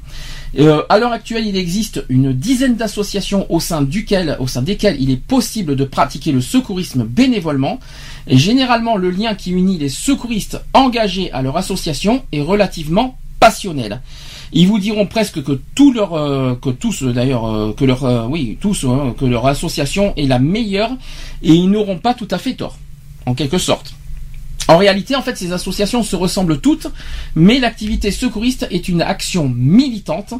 Euh, 0.59 0.83
à 0.89 0.99
l'heure 0.99 1.13
actuelle, 1.13 1.47
il 1.47 1.55
existe 1.55 2.03
une 2.09 2.33
dizaine 2.33 2.75
d'associations 2.75 3.45
au 3.49 3.59
sein, 3.59 3.81
desquelles 3.81 4.37
il 4.99 5.11
est 5.11 5.21
possible 5.21 5.75
de 5.75 5.85
pratiquer 5.85 6.31
le 6.31 6.41
secourisme 6.41 7.03
bénévolement. 7.03 7.79
Et 8.27 8.37
généralement, 8.37 8.97
le 8.97 9.11
lien 9.11 9.33
qui 9.33 9.51
unit 9.51 9.77
les 9.77 9.89
secouristes 9.89 10.61
engagés 10.73 11.31
à 11.31 11.41
leur 11.41 11.57
association 11.57 12.23
est 12.31 12.41
relativement 12.41 13.17
passionnel. 13.39 14.01
Ils 14.53 14.67
vous 14.67 14.79
diront 14.79 15.07
presque 15.07 15.41
que 15.41 15.59
tout 15.75 15.93
leur, 15.93 16.13
euh, 16.13 16.55
que 16.55 16.69
tous 16.69 17.03
d'ailleurs, 17.03 17.73
que 17.75 17.85
leur, 17.85 18.29
oui, 18.29 18.57
tous, 18.59 18.83
hein, 18.83 19.15
que 19.17 19.25
leur 19.25 19.47
association 19.47 20.13
est 20.17 20.27
la 20.27 20.39
meilleure, 20.39 20.91
et 21.41 21.53
ils 21.53 21.69
n'auront 21.69 21.97
pas 21.97 22.13
tout 22.13 22.27
à 22.29 22.37
fait 22.37 22.55
tort, 22.55 22.77
en 23.25 23.33
quelque 23.33 23.57
sorte. 23.57 23.93
En 24.67 24.77
réalité, 24.77 25.15
en 25.15 25.21
fait, 25.21 25.37
ces 25.37 25.51
associations 25.51 26.03
se 26.03 26.15
ressemblent 26.15 26.61
toutes, 26.61 26.87
mais 27.35 27.59
l'activité 27.59 28.11
secouriste 28.11 28.67
est 28.71 28.87
une 28.87 29.01
action 29.01 29.51
militante 29.53 30.33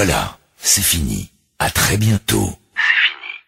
Voilà, 0.00 0.38
c'est 0.62 0.80
fini. 0.80 1.32
À 1.58 1.70
très 1.70 1.96
bientôt. 1.96 2.56